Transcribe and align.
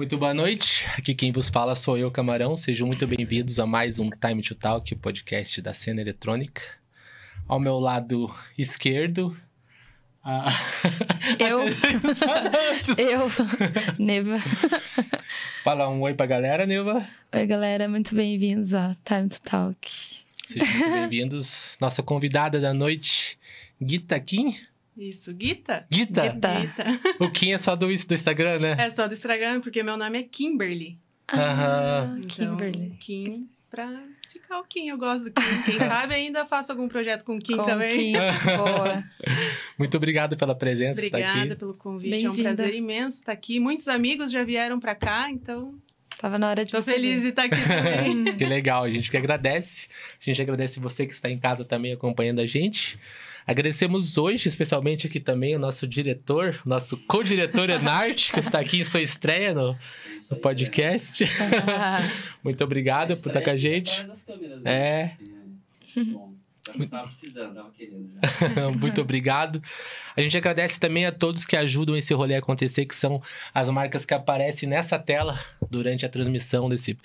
Muito 0.00 0.16
boa 0.16 0.32
noite. 0.32 0.86
Aqui 0.96 1.14
quem 1.14 1.30
vos 1.30 1.50
fala 1.50 1.74
sou 1.74 1.98
eu, 1.98 2.10
Camarão. 2.10 2.56
Sejam 2.56 2.86
muito 2.86 3.06
bem-vindos 3.06 3.60
a 3.60 3.66
mais 3.66 3.98
um 3.98 4.08
Time 4.08 4.40
to 4.40 4.54
Talk, 4.54 4.94
o 4.94 4.96
podcast 4.96 5.60
da 5.60 5.74
cena 5.74 6.00
eletrônica. 6.00 6.62
Ao 7.46 7.60
meu 7.60 7.78
lado 7.78 8.34
esquerdo, 8.56 9.36
a... 10.24 10.48
Eu. 11.38 11.68
eu. 12.96 13.30
Neva. 13.98 14.38
Fala 15.62 15.90
um 15.90 16.00
oi 16.00 16.14
pra 16.14 16.24
galera, 16.24 16.64
Neva. 16.64 17.06
Oi, 17.34 17.46
galera. 17.46 17.86
Muito 17.86 18.14
bem-vindos 18.14 18.72
a 18.72 18.96
Time 19.04 19.28
to 19.28 19.42
Talk. 19.42 19.90
Sejam 20.46 20.66
muito 20.66 20.92
bem-vindos. 20.92 21.76
Nossa 21.78 22.02
convidada 22.02 22.58
da 22.58 22.72
noite, 22.72 23.38
Gita 23.78 24.18
Kim. 24.18 24.56
Isso, 25.00 25.32
Guita? 25.32 25.86
Guita? 25.90 26.28
Guita. 26.28 26.60
Guita. 26.60 27.24
O 27.24 27.30
Kim 27.30 27.52
é 27.52 27.58
só 27.58 27.74
do, 27.74 27.86
do 27.86 28.14
Instagram, 28.14 28.58
né? 28.58 28.76
É 28.78 28.90
só 28.90 29.08
do 29.08 29.14
Instagram, 29.14 29.62
porque 29.62 29.82
meu 29.82 29.96
nome 29.96 30.18
é 30.18 30.22
Kimberly. 30.22 30.98
Aham. 31.32 32.18
Ah, 32.18 32.26
Kimberly. 32.28 32.84
Então, 32.84 32.96
Kim, 32.98 33.48
pra 33.70 34.02
ficar 34.28 34.60
o 34.60 34.64
Kim, 34.64 34.88
eu 34.88 34.98
gosto 34.98 35.24
do 35.24 35.32
Kim. 35.32 35.62
Quem 35.64 35.78
sabe 35.80 36.14
ainda 36.14 36.44
faço 36.44 36.72
algum 36.72 36.86
projeto 36.86 37.24
com 37.24 37.36
o 37.36 37.40
Kim 37.40 37.56
Com 37.56 37.64
também. 37.64 38.12
Kim. 38.12 38.12
Boa. 38.12 39.02
Muito 39.78 39.96
obrigado 39.96 40.36
pela 40.36 40.54
presença, 40.54 41.02
estar 41.02 41.18
Obrigada 41.18 41.56
pelo 41.56 41.72
convite, 41.72 42.26
é 42.26 42.30
um 42.30 42.34
prazer 42.34 42.74
imenso 42.74 43.20
estar 43.20 43.32
aqui. 43.32 43.58
Muitos 43.58 43.88
amigos 43.88 44.30
já 44.30 44.44
vieram 44.44 44.78
pra 44.78 44.94
cá, 44.94 45.30
então 45.30 45.74
Tava 46.18 46.38
na 46.38 46.50
hora 46.50 46.66
de 46.66 46.72
tô 46.72 46.82
você 46.82 46.92
feliz 46.92 47.22
de 47.22 47.28
estar 47.28 47.44
aqui 47.44 47.56
também. 47.66 48.24
Que 48.36 48.44
legal, 48.44 48.84
a 48.84 48.90
gente 48.90 49.10
que 49.10 49.16
agradece. 49.16 49.88
A 50.20 50.24
gente 50.24 50.42
agradece 50.42 50.78
você 50.78 51.06
que 51.06 51.14
está 51.14 51.30
em 51.30 51.38
casa 51.38 51.64
também 51.64 51.94
acompanhando 51.94 52.40
a 52.42 52.46
gente. 52.46 52.98
Agradecemos 53.46 54.16
hoje, 54.18 54.48
especialmente 54.48 55.06
aqui 55.06 55.18
também, 55.18 55.56
o 55.56 55.58
nosso 55.58 55.86
diretor, 55.86 56.60
nosso 56.64 56.96
co-diretor 56.96 57.68
Enarte, 57.70 58.32
que 58.32 58.40
está 58.40 58.60
aqui 58.60 58.80
em 58.80 58.84
sua 58.84 59.00
estreia 59.02 59.52
no, 59.54 59.72
É 59.72 59.76
no 60.30 60.36
podcast. 60.36 61.24
Muito 62.44 62.62
obrigado 62.62 63.12
É. 63.12 63.16
por 63.16 63.28
estar 63.28 63.40
com 63.42 63.50
a 63.50 63.56
gente. 63.56 63.90
É. 63.92 64.04
né? 64.58 64.72
É. 64.72 65.16
Bom, 66.04 66.34
já 66.78 66.86
tava 66.86 67.08
precisando, 67.08 67.54
tava 67.54 67.70
querendo 67.72 68.08
já. 68.12 68.70
Muito 68.70 69.00
obrigado. 69.00 69.62
A 70.16 70.20
gente 70.20 70.36
agradece 70.36 70.78
também 70.78 71.06
a 71.06 71.10
todos 71.12 71.44
que 71.44 71.56
ajudam 71.56 71.96
esse 71.96 72.12
rolê 72.14 72.36
a 72.36 72.38
acontecer, 72.38 72.84
que 72.84 72.94
são 72.94 73.20
as 73.52 73.68
marcas 73.68 74.04
que 74.04 74.14
aparecem 74.14 74.68
nessa 74.68 74.98
tela 74.98 75.40
durante 75.70 76.04
a 76.06 76.08
transmissão 76.08 76.68
desse 76.68 76.96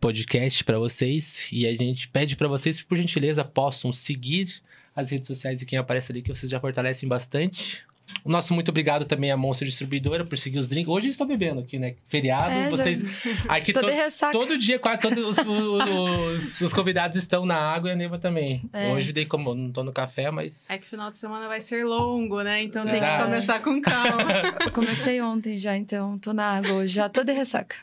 podcast 0.00 0.62
para 0.64 0.78
vocês. 0.78 1.48
E 1.50 1.66
a 1.66 1.72
gente 1.72 2.08
pede 2.08 2.36
para 2.36 2.48
vocês, 2.48 2.82
por 2.82 2.98
gentileza, 2.98 3.44
possam 3.44 3.92
seguir 3.92 4.60
as 4.98 5.10
redes 5.10 5.26
sociais 5.26 5.58
de 5.58 5.64
quem 5.64 5.78
aparece 5.78 6.10
ali, 6.10 6.22
que 6.22 6.34
vocês 6.34 6.50
já 6.50 6.58
fortalecem 6.58 7.08
bastante. 7.08 7.82
O 8.24 8.30
nosso 8.30 8.54
muito 8.54 8.70
obrigado 8.70 9.04
também 9.04 9.30
à 9.30 9.36
Monster 9.36 9.68
Distribuidora 9.68 10.24
por 10.24 10.36
seguir 10.38 10.58
os 10.58 10.66
drinks. 10.66 10.88
Hoje 10.88 11.08
eu 11.08 11.10
estou 11.10 11.26
bebendo 11.26 11.60
aqui, 11.60 11.78
né? 11.78 11.94
Feriado, 12.08 12.50
É, 12.52 12.64
já- 12.64 12.70
vocês. 12.70 13.02
Aqui 13.46 13.70
Tô 13.72 13.80
to- 13.82 14.32
todo 14.32 14.56
dia, 14.58 14.78
quase 14.78 15.02
todos 15.02 15.36
os, 15.38 15.46
os- 15.46 16.60
os 16.62 16.72
convidados 16.72 17.18
estão 17.18 17.44
na 17.44 17.56
água 17.56 17.90
e 17.90 17.92
a 17.92 17.96
Neva 17.96 18.18
também. 18.18 18.62
É. 18.72 18.90
Hoje 18.92 19.12
dei 19.12 19.26
como 19.26 19.54
não 19.54 19.70
tô 19.70 19.84
no 19.84 19.92
café, 19.92 20.30
mas 20.30 20.68
É 20.70 20.78
que 20.78 20.86
o 20.86 20.88
final 20.88 21.10
de 21.10 21.18
semana 21.18 21.46
vai 21.48 21.60
ser 21.60 21.84
longo, 21.84 22.40
né? 22.42 22.62
Então 22.62 22.84
tem 22.86 22.98
que 22.98 23.22
começar 23.24 23.60
com 23.60 23.80
calma. 23.82 24.32
Eu 24.64 24.70
comecei 24.72 25.20
ontem 25.20 25.58
já, 25.58 25.76
então 25.76 26.18
tô 26.18 26.32
na 26.32 26.44
água 26.56 26.72
hoje. 26.72 26.94
Já 26.94 27.10
tô 27.10 27.22
de 27.22 27.32
ressaca. 27.34 27.76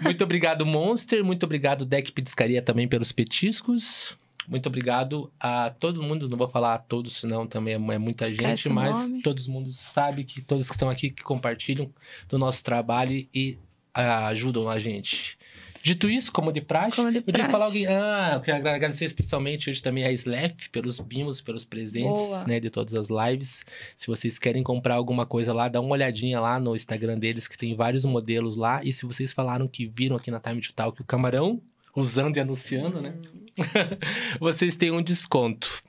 Muito 0.00 0.22
obrigado, 0.24 0.64
Monster. 0.64 1.24
Muito 1.24 1.44
obrigado, 1.44 1.84
Deck 1.84 2.12
Petiscaria, 2.12 2.62
também 2.62 2.86
pelos 2.88 3.10
petiscos. 3.12 4.16
Muito 4.50 4.66
obrigado 4.66 5.32
a 5.38 5.70
todo 5.70 6.02
mundo. 6.02 6.28
Não 6.28 6.36
vou 6.36 6.48
falar 6.48 6.74
a 6.74 6.78
todos, 6.78 7.14
senão 7.14 7.46
também 7.46 7.74
é 7.74 7.78
muita 7.78 8.26
Esquece 8.26 8.64
gente, 8.64 8.68
mas 8.68 9.08
nome. 9.08 9.22
todo 9.22 9.40
mundo 9.48 9.72
sabe 9.72 10.24
que 10.24 10.40
todos 10.40 10.68
que 10.68 10.74
estão 10.74 10.90
aqui 10.90 11.08
que 11.08 11.22
compartilham 11.22 11.88
do 12.28 12.36
nosso 12.36 12.64
trabalho 12.64 13.28
e 13.32 13.58
ah, 13.94 14.26
ajudam 14.26 14.68
a 14.68 14.76
gente. 14.80 15.38
Dito 15.82 16.10
isso, 16.10 16.30
como 16.32 16.52
de 16.52 16.60
praxe, 16.60 16.96
Como 16.96 17.10
de 17.10 17.18
eu 17.18 17.22
praxe. 17.22 17.50
falar 17.50 17.64
alguém. 17.66 17.86
Ah, 17.86 18.32
eu 18.34 18.40
quero 18.40 18.58
agradecer 18.58 19.04
especialmente 19.06 19.70
hoje 19.70 19.80
também 19.80 20.04
a 20.04 20.12
Slef 20.12 20.68
pelos 20.70 21.00
mimos, 21.00 21.40
pelos 21.40 21.64
presentes, 21.64 22.26
Boa. 22.26 22.44
né, 22.44 22.58
de 22.60 22.68
todas 22.70 22.94
as 22.94 23.06
lives. 23.08 23.64
Se 23.96 24.08
vocês 24.08 24.36
querem 24.36 24.62
comprar 24.64 24.96
alguma 24.96 25.24
coisa 25.24 25.52
lá, 25.54 25.68
dá 25.68 25.80
uma 25.80 25.92
olhadinha 25.92 26.40
lá 26.40 26.58
no 26.58 26.74
Instagram 26.74 27.18
deles, 27.18 27.46
que 27.48 27.56
tem 27.56 27.74
vários 27.76 28.04
modelos 28.04 28.56
lá. 28.56 28.82
E 28.84 28.92
se 28.92 29.06
vocês 29.06 29.32
falaram 29.32 29.66
que 29.68 29.86
viram 29.86 30.16
aqui 30.16 30.30
na 30.30 30.40
Time 30.40 30.60
to 30.60 30.74
Talk 30.74 31.00
o 31.00 31.04
camarão, 31.04 31.62
usando 31.96 32.36
e 32.36 32.40
anunciando, 32.40 33.00
né? 33.00 33.14
vocês 34.38 34.76
têm 34.76 34.90
um 34.90 35.02
desconto. 35.02 35.82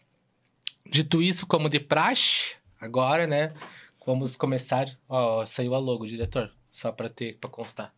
Dito 0.86 1.22
isso, 1.22 1.48
como 1.48 1.70
de 1.70 1.80
praxe, 1.80 2.56
agora, 2.80 3.26
né? 3.26 3.54
Vamos 4.06 4.36
começar. 4.36 4.88
Ó, 5.08 5.46
saiu 5.46 5.74
a 5.76 5.80
logo, 5.80 6.06
diretor. 6.06 6.52
Só 6.72 6.92
pra 6.92 7.10
ter, 7.10 7.38
pra 7.38 7.50
constar. 7.50 7.94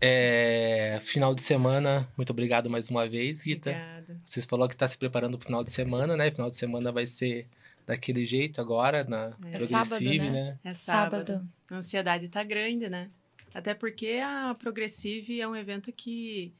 É, 0.00 1.00
final 1.02 1.34
de 1.34 1.42
semana, 1.42 2.08
muito 2.16 2.30
obrigado 2.30 2.70
mais 2.70 2.88
uma 2.88 3.08
vez, 3.08 3.40
Rita. 3.40 3.70
Obrigada. 3.70 4.20
Vocês 4.24 4.46
falou 4.46 4.68
que 4.68 4.76
tá 4.76 4.86
se 4.86 4.96
preparando 4.96 5.36
pro 5.36 5.46
final 5.46 5.64
de 5.64 5.70
semana, 5.70 6.16
né? 6.16 6.30
Final 6.30 6.50
de 6.50 6.56
semana 6.56 6.92
vai 6.92 7.06
ser 7.06 7.48
daquele 7.86 8.24
jeito 8.24 8.60
agora, 8.60 9.02
na 9.04 9.34
É 9.46 9.58
Progressive, 9.58 9.68
sábado, 9.68 10.04
né? 10.04 10.30
né? 10.30 10.58
É 10.62 10.74
sábado. 10.74 11.26
Sábado. 11.26 11.48
A 11.70 11.74
ansiedade 11.74 12.28
tá 12.28 12.44
grande, 12.44 12.88
né? 12.88 13.10
Até 13.52 13.74
porque 13.74 14.20
a 14.22 14.54
Progressive 14.54 15.40
é 15.40 15.48
um 15.48 15.56
evento 15.56 15.90
que 15.92 16.52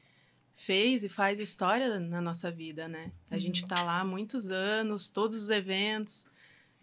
fez 0.59 1.05
e 1.05 1.09
faz 1.09 1.39
história 1.39 1.99
na 1.99 2.19
nossa 2.19 2.51
vida, 2.51 2.85
né? 2.87 3.11
A 3.31 3.39
gente 3.39 3.65
tá 3.65 3.81
lá 3.81 4.01
há 4.01 4.05
muitos 4.05 4.51
anos, 4.51 5.09
todos 5.09 5.35
os 5.37 5.49
eventos. 5.49 6.25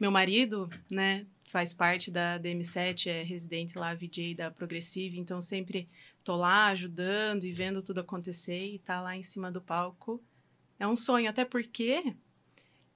Meu 0.00 0.11
marido, 0.11 0.69
né, 0.90 1.26
faz 1.52 1.75
parte 1.75 2.11
da 2.11 2.38
DM7, 2.38 3.06
é 3.08 3.23
residente 3.23 3.78
lá, 3.78 3.94
VJ 3.94 4.34
da 4.34 4.50
Progressive, 4.50 5.19
então 5.19 5.43
sempre 5.43 5.88
tô 6.25 6.37
lá 6.37 6.69
ajudando 6.69 7.44
e 7.44 7.52
vendo 7.52 7.82
tudo 7.82 8.00
acontecer 8.00 8.67
e 8.75 8.78
tá 8.78 9.00
lá 9.02 9.14
em 9.14 9.23
cima 9.23 9.50
do 9.52 9.61
palco. 9.61 10.22
É 10.79 10.87
um 10.87 10.96
sonho, 10.96 11.29
até 11.29 11.44
porque 11.44 12.14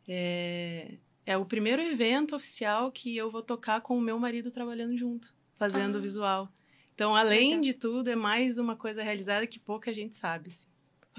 é, 0.09 0.95
é 1.27 1.37
o 1.37 1.45
primeiro 1.45 1.83
evento 1.83 2.35
oficial 2.35 2.91
que 2.91 3.15
eu 3.17 3.31
vou 3.31 3.43
tocar 3.43 3.83
com 3.83 3.97
o 3.99 4.01
meu 4.01 4.19
marido 4.19 4.51
trabalhando 4.51 4.97
junto, 4.97 5.33
fazendo 5.57 5.99
Ah. 5.99 6.01
visual. 6.01 6.53
Então, 6.95 7.15
além 7.15 7.51
Legal. 7.51 7.63
de 7.65 7.75
tudo, 7.75 8.09
é 8.11 8.17
mais 8.17 8.59
uma 8.59 8.77
coisa 8.77 9.03
realizada 9.03 9.47
que 9.47 9.59
pouca 9.59 9.93
gente 9.93 10.17
sabe. 10.17 10.49
assim. 10.51 10.70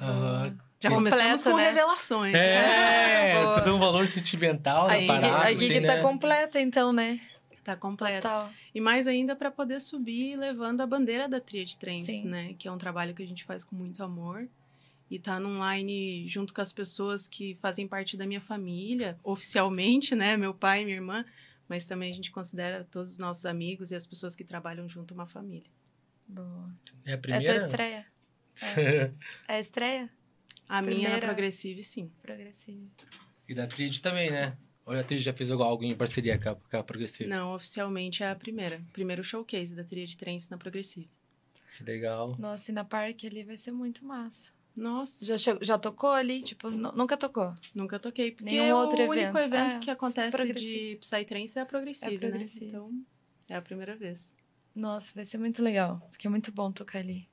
Aham. 0.01 0.57
Já 0.80 0.89
Completa, 0.89 1.15
começamos 1.18 1.44
com 1.44 1.56
né? 1.57 1.63
revelações. 1.69 2.33
É, 2.33 3.53
tudo 3.59 3.75
um 3.75 3.80
valor 3.80 4.07
sentimental 4.07 4.88
na 4.88 4.94
Aí, 4.94 5.06
parada. 5.06 5.27
a 5.38 5.50
assim, 5.50 5.57
gig 5.57 5.80
né? 5.80 5.88
tá 5.95 6.01
completa, 6.01 6.59
então, 6.59 6.92
né? 6.92 7.21
Tá 7.63 7.75
completa. 7.75 8.21
Total. 8.27 8.50
E 8.74 8.81
mais 8.81 9.06
ainda 9.06 9.36
para 9.36 9.51
poder 9.51 9.80
subir 9.80 10.36
levando 10.36 10.81
a 10.81 10.88
bandeira 10.88 11.30
da 11.30 11.39
Tríade 11.39 11.77
Trends, 11.77 12.07
Sim. 12.07 12.25
né? 12.27 12.56
Que 12.57 12.68
é 12.68 12.71
um 12.71 12.80
trabalho 12.80 13.13
que 13.13 13.21
a 13.21 13.27
gente 13.27 13.44
faz 13.44 13.63
com 13.63 13.75
muito 13.75 14.03
amor. 14.03 14.48
E 15.09 15.19
tá 15.19 15.39
num 15.39 15.59
line 15.71 16.27
junto 16.27 16.51
com 16.51 16.62
as 16.62 16.74
pessoas 16.74 17.27
que 17.27 17.56
fazem 17.62 17.88
parte 17.88 18.18
da 18.18 18.25
minha 18.25 18.42
família, 18.42 19.19
oficialmente, 19.24 20.15
né? 20.15 20.36
Meu 20.36 20.53
pai 20.53 20.81
e 20.81 20.86
minha 20.86 20.98
irmã. 20.98 21.24
Mas 21.69 21.86
também 21.86 22.12
a 22.12 22.15
gente 22.15 22.31
considera 22.31 22.88
todos 22.89 23.12
os 23.13 23.19
nossos 23.19 23.45
amigos 23.45 23.92
e 23.92 23.95
as 23.95 24.07
pessoas 24.07 24.36
que 24.36 24.44
trabalham 24.44 24.89
junto 24.89 25.13
uma 25.13 25.27
família. 25.27 25.69
Boa. 26.27 26.71
É 27.06 27.12
a 27.12 27.13
É 27.13 27.18
primeira? 27.18 27.45
tua 27.53 27.56
estreia? 27.63 28.06
É 29.47 29.55
a 29.55 29.59
estreia? 29.59 30.09
A 30.67 30.81
minha 30.81 30.93
na 30.95 31.01
Primeira. 31.03 31.27
Progressive, 31.27 31.83
sim. 31.83 32.11
Progressiva. 32.21 32.85
e 33.47 33.53
da 33.53 33.67
Trid 33.67 33.99
também, 33.99 34.31
né? 34.31 34.57
Ou 34.85 34.93
a 34.97 35.03
Trid 35.03 35.21
já 35.21 35.33
fez 35.33 35.51
algo 35.51 35.83
em 35.83 35.95
parceria 35.95 36.39
com 36.39 36.49
a, 36.49 36.55
com 36.55 36.77
a 36.77 36.83
Progressive? 36.83 37.29
Não, 37.29 37.53
oficialmente 37.55 38.23
é 38.23 38.29
a 38.29 38.35
primeira. 38.35 38.81
Primeiro 38.93 39.23
showcase 39.23 39.75
da 39.75 39.83
Tríade 39.83 40.15
Trends 40.17 40.49
na 40.49 40.57
Progressive. 40.57 41.09
Que 41.77 41.83
legal. 41.83 42.35
Nossa, 42.39 42.71
e 42.71 42.73
na 42.73 42.83
parque 42.83 43.27
ali 43.27 43.43
vai 43.43 43.57
ser 43.57 43.71
muito 43.71 44.03
massa. 44.05 44.51
Nossa, 44.75 45.25
Já, 45.25 45.37
chegou- 45.37 45.63
já 45.63 45.77
tocou 45.77 46.11
ali? 46.11 46.41
Tipo, 46.41 46.69
nu- 46.69 46.93
nunca 46.93 47.17
tocou. 47.17 47.53
nunca 47.75 47.99
toquei. 47.99 48.31
Porque 48.31 48.45
Nenhum 48.45 48.63
é 48.65 48.73
outro 48.75 48.97
o 48.97 49.09
único 49.09 49.37
evento. 49.37 49.37
evento 49.55 49.75
É, 49.75 49.79
que 49.79 49.91
acontece 49.91 50.31
Progressive. 50.31 50.89
de 50.91 50.95
Psytrance 50.97 51.59
é 51.59 51.61
a 51.61 51.65
Progressive, 51.65 52.13
É 52.13 52.17
a 52.17 52.19
Progressive. 52.19 52.65
né? 52.65 52.71
Então, 52.71 53.05
é 53.49 53.55
a 53.55 53.61
primeira 53.61 53.95
vez. 53.97 54.35
Nossa, 54.73 55.13
vai 55.13 55.25
ser 55.25 55.37
muito 55.37 55.61
legal. 55.61 55.99
Porque 56.09 56.25
é 56.25 56.29
muito 56.29 56.51
bom 56.53 56.71
tocar 56.71 56.99
ali. 56.99 57.27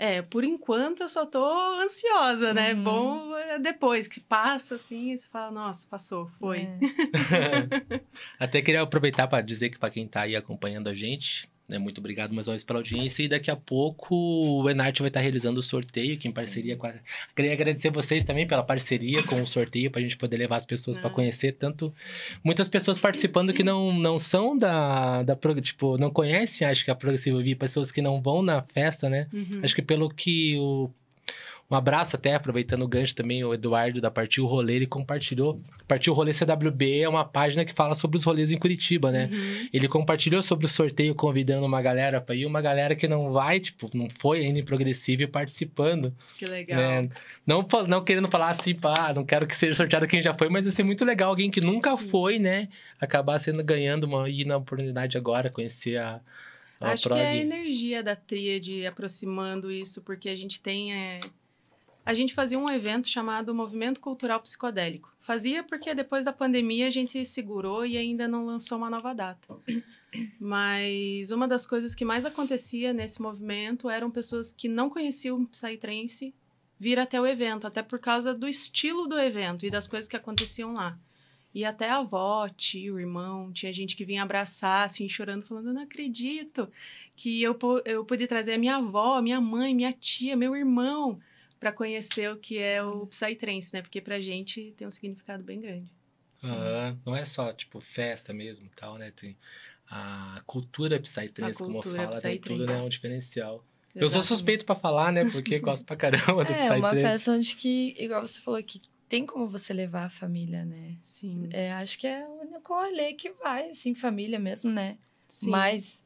É, 0.00 0.22
por 0.22 0.44
enquanto 0.44 1.00
eu 1.02 1.08
só 1.08 1.26
tô 1.26 1.44
ansiosa, 1.82 2.54
né? 2.54 2.72
Uhum. 2.72 2.84
Bom 2.84 3.36
é 3.36 3.58
depois 3.58 4.06
que 4.06 4.20
passa 4.20 4.76
assim, 4.76 5.10
e 5.10 5.18
você 5.18 5.26
fala, 5.26 5.50
nossa, 5.50 5.88
passou, 5.88 6.30
foi. 6.38 6.60
É. 6.60 6.78
Até 8.38 8.62
queria 8.62 8.82
aproveitar 8.82 9.26
para 9.26 9.42
dizer 9.42 9.70
que 9.70 9.78
para 9.78 9.90
quem 9.90 10.06
tá 10.06 10.22
aí 10.22 10.36
acompanhando 10.36 10.88
a 10.88 10.94
gente, 10.94 11.50
né, 11.68 11.78
muito 11.78 11.98
obrigado 11.98 12.32
mais 12.34 12.48
uma 12.48 12.52
vez 12.52 12.64
pela 12.64 12.78
audiência. 12.78 13.22
E 13.22 13.28
daqui 13.28 13.50
a 13.50 13.56
pouco 13.56 14.14
o 14.62 14.70
Enarte 14.70 15.02
vai 15.02 15.08
estar 15.08 15.20
realizando 15.20 15.60
o 15.60 15.62
sorteio 15.62 16.14
aqui 16.14 16.26
em 16.26 16.32
parceria 16.32 16.76
com 16.76 16.86
a. 16.86 16.94
Queria 17.36 17.52
agradecer 17.52 17.90
vocês 17.90 18.24
também 18.24 18.46
pela 18.46 18.62
parceria 18.62 19.22
com 19.22 19.42
o 19.42 19.46
sorteio, 19.46 19.90
para 19.90 20.00
a 20.00 20.02
gente 20.02 20.16
poder 20.16 20.38
levar 20.38 20.56
as 20.56 20.64
pessoas 20.66 20.96
para 20.96 21.08
Ah. 21.08 21.12
conhecer 21.12 21.52
tanto. 21.52 21.94
Muitas 22.42 22.68
pessoas 22.68 22.98
participando 22.98 23.52
que 23.52 23.62
não, 23.62 23.92
não 23.92 24.18
são 24.18 24.56
da, 24.56 25.22
da. 25.22 25.36
Tipo, 25.60 25.98
não 25.98 26.10
conhecem, 26.10 26.66
acho 26.66 26.84
que 26.84 26.90
a 26.90 26.94
Progressiva 26.94 27.42
Vi, 27.42 27.54
pessoas 27.54 27.92
que 27.92 28.00
não 28.00 28.20
vão 28.22 28.40
na 28.42 28.62
festa, 28.62 29.08
né? 29.08 29.26
Uhum. 29.32 29.60
Acho 29.62 29.74
que 29.74 29.82
pelo 29.82 30.08
que 30.08 30.56
o, 30.58 30.90
Um 31.70 31.76
abraço 31.76 32.16
até, 32.16 32.34
aproveitando 32.34 32.82
o 32.82 32.88
gancho 32.88 33.14
também, 33.14 33.44
o 33.44 33.52
Eduardo 33.52 34.00
da 34.00 34.10
Partiu 34.10 34.46
Rolê, 34.46 34.76
ele 34.76 34.86
compartilhou. 34.86 35.60
Partiu 35.86 36.14
Rolê 36.14 36.32
CWB 36.32 37.02
é 37.02 37.08
uma 37.08 37.26
página 37.26 37.62
que 37.62 37.74
fala 37.74 37.92
sobre 37.92 38.16
os 38.16 38.24
rolês 38.24 38.50
em 38.50 38.56
Curitiba, 38.56 39.12
né? 39.12 39.28
Uhum. 39.30 39.68
Ele 39.70 39.86
compartilhou 39.86 40.42
sobre 40.42 40.64
o 40.64 40.68
sorteio, 40.68 41.14
convidando 41.14 41.66
uma 41.66 41.82
galera 41.82 42.22
pra 42.22 42.34
ir, 42.34 42.46
uma 42.46 42.62
galera 42.62 42.96
que 42.96 43.06
não 43.06 43.32
vai, 43.32 43.60
tipo, 43.60 43.90
não 43.92 44.08
foi 44.08 44.46
ainda 44.46 44.58
em 44.58 44.64
progressivo 44.64 45.20
e 45.22 45.26
participando. 45.26 46.14
Que 46.38 46.46
legal. 46.46 46.78
Né? 46.78 47.10
Não, 47.46 47.66
não 47.86 48.02
querendo 48.02 48.28
falar 48.28 48.48
assim, 48.48 48.74
pá, 48.74 49.12
não 49.12 49.22
quero 49.22 49.46
que 49.46 49.54
seja 49.54 49.74
sorteado 49.74 50.06
quem 50.06 50.22
já 50.22 50.32
foi, 50.32 50.48
mas 50.48 50.64
ia 50.64 50.72
ser 50.72 50.84
muito 50.84 51.04
legal 51.04 51.28
alguém 51.28 51.50
que 51.50 51.60
nunca 51.60 51.94
Sim. 51.98 52.08
foi, 52.08 52.38
né? 52.38 52.68
Acabar 52.98 53.38
sendo 53.38 53.62
ganhando 53.62 54.04
uma 54.04 54.26
ir 54.26 54.46
na 54.46 54.56
oportunidade 54.56 55.18
agora, 55.18 55.50
conhecer 55.50 55.98
a, 55.98 56.18
a 56.80 56.92
Acho 56.92 57.04
prog. 57.04 57.20
que 57.20 57.26
é 57.26 57.28
a 57.28 57.36
energia 57.36 58.02
da 58.02 58.16
tríade 58.16 58.86
aproximando 58.86 59.70
isso, 59.70 60.00
porque 60.00 60.30
a 60.30 60.36
gente 60.36 60.62
tem. 60.62 60.94
é, 60.94 61.20
A 62.08 62.14
gente 62.14 62.32
fazia 62.32 62.58
um 62.58 62.70
evento 62.70 63.06
chamado 63.06 63.54
Movimento 63.54 64.00
Cultural 64.00 64.40
Psicodélico. 64.40 65.14
Fazia 65.20 65.62
porque 65.62 65.94
depois 65.94 66.24
da 66.24 66.32
pandemia 66.32 66.86
a 66.86 66.90
gente 66.90 67.22
segurou 67.26 67.84
e 67.84 67.98
ainda 67.98 68.26
não 68.26 68.46
lançou 68.46 68.78
uma 68.78 68.88
nova 68.88 69.14
data. 69.14 69.54
Mas 70.40 71.30
uma 71.30 71.46
das 71.46 71.66
coisas 71.66 71.94
que 71.94 72.06
mais 72.06 72.24
acontecia 72.24 72.94
nesse 72.94 73.20
movimento 73.20 73.90
eram 73.90 74.10
pessoas 74.10 74.50
que 74.50 74.70
não 74.70 74.88
conheciam 74.88 75.44
Psytrance 75.44 76.34
vir 76.80 76.98
até 76.98 77.20
o 77.20 77.26
evento, 77.26 77.66
até 77.66 77.82
por 77.82 77.98
causa 77.98 78.32
do 78.32 78.48
estilo 78.48 79.06
do 79.06 79.18
evento 79.18 79.66
e 79.66 79.70
das 79.70 79.86
coisas 79.86 80.08
que 80.08 80.16
aconteciam 80.16 80.72
lá. 80.72 80.98
E 81.54 81.62
até 81.62 81.90
a 81.90 81.98
avó, 81.98 82.48
tio, 82.48 82.98
irmão, 82.98 83.52
tinha 83.52 83.70
gente 83.70 83.94
que 83.94 84.06
vinha 84.06 84.22
abraçar, 84.22 84.86
assim, 84.86 85.10
chorando, 85.10 85.44
falando: 85.44 85.68
Eu 85.68 85.74
não 85.74 85.82
acredito 85.82 86.70
que 87.14 87.42
eu, 87.42 87.54
eu 87.84 88.02
pude 88.02 88.26
trazer 88.26 88.54
a 88.54 88.58
minha 88.58 88.76
avó, 88.76 89.20
minha 89.20 89.42
mãe, 89.42 89.74
minha 89.74 89.92
tia, 89.92 90.34
meu 90.34 90.56
irmão, 90.56 91.20
para 91.58 91.72
conhecer 91.72 92.30
o 92.30 92.36
que 92.36 92.58
é 92.58 92.82
o 92.82 93.06
Psytrance, 93.06 93.72
né? 93.74 93.82
Porque 93.82 94.00
pra 94.00 94.20
gente 94.20 94.72
tem 94.76 94.86
um 94.86 94.90
significado 94.90 95.42
bem 95.42 95.60
grande. 95.60 95.90
Ah, 96.44 96.94
não 97.04 97.16
é 97.16 97.24
só, 97.24 97.52
tipo, 97.52 97.80
festa 97.80 98.32
mesmo 98.32 98.66
e 98.66 98.70
tal, 98.70 98.96
né? 98.96 99.10
Tem 99.10 99.36
a 99.90 100.40
cultura 100.46 101.00
Psytrance, 101.00 101.62
A 101.62 101.64
como 101.64 101.80
cultura 101.80 102.04
fala, 102.04 102.20
tem 102.20 102.38
tudo, 102.38 102.58
né? 102.58 102.64
Psytrance. 102.66 102.86
Um 102.86 102.88
diferencial. 102.88 103.64
Eu 103.94 104.08
sou 104.08 104.20
Exatamente. 104.20 104.26
suspeito 104.28 104.64
pra 104.64 104.76
falar, 104.76 105.12
né? 105.12 105.24
Porque 105.24 105.58
gosto 105.58 105.84
pra 105.84 105.96
caramba 105.96 106.44
do 106.44 106.52
É, 106.54 106.60
Psytrance. 106.62 106.78
uma 106.78 106.90
festa 106.94 107.32
onde 107.32 107.56
que, 107.56 107.94
igual 107.98 108.24
você 108.24 108.40
falou, 108.40 108.62
que 108.62 108.80
tem 109.08 109.26
como 109.26 109.48
você 109.48 109.72
levar 109.72 110.04
a 110.04 110.10
família, 110.10 110.64
né? 110.64 110.96
Sim. 111.02 111.48
É, 111.50 111.72
acho 111.72 111.98
que 111.98 112.06
é 112.06 112.24
o 112.24 112.40
único 112.42 112.72
rolê 112.72 113.14
que 113.14 113.30
vai, 113.32 113.70
assim, 113.70 113.94
família 113.94 114.38
mesmo, 114.38 114.70
né? 114.70 114.98
sim. 115.28 115.50
Mas 115.50 116.04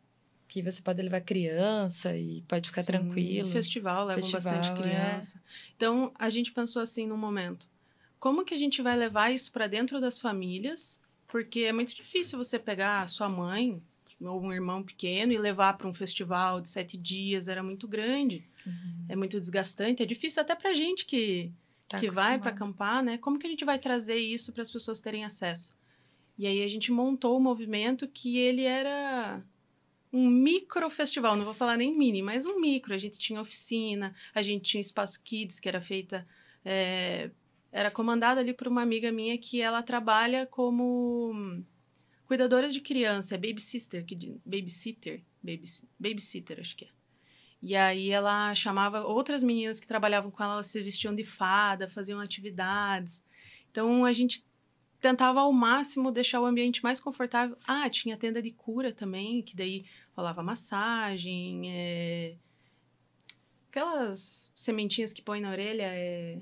que 0.53 0.61
você 0.61 0.83
pode 0.83 1.01
levar 1.01 1.23
criança 1.23 2.15
e 2.15 2.43
pode 2.43 2.69
ficar 2.69 2.83
Sim, 2.83 2.89
tranquilo. 2.89 3.51
Festival 3.51 4.05
leva 4.05 4.21
Festival, 4.21 4.43
bastante 4.43 4.71
é. 4.71 4.83
criança. 4.83 5.43
Então, 5.75 6.13
a 6.19 6.29
gente 6.29 6.53
pensou 6.53 6.83
assim 6.83 7.07
num 7.07 7.17
momento: 7.17 7.67
como 8.21 8.45
que 8.45 8.53
a 8.53 8.59
gente 8.59 8.83
vai 8.83 8.95
levar 8.95 9.31
isso 9.31 9.51
para 9.51 9.67
dentro 9.67 9.99
das 9.99 10.21
famílias? 10.21 11.01
Porque 11.27 11.61
é 11.61 11.73
muito 11.73 11.95
difícil 11.97 12.37
você 12.37 12.59
pegar 12.59 13.01
a 13.01 13.07
sua 13.07 13.31
mãe 13.31 13.83
ou 14.21 14.43
um 14.43 14.53
irmão 14.53 14.83
pequeno 14.83 15.33
e 15.33 15.39
levar 15.39 15.79
para 15.79 15.89
um 15.89 15.95
festival 15.95 16.61
de 16.61 16.69
sete 16.69 16.99
dias, 16.99 17.49
era 17.49 17.63
muito 17.63 17.89
grande, 17.89 18.45
Uhum. 18.65 19.07
é 19.09 19.17
muito 19.17 19.41
desgastante, 19.41 20.03
é 20.03 20.07
difícil 20.07 20.41
até 20.43 20.55
para 20.55 20.73
gente 20.75 21.05
que, 21.07 21.51
Tá 21.89 21.99
que 21.99 22.09
vai 22.11 22.39
para 22.39 22.51
acampar, 22.51 23.03
né? 23.03 23.19
Como 23.19 23.39
que 23.39 23.47
a 23.47 23.51
gente 23.51 23.65
vai 23.65 23.79
trazer 23.79 24.19
isso 24.19 24.53
para 24.53 24.63
as 24.63 24.71
pessoas 24.71 25.01
terem 25.01 25.25
acesso? 25.25 25.75
E 26.39 26.47
aí 26.47 26.63
a 26.63 26.69
gente 26.69 26.93
montou 26.93 27.37
o 27.37 27.41
movimento 27.41 28.07
que 28.07 28.39
ele 28.39 28.63
era 28.65 29.43
um 30.13 30.29
micro 30.29 30.91
festival, 30.91 31.37
não 31.37 31.45
vou 31.45 31.55
falar 31.55 31.77
nem 31.77 31.97
mini, 31.97 32.21
mas 32.23 32.45
um 32.45 32.61
micro. 32.61 32.95
A 32.95 32.99
gente 32.99 33.19
tinha 33.19 33.41
oficina, 33.41 34.15
a 34.35 34.43
gente 34.43 34.63
tinha 34.65 34.81
espaço 34.81 35.23
kids 35.23 35.59
que 35.59 35.69
era 35.69 35.81
feita, 35.81 36.27
é, 36.65 37.31
era 37.71 37.91
comandada 37.91 38.41
ali 38.41 38.53
por 38.53 38.69
uma 38.69 38.83
amiga 38.83 39.11
minha 39.11 39.39
que 39.39 39.61
ela 39.61 39.83
trabalha 39.83 40.47
como 40.47 41.63
cuidadora 42.27 42.71
de 42.71 42.81
criança, 42.81 43.35
é 43.35 43.39
babysitter, 43.39 44.05
que 44.05 44.15
babysitter, 44.45 45.23
babysi- 45.43 45.89
babysitter 45.99 46.61
acho 46.61 46.77
que 46.77 46.85
é. 46.85 46.89
E 47.63 47.77
aí 47.77 48.11
ela 48.11 48.55
chamava 48.55 49.05
outras 49.05 49.43
meninas 49.43 49.79
que 49.79 49.87
trabalhavam 49.87 50.31
com 50.31 50.43
ela, 50.43 50.55
elas 50.55 50.67
se 50.67 50.83
vestiam 50.83 51.15
de 51.15 51.25
fada, 51.25 51.89
faziam 51.89 52.19
atividades. 52.19 53.23
Então 53.71 54.05
a 54.05 54.13
gente 54.13 54.45
tentava 55.01 55.41
ao 55.41 55.53
máximo 55.53 56.11
deixar 56.11 56.41
o 56.41 56.47
ambiente 56.47 56.83
mais 56.83 57.01
confortável. 57.01 57.57
Ah, 57.67 57.89
tinha 57.91 58.17
tenda 58.17 58.41
de 58.41 58.51
cura 58.51 58.93
também, 58.93 59.43
que 59.43 59.55
daí 59.55 59.85
rolava 60.17 60.43
massagem, 60.43 61.71
é... 61.71 62.35
aquelas 63.71 64.51
sementinhas 64.55 65.13
que 65.13 65.23
põe 65.23 65.41
na 65.41 65.51
orelha, 65.51 65.87
é... 65.87 66.41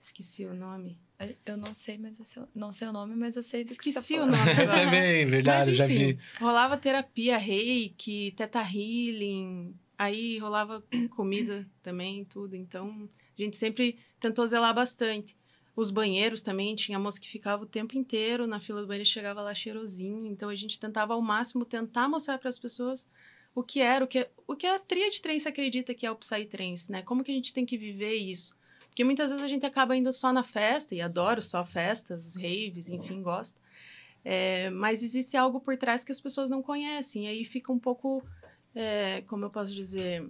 esqueci 0.00 0.44
o 0.44 0.54
nome. 0.54 0.98
Eu 1.44 1.56
não 1.56 1.74
sei, 1.74 1.98
mas 1.98 2.18
eu 2.18 2.24
sei, 2.24 2.42
não 2.54 2.70
sei 2.70 2.86
o 2.86 2.92
nome, 2.92 3.16
mas 3.16 3.36
eu 3.36 3.42
sei 3.42 3.64
do 3.64 3.74
que 3.74 3.88
Esqueci 3.88 4.14
tá 4.14 4.22
o 4.22 4.26
nome 4.26 4.38
agora. 4.52 4.84
Também, 4.84 5.26
verdade, 5.26 5.70
Mas, 5.70 5.78
já 5.78 5.86
vi. 5.86 6.16
Rolava 6.38 6.76
terapia, 6.76 7.36
reiki, 7.36 8.32
teta 8.36 8.60
healing, 8.60 9.74
aí 9.98 10.38
rolava 10.38 10.82
comida 11.10 11.68
também, 11.82 12.24
tudo. 12.24 12.54
Então, 12.54 13.08
a 13.36 13.42
gente 13.42 13.56
sempre 13.56 13.98
tentou 14.20 14.46
zelar 14.46 14.72
bastante. 14.72 15.36
Os 15.78 15.92
banheiros 15.92 16.42
também, 16.42 16.74
tinha 16.74 16.98
moça 16.98 17.20
que 17.20 17.28
ficava 17.28 17.62
o 17.62 17.66
tempo 17.66 17.96
inteiro 17.96 18.48
na 18.48 18.58
fila 18.58 18.80
do 18.80 18.88
banheiro 18.88 19.08
e 19.08 19.12
chegava 19.12 19.40
lá 19.40 19.54
cheirosinho. 19.54 20.26
Então, 20.26 20.48
a 20.48 20.56
gente 20.56 20.76
tentava 20.76 21.14
ao 21.14 21.22
máximo 21.22 21.64
tentar 21.64 22.08
mostrar 22.08 22.36
para 22.36 22.48
as 22.48 22.58
pessoas 22.58 23.08
o 23.54 23.62
que 23.62 23.78
era, 23.78 24.04
o 24.04 24.08
que, 24.08 24.28
o 24.44 24.56
que 24.56 24.66
a 24.66 24.76
tríade 24.80 25.22
trance 25.22 25.46
acredita 25.46 25.94
que 25.94 26.04
é 26.04 26.10
o 26.10 26.16
Psytrance, 26.16 26.90
né? 26.90 27.02
Como 27.02 27.22
que 27.22 27.30
a 27.30 27.34
gente 27.34 27.52
tem 27.52 27.64
que 27.64 27.78
viver 27.78 28.16
isso? 28.16 28.56
Porque 28.88 29.04
muitas 29.04 29.30
vezes 29.30 29.44
a 29.44 29.46
gente 29.46 29.64
acaba 29.64 29.96
indo 29.96 30.12
só 30.12 30.32
na 30.32 30.42
festa, 30.42 30.96
e 30.96 31.00
adoro 31.00 31.40
só 31.40 31.64
festas, 31.64 32.34
raves, 32.34 32.88
enfim, 32.88 33.22
gosto. 33.22 33.60
É, 34.24 34.70
mas 34.70 35.04
existe 35.04 35.36
algo 35.36 35.60
por 35.60 35.76
trás 35.76 36.02
que 36.02 36.10
as 36.10 36.20
pessoas 36.20 36.50
não 36.50 36.60
conhecem. 36.60 37.26
E 37.26 37.28
aí 37.28 37.44
fica 37.44 37.70
um 37.70 37.78
pouco, 37.78 38.20
é, 38.74 39.22
como 39.28 39.44
eu 39.44 39.50
posso 39.50 39.72
dizer, 39.72 40.28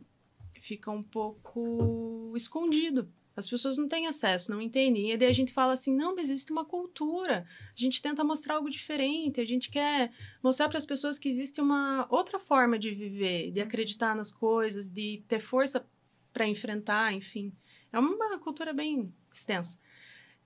fica 0.60 0.90
um 0.90 1.02
pouco 1.02 2.34
escondido. 2.36 3.10
As 3.38 3.48
pessoas 3.48 3.78
não 3.78 3.86
têm 3.86 4.06
acesso, 4.06 4.50
não 4.50 4.60
entendem. 4.60 5.12
E 5.12 5.16
daí 5.16 5.28
a 5.28 5.34
gente 5.34 5.52
fala 5.52 5.72
assim: 5.72 5.94
não, 5.94 6.14
mas 6.14 6.28
existe 6.28 6.50
uma 6.50 6.64
cultura. 6.64 7.46
A 7.68 7.80
gente 7.80 8.02
tenta 8.02 8.24
mostrar 8.24 8.56
algo 8.56 8.68
diferente. 8.68 9.40
A 9.40 9.44
gente 9.44 9.70
quer 9.70 10.10
mostrar 10.42 10.68
para 10.68 10.78
as 10.78 10.84
pessoas 10.84 11.18
que 11.18 11.28
existe 11.28 11.60
uma 11.60 12.06
outra 12.10 12.38
forma 12.38 12.78
de 12.78 12.90
viver, 12.90 13.52
de 13.52 13.60
acreditar 13.60 14.16
nas 14.16 14.32
coisas, 14.32 14.88
de 14.88 15.22
ter 15.28 15.38
força 15.38 15.86
para 16.32 16.48
enfrentar, 16.48 17.12
enfim. 17.12 17.52
É 17.92 17.98
uma 17.98 18.38
cultura 18.38 18.72
bem 18.72 19.12
extensa. 19.32 19.78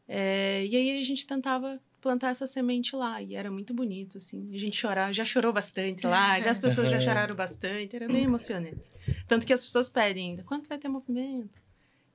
É, 0.07 0.67
e 0.67 0.77
aí 0.77 1.01
a 1.01 1.03
gente 1.03 1.27
tentava 1.27 1.81
plantar 2.01 2.31
essa 2.31 2.47
semente 2.47 2.95
lá 2.97 3.23
e 3.23 3.35
era 3.35 3.51
muito 3.51 3.73
bonito, 3.73 4.19
assim. 4.19 4.51
A 4.53 4.59
gente 4.59 4.77
chorava, 4.77 5.13
já 5.13 5.25
chorou 5.25 5.53
bastante 5.53 6.07
lá, 6.07 6.39
já 6.41 6.51
as 6.51 6.59
pessoas 6.61 6.91
já 6.91 7.01
choraram 7.01 7.35
bastante, 7.35 7.95
era 7.97 8.09
bem 8.09 8.25
emocionante. 8.25 8.83
Tanto 9.29 9.47
que 9.47 9.53
as 9.53 9.63
pessoas 9.63 9.89
pedem 9.89 10.31
ainda, 10.31 10.43
quando 10.43 10.63
que 10.63 10.69
vai 10.69 10.79
ter 10.79 10.89
movimento? 10.89 11.62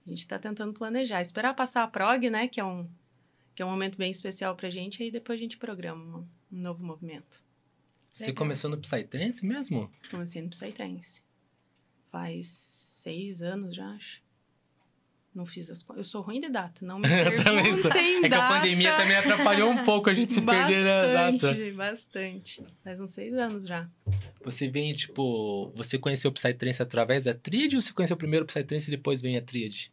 A 0.08 0.10
gente 0.10 0.20
está 0.20 0.40
tentando 0.40 0.74
planejar, 0.74 1.22
esperar 1.22 1.54
passar 1.54 1.84
a 1.84 1.88
prog, 1.88 2.30
né, 2.30 2.48
que 2.48 2.60
é 2.60 2.64
um 2.64 2.90
que 3.54 3.64
é 3.64 3.66
um 3.66 3.72
momento 3.72 3.98
bem 3.98 4.12
especial 4.12 4.56
pra 4.56 4.70
gente, 4.70 5.02
aí 5.02 5.10
depois 5.10 5.40
a 5.40 5.42
gente 5.42 5.58
programa 5.58 6.20
um, 6.20 6.56
um 6.56 6.62
novo 6.62 6.84
movimento. 6.84 7.44
Você 8.14 8.28
Legal. 8.28 8.38
começou 8.38 8.70
no 8.70 8.78
Psytrance 8.78 9.44
mesmo? 9.44 9.92
Comecei 10.12 10.44
no 10.44 10.50
Psytrance. 10.50 11.24
Faz 12.12 12.48
seis 12.48 13.42
anos 13.42 13.74
já, 13.74 13.88
acho. 13.90 14.22
Não 15.34 15.46
fiz 15.46 15.70
as. 15.72 15.84
Eu 15.96 16.04
sou 16.04 16.22
ruim 16.22 16.40
de 16.40 16.50
data, 16.50 16.86
não 16.86 17.00
me 17.00 17.08
Eu 17.10 17.44
também 17.44 17.76
sou. 17.78 17.92
perguntem 17.92 18.26
É 18.26 18.30
que 18.30 18.36
a 18.36 18.38
data. 18.38 18.54
pandemia 18.56 18.96
também 18.96 19.16
atrapalhou 19.18 19.70
um 19.72 19.84
pouco 19.84 20.10
a 20.10 20.14
gente 20.14 20.34
se 20.34 20.42
perder 20.42 20.84
na 20.84 21.06
data. 21.06 21.32
Bastante, 21.32 21.72
bastante. 21.72 22.64
Faz 22.84 23.00
uns 23.00 23.12
seis 23.12 23.34
anos 23.34 23.68
já. 23.68 23.90
Você 24.44 24.68
vem, 24.70 24.94
tipo, 24.94 25.72
você 25.76 25.98
conheceu 26.00 26.30
o 26.30 26.34
Psytrance 26.34 26.82
através 26.82 27.26
da 27.26 27.34
tríade 27.34 27.76
ou 27.76 27.82
você 27.82 27.92
conheceu 27.92 28.16
primeiro 28.18 28.46
o 28.46 28.48
Psytrance 28.48 28.88
e 28.88 28.92
depois 28.92 29.22
vem 29.22 29.36
a 29.36 29.42
tríade? 29.42 29.92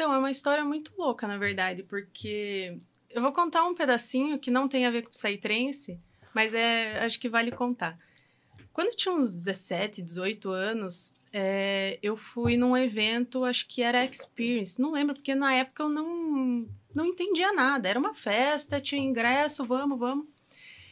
Então, 0.00 0.14
é 0.14 0.18
uma 0.18 0.30
história 0.30 0.64
muito 0.64 0.94
louca, 0.96 1.26
na 1.26 1.36
verdade, 1.36 1.82
porque 1.82 2.78
eu 3.10 3.20
vou 3.20 3.34
contar 3.34 3.66
um 3.66 3.74
pedacinho 3.74 4.38
que 4.38 4.50
não 4.50 4.66
tem 4.66 4.86
a 4.86 4.90
ver 4.90 5.02
com 5.02 5.10
Psytrance, 5.10 6.00
mas 6.34 6.54
é, 6.54 7.04
acho 7.04 7.20
que 7.20 7.28
vale 7.28 7.52
contar. 7.52 7.98
Quando 8.72 8.88
eu 8.88 8.96
tinha 8.96 9.14
uns 9.14 9.30
17, 9.30 10.00
18 10.00 10.48
anos, 10.48 11.14
é, 11.30 11.98
eu 12.02 12.16
fui 12.16 12.56
num 12.56 12.74
evento, 12.74 13.44
acho 13.44 13.68
que 13.68 13.82
era 13.82 14.02
Experience, 14.02 14.80
não 14.80 14.92
lembro, 14.92 15.16
porque 15.16 15.34
na 15.34 15.52
época 15.52 15.82
eu 15.82 15.90
não, 15.90 16.66
não 16.94 17.04
entendia 17.04 17.52
nada. 17.52 17.86
Era 17.86 17.98
uma 17.98 18.14
festa, 18.14 18.80
tinha 18.80 19.02
ingresso, 19.02 19.66
vamos, 19.66 19.98
vamos. 19.98 20.26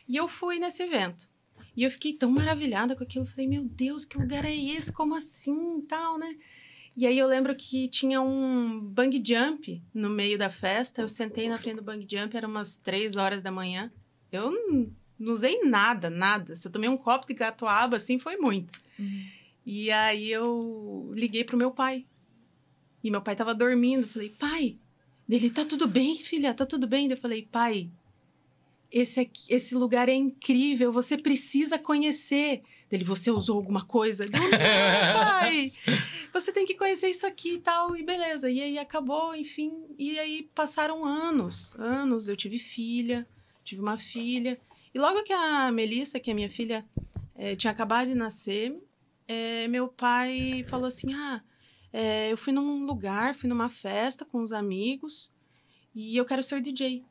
E 0.07 0.19
eu 0.19 0.29
fui 0.29 0.59
nesse 0.59 0.83
evento. 0.83 1.27
E 1.75 1.83
eu 1.83 1.91
fiquei 1.91 2.13
tão 2.13 2.31
maravilhada 2.31 2.95
com 2.95 3.05
aquilo. 3.05 3.25
Falei, 3.25 3.47
meu 3.47 3.65
Deus, 3.65 4.05
que 4.05 4.19
lugar 4.19 4.45
é 4.45 4.55
esse? 4.55 4.93
Como 4.93 5.15
assim? 5.15 5.81
Tal, 5.89 6.19
né? 6.19 6.37
E 6.99 7.07
aí 7.07 7.17
eu 7.17 7.29
lembro 7.29 7.55
que 7.55 7.87
tinha 7.87 8.21
um 8.21 8.81
bang 8.81 9.23
jump 9.25 9.81
no 9.95 10.11
meio 10.11 10.37
da 10.37 10.51
festa. 10.51 11.01
Eu 11.01 11.07
sentei 11.07 11.49
na 11.49 11.57
frente 11.57 11.77
do 11.77 11.83
bang 11.83 12.05
jump, 12.11 12.37
era 12.37 12.49
umas 12.49 12.77
três 12.77 13.15
horas 13.15 13.41
da 13.41 13.53
manhã. 13.53 13.93
Eu 14.33 14.51
não, 14.51 14.91
não 15.17 15.33
usei 15.33 15.63
nada, 15.63 16.11
nada. 16.11 16.57
Se 16.57 16.67
eu 16.67 16.73
tomei 16.73 16.89
um 16.89 16.97
copo 16.97 17.29
de 17.29 17.35
gatoaba, 17.35 17.99
assim, 17.99 18.19
foi 18.19 18.37
muito. 18.37 18.81
Uhum. 18.99 19.29
E 19.65 19.93
aí 19.93 20.29
eu 20.29 21.13
liguei 21.15 21.45
pro 21.45 21.57
meu 21.57 21.71
pai. 21.71 22.05
E 23.05 23.13
meu 23.13 23.23
pai 23.23 23.37
tava 23.37 23.55
dormindo. 23.55 24.03
Eu 24.03 24.09
falei, 24.09 24.31
pai, 24.31 24.77
dele, 25.29 25.51
tá 25.51 25.65
tudo 25.65 25.87
bem, 25.87 26.17
filha? 26.17 26.53
Tá 26.53 26.67
tudo 26.67 26.89
bem? 26.89 27.09
Eu 27.09 27.17
falei, 27.17 27.43
pai, 27.43 27.93
esse, 28.91 29.21
aqui, 29.21 29.55
esse 29.55 29.73
lugar 29.77 30.09
é 30.09 30.15
incrível, 30.15 30.91
você 30.91 31.17
precisa 31.17 31.79
conhecer. 31.79 32.61
Dele, 32.91 33.05
você 33.05 33.31
usou 33.31 33.57
alguma 33.57 33.85
coisa? 33.85 34.25
Eu, 34.25 34.31
não, 34.31 34.41
pai, 34.51 35.73
você 36.33 36.51
tem 36.51 36.65
que 36.65 36.75
conhecer 36.75 37.09
isso 37.09 37.27
aqui 37.27 37.55
e 37.55 37.59
tal, 37.59 37.95
e 37.95 38.03
beleza. 38.03 38.51
E 38.51 38.63
aí 38.63 38.79
acabou, 38.79 39.35
enfim. 39.35 39.73
E 39.99 40.19
aí 40.19 40.51
passaram 40.55 41.05
anos, 41.05 41.75
anos. 41.79 42.29
Eu 42.29 42.37
tive 42.37 42.59
filha, 42.59 43.29
tive 43.63 43.83
uma 43.83 43.99
filha. 43.99 44.59
E 44.95 44.99
logo 44.99 45.23
que 45.23 45.33
a 45.33 45.71
Melissa, 45.71 46.19
que 46.19 46.31
é 46.31 46.35
minha 46.35 46.49
filha, 46.49 46.85
eh, 47.35 47.55
tinha 47.55 47.71
acabado 47.71 48.09
de 48.09 48.15
nascer, 48.15 48.75
eh, 49.27 49.69
meu 49.69 49.89
pai 49.89 50.65
falou 50.69 50.87
assim: 50.87 51.13
Ah, 51.13 51.43
eh, 51.93 52.33
eu 52.33 52.39
fui 52.39 52.53
num 52.53 52.87
lugar, 52.87 53.35
fui 53.35 53.49
numa 53.49 53.69
festa 53.69 54.25
com 54.25 54.41
os 54.41 54.53
amigos 54.53 55.31
e 55.95 56.17
eu 56.17 56.25
quero 56.25 56.43
ser 56.43 56.61
DJ. 56.61 57.05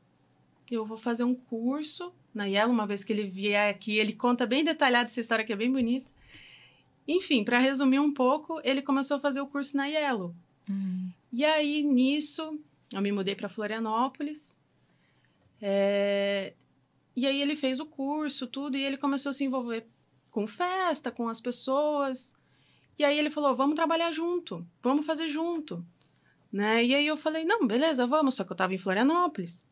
Eu 0.70 0.84
vou 0.84 0.98
fazer 0.98 1.24
um 1.24 1.34
curso 1.34 2.12
na 2.34 2.44
Yellow, 2.44 2.72
uma 2.72 2.86
vez 2.86 3.02
que 3.04 3.12
ele 3.12 3.24
vier 3.24 3.70
aqui, 3.74 3.98
ele 3.98 4.12
conta 4.12 4.46
bem 4.46 4.64
detalhado 4.64 5.08
essa 5.10 5.20
história 5.20 5.44
que 5.44 5.52
é 5.52 5.56
bem 5.56 5.70
bonita. 5.72 6.10
Enfim, 7.06 7.42
para 7.42 7.58
resumir 7.58 7.98
um 7.98 8.12
pouco, 8.12 8.60
ele 8.62 8.82
começou 8.82 9.16
a 9.16 9.20
fazer 9.20 9.40
o 9.40 9.46
curso 9.46 9.76
na 9.76 9.86
Yellow. 9.86 10.34
Hum. 10.68 11.10
E 11.32 11.44
aí, 11.44 11.82
nisso, 11.82 12.58
eu 12.92 13.00
me 13.00 13.10
mudei 13.10 13.34
para 13.34 13.48
Florianópolis. 13.48 14.58
É, 15.60 16.52
E 17.16 17.26
aí 17.26 17.42
ele 17.42 17.56
fez 17.56 17.80
o 17.80 17.86
curso, 17.86 18.46
tudo, 18.46 18.76
e 18.76 18.82
ele 18.82 18.96
começou 18.96 19.30
a 19.30 19.32
se 19.32 19.42
envolver 19.44 19.86
com 20.30 20.46
festa, 20.46 21.10
com 21.10 21.28
as 21.28 21.40
pessoas. 21.40 22.36
E 22.98 23.04
aí 23.04 23.18
ele 23.18 23.30
falou: 23.30 23.56
vamos 23.56 23.74
trabalhar 23.74 24.12
junto, 24.12 24.64
vamos 24.82 25.04
fazer 25.04 25.28
junto. 25.28 25.84
Né? 26.52 26.84
E 26.84 26.94
aí 26.94 27.06
eu 27.06 27.16
falei: 27.16 27.44
não, 27.44 27.66
beleza, 27.66 28.06
vamos. 28.06 28.36
Só 28.36 28.44
que 28.44 28.52
eu 28.52 28.54
estava 28.54 28.74
em 28.74 28.78
Florianópolis. 28.78 29.66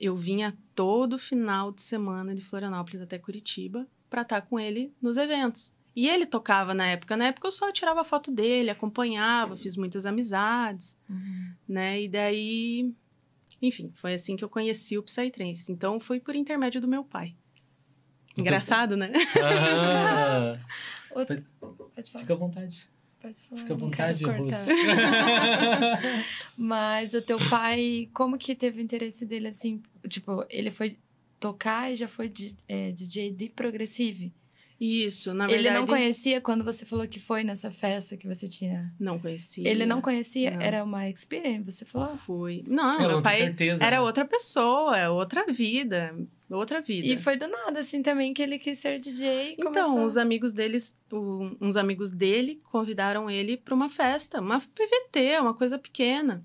Eu 0.00 0.16
vinha 0.16 0.56
todo 0.74 1.18
final 1.18 1.72
de 1.72 1.82
semana 1.82 2.34
de 2.34 2.42
Florianópolis 2.44 3.00
até 3.00 3.18
Curitiba 3.18 3.86
para 4.08 4.22
estar 4.22 4.42
com 4.42 4.58
ele 4.58 4.92
nos 5.02 5.16
eventos. 5.16 5.72
E 5.96 6.08
ele 6.08 6.24
tocava 6.26 6.72
na 6.72 6.86
época. 6.86 7.16
Na 7.16 7.26
época 7.26 7.48
eu 7.48 7.52
só 7.52 7.72
tirava 7.72 8.04
foto 8.04 8.30
dele, 8.30 8.70
acompanhava, 8.70 9.56
fiz 9.56 9.76
muitas 9.76 10.06
amizades 10.06 10.96
Uhum. 11.10 11.52
né? 11.66 12.00
E 12.00 12.08
daí, 12.08 12.94
enfim, 13.60 13.90
foi 13.96 14.14
assim 14.14 14.36
que 14.36 14.44
eu 14.44 14.48
conheci 14.48 14.96
o 14.96 15.02
Psytrance. 15.02 15.72
Então 15.72 15.98
foi 15.98 16.20
por 16.20 16.36
intermédio 16.36 16.80
do 16.80 16.86
meu 16.86 17.02
pai. 17.02 17.34
Engraçado, 18.36 18.96
né? 18.96 19.10
Ah, 19.42 20.58
Outra- 21.10 21.44
Pode 21.60 22.10
falar. 22.12 22.22
fica 22.22 22.32
à 22.34 22.36
vontade. 22.36 22.88
Pode 23.20 23.34
falar. 23.48 23.60
Fica 23.60 23.74
à 23.74 23.76
vontade. 23.76 24.24
Mas 26.56 27.14
o 27.14 27.22
teu 27.22 27.38
pai, 27.50 28.08
como 28.14 28.38
que 28.38 28.54
teve 28.54 28.80
o 28.80 28.84
interesse 28.84 29.26
dele 29.26 29.48
assim? 29.48 29.82
Tipo, 30.08 30.44
ele 30.48 30.70
foi 30.70 30.96
tocar 31.40 31.92
e 31.92 31.96
já 31.96 32.06
foi 32.06 32.32
é, 32.68 32.92
DJ 32.92 33.32
de 33.32 33.48
Progressive? 33.48 34.32
Isso, 34.80 35.34
na 35.34 35.46
ele 35.46 35.54
verdade. 35.54 35.80
não 35.80 35.86
conhecia 35.88 36.40
quando 36.40 36.62
você 36.62 36.86
falou 36.86 37.06
que 37.08 37.18
foi 37.18 37.42
nessa 37.42 37.68
festa 37.70 38.16
que 38.16 38.28
você 38.28 38.46
tinha. 38.46 38.94
Não 38.98 39.18
conhecia. 39.18 39.68
Ele 39.68 39.84
não 39.84 40.00
conhecia, 40.00 40.52
Não. 40.52 40.62
era 40.62 40.84
uma 40.84 41.08
experience, 41.08 41.64
você 41.64 41.84
falou? 41.84 42.16
Foi. 42.18 42.62
Não, 42.64 42.92
meu 42.92 43.00
não 43.00 43.08
tenho 43.08 43.22
pai 43.22 43.38
certeza. 43.38 43.82
era 43.82 43.96
né? 43.96 44.02
outra 44.02 44.24
pessoa, 44.24 44.96
é 44.96 45.08
outra 45.08 45.44
vida. 45.52 46.14
Outra 46.50 46.80
vida. 46.80 47.06
E 47.06 47.16
foi 47.18 47.36
do 47.36 47.46
nada, 47.46 47.80
assim, 47.80 48.02
também, 48.02 48.32
que 48.32 48.40
ele 48.42 48.58
quis 48.58 48.78
ser 48.78 48.98
DJ 48.98 49.50
e 49.50 49.52
Então, 49.58 49.64
começou... 49.72 50.04
os 50.04 50.16
amigos 50.16 50.52
deles, 50.54 50.96
o- 51.12 51.54
uns 51.60 51.76
amigos 51.76 52.10
dele 52.10 52.60
convidaram 52.70 53.30
ele 53.30 53.56
para 53.56 53.74
uma 53.74 53.90
festa, 53.90 54.40
uma 54.40 54.58
PVT, 54.60 55.38
uma 55.40 55.52
coisa 55.54 55.78
pequena. 55.78 56.42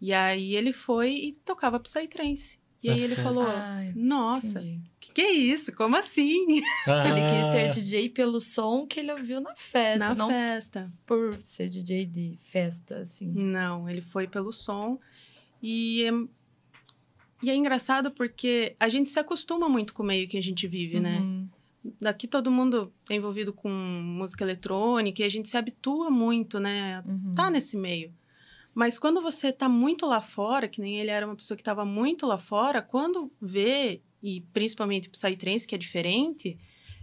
E 0.00 0.12
aí 0.12 0.56
ele 0.56 0.72
foi 0.72 1.12
e 1.12 1.32
tocava 1.44 1.78
Psytrance. 1.78 2.58
E 2.82 2.88
aí 2.90 3.00
ele 3.02 3.16
falou: 3.16 3.44
Ai, 3.48 3.92
Nossa, 3.96 4.60
entendi. 4.60 4.80
que, 5.00 5.12
que 5.12 5.20
é 5.20 5.32
isso? 5.32 5.72
Como 5.72 5.96
assim? 5.96 6.46
Ele 6.48 6.62
quis 6.62 7.46
ser 7.50 7.64
Ah, 7.66 7.68
DJ 7.68 8.08
pelo 8.10 8.40
som 8.40 8.86
que 8.86 9.00
ele 9.00 9.10
ouviu 9.12 9.40
na 9.40 9.54
festa, 9.56 10.08
Na 10.10 10.14
não 10.14 10.28
festa. 10.28 10.92
por 11.04 11.36
ser 11.42 11.68
DJ 11.68 12.06
de 12.06 12.38
festa, 12.40 12.98
assim. 13.00 13.26
Não, 13.34 13.88
ele 13.88 14.00
foi 14.00 14.28
pelo 14.28 14.52
som. 14.52 14.98
E 15.60 16.04
e 17.42 17.50
é 17.50 17.54
engraçado 17.54 18.10
porque 18.10 18.74
a 18.80 18.88
gente 18.88 19.10
se 19.10 19.18
acostuma 19.18 19.68
muito 19.68 19.94
com 19.94 20.02
o 20.02 20.06
meio 20.06 20.28
que 20.28 20.36
a 20.36 20.42
gente 20.42 20.66
vive, 20.66 20.98
né? 20.98 21.18
Uhum. 21.20 21.48
Daqui 22.00 22.26
todo 22.26 22.50
mundo 22.50 22.92
é 23.08 23.14
envolvido 23.14 23.52
com 23.52 23.68
música 23.68 24.44
eletrônica 24.44 25.22
e 25.22 25.24
a 25.24 25.28
gente 25.28 25.48
se 25.48 25.56
habitua 25.56 26.10
muito, 26.10 26.58
né? 26.58 27.02
Uhum. 27.06 27.34
Tá 27.34 27.50
nesse 27.50 27.76
meio. 27.76 28.12
Mas 28.74 28.98
quando 28.98 29.22
você 29.22 29.52
tá 29.52 29.68
muito 29.68 30.06
lá 30.06 30.20
fora, 30.20 30.68
que 30.68 30.80
nem 30.80 31.00
ele 31.00 31.10
era 31.10 31.26
uma 31.26 31.36
pessoa 31.36 31.56
que 31.56 31.62
estava 31.62 31.84
muito 31.84 32.26
lá 32.26 32.38
fora, 32.38 32.82
quando 32.82 33.30
vê, 33.40 34.02
e 34.22 34.40
principalmente 34.52 35.08
Psytrance, 35.08 35.66
que 35.66 35.74
é 35.74 35.78
diferente, 35.78 36.58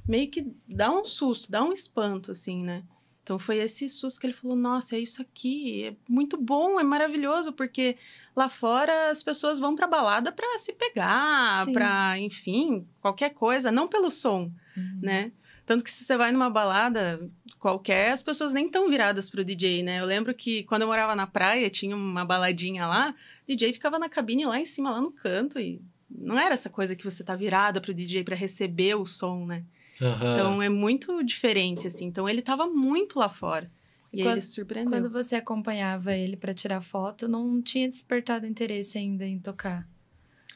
meio 0.07 0.29
que 0.29 0.53
dá 0.67 0.91
um 0.91 1.05
susto, 1.05 1.51
dá 1.51 1.63
um 1.63 1.73
espanto, 1.73 2.31
assim, 2.31 2.63
né? 2.63 2.83
Então 3.25 3.39
foi 3.39 3.57
esse 3.57 3.89
susto 3.89 4.19
que 4.19 4.27
ele 4.27 4.33
falou: 4.35 4.55
nossa, 4.55 4.95
é 4.95 4.99
isso 4.99 5.19
aqui, 5.19 5.85
é 5.85 5.95
muito 6.07 6.37
bom, 6.37 6.79
é 6.79 6.83
maravilhoso, 6.83 7.51
porque 7.51 7.97
lá 8.35 8.49
fora 8.49 9.09
as 9.09 9.23
pessoas 9.23 9.57
vão 9.57 9.75
pra 9.75 9.87
balada 9.87 10.31
pra 10.31 10.45
se 10.59 10.71
pegar, 10.73 11.65
pra, 11.73 12.19
enfim, 12.19 12.87
qualquer 13.01 13.31
coisa, 13.31 13.71
não 13.71 13.87
pelo 13.87 14.11
som, 14.11 14.51
Uhum. 14.77 14.99
né? 15.01 15.31
Tanto 15.65 15.83
que 15.83 15.89
se 15.89 16.03
você 16.03 16.15
vai 16.15 16.31
numa 16.31 16.51
balada 16.51 17.27
qualquer, 17.59 18.11
as 18.11 18.21
pessoas 18.21 18.53
nem 18.53 18.67
estão 18.67 18.87
viradas 18.91 19.27
pro 19.27 19.43
DJ, 19.43 19.81
né? 19.81 19.99
Eu 19.99 20.05
lembro 20.05 20.31
que 20.35 20.61
quando 20.65 20.83
eu 20.83 20.87
morava 20.87 21.15
na 21.15 21.25
praia, 21.25 21.67
tinha 21.67 21.95
uma 21.95 22.23
baladinha 22.23 22.85
lá, 22.85 23.15
o 23.43 23.47
DJ 23.47 23.73
ficava 23.73 23.97
na 23.97 24.07
cabine 24.07 24.45
lá 24.45 24.59
em 24.59 24.65
cima, 24.65 24.91
lá 24.91 25.01
no 25.01 25.11
canto, 25.11 25.59
e 25.59 25.81
não 26.07 26.37
era 26.37 26.53
essa 26.53 26.69
coisa 26.69 26.95
que 26.95 27.03
você 27.03 27.23
tá 27.23 27.35
virada 27.35 27.81
pro 27.81 27.91
DJ 27.95 28.23
pra 28.23 28.35
receber 28.35 28.93
o 28.93 29.05
som, 29.07 29.47
né? 29.47 29.63
Aham. 30.01 30.33
Então 30.33 30.61
é 30.61 30.69
muito 30.69 31.23
diferente, 31.23 31.87
assim. 31.87 32.05
Então 32.05 32.27
ele 32.27 32.41
tava 32.41 32.67
muito 32.67 33.19
lá 33.19 33.29
fora. 33.29 33.71
E, 34.11 34.17
E 34.17 34.21
aí 34.21 34.23
quando- 34.27 34.37
ele 34.37 34.41
surpreendeu. 34.41 34.91
Quando 34.91 35.09
você 35.11 35.35
acompanhava 35.35 36.13
ele 36.15 36.35
pra 36.37 36.53
tirar 36.53 36.81
foto, 36.81 37.27
não 37.27 37.61
tinha 37.61 37.87
despertado 37.87 38.45
interesse 38.45 38.97
ainda 38.97 39.25
em 39.25 39.39
tocar. 39.39 39.87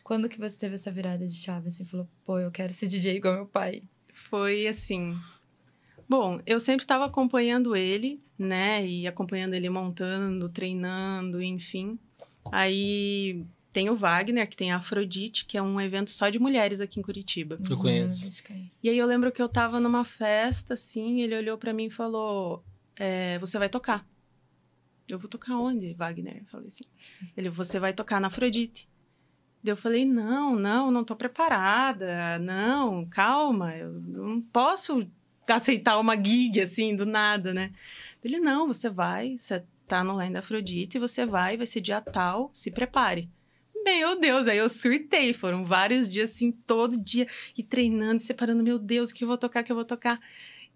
Quando 0.04 0.28
que 0.30 0.40
você 0.40 0.58
teve 0.58 0.76
essa 0.76 0.92
virada 0.92 1.28
de 1.28 1.36
chave, 1.36 1.68
assim, 1.68 1.86
falou, 1.86 2.08
pô, 2.26 2.40
eu 2.40 2.50
quero 2.52 2.74
ser 2.74 2.88
DJ 2.90 3.16
igual 3.18 3.36
meu 3.36 3.46
pai? 3.46 3.84
Foi 4.14 4.68
assim. 4.68 5.16
Bom, 6.08 6.40
eu 6.46 6.60
sempre 6.60 6.84
estava 6.84 7.06
acompanhando 7.06 7.76
ele, 7.76 8.20
né? 8.38 8.86
E 8.86 9.06
acompanhando 9.06 9.54
ele 9.54 9.70
montando, 9.70 10.50
treinando, 10.50 11.42
enfim. 11.42 12.00
Aí 12.52 13.46
tem 13.72 13.90
o 13.90 13.96
Wagner, 13.96 14.50
que 14.50 14.58
tem 14.58 14.72
a 14.72 14.78
Afrodite, 14.78 15.46
que 15.46 15.58
é 15.58 15.62
um 15.62 15.80
evento 15.80 16.10
só 16.10 16.30
de 16.30 16.40
mulheres 16.40 16.82
aqui 16.82 17.00
em 17.00 17.04
Curitiba. 17.04 17.60
Eu 17.70 17.78
conheço. 17.78 18.28
Hum, 18.28 18.32
conhece. 18.46 18.80
E 18.84 18.90
aí 18.90 18.98
eu 18.98 19.06
lembro 19.06 19.32
que 19.32 19.42
eu 19.42 19.50
tava 19.50 19.80
numa 19.80 20.04
festa, 20.04 20.74
assim, 20.74 21.22
ele 21.22 21.36
olhou 21.36 21.58
pra 21.58 21.74
mim 21.74 21.86
e 21.86 21.92
falou: 21.92 22.64
é, 22.96 23.38
Você 23.40 23.60
vai 23.60 23.70
tocar. 23.70 24.08
Eu 25.08 25.18
vou 25.18 25.30
tocar 25.30 25.58
onde, 25.58 25.94
Wagner? 25.94 26.38
Eu 26.38 26.46
falei 26.46 26.68
assim. 26.68 26.84
Ele, 27.36 27.50
você 27.50 27.80
vai 27.80 27.94
tocar 27.94 28.20
na 28.20 28.28
Afrodite. 28.28 28.88
Daí 29.64 29.74
eu 29.74 29.78
falei, 29.78 30.06
não, 30.06 30.56
não, 30.56 30.90
não 30.90 31.04
tô 31.04 31.16
preparada. 31.16 32.40
Não, 32.40 33.06
calma, 33.06 33.76
eu 33.76 33.92
não 33.92 34.40
posso 34.42 35.06
aceitar 35.48 36.00
uma 36.00 36.16
gig 36.16 36.62
assim, 36.62 36.96
do 36.96 37.06
nada, 37.06 37.54
né? 37.54 37.74
Ele, 38.24 38.40
não, 38.40 38.68
você 38.68 38.90
vai, 38.90 39.38
você 39.38 39.64
tá 39.88 40.04
no 40.04 40.20
Line 40.22 40.34
da 40.34 40.40
Afrodite, 40.40 41.00
você 41.00 41.26
vai, 41.26 41.58
vai 41.58 41.66
ser 41.66 41.82
dia 41.82 42.00
tal, 42.00 42.52
se 42.54 42.70
prepare. 42.70 43.30
Meu 43.84 44.20
Deus, 44.20 44.48
aí 44.48 44.58
eu 44.58 44.70
surtei. 44.70 45.34
Foram 45.34 45.66
vários 45.66 46.10
dias 46.10 46.32
assim, 46.32 46.52
todo 46.52 46.98
dia, 46.98 47.28
e 47.58 47.64
treinando, 47.64 48.22
separando, 48.22 48.64
meu 48.64 48.78
Deus, 48.80 49.10
o 49.10 49.14
que 49.14 49.24
eu 49.24 49.28
vou 49.28 49.38
tocar, 49.38 49.62
o 49.62 49.64
que 49.66 49.72
eu 49.72 49.76
vou 49.76 49.86
tocar. 49.86 50.20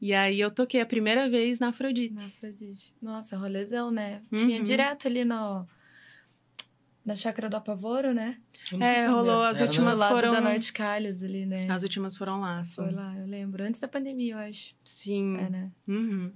E 0.01 0.13
aí 0.13 0.39
eu 0.39 0.51
toquei 0.51 0.81
a 0.81 0.86
primeira 0.86 1.29
vez 1.29 1.60
na 1.60 1.69
Afrodite. 1.69 2.13
Na 2.13 2.25
Afrodite. 2.25 2.93
Nossa, 3.01 3.38
rolezão, 3.38 3.89
né? 3.91 4.22
Uhum. 4.31 4.39
Tinha 4.39 4.62
direto 4.62 5.07
ali 5.07 5.24
no... 5.24 5.65
Na 7.05 7.15
Chácara 7.17 7.50
do 7.50 7.57
Apavoro, 7.57 8.13
né? 8.13 8.38
É, 8.79 9.07
rolou 9.07 9.43
as 9.43 9.60
últimas 9.60 10.00
foram- 10.01 10.31
da 10.31 10.39
Norte 10.41 10.72
Calhas 10.72 11.22
ali, 11.22 11.45
né? 11.45 11.67
As 11.69 11.83
últimas 11.83 12.15
foram 12.17 12.39
lá, 12.39 12.60
assim. 12.60 12.75
Foi 12.75 12.91
lá, 12.91 13.13
eu 13.17 13.25
lembro. 13.25 13.62
Antes 13.63 13.81
da 13.81 13.89
pandemia, 13.89 14.36
eu 14.36 14.38
acho. 14.38 14.74
Sim. 14.86 15.38
É, 15.38 15.50
né? 15.50 15.72
Uhum. 15.86 16.31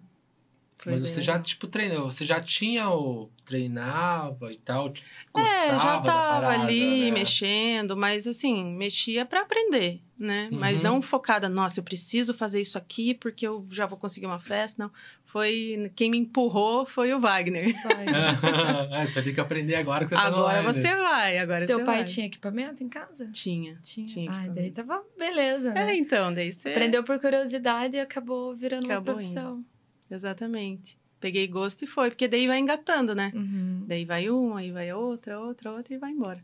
Mas 0.86 1.02
você 1.02 1.20
legal. 1.20 1.36
já, 1.38 1.42
tipo, 1.42 1.68
treinou. 1.68 2.10
Você 2.12 2.24
já 2.26 2.40
tinha 2.40 2.90
o. 2.90 3.30
treinava 3.44 4.52
e 4.52 4.58
tal. 4.58 4.94
É, 5.36 5.68
já 5.70 6.00
tava 6.00 6.02
parada, 6.02 6.64
ali 6.64 7.06
né? 7.06 7.12
mexendo, 7.20 7.96
mas 7.96 8.26
assim, 8.28 8.64
mexia 8.76 9.26
pra 9.26 9.42
aprender, 9.42 10.02
né? 10.18 10.50
Mas 10.52 10.78
Uhum. 10.78 10.84
não 10.84 11.02
focada, 11.02 11.48
nossa, 11.48 11.80
eu 11.80 11.84
preciso 11.84 12.34
fazer 12.34 12.60
isso 12.62 12.78
aqui 12.78 13.14
porque 13.14 13.48
eu 13.48 13.66
já 13.72 13.86
vou 13.86 13.98
conseguir 13.98 14.26
uma 14.26 14.40
festa, 14.40 14.84
não. 14.84 14.92
Foi 15.26 15.92
quem 15.96 16.10
me 16.12 16.18
empurrou 16.18 16.86
foi 16.86 17.14
o 17.14 17.20
Wagner. 17.20 17.74
Vai. 17.84 18.06
Ah, 18.08 19.06
você 19.06 19.14
vai 19.14 19.24
ter 19.24 19.34
que 19.34 19.40
aprender 19.40 19.76
agora 19.76 20.04
que 20.06 20.10
você 20.10 20.16
tá 20.16 20.28
agora 20.28 20.62
line. 20.62 20.74
você 20.74 20.96
vai, 20.96 21.38
agora 21.38 21.66
Teu 21.66 21.80
você 21.80 21.86
pai 21.86 21.96
vai. 21.98 22.04
tinha 22.06 22.26
equipamento 22.28 22.84
em 22.84 22.90
casa? 22.90 23.30
Tinha. 23.32 23.78
Tinha. 23.84 24.08
Tinha 24.08 24.32
Ai, 24.32 24.50
daí 24.50 24.72
tava 24.72 25.04
beleza, 25.18 25.74
né? 25.74 25.92
É, 25.92 25.96
então, 25.96 26.34
daí 26.34 26.52
você 26.52 26.70
Aprendeu 26.70 27.04
por 27.04 27.20
curiosidade 27.20 27.96
e 27.96 28.00
acabou 28.00 28.56
virando 28.56 28.86
Acabou 28.86 29.14
uma 29.14 29.20
profissão. 29.20 29.64
Exatamente. 30.10 30.98
peguei 31.20 31.48
gosto 31.48 31.84
e 31.84 31.88
foi. 31.88 32.10
Porque 32.10 32.28
daí 32.28 32.48
vai 32.48 32.60
engatando, 32.60 33.14
né? 33.16 33.32
Uhum. 33.34 33.86
Daí 33.88 34.06
vai 34.06 34.30
uma, 34.30 34.60
aí 34.60 34.72
vai 34.72 34.92
outra, 34.94 35.40
outra, 35.40 35.72
outra 35.72 35.94
e 35.94 35.98
vai 35.98 36.12
embora. 36.12 36.44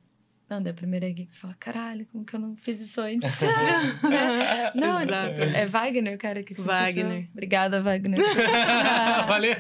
Não, 0.49 0.61
daí 0.61 0.71
a 0.71 0.75
primeira 0.75 1.07
gig 1.07 1.25
você 1.27 1.39
fala, 1.39 1.55
caralho, 1.59 2.05
como 2.11 2.23
que 2.23 2.35
eu 2.35 2.39
não 2.39 2.55
fiz 2.55 2.79
isso 2.79 3.01
antes? 3.01 3.39
Né? 4.03 4.71
Não, 4.75 5.01
Exato. 5.01 5.41
é 5.41 5.65
Wagner, 5.65 6.17
cara, 6.17 6.43
que 6.43 6.53
te 6.53 6.61
Wagner. 6.61 7.05
incentivou. 7.05 7.27
Obrigada, 7.31 7.81
Wagner. 7.81 8.19
Valeu. 9.27 9.55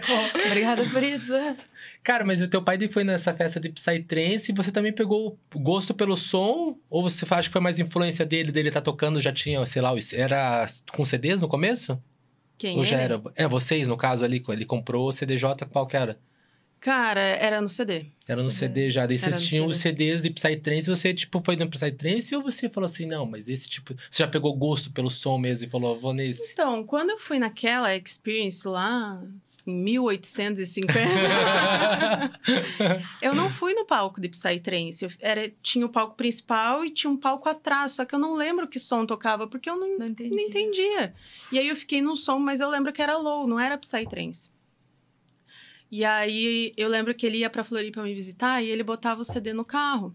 Obrigada 0.45 0.87
por 0.89 1.01
isso. 1.01 1.33
Cara, 2.03 2.23
mas 2.25 2.41
o 2.41 2.47
teu 2.47 2.61
pai 2.61 2.77
foi 2.89 3.03
nessa 3.03 3.33
festa 3.33 3.59
de 3.59 3.69
Psytrance 3.69 4.51
e 4.51 4.55
você 4.55 4.71
também 4.71 4.93
pegou 4.93 5.37
gosto 5.55 5.93
pelo 5.93 6.15
som? 6.15 6.77
Ou 6.89 7.01
você 7.01 7.25
acha 7.31 7.47
que 7.49 7.53
foi 7.53 7.61
mais 7.61 7.79
influência 7.79 8.25
dele, 8.25 8.51
dele 8.51 8.69
tá 8.69 8.81
tocando, 8.81 9.21
já 9.21 9.31
tinha, 9.31 9.65
sei 9.65 9.81
lá, 9.81 9.91
era 10.13 10.67
com 10.91 11.05
CDs 11.05 11.41
no 11.41 11.47
começo? 11.47 11.99
Quem 12.63 12.77
Ou 12.77 12.85
já 12.85 12.97
era? 12.97 13.21
É, 13.35 13.45
vocês, 13.45 13.89
no 13.89 13.97
caso 13.97 14.23
ali, 14.23 14.41
ele 14.47 14.63
comprou 14.63 15.09
o 15.09 15.11
CDJ, 15.11 15.65
qual 15.69 15.85
que 15.85 15.97
era? 15.97 16.17
Cara, 16.79 17.19
era 17.19 17.59
no 17.59 17.67
CD. 17.67 18.05
Era 18.25 18.41
no 18.41 18.49
CD. 18.49 18.73
CD 18.73 18.89
já. 18.89 19.05
Daí 19.05 19.19
vocês 19.19 19.43
tinham 19.43 19.65
os 19.65 19.75
CDs 19.75 20.21
de 20.21 20.29
Psytrance 20.29 20.89
e 20.89 20.95
você, 20.95 21.13
tipo, 21.13 21.41
foi 21.43 21.57
no 21.57 21.67
Psytrance 21.67 22.33
ou 22.33 22.41
você 22.41 22.69
falou 22.69 22.85
assim, 22.85 23.05
não, 23.05 23.25
mas 23.25 23.49
esse 23.49 23.67
tipo... 23.67 23.93
Você 24.09 24.23
já 24.23 24.29
pegou 24.29 24.55
gosto 24.55 24.93
pelo 24.93 25.09
som 25.09 25.37
mesmo 25.37 25.67
e 25.67 25.69
falou, 25.69 25.99
vou 25.99 26.13
nesse? 26.13 26.53
Então, 26.53 26.85
quando 26.85 27.09
eu 27.09 27.19
fui 27.19 27.37
naquela 27.37 27.93
experience 27.93 28.65
lá, 28.65 29.21
1850, 29.65 30.99
eu 33.21 33.33
não 33.33 33.49
fui 33.49 33.73
no 33.73 33.85
palco 33.85 34.19
de 34.19 34.29
Psytrance. 34.29 35.05
Eu 35.05 35.11
era, 35.19 35.51
tinha 35.61 35.85
o 35.85 35.89
palco 35.89 36.15
principal 36.15 36.83
e 36.83 36.91
tinha 36.91 37.11
um 37.11 37.17
palco 37.17 37.47
atrás, 37.49 37.93
só 37.93 38.05
que 38.05 38.15
eu 38.15 38.19
não 38.19 38.35
lembro 38.35 38.67
que 38.67 38.79
som 38.79 39.05
tocava, 39.05 39.47
porque 39.47 39.69
eu 39.69 39.77
não, 39.77 39.97
Não 39.97 40.07
entendi. 40.07 40.31
não 40.35 40.39
entendia. 40.39 41.13
E 41.51 41.59
aí 41.59 41.67
eu 41.67 41.75
fiquei 41.75 42.01
num 42.01 42.17
som, 42.17 42.39
mas 42.39 42.59
eu 42.59 42.69
lembro 42.69 42.91
que 42.91 43.01
era 43.01 43.17
low, 43.17 43.47
não 43.47 43.59
era 43.59 43.77
Psytrance. 43.77 44.51
E 45.91 46.03
aí 46.03 46.73
eu 46.75 46.89
lembro 46.89 47.13
que 47.13 47.25
ele 47.25 47.37
ia 47.37 47.49
pra 47.49 47.63
Floripa 47.63 48.01
me 48.01 48.15
visitar 48.15 48.61
e 48.63 48.67
ele 48.67 48.83
botava 48.83 49.21
o 49.21 49.25
CD 49.25 49.53
no 49.53 49.63
carro. 49.63 50.11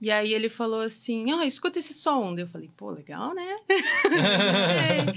E 0.00 0.10
aí 0.10 0.34
ele 0.34 0.48
falou 0.48 0.82
assim: 0.82 1.32
Ó, 1.32 1.42
escuta 1.42 1.78
esse 1.78 1.94
som. 1.94 2.36
Eu 2.36 2.46
falei, 2.48 2.70
pô, 2.76 2.90
legal, 2.90 3.34
né? 3.34 3.56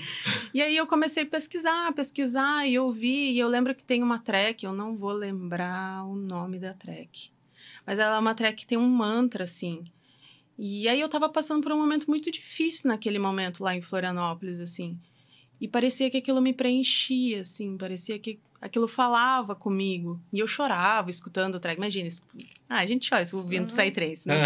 E 0.54 0.62
aí 0.62 0.76
eu 0.76 0.88
comecei 0.88 1.24
a 1.24 1.28
pesquisar, 1.28 1.92
pesquisar 1.94 2.65
e 2.65 2.80
ouvir. 2.80 3.34
E 3.34 3.39
eu 3.39 3.48
lembro 3.48 3.76
que 3.76 3.84
tem 3.84 4.02
uma 4.02 4.18
track, 4.20 4.65
eu 4.65 4.74
não 4.74 4.98
vou 4.98 5.12
lembrar 5.12 6.04
o 6.06 6.15
nome 6.15 6.58
da 6.60 6.74
track. 6.74 7.32
Mas 7.86 8.00
ela 8.00 8.15
é 8.15 8.20
uma 8.20 8.34
track 8.34 8.62
que 8.62 8.68
tem 8.68 8.78
um 8.78 8.89
mantra, 8.89 9.44
assim. 9.44 9.84
E 10.58 10.89
aí 10.89 11.00
eu 11.00 11.08
tava 11.08 11.30
passando 11.30 11.62
por 11.62 11.72
um 11.72 11.78
momento 11.78 12.10
muito 12.10 12.32
difícil 12.32 12.89
naquele 12.89 13.20
momento 13.20 13.63
lá 13.63 13.76
em 13.76 13.82
Florianópolis, 13.82 14.60
assim. 14.60 15.00
E 15.62 15.67
parecia 15.67 16.10
que 16.10 16.17
aquilo 16.17 16.41
me 16.41 16.54
preenchia, 16.54 17.41
assim. 17.41 17.78
Parecia 17.78 18.17
que 18.17 18.39
aquilo 18.62 18.88
falava 18.88 19.56
comigo. 19.56 20.19
E 20.32 20.39
eu 20.39 20.48
chorava 20.48 21.10
escutando 21.10 21.56
o 21.56 21.60
track. 21.60 21.78
Imagina, 21.78 22.08
isso- 22.08 22.24
ah, 22.69 22.78
a 22.80 22.86
gente 22.86 23.10
chora 23.10 23.24
ouvindo 23.34 23.62
Uhum. 23.62 23.67
Psytrance, 23.67 24.26
como. 24.28 24.39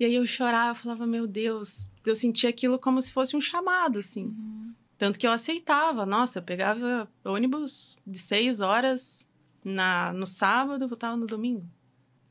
E 0.00 0.04
aí 0.04 0.14
eu 0.14 0.26
chorava, 0.26 0.70
eu 0.78 0.82
falava, 0.82 1.06
meu 1.06 1.26
Deus, 1.26 1.90
eu 2.04 2.16
sentia 2.16 2.48
aquilo 2.50 2.78
como 2.78 3.00
se 3.02 3.12
fosse 3.12 3.36
um 3.36 3.40
chamado, 3.40 3.98
assim. 3.98 4.26
Uhum. 4.26 4.72
Tanto 4.98 5.18
que 5.18 5.26
eu 5.26 5.30
aceitava. 5.32 6.06
Nossa, 6.06 6.38
eu 6.38 6.42
pegava 6.42 7.06
ônibus 7.24 7.98
de 8.06 8.18
seis 8.18 8.60
horas 8.62 9.28
na, 9.62 10.12
no 10.14 10.26
sábado, 10.26 10.88
voltava 10.88 11.16
no 11.16 11.26
domingo. 11.26 11.66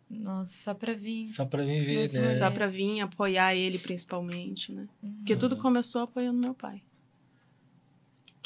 Nossa, 0.09 0.55
só 0.57 0.73
pra 0.73 0.93
vir. 0.93 1.27
Só 1.27 1.45
pra 1.45 1.63
mim 1.63 1.83
ver, 1.83 2.07
né? 2.13 2.35
Só 2.37 2.49
pra 2.51 2.67
vir 2.67 3.01
apoiar 3.01 3.55
ele, 3.55 3.77
principalmente, 3.79 4.71
né? 4.71 4.87
Porque 5.17 5.33
Uhum. 5.33 5.39
tudo 5.39 5.57
começou 5.57 6.01
apoiando 6.01 6.39
meu 6.39 6.53
pai. 6.53 6.81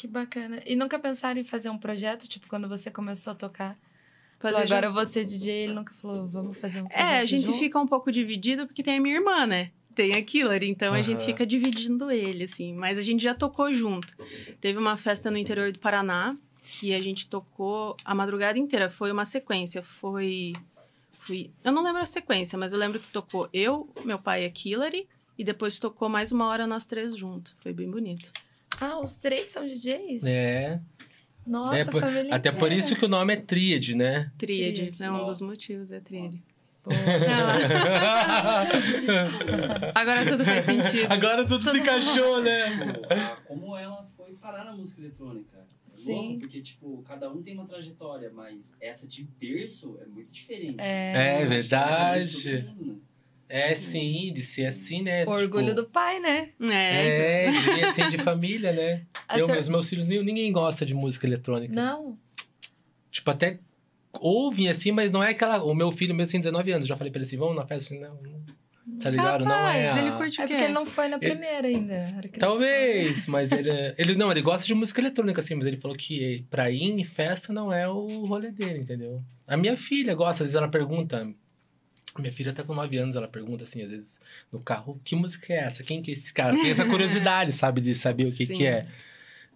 Que 0.00 0.06
bacana. 0.08 0.62
E 0.64 0.74
nunca 0.74 0.98
pensaram 0.98 1.38
em 1.38 1.44
fazer 1.44 1.68
um 1.68 1.76
projeto, 1.76 2.26
tipo, 2.26 2.48
quando 2.48 2.66
você 2.66 2.90
começou 2.90 3.32
a 3.32 3.36
tocar? 3.36 3.76
Fazer 4.38 4.54
Falou, 4.54 4.60
agora 4.62 4.76
junto. 4.76 4.84
eu 4.86 4.92
vou 4.94 5.04
ser 5.04 5.26
DJ, 5.26 5.64
ele 5.64 5.74
nunca 5.74 5.92
falou, 5.92 6.26
vamos 6.26 6.56
fazer 6.56 6.80
um 6.80 6.86
projeto 6.86 7.06
É, 7.06 7.20
a 7.20 7.26
gente 7.26 7.44
junto? 7.44 7.58
fica 7.58 7.78
um 7.78 7.86
pouco 7.86 8.10
dividido 8.10 8.66
porque 8.66 8.82
tem 8.82 8.96
a 8.96 9.00
minha 9.00 9.16
irmã, 9.16 9.46
né? 9.46 9.70
Tem 9.94 10.14
a 10.14 10.22
Killer, 10.22 10.62
então 10.64 10.94
a 10.94 11.02
gente 11.02 11.22
fica 11.22 11.44
dividindo 11.44 12.10
ele, 12.10 12.44
assim. 12.44 12.72
Mas 12.72 12.96
a 12.96 13.02
gente 13.02 13.22
já 13.22 13.34
tocou 13.34 13.74
junto. 13.74 14.14
Teve 14.58 14.78
uma 14.78 14.96
festa 14.96 15.30
no 15.30 15.36
interior 15.36 15.70
do 15.70 15.78
Paraná 15.78 16.34
que 16.62 16.94
a 16.94 17.02
gente 17.02 17.26
tocou 17.28 17.94
a 18.02 18.14
madrugada 18.14 18.58
inteira. 18.58 18.88
Foi 18.88 19.12
uma 19.12 19.26
sequência. 19.26 19.82
Foi. 19.82 20.54
Fui, 21.18 21.50
eu 21.62 21.72
não 21.72 21.84
lembro 21.84 22.00
a 22.00 22.06
sequência, 22.06 22.56
mas 22.56 22.72
eu 22.72 22.78
lembro 22.78 22.98
que 22.98 23.08
tocou 23.08 23.50
eu, 23.52 23.90
meu 24.02 24.18
pai 24.18 24.44
e 24.44 24.46
a 24.46 24.50
Killary. 24.50 25.06
E 25.36 25.44
depois 25.44 25.78
tocou 25.78 26.08
mais 26.08 26.32
uma 26.32 26.46
hora 26.46 26.66
nós 26.66 26.86
três 26.86 27.14
juntos. 27.14 27.54
Foi 27.62 27.74
bem 27.74 27.90
bonito. 27.90 28.32
Ah, 28.80 28.98
os 29.00 29.16
três 29.16 29.46
são 29.50 29.66
DJs? 29.66 30.24
É. 30.24 30.80
Nossa, 31.46 31.76
É, 31.78 31.84
por- 31.84 32.00
família 32.00 32.34
até 32.34 32.50
por 32.50 32.66
inteira. 32.66 32.74
isso 32.74 32.94
que 32.96 33.04
o 33.04 33.08
nome 33.08 33.32
é 33.34 33.36
Tríade, 33.36 33.94
né? 33.94 34.30
Tríade. 34.38 34.92
É 35.02 35.10
um 35.10 35.26
dos 35.26 35.40
motivos, 35.40 35.90
é 35.92 36.00
tríade. 36.00 36.42
Agora 39.94 40.24
tudo 40.26 40.44
faz 40.44 40.64
sentido. 40.64 41.10
Agora 41.12 41.46
tudo 41.46 41.70
se 41.70 41.78
encaixou, 41.78 42.42
né? 42.42 42.70
Tipo, 42.70 43.12
a- 43.12 43.36
como 43.46 43.76
ela 43.76 44.08
foi 44.16 44.32
parar 44.34 44.64
na 44.64 44.72
música 44.72 45.00
eletrônica. 45.00 45.58
É 45.58 45.90
Sim. 46.02 46.12
louco, 46.14 46.40
porque, 46.40 46.62
tipo, 46.62 47.02
cada 47.06 47.30
um 47.30 47.42
tem 47.42 47.52
uma 47.54 47.66
trajetória, 47.66 48.30
mas 48.34 48.72
essa 48.80 49.06
de 49.06 49.22
berço 49.38 49.98
é 50.02 50.06
muito 50.06 50.30
diferente. 50.30 50.76
É, 50.78 51.34
É 51.34 51.42
que 51.42 51.46
verdade. 51.48 52.66
É 53.50 53.74
sim, 53.74 54.32
de 54.32 54.42
ser 54.42 54.66
assim, 54.66 55.02
né? 55.02 55.24
o 55.26 55.30
orgulho 55.30 55.66
Tipo, 55.74 55.82
do 55.82 55.86
pai, 55.88 56.20
né? 56.20 56.50
É, 56.62 57.46
É, 57.46 57.50
de 57.50 57.84
assim 57.84 58.10
de 58.10 58.18
família, 58.18 58.72
né? 58.72 59.02
A 59.28 59.38
Eu, 59.38 59.44
tua- 59.44 59.54
meus, 59.54 59.68
meus 59.68 59.88
filhos, 59.88 60.06
nem- 60.06 60.22
ninguém 60.22 60.50
gosta 60.52 60.86
de 60.86 60.94
música 60.94 61.26
eletrônica. 61.26 61.74
Não. 61.74 62.16
Tipo, 63.10 63.30
até 63.30 63.58
ouvem 64.20 64.68
assim, 64.68 64.92
mas 64.92 65.10
não 65.12 65.22
é 65.22 65.30
aquela. 65.30 65.62
O 65.64 65.74
meu 65.74 65.90
filho 65.92 66.14
mesmo 66.14 66.32
tem 66.32 66.40
19 66.40 66.72
anos, 66.72 66.86
já 66.86 66.96
falei 66.96 67.10
pra 67.10 67.18
ele 67.18 67.26
assim: 67.26 67.36
vamos 67.36 67.56
na 67.56 67.66
festa? 67.66 67.92
Assim, 67.94 68.00
não, 68.02 68.14
não. 68.22 68.40
Tá 69.00 69.08
ligado? 69.10 69.44
não 69.44 69.52
é. 69.52 69.88
Rapaz, 69.88 69.96
a- 69.96 70.00
ele 70.08 70.16
curte 70.16 70.40
É 70.40 70.44
o 70.44 70.46
quê? 70.48 70.52
porque 70.54 70.64
ele 70.64 70.72
não 70.74 70.86
foi 70.86 71.08
na 71.08 71.16
Ele- 71.16 71.30
primeira 71.30 71.68
ainda. 71.68 72.14
ele 72.18 72.28
Talvez, 72.38 73.26
mas 73.26 73.52
ele, 73.52 73.70
ele. 73.96 74.14
Não, 74.16 74.30
ele 74.30 74.42
gosta 74.42 74.66
de 74.66 74.74
música 74.74 75.00
eletrônica, 75.00 75.40
assim, 75.40 75.54
mas 75.54 75.66
ele 75.66 75.76
falou 75.76 75.96
que 75.96 76.44
pra 76.50 76.70
ir 76.70 76.82
em 76.90 77.04
festa 77.04 77.52
não 77.52 77.72
é 77.72 77.88
o 77.88 78.26
rolê 78.26 78.50
dele, 78.50 78.80
entendeu? 78.80 79.22
A 79.46 79.56
minha 79.56 79.76
filha 79.76 80.14
gosta, 80.14 80.42
às 80.42 80.48
vezes 80.48 80.54
ela 80.56 80.68
pergunta. 80.68 81.28
Minha 82.18 82.32
filha 82.32 82.52
tá 82.52 82.64
com 82.64 82.74
9 82.74 82.96
anos, 82.98 83.16
ela 83.16 83.28
pergunta 83.28 83.64
assim, 83.64 83.82
às 83.82 83.90
vezes, 83.90 84.20
no 84.52 84.60
carro, 84.60 85.00
que 85.04 85.14
música 85.14 85.52
é 85.52 85.58
essa? 85.58 85.84
Quem 85.84 86.02
que 86.02 86.10
é 86.10 86.14
esse 86.14 86.32
cara? 86.32 86.52
Tem 86.52 86.70
essa 86.70 86.84
curiosidade, 86.88 87.52
sabe, 87.52 87.80
de 87.80 87.94
saber 87.94 88.26
o 88.26 88.32
que, 88.32 88.46
Sim. 88.46 88.56
que 88.56 88.66
é. 88.66 88.88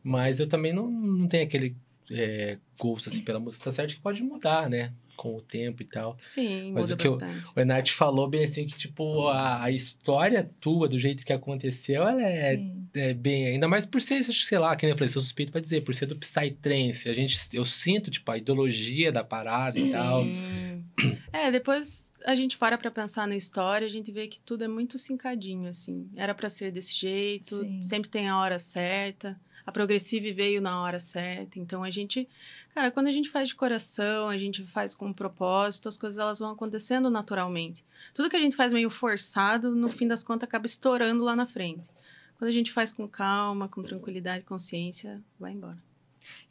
Mas 0.03 0.38
eu 0.38 0.47
também 0.47 0.73
não, 0.73 0.88
não 0.90 1.27
tenho 1.27 1.45
aquele 1.45 1.77
é, 2.11 2.59
gosto, 2.79 3.09
assim, 3.09 3.23
pela 3.23 3.40
música. 3.40 3.64
Tá 3.64 3.71
certo 3.71 3.95
que 3.97 4.01
pode 4.01 4.23
mudar, 4.23 4.69
né? 4.69 4.93
Com 5.16 5.37
o 5.37 5.40
tempo 5.40 5.83
e 5.83 5.85
tal. 5.85 6.16
Sim, 6.20 6.72
Mas 6.72 6.90
o 6.90 6.96
que 6.96 7.07
eu-. 7.07 7.18
O 7.55 7.61
Enart 7.61 7.90
falou 7.92 8.29
bem 8.29 8.44
assim 8.44 8.66
que, 8.66 8.77
tipo, 8.77 9.29
a, 9.29 9.64
a 9.64 9.70
história 9.70 10.50
tua, 10.61 10.88
do 10.88 10.98
jeito 10.98 11.24
que 11.24 11.33
aconteceu, 11.33 12.03
ela 12.03 12.22
é 12.22 12.57
Sim. 12.57 12.88
é, 12.94 13.14
bem, 13.14 13.46
ainda 13.46 13.68
mais 13.68 13.87
por 13.87 14.00
ser, 14.00 14.22
sei 14.22 14.59
lá, 14.59 14.74
que 14.77 14.85
nem 14.85 14.92
eu 14.92 14.96
falei, 14.96 15.09
sou 15.09 15.22
suspeito 15.22 15.53
pra 15.53 15.61
dizer, 15.61 15.83
por 15.83 15.94
ser 15.94 16.07
do 16.07 16.16
Psytrance. 16.16 17.09
A 17.09 17.14
gente, 17.14 17.37
eu 17.53 17.64
sinto, 17.64 18.11
tipo, 18.11 18.31
a 18.31 18.38
ideologia 18.38 19.11
da 19.12 19.24
parada 19.24 19.79
e 19.79 19.90
tal. 19.90 20.22
Sim. 20.22 20.85
É, 21.33 21.50
depois 21.50 22.12
a 22.24 22.35
gente 22.35 22.57
para 22.57 22.79
pra 22.79 22.90
pensar 22.90 23.27
na 23.27 23.37
história, 23.37 23.87
a 23.87 23.90
gente 23.90 24.11
vê 24.12 24.29
que 24.29 24.40
tudo 24.40 24.64
é 24.64 24.68
muito 24.68 24.98
cincadinho, 24.98 25.68
assim. 25.68 26.09
Era 26.16 26.35
pra 26.35 26.48
ser 26.48 26.70
desse 26.70 26.94
jeito, 26.94 27.61
Sim. 27.61 27.83
sempre 27.83 28.09
tem 28.09 28.29
a 28.29 28.38
hora 28.38 28.59
certa. 28.59 29.38
A 29.66 29.72
Progressive 29.72 30.33
veio 30.33 30.61
na 30.61 30.83
hora 30.83 30.98
certa. 31.00 31.59
Então 31.59 31.83
a 31.83 31.90
gente, 31.90 32.29
cara, 32.75 32.91
quando 32.91 33.07
a 33.07 33.13
gente 33.13 33.29
faz 33.31 33.49
de 33.49 33.55
coração, 33.55 34.29
a 34.29 34.37
gente 34.37 34.65
faz 34.65 34.95
com 34.95 35.07
um 35.07 35.13
propósito, 35.13 35.89
as 35.89 35.97
coisas 35.97 36.19
elas 36.19 36.39
vão 36.39 36.51
acontecendo 36.51 37.09
naturalmente. 37.09 37.85
Tudo 38.13 38.29
que 38.29 38.37
a 38.37 38.41
gente 38.41 38.57
faz 38.57 38.73
meio 38.73 38.91
forçado, 38.91 39.75
no 39.75 39.89
fim 39.91 40.09
das 40.09 40.23
contas 40.25 40.49
acaba 40.49 40.67
estourando 40.67 41.23
lá 41.23 41.35
na 41.37 41.47
frente. 41.47 41.89
Quando 42.37 42.49
a 42.49 42.53
gente 42.53 42.73
faz 42.73 42.91
com 42.93 43.07
calma, 43.09 43.69
com 43.69 43.83
tranquilidade, 43.83 44.45
consciência, 44.45 45.23
vai 45.39 45.53
embora. 45.53 45.79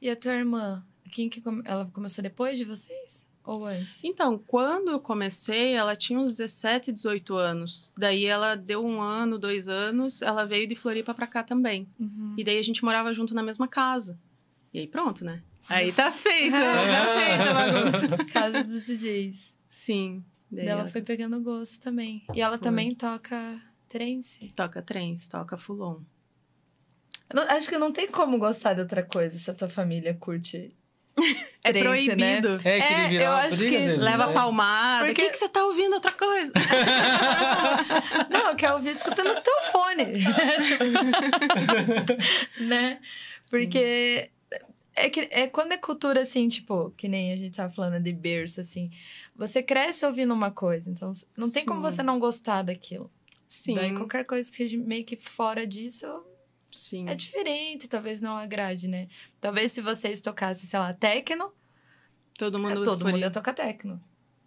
E 0.02 0.10
a 0.10 0.16
tua 0.16 0.34
irmã? 0.34 0.84
Quem 1.12 1.30
que 1.30 1.42
come- 1.42 1.62
ela 1.66 1.86
começou 1.94 2.24
depois 2.24 2.58
de 2.58 2.64
vocês? 2.64 3.28
Ou 3.46 3.66
antes? 3.66 4.02
Então, 4.06 4.38
quando 4.48 4.90
eu 4.90 5.00
comecei, 5.02 5.74
ela 5.74 5.96
tinha 5.98 6.18
uns 6.18 6.30
17, 6.38 6.94
18 6.94 7.36
anos. 7.36 7.92
Daí 7.98 8.26
ela 8.26 8.56
deu 8.56 8.84
um 8.86 9.02
ano, 9.02 9.38
dois 9.38 9.68
anos, 9.68 10.22
ela 10.22 10.46
veio 10.46 10.66
de 10.66 10.76
Floripa 10.76 11.14
pra 11.14 11.28
cá 11.28 11.44
também. 11.44 11.86
Uhum. 12.00 12.36
E 12.38 12.44
daí 12.44 12.58
a 12.58 12.64
gente 12.64 12.84
morava 12.86 13.12
junto 13.14 13.34
na 13.36 13.44
mesma 13.44 13.68
casa. 13.68 14.18
E 14.74 14.80
aí 14.80 14.88
pronto, 14.88 15.26
né? 15.26 15.44
Aí 15.70 15.92
tá 15.94 16.12
feito, 16.12 16.52
tá 16.52 17.18
feita 17.18 17.50
a 17.50 17.54
bagunça. 17.54 18.26
Casa 18.32 18.64
dos 18.64 18.86
DJs. 18.86 19.56
Sim. 19.70 20.24
Daí 20.52 20.68
ela 20.68 20.88
foi 20.88 21.02
pegando. 21.02 21.40
gosto 21.42 21.82
também. 21.82 22.24
E 22.34 22.42
ela 22.42 22.58
Foi. 22.58 22.64
também 22.64 22.94
toca 22.94 23.60
trance. 23.90 24.52
Toca 24.56 24.82
trens, 24.82 25.28
toca 25.28 25.58
fulon. 25.58 26.02
Eu 27.34 27.42
acho 27.44 27.68
que 27.70 27.78
não 27.78 27.92
tem 27.92 28.08
como 28.08 28.38
gostar 28.38 28.74
de 28.76 28.82
outra 28.82 29.02
coisa 29.02 29.40
se 29.40 29.50
a 29.50 29.54
tua 29.54 29.70
família 29.70 30.14
curte 30.14 30.76
É 31.64 31.72
trance, 31.74 32.08
né? 32.16 32.42
proibido. 32.42 32.68
É, 32.68 32.82
que 32.82 32.94
ele 32.94 33.02
É, 33.02 33.08
vira 33.08 33.24
eu 33.24 33.30
uma 33.32 33.40
acho 33.42 33.58
que 33.58 33.88
Leva 33.98 34.28
né? 34.28 34.34
palmada. 34.34 35.12
O 35.12 35.14
que, 35.14 35.30
que 35.30 35.38
você 35.38 35.50
tá 35.50 35.64
ouvindo 35.66 35.94
outra 35.94 36.12
coisa? 36.12 36.52
Não, 38.30 38.50
eu 38.50 38.56
quero 38.56 38.76
ouvir 38.76 38.90
escutando 38.92 39.32
o 39.32 39.42
teu 39.42 39.62
fone. 39.72 40.06
Né? 42.60 43.00
Porque 43.50 44.30
É 44.96 45.10
que 45.10 45.22
é 45.32 45.48
quando 45.48 45.72
é 45.72 45.78
cultura 45.78 46.22
assim, 46.22 46.48
tipo, 46.48 46.92
que 46.92 47.08
nem 47.08 47.34
a 47.34 47.36
gente 47.36 47.56
tava 47.56 47.74
falando 47.74 48.02
de 48.02 48.14
berço, 48.14 48.60
assim. 48.62 48.92
Você 49.36 49.64
cresce 49.64 50.06
ouvindo 50.06 50.34
uma 50.34 50.52
coisa, 50.52 50.90
então 50.92 51.12
não 51.36 51.50
tem 51.52 51.66
como 51.66 51.82
Sim. 51.82 51.90
você 51.90 52.04
não 52.04 52.20
gostar 52.20 52.62
daquilo. 52.62 53.12
Sim, 53.48 53.76
Daí 53.76 53.94
qualquer 53.94 54.26
coisa 54.26 54.50
que 54.50 54.56
seja 54.58 54.78
meio 54.78 55.04
que 55.06 55.16
fora 55.16 55.66
disso 55.66 56.08
sim. 56.72 57.08
é 57.08 57.14
diferente, 57.16 57.88
talvez 57.88 58.22
não 58.22 58.36
agrade, 58.38 58.88
né? 58.88 59.08
Talvez 59.40 59.72
se 59.72 59.82
vocês 59.82 60.22
tocassem, 60.22 60.66
sei 60.68 60.80
lá, 60.80 60.94
techno, 60.94 61.52
Todo 62.38 62.58
mundo 62.58 62.84
todo 62.84 63.00
faria- 63.02 63.14
mundo 63.14 63.22
ia 63.24 63.32
tocar 63.32 63.54
techno, 63.54 64.02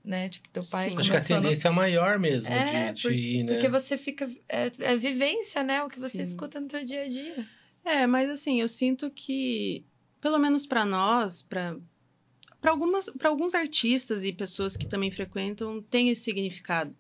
né? 0.05 0.29
Tipo, 0.29 0.49
teu 0.49 0.63
pai 0.71 0.91
Sim. 0.91 0.97
Acho 0.99 1.11
que 1.11 1.17
a 1.17 1.21
começou 1.21 1.37
no- 1.37 1.43
tendência 1.43 1.69
é 1.69 1.71
maior 1.71 2.19
mesmo 2.19 2.53
É, 2.53 2.93
de, 2.93 3.03
de 3.03 3.15
ir, 3.15 3.43
né? 3.45 3.53
Porque 3.55 3.69
você 3.69 3.97
fica... 3.97 4.29
É, 4.49 4.71
é 4.81 4.97
vivência, 4.97 5.63
né? 5.63 5.83
O 5.85 5.89
que 5.89 5.99
você 6.01 6.19
Sim. 6.19 6.23
escuta 6.23 6.59
no 6.61 6.67
teu 6.67 6.85
dia 6.85 7.03
a 7.05 7.09
dia. 7.09 7.47
É, 7.85 8.07
mas 8.09 8.29
assim, 8.29 8.61
eu 8.61 8.67
sinto 8.69 9.09
que, 9.09 9.85
pelo 10.21 10.39
menos 10.39 10.67
pra 10.67 10.85
nós, 10.85 11.43
para 11.43 11.77
algumas, 12.65 13.09
para 13.11 13.29
alguns 13.29 13.55
artistas 13.55 14.25
e 14.25 14.33
pessoas 14.33 14.77
que 14.77 14.87
também 14.87 15.11
frequentam, 15.11 15.81
tem 15.83 16.09
esse 16.11 16.23
significado. 16.23 16.95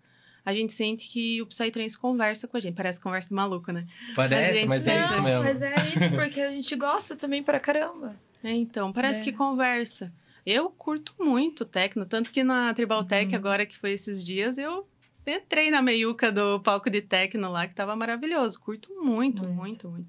A 0.44 0.55
gente 0.55 0.72
sente 0.72 1.09
que 1.09 1.42
o 1.42 1.46
Psytrance 1.46 1.98
conversa 1.98 2.46
com 2.46 2.57
a 2.57 2.61
gente. 2.61 2.76
Parece 2.76 3.00
conversa 3.00 3.29
de 3.29 3.35
maluco, 3.35 3.72
né? 3.72 3.85
Parece, 4.14 4.55
gente, 4.61 4.68
mas 4.68 4.87
é 4.87 5.00
não, 5.00 5.07
isso 5.07 5.22
mesmo. 5.22 5.42
mas 5.42 5.61
é 5.62 5.88
isso, 5.88 6.11
porque 6.14 6.40
a 6.40 6.50
gente 6.52 6.76
gosta 6.76 7.16
também 7.16 7.42
pra 7.42 7.59
caramba. 7.59 8.14
É, 8.44 8.52
então, 8.52 8.92
parece 8.92 9.20
É. 9.20 9.24
que 9.24 9.33
conversa. 9.33 10.12
Eu 10.44 10.70
curto 10.70 11.12
muito 11.18 11.64
techno, 11.64 12.07
tanto 12.07 12.31
que 12.31 12.44
na 12.44 12.72
Tribal 12.74 13.02
Tech, 13.02 13.29
Uhum. 13.33 13.37
agora 13.37 13.66
que 13.66 13.76
foi 13.76 13.90
esses 13.90 14.24
dias, 14.24 14.57
eu 14.57 14.87
entrei 15.26 15.68
na 15.72 15.83
meiuca 15.83 16.31
do 16.31 16.61
palco 16.61 16.88
de 16.88 17.02
techno 17.02 17.50
lá, 17.50 17.66
que 17.66 17.74
tava 17.74 17.96
maravilhoso. 17.96 18.61
Curto 18.61 18.88
muito, 19.02 19.42
Muito. 19.42 19.57
muito, 19.57 19.88
muito. 19.88 20.09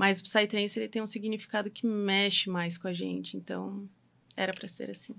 Mas 0.00 0.18
o 0.18 0.22
Psytrance, 0.22 0.78
ele 0.78 0.88
tem 0.88 1.02
um 1.02 1.06
significado 1.06 1.70
que 1.70 1.86
mexe 1.86 2.48
mais 2.48 2.78
com 2.78 2.88
a 2.88 2.92
gente, 2.94 3.36
então 3.36 3.86
era 4.34 4.50
pra 4.50 4.66
ser 4.66 4.90
assim. 4.90 5.14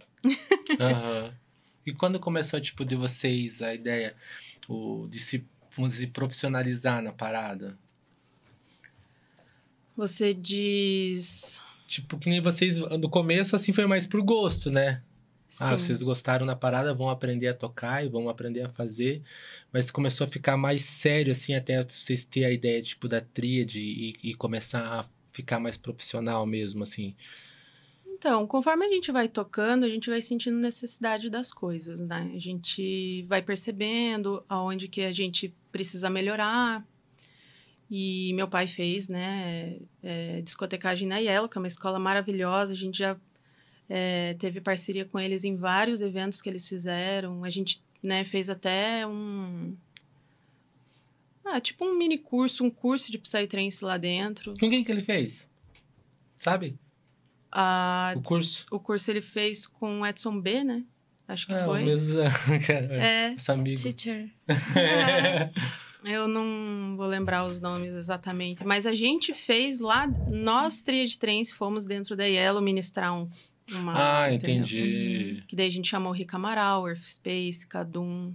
Aham. 0.80 1.32
E 1.84 1.92
quando 1.92 2.20
começou, 2.20 2.62
tipo, 2.62 2.86
de 2.86 2.96
vocês 2.96 3.60
a 3.64 3.74
ideia 3.74 4.16
o, 4.70 5.08
de 5.08 5.20
se, 5.20 5.44
dizer, 5.80 6.08
profissionalizar 6.12 7.02
na 7.02 7.12
parada? 7.12 7.76
Você 9.98 10.32
diz... 10.32 11.60
Tipo, 11.88 12.20
que 12.20 12.30
nem 12.30 12.40
vocês, 12.40 12.78
no 12.78 13.10
começo, 13.10 13.56
assim, 13.56 13.72
foi 13.72 13.88
mais 13.88 14.06
por 14.06 14.22
gosto, 14.22 14.70
né? 14.70 15.02
Ah, 15.60 15.78
Sim. 15.78 15.86
vocês 15.86 16.04
gostaram 16.04 16.46
na 16.46 16.56
parada, 16.56 16.94
vão 16.94 17.10
aprender 17.10 17.48
a 17.48 17.54
tocar 17.56 18.06
e 18.06 18.10
vão 18.10 18.30
aprender 18.30 18.62
a 18.62 18.70
fazer. 18.70 19.24
Mas 19.72 19.90
começou 19.90 20.26
a 20.26 20.28
ficar 20.28 20.58
mais 20.58 20.84
sério, 20.84 21.32
assim, 21.32 21.54
até 21.54 21.84
vocês 21.84 22.24
terem 22.26 22.50
a 22.50 22.52
ideia, 22.52 22.82
tipo, 22.82 23.08
da 23.08 23.22
tríade 23.22 23.80
e, 23.80 24.18
e 24.22 24.34
começar 24.34 25.00
a 25.00 25.06
ficar 25.32 25.60
mais 25.60 25.78
profissional 25.78 26.46
mesmo, 26.46 26.84
assim. 26.84 27.16
Então, 28.06 28.46
conforme 28.46 28.86
a 28.86 28.90
gente 28.90 29.12
vai 29.12 29.28
tocando, 29.28 29.84
a 29.84 29.90
gente 29.90 30.10
vai 30.10 30.22
sentindo 30.22 30.58
necessidade 30.58 31.30
das 31.30 31.52
coisas, 31.52 32.00
né? 32.00 32.32
A 32.36 32.40
gente 32.40 33.24
vai 33.24 33.42
percebendo 33.42 34.44
aonde 34.48 34.88
que 34.88 35.02
a 35.02 35.12
gente 35.12 35.56
precisa 35.72 36.08
melhorar. 36.08 36.86
E 37.90 38.32
meu 38.36 38.48
pai 38.48 38.68
fez, 38.68 39.10
né, 39.10 39.80
é, 40.04 40.42
discotecagem 40.42 41.08
na 41.08 41.18
Yellow, 41.18 41.50
que 41.50 41.58
é 41.58 41.62
uma 41.62 41.68
escola 41.68 41.98
maravilhosa. 41.98 42.74
A 42.74 42.76
gente 42.76 43.00
já 43.00 43.18
é, 43.90 44.36
teve 44.36 44.62
parceria 44.62 45.04
com 45.04 45.20
eles 45.20 45.44
em 45.44 45.56
vários 45.56 46.00
eventos 46.00 46.42
que 46.42 46.50
eles 46.50 46.68
fizeram. 46.68 47.44
A 47.44 47.50
gente, 47.50 47.84
né, 48.02 48.24
fez 48.26 48.50
até 48.50 49.06
um... 49.08 49.76
Ah, 51.44 51.60
tipo 51.60 51.84
um 51.86 51.98
mini 51.98 52.18
curso, 52.18 52.64
um 52.64 52.70
curso 52.70 53.12
de 53.12 53.18
Psytrance 53.18 53.84
lá 53.84 53.98
dentro. 53.98 54.54
Com 54.60 54.70
quem 54.70 54.84
que 54.84 54.92
ele 54.92 55.02
fez? 55.02 55.48
Sabe? 56.40 56.78
Ah, 57.52 58.14
O 58.18 58.22
curso? 58.22 58.66
O 58.72 58.80
curso 58.80 59.10
ele 59.12 59.22
fez 59.22 59.66
com 59.66 60.02
o 60.02 60.06
Edson 60.06 60.40
B, 60.40 60.64
né? 60.64 60.84
Acho 61.28 61.48
que 61.48 61.54
É, 61.54 61.66
foi. 61.66 61.82
o 61.82 61.86
mesmo... 61.86 62.22
cara, 62.66 62.94
É, 63.04 63.34
esse 63.34 63.52
amigo. 63.52 63.82
Teacher. 63.82 64.30
eu 66.06 66.28
não 66.28 66.96
vou 66.98 67.08
lembrar 67.08 67.46
os 67.46 67.60
nomes 67.62 67.94
exatamente, 67.94 68.66
mas 68.66 68.86
a 68.86 68.94
gente 68.94 69.34
fez 69.34 69.80
lá, 69.80 70.08
nós, 70.30 70.82
Tríade 70.82 71.18
Trance, 71.18 71.54
fomos 71.54 71.86
dentro 71.86 72.16
da 72.16 72.26
Yellow 72.26 72.62
ministrar 72.62 73.14
um, 73.14 73.30
uma. 73.76 74.24
ah, 74.24 74.34
entendeu? 74.34 74.64
entendi. 74.64 75.44
Que 75.48 75.56
daí 75.56 75.68
a 75.68 75.72
gente 75.72 75.88
chamou 75.88 76.12
Rica 76.12 76.38
Amaral, 76.38 76.88
Earth 76.88 77.04
Space, 77.04 77.66
Cadum. 77.66 78.34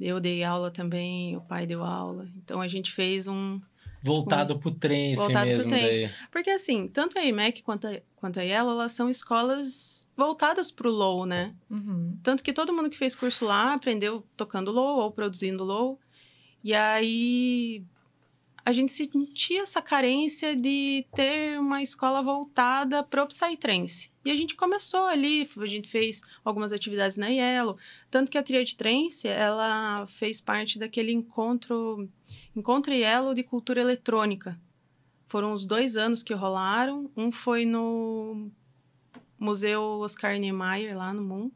Eu 0.00 0.20
dei 0.20 0.44
aula 0.44 0.70
também, 0.70 1.36
o 1.36 1.40
pai 1.40 1.66
deu 1.66 1.82
aula. 1.82 2.28
Então 2.36 2.60
a 2.60 2.68
gente 2.68 2.92
fez 2.92 3.26
um. 3.26 3.60
Voltado 4.02 4.58
pro 4.58 4.70
trance 4.70 5.16
Voltado 5.16 5.46
pro 5.48 5.56
mesmo. 5.56 5.70
trance. 5.70 6.00
Daí. 6.00 6.10
Porque 6.30 6.50
assim, 6.50 6.86
tanto 6.86 7.18
a 7.18 7.24
IMEC 7.24 7.62
quanto 7.62 7.88
a, 7.88 8.00
quanto 8.14 8.38
a 8.38 8.42
Yellow, 8.42 8.72
elas 8.72 8.92
são 8.92 9.10
escolas 9.10 10.06
voltadas 10.16 10.70
pro 10.70 10.90
low, 10.90 11.26
né? 11.26 11.54
Uhum. 11.68 12.16
Tanto 12.22 12.42
que 12.42 12.52
todo 12.52 12.72
mundo 12.72 12.90
que 12.90 12.96
fez 12.96 13.14
curso 13.14 13.44
lá 13.44 13.72
aprendeu 13.72 14.24
tocando 14.36 14.70
low 14.70 15.00
ou 15.00 15.10
produzindo 15.10 15.64
low. 15.64 15.98
E 16.62 16.74
aí 16.74 17.84
a 18.66 18.72
gente 18.72 18.92
sentia 18.92 19.62
essa 19.62 19.80
carência 19.80 20.56
de 20.56 21.06
ter 21.14 21.56
uma 21.60 21.84
escola 21.84 22.20
voltada 22.20 23.00
pro 23.00 23.24
Psytrance. 23.24 24.10
E 24.24 24.30
a 24.32 24.36
gente 24.36 24.56
começou 24.56 25.06
ali, 25.06 25.48
a 25.56 25.66
gente 25.66 25.88
fez 25.88 26.20
algumas 26.44 26.72
atividades 26.72 27.16
na 27.16 27.28
Yellow. 27.28 27.78
Tanto 28.10 28.28
que 28.28 28.36
a 28.36 28.42
Triad 28.42 28.74
Trance, 28.74 29.28
ela 29.28 30.04
fez 30.08 30.40
parte 30.40 30.80
daquele 30.80 31.12
encontro, 31.12 32.08
encontro 32.56 32.92
Yellow 32.92 33.34
de 33.34 33.44
cultura 33.44 33.80
eletrônica. 33.80 34.60
Foram 35.28 35.52
os 35.52 35.64
dois 35.64 35.96
anos 35.96 36.24
que 36.24 36.34
rolaram. 36.34 37.08
Um 37.16 37.30
foi 37.30 37.64
no 37.64 38.50
Museu 39.38 39.80
Oscar 40.00 40.36
Niemeyer, 40.40 40.98
lá 40.98 41.14
no 41.14 41.22
Moon. 41.22 41.52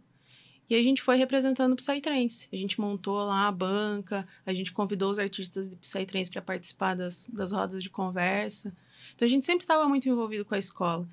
E 0.71 0.77
a 0.77 0.83
gente 0.83 1.03
foi 1.03 1.17
representando 1.17 1.73
o 1.73 1.77
Psytrance. 1.77 2.49
A 2.53 2.57
gente 2.57 2.81
montou 2.81 3.17
lá 3.17 3.49
a 3.49 3.53
banca, 3.53 4.27
a 4.47 4.55
gente 4.55 4.71
convidou 4.71 5.11
os 5.11 5.19
artistas 5.19 5.69
de 5.69 5.75
Psytrance 5.75 6.31
para 6.31 6.41
participar 6.41 6.95
das, 6.95 7.29
das 7.33 7.51
rodas 7.51 7.83
de 7.83 7.91
conversa. 7.91 8.73
Então 9.15 9.27
a 9.27 9.29
gente 9.29 9.45
sempre 9.45 9.65
estava 9.65 9.89
muito 9.89 10.09
envolvido 10.09 10.45
com 10.45 10.55
a 10.55 10.59
escola. 10.59 11.09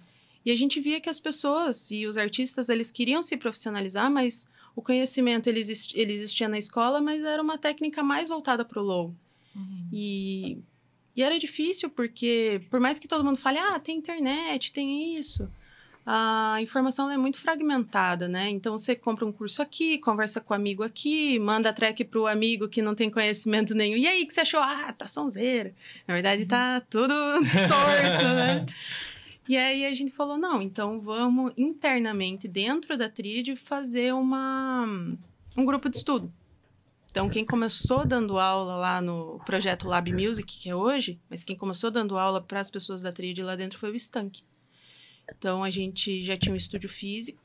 E 0.45 0.51
a 0.51 0.55
gente 0.55 0.79
via 0.79 1.01
que 1.01 1.09
as 1.09 1.19
pessoas 1.19 1.89
e 1.89 2.05
os 2.05 2.17
artistas, 2.17 2.69
eles 2.69 2.91
queriam 2.91 3.23
se 3.23 3.35
profissionalizar, 3.35 4.11
mas 4.11 4.47
o 4.75 4.81
conhecimento 4.81 5.47
ele, 5.47 5.59
existi- 5.59 5.99
ele 5.99 6.13
existia 6.13 6.47
na 6.47 6.59
escola, 6.59 7.01
mas 7.01 7.23
era 7.23 7.41
uma 7.41 7.57
técnica 7.57 8.03
mais 8.03 8.29
voltada 8.29 8.63
para 8.63 8.79
o 8.79 8.85
low. 8.85 9.15
Uhum. 9.55 9.87
E, 9.91 10.59
e 11.15 11.23
era 11.23 11.39
difícil 11.39 11.89
porque, 11.89 12.61
por 12.69 12.79
mais 12.79 12.99
que 12.99 13.07
todo 13.07 13.25
mundo 13.25 13.39
fale, 13.39 13.57
ah, 13.57 13.79
tem 13.79 13.97
internet, 13.97 14.71
tem 14.71 15.17
isso, 15.17 15.49
a 16.09 16.61
informação 16.61 17.11
é 17.11 17.17
muito 17.17 17.37
fragmentada, 17.37 18.29
né? 18.29 18.49
Então 18.49 18.79
você 18.79 18.95
compra 18.95 19.25
um 19.25 19.31
curso 19.31 19.61
aqui, 19.61 19.97
conversa 19.97 20.39
com 20.39 20.53
o 20.53 20.55
amigo 20.55 20.81
aqui, 20.81 21.37
manda 21.37 21.73
track 21.73 22.05
pro 22.05 22.25
amigo 22.25 22.69
que 22.69 22.81
não 22.81 22.95
tem 22.95 23.09
conhecimento 23.09 23.75
nenhum. 23.75 23.97
E 23.97 24.07
aí, 24.07 24.23
o 24.23 24.27
que 24.27 24.33
você 24.33 24.39
achou? 24.39 24.61
Ah, 24.61 24.93
tá 24.97 25.05
sonzeira. 25.05 25.75
Na 26.07 26.13
verdade, 26.13 26.45
tá 26.45 26.79
tudo 26.89 27.13
torto, 27.43 28.23
né? 28.23 28.65
E 29.49 29.57
aí 29.57 29.85
a 29.85 29.93
gente 29.93 30.13
falou, 30.13 30.37
não, 30.37 30.61
então 30.61 31.01
vamos 31.01 31.51
internamente, 31.57 32.47
dentro 32.47 32.97
da 32.97 33.09
tríade, 33.09 33.57
fazer 33.57 34.13
uma, 34.13 34.85
um 35.57 35.65
grupo 35.65 35.89
de 35.89 35.97
estudo. 35.97 36.31
Então, 37.11 37.27
quem 37.27 37.45
começou 37.45 38.05
dando 38.05 38.39
aula 38.39 38.77
lá 38.77 39.01
no 39.01 39.41
projeto 39.45 39.89
Lab 39.89 40.09
Music, 40.13 40.57
que 40.57 40.69
é 40.69 40.75
hoje, 40.75 41.19
mas 41.29 41.43
quem 41.43 41.57
começou 41.57 41.91
dando 41.91 42.17
aula 42.17 42.41
para 42.41 42.61
as 42.61 42.71
pessoas 42.71 43.01
da 43.01 43.11
tríade 43.11 43.43
lá 43.43 43.57
dentro 43.57 43.77
foi 43.77 43.91
o 43.91 43.95
Stank. 43.95 44.41
Então, 45.35 45.63
a 45.63 45.69
gente 45.69 46.23
já 46.23 46.37
tinha 46.37 46.53
um 46.53 46.57
estúdio 46.57 46.89
físico, 46.89 47.41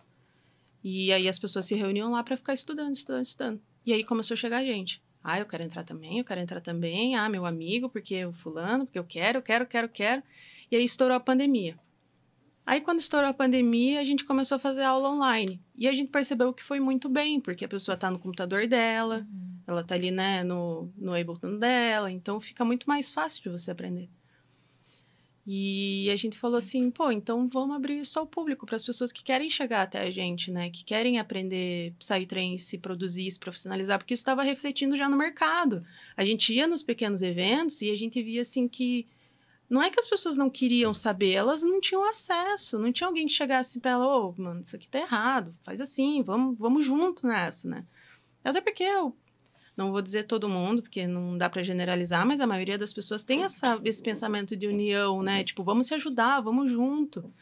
e 0.84 1.12
aí 1.12 1.28
as 1.28 1.38
pessoas 1.38 1.66
se 1.66 1.74
reuniam 1.74 2.10
lá 2.12 2.22
para 2.22 2.36
ficar 2.36 2.54
estudando, 2.54 2.94
estudando, 2.94 3.24
estudando. 3.24 3.60
E 3.86 3.92
aí 3.92 4.04
começou 4.04 4.34
a 4.34 4.38
chegar 4.38 4.64
gente. 4.64 5.02
Ah, 5.22 5.38
eu 5.38 5.46
quero 5.46 5.62
entrar 5.62 5.84
também, 5.84 6.18
eu 6.18 6.24
quero 6.24 6.40
entrar 6.40 6.60
também. 6.60 7.14
Ah, 7.14 7.28
meu 7.28 7.46
amigo, 7.46 7.88
porque 7.88 8.24
o 8.24 8.32
fulano, 8.32 8.84
porque 8.84 8.98
eu 8.98 9.04
quero, 9.04 9.38
eu 9.38 9.42
quero, 9.42 9.66
quero, 9.66 9.88
quero. 9.88 10.22
E 10.70 10.76
aí 10.76 10.84
estourou 10.84 11.16
a 11.16 11.20
pandemia. 11.20 11.78
Aí, 12.64 12.80
quando 12.80 13.00
estourou 13.00 13.28
a 13.28 13.34
pandemia, 13.34 14.00
a 14.00 14.04
gente 14.04 14.24
começou 14.24 14.56
a 14.56 14.58
fazer 14.58 14.82
aula 14.82 15.10
online. 15.10 15.60
E 15.76 15.88
a 15.88 15.92
gente 15.92 16.10
percebeu 16.10 16.52
que 16.52 16.62
foi 16.62 16.78
muito 16.78 17.08
bem, 17.08 17.40
porque 17.40 17.64
a 17.64 17.68
pessoa 17.68 17.94
está 17.94 18.10
no 18.10 18.18
computador 18.18 18.66
dela, 18.68 19.26
Uhum. 19.28 19.58
ela 19.66 19.80
está 19.80 19.94
ali, 19.96 20.10
né, 20.10 20.44
no, 20.44 20.92
no 20.96 21.12
Ableton 21.12 21.58
dela, 21.58 22.10
então 22.10 22.40
fica 22.40 22.64
muito 22.64 22.88
mais 22.88 23.12
fácil 23.12 23.42
de 23.42 23.48
você 23.48 23.70
aprender. 23.70 24.08
E 25.44 26.08
a 26.12 26.16
gente 26.16 26.38
falou 26.38 26.56
assim, 26.56 26.88
pô, 26.90 27.10
então 27.10 27.48
vamos 27.48 27.74
abrir 27.74 28.00
isso 28.00 28.16
ao 28.18 28.26
público, 28.26 28.64
para 28.64 28.76
as 28.76 28.84
pessoas 28.84 29.10
que 29.10 29.24
querem 29.24 29.50
chegar 29.50 29.82
até 29.82 30.00
a 30.00 30.10
gente, 30.10 30.52
né, 30.52 30.70
que 30.70 30.84
querem 30.84 31.18
aprender 31.18 31.94
Psytrance, 31.98 32.78
produzir, 32.78 33.28
se 33.30 33.40
profissionalizar, 33.40 33.98
porque 33.98 34.14
isso 34.14 34.20
estava 34.20 34.44
refletindo 34.44 34.96
já 34.96 35.08
no 35.08 35.16
mercado. 35.16 35.84
A 36.16 36.24
gente 36.24 36.54
ia 36.54 36.68
nos 36.68 36.84
pequenos 36.84 37.22
eventos 37.22 37.82
e 37.82 37.90
a 37.90 37.96
gente 37.96 38.22
via, 38.22 38.42
assim, 38.42 38.68
que 38.68 39.08
não 39.68 39.82
é 39.82 39.90
que 39.90 39.98
as 39.98 40.06
pessoas 40.06 40.36
não 40.36 40.48
queriam 40.48 40.94
saber, 40.94 41.32
elas 41.32 41.62
não 41.62 41.80
tinham 41.80 42.08
acesso, 42.08 42.78
não 42.78 42.92
tinha 42.92 43.08
alguém 43.08 43.26
que 43.26 43.32
chegasse 43.32 43.80
para 43.80 43.92
ela, 43.92 44.06
ô, 44.06 44.34
mano, 44.38 44.60
isso 44.60 44.76
aqui 44.76 44.86
tá 44.86 45.00
errado, 45.00 45.56
faz 45.64 45.80
assim, 45.80 46.22
vamos, 46.22 46.56
vamos 46.56 46.86
junto 46.86 47.26
nessa, 47.26 47.68
né? 47.68 47.84
Até 48.44 48.60
porque 48.60 48.84
eu 48.84 49.16
não 49.76 49.90
vou 49.90 50.02
dizer 50.02 50.24
todo 50.24 50.48
mundo, 50.48 50.82
porque 50.82 51.06
não 51.06 51.36
dá 51.36 51.48
para 51.48 51.62
generalizar, 51.62 52.26
mas 52.26 52.40
a 52.40 52.46
maioria 52.46 52.78
das 52.78 52.92
pessoas 52.92 53.24
tem 53.24 53.44
essa, 53.44 53.80
esse 53.84 54.02
pensamento 54.02 54.56
de 54.56 54.66
união, 54.66 55.22
né? 55.22 55.42
Tipo, 55.42 55.64
vamos 55.64 55.86
se 55.86 55.94
ajudar, 55.94 56.40
vamos 56.40 56.70
junto. 56.70 57.32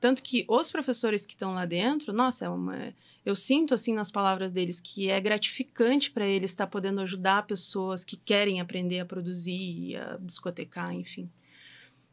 Tanto 0.00 0.22
que 0.22 0.44
os 0.48 0.70
professores 0.70 1.24
que 1.24 1.34
estão 1.34 1.54
lá 1.54 1.64
dentro, 1.64 2.12
nossa, 2.12 2.44
é 2.44 2.48
uma, 2.48 2.92
eu 3.24 3.36
sinto 3.36 3.72
assim 3.72 3.94
nas 3.94 4.10
palavras 4.10 4.50
deles 4.50 4.80
que 4.80 5.08
é 5.08 5.20
gratificante 5.20 6.10
para 6.10 6.26
eles 6.26 6.50
estar 6.50 6.66
podendo 6.66 7.00
ajudar 7.02 7.46
pessoas 7.46 8.04
que 8.04 8.16
querem 8.16 8.60
aprender 8.60 8.98
a 9.00 9.04
produzir, 9.04 9.96
a 9.96 10.16
discotecar, 10.20 10.92
enfim. 10.92 11.30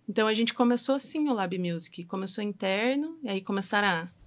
Então 0.08 0.28
a 0.28 0.34
gente 0.34 0.54
começou 0.54 0.96
assim 0.96 1.30
o 1.30 1.34
Lab 1.34 1.58
Music, 1.58 2.04
começou 2.06 2.44
interno, 2.44 3.18
e 3.24 3.30
aí 3.30 3.42
começaram 3.42 3.88
a 3.88 4.19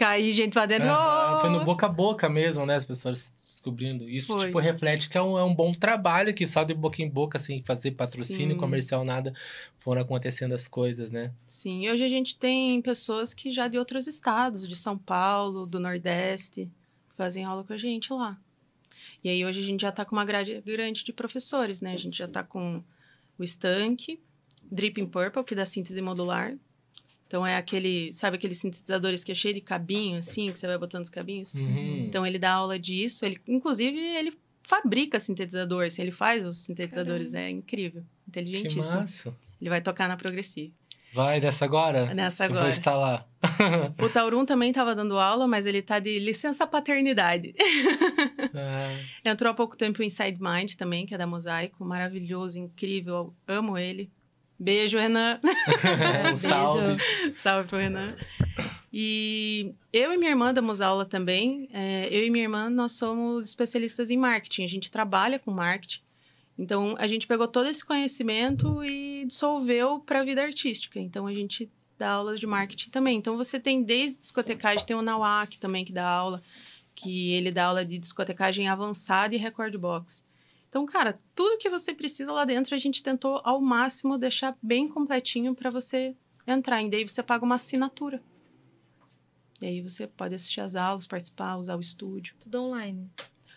cair 0.00 0.32
gente 0.32 0.56
lá 0.56 0.64
dentro. 0.64 0.88
Aham, 0.88 1.36
"Oh!" 1.36 1.40
Foi 1.40 1.50
no 1.50 1.64
boca 1.64 1.86
a 1.86 1.88
boca 1.88 2.28
mesmo, 2.28 2.64
né? 2.64 2.74
As 2.74 2.84
pessoas 2.86 3.34
descobrindo. 3.44 4.08
Isso, 4.08 4.28
Foi. 4.28 4.46
tipo, 4.46 4.58
reflete 4.58 5.08
que 5.10 5.18
é 5.18 5.22
um, 5.22 5.38
é 5.38 5.44
um 5.44 5.54
bom 5.54 5.72
trabalho, 5.72 6.32
que 6.32 6.46
só 6.48 6.64
de 6.64 6.72
boca 6.72 7.02
em 7.02 7.08
boca, 7.08 7.38
sem 7.38 7.62
fazer 7.62 7.90
patrocínio 7.92 8.54
Sim. 8.54 8.60
comercial, 8.60 9.04
nada, 9.04 9.34
foram 9.76 10.00
acontecendo 10.00 10.54
as 10.54 10.66
coisas, 10.66 11.10
né? 11.12 11.32
Sim, 11.46 11.84
e 11.84 11.90
hoje 11.90 12.02
a 12.02 12.08
gente 12.08 12.36
tem 12.38 12.80
pessoas 12.80 13.34
que 13.34 13.52
já 13.52 13.68
de 13.68 13.78
outros 13.78 14.06
estados, 14.06 14.66
de 14.66 14.74
São 14.76 14.96
Paulo, 14.96 15.66
do 15.66 15.78
Nordeste, 15.78 16.70
fazem 17.16 17.44
aula 17.44 17.62
com 17.62 17.74
a 17.74 17.78
gente 17.78 18.12
lá. 18.12 18.38
E 19.22 19.28
aí 19.28 19.44
hoje 19.44 19.60
a 19.60 19.64
gente 19.64 19.82
já 19.82 19.92
tá 19.92 20.04
com 20.04 20.16
uma 20.16 20.24
grade 20.24 20.62
grande 20.64 21.04
de 21.04 21.12
professores, 21.12 21.82
né? 21.82 21.92
A 21.92 21.98
gente 21.98 22.16
já 22.16 22.26
tá 22.26 22.42
com 22.42 22.82
o 23.38 23.44
Stank, 23.44 24.18
Dripping 24.62 25.06
Purple, 25.06 25.44
que 25.44 25.54
dá 25.54 25.66
síntese 25.66 26.00
modular. 26.00 26.56
Então 27.30 27.46
é 27.46 27.56
aquele, 27.56 28.12
sabe 28.12 28.38
aqueles 28.38 28.58
sintetizadores 28.58 29.22
que 29.22 29.30
é 29.30 29.34
cheio 29.36 29.54
de 29.54 29.60
cabinho, 29.60 30.18
assim, 30.18 30.50
que 30.50 30.58
você 30.58 30.66
vai 30.66 30.76
botando 30.76 31.04
os 31.04 31.10
cabinhos? 31.10 31.54
Uhum. 31.54 32.06
Então 32.08 32.26
ele 32.26 32.40
dá 32.40 32.54
aula 32.54 32.76
disso, 32.76 33.24
ele, 33.24 33.38
inclusive 33.46 33.96
ele 33.96 34.36
fabrica 34.64 35.20
sintetizador, 35.20 35.84
assim, 35.84 36.02
ele 36.02 36.10
faz 36.10 36.44
os 36.44 36.56
sintetizadores, 36.56 37.32
é 37.32 37.48
incrível, 37.48 38.02
que 38.02 38.30
inteligentíssimo. 38.30 38.96
massa. 38.96 39.32
Ele 39.60 39.70
vai 39.70 39.80
tocar 39.80 40.08
na 40.08 40.16
Progressive. 40.16 40.74
Vai 41.14 41.38
nessa 41.40 41.64
agora? 41.64 42.12
Nessa 42.12 42.46
Eu 42.46 42.48
vou 42.48 42.58
agora. 42.58 42.70
estar 42.72 42.96
lá. 42.96 43.24
O 44.02 44.08
Taurum 44.08 44.44
também 44.44 44.70
estava 44.70 44.92
dando 44.92 45.16
aula, 45.16 45.46
mas 45.46 45.66
ele 45.66 45.82
tá 45.82 46.00
de 46.00 46.18
licença 46.18 46.66
paternidade. 46.66 47.54
Ah, 48.54 48.98
Entrou 49.24 49.52
há 49.52 49.54
pouco 49.54 49.76
tempo 49.76 50.00
o 50.00 50.04
Inside 50.04 50.38
Mind 50.40 50.74
também, 50.74 51.06
que 51.06 51.14
é 51.14 51.18
da 51.18 51.28
Mosaico. 51.28 51.84
Maravilhoso, 51.84 52.58
incrível. 52.58 53.32
Amo 53.46 53.78
ele. 53.78 54.10
Beijo, 54.60 54.98
Renan. 54.98 55.40
um 56.30 56.36
salve. 56.36 57.02
Salve 57.34 57.66
pro 57.66 57.78
Renan. 57.78 58.14
E 58.92 59.74
eu 59.90 60.12
e 60.12 60.18
minha 60.18 60.32
irmã 60.32 60.52
damos 60.52 60.82
aula 60.82 61.06
também. 61.06 61.66
É, 61.72 62.08
eu 62.10 62.26
e 62.26 62.30
minha 62.30 62.44
irmã, 62.44 62.68
nós 62.68 62.92
somos 62.92 63.46
especialistas 63.46 64.10
em 64.10 64.18
marketing. 64.18 64.64
A 64.64 64.68
gente 64.68 64.90
trabalha 64.90 65.38
com 65.38 65.50
marketing. 65.50 66.02
Então, 66.58 66.94
a 66.98 67.06
gente 67.06 67.26
pegou 67.26 67.48
todo 67.48 67.70
esse 67.70 67.82
conhecimento 67.82 68.84
e 68.84 69.24
dissolveu 69.26 69.98
para 69.98 70.20
a 70.20 70.24
vida 70.24 70.42
artística. 70.42 71.00
Então, 71.00 71.26
a 71.26 71.32
gente 71.32 71.72
dá 71.98 72.10
aulas 72.10 72.38
de 72.38 72.46
marketing 72.46 72.90
também. 72.90 73.16
Então, 73.16 73.38
você 73.38 73.58
tem 73.58 73.82
desde 73.82 74.18
discotecagem, 74.18 74.84
tem 74.84 74.94
o 74.94 75.00
Nawak 75.00 75.58
também 75.58 75.86
que 75.86 75.92
dá 75.92 76.06
aula, 76.06 76.42
que 76.94 77.32
ele 77.32 77.50
dá 77.50 77.64
aula 77.64 77.82
de 77.82 77.96
discotecagem 77.96 78.68
avançada 78.68 79.34
e 79.34 79.38
record 79.38 79.74
box. 79.78 80.22
Então, 80.70 80.86
cara, 80.86 81.20
tudo 81.34 81.58
que 81.58 81.68
você 81.68 81.92
precisa 81.92 82.32
lá 82.32 82.44
dentro, 82.44 82.76
a 82.76 82.78
gente 82.78 83.02
tentou 83.02 83.40
ao 83.42 83.60
máximo 83.60 84.16
deixar 84.16 84.56
bem 84.62 84.88
completinho 84.88 85.52
para 85.52 85.68
você 85.68 86.16
entrar. 86.46 86.80
E 86.80 86.88
daí 86.88 87.02
você 87.06 87.24
paga 87.24 87.44
uma 87.44 87.56
assinatura. 87.56 88.22
E 89.60 89.66
aí 89.66 89.82
você 89.82 90.06
pode 90.06 90.36
assistir 90.36 90.60
as 90.60 90.76
aulas, 90.76 91.08
participar, 91.08 91.56
usar 91.56 91.76
o 91.76 91.80
estúdio. 91.80 92.36
Tudo 92.38 92.62
online. 92.62 93.10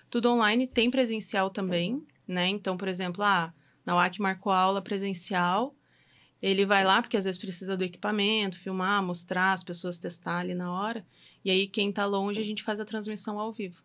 Tudo 0.09 0.31
online, 0.31 0.65
tem 0.65 0.89
presencial 0.89 1.51
também, 1.51 2.03
né? 2.27 2.47
Então, 2.47 2.75
por 2.75 2.87
exemplo, 2.87 3.23
ah, 3.23 3.53
na 3.85 3.95
UAC 3.95 4.19
marcou 4.19 4.51
aula 4.51 4.81
presencial, 4.81 5.75
ele 6.41 6.65
vai 6.65 6.83
lá, 6.83 6.99
porque 6.99 7.15
às 7.15 7.25
vezes 7.25 7.39
precisa 7.39 7.77
do 7.77 7.83
equipamento, 7.83 8.59
filmar, 8.59 9.03
mostrar, 9.03 9.53
as 9.53 9.63
pessoas 9.63 9.99
testar 9.99 10.39
ali 10.39 10.55
na 10.55 10.73
hora. 10.73 11.05
E 11.45 11.51
aí, 11.51 11.67
quem 11.67 11.91
tá 11.91 12.07
longe, 12.07 12.41
a 12.41 12.43
gente 12.43 12.63
faz 12.63 12.79
a 12.79 12.85
transmissão 12.85 13.39
ao 13.39 13.53
vivo. 13.53 13.82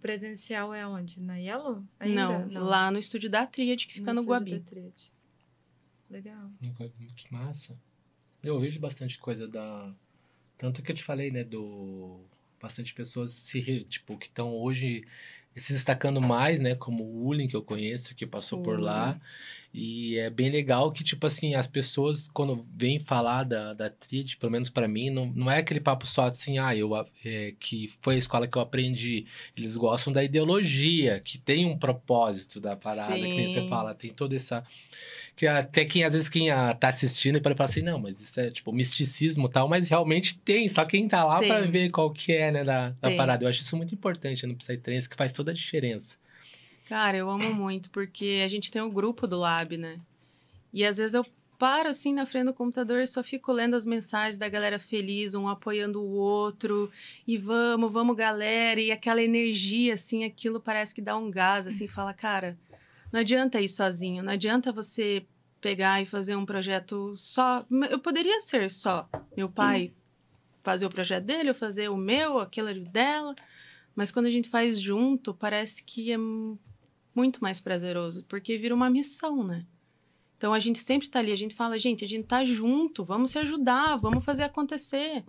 Presencial 0.00 0.72
é 0.72 0.86
onde? 0.86 1.20
Na 1.20 1.36
Yellow? 1.36 1.84
Não, 2.00 2.48
lá 2.52 2.90
no 2.90 2.98
estúdio 2.98 3.28
da 3.28 3.46
Tríade, 3.46 3.86
que 3.86 3.94
fica 3.94 4.12
no, 4.12 4.20
estúdio 4.20 4.28
Guabi. 4.28 4.58
da 4.58 4.60
Tríade. 4.60 5.12
Legal. 6.10 6.50
Que 7.16 7.32
massa. 7.32 7.78
Eu 8.42 8.58
vejo 8.58 8.80
bastante 8.80 9.18
coisa 9.18 9.46
da. 9.46 9.94
Tanto 10.58 10.82
que 10.82 10.90
eu 10.90 10.96
te 10.96 11.04
falei, 11.04 11.30
né? 11.30 11.44
Do. 11.44 12.20
Bastante 12.60 12.92
pessoas 12.92 13.32
se, 13.32 13.84
tipo, 13.84 14.18
que 14.18 14.26
estão 14.26 14.52
hoje 14.52 15.06
se 15.56 15.72
destacando 15.72 16.20
mais, 16.20 16.60
né? 16.60 16.74
Como 16.74 17.04
o 17.04 17.26
Ulin, 17.26 17.48
que 17.48 17.56
eu 17.56 17.62
conheço, 17.62 18.14
que 18.14 18.26
passou 18.26 18.62
por 18.62 18.80
lá. 18.80 19.20
E 19.72 20.18
é 20.18 20.30
bem 20.30 20.50
legal 20.50 20.90
que, 20.90 21.04
tipo 21.04 21.26
assim, 21.26 21.54
as 21.54 21.66
pessoas, 21.66 22.28
quando 22.28 22.64
vêm 22.74 22.98
falar 22.98 23.44
da, 23.44 23.72
da 23.72 23.88
TRID, 23.88 24.36
pelo 24.36 24.50
menos 24.50 24.68
pra 24.68 24.88
mim, 24.88 25.10
não, 25.10 25.26
não 25.26 25.50
é 25.50 25.58
aquele 25.58 25.80
papo 25.80 26.06
só 26.06 26.26
assim, 26.26 26.58
ah, 26.58 26.74
eu, 26.74 26.90
é, 27.24 27.54
que 27.58 27.88
foi 28.00 28.16
a 28.16 28.18
escola 28.18 28.48
que 28.48 28.58
eu 28.58 28.62
aprendi. 28.62 29.26
Eles 29.56 29.76
gostam 29.76 30.12
da 30.12 30.24
ideologia, 30.24 31.20
que 31.20 31.38
tem 31.38 31.66
um 31.66 31.78
propósito 31.78 32.60
da 32.60 32.74
parada, 32.74 33.28
que 33.28 33.36
nem 33.36 33.48
você 33.48 33.60
Sim. 33.60 33.68
fala, 33.68 33.94
tem 33.94 34.12
toda 34.12 34.34
essa. 34.34 34.64
Que 35.36 35.46
até 35.46 35.84
quem, 35.84 36.04
às 36.04 36.12
vezes, 36.12 36.28
quem 36.28 36.50
ah, 36.50 36.74
tá 36.74 36.88
assistindo 36.88 37.36
e 37.36 37.40
pode 37.40 37.56
falar 37.56 37.70
assim, 37.70 37.82
não, 37.82 37.98
mas 37.98 38.20
isso 38.20 38.38
é 38.40 38.50
tipo 38.50 38.72
misticismo 38.72 39.46
e 39.46 39.50
tal, 39.50 39.68
mas 39.68 39.88
realmente 39.88 40.38
tem, 40.38 40.68
só 40.68 40.84
quem 40.84 41.08
tá 41.08 41.24
lá 41.24 41.38
pra 41.38 41.62
Tem. 41.62 41.70
ver 41.70 41.90
qual 41.90 42.10
que 42.10 42.32
é, 42.32 42.50
né, 42.50 42.64
da, 42.64 42.90
da 43.00 43.10
parada. 43.12 43.44
Eu 43.44 43.48
acho 43.48 43.62
isso 43.62 43.76
muito 43.76 43.94
importante 43.94 44.46
no 44.46 44.54
Psytrance, 44.54 45.08
que 45.08 45.16
faz 45.16 45.32
toda 45.32 45.50
a 45.50 45.54
diferença. 45.54 46.16
Cara, 46.86 47.16
eu 47.16 47.30
amo 47.30 47.54
muito, 47.54 47.88
porque 47.90 48.42
a 48.44 48.48
gente 48.48 48.70
tem 48.70 48.82
o 48.82 48.90
grupo 48.90 49.26
do 49.26 49.38
Lab, 49.38 49.76
né? 49.78 50.00
E 50.72 50.84
às 50.84 50.96
vezes 50.96 51.14
eu 51.14 51.24
paro 51.60 51.90
assim 51.90 52.14
na 52.14 52.24
frente 52.24 52.46
do 52.46 52.54
computador 52.54 53.02
e 53.02 53.06
só 53.06 53.22
fico 53.22 53.52
lendo 53.52 53.76
as 53.76 53.84
mensagens 53.84 54.38
da 54.38 54.48
galera 54.48 54.78
feliz, 54.78 55.34
um 55.34 55.46
apoiando 55.46 56.00
o 56.00 56.10
outro, 56.14 56.90
e 57.28 57.36
vamos, 57.36 57.92
vamos, 57.92 58.16
galera, 58.16 58.80
e 58.80 58.90
aquela 58.90 59.22
energia, 59.22 59.92
assim, 59.92 60.24
aquilo 60.24 60.58
parece 60.58 60.94
que 60.94 61.02
dá 61.02 61.16
um 61.16 61.30
gás, 61.30 61.66
assim, 61.66 61.86
fala, 61.86 62.14
cara, 62.14 62.58
não 63.12 63.20
adianta 63.20 63.60
ir 63.60 63.68
sozinho, 63.68 64.22
não 64.22 64.32
adianta 64.32 64.72
você 64.72 65.26
pegar 65.60 66.00
e 66.00 66.06
fazer 66.06 66.36
um 66.36 66.46
projeto 66.46 67.14
só. 67.16 67.66
Eu 67.90 67.98
poderia 67.98 68.40
ser 68.40 68.70
só 68.70 69.08
meu 69.36 69.48
pai 69.48 69.92
fazer 70.62 70.86
o 70.86 70.90
projeto 70.90 71.24
dele, 71.24 71.50
eu 71.50 71.54
fazer 71.54 71.88
o 71.90 71.96
meu, 71.96 72.38
aquele 72.38 72.80
dela. 72.80 73.34
Mas 73.94 74.10
quando 74.10 74.26
a 74.26 74.30
gente 74.30 74.48
faz 74.48 74.80
junto, 74.80 75.34
parece 75.34 75.82
que 75.82 76.12
é 76.12 76.16
mu- 76.16 76.58
muito 77.14 77.40
mais 77.40 77.60
prazeroso, 77.60 78.24
porque 78.26 78.56
vira 78.56 78.74
uma 78.74 78.88
missão, 78.88 79.42
né? 79.44 79.66
Então 80.38 80.54
a 80.54 80.58
gente 80.58 80.78
sempre 80.78 81.08
tá 81.08 81.18
ali, 81.18 81.32
a 81.32 81.36
gente 81.36 81.54
fala, 81.54 81.78
gente, 81.78 82.02
a 82.04 82.08
gente 82.08 82.24
tá 82.26 82.42
junto, 82.44 83.04
vamos 83.04 83.30
se 83.32 83.38
ajudar, 83.38 83.96
vamos 83.96 84.24
fazer 84.24 84.44
acontecer. 84.44 85.22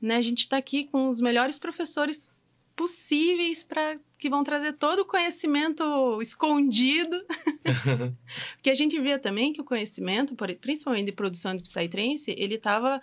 Né? 0.00 0.14
A 0.16 0.22
gente 0.22 0.48
tá 0.48 0.56
aqui 0.58 0.84
com 0.84 1.08
os 1.08 1.20
melhores 1.20 1.58
professores 1.58 2.30
possíveis 2.78 3.64
para 3.64 3.98
que 4.16 4.30
vão 4.30 4.44
trazer 4.44 4.74
todo 4.74 5.00
o 5.00 5.04
conhecimento 5.04 6.22
escondido. 6.22 7.20
Porque 8.54 8.70
a 8.70 8.74
gente 8.74 8.98
via 9.00 9.18
também 9.18 9.52
que 9.52 9.60
o 9.60 9.64
conhecimento, 9.64 10.36
principalmente 10.60 11.06
de 11.06 11.12
produção 11.12 11.56
de 11.56 11.64
Psytrance, 11.64 12.32
ele 12.38 12.54
estava 12.54 13.02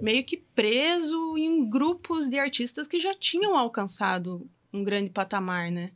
meio 0.00 0.24
que 0.24 0.38
preso 0.54 1.38
em 1.38 1.68
grupos 1.68 2.28
de 2.28 2.38
artistas 2.38 2.88
que 2.88 2.98
já 2.98 3.14
tinham 3.14 3.56
alcançado 3.56 4.50
um 4.72 4.82
grande 4.82 5.10
patamar, 5.10 5.70
né? 5.70 5.92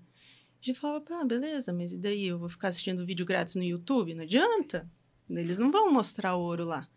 A 0.62 0.64
gente 0.64 0.78
falava, 0.78 1.04
ah, 1.10 1.24
beleza, 1.24 1.72
mas 1.72 1.92
e 1.92 1.96
daí? 1.96 2.26
Eu 2.26 2.38
vou 2.38 2.48
ficar 2.48 2.68
assistindo 2.68 3.06
vídeo 3.06 3.26
grátis 3.26 3.54
no 3.54 3.62
YouTube? 3.62 4.14
Não 4.14 4.22
adianta. 4.22 4.88
Eles 5.28 5.58
não 5.58 5.72
vão 5.72 5.92
mostrar 5.92 6.36
ouro 6.36 6.64
lá. 6.64 6.88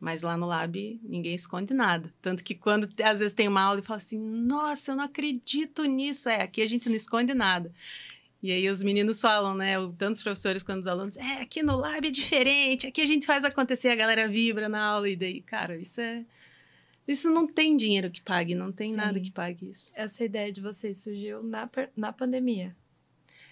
Mas 0.00 0.22
lá 0.22 0.34
no 0.34 0.46
Lab, 0.46 0.98
ninguém 1.02 1.34
esconde 1.34 1.74
nada. 1.74 2.10
Tanto 2.22 2.42
que 2.42 2.54
quando 2.54 2.88
às 3.04 3.18
vezes 3.18 3.34
tem 3.34 3.46
uma 3.46 3.60
aula 3.60 3.80
e 3.80 3.82
fala 3.82 3.98
assim, 3.98 4.18
nossa, 4.18 4.92
eu 4.92 4.96
não 4.96 5.04
acredito 5.04 5.84
nisso. 5.84 6.28
É, 6.30 6.42
aqui 6.42 6.62
a 6.62 6.66
gente 6.66 6.88
não 6.88 6.96
esconde 6.96 7.34
nada. 7.34 7.70
E 8.42 8.50
aí 8.50 8.66
os 8.70 8.82
meninos 8.82 9.20
falam, 9.20 9.54
né? 9.54 9.74
Tanto 9.98 10.14
os 10.14 10.22
professores 10.22 10.62
quanto 10.62 10.80
os 10.80 10.86
alunos, 10.86 11.18
é, 11.18 11.42
aqui 11.42 11.62
no 11.62 11.76
Lab 11.76 12.06
é 12.08 12.10
diferente, 12.10 12.86
aqui 12.86 13.02
a 13.02 13.06
gente 13.06 13.26
faz 13.26 13.44
acontecer, 13.44 13.88
a 13.90 13.94
galera 13.94 14.26
vibra 14.26 14.66
na 14.66 14.82
aula. 14.82 15.10
E 15.10 15.14
daí, 15.14 15.42
cara, 15.42 15.76
isso 15.76 16.00
é... 16.00 16.24
Isso 17.06 17.28
não 17.28 17.46
tem 17.46 17.76
dinheiro 17.76 18.10
que 18.10 18.22
pague, 18.22 18.54
não 18.54 18.70
tem 18.72 18.92
Sim. 18.92 18.96
nada 18.96 19.20
que 19.20 19.30
pague 19.30 19.68
isso. 19.70 19.92
Essa 19.94 20.24
ideia 20.24 20.50
de 20.50 20.60
vocês 20.60 20.98
surgiu 20.98 21.42
na, 21.42 21.68
na 21.96 22.12
pandemia. 22.12 22.74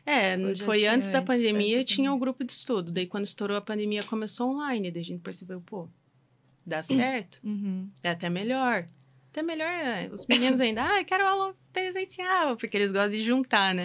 É, 0.07 0.39
já 0.55 0.65
foi 0.65 0.79
tinha 0.79 0.95
antes 0.95 1.11
da 1.11 1.19
antes, 1.19 1.27
pandemia, 1.27 1.81
antes 1.81 1.95
tinha 1.95 2.11
o 2.11 2.15
pandemia? 2.15 2.21
grupo 2.21 2.45
de 2.45 2.53
estudo. 2.53 2.91
Daí, 2.91 3.07
quando 3.07 3.25
estourou 3.25 3.57
a 3.57 3.61
pandemia, 3.61 4.03
começou 4.05 4.55
online. 4.55 4.91
Daí 4.91 5.03
a 5.03 5.05
gente 5.05 5.21
percebeu, 5.21 5.61
pô, 5.61 5.89
dá 6.69 6.83
certo. 6.83 7.39
Uhum. 7.43 7.91
É 8.03 8.11
até 8.11 8.29
melhor. 8.31 8.87
Até 9.31 9.43
melhor, 9.43 9.69
é, 9.71 10.09
os 10.13 10.27
meninos 10.27 10.61
ainda, 10.61 10.83
ah, 10.85 11.01
eu 11.01 11.05
quero 11.05 11.27
aula 11.27 11.55
presencial, 11.73 12.57
porque 12.57 12.77
eles 12.77 12.91
gostam 12.93 13.11
de 13.11 13.23
juntar, 13.23 13.75
né? 13.75 13.85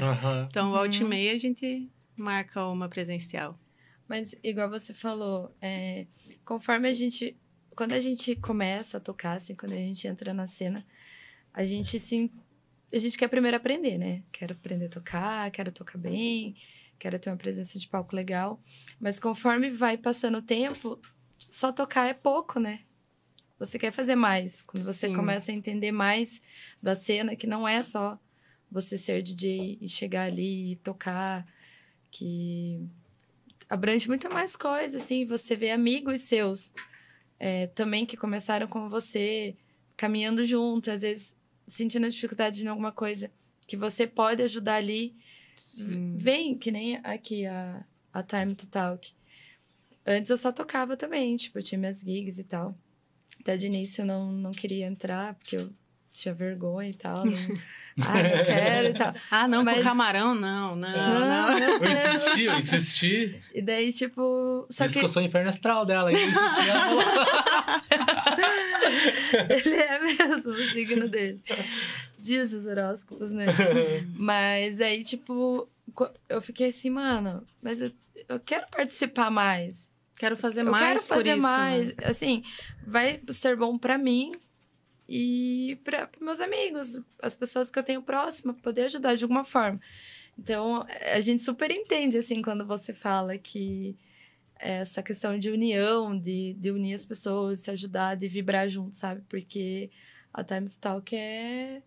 Então, 0.49 0.67
Uhum. 0.67 0.71
volta 0.71 0.95
e 0.97 1.03
meia, 1.03 1.33
a 1.33 1.37
gente 1.37 1.89
marca 2.15 2.65
uma 2.67 2.87
presencial. 2.87 3.59
Mas, 4.07 4.33
igual 4.43 4.69
você 4.69 4.93
falou, 4.93 5.55
é, 5.61 6.05
conforme 6.45 6.87
a 6.89 6.93
gente. 6.93 7.35
Quando 7.75 7.93
a 7.93 7.99
gente 7.99 8.35
começa 8.35 8.97
a 8.97 8.99
tocar, 8.99 9.33
assim, 9.33 9.55
quando 9.55 9.71
a 9.73 9.77
gente 9.77 10.07
entra 10.07 10.31
na 10.33 10.45
cena, 10.45 10.85
a 11.53 11.65
gente 11.65 11.99
se. 11.99 12.31
A 12.93 12.97
gente 12.99 13.17
quer 13.17 13.27
primeiro 13.27 13.57
aprender, 13.57 13.97
né? 13.97 14.21
Quero 14.31 14.53
aprender 14.53 14.85
a 14.85 14.89
tocar, 14.89 15.49
quero 15.51 15.71
tocar 15.71 15.97
bem, 15.97 16.55
quero 16.99 17.17
ter 17.17 17.31
uma 17.31 17.37
presença 17.37 17.79
de 17.79 17.87
palco 17.87 18.15
legal. 18.15 18.61
Mas 18.99 19.19
conforme 19.19 19.71
vai 19.71 19.97
passando 19.97 20.37
o 20.37 20.41
tempo, 20.43 20.99
só 21.53 21.71
tocar 21.71 22.07
é 22.07 22.15
pouco, 22.15 22.59
né? 22.59 22.79
Você 23.59 23.77
quer 23.77 23.91
fazer 23.91 24.15
mais. 24.15 24.63
Quando 24.63 24.83
você 24.83 25.07
Sim. 25.07 25.15
começa 25.15 25.51
a 25.51 25.53
entender 25.53 25.91
mais 25.91 26.41
da 26.81 26.95
cena, 26.95 27.35
que 27.35 27.45
não 27.45 27.67
é 27.67 27.79
só 27.83 28.19
você 28.71 28.97
ser 28.97 29.21
DJ 29.21 29.77
e 29.79 29.87
chegar 29.87 30.23
ali 30.23 30.71
e 30.71 30.75
tocar, 30.77 31.45
que 32.09 32.81
abrange 33.69 34.07
muito 34.07 34.27
mais 34.31 34.55
coisas, 34.55 35.03
assim. 35.03 35.27
Você 35.27 35.55
vê 35.55 35.69
amigos 35.69 36.21
seus 36.21 36.73
é, 37.39 37.67
também 37.67 38.03
que 38.03 38.17
começaram 38.17 38.67
com 38.67 38.89
você, 38.89 39.55
caminhando 39.95 40.43
junto, 40.45 40.89
às 40.89 41.03
vezes 41.03 41.37
sentindo 41.67 42.09
dificuldade 42.09 42.63
em 42.63 42.67
alguma 42.67 42.91
coisa, 42.91 43.31
que 43.67 43.77
você 43.77 44.07
pode 44.07 44.41
ajudar 44.41 44.77
ali. 44.77 45.15
Sim. 45.55 46.17
Vem, 46.17 46.57
que 46.57 46.71
nem 46.71 46.95
aqui 47.03 47.45
a, 47.45 47.85
a 48.11 48.23
Time 48.23 48.55
to 48.55 48.65
Talk. 48.65 49.13
Antes 50.05 50.29
eu 50.29 50.37
só 50.37 50.51
tocava 50.51 50.97
também, 50.97 51.35
tipo, 51.37 51.57
eu 51.59 51.63
tinha 51.63 51.79
minhas 51.79 52.01
gigs 52.01 52.39
e 52.39 52.43
tal. 52.43 52.75
Até 53.39 53.55
de 53.57 53.65
início 53.67 54.01
eu 54.01 54.05
não, 54.05 54.31
não 54.31 54.51
queria 54.51 54.85
entrar, 54.85 55.33
porque 55.35 55.55
eu 55.55 55.69
tinha 56.13 56.33
vergonha 56.33 56.89
e 56.89 56.93
tal. 56.93 57.25
Não, 57.25 57.33
ah, 58.05 58.13
não 58.13 58.45
quero 58.45 58.87
e 58.89 58.93
tal. 58.93 59.13
Ah, 59.31 59.47
não, 59.47 59.63
Mas- 59.63 59.77
com 59.77 59.83
camarão, 59.83 60.35
não, 60.35 60.75
não, 60.75 61.19
não. 61.19 61.59
meu 61.59 61.83
Eu 61.83 62.13
insisti, 62.13 62.43
eu 62.43 62.59
insisti. 62.59 63.41
E 63.53 63.61
daí, 63.61 63.93
tipo. 63.93 64.65
Só 64.69 64.85
Diz 64.85 64.93
que 64.93 64.99
que 64.99 65.05
eu 65.05 65.09
sou 65.09 65.21
o 65.21 65.25
inferno 65.25 65.49
astral 65.49 65.85
dela. 65.85 66.11
Eu 66.11 66.19
insisti, 66.19 66.39
ele 69.49 69.75
é 69.75 69.99
mesmo 69.99 70.51
o 70.53 70.63
signo 70.63 71.07
dele. 71.07 71.41
Diz 72.19 72.53
os 72.53 72.67
horóscopos, 72.67 73.31
né? 73.31 73.47
Mas 74.15 74.79
aí, 74.79 75.03
tipo, 75.03 75.67
eu 76.29 76.41
fiquei 76.41 76.67
assim, 76.67 76.89
mano, 76.89 77.45
mas 77.61 77.81
eu, 77.81 77.91
eu 78.29 78.39
quero 78.39 78.65
participar 78.71 79.29
mais. 79.29 79.91
Quero 80.17 80.37
fazer 80.37 80.61
eu 80.61 80.71
mais 80.71 81.07
quero 81.07 81.17
fazer 81.17 81.33
isso, 81.33 81.41
mais. 81.41 81.87
né? 81.87 81.93
Assim, 82.03 82.43
vai 82.85 83.21
ser 83.29 83.55
bom 83.55 83.77
pra 83.77 83.97
mim 83.97 84.31
e 85.07 85.77
para 85.83 86.09
meus 86.21 86.39
amigos, 86.39 87.01
as 87.21 87.35
pessoas 87.35 87.69
que 87.69 87.77
eu 87.77 87.83
tenho 87.83 88.01
próxima, 88.01 88.53
poder 88.53 88.85
ajudar 88.85 89.15
de 89.15 89.23
alguma 89.23 89.43
forma. 89.43 89.79
Então, 90.37 90.85
a 91.13 91.19
gente 91.19 91.43
super 91.43 91.69
entende, 91.71 92.17
assim, 92.17 92.41
quando 92.41 92.65
você 92.65 92.93
fala 92.93 93.37
que 93.37 93.95
essa 94.55 95.03
questão 95.03 95.37
de 95.37 95.51
união, 95.51 96.17
de, 96.17 96.53
de 96.53 96.71
unir 96.71 96.93
as 96.93 97.03
pessoas, 97.03 97.59
se 97.59 97.71
ajudar, 97.71 98.15
de 98.15 98.27
vibrar 98.27 98.67
junto, 98.69 98.97
sabe? 98.97 99.21
Porque 99.27 99.91
a 100.33 100.43
Time 100.43 100.67
to 100.67 100.79
Talk 100.79 101.15
é, 101.15 101.81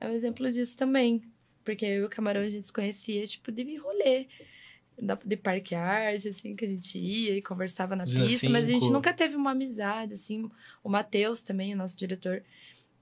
é 0.00 0.08
um 0.08 0.12
exemplo 0.12 0.50
disso 0.52 0.76
também. 0.76 1.22
Porque 1.64 1.84
eu 1.84 2.02
e 2.02 2.04
o 2.04 2.08
Camarão 2.08 2.42
a 2.42 2.48
gente 2.48 2.66
se 2.66 2.72
conhecia, 2.72 3.26
tipo, 3.26 3.50
de 3.50 3.76
rolê. 3.76 4.26
De 5.24 5.36
parque 5.36 5.74
arte, 5.76 6.28
assim, 6.28 6.56
que 6.56 6.64
a 6.64 6.68
gente 6.68 6.98
ia 6.98 7.36
e 7.36 7.42
conversava 7.42 7.94
na 7.94 8.04
pista, 8.04 8.48
mas 8.50 8.64
a 8.64 8.68
gente 8.68 8.80
cinco. 8.82 8.92
nunca 8.92 9.12
teve 9.14 9.36
uma 9.36 9.52
amizade, 9.52 10.14
assim. 10.14 10.50
O 10.82 10.88
Matheus 10.88 11.42
também, 11.42 11.72
o 11.72 11.76
nosso 11.76 11.96
diretor, 11.96 12.42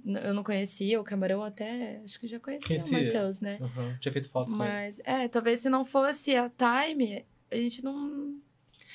eu 0.04 0.35
não 0.35 0.44
conhecia, 0.44 1.00
o 1.00 1.04
Camarão 1.04 1.42
até, 1.42 2.00
acho 2.04 2.20
que 2.20 2.28
já 2.28 2.38
conhecia, 2.38 2.68
Conhecia. 2.78 2.98
o 2.98 3.02
Matheus, 3.04 3.40
né? 3.40 3.59
Uhum, 3.61 3.96
Tinha 4.00 4.12
feito 4.12 4.28
fotos 4.28 4.54
com 4.54 4.62
ele. 4.62 4.70
Mas, 4.72 5.00
é, 5.04 5.26
talvez 5.26 5.61
se 5.61 5.70
não 5.70 5.85
fosse 5.87 6.37
a 6.37 6.50
Time, 6.50 7.24
a 7.50 7.56
gente 7.56 7.82
não, 7.82 8.35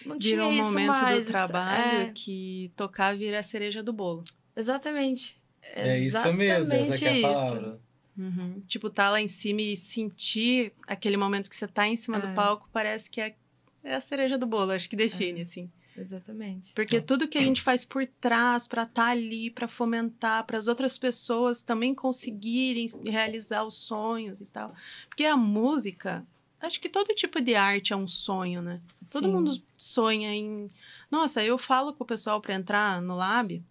não 0.06 0.20
tinha 0.20 0.46
um 0.46 0.52
isso 0.52 0.62
momento 0.64 0.88
mais. 0.88 1.26
do 1.26 1.32
trabalho 1.32 2.02
É, 2.02 2.12
que 2.14 2.72
tocar 2.76 3.18
vira 3.18 3.40
a 3.40 3.44
cereja 3.44 3.82
do 3.82 3.92
bolo. 3.92 4.24
exatamente. 4.56 5.42
É 5.64 5.98
isso 6.00 6.34
mesmo, 6.34 6.74
essa 6.74 6.98
que 6.98 7.06
é 7.06 7.10
a 7.10 7.14
Exatamente 7.14 7.22
palavra. 7.22 7.80
Uhum. 8.22 8.62
Tipo, 8.68 8.90
tá 8.90 9.10
lá 9.10 9.20
em 9.20 9.28
cima 9.28 9.62
e 9.62 9.76
sentir 9.76 10.74
aquele 10.86 11.18
momento 11.18 11.50
que 11.50 11.56
você 11.56 11.68
tá 11.68 11.88
em 11.88 11.96
cima 11.96 12.18
É. 12.18 12.22
do 12.22 12.36
palco, 12.36 12.70
parece 12.72 13.10
que 13.10 13.20
é, 13.20 13.36
é 13.84 13.96
a 13.96 14.02
cereja 14.02 14.38
do 14.38 14.46
bolo, 14.46 14.72
acho 14.72 14.88
que 14.90 14.96
define, 14.96 15.42
assim. 15.42 15.70
Exatamente. 15.98 16.72
Porque 16.74 17.02
tudo 17.02 17.28
que 17.28 17.38
a 17.38 17.42
gente 17.44 17.62
faz 17.62 17.84
por 17.84 18.06
trás 18.06 18.66
para 18.68 18.84
estar 18.84 19.08
ali, 19.10 19.50
para 19.50 19.68
fomentar, 19.68 20.46
para 20.46 20.58
as 20.58 20.68
outras 20.68 20.98
pessoas 20.98 21.64
também 21.64 21.94
conseguirem 21.94 22.88
realizar 23.06 23.64
os 23.64 23.76
sonhos 23.76 24.40
e 24.40 24.46
tal. 24.46 24.74
Porque 25.10 25.26
a 25.26 25.36
música, 25.36 26.26
acho 26.62 26.80
que 26.80 26.88
todo 26.88 27.14
tipo 27.14 27.42
de 27.42 27.56
arte 27.56 27.92
é 27.92 27.96
um 27.96 28.08
sonho, 28.08 28.62
né? 28.62 28.80
Todo 29.12 29.26
Sim. 29.26 29.34
mundo 29.34 29.62
sonha 29.78 30.34
em. 30.34 30.70
Nossa, 31.10 31.44
eu 31.44 31.58
falo 31.58 31.94
com 31.94 32.04
o 32.04 32.08
pessoal 32.08 32.40
para 32.40 32.56
entrar 32.56 33.02
no 33.02 33.16
lab. 33.16 33.62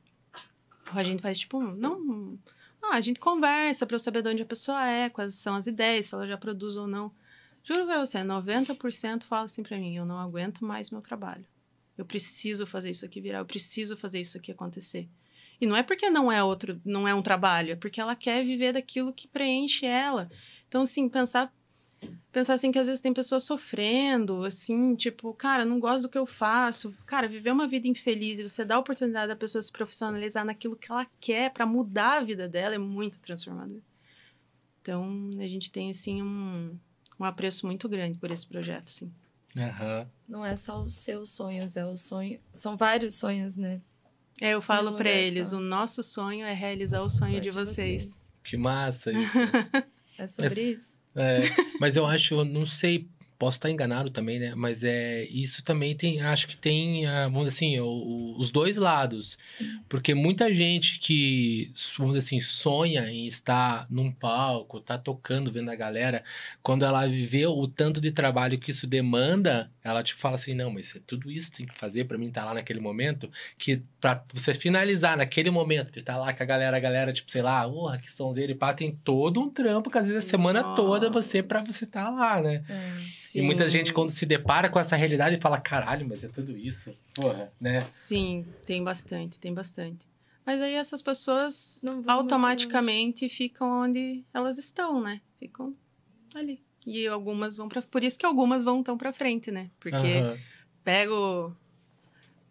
A 0.92 1.03
gente 1.03 1.22
faz 1.22 1.38
tipo, 1.38 1.61
não. 1.62 2.38
Ah, 2.83 2.97
a 2.97 3.01
gente 3.01 3.20
conversa 3.20 3.87
para 3.87 3.95
eu 3.95 4.01
saber 4.01 4.22
de 4.22 4.28
onde 4.28 4.43
a 4.43 4.47
pessoa 4.47 4.87
é, 4.87 5.09
quais 5.11 5.35
são 5.35 5.55
as 5.55 5.66
ideias, 5.66 6.07
se 6.07 6.14
ela 6.14 6.26
já 6.26 6.37
produz 6.37 6.76
ou 6.76 6.87
não. 6.87 7.12
Juro 7.62 7.87
pra 7.87 7.99
você, 7.99 8.18
90% 8.18 9.24
fala 9.24 9.45
assim 9.45 9.62
pra 9.62 9.78
mim: 9.78 9.97
eu 9.97 10.07
não 10.07 10.18
aguento 10.18 10.64
mais 10.64 10.91
meu 10.91 11.01
trabalho. 11.01 11.45
Eu 11.97 12.05
preciso 12.05 12.66
fazer 12.66 12.91
isso 12.91 13.05
aqui 13.05 13.20
virar, 13.20 13.39
eu 13.39 13.47
preciso 13.47 13.97
fazer 13.97 14.20
isso 14.20 14.39
aqui 14.39 14.51
acontecer. 14.51 15.09
E 15.61 15.66
não 15.66 15.76
é 15.76 15.83
porque 15.83 16.09
não 16.09 16.33
é 16.33 16.43
outro, 16.43 16.81
não 16.85 17.07
é 17.07 17.14
um 17.14 17.20
trabalho, 17.20 17.72
é 17.72 17.76
porque 17.76 18.01
ela 18.01 18.16
quer 18.16 18.43
viver 18.43 18.72
daquilo 18.72 19.12
que 19.12 19.28
preenche 19.28 19.85
ela. 19.85 20.31
Então, 20.66 20.83
assim, 20.83 21.07
pensar 21.09 21.53
pensar 22.32 22.55
assim 22.55 22.70
que 22.72 22.78
às 22.78 22.86
vezes 22.86 23.01
tem 23.01 23.12
pessoas 23.12 23.44
sofrendo, 23.44 24.44
assim, 24.44 24.94
tipo, 24.94 25.32
cara, 25.34 25.64
não 25.64 25.80
gosto 25.80 26.03
do 26.03 26.09
que 26.09 26.18
eu 26.18 26.26
faço. 26.26 26.94
Cara, 27.07 27.28
viver 27.28 27.51
uma 27.51 27.66
vida 27.66 27.88
infeliz 27.88 28.38
e 28.38 28.48
você 28.48 28.64
dá 28.64 28.76
a 28.76 28.78
oportunidade 28.78 29.28
da 29.28 29.36
pessoa 29.36 29.62
se 29.62 29.72
profissionalizar 29.72 30.44
naquilo 30.44 30.76
que 30.76 30.90
ela 30.90 31.07
quer 31.20 31.51
pra 31.51 31.66
mudar 31.66 32.18
a 32.18 32.24
vida 32.24 32.48
dela 32.48 32.74
é 32.74 32.78
muito 32.78 33.18
transformador. 33.18 33.80
Então, 34.82 35.30
a 35.38 35.46
gente 35.46 35.70
tem 35.70 35.90
assim 35.90 36.22
um, 36.22 36.76
um 37.18 37.24
apreço 37.24 37.66
muito 37.66 37.88
grande 37.88 38.18
por 38.18 38.30
esse 38.30 38.46
projeto, 38.46 38.88
assim. 38.88 39.12
Aham. 39.57 40.09
Não 40.28 40.46
é 40.46 40.57
só 40.57 40.80
os 40.82 40.94
seus 40.94 41.30
sonhos, 41.30 41.76
é 41.76 41.84
o 41.84 41.96
sonho. 41.96 42.40
São 42.53 42.76
vários 42.76 43.14
sonhos, 43.14 43.57
né? 43.57 43.80
É, 44.40 44.55
eu 44.55 44.62
falo 44.62 44.92
pra 44.92 45.11
lugar 45.11 45.12
eles, 45.12 45.48
só. 45.48 45.57
o 45.57 45.61
nosso 45.61 46.03
sonho 46.03 46.46
é 46.46 46.55
realizar 46.55 47.03
o 47.03 47.11
sonho, 47.11 47.40
de, 47.40 47.51
vocês. 47.51 48.28
Que 48.42 48.57
massa 48.57 49.12
isso. 49.12 49.38
É 50.20 50.26
sobre 50.26 50.62
isso. 50.72 51.00
É, 51.16 51.40
mas 51.80 51.96
eu 51.96 52.04
acho, 52.04 52.34
eu 52.34 52.44
não 52.44 52.66
sei, 52.66 53.08
posso 53.41 53.57
estar 53.57 53.70
enganado 53.70 54.11
também, 54.11 54.38
né? 54.38 54.53
Mas 54.55 54.84
é 54.84 55.24
isso 55.24 55.64
também 55.64 55.97
tem, 55.97 56.20
acho 56.20 56.47
que 56.47 56.59
tem, 56.59 57.07
ah, 57.07 57.24
vamos 57.24 57.49
dizer 57.49 57.57
assim, 57.57 57.80
os 57.80 58.51
dois 58.51 58.76
lados. 58.76 59.38
Porque 59.88 60.14
muita 60.14 60.55
gente 60.55 60.99
que, 60.99 61.72
vamos 61.97 62.14
dizer 62.14 62.26
assim, 62.26 62.43
sonha 62.43 63.11
em 63.11 63.24
estar 63.24 63.86
num 63.88 64.12
palco, 64.12 64.78
tá 64.78 64.99
tocando, 64.99 65.51
vendo 65.51 65.70
a 65.70 65.74
galera, 65.74 66.22
quando 66.62 66.84
ela 66.84 67.07
vê 67.09 67.47
o 67.47 67.66
tanto 67.66 67.99
de 67.99 68.12
trabalho 68.12 68.59
que 68.59 68.72
isso 68.72 68.86
demanda, 68.86 69.70
ela 69.82 70.03
tipo 70.03 70.20
fala 70.20 70.34
assim, 70.34 70.53
não, 70.53 70.70
mas 70.70 70.95
é 70.95 71.01
tudo 71.07 71.30
isso 71.30 71.51
tem 71.51 71.64
que 71.64 71.74
fazer 71.74 72.05
pra 72.05 72.18
mim 72.18 72.28
estar 72.28 72.45
lá 72.45 72.53
naquele 72.53 72.78
momento, 72.78 73.30
que 73.57 73.82
pra 73.99 74.22
você 74.34 74.53
finalizar 74.53 75.16
naquele 75.16 75.51
momento, 75.51 75.91
de 75.91 76.01
estar 76.01 76.18
lá 76.18 76.30
com 76.34 76.43
a 76.43 76.47
galera, 76.47 76.76
a 76.76 76.80
galera, 76.80 77.11
tipo, 77.11 77.30
sei 77.30 77.41
lá, 77.41 77.66
porra, 77.66 77.97
que 77.97 78.12
sonzeira 78.12 78.53
e 78.53 78.55
pá, 78.55 78.74
tem 78.74 78.93
todo 79.03 79.41
um 79.41 79.49
trampo 79.49 79.91
que 79.91 79.97
às 79.97 80.07
vezes 80.07 80.26
a 80.26 80.28
semana 80.28 80.62
toda 80.76 81.09
você 81.09 81.43
pra 81.43 81.62
você 81.62 81.84
estar 81.84 82.11
lá, 82.11 82.43
né? 82.43 82.62
É. 82.68 83.01
E 83.35 83.43
muita 83.43 83.68
gente, 83.68 83.93
quando 83.93 84.11
se 84.11 84.26
depara 84.26 84.68
com 84.68 84.78
essa 84.78 84.97
realidade, 84.97 85.41
fala: 85.41 85.61
caralho, 85.61 86.07
mas 86.09 86.24
é 86.24 86.28
tudo 86.28 86.57
isso. 86.57 86.93
Porra, 87.14 87.53
né? 87.61 87.81
Sim, 87.81 88.47
tem 88.66 88.83
bastante, 88.83 89.39
tem 89.39 89.53
bastante. 89.53 90.07
Mas 90.45 90.61
aí 90.61 90.74
essas 90.74 91.03
pessoas 91.03 91.83
automaticamente 92.07 93.28
ficam 93.28 93.83
onde 93.83 94.24
elas 94.33 94.59
estão, 94.59 95.01
né? 95.01 95.20
Ficam 95.39 95.76
ali. 96.35 96.62
E 96.87 97.07
algumas 97.07 97.57
vão 97.57 97.68
para 97.68 97.83
Por 97.83 98.03
isso 98.03 98.18
que 98.18 98.26
algumas 98.26 98.64
vão 98.64 98.83
tão 98.83 98.97
pra 98.97 99.12
frente, 99.12 99.51
né? 99.51 99.70
Porque 99.78 100.18
Aham. 100.18 100.39
pega 100.83 101.12
o. 101.12 101.53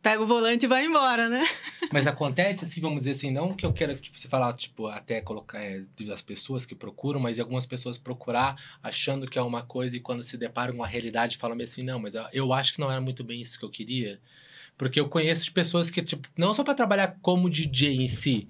Pega 0.01 0.23
o 0.23 0.27
volante 0.27 0.65
e 0.65 0.67
vai 0.67 0.85
embora, 0.85 1.27
né? 1.27 1.43
Mas 1.91 2.07
acontece 2.07 2.63
assim, 2.63 2.79
vamos 2.79 2.99
dizer 2.99 3.11
assim, 3.11 3.31
não 3.31 3.53
que 3.53 3.65
eu 3.65 3.73
queira, 3.73 3.95
tipo, 3.95 4.17
você 4.17 4.27
falar, 4.29 4.53
tipo, 4.53 4.87
até 4.87 5.19
colocar 5.21 5.59
é, 5.59 5.81
das 6.01 6.21
pessoas 6.21 6.65
que 6.65 6.73
procuram, 6.75 7.19
mas 7.19 7.39
algumas 7.39 7.65
pessoas 7.65 7.97
procurar 7.97 8.55
achando 8.83 9.27
que 9.27 9.39
é 9.39 9.41
uma 9.41 9.63
coisa 9.63 9.97
e 9.97 9.99
quando 9.99 10.21
se 10.23 10.37
deparam 10.37 10.75
com 10.75 10.83
a 10.83 10.87
realidade 10.87 11.37
falam 11.37 11.57
assim, 11.61 11.81
não, 11.83 11.99
mas 11.99 12.13
eu- 12.15 12.25
eu 12.31 12.53
acho 12.53 12.73
que 12.73 12.79
não 12.79 12.91
era 12.91 13.01
muito 13.01 13.23
bem 13.23 13.41
isso 13.41 13.57
que 13.57 13.65
eu 13.65 13.69
queria. 13.71 14.21
Porque 14.77 14.99
eu 14.99 15.09
conheço 15.09 15.43
de 15.45 15.51
pessoas 15.51 15.89
que, 15.89 16.01
tipo, 16.01 16.29
não 16.37 16.53
só 16.53 16.63
para 16.63 16.75
trabalhar 16.75 17.17
como 17.21 17.49
DJ 17.49 17.95
em 17.95 18.07
si, 18.07 18.47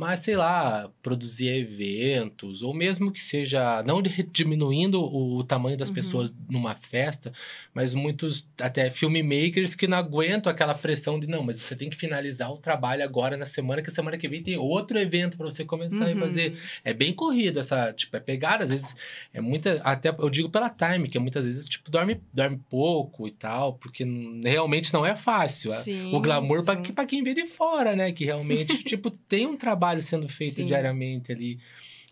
mas 0.00 0.20
sei 0.20 0.34
lá, 0.36 0.90
produzir 1.02 1.48
eventos, 1.48 2.62
ou 2.62 2.72
mesmo 2.72 3.12
que 3.12 3.20
seja, 3.20 3.82
não 3.82 4.00
de- 4.00 4.22
diminuindo 4.32 5.00
o, 5.02 5.36
o 5.38 5.44
tamanho 5.44 5.76
das 5.76 5.88
Uhum. 5.90 5.94
pessoas 5.94 6.34
numa 6.48 6.74
festa, 6.74 7.32
mas 7.74 7.94
muitos 7.94 8.48
até 8.60 8.90
filmmakers 8.90 9.74
que 9.74 9.86
não 9.86 9.98
aguentam 9.98 10.50
aquela 10.50 10.74
pressão 10.74 11.20
de 11.20 11.26
não, 11.26 11.42
mas 11.42 11.58
você 11.60 11.76
tem 11.76 11.90
que 11.90 11.96
finalizar 11.96 12.50
o 12.50 12.56
trabalho 12.58 13.04
agora 13.04 13.36
na 13.36 13.44
semana, 13.46 13.82
que 13.82 13.90
a 13.90 13.92
semana 13.92 14.16
que 14.16 14.26
vem 14.28 14.42
tem 14.42 14.56
outro 14.56 14.98
evento 14.98 15.36
para 15.36 15.44
você 15.50 15.64
começar 15.64 16.06
a 16.06 16.08
Uhum. 16.12 16.18
fazer. 16.18 16.58
É 16.84 16.94
bem 16.94 17.12
corrido 17.12 17.60
essa, 17.60 17.92
tipo, 17.92 18.16
é 18.16 18.20
pegada, 18.20 18.64
às 18.64 18.70
vezes 18.70 18.96
é 19.34 19.40
muita, 19.40 19.80
até 19.84 20.08
eu 20.08 20.30
digo 20.30 20.48
pela 20.48 20.70
time, 20.70 21.08
que 21.08 21.18
é 21.18 21.20
muitas 21.20 21.44
vezes 21.44 21.66
tipo 21.66 21.90
dorme, 21.90 22.20
dorme 22.32 22.58
pouco 22.70 23.28
e 23.28 23.30
tal, 23.32 23.74
porque 23.74 24.04
realmente 24.42 24.92
não 24.94 25.04
é 25.04 25.14
fácil. 25.14 25.70
Sim, 25.70 26.08
o 26.10 26.20
glamour 26.20 26.64
para 26.64 27.06
quem 27.06 27.22
vê 27.22 27.34
de 27.34 27.46
fora, 27.46 27.94
né, 27.94 28.12
que 28.12 28.24
realmente 28.24 28.78
tipo 28.84 29.10
tem 29.10 29.46
um 29.46 29.56
trabalho 29.56 29.89
sendo 30.02 30.28
feito 30.28 30.56
Sim. 30.56 30.66
diariamente 30.66 31.32
ali. 31.32 31.58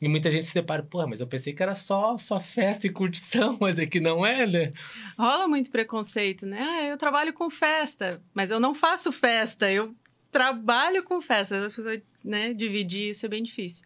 E 0.00 0.08
muita 0.08 0.30
gente 0.30 0.46
se 0.46 0.54
depara, 0.54 0.82
pô, 0.82 1.04
mas 1.06 1.20
eu 1.20 1.26
pensei 1.26 1.52
que 1.52 1.62
era 1.62 1.74
só, 1.74 2.16
só 2.18 2.40
festa 2.40 2.86
e 2.86 2.90
curtição, 2.90 3.56
mas 3.60 3.78
é 3.78 3.86
que 3.86 3.98
não 3.98 4.24
é, 4.24 4.46
né? 4.46 4.70
Rola 5.18 5.48
muito 5.48 5.70
preconceito, 5.70 6.46
né? 6.46 6.60
Ah, 6.60 6.84
eu 6.84 6.96
trabalho 6.96 7.32
com 7.32 7.50
festa, 7.50 8.22
mas 8.32 8.50
eu 8.50 8.60
não 8.60 8.74
faço 8.74 9.10
festa, 9.10 9.70
eu 9.70 9.94
trabalho 10.30 11.02
com 11.02 11.20
festa. 11.20 11.66
As 11.66 11.74
pessoas, 11.74 12.00
né, 12.22 12.52
dividir 12.52 13.10
isso 13.10 13.26
é 13.26 13.28
bem 13.28 13.42
difícil. 13.42 13.84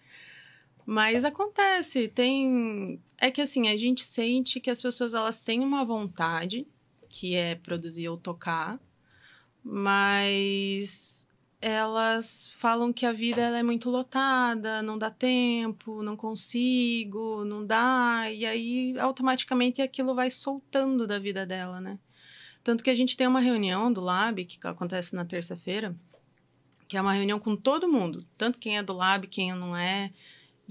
Mas 0.84 1.24
acontece, 1.24 2.09
tem. 2.09 3.01
É 3.16 3.30
que 3.30 3.40
assim, 3.40 3.68
a 3.68 3.76
gente 3.76 4.05
sente 4.05 4.61
que 4.61 4.70
as 4.70 4.82
pessoas 4.82 5.14
elas 5.14 5.40
têm 5.40 5.61
uma 5.61 5.84
vontade, 5.84 6.66
que 7.09 7.36
é 7.36 7.55
produzir 7.55 8.09
ou 8.09 8.16
tocar, 8.16 8.80
mas 9.62 11.26
elas 11.62 12.50
falam 12.58 12.92
que 12.92 13.06
a 13.06 13.12
vida 13.12 13.40
ela 13.40 13.56
é 13.56 13.62
muito 13.62 13.88
lotada, 13.88 14.82
não 14.82 14.98
dá 14.98 15.12
tempo, 15.12 16.02
não 16.02 16.16
consigo, 16.16 17.44
não 17.44 17.64
dá, 17.64 18.24
e 18.28 18.44
aí 18.44 18.98
automaticamente 18.98 19.80
aquilo 19.80 20.12
vai 20.12 20.28
soltando 20.28 21.06
da 21.06 21.20
vida 21.20 21.46
dela, 21.46 21.80
né? 21.80 22.00
Tanto 22.64 22.82
que 22.82 22.90
a 22.90 22.96
gente 22.96 23.16
tem 23.16 23.28
uma 23.28 23.38
reunião 23.38 23.92
do 23.92 24.00
Lab, 24.00 24.44
que 24.44 24.58
acontece 24.66 25.14
na 25.14 25.24
terça-feira, 25.24 25.94
que 26.88 26.96
é 26.96 27.00
uma 27.00 27.12
reunião 27.12 27.38
com 27.38 27.54
todo 27.54 27.88
mundo, 27.88 28.26
tanto 28.36 28.58
quem 28.58 28.76
é 28.76 28.82
do 28.82 28.92
Lab, 28.92 29.28
quem 29.28 29.54
não 29.54 29.76
é, 29.76 30.12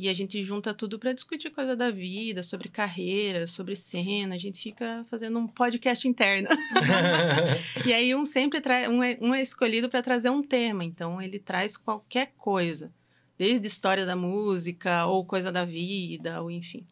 e 0.01 0.09
a 0.09 0.15
gente 0.15 0.43
junta 0.43 0.73
tudo 0.73 0.97
para 0.97 1.13
discutir 1.13 1.51
coisa 1.51 1.75
da 1.75 1.91
vida, 1.91 2.41
sobre 2.41 2.69
carreira, 2.69 3.45
sobre 3.45 3.75
cena. 3.75 4.33
A 4.33 4.37
gente 4.39 4.59
fica 4.59 5.05
fazendo 5.11 5.37
um 5.37 5.47
podcast 5.47 6.07
interno. 6.07 6.49
e 7.85 7.93
aí 7.93 8.15
um 8.15 8.25
sempre 8.25 8.59
traz, 8.59 8.89
um 8.89 9.03
é, 9.03 9.15
um 9.21 9.31
é 9.31 9.43
escolhido 9.43 9.87
para 9.89 10.01
trazer 10.01 10.31
um 10.31 10.41
tema. 10.41 10.83
Então 10.83 11.21
ele 11.21 11.37
traz 11.37 11.77
qualquer 11.77 12.33
coisa, 12.35 12.91
desde 13.37 13.67
história 13.67 14.03
da 14.03 14.15
música 14.15 15.05
ou 15.05 15.23
coisa 15.23 15.51
da 15.51 15.65
vida, 15.65 16.41
ou 16.41 16.49
enfim. 16.49 16.83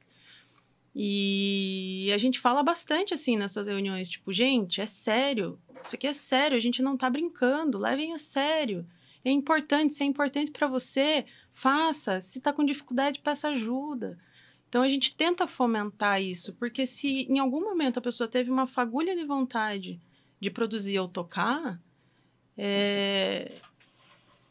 E 0.93 2.11
a 2.13 2.17
gente 2.19 2.39
fala 2.39 2.61
bastante 2.61 3.15
assim 3.15 3.35
nessas 3.35 3.65
reuniões, 3.65 4.07
tipo, 4.07 4.31
gente, 4.31 4.81
é 4.81 4.85
sério. 4.85 5.57
Isso 5.83 5.95
aqui 5.95 6.05
é 6.05 6.13
sério, 6.13 6.55
a 6.55 6.59
gente 6.59 6.83
não 6.83 6.95
tá 6.95 7.09
brincando, 7.09 7.79
levem 7.79 8.13
a 8.13 8.19
sério. 8.19 8.85
É 9.25 9.31
importante, 9.31 9.95
se 9.95 10.03
é 10.03 10.05
importante 10.05 10.51
para 10.51 10.67
você, 10.67 11.25
Faça. 11.59 12.21
Se 12.21 12.37
está 12.37 12.53
com 12.53 12.63
dificuldade, 12.63 13.19
peça 13.19 13.49
ajuda. 13.49 14.17
Então 14.69 14.81
a 14.81 14.87
gente 14.87 15.13
tenta 15.13 15.45
fomentar 15.45 16.21
isso, 16.21 16.53
porque 16.53 16.87
se 16.87 17.23
em 17.29 17.37
algum 17.37 17.59
momento 17.59 17.99
a 17.99 18.01
pessoa 18.01 18.29
teve 18.29 18.49
uma 18.49 18.65
fagulha 18.65 19.13
de 19.13 19.25
vontade 19.25 19.99
de 20.39 20.49
produzir 20.49 20.97
ou 20.99 21.09
tocar, 21.09 21.77
é... 22.57 23.55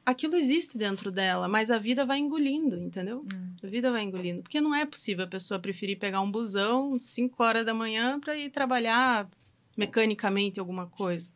aquilo 0.05 0.37
existe 0.37 0.77
dentro 0.77 1.11
dela, 1.11 1.49
mas 1.49 1.71
a 1.71 1.79
vida 1.79 2.05
vai 2.05 2.19
engolindo, 2.19 2.77
entendeu? 2.77 3.25
Hum. 3.33 3.57
A 3.63 3.67
vida 3.67 3.91
vai 3.91 4.03
engolindo. 4.03 4.43
Porque 4.43 4.61
não 4.61 4.75
é 4.75 4.85
possível 4.85 5.25
a 5.25 5.29
pessoa 5.29 5.59
preferir 5.59 5.99
pegar 5.99 6.21
um 6.21 6.31
busão 6.31 7.01
5 7.01 7.43
horas 7.43 7.65
da 7.65 7.73
manhã 7.73 8.21
para 8.21 8.37
ir 8.37 8.51
trabalhar 8.51 9.27
mecanicamente 9.75 10.61
alguma 10.61 10.87
coisa. 10.87 11.31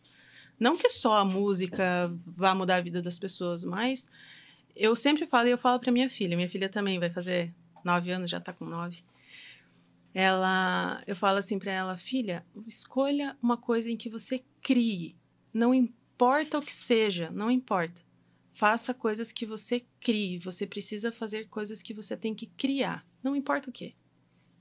Não 0.61 0.77
que 0.77 0.91
só 0.91 1.17
a 1.17 1.25
música 1.25 2.13
vá 2.27 2.55
mudar 2.55 2.77
a 2.77 2.83
vida 2.83 3.01
das 3.01 3.19
pessoas, 3.19 3.65
mas 3.65 4.11
eu 4.75 4.95
sempre 4.97 5.27
falo, 5.27 5.49
e 5.49 5.51
eu 5.51 5.59
falo 5.59 5.79
para 5.79 5.93
minha 5.93 6.09
filha, 6.09 6.37
minha 6.37 6.49
filha 6.49 6.69
também 6.69 6.99
vai 6.99 7.11
fazer 7.11 7.55
nove 7.85 8.11
anos, 8.11 8.31
já 8.31 8.39
está 8.39 8.53
com 8.53 8.65
nove. 8.65 9.05
Ela, 10.15 11.03
eu 11.07 11.17
falo 11.17 11.39
assim 11.39 11.59
para 11.59 11.73
ela, 11.73 11.97
filha, 11.97 12.45
escolha 12.67 13.37
uma 13.43 13.57
coisa 13.57 13.91
em 13.91 13.97
que 13.97 14.11
você 14.11 14.45
crie. 14.61 15.17
Não 15.53 15.73
importa 15.73 16.59
o 16.59 16.63
que 16.63 16.73
seja, 16.73 17.31
não 17.31 17.51
importa. 17.51 18.03
Faça 18.53 18.93
coisas 18.93 19.33
que 19.33 19.47
você 19.47 19.85
crie. 19.99 20.39
Você 20.39 20.67
precisa 20.67 21.11
fazer 21.11 21.49
coisas 21.49 21.83
que 21.83 21.95
você 21.95 22.17
tem 22.17 22.35
que 22.35 22.47
criar. 22.47 23.07
Não 23.23 23.35
importa 23.35 23.71
o 23.71 23.73
que. 23.73 23.95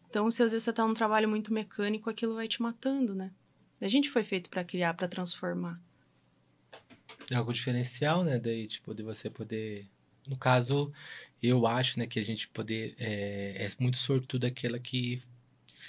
Então, 0.09 0.29
se 0.31 0.41
às 0.41 0.51
vezes 0.51 0.63
você 0.63 0.73
tá 0.73 0.85
num 0.87 0.93
trabalho 0.93 1.27
muito 1.27 1.53
mecânico, 1.53 2.09
aquilo 2.09 2.35
vai 2.35 2.47
te 2.47 2.61
matando, 2.61 3.13
né? 3.13 3.31
A 3.79 3.87
gente 3.87 4.09
foi 4.09 4.23
feito 4.23 4.49
para 4.49 4.63
criar, 4.63 4.93
para 4.93 5.07
transformar. 5.07 5.81
É 7.29 7.35
algo 7.35 7.51
diferencial, 7.53 8.23
né? 8.23 8.39
Daí, 8.39 8.67
tipo, 8.67 8.93
de 8.93 9.03
você 9.03 9.29
poder 9.29 9.89
no 10.27 10.37
caso, 10.37 10.91
eu 11.41 11.65
acho, 11.65 11.99
né, 11.99 12.05
que 12.05 12.19
a 12.19 12.23
gente 12.23 12.47
poder 12.47 12.95
é, 12.99 13.67
é 13.67 13.69
muito 13.79 13.97
sortudo 13.97 14.45
aquela 14.45 14.79
que 14.79 15.21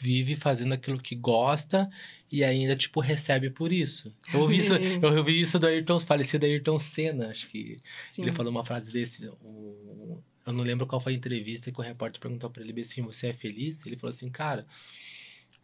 vive 0.01 0.37
fazendo 0.37 0.72
aquilo 0.72 0.99
que 0.99 1.14
gosta 1.14 1.91
e 2.30 2.43
ainda, 2.43 2.74
tipo, 2.74 2.99
recebe 3.01 3.51
por 3.51 3.72
isso. 3.72 4.14
Eu 4.33 4.41
ouvi 4.41 4.59
isso, 4.59 4.72
eu 5.03 5.16
ouvi 5.18 5.41
isso 5.41 5.59
do 5.59 5.66
Ayrton, 5.66 6.01
falecido 6.01 6.47
Ayrton 6.47 6.78
Senna, 6.78 7.28
acho 7.28 7.47
que 7.49 7.76
Sim. 8.11 8.22
ele 8.22 8.33
falou 8.33 8.51
uma 8.51 8.64
frase 8.64 8.91
desse, 8.93 9.28
um, 9.45 10.18
eu 10.47 10.53
não 10.53 10.64
lembro 10.64 10.87
qual 10.87 11.01
foi 11.01 11.12
a 11.12 11.16
entrevista 11.16 11.70
que 11.70 11.78
o 11.78 11.83
repórter 11.83 12.20
perguntou 12.20 12.51
para 12.51 12.62
ele 12.62 12.80
assim, 12.80 13.03
você 13.03 13.28
é 13.28 13.33
feliz? 13.33 13.85
Ele 13.87 13.97
falou 13.97 14.11
assim, 14.11 14.30
cara, 14.30 14.66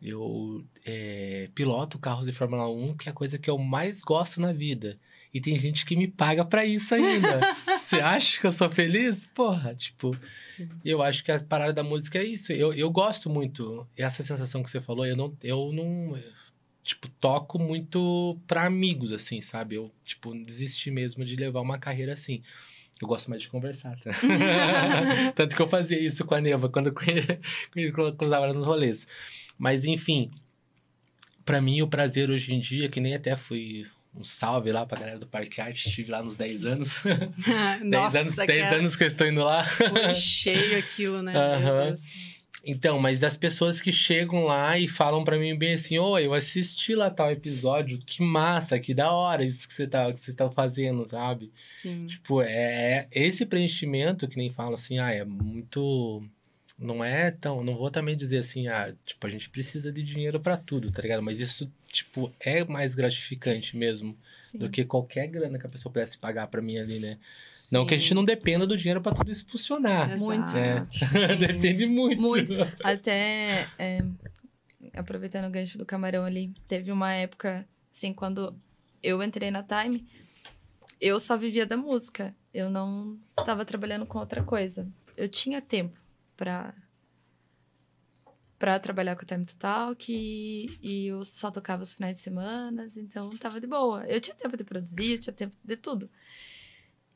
eu 0.00 0.64
é, 0.86 1.48
piloto 1.54 1.98
carros 1.98 2.26
de 2.26 2.32
Fórmula 2.32 2.68
1, 2.68 2.96
que 2.96 3.08
é 3.08 3.12
a 3.12 3.14
coisa 3.14 3.38
que 3.38 3.50
eu 3.50 3.58
mais 3.58 4.00
gosto 4.00 4.40
na 4.40 4.52
vida. 4.52 4.98
E 5.32 5.40
tem 5.40 5.58
gente 5.58 5.84
que 5.84 5.94
me 5.94 6.08
paga 6.08 6.44
para 6.44 6.64
isso 6.64 6.94
ainda. 6.94 7.40
Você 7.76 8.00
acha 8.00 8.40
que 8.40 8.46
eu 8.46 8.52
sou 8.52 8.70
feliz? 8.70 9.26
Porra, 9.26 9.74
tipo, 9.74 10.16
Sim. 10.56 10.68
eu 10.84 11.02
acho 11.02 11.22
que 11.22 11.30
a 11.30 11.38
parada 11.38 11.72
da 11.72 11.82
música 11.82 12.18
é 12.18 12.24
isso. 12.24 12.52
Eu, 12.52 12.72
eu 12.72 12.90
gosto 12.90 13.28
muito. 13.28 13.86
Essa 13.96 14.22
sensação 14.22 14.62
que 14.62 14.70
você 14.70 14.80
falou, 14.80 15.06
eu 15.06 15.16
não, 15.16 15.36
eu 15.42 15.70
não, 15.72 16.18
tipo, 16.82 17.08
toco 17.20 17.58
muito 17.58 18.38
para 18.46 18.64
amigos, 18.64 19.12
assim, 19.12 19.42
sabe? 19.42 19.74
Eu, 19.74 19.92
tipo, 20.02 20.32
desisti 20.44 20.90
mesmo 20.90 21.24
de 21.24 21.36
levar 21.36 21.60
uma 21.60 21.78
carreira 21.78 22.14
assim. 22.14 22.42
Eu 23.00 23.06
gosto 23.06 23.28
mais 23.28 23.42
de 23.42 23.48
conversar, 23.48 23.98
tá? 24.00 24.10
Tanto 25.36 25.54
que 25.54 25.62
eu 25.62 25.68
fazia 25.68 26.00
isso 26.00 26.24
com 26.24 26.34
a 26.34 26.40
Neva 26.40 26.68
quando 26.68 26.88
eu 26.88 28.14
cruzava 28.14 28.52
nos 28.52 28.64
rolês. 28.64 29.06
Mas, 29.58 29.84
enfim, 29.84 30.30
para 31.44 31.60
mim 31.60 31.82
o 31.82 31.88
prazer 31.88 32.30
hoje 32.30 32.52
em 32.52 32.60
dia, 32.60 32.88
que 32.88 33.00
nem 33.00 33.14
até 33.14 33.36
fui 33.36 33.86
um 34.18 34.24
salve 34.24 34.72
lá 34.72 34.84
pra 34.84 34.98
galera 34.98 35.18
do 35.18 35.26
Parque 35.26 35.60
Arte. 35.60 35.88
Estive 35.88 36.10
lá 36.10 36.22
nos 36.22 36.36
10 36.36 36.66
anos. 36.66 37.02
10 37.82 38.14
anos, 38.14 38.36
10 38.36 38.72
anos 38.72 38.96
que 38.96 39.04
eu 39.04 39.08
estou 39.08 39.26
indo 39.26 39.42
lá. 39.42 39.64
Foi 39.64 40.14
cheio 40.16 40.78
aquilo, 40.78 41.22
né? 41.22 41.32
Uhum. 41.34 41.94
Então, 42.64 42.98
mas 42.98 43.20
das 43.20 43.36
pessoas 43.36 43.80
que 43.80 43.92
chegam 43.92 44.44
lá 44.44 44.78
e 44.78 44.88
falam 44.88 45.24
para 45.24 45.38
mim 45.38 45.56
bem 45.56 45.74
assim, 45.74 45.98
oi, 45.98 46.26
eu 46.26 46.34
assisti 46.34 46.94
lá 46.94 47.08
tal 47.08 47.30
episódio, 47.30 47.98
que 47.98 48.22
massa, 48.22 48.78
que 48.78 48.92
da 48.92 49.12
hora 49.12 49.44
isso 49.44 49.66
que 49.66 49.72
você 49.72 49.86
tá, 49.86 50.12
que 50.12 50.18
você 50.18 50.34
tá 50.34 50.50
fazendo, 50.50 51.08
sabe? 51.08 51.52
Sim. 51.62 52.06
Tipo, 52.06 52.42
é 52.42 53.06
esse 53.12 53.46
preenchimento 53.46 54.26
que 54.26 54.36
nem 54.36 54.50
fala 54.50 54.74
assim, 54.74 54.98
ah, 54.98 55.12
é 55.12 55.24
muito 55.24 56.22
não 56.78 57.02
é 57.02 57.30
tão. 57.30 57.64
Não 57.64 57.76
vou 57.76 57.90
também 57.90 58.16
dizer 58.16 58.38
assim, 58.38 58.68
ah, 58.68 58.94
tipo, 59.04 59.26
a 59.26 59.30
gente 59.30 59.50
precisa 59.50 59.92
de 59.92 60.02
dinheiro 60.02 60.38
para 60.38 60.56
tudo, 60.56 60.90
tá 60.92 61.02
ligado? 61.02 61.22
Mas 61.22 61.40
isso, 61.40 61.70
tipo, 61.92 62.32
é 62.40 62.64
mais 62.64 62.94
gratificante 62.94 63.76
mesmo 63.76 64.16
Sim. 64.40 64.58
do 64.58 64.70
que 64.70 64.84
qualquer 64.84 65.26
grana 65.26 65.58
que 65.58 65.66
a 65.66 65.68
pessoa 65.68 65.92
pudesse 65.92 66.18
pagar 66.18 66.46
para 66.48 66.62
mim 66.62 66.78
ali, 66.78 66.98
né? 66.98 67.18
Sim. 67.50 67.76
Não 67.76 67.86
que 67.86 67.94
a 67.94 67.96
gente 67.96 68.14
não 68.14 68.24
dependa 68.24 68.66
do 68.66 68.76
dinheiro 68.76 69.00
para 69.00 69.14
tudo 69.14 69.30
isso 69.30 69.46
funcionar. 69.48 70.18
Muito. 70.18 70.52
Né? 70.54 70.86
Depende 71.38 71.86
muito. 71.86 72.20
Muito. 72.20 72.54
Até, 72.82 73.68
é, 73.78 74.04
aproveitando 74.94 75.46
o 75.46 75.50
gancho 75.50 75.78
do 75.78 75.86
camarão 75.86 76.24
ali, 76.24 76.52
teve 76.66 76.92
uma 76.92 77.12
época, 77.12 77.66
assim, 77.90 78.12
quando 78.12 78.54
eu 79.02 79.22
entrei 79.22 79.50
na 79.50 79.62
Time, 79.62 80.06
eu 81.00 81.18
só 81.18 81.36
vivia 81.36 81.66
da 81.66 81.76
música. 81.76 82.34
Eu 82.52 82.70
não 82.70 83.18
estava 83.38 83.64
trabalhando 83.64 84.06
com 84.06 84.18
outra 84.18 84.42
coisa. 84.42 84.88
Eu 85.16 85.28
tinha 85.28 85.60
tempo 85.60 85.98
para 86.36 86.74
para 88.58 88.78
trabalhar 88.80 89.14
com 89.14 89.22
o 89.22 89.26
Time 89.26 89.44
Total, 89.44 89.94
que 89.94 90.78
e 90.82 91.06
eu 91.06 91.24
só 91.24 91.50
tocava 91.50 91.82
os 91.82 91.94
finais 91.94 92.16
de 92.16 92.20
semana, 92.20 92.86
então 92.96 93.30
tava 93.30 93.60
de 93.60 93.66
boa. 93.66 94.04
Eu 94.06 94.20
tinha 94.20 94.34
tempo 94.34 94.56
de 94.56 94.64
produzir, 94.64 95.12
eu 95.12 95.18
tinha 95.18 95.32
tempo 95.32 95.54
de 95.64 95.76
tudo. 95.76 96.10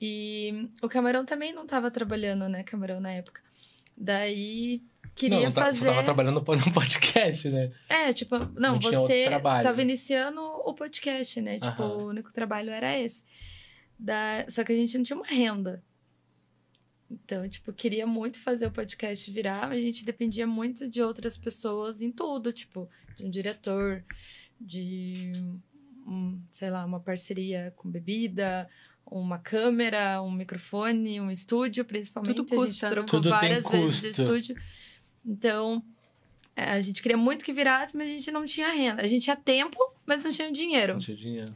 E 0.01 0.69
o 0.81 0.89
Camarão 0.89 1.25
também 1.25 1.53
não 1.53 1.67
tava 1.67 1.91
trabalhando, 1.91 2.49
né, 2.49 2.63
Camarão, 2.63 3.01
na 3.01 3.13
época. 3.13 3.41
Daí 3.97 4.83
queria 5.15 5.39
não, 5.39 5.45
não 5.47 5.53
tá, 5.53 5.65
fazer. 5.65 5.81
Você 5.81 5.87
tava 5.87 6.05
trabalhando 6.05 6.35
no 6.35 6.73
podcast, 6.73 7.49
né? 7.49 7.73
É, 7.89 8.13
tipo, 8.13 8.39
não, 8.39 8.79
não 8.79 8.81
você 8.81 9.29
tava 9.41 9.83
iniciando 9.83 10.41
o 10.41 10.75
podcast, 10.75 11.41
né? 11.41 11.59
Tipo, 11.59 11.83
o 11.83 12.07
único 12.09 12.33
trabalho 12.33 12.71
era 12.71 12.97
esse. 12.99 13.25
Da... 13.99 14.45
Só 14.49 14.65
que 14.65 14.73
a 14.73 14.77
gente 14.77 14.97
não 14.97 15.05
tinha 15.05 15.17
uma 15.17 15.27
renda. 15.27 15.83
Então, 17.13 17.47
tipo, 17.49 17.73
queria 17.73 18.07
muito 18.07 18.41
fazer 18.41 18.67
o 18.67 18.71
podcast 18.71 19.31
virar, 19.31 19.69
mas 19.69 19.79
a 19.79 19.83
gente 19.83 20.05
dependia 20.05 20.47
muito 20.47 20.89
de 20.89 21.03
outras 21.03 21.37
pessoas 21.37 22.01
em 22.01 22.11
tudo, 22.11 22.53
tipo, 22.53 22.89
de 23.17 23.25
um 23.25 23.31
diretor, 23.31 24.03
de, 24.59 25.33
um, 26.07 26.41
sei 26.53 26.71
lá, 26.71 26.85
uma 26.85 27.01
parceria 27.01 27.73
com 27.77 27.91
bebida, 27.91 28.69
uma 29.05 29.39
câmera, 29.39 30.23
um 30.23 30.31
microfone, 30.31 31.21
um 31.21 31.31
estúdio, 31.31 31.85
principalmente. 31.85 32.37
Tudo 32.37 32.49
custa, 32.49 32.63
a 32.63 32.67
gente 32.67 32.83
né? 32.83 32.89
trocou 32.91 33.21
Tudo 33.21 33.31
várias 33.31 33.69
vezes 33.69 34.01
de 34.01 34.09
estúdio. 34.09 34.57
Então, 35.25 35.85
é, 36.57 36.65
a 36.65 36.81
gente 36.81 37.03
queria 37.03 37.17
muito 37.17 37.45
que 37.45 37.53
virasse, 37.53 37.97
mas 37.97 38.09
a 38.09 38.13
gente 38.13 38.31
não 38.31 38.47
tinha 38.47 38.69
renda. 38.69 39.03
A 39.03 39.09
gente 39.09 39.25
tinha 39.25 39.37
tempo, 39.37 39.79
mas 40.07 40.25
não 40.25 40.31
tinha 40.31 40.51
dinheiro. 40.51 40.95
Não 40.95 41.01
tinha 41.01 41.17
dinheiro. 41.17 41.55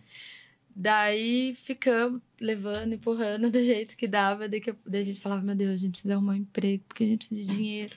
Daí 0.79 1.55
ficamos 1.55 2.21
levando, 2.39 2.93
empurrando 2.93 3.49
do 3.51 3.63
jeito 3.63 3.97
que 3.97 4.07
dava. 4.07 4.47
Daí, 4.47 4.61
que, 4.61 4.75
daí 4.85 5.01
a 5.01 5.05
gente 5.05 5.21
falava, 5.21 5.41
meu 5.41 5.55
Deus, 5.55 5.73
a 5.73 5.77
gente 5.77 5.93
precisa 5.93 6.15
arrumar 6.15 6.35
um 6.35 6.37
emprego, 6.37 6.85
porque 6.87 7.05
a 7.05 7.07
gente 7.07 7.27
precisa 7.27 7.51
de 7.51 7.57
dinheiro. 7.57 7.97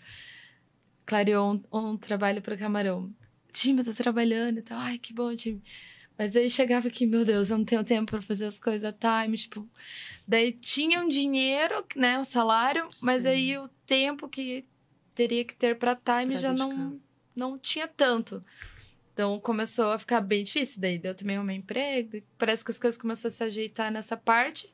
Clareou 1.05 1.53
um, 1.53 1.77
um 1.77 1.97
trabalho 1.97 2.41
para 2.41 2.55
Camarão. 2.55 3.13
Time, 3.51 3.80
eu 3.82 3.86
tô 3.86 3.93
trabalhando 3.93 4.59
e 4.59 4.61
tal. 4.61 4.77
Ai, 4.77 4.97
que 4.97 5.11
bom, 5.13 5.36
time. 5.36 5.61
Mas 6.17 6.38
aí 6.38 6.49
chegava 6.49 6.88
aqui, 6.88 7.05
meu 7.05 7.25
Deus, 7.25 7.49
eu 7.49 7.57
não 7.57 7.65
tenho 7.65 7.84
tempo 7.84 8.11
para 8.11 8.21
fazer 8.21 8.45
as 8.45 8.59
coisas 8.59 8.84
a 8.84 8.93
time, 9.23 9.36
tipo. 9.36 9.67
Daí 10.25 10.53
tinha 10.53 11.01
um 11.01 11.07
dinheiro, 11.09 11.84
né, 11.97 12.17
o 12.17 12.21
um 12.21 12.23
salário, 12.23 12.88
mas 13.01 13.23
Sim. 13.23 13.30
aí 13.30 13.57
o 13.57 13.67
tempo 13.86 14.30
que 14.30 14.63
teria 15.13 15.43
que 15.43 15.55
ter 15.55 15.77
para 15.77 15.95
time 15.95 16.34
Pra 16.34 16.41
já 16.41 16.53
dedicar. 16.53 16.73
não 16.75 16.99
não 17.36 17.57
tinha 17.57 17.88
tanto. 17.88 18.43
Então 19.20 19.38
começou 19.38 19.91
a 19.91 19.99
ficar 19.99 20.22
bem 20.22 20.45
difícil. 20.45 20.80
Daí 20.80 20.97
eu 21.03 21.13
também 21.13 21.36
arrumei 21.36 21.57
emprego. 21.57 22.11
daí 22.11 22.24
Parece 22.38 22.63
que 22.63 22.72
as 22.72 22.80
coisas 22.80 22.97
começaram 22.97 23.28
a 23.28 23.36
se 23.36 23.43
ajeitar 23.43 23.91
nessa 23.91 24.15
parte. 24.15 24.72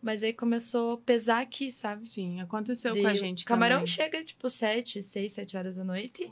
Mas 0.00 0.22
aí 0.22 0.32
começou 0.32 0.94
a 0.94 0.96
pesar 0.96 1.42
aqui, 1.42 1.70
sabe? 1.70 2.06
Sim, 2.06 2.40
aconteceu 2.40 2.94
Daí 2.94 3.02
com 3.02 3.08
a 3.08 3.12
o 3.12 3.16
gente 3.16 3.44
Camarão 3.44 3.80
também. 3.80 3.86
chega, 3.88 4.24
tipo, 4.24 4.48
sete, 4.48 5.02
seis, 5.02 5.34
sete 5.34 5.58
horas 5.58 5.76
da 5.76 5.84
noite. 5.84 6.26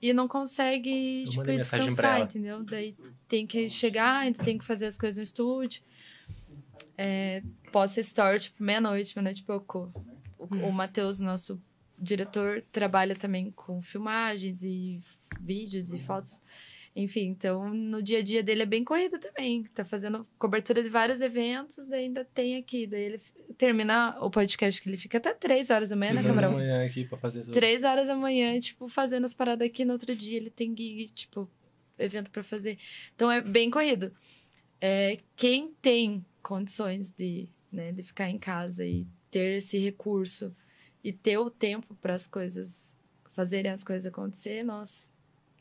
E 0.00 0.14
não 0.14 0.26
consegue, 0.26 1.24
Eu 1.24 1.30
tipo, 1.30 1.44
descansar, 1.44 2.22
entendeu? 2.22 2.64
Daí 2.64 2.96
tem 3.28 3.46
que 3.46 3.68
chegar, 3.68 4.20
ainda 4.20 4.42
tem 4.42 4.56
que 4.56 4.64
fazer 4.64 4.86
as 4.86 4.96
coisas 4.96 5.18
no 5.18 5.22
estúdio. 5.22 5.82
É, 6.96 7.42
pode 7.70 7.92
ser 7.92 8.00
story, 8.00 8.40
tipo, 8.40 8.62
meia-noite, 8.62 9.14
meia-noite 9.14 9.42
e 9.42 9.44
pouco. 9.44 9.92
O, 10.38 10.46
o 10.46 10.72
Matheus, 10.72 11.20
nosso 11.20 11.60
diretor, 11.98 12.64
trabalha 12.72 13.14
também 13.14 13.50
com 13.50 13.82
filmagens 13.82 14.62
e 14.62 15.02
vídeos 15.38 15.92
e 15.92 16.00
fotos. 16.00 16.42
Enfim, 16.94 17.26
então 17.28 17.72
no 17.72 18.02
dia 18.02 18.18
a 18.18 18.22
dia 18.22 18.42
dele 18.42 18.62
é 18.62 18.66
bem 18.66 18.82
corrido 18.84 19.18
também. 19.18 19.62
Tá 19.74 19.84
fazendo 19.84 20.26
cobertura 20.38 20.82
de 20.82 20.88
vários 20.88 21.20
eventos, 21.20 21.86
daí 21.86 22.04
ainda 22.06 22.24
tem 22.24 22.56
aqui. 22.56 22.86
Daí 22.86 23.02
ele 23.02 23.20
termina 23.56 24.16
o 24.20 24.28
podcast 24.30 24.82
que 24.82 24.88
ele 24.88 24.96
fica 24.96 25.18
até 25.18 25.32
três 25.32 25.70
horas 25.70 25.90
da 25.90 25.96
manhã, 25.96 26.14
né, 26.14 26.22
Três 26.22 26.26
horas 26.36 26.36
da 26.36 26.48
Camarão? 26.48 26.58
manhã 26.66 26.84
aqui 26.86 27.04
pra 27.04 27.16
fazer 27.16 27.42
tudo. 27.42 27.52
Três 27.52 27.84
horas 27.84 28.08
da 28.08 28.16
manhã, 28.16 28.58
tipo, 28.58 28.88
fazendo 28.88 29.24
as 29.24 29.32
paradas 29.34 29.66
aqui. 29.68 29.84
No 29.84 29.92
outro 29.92 30.14
dia 30.16 30.36
ele 30.36 30.50
tem 30.50 30.74
gig, 30.76 31.06
tipo, 31.12 31.48
evento 31.98 32.30
pra 32.30 32.42
fazer. 32.42 32.76
Então 33.14 33.30
é 33.30 33.40
bem 33.40 33.70
corrido. 33.70 34.12
É, 34.80 35.16
quem 35.36 35.72
tem 35.80 36.24
condições 36.42 37.10
de, 37.10 37.48
né, 37.70 37.92
de 37.92 38.02
ficar 38.02 38.28
em 38.30 38.38
casa 38.38 38.84
e 38.84 39.06
ter 39.30 39.58
esse 39.58 39.78
recurso 39.78 40.54
e 41.04 41.12
ter 41.12 41.38
o 41.38 41.50
tempo 41.50 41.94
para 42.00 42.14
as 42.14 42.26
coisas 42.26 42.96
fazerem 43.30 43.70
as 43.70 43.84
coisas 43.84 44.06
acontecer, 44.06 44.64
nossa, 44.64 45.08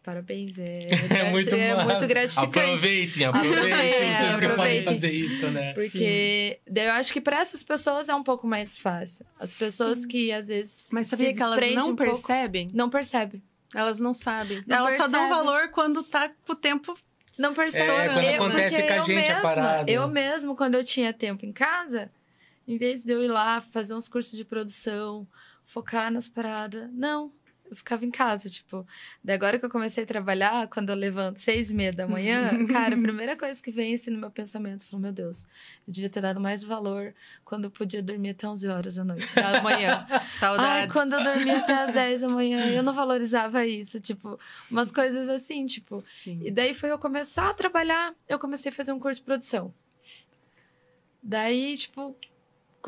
parabéns. 0.10 0.58
É, 0.58 0.88
É 1.10 1.32
muito, 1.32 1.50
é 1.54 1.74
massa. 1.76 1.86
muito 1.88 2.08
gratificante. 2.08 2.60
Aproveitem, 2.60 3.26
aproveitem. 3.26 3.60
Aproveitem, 3.60 3.90
Vocês 3.92 4.18
que 4.18 4.32
podem 4.36 4.48
aproveitem. 4.52 4.94
fazer 4.96 5.12
isso, 5.12 5.52
né? 5.52 5.74
Porque 5.74 6.60
daí 6.70 6.86
eu 6.88 6.92
acho 6.94 7.14
que 7.14 7.22
para 7.22 7.40
essas 7.40 7.64
pessoas 7.64 8.10
é 8.10 8.16
um 8.16 8.24
pouco 8.24 8.48
mais 8.48 8.78
fácil. 8.78 9.26
As 9.40 9.54
pessoas 9.54 10.00
Sim. 10.00 10.08
que 10.08 10.32
às 10.32 10.48
vezes 10.48 10.90
Mas 10.92 11.08
se 11.08 11.12
sabia 11.18 11.34
que 11.34 11.42
elas 11.42 11.74
não 11.76 11.90
um 11.90 11.96
pouco, 11.96 12.12
percebem? 12.14 12.70
não 12.74 12.90
percebe. 12.90 13.42
Elas 13.74 14.00
não 14.00 14.14
sabem. 14.14 14.64
Não 14.66 14.78
elas 14.78 14.96
só 14.96 15.04
dão 15.08 15.28
percebem. 15.28 15.30
valor 15.46 15.70
quando 15.70 16.02
tá 16.04 16.30
com 16.30 16.54
o 16.54 16.56
tempo. 16.56 16.98
Não 17.38 17.54
percebe. 17.54 17.90
É, 17.92 18.08
quando 18.10 18.24
eu, 18.24 18.34
acontece 18.44 18.76
porque 18.76 18.88
com 18.88 18.94
a 18.94 18.98
eu 18.98 19.06
gente 19.06 19.18
a 19.18 19.22
mesma, 19.22 19.42
parada. 19.42 19.92
Eu 19.92 20.08
mesmo, 20.08 20.56
quando 20.56 20.76
eu 20.76 20.84
tinha 20.84 21.14
tempo 21.14 21.46
em 21.46 21.54
casa, 21.54 22.12
em 22.68 22.78
vez 22.78 23.06
de 23.06 23.14
eu 23.14 23.24
ir 23.24 23.28
lá 23.28 23.62
fazer 23.62 23.94
uns 23.94 24.08
cursos 24.08 24.36
de 24.38 24.44
produção, 24.44 25.26
focar 25.66 26.12
nas 26.12 26.28
paradas, 26.28 26.90
não. 26.92 27.32
Eu 27.70 27.76
ficava 27.76 28.04
em 28.04 28.10
casa, 28.10 28.50
tipo. 28.50 28.86
Daí 29.24 29.36
agora 29.36 29.60
que 29.60 29.66
eu 29.66 29.70
comecei 29.70 30.04
a 30.04 30.08
trabalhar, 30.08 30.68
quando 30.68 30.90
eu 30.90 30.96
levanto 30.96 31.38
seis 31.38 31.70
e 31.70 31.76
meia 31.76 31.94
da 31.94 32.08
manhã, 32.08 32.50
cara, 32.68 32.96
a 32.96 33.00
primeira 33.00 33.38
coisa 33.38 33.62
que 33.62 33.70
vem 33.70 33.94
assim 33.94 34.10
no 34.10 34.18
meu 34.18 34.32
pensamento, 34.32 34.84
eu 34.84 34.90
falo, 34.90 35.04
meu 35.04 35.12
Deus, 35.12 35.44
eu 35.88 35.94
devia 35.94 36.10
ter 36.10 36.22
dado 36.22 36.40
mais 36.40 36.64
valor 36.64 37.14
quando 37.46 37.66
eu 37.66 37.72
podia 37.72 38.02
dormir 38.02 38.32
até 38.32 38.48
11 38.48 38.68
horas 38.68 38.96
da 38.96 39.04
noite, 39.04 39.28
da 39.36 39.62
manhã. 39.62 40.08
Saudades. 40.32 40.70
Ai, 40.70 40.88
quando 40.90 41.14
eu 41.14 41.24
dormia 41.24 41.60
até 41.60 41.74
às 41.84 41.94
10 41.94 42.22
da 42.22 42.30
manhã, 42.30 42.66
eu 42.72 42.82
não 42.82 42.94
valorizava 42.94 43.66
isso, 43.66 44.00
tipo, 44.00 44.40
umas 44.70 44.92
coisas 44.92 45.30
assim, 45.30 45.66
tipo. 45.66 46.04
Sim. 46.10 46.42
E 46.44 46.52
daí 46.52 46.74
foi 46.74 46.90
eu 46.92 46.98
começar 46.98 47.50
a 47.50 47.54
trabalhar, 47.54 48.14
eu 48.28 48.40
comecei 48.40 48.72
a 48.72 48.74
fazer 48.74 48.92
um 48.92 49.00
curso 49.00 49.22
de 49.22 49.26
produção. 49.26 49.74
Daí, 51.22 51.78
tipo, 51.78 52.16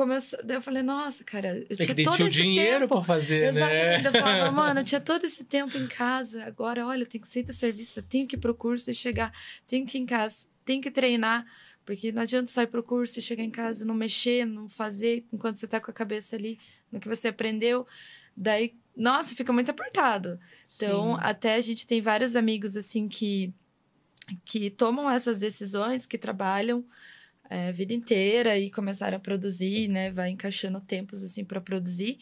começou. 0.01 0.39
Daí 0.43 0.57
eu 0.57 0.61
falei, 0.61 0.81
nossa, 0.83 1.23
cara, 1.23 1.57
eu 1.57 1.65
É 1.69 1.75
tinha 1.75 1.87
que 1.87 1.95
tem 1.95 2.05
todo 2.05 2.15
tinha 2.15 2.27
esse 2.27 2.41
dinheiro 2.41 2.81
tempo. 2.87 2.95
pra 2.95 3.03
fazer, 3.03 3.45
Exatamente. 3.49 4.01
né? 4.01 4.07
Eu 4.09 4.13
falava, 4.13 4.51
mano, 4.51 4.79
eu 4.79 4.83
tinha 4.83 5.01
todo 5.01 5.25
esse 5.25 5.43
tempo 5.43 5.77
em 5.77 5.87
casa. 5.87 6.43
Agora, 6.45 6.85
olha, 6.87 7.03
eu 7.03 7.05
tenho 7.05 7.21
que 7.23 7.29
sair 7.29 7.43
do 7.43 7.53
serviço, 7.53 7.99
eu 7.99 8.03
tenho 8.03 8.27
que 8.27 8.35
ir 8.35 8.39
pro 8.39 8.55
curso 8.55 8.89
e 8.91 8.95
chegar, 8.95 9.31
tenho 9.67 9.85
que 9.85 9.97
ir 9.97 10.01
em 10.01 10.05
casa, 10.05 10.47
tenho 10.65 10.81
que 10.81 10.89
treinar. 10.91 11.45
Porque 11.85 12.11
não 12.11 12.21
adianta 12.21 12.51
só 12.51 12.61
ir 12.61 12.67
pro 12.67 12.83
curso 12.83 13.17
e 13.19 13.21
chegar 13.21 13.43
em 13.43 13.49
casa 13.51 13.83
não 13.85 13.95
mexer, 13.95 14.45
não 14.45 14.69
fazer 14.69 15.25
enquanto 15.33 15.55
você 15.55 15.67
tá 15.67 15.79
com 15.79 15.89
a 15.91 15.93
cabeça 15.93 16.35
ali 16.35 16.59
no 16.91 16.99
que 16.99 17.07
você 17.07 17.27
aprendeu. 17.29 17.85
Daí, 18.37 18.75
nossa, 18.95 19.35
fica 19.35 19.51
muito 19.51 19.71
apertado. 19.71 20.39
Então, 20.75 21.15
Sim. 21.15 21.19
até 21.21 21.55
a 21.55 21.61
gente 21.61 21.85
tem 21.87 22.01
vários 22.01 22.35
amigos 22.35 22.75
assim 22.77 23.07
que 23.07 23.53
que 24.45 24.69
tomam 24.69 25.09
essas 25.09 25.39
decisões, 25.39 26.05
que 26.05 26.17
trabalham 26.17 26.85
é, 27.51 27.67
a 27.67 27.71
vida 27.73 27.93
inteira 27.93 28.57
e 28.57 28.71
começaram 28.71 29.17
a 29.17 29.19
produzir, 29.19 29.89
né? 29.89 30.09
Vai 30.09 30.29
encaixando 30.29 30.79
tempos 30.79 31.21
assim 31.21 31.43
para 31.43 31.59
produzir. 31.59 32.17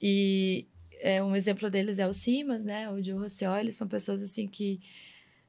E 0.00 0.66
é, 0.98 1.22
um 1.22 1.36
exemplo 1.36 1.70
deles 1.70 1.98
é 1.98 2.08
o 2.08 2.12
Simas, 2.14 2.64
né? 2.64 2.90
O 2.90 3.02
Gil 3.02 3.18
Rossioli, 3.18 3.70
são 3.70 3.86
pessoas 3.86 4.22
assim 4.22 4.48
que 4.48 4.80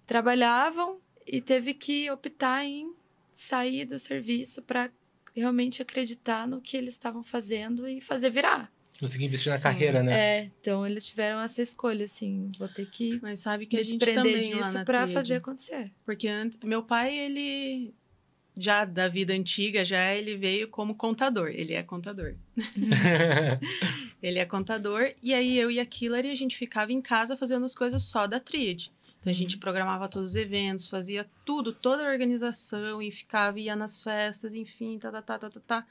trabalhavam 0.05 0.99
e 1.26 1.39
teve 1.39 1.74
que 1.74 2.12
optar 2.12 2.66
em 2.66 2.93
sair 3.34 3.86
do 3.86 3.97
serviço 3.97 4.62
para 4.62 4.91
realmente 5.34 5.82
acreditar 5.82 6.45
no 6.45 6.60
que 6.60 6.76
eles 6.76 6.95
estavam 6.95 7.24
fazendo 7.24 7.88
e 7.88 8.01
fazer 8.01 8.30
virar. 8.30 8.70
Consegui 8.99 9.24
investir 9.24 9.51
na 9.51 9.58
Sim. 9.58 9.64
carreira, 9.64 10.03
né? 10.03 10.20
É, 10.20 10.51
então 10.60 10.86
eles 10.86 11.08
tiveram 11.08 11.39
essa 11.39 11.62
escolha, 11.62 12.03
assim, 12.03 12.51
vou 12.60 12.68
ter 12.68 12.89
que 12.89 13.20
Mas 13.22 13.39
sabe 13.39 13.68
que 13.68 13.78
me 13.78 13.84
a 13.84 13.86
gente 13.86 13.99
desprender 13.99 14.34
também 14.34 14.53
lá 14.53 14.62
disso 14.62 14.74
na 14.74 14.84
pra 14.84 14.97
tríade. 15.03 15.14
fazer 15.14 15.36
acontecer. 15.36 15.91
Porque 16.03 16.28
antes, 16.28 16.60
meu 16.64 16.84
pai, 16.84 17.18
ele 17.18 17.93
já 18.58 18.84
da 18.84 19.08
vida 19.08 19.34
antiga, 19.34 19.86
já 19.86 20.14
ele 20.16 20.36
veio 20.36 20.68
como 20.68 20.95
contador. 20.95 21.49
Ele 21.49 21.74
é 21.74 21.84
contador. 21.84 22.36
Ele 24.22 24.39
é 24.39 24.45
contador. 24.45 25.12
E 25.22 25.32
aí 25.32 25.58
eu 25.58 25.70
e 25.70 25.80
a 25.80 25.86
Hillary, 25.86 26.32
a 26.32 26.36
gente 26.36 26.58
ficava 26.58 26.91
em 26.91 26.99
casa 26.99 27.38
fazendo 27.38 27.66
as 27.66 27.76
coisas 27.76 28.01
só 28.01 28.26
da 28.26 28.39
tríade. 28.39 28.91
Então 29.20 29.32
a 29.32 29.36
gente 29.36 29.58
programava 29.58 30.10
todos 30.10 30.32
os 30.32 30.36
eventos, 30.36 30.89
fazia 30.89 31.30
tudo, 31.45 31.72
toda 31.72 32.03
a 32.03 32.12
organização 32.12 32.99
e 32.99 33.12
ficava, 33.12 33.60
ia 33.60 33.76
nas 33.76 34.01
festas, 34.01 34.53
enfim, 34.53 34.97
tá, 34.97 35.12
tá, 35.12 35.22
tá, 35.22 35.38
tá, 35.38 35.49
tá, 35.49 35.60
tá. 35.60 35.88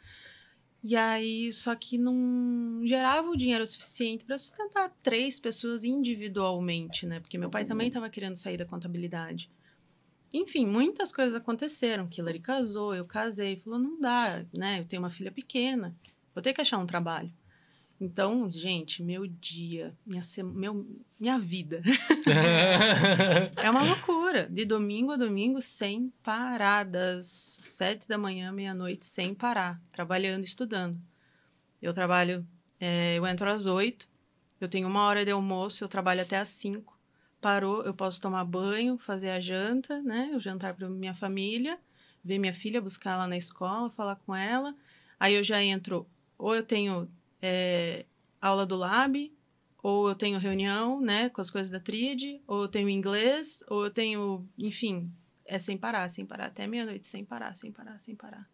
E 0.82 0.94
aí, 0.96 1.52
só 1.52 1.74
que 1.74 1.98
não 1.98 2.82
gerava 2.84 3.28
o 3.28 3.36
dinheiro 3.36 3.66
suficiente 3.66 4.24
para 4.24 4.38
sustentar 4.38 4.92
três 5.02 5.38
pessoas 5.38 5.84
individualmente, 5.84 7.06
né? 7.06 7.20
Porque 7.20 7.38
meu 7.38 7.50
pai 7.50 7.64
também 7.64 7.88
estava 7.88 8.08
querendo 8.08 8.36
sair 8.36 8.56
da 8.56 8.64
contabilidade. 8.64 9.50
Enfim, 10.36 10.66
muitas 10.66 11.10
coisas 11.10 11.34
aconteceram. 11.34 12.08
Hillary 12.14 12.40
casou, 12.40 12.94
eu 12.94 13.06
casei, 13.06 13.56
falou, 13.56 13.78
não 13.78 13.98
dá, 13.98 14.44
né? 14.52 14.80
Eu 14.80 14.84
tenho 14.84 15.00
uma 15.00 15.10
filha 15.10 15.32
pequena, 15.32 15.96
vou 16.34 16.42
ter 16.42 16.52
que 16.52 16.60
achar 16.60 16.76
um 16.76 16.86
trabalho. 16.86 17.32
Então, 17.98 18.52
gente, 18.52 19.02
meu 19.02 19.26
dia, 19.26 19.96
minha, 20.04 20.20
meu, 20.52 20.86
minha 21.18 21.38
vida 21.38 21.80
é 23.56 23.70
uma 23.70 23.82
loucura. 23.82 24.46
De 24.46 24.66
domingo 24.66 25.12
a 25.12 25.16
domingo, 25.16 25.62
sem 25.62 26.12
parar, 26.22 26.84
das 26.84 27.26
sete 27.62 28.06
da 28.06 28.18
manhã, 28.18 28.52
meia-noite, 28.52 29.06
sem 29.06 29.34
parar, 29.34 29.80
trabalhando, 29.90 30.44
estudando. 30.44 31.00
Eu 31.80 31.94
trabalho, 31.94 32.46
é, 32.78 33.16
eu 33.16 33.26
entro 33.26 33.48
às 33.48 33.64
oito, 33.64 34.06
eu 34.60 34.68
tenho 34.68 34.86
uma 34.86 35.04
hora 35.04 35.24
de 35.24 35.30
almoço, 35.30 35.82
eu 35.82 35.88
trabalho 35.88 36.20
até 36.20 36.36
às 36.36 36.50
cinco. 36.50 36.95
Parou, 37.46 37.84
eu 37.84 37.94
posso 37.94 38.20
tomar 38.20 38.44
banho, 38.44 38.98
fazer 38.98 39.30
a 39.30 39.38
janta, 39.38 40.02
né? 40.02 40.32
O 40.34 40.40
jantar 40.40 40.74
para 40.74 40.88
minha 40.88 41.14
família, 41.14 41.78
ver 42.24 42.40
minha 42.40 42.52
filha, 42.52 42.80
buscar 42.80 43.12
ela 43.12 43.28
na 43.28 43.36
escola, 43.36 43.88
falar 43.88 44.16
com 44.16 44.34
ela. 44.34 44.74
Aí 45.20 45.32
eu 45.32 45.44
já 45.44 45.62
entro, 45.62 46.04
ou 46.36 46.56
eu 46.56 46.64
tenho 46.64 47.08
é, 47.40 48.04
aula 48.40 48.66
do 48.66 48.74
lab, 48.74 49.32
ou 49.80 50.08
eu 50.08 50.16
tenho 50.16 50.40
reunião, 50.40 51.00
né, 51.00 51.28
com 51.28 51.40
as 51.40 51.48
coisas 51.48 51.70
da 51.70 51.78
tríade, 51.78 52.42
ou 52.48 52.62
eu 52.62 52.68
tenho 52.68 52.88
inglês, 52.88 53.62
ou 53.68 53.84
eu 53.84 53.90
tenho, 53.92 54.44
enfim, 54.58 55.08
é 55.44 55.56
sem 55.56 55.78
parar, 55.78 56.08
sem 56.08 56.26
parar, 56.26 56.46
até 56.46 56.66
meia-noite, 56.66 57.06
sem 57.06 57.24
parar, 57.24 57.54
sem 57.54 57.70
parar, 57.70 58.00
sem 58.00 58.16
parar. 58.16 58.50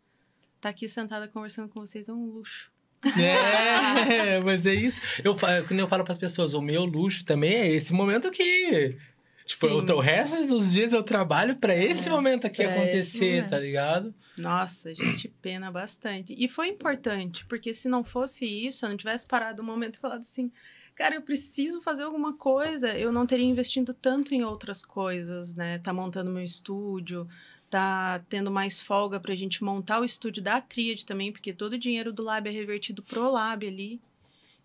Tá 0.61 0.69
aqui 0.69 0.87
sentada 0.87 1.27
conversando 1.29 1.71
com 1.71 1.81
vocês 1.81 2.11
é 2.11 2.13
um 2.13 2.27
luxo. 2.27 2.71
É, 3.05 4.39
mas 4.41 4.65
é 4.65 4.75
isso. 4.75 5.01
Eu, 5.25 5.37
quando 5.37 5.81
eu 5.81 5.89
falo 5.89 6.05
pras 6.05 6.19
pessoas, 6.19 6.55
o 6.55 6.61
meu 6.61 6.85
luxo 6.85 7.25
também 7.25 7.55
é 7.55 7.69
esse 7.69 7.93
momento 7.93 8.29
aqui. 8.29 8.97
Tipo, 9.45 9.69
Sim. 9.69 9.93
o, 9.93 10.01
resto 10.01 10.47
dos 10.47 10.71
dias 10.71 10.93
eu 10.93 11.03
trabalho 11.03 11.57
pra 11.57 11.75
esse 11.75 12.09
momento 12.09 12.47
aqui 12.47 12.63
acontecer, 12.63 13.49
tá 13.49 13.59
ligado? 13.59 14.15
Nossa, 14.37 14.91
a 14.91 14.95
gente 14.95 15.29
pena 15.43 15.71
bastante. 15.71 16.35
E 16.39 16.47
foi 16.49 16.69
importante, 16.69 17.45
porque 17.47 17.75
se 17.75 17.89
não 17.89 18.05
fosse 18.05 18.45
isso, 18.45 18.85
eu 18.85 18.91
não 18.91 18.97
tivesse 18.97 19.27
parado 19.27 19.61
um 19.61 19.65
momento 19.65 19.97
e 19.97 19.99
falado 19.99 20.21
assim, 20.21 20.51
cara, 20.95 21.17
eu 21.17 21.23
preciso 21.23 21.83
fazer 21.83 22.05
alguma 22.05 22.35
coisa, 22.35 22.97
eu 22.97 23.11
não 23.11 23.27
teria 23.27 23.47
investido 23.47 23.93
tanto 23.93 24.33
em 24.33 24.45
outras 24.45 24.85
coisas, 24.85 25.55
né? 25.55 25.79
Tá 25.79 25.93
montando 25.93 26.31
meu 26.31 26.45
estúdio, 26.45 27.29
tá 27.73 28.19
tendo 28.29 28.51
mais 28.51 28.83
folga 28.83 29.19
pra 29.19 29.35
gente 29.35 29.65
montar 29.65 29.99
o 29.99 30.05
estúdio 30.05 30.43
da 30.43 30.61
Tríade 30.61 31.07
também, 31.07 31.33
porque 31.33 31.55
todo 31.55 31.73
o 31.73 31.79
dinheiro 31.79 32.13
do 32.13 32.23
Lab 32.23 32.47
é 32.47 32.53
revertido 32.53 33.03
pro 33.03 33.33
Lab 33.33 33.67
ali. 33.67 33.99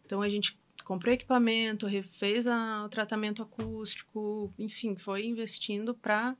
Então 0.05 0.21
a 0.21 0.27
gente 0.27 0.57
comprou 0.83 1.13
equipamento, 1.13 1.87
refez 1.87 2.45
a- 2.47 2.83
o 2.85 2.89
tratamento 2.89 3.41
acústico, 3.41 4.53
enfim, 4.59 4.97
foi 4.97 5.25
investindo 5.25 5.93
pra 5.95 6.35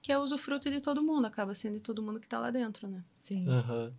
que 0.00 0.10
é 0.10 0.18
usufruto 0.18 0.70
de 0.70 0.80
todo 0.80 1.02
mundo, 1.02 1.26
acaba 1.26 1.54
sendo 1.54 1.74
de 1.74 1.80
todo 1.80 2.02
mundo 2.02 2.18
que 2.18 2.26
tá 2.26 2.38
lá 2.38 2.50
dentro, 2.50 2.88
né? 2.88 3.04
Sim. 3.12 3.46
Aham. 3.46 3.92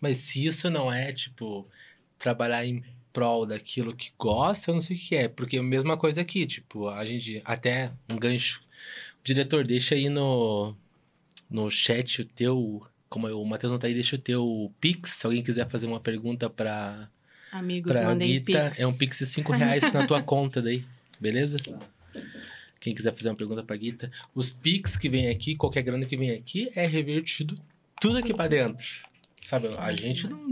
Mas 0.00 0.16
se 0.18 0.44
isso 0.44 0.68
não 0.68 0.92
é, 0.92 1.12
tipo, 1.12 1.68
trabalhar 2.18 2.66
em 2.66 2.82
prol 3.12 3.46
daquilo 3.46 3.94
que 3.94 4.10
gosta, 4.18 4.70
eu 4.70 4.74
não 4.74 4.80
sei 4.82 4.96
o 4.96 5.00
que 5.00 5.14
é. 5.14 5.28
Porque 5.28 5.56
é 5.56 5.60
a 5.60 5.62
mesma 5.62 5.96
coisa 5.96 6.20
aqui, 6.20 6.44
tipo, 6.46 6.88
a 6.88 7.04
gente 7.06 7.40
até 7.44 7.92
um 8.10 8.16
gancho. 8.16 8.60
Diretor, 9.22 9.64
deixa 9.64 9.94
aí 9.94 10.08
no, 10.08 10.74
no 11.50 11.70
chat 11.70 12.22
o 12.22 12.24
teu. 12.24 12.86
Como 13.08 13.26
o 13.26 13.44
Matheus 13.46 13.72
não 13.72 13.78
tá 13.78 13.86
aí, 13.86 13.94
deixa 13.94 14.16
o 14.16 14.18
teu 14.18 14.72
Pix. 14.80 15.12
Se 15.12 15.26
alguém 15.26 15.42
quiser 15.42 15.68
fazer 15.68 15.86
uma 15.86 16.00
pergunta 16.00 16.50
pra, 16.50 17.08
Amigos, 17.50 17.96
pra 17.96 18.06
mandem 18.06 18.32
Guita, 18.32 18.66
pix. 18.66 18.80
é 18.80 18.86
um 18.86 18.96
Pix 18.96 19.18
de 19.18 19.26
5 19.26 19.52
reais 19.52 19.92
na 19.92 20.06
tua 20.06 20.20
conta 20.22 20.60
daí, 20.60 20.84
beleza? 21.18 21.56
Quem 22.80 22.94
quiser 22.94 23.14
fazer 23.14 23.30
uma 23.30 23.36
pergunta 23.36 23.62
pra 23.62 23.76
Guita. 23.76 24.10
Os 24.34 24.50
Pix 24.50 24.96
que 24.96 25.08
vem 25.08 25.28
aqui, 25.28 25.56
qualquer 25.56 25.82
grana 25.82 26.04
que 26.04 26.16
vem 26.16 26.30
aqui, 26.30 26.70
é 26.74 26.86
revertido 26.86 27.58
tudo 28.00 28.18
aqui 28.18 28.32
pra 28.34 28.46
dentro. 28.46 28.86
Sabe, 29.48 29.68
a 29.68 29.70
Nossa, 29.70 29.96
gente 29.96 30.28
não, 30.28 30.46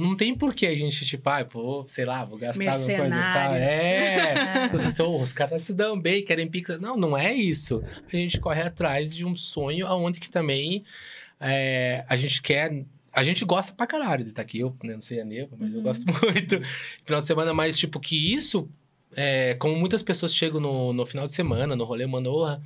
não, 0.00 0.16
tem 0.16 0.34
por 0.34 0.52
que 0.52 0.66
a 0.66 0.74
gente, 0.74 1.06
tipo, 1.06 1.30
ah, 1.30 1.44
vou, 1.44 1.86
sei 1.86 2.04
lá, 2.04 2.24
vou 2.24 2.36
gastar 2.36 2.64
uma 2.64 2.72
coisa, 2.72 2.88
sabe? 2.88 3.10
Mercenário. 3.10 3.56
É, 3.62 4.68
Professor, 4.74 5.22
os 5.22 5.32
caras 5.32 5.62
se 5.62 5.72
dão 5.72 5.96
bem, 6.00 6.24
querem 6.24 6.48
Pix. 6.48 6.80
Não, 6.80 6.96
não 6.96 7.16
é 7.16 7.32
isso. 7.32 7.80
A 8.12 8.16
gente 8.16 8.40
corre 8.40 8.60
atrás 8.62 9.14
de 9.14 9.24
um 9.24 9.36
sonho 9.36 9.86
aonde 9.86 10.18
que 10.18 10.28
também 10.28 10.82
é, 11.38 12.04
a 12.08 12.16
gente 12.16 12.42
quer... 12.42 12.84
A 13.12 13.22
gente 13.22 13.44
gosta 13.44 13.72
pra 13.72 13.86
caralho 13.86 14.24
de 14.24 14.30
estar 14.30 14.42
aqui. 14.42 14.58
Eu 14.58 14.76
né, 14.82 14.94
não 14.94 15.00
sei 15.00 15.20
a 15.20 15.24
Neva, 15.24 15.54
mas 15.56 15.70
eu 15.70 15.76
Uhum. 15.76 15.82
gosto 15.84 16.04
muito. 16.20 16.60
Final 17.04 17.20
de 17.20 17.26
semana, 17.28 17.54
mas 17.54 17.78
tipo, 17.78 18.00
que 18.00 18.34
isso 18.34 18.68
é, 19.14 19.54
como 19.60 19.76
muitas 19.76 20.02
pessoas 20.02 20.34
chegam 20.34 20.60
no, 20.60 20.92
no 20.92 21.06
final 21.06 21.24
de 21.24 21.32
semana, 21.32 21.76
no 21.76 21.84
rolê, 21.84 22.04
mandam, 22.04 22.32
"Orra, 22.32 22.60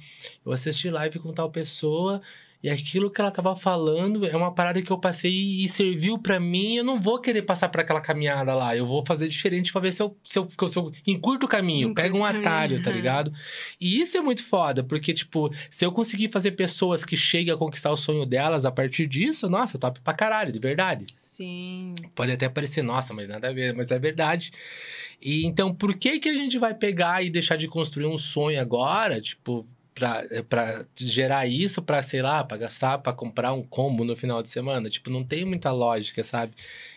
eu 0.47 0.51
assisti 0.51 0.89
live 0.89 1.19
com 1.19 1.31
tal 1.31 1.51
pessoa 1.51 2.23
e 2.65 2.71
aquilo 2.71 3.11
que 3.11 3.21
ela 3.21 3.31
tava 3.31 3.55
falando 3.55 4.25
é 4.25 4.35
uma 4.35 4.51
parada 4.51 4.81
que 4.81 4.91
eu 4.91 4.97
passei 4.97 5.31
e 5.31 5.69
serviu 5.69 6.17
pra 6.17 6.41
mim. 6.41 6.77
Eu 6.77 6.83
não 6.83 6.97
vou 6.97 7.21
querer 7.21 7.43
passar 7.43 7.69
por 7.69 7.83
aquela 7.83 8.01
caminhada 8.01 8.55
lá. 8.55 8.75
Eu 8.75 8.87
vou 8.87 9.05
fazer 9.05 9.29
diferente 9.29 9.71
pra 9.71 9.83
ver 9.83 9.93
se 9.93 10.03
eu, 10.03 10.17
se 10.25 10.39
eu, 10.39 10.49
se 10.67 10.79
eu 10.79 10.91
encurto 11.07 11.45
o 11.45 11.49
caminho, 11.49 11.91
Encurta 11.91 12.01
pego 12.01 12.17
um 12.17 12.25
atalho, 12.25 12.83
tá 12.83 12.91
ligado? 12.91 13.31
E 13.79 14.01
isso 14.01 14.17
é 14.17 14.23
muito 14.23 14.43
foda, 14.43 14.83
porque, 14.83 15.13
tipo, 15.13 15.53
se 15.69 15.85
eu 15.85 15.93
conseguir 15.93 16.31
fazer 16.31 16.53
pessoas 16.53 17.05
que 17.05 17.19
cheguem 17.19 17.53
a 17.53 17.57
conquistar 17.59 17.91
o 17.91 17.99
sonho 17.99 18.25
delas 18.25 18.65
a 18.65 18.73
partir 18.73 19.07
disso, 19.07 19.47
nossa, 19.47 19.77
top 19.77 20.01
pra 20.01 20.15
caralho, 20.15 20.51
de 20.51 20.59
verdade. 20.59 21.05
Sim. 21.15 21.95
Pode 22.15 22.33
até 22.33 22.49
parecer, 22.49 22.81
nossa, 22.81 23.13
mas 23.13 23.29
nada 23.29 23.51
a 23.51 23.53
ver, 23.53 23.75
mas 23.75 23.91
é 23.91 23.99
verdade. 23.99 24.51
E 25.21 25.45
então, 25.45 25.75
por 25.75 25.95
que 25.99 26.19
que 26.19 26.31
a 26.31 26.35
gente 26.35 26.59
vai 26.59 26.73
pegar 26.73 27.23
e 27.23 27.29
deixar 27.29 27.57
de 27.57 27.69
construir 27.69 28.07
um 28.07 28.17
sonho 28.17 28.59
agora, 28.59 29.21
tipo, 29.21 29.67
pra, 29.95 30.25
é, 30.31 30.43
pra 30.43 30.85
gerar 30.97 31.47
isso, 31.47 31.81
pra, 31.81 32.03
sei 32.03 32.21
lá, 32.21 32.43
pra 32.43 32.57
gastar, 32.57 32.99
pra 32.99 33.13
comprar 33.13 33.53
um 33.53 33.63
combo 33.63 34.05
no 34.05 34.17
final 34.17 34.43
de 34.43 34.49
semana? 34.49 34.91
Tipo, 34.91 35.11
não 35.11 35.25
tem 35.25 35.45
muita 35.45 35.71
lógica, 35.71 36.25
sabe? 36.25 36.53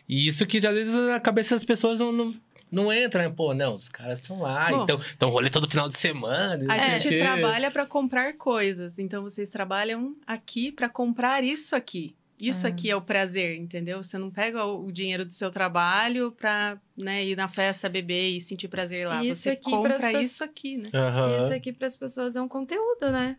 E 0.09 0.27
isso 0.27 0.45
que 0.45 0.57
às 0.57 0.73
vezes 0.73 0.93
na 0.93 1.19
cabeça 1.19 1.55
das 1.55 1.63
pessoas 1.63 1.99
não, 1.99 2.11
não, 2.11 2.35
não 2.71 2.91
entra, 2.91 3.23
né? 3.23 3.33
Pô, 3.35 3.53
não, 3.53 3.75
os 3.75 3.87
caras 3.87 4.19
estão 4.19 4.39
lá, 4.39 4.69
Bom. 4.71 4.83
então, 4.83 5.01
então 5.15 5.29
rolê 5.29 5.49
todo 5.49 5.69
final 5.69 5.87
de 5.87 5.97
semana. 5.97 6.73
A 6.73 6.97
gente 6.97 7.19
trabalha 7.19 7.69
para 7.69 7.85
comprar 7.85 8.33
coisas, 8.33 8.97
então 8.97 9.21
vocês 9.21 9.49
trabalham 9.49 10.15
aqui 10.25 10.71
para 10.71 10.89
comprar 10.89 11.43
isso 11.43 11.75
aqui. 11.75 12.15
Isso 12.39 12.67
Ah. 12.67 12.69
aqui 12.69 12.89
é 12.89 12.95
o 12.95 13.01
prazer, 13.01 13.57
entendeu? 13.57 14.01
Você 14.03 14.17
não 14.17 14.29
pega 14.29 14.63
o 14.63 14.91
dinheiro 14.91 15.25
do 15.25 15.33
seu 15.33 15.49
trabalho 15.49 16.31
pra 16.31 16.79
né, 16.95 17.25
ir 17.25 17.35
na 17.35 17.47
festa, 17.47 17.89
beber 17.89 18.37
e 18.37 18.41
sentir 18.41 18.67
prazer 18.67 19.07
lá. 19.07 19.23
Isso 19.23 19.41
Você 19.41 19.49
aqui 19.51 19.71
compra 19.71 20.21
isso 20.21 20.43
aqui, 20.43 20.77
né? 20.77 20.89
Aham. 20.93 21.39
Isso 21.45 21.53
aqui 21.53 21.73
para 21.73 21.87
as 21.87 21.95
pessoas 21.95 22.35
é 22.35 22.41
um 22.41 22.47
conteúdo, 22.47 23.11
né? 23.11 23.37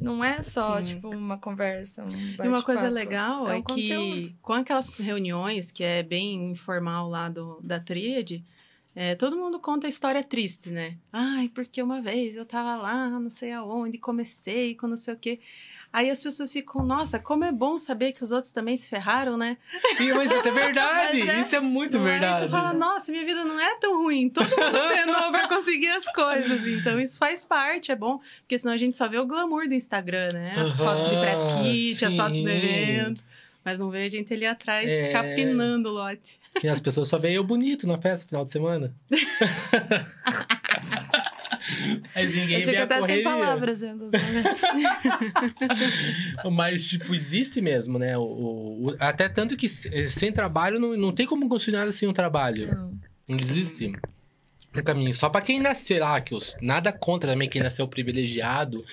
Não 0.00 0.24
é 0.24 0.40
só, 0.42 0.80
Sim. 0.80 0.94
tipo, 0.94 1.10
uma 1.10 1.38
conversa, 1.38 2.04
um 2.04 2.44
E 2.44 2.48
uma 2.48 2.62
coisa 2.62 2.88
legal 2.88 3.48
É 3.48 3.54
é, 3.54 3.58
um 3.58 3.62
que 3.62 3.88
conteúdo. 3.88 4.34
com 4.42 4.52
aquelas 4.54 4.88
reuniões, 4.88 5.70
que 5.70 5.84
é 5.84 6.02
bem 6.02 6.50
informal 6.50 7.08
lá 7.08 7.28
do, 7.28 7.60
da 7.62 7.78
tríade, 7.78 8.44
é, 8.94 9.14
todo 9.14 9.36
mundo 9.36 9.60
conta 9.60 9.86
a 9.86 9.90
história 9.90 10.22
triste, 10.24 10.70
né? 10.70 10.96
Ai, 11.12 11.48
porque 11.54 11.82
uma 11.82 12.00
vez 12.00 12.34
eu 12.36 12.44
tava 12.46 12.76
lá, 12.76 13.08
não 13.10 13.30
sei 13.30 13.52
aonde, 13.52 13.98
comecei 13.98 14.74
com 14.74 14.86
não 14.86 14.96
sei 14.96 15.14
o 15.14 15.18
quê. 15.18 15.40
Aí 15.92 16.08
as 16.08 16.22
pessoas 16.22 16.52
ficam, 16.52 16.84
nossa, 16.84 17.18
como 17.18 17.42
é 17.44 17.50
bom 17.50 17.76
saber 17.76 18.12
que 18.12 18.22
os 18.22 18.30
outros 18.30 18.52
também 18.52 18.76
se 18.76 18.88
ferraram, 18.88 19.36
né? 19.36 19.56
Ih, 19.98 20.12
Mas 20.12 20.30
isso 20.30 20.46
é 20.46 20.52
verdade, 20.52 21.28
é- 21.28 21.40
isso 21.40 21.56
é 21.56 21.60
muito 21.60 21.96
é, 21.96 22.00
verdade. 22.00 22.44
você 22.44 22.48
fala, 22.48 22.72
nossa, 22.72 23.10
minha 23.10 23.24
vida 23.24 23.44
não 23.44 23.58
é 23.58 23.76
tão 23.80 24.00
ruim. 24.02 24.28
Todo 24.30 24.48
mundo 24.48 24.88
penou 24.88 25.30
pra 25.32 25.48
conseguir 25.48 25.88
as 25.88 26.04
coisas. 26.12 26.64
Então, 26.66 27.00
isso 27.00 27.18
faz 27.18 27.44
parte, 27.44 27.90
é 27.90 27.96
bom. 27.96 28.20
Porque 28.42 28.56
senão 28.56 28.72
a 28.72 28.76
gente 28.76 28.94
só 28.94 29.08
vê 29.08 29.18
o 29.18 29.26
glamour 29.26 29.66
do 29.66 29.74
Instagram, 29.74 30.32
né? 30.32 30.54
As 30.56 30.80
Aham, 30.80 30.94
fotos 31.00 31.10
de 31.10 31.16
press 31.18 31.40
kit, 31.60 32.04
as 32.04 32.16
fotos 32.16 32.38
do 32.40 32.48
sim. 32.48 32.56
evento. 32.56 33.22
Mas 33.64 33.78
não 33.78 33.90
vê 33.90 34.04
a 34.04 34.08
gente 34.08 34.32
ali 34.32 34.46
atrás 34.46 34.88
É. 34.88 35.08
capinando 35.12 35.88
o 35.88 35.92
lote. 35.92 36.38
Que 36.60 36.68
as 36.68 36.80
pessoas 36.80 37.08
só 37.08 37.18
veem 37.18 37.34
eu 37.34 37.44
bonito 37.44 37.86
na 37.86 37.98
festa 37.98 38.26
final 38.28 38.44
de 38.44 38.50
semana. 38.50 38.94
Mas 42.14 42.34
ninguém 42.34 42.60
Eu 42.60 42.68
fico 42.68 42.82
até 42.82 43.00
sem 43.06 43.22
palavras 43.22 43.82
em 43.82 43.90
alguns 43.90 44.12
momentos. 44.12 44.62
Mas, 46.52 46.84
tipo, 46.86 47.14
existe 47.14 47.60
mesmo, 47.60 47.98
né? 47.98 48.16
O, 48.16 48.22
o- 48.22 48.96
até 48.98 49.28
tanto 49.28 49.56
que 49.56 49.68
se- 49.68 50.08
sem 50.10 50.32
trabalho 50.32 50.78
não, 50.78 50.96
não 50.96 51.12
tem 51.12 51.26
como 51.26 51.48
construir 51.48 51.76
nada 51.76 51.92
sem 51.92 52.08
um 52.08 52.12
trabalho. 52.12 52.74
Não. 52.74 52.98
Não 53.28 53.38
existe 53.38 53.92
um 54.76 54.82
caminho. 54.82 55.14
Só 55.14 55.28
pra 55.28 55.40
quem 55.40 55.60
nasceu 55.60 56.00
lá, 56.00 56.20
que 56.20 56.34
os, 56.34 56.56
nada 56.60 56.92
contra 56.92 57.30
também 57.30 57.48
quem 57.48 57.62
nasceu 57.62 57.86
privilegiado 57.86 58.84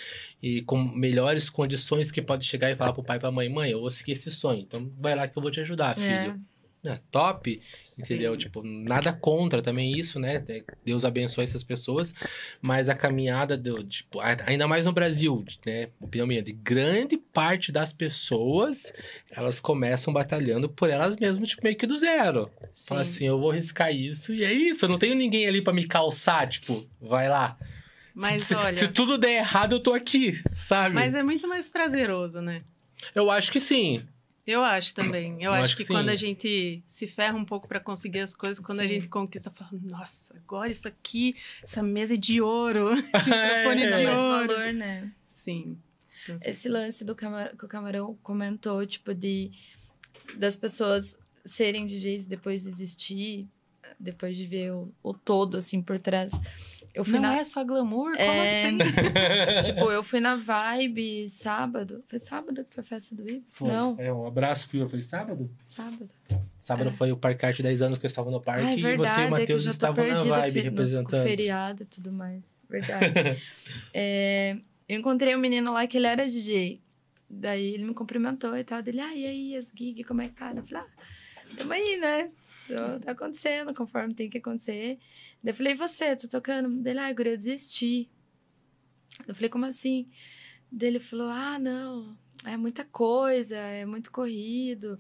e 0.42 0.62
com 0.62 0.78
melhores 0.78 1.50
condições 1.50 2.12
que 2.12 2.22
pode 2.22 2.46
chegar 2.46 2.70
e 2.72 2.76
falar 2.76 2.94
pro 2.94 3.04
pai 3.04 3.18
e 3.18 3.20
pra 3.20 3.32
mãe, 3.32 3.50
mãe, 3.50 3.72
eu 3.72 3.80
vou 3.82 3.90
seguir 3.92 4.12
esse 4.14 4.30
sonho. 4.32 4.60
Então 4.62 4.92
vai 5.00 5.16
lá 5.16 5.28
que 5.28 5.38
eu 5.38 5.42
vou 5.42 5.50
te 5.52 5.60
ajudar, 5.60 5.96
filho. 5.96 6.08
É. 6.10 6.36
É, 6.86 7.00
top, 7.12 7.62
entendeu? 8.00 8.34
Sim. 8.34 8.38
Tipo, 8.38 8.64
nada 8.64 9.12
contra 9.12 9.62
também 9.62 9.98
isso, 9.98 10.20
né? 10.20 10.44
Deus 10.86 11.04
abençoe 11.04 11.44
essas 11.44 11.64
pessoas, 11.64 12.14
mas 12.62 12.88
a 12.88 12.96
caminhada, 12.96 13.58
do, 13.58 13.84
tipo, 13.84 14.20
ainda 14.22 14.68
mais 14.68 14.86
no 14.86 14.94
Brasil, 14.94 15.44
né? 15.66 15.90
Opinião 16.00 16.28
minha, 16.28 16.42
de 16.42 16.54
grande 16.54 17.18
parte 17.18 17.72
das 17.72 17.92
pessoas, 17.92 18.94
elas 19.30 19.60
começam 19.60 20.14
batalhando 20.14 20.70
por 20.70 20.90
elas 20.90 21.18
mesmas, 21.18 21.50
tipo, 21.50 21.64
meio 21.64 21.76
que 21.76 21.88
do 21.88 22.00
zero. 22.00 22.50
Fala 22.88 23.04
Sim. 23.04 23.12
assim, 23.12 23.26
eu 23.26 23.40
vou 23.40 23.52
riscar 23.52 23.94
isso 23.94 24.34
e 24.34 24.44
é 24.44 24.54
isso, 24.54 24.86
eu 24.86 24.90
não 24.90 25.00
tenho 25.00 25.16
ninguém 25.16 25.48
ali 25.48 25.62
pra 25.62 25.74
me 25.74 25.86
calçar, 25.86 26.48
tipo, 26.48 26.88
vai 27.02 27.28
lá. 27.28 27.58
Mas 28.14 28.44
se, 28.46 28.56
olha, 28.56 28.74
se 28.74 28.88
tudo 28.88 29.18
der 29.18 29.38
errado, 29.40 29.74
eu 29.74 29.80
tô 29.80 29.94
aqui, 29.94 30.42
sabe? 30.56 30.96
mas 30.96 31.14
é 31.14 31.22
muito 31.22 31.48
mais 31.48 31.70
prazeroso, 31.70 32.42
né? 32.42 32.62
Eu 33.14 33.30
acho 33.30 33.52
que 33.52 33.60
sim. 33.60 34.04
Eu 34.48 34.64
acho 34.64 34.96
também. 34.96 35.34
Eu, 35.36 35.42
Eu 35.50 35.54
acho, 35.54 35.64
acho 35.66 35.78
que, 35.78 35.84
que 35.86 35.94
quando 35.94 36.08
a 36.10 36.16
gente 36.16 36.82
se 36.88 37.06
ferra 37.06 37.36
um 37.38 37.44
pouco 37.44 37.68
pra 37.68 37.80
conseguir 37.82 38.20
as 38.22 38.34
coisas, 38.34 38.60
quando 38.60 38.80
a 38.80 38.84
Sim. 38.84 38.90
gente 38.90 39.08
conquista, 39.10 39.52
fala, 39.52 39.70
nossa, 39.84 40.34
agora 40.38 40.70
isso 40.72 40.88
aqui, 40.88 41.36
essa 41.62 41.84
mesa 41.84 42.14
é 42.14 42.18
de 42.18 42.40
ouro, 42.42 42.92
esse 43.14 43.30
microfone 43.30 43.82
É. 43.84 43.90
Dá 43.90 43.98
de 43.98 44.04
mais 44.06 44.20
ouro. 44.22 44.48
valor, 44.48 44.74
né? 44.74 45.12
Sim. 45.28 45.78
Então, 46.24 46.38
Esse 46.46 46.70
lance 46.70 47.04
do 47.04 47.14
que 47.14 47.26
o 47.26 47.68
Camarão 47.68 48.18
comentou, 48.24 48.86
tipo, 48.86 49.14
de 49.14 49.52
das 50.38 50.56
pessoas 50.58 51.16
serem 51.46 51.86
DJs 51.86 52.26
e 52.26 52.30
depois 52.30 52.64
desistir, 52.64 53.48
depois 54.00 54.36
de 54.36 54.46
ver 54.46 54.72
o, 54.74 54.92
o 55.04 55.14
todo, 55.14 55.58
assim, 55.58 55.82
por 55.82 56.00
trás. 56.00 56.32
Eu 56.98 57.06
fui 57.06 57.20
não 57.20 57.30
na... 57.30 57.38
é 57.38 57.44
só 57.44 57.64
glamour? 57.64 58.12
Como 58.12 58.20
É. 58.22 58.66
assim? 58.66 58.78
Tipo, 59.64 59.90
eu 59.92 60.04
fui 60.04 60.20
na 60.20 60.36
Vibe 60.36 61.28
sábado. 61.30 62.04
Foi 62.08 62.20
sábado 62.20 62.64
que 62.66 62.74
foi 62.76 62.82
a 62.82 62.86
festa 62.86 63.16
do 63.16 63.22
IB? 63.28 63.44
Foi. 63.54 63.68
Não, 63.68 63.96
É, 64.00 64.12
um 64.12 64.26
abraço 64.28 64.68
pro 64.70 64.88
foi 64.90 65.02
sábado? 65.02 65.50
sábado. 65.62 66.10
Sábado 66.60 66.90
É. 66.90 66.94
foi 66.94 67.12
o 67.12 67.18
Parque 67.18 67.46
Arte 67.46 67.64
10 67.64 67.82
anos 67.82 67.98
que 68.00 68.06
eu 68.06 68.10
estava 68.10 68.30
no 68.32 68.42
parque 68.42 68.66
Ah, 68.66 68.72
é 68.72 68.78
e 68.78 68.82
verdade, 68.82 69.10
você 69.10 69.20
e 69.20 69.24
o 69.24 69.28
é 69.28 69.30
Matheus 69.30 69.64
tô 69.64 69.70
estavam 69.70 70.08
na 70.08 70.18
vibe 70.20 70.60
representando. 70.60 71.24
feriado 71.24 71.84
e 71.84 71.86
tudo 71.86 72.12
mais. 72.12 72.44
Verdade. 72.70 73.14
É, 73.94 74.58
eu 74.90 75.00
encontrei 75.00 75.36
um 75.36 75.40
menino 75.40 75.74
lá 75.74 75.86
que 75.88 75.98
ele 75.98 76.08
era 76.08 76.26
DJ. 76.28 76.82
Daí 77.30 77.74
ele 77.74 77.84
me 77.86 77.94
cumprimentou 77.94 78.56
e 78.58 78.64
tal. 78.64 78.82
Dele, 78.82 79.02
ah, 79.02 79.14
e 79.16 79.26
aí, 79.26 79.56
as 79.56 79.72
gigs, 79.76 80.04
como 80.08 80.22
é 80.22 80.28
que 80.30 80.34
tá? 80.36 80.54
Eu 80.56 80.64
falei, 80.64 80.84
ah, 80.84 81.56
tamo 81.58 81.74
aí, 81.74 81.98
né? 81.98 82.32
Tô- 82.68 83.00
Tá 83.00 83.12
acontecendo 83.12 83.74
conforme 83.74 84.14
tem 84.14 84.30
que 84.30 84.38
acontecer. 84.38 85.00
Daí 85.44 85.52
eu 85.52 85.56
falei, 85.56 85.74
e 85.74 85.76
você, 85.76 86.16
tô 86.16 86.28
tocando? 86.28 86.70
Dele, 86.82 87.00
ah, 87.00 87.14
guri, 87.14 87.30
eu 87.32 87.38
desisti. 87.38 88.10
Eu 89.28 89.34
falei, 89.34 89.50
como 89.50 89.66
assim? 89.66 90.08
Daí 90.72 90.90
ele 90.90 91.00
falou, 91.00 91.28
ah, 91.30 91.58
não, 91.58 92.18
é 92.46 92.56
muita 92.58 92.84
coisa, 92.86 93.56
é 93.58 93.86
muito 93.86 94.12
corrido. 94.12 95.00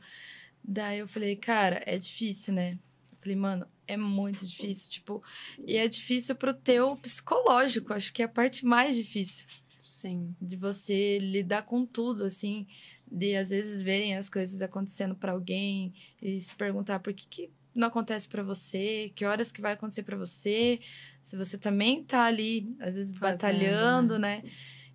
Daí 0.63 0.99
eu 0.99 1.07
falei, 1.07 1.35
cara, 1.35 1.81
é 1.85 1.97
difícil, 1.97 2.53
né? 2.53 2.77
Eu 3.11 3.17
falei, 3.17 3.35
mano, 3.35 3.67
é 3.87 3.95
muito 3.97 4.45
difícil, 4.45 4.89
tipo, 4.91 5.23
e 5.65 5.77
é 5.77 5.87
difícil 5.87 6.35
pro 6.35 6.53
teu 6.53 6.95
psicológico, 6.97 7.93
acho 7.93 8.11
que 8.13 8.21
é 8.21 8.25
a 8.25 8.29
parte 8.29 8.65
mais 8.65 8.95
difícil. 8.95 9.47
Sim. 9.83 10.35
de 10.39 10.55
você 10.55 11.17
lidar 11.17 11.63
com 11.63 11.83
tudo, 11.83 12.23
assim, 12.25 12.67
de 13.11 13.35
às 13.35 13.49
vezes 13.49 13.81
verem 13.81 14.15
as 14.15 14.29
coisas 14.29 14.61
acontecendo 14.61 15.15
para 15.15 15.31
alguém 15.31 15.91
e 16.21 16.39
se 16.39 16.53
perguntar 16.53 16.99
por 16.99 17.13
que, 17.15 17.25
que 17.27 17.49
não 17.79 17.87
acontece 17.87 18.27
para 18.27 18.43
você, 18.43 19.11
que 19.15 19.25
horas 19.25 19.51
que 19.51 19.61
vai 19.61 19.73
acontecer 19.73 20.03
para 20.03 20.17
você, 20.17 20.79
se 21.21 21.35
você 21.35 21.57
também 21.57 22.03
tá 22.03 22.23
ali, 22.25 22.75
às 22.79 22.95
vezes 22.95 23.11
Fazendo, 23.17 23.33
batalhando, 23.33 24.19
né? 24.19 24.43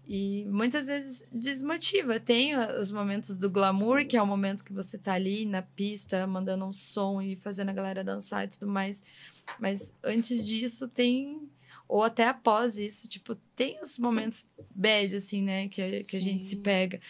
E 0.06 0.44
muitas 0.46 0.88
vezes 0.88 1.24
desmotiva. 1.32 2.18
Tem 2.18 2.56
uh, 2.56 2.80
os 2.80 2.90
momentos 2.90 3.38
do 3.38 3.48
glamour, 3.48 4.04
que 4.04 4.16
é 4.16 4.22
o 4.22 4.26
momento 4.26 4.64
que 4.64 4.72
você 4.72 4.98
tá 4.98 5.12
ali 5.12 5.46
na 5.46 5.62
pista, 5.62 6.26
mandando 6.26 6.64
um 6.64 6.72
som 6.72 7.22
e 7.22 7.36
fazendo 7.36 7.68
a 7.68 7.72
galera 7.72 8.02
dançar 8.02 8.44
e 8.44 8.48
tudo 8.48 8.66
mais. 8.66 9.04
Mas 9.60 9.94
antes 10.02 10.44
disso 10.44 10.88
tem 10.88 11.48
ou 11.88 12.02
até 12.02 12.26
após 12.26 12.78
isso, 12.78 13.06
tipo, 13.08 13.34
tem 13.54 13.78
os 13.82 13.98
momentos 13.98 14.46
bad, 14.74 15.14
assim, 15.14 15.42
né? 15.42 15.68
Que, 15.68 15.80
a- 15.82 16.02
que 16.04 16.16
a 16.16 16.20
gente 16.20 16.46
se 16.46 16.56
pega. 16.56 17.00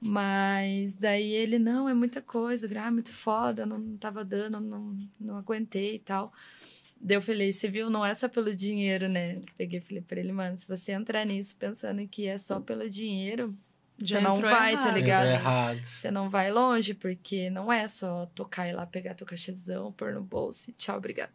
Mas 0.00 0.96
daí 0.96 1.30
ele, 1.32 1.58
não, 1.58 1.88
é 1.88 1.92
muita 1.92 2.22
coisa, 2.22 2.68
ah, 2.80 2.86
é 2.86 2.90
muito 2.90 3.12
foda, 3.12 3.66
não 3.66 3.96
tava 3.98 4.24
dando, 4.24 4.58
não, 4.58 4.96
não 5.20 5.36
aguentei 5.36 5.96
e 5.96 5.98
tal. 5.98 6.32
Daí 6.98 7.16
eu 7.16 7.22
falei, 7.22 7.52
você 7.52 7.68
viu, 7.68 7.90
não 7.90 8.04
é 8.04 8.14
só 8.14 8.28
pelo 8.28 8.54
dinheiro, 8.54 9.08
né? 9.08 9.40
Peguei 9.58 9.78
e 9.78 9.82
falei 9.82 10.02
pra 10.02 10.18
ele, 10.18 10.32
mano, 10.32 10.56
se 10.56 10.66
você 10.66 10.92
entrar 10.92 11.24
nisso 11.26 11.54
pensando 11.56 12.06
que 12.08 12.26
é 12.26 12.38
só 12.38 12.60
pelo 12.60 12.88
dinheiro, 12.88 13.54
Já 13.98 14.18
você 14.18 14.24
não 14.24 14.40
vai, 14.40 14.74
tá 14.74 14.82
errado. 14.82 14.94
ligado? 14.94 15.26
É 15.26 15.34
errado. 15.34 15.84
Você 15.84 16.10
não 16.10 16.30
vai 16.30 16.50
longe, 16.50 16.94
porque 16.94 17.50
não 17.50 17.70
é 17.72 17.86
só 17.86 18.26
tocar 18.34 18.68
e 18.68 18.72
lá 18.72 18.86
pegar 18.86 19.14
teu 19.14 19.26
cachezão, 19.26 19.92
pôr 19.92 20.12
no 20.14 20.22
bolso 20.22 20.70
e 20.70 20.72
tchau, 20.72 20.96
obrigado. 20.96 21.30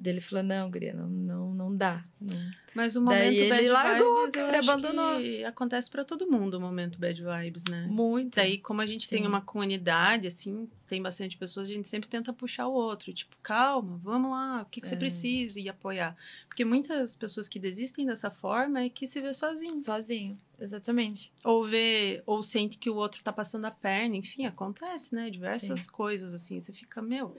Daí 0.00 0.12
ele 0.12 0.20
falou, 0.20 0.44
não, 0.44 0.70
guria, 0.70 0.94
não, 0.94 1.08
não, 1.08 1.54
não 1.54 1.76
dá. 1.76 2.04
Não. 2.20 2.36
Mas 2.72 2.94
o 2.94 3.04
Daí 3.04 3.24
momento 3.26 3.40
ele 3.40 3.48
bad 3.48 3.68
largou, 3.68 4.20
vibes, 4.26 4.34
cara, 4.34 4.58
abandonou. 4.60 5.18
acontece 5.48 5.90
pra 5.90 6.04
todo 6.04 6.30
mundo 6.30 6.54
o 6.54 6.60
momento 6.60 6.96
bad 7.00 7.20
vibes, 7.20 7.64
né? 7.64 7.86
Muito. 7.90 8.36
Daí, 8.36 8.58
como 8.58 8.80
a 8.80 8.86
gente 8.86 9.08
tem 9.08 9.22
Sim. 9.22 9.26
uma 9.28 9.40
comunidade, 9.40 10.28
assim, 10.28 10.68
tem 10.86 11.02
bastante 11.02 11.36
pessoas, 11.36 11.68
a 11.68 11.72
gente 11.72 11.88
sempre 11.88 12.08
tenta 12.08 12.32
puxar 12.32 12.68
o 12.68 12.72
outro. 12.72 13.12
Tipo, 13.12 13.36
calma, 13.42 13.98
vamos 14.04 14.30
lá, 14.30 14.62
o 14.62 14.66
que, 14.66 14.80
que 14.80 14.86
você 14.86 14.94
É. 14.94 14.98
precisa 14.98 15.58
e 15.58 15.68
apoiar. 15.68 16.16
Porque 16.46 16.64
muitas 16.64 17.16
pessoas 17.16 17.48
que 17.48 17.58
desistem 17.58 18.06
dessa 18.06 18.30
forma 18.30 18.80
é 18.82 18.88
que 18.88 19.06
se 19.08 19.20
vê 19.20 19.34
sozinho. 19.34 19.80
Sozinho, 19.82 20.38
exatamente. 20.60 21.32
Ou 21.42 21.64
vê, 21.64 22.22
ou 22.24 22.40
sente 22.44 22.78
que 22.78 22.88
o 22.90 22.94
outro 22.94 23.20
tá 23.24 23.32
passando 23.32 23.64
a 23.64 23.70
perna, 23.72 24.14
enfim, 24.14 24.46
acontece, 24.46 25.12
né? 25.12 25.28
Diversas 25.30 25.88
coisas, 25.88 26.32
assim, 26.32 26.60
você 26.60 26.72
fica, 26.72 27.02
meu. 27.02 27.36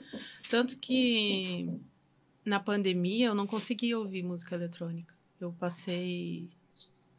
Tanto 0.50 0.78
que 0.78 1.70
na 2.50 2.60
pandemia 2.60 3.28
eu 3.28 3.36
não 3.36 3.46
conseguia 3.46 3.98
ouvir 3.98 4.24
música 4.24 4.56
eletrônica. 4.56 5.14
Eu 5.40 5.54
passei, 5.54 6.50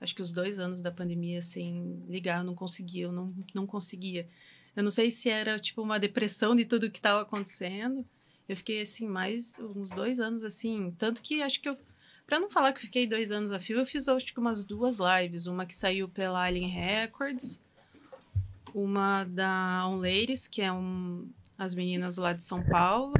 acho 0.00 0.14
que 0.14 0.20
os 0.20 0.32
dois 0.32 0.58
anos 0.58 0.82
da 0.82 0.90
pandemia 0.90 1.40
sem 1.40 2.02
ligar, 2.08 2.40
eu 2.40 2.44
não 2.44 2.54
conseguia, 2.54 3.04
eu 3.04 3.12
não, 3.12 3.32
não 3.54 3.66
conseguia. 3.66 4.28
Eu 4.74 4.82
não 4.82 4.90
sei 4.90 5.10
se 5.10 5.28
era, 5.28 5.58
tipo, 5.58 5.82
uma 5.82 5.98
depressão 5.98 6.54
de 6.54 6.64
tudo 6.64 6.90
que 6.90 6.98
estava 6.98 7.22
acontecendo. 7.22 8.04
Eu 8.48 8.56
fiquei, 8.56 8.82
assim, 8.82 9.06
mais 9.06 9.58
uns 9.60 9.90
dois 9.90 10.18
anos, 10.18 10.42
assim. 10.42 10.92
Tanto 10.98 11.22
que 11.22 11.42
acho 11.42 11.60
que 11.60 11.68
eu. 11.68 11.78
Pra 12.26 12.38
não 12.38 12.50
falar 12.50 12.72
que 12.72 12.80
fiquei 12.80 13.06
dois 13.06 13.30
anos 13.30 13.52
a 13.52 13.60
fio, 13.60 13.78
eu 13.78 13.86
fiz 13.86 14.08
acho 14.08 14.32
que 14.32 14.38
umas 14.38 14.64
duas 14.64 14.98
lives. 14.98 15.46
Uma 15.46 15.64
que 15.64 15.74
saiu 15.74 16.08
pela 16.08 16.42
Alien 16.42 16.68
Records, 16.68 17.62
uma 18.74 19.24
da 19.24 19.86
On 19.88 19.96
Ladies, 19.96 20.46
que 20.46 20.62
é 20.62 20.72
um, 20.72 21.28
as 21.58 21.74
meninas 21.74 22.16
lá 22.16 22.32
de 22.32 22.44
São 22.44 22.62
Paulo. 22.64 23.14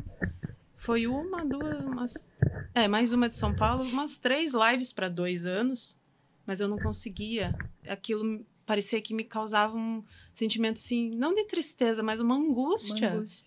Foi 0.80 1.06
uma, 1.06 1.44
duas, 1.44 1.78
umas. 1.84 2.32
É, 2.74 2.88
mais 2.88 3.12
uma 3.12 3.28
de 3.28 3.34
São 3.34 3.54
Paulo, 3.54 3.84
umas 3.84 4.16
três 4.16 4.54
lives 4.54 4.94
para 4.94 5.10
dois 5.10 5.44
anos, 5.44 5.98
mas 6.46 6.58
eu 6.58 6.66
não 6.66 6.78
conseguia. 6.78 7.54
Aquilo 7.86 8.46
parecia 8.64 8.98
que 9.02 9.12
me 9.12 9.22
causava 9.22 9.76
um 9.76 10.02
sentimento 10.32 10.78
assim, 10.78 11.10
não 11.10 11.34
de 11.34 11.44
tristeza, 11.44 12.02
mas 12.02 12.18
uma 12.18 12.34
angústia. 12.34 13.10
Uma 13.10 13.18
angústia. 13.18 13.46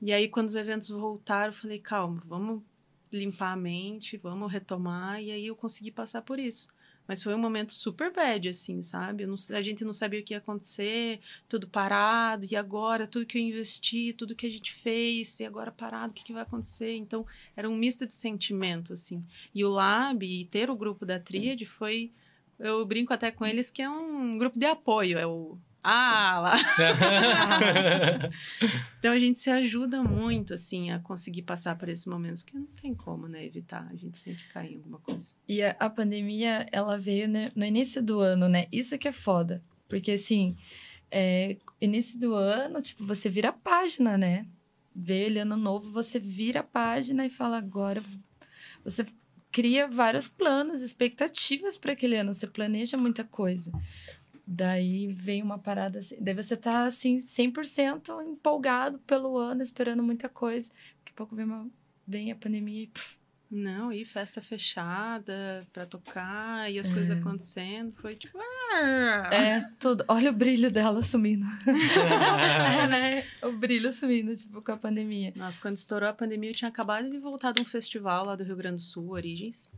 E 0.00 0.10
aí, 0.10 0.26
quando 0.26 0.48
os 0.48 0.54
eventos 0.54 0.88
voltaram, 0.88 1.52
eu 1.52 1.58
falei, 1.58 1.78
calma, 1.80 2.22
vamos 2.24 2.62
limpar 3.12 3.52
a 3.52 3.56
mente, 3.56 4.16
vamos 4.16 4.50
retomar. 4.50 5.22
E 5.22 5.30
aí 5.30 5.46
eu 5.46 5.54
consegui 5.54 5.90
passar 5.90 6.22
por 6.22 6.38
isso. 6.38 6.68
Mas 7.08 7.22
foi 7.22 7.34
um 7.34 7.38
momento 7.38 7.72
super 7.72 8.12
bad, 8.12 8.50
assim, 8.50 8.82
sabe? 8.82 9.24
Não- 9.26 9.34
a 9.50 9.62
gente 9.62 9.82
não 9.82 9.94
sabia 9.94 10.20
o 10.20 10.22
que 10.22 10.34
ia 10.34 10.38
acontecer, 10.38 11.20
tudo 11.48 11.66
parado, 11.66 12.46
e 12.48 12.54
agora 12.54 13.06
tudo 13.06 13.24
que 13.24 13.38
eu 13.38 13.42
investi, 13.42 14.12
tudo 14.12 14.36
que 14.36 14.46
a 14.46 14.50
gente 14.50 14.72
fez, 14.74 15.40
e 15.40 15.46
agora 15.46 15.72
parado, 15.72 16.10
o 16.10 16.14
que, 16.14 16.22
que 16.22 16.34
vai 16.34 16.42
acontecer? 16.42 16.94
Então, 16.96 17.24
era 17.56 17.68
um 17.68 17.74
misto 17.74 18.06
de 18.06 18.14
sentimento, 18.14 18.92
assim. 18.92 19.24
E 19.54 19.64
o 19.64 19.70
Lab, 19.70 20.22
e 20.24 20.44
ter 20.44 20.68
o 20.70 20.76
grupo 20.76 21.06
da 21.06 21.18
Tríade 21.18 21.64
foi. 21.64 22.12
Eu 22.58 22.84
brinco 22.84 23.12
até 23.14 23.30
com 23.30 23.46
eles 23.46 23.70
que 23.70 23.80
é 23.80 23.88
um 23.88 24.36
grupo 24.36 24.58
de 24.58 24.66
apoio, 24.66 25.16
é 25.18 25.26
o. 25.26 25.56
Ah, 25.82 26.40
lá! 26.40 26.56
Então 28.98 29.12
a 29.12 29.18
gente 29.18 29.38
se 29.38 29.48
ajuda 29.48 30.02
muito, 30.02 30.54
assim, 30.54 30.90
a 30.90 30.98
conseguir 30.98 31.42
passar 31.42 31.76
por 31.78 31.88
esses 31.88 32.04
momentos 32.04 32.42
que 32.42 32.54
não 32.54 32.66
tem 32.66 32.92
como, 32.94 33.28
né, 33.28 33.44
evitar. 33.44 33.86
A 33.90 33.94
gente 33.94 34.18
sempre 34.18 34.42
cai 34.52 34.72
em 34.72 34.76
alguma 34.76 34.98
coisa. 34.98 35.34
E 35.48 35.62
a, 35.62 35.76
a 35.78 35.88
pandemia, 35.88 36.66
ela 36.72 36.98
veio 36.98 37.28
né, 37.28 37.50
no 37.54 37.64
início 37.64 38.02
do 38.02 38.20
ano, 38.20 38.48
né? 38.48 38.66
Isso 38.72 38.98
que 38.98 39.06
é 39.06 39.12
foda. 39.12 39.62
Porque, 39.86 40.12
assim, 40.12 40.56
é, 41.10 41.56
início 41.80 42.18
do 42.18 42.34
ano, 42.34 42.82
tipo, 42.82 43.04
você 43.04 43.30
vira 43.30 43.50
a 43.50 43.52
página, 43.52 44.18
né? 44.18 44.46
Vê 44.94 45.26
ele 45.26 45.38
ano 45.38 45.56
novo, 45.56 45.92
você 45.92 46.18
vira 46.18 46.60
a 46.60 46.64
página 46.64 47.24
e 47.24 47.30
fala 47.30 47.56
agora. 47.56 48.02
Você 48.82 49.06
cria 49.50 49.86
vários 49.88 50.28
planos, 50.28 50.82
expectativas 50.82 51.76
para 51.76 51.92
aquele 51.92 52.16
ano, 52.16 52.34
você 52.34 52.46
planeja 52.46 52.96
muita 52.96 53.24
coisa. 53.24 53.72
Daí 54.50 55.12
vem 55.12 55.42
uma 55.42 55.58
parada 55.58 55.98
assim. 55.98 56.16
Daí 56.18 56.32
você 56.34 56.56
tá 56.56 56.84
assim, 56.84 57.16
100% 57.16 58.24
empolgado 58.26 58.98
pelo 59.00 59.36
ano, 59.36 59.60
esperando 59.62 60.02
muita 60.02 60.26
coisa. 60.26 60.70
Daqui 61.00 61.12
a 61.12 61.16
pouco 61.16 61.36
vem, 61.36 61.44
uma, 61.44 61.68
vem 62.06 62.32
a 62.32 62.36
pandemia 62.36 62.84
e. 62.84 62.86
pff, 62.86 63.18
Não, 63.50 63.92
e 63.92 64.06
festa 64.06 64.40
fechada 64.40 65.66
pra 65.70 65.84
tocar, 65.84 66.70
e 66.72 66.80
as 66.80 66.88
É. 66.88 66.92
coisas 66.94 67.18
acontecendo, 67.18 67.92
foi 68.00 68.14
tipo... 68.16 68.38
ah! 68.38 69.28
É, 69.30 69.68
tudo. 69.78 70.02
Olha 70.08 70.30
o 70.30 70.32
brilho 70.34 70.70
dela 70.70 71.02
sumindo. 71.02 71.44
é, 72.82 72.86
né? 72.86 73.24
O 73.42 73.52
brilho 73.52 73.92
sumindo, 73.92 74.34
tipo, 74.34 74.62
com 74.62 74.72
a 74.72 74.76
pandemia. 74.78 75.30
Nossa, 75.36 75.60
quando 75.60 75.76
estourou 75.76 76.08
a 76.08 76.12
pandemia, 76.14 76.50
eu 76.50 76.54
tinha 76.54 76.70
acabado 76.70 77.10
de 77.10 77.18
voltar 77.18 77.52
de 77.52 77.60
um 77.60 77.66
festival 77.66 78.24
lá 78.24 78.34
do 78.34 78.44
Rio 78.44 78.56
Grande 78.56 78.76
do 78.76 78.82
Sul, 78.82 79.10
Origens. 79.10 79.70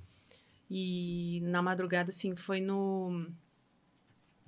E 0.70 1.40
na 1.42 1.60
madrugada, 1.60 2.10
assim, 2.10 2.36
foi 2.36 2.60
no. 2.60 3.26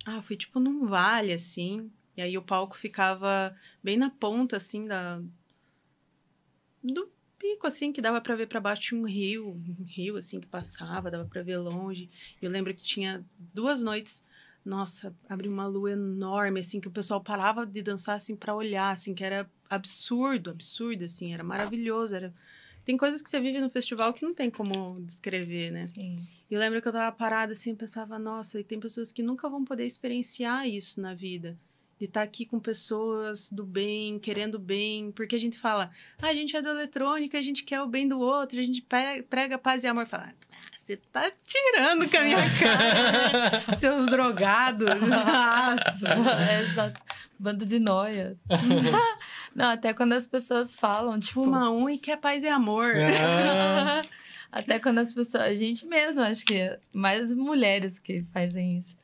Ah, 0.05 0.23
foi 0.23 0.37
tipo 0.37 0.59
num 0.59 0.87
vale, 0.87 1.33
assim. 1.33 1.91
E 2.17 2.23
aí 2.23 2.37
o 2.37 2.43
palco 2.43 2.77
ficava 2.77 3.57
bem 3.83 3.97
na 3.97 4.11
ponta, 4.11 4.57
assim, 4.57 4.87
da. 4.87 5.23
Do 6.83 7.11
pico, 7.39 7.67
assim, 7.67 7.93
que 7.93 8.03
dava 8.03 8.21
pra 8.21 8.35
ver 8.37 8.47
pra 8.47 8.61
baixo 8.61 8.83
tinha 8.83 9.01
um 9.01 9.07
rio, 9.07 9.51
um 9.51 9.85
rio, 9.85 10.17
assim, 10.17 10.41
que 10.41 10.47
passava, 10.47 11.11
dava 11.11 11.25
pra 11.25 11.43
ver 11.43 11.57
longe. 11.59 12.11
E 12.41 12.45
eu 12.45 12.51
lembro 12.51 12.75
que 12.75 12.83
tinha 12.83 13.25
duas 13.37 13.83
noites. 13.83 14.25
Nossa, 14.65 15.15
abriu 15.29 15.51
uma 15.51 15.67
lua 15.67 15.91
enorme, 15.93 16.61
assim, 16.61 16.81
que 16.81 16.87
o 16.87 16.93
pessoal 16.93 17.21
parava 17.21 17.67
de 17.67 17.83
dançar, 17.83 18.17
assim, 18.17 18.37
pra 18.37 18.55
olhar, 18.55 18.93
assim, 18.93 19.13
que 19.13 19.25
era 19.25 19.51
absurdo, 19.69 20.51
absurdo, 20.51 21.05
assim, 21.05 21.35
era 21.35 21.43
maravilhoso, 21.43 22.15
era... 22.15 22.33
Tem 22.85 22.97
coisas 22.97 23.23
que 23.23 23.31
você 23.31 23.41
vive 23.41 23.61
no 23.61 23.71
festival 23.71 24.13
que 24.13 24.25
não 24.25 24.35
tem 24.35 24.51
como 24.51 25.01
descrever, 25.01 25.71
né? 25.71 25.87
Sim. 25.87 26.17
E 26.51 26.55
eu 26.55 26.61
lembro 26.61 26.83
que 26.83 26.89
eu 26.89 26.93
tava 26.93 27.15
parada 27.17 27.53
assim, 27.53 27.71
eu 27.71 27.77
pensava, 27.77 28.19
nossa, 28.19 28.61
e 28.61 28.65
tem 28.65 28.79
pessoas 28.79 29.13
que 29.13 29.23
nunca 29.23 29.49
vão 29.49 29.65
poder 29.65 29.87
experienciar 29.87 30.69
isso 30.69 31.01
na 31.01 31.15
vida. 31.15 31.57
De 31.99 32.07
estar 32.07 32.23
aqui 32.23 32.45
com 32.45 32.59
pessoas 32.59 33.51
do 33.51 33.65
bem, 33.65 34.19
querendo 34.19 34.59
bem, 34.59 35.13
porque 35.13 35.37
a 35.37 35.39
gente 35.39 35.57
fala, 35.57 35.93
ah, 36.19 36.27
a 36.27 36.35
gente 36.35 36.57
é 36.57 36.61
do 36.61 36.69
eletrônico, 36.69 37.37
a 37.37 37.43
gente 37.43 37.63
quer 37.63 37.81
o 37.81 37.87
bem 37.87 38.09
do 38.09 38.19
outro, 38.19 38.59
a 38.59 38.63
gente 38.63 38.85
prega 39.31 39.57
paz 39.57 39.85
e 39.85 39.87
amor. 39.87 40.07
Fala, 40.09 40.35
ah, 40.51 40.72
você 40.83 40.97
tá 40.97 41.31
tirando 41.45 42.11
com 42.11 42.17
a 42.17 42.21
minha 42.23 42.39
cara, 42.59 43.51
né? 43.51 43.65
seus 43.79 44.07
drogados. 44.07 45.01
Nossa. 45.01 45.93
É, 46.51 46.63
exato. 46.63 47.01
Bando 47.39 47.65
de 47.65 47.79
noia. 47.79 48.37
Não, 49.55 49.71
até 49.71 49.95
quando 49.95 50.13
as 50.13 50.27
pessoas 50.27 50.75
falam, 50.75 51.21
tipo. 51.21 51.35
Fuma 51.35 51.71
um 51.71 51.89
e 51.89 51.99
quer 51.99 52.17
paz 52.17 52.43
e 52.43 52.49
amor. 52.49 52.93
Ah. 52.97 54.03
Até 54.51 54.81
quando 54.81 54.99
as 54.99 55.13
pessoas. 55.13 55.45
A 55.45 55.55
gente 55.55 55.87
mesmo, 55.87 56.23
acho 56.23 56.45
que 56.45 56.79
mais 56.93 57.33
mulheres 57.33 57.99
que 57.99 58.25
fazem 58.33 58.77
isso. 58.77 58.97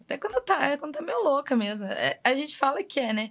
Até 0.00 0.16
quando 0.16 0.40
tá, 0.42 0.64
é 0.64 0.76
quando 0.76 0.94
tá 0.94 1.02
meio 1.02 1.24
louca 1.24 1.56
mesmo. 1.56 1.88
É, 1.88 2.20
a 2.22 2.34
gente 2.34 2.56
fala 2.56 2.82
que 2.84 3.00
é, 3.00 3.12
né? 3.12 3.30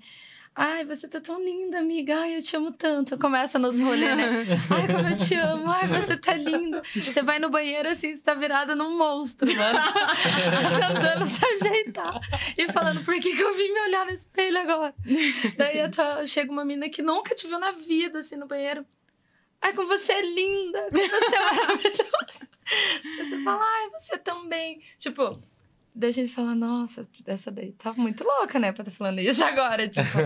Ai, 0.57 0.85
você 0.85 1.05
tá 1.05 1.19
tão 1.19 1.43
linda, 1.43 1.79
amiga. 1.79 2.17
Ai, 2.21 2.37
eu 2.37 2.41
te 2.41 2.55
amo 2.55 2.71
tanto. 2.71 3.17
Começa 3.17 3.59
nos 3.59 3.77
rolês, 3.77 4.15
né? 4.15 4.45
Ai, 4.69 4.87
como 4.87 5.09
eu 5.09 5.15
te 5.17 5.35
amo. 5.35 5.69
Ai, 5.69 5.85
você 5.87 6.15
tá 6.15 6.33
linda. 6.33 6.81
Você 6.95 7.21
vai 7.21 7.39
no 7.39 7.49
banheiro 7.49 7.89
assim, 7.89 8.15
você 8.15 8.23
tá 8.23 8.33
virada 8.33 8.73
num 8.73 8.97
monstro, 8.97 9.53
mano. 9.53 9.79
Tentando 10.79 11.25
se 11.25 11.45
ajeitar. 11.45 12.21
E 12.57 12.71
falando, 12.71 13.03
por 13.03 13.13
que, 13.19 13.35
que 13.35 13.41
eu 13.41 13.53
vim 13.53 13.73
me 13.73 13.81
olhar 13.81 14.05
no 14.05 14.13
espelho 14.13 14.57
agora? 14.61 14.95
Daí 15.57 15.81
a 15.81 15.89
tua- 15.89 16.25
chega 16.25 16.49
uma 16.49 16.63
menina 16.63 16.87
que 16.89 17.01
nunca 17.01 17.35
te 17.35 17.47
viu 17.47 17.59
na 17.59 17.71
vida, 17.73 18.19
assim, 18.19 18.37
no 18.37 18.47
banheiro. 18.47 18.85
Ai, 19.61 19.73
como 19.73 19.89
você 19.89 20.13
é 20.13 20.21
linda, 20.21 20.87
como 20.89 21.07
você 21.09 21.35
é 21.35 21.39
maravilhosa. 21.41 22.49
Você 23.19 23.43
fala, 23.43 23.61
ai, 23.61 23.89
você 23.99 24.17
também. 24.17 24.81
Tipo, 24.99 25.43
da 25.95 26.11
gente 26.11 26.33
falar, 26.33 26.53
nossa, 26.53 27.03
essa 27.25 27.49
daí 27.49 27.71
tá 27.71 27.93
muito 27.93 28.23
louca, 28.23 28.59
né, 28.59 28.73
pra 28.73 28.81
estar 28.81 28.91
tá 28.91 28.97
falando 28.97 29.19
isso 29.19 29.43
agora. 29.43 29.87
Tipo, 29.95 30.17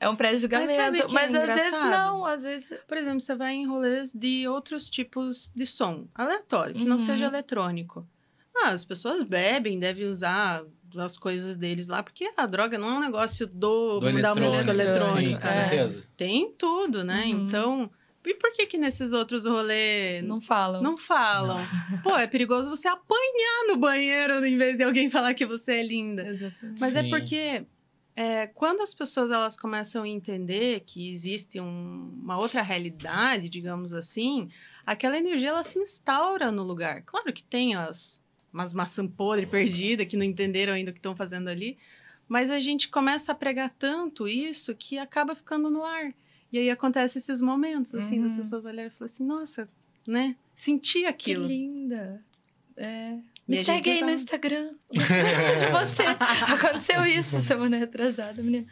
é 0.00 0.08
um 0.08 0.16
pré-julgamento. 0.16 1.12
Mas, 1.12 1.12
mas 1.12 1.34
é 1.34 1.42
às 1.42 1.54
vezes 1.54 1.80
não, 1.80 2.24
às 2.24 2.44
vezes. 2.44 2.78
Por 2.88 2.96
exemplo, 2.96 3.20
você 3.20 3.34
vai 3.34 3.54
em 3.54 3.66
rolês 3.66 4.12
de 4.14 4.48
outros 4.48 4.88
tipos 4.88 5.52
de 5.54 5.66
som 5.66 6.08
aleatório, 6.14 6.74
que 6.74 6.82
uhum. 6.82 6.88
não 6.88 6.98
seja 6.98 7.26
eletrônico. 7.26 8.06
Ah, 8.56 8.70
as 8.70 8.84
pessoas 8.84 9.22
bebem, 9.22 9.78
devem 9.78 10.06
usar 10.06 10.64
as 10.96 11.16
coisas 11.16 11.56
deles 11.56 11.86
lá, 11.86 12.02
porque 12.02 12.32
a 12.36 12.46
droga 12.46 12.78
não 12.78 12.88
é 12.88 12.92
um 12.94 13.00
negócio 13.00 13.46
do, 13.46 14.00
do 14.00 14.22
da 14.22 14.34
música 14.34 14.70
eletrônica. 14.70 15.20
Sim, 15.20 15.38
com 15.38 15.48
é. 15.48 15.68
certeza. 15.68 16.02
Tem 16.16 16.52
tudo, 16.56 17.04
né? 17.04 17.24
Uhum. 17.26 17.30
Então. 17.30 17.90
E 18.24 18.34
por 18.34 18.52
que 18.52 18.66
que 18.66 18.76
nesses 18.76 19.12
outros 19.12 19.46
rolês... 19.46 20.22
Não 20.24 20.40
falam. 20.40 20.82
Não 20.82 20.98
falam. 20.98 21.58
Não. 21.90 22.02
Pô, 22.02 22.16
é 22.16 22.26
perigoso 22.26 22.68
você 22.68 22.86
apanhar 22.86 23.66
no 23.68 23.76
banheiro 23.76 24.44
em 24.44 24.58
vez 24.58 24.76
de 24.76 24.82
alguém 24.82 25.10
falar 25.10 25.32
que 25.34 25.46
você 25.46 25.76
é 25.76 25.82
linda. 25.82 26.26
Exatamente. 26.26 26.80
Mas 26.80 26.94
é 26.94 27.02
Sim. 27.02 27.06
é 27.06 27.18
porque 27.18 27.66
é, 28.14 28.46
quando 28.48 28.82
as 28.82 28.92
pessoas 28.92 29.30
elas 29.30 29.56
começam 29.56 30.02
a 30.02 30.08
entender 30.08 30.80
que 30.80 31.10
existe 31.10 31.58
um, 31.58 32.18
uma 32.22 32.36
outra 32.36 32.60
realidade, 32.60 33.48
digamos 33.48 33.94
assim, 33.94 34.50
aquela 34.84 35.16
energia 35.16 35.48
ela 35.48 35.62
se 35.62 35.78
instaura 35.78 36.52
no 36.52 36.62
lugar. 36.62 37.02
Claro 37.02 37.32
que 37.32 37.42
tem 37.42 37.74
as 37.74 38.22
umas 38.52 38.74
maçã 38.74 39.06
podre 39.06 39.46
perdida 39.46 40.04
que 40.04 40.16
não 40.16 40.24
entenderam 40.24 40.72
ainda 40.72 40.90
o 40.90 40.92
que 40.92 40.98
estão 40.98 41.14
fazendo 41.14 41.48
ali, 41.48 41.78
mas 42.28 42.50
a 42.50 42.60
gente 42.60 42.88
começa 42.88 43.32
a 43.32 43.34
pregar 43.34 43.70
tanto 43.78 44.28
isso 44.28 44.74
que 44.74 44.98
acaba 44.98 45.34
ficando 45.34 45.70
no 45.70 45.84
ar. 45.84 46.12
E 46.52 46.58
aí 46.58 46.70
acontece 46.70 47.18
esses 47.18 47.40
momentos, 47.40 47.94
assim, 47.94 48.18
uhum. 48.18 48.24
das 48.24 48.36
pessoas 48.36 48.64
olharem 48.64 48.86
e 48.86 48.90
falarem 48.90 49.14
assim, 49.14 49.24
nossa, 49.24 49.68
né? 50.06 50.36
Senti 50.54 51.06
aquilo. 51.06 51.46
Que 51.46 51.54
linda. 51.54 52.24
É. 52.76 53.18
Me 53.46 53.64
segue 53.64 53.90
aí 53.90 54.00
no 54.02 54.10
Instagram. 54.10 54.74
de 54.90 54.98
você. 55.70 56.04
Aconteceu 56.52 57.04
isso 57.04 57.40
semana 57.40 57.76
retrasada, 57.76 58.42
menina. 58.42 58.66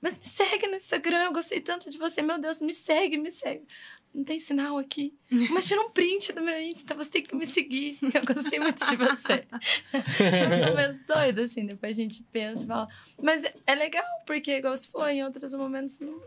Mas 0.00 0.18
me 0.18 0.26
segue 0.26 0.66
no 0.68 0.76
Instagram, 0.76 1.24
eu 1.24 1.32
gostei 1.32 1.60
tanto 1.60 1.90
de 1.90 1.98
você. 1.98 2.22
Meu 2.22 2.38
Deus, 2.38 2.60
me 2.60 2.72
segue, 2.72 3.16
me 3.16 3.30
segue. 3.30 3.66
Não 4.14 4.24
tem 4.24 4.38
sinal 4.38 4.78
aqui. 4.78 5.14
Mas 5.50 5.66
tira 5.66 5.80
um 5.80 5.90
print 5.90 6.32
do 6.32 6.40
meu 6.40 6.58
Insta, 6.60 6.94
você 6.94 7.10
tem 7.10 7.22
que 7.22 7.36
me 7.36 7.46
seguir. 7.46 7.98
Eu 8.02 8.24
gostei 8.24 8.58
muito 8.58 8.84
de 8.86 8.96
você. 8.96 9.44
É 9.92 10.70
momentos 10.70 11.02
doidos, 11.02 11.50
assim. 11.50 11.66
Depois 11.66 11.92
a 11.92 12.00
gente 12.00 12.22
pensa 12.32 12.64
e 12.64 12.66
fala. 12.66 12.88
Mas 13.20 13.44
é 13.66 13.74
legal, 13.74 14.04
porque, 14.26 14.56
igual 14.56 14.76
você 14.76 14.88
falou, 14.88 15.08
em 15.08 15.24
outros 15.24 15.52
momentos 15.54 16.00
não 16.00 16.20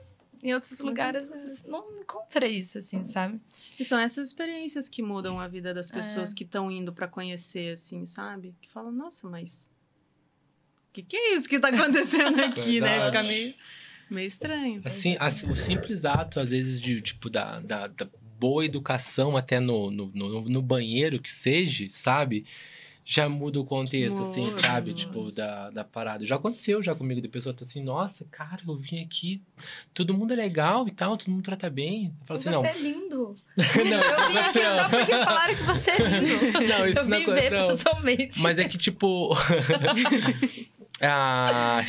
em 0.43 0.53
outros 0.53 0.79
lugares 0.79 1.31
não 1.67 1.99
encontra 1.99 2.47
isso, 2.47 2.77
assim, 2.77 3.03
sabe? 3.03 3.39
E 3.79 3.85
são 3.85 3.97
essas 3.99 4.27
experiências 4.27 4.89
que 4.89 5.03
mudam 5.03 5.39
a 5.39 5.47
vida 5.47 5.73
das 5.73 5.91
pessoas 5.91 6.31
é. 6.31 6.33
que 6.33 6.43
estão 6.43 6.71
indo 6.71 6.91
para 6.91 7.07
conhecer, 7.07 7.73
assim, 7.73 8.05
sabe? 8.05 8.55
Que 8.61 8.69
falam, 8.69 8.91
nossa, 8.91 9.29
mas. 9.29 9.69
O 10.89 10.93
que, 10.93 11.03
que 11.03 11.15
é 11.15 11.35
isso 11.35 11.47
que 11.47 11.59
tá 11.59 11.69
acontecendo 11.73 12.39
aqui, 12.41 12.81
né? 12.81 13.05
Fica 13.05 13.23
meio, 13.23 13.53
meio 14.09 14.27
estranho. 14.27 14.81
Assim, 14.83 15.15
assim, 15.19 15.49
o 15.49 15.55
simples 15.55 16.05
ato, 16.05 16.39
às 16.39 16.49
vezes, 16.49 16.81
de, 16.81 17.01
tipo, 17.01 17.29
da, 17.29 17.59
da, 17.59 17.87
da 17.87 18.09
boa 18.39 18.65
educação 18.65 19.37
até 19.37 19.59
no, 19.59 19.91
no, 19.91 20.11
no, 20.13 20.41
no 20.41 20.61
banheiro 20.61 21.21
que 21.21 21.31
seja, 21.31 21.87
sabe? 21.91 22.45
Já 23.11 23.27
muda 23.27 23.59
o 23.59 23.65
contexto, 23.65 24.21
assim, 24.21 24.45
sabe? 24.55 24.93
Tipo, 24.93 25.33
da, 25.33 25.69
da 25.69 25.83
parada. 25.83 26.25
Já 26.25 26.37
aconteceu 26.37 26.81
já 26.81 26.95
comigo, 26.95 27.19
de 27.19 27.27
pessoa 27.27 27.53
tá 27.53 27.63
assim, 27.63 27.83
nossa, 27.83 28.23
cara, 28.31 28.61
eu 28.65 28.77
vim 28.77 29.03
aqui, 29.03 29.43
todo 29.93 30.13
mundo 30.13 30.31
é 30.31 30.35
legal 30.37 30.87
e 30.87 30.91
tal, 30.91 31.17
todo 31.17 31.29
mundo 31.29 31.43
trata 31.43 31.69
bem. 31.69 32.15
Eu 32.21 32.25
falo 32.25 32.39
assim, 32.39 32.49
você 32.49 32.55
não. 32.55 32.65
é 32.65 32.77
lindo. 32.77 33.35
não, 33.57 33.99
eu 33.99 34.27
vim 34.29 34.37
aqui 34.37 34.59
só 34.59 34.89
porque 34.89 35.11
falaram 35.11 35.55
que 35.57 35.63
você 35.63 35.91
é 35.91 36.19
lindo. 36.19 36.61
Não, 36.69 36.87
isso 36.87 36.99
eu 36.99 37.07
não 37.09 37.17
vim 37.17 37.31
é 37.31 37.33
ver 37.33 37.51
não. 37.51 37.67
pessoalmente. 37.67 38.41
Mas 38.41 38.57
é 38.57 38.69
que, 38.69 38.77
tipo... 38.77 39.35
Ah, 41.01 41.83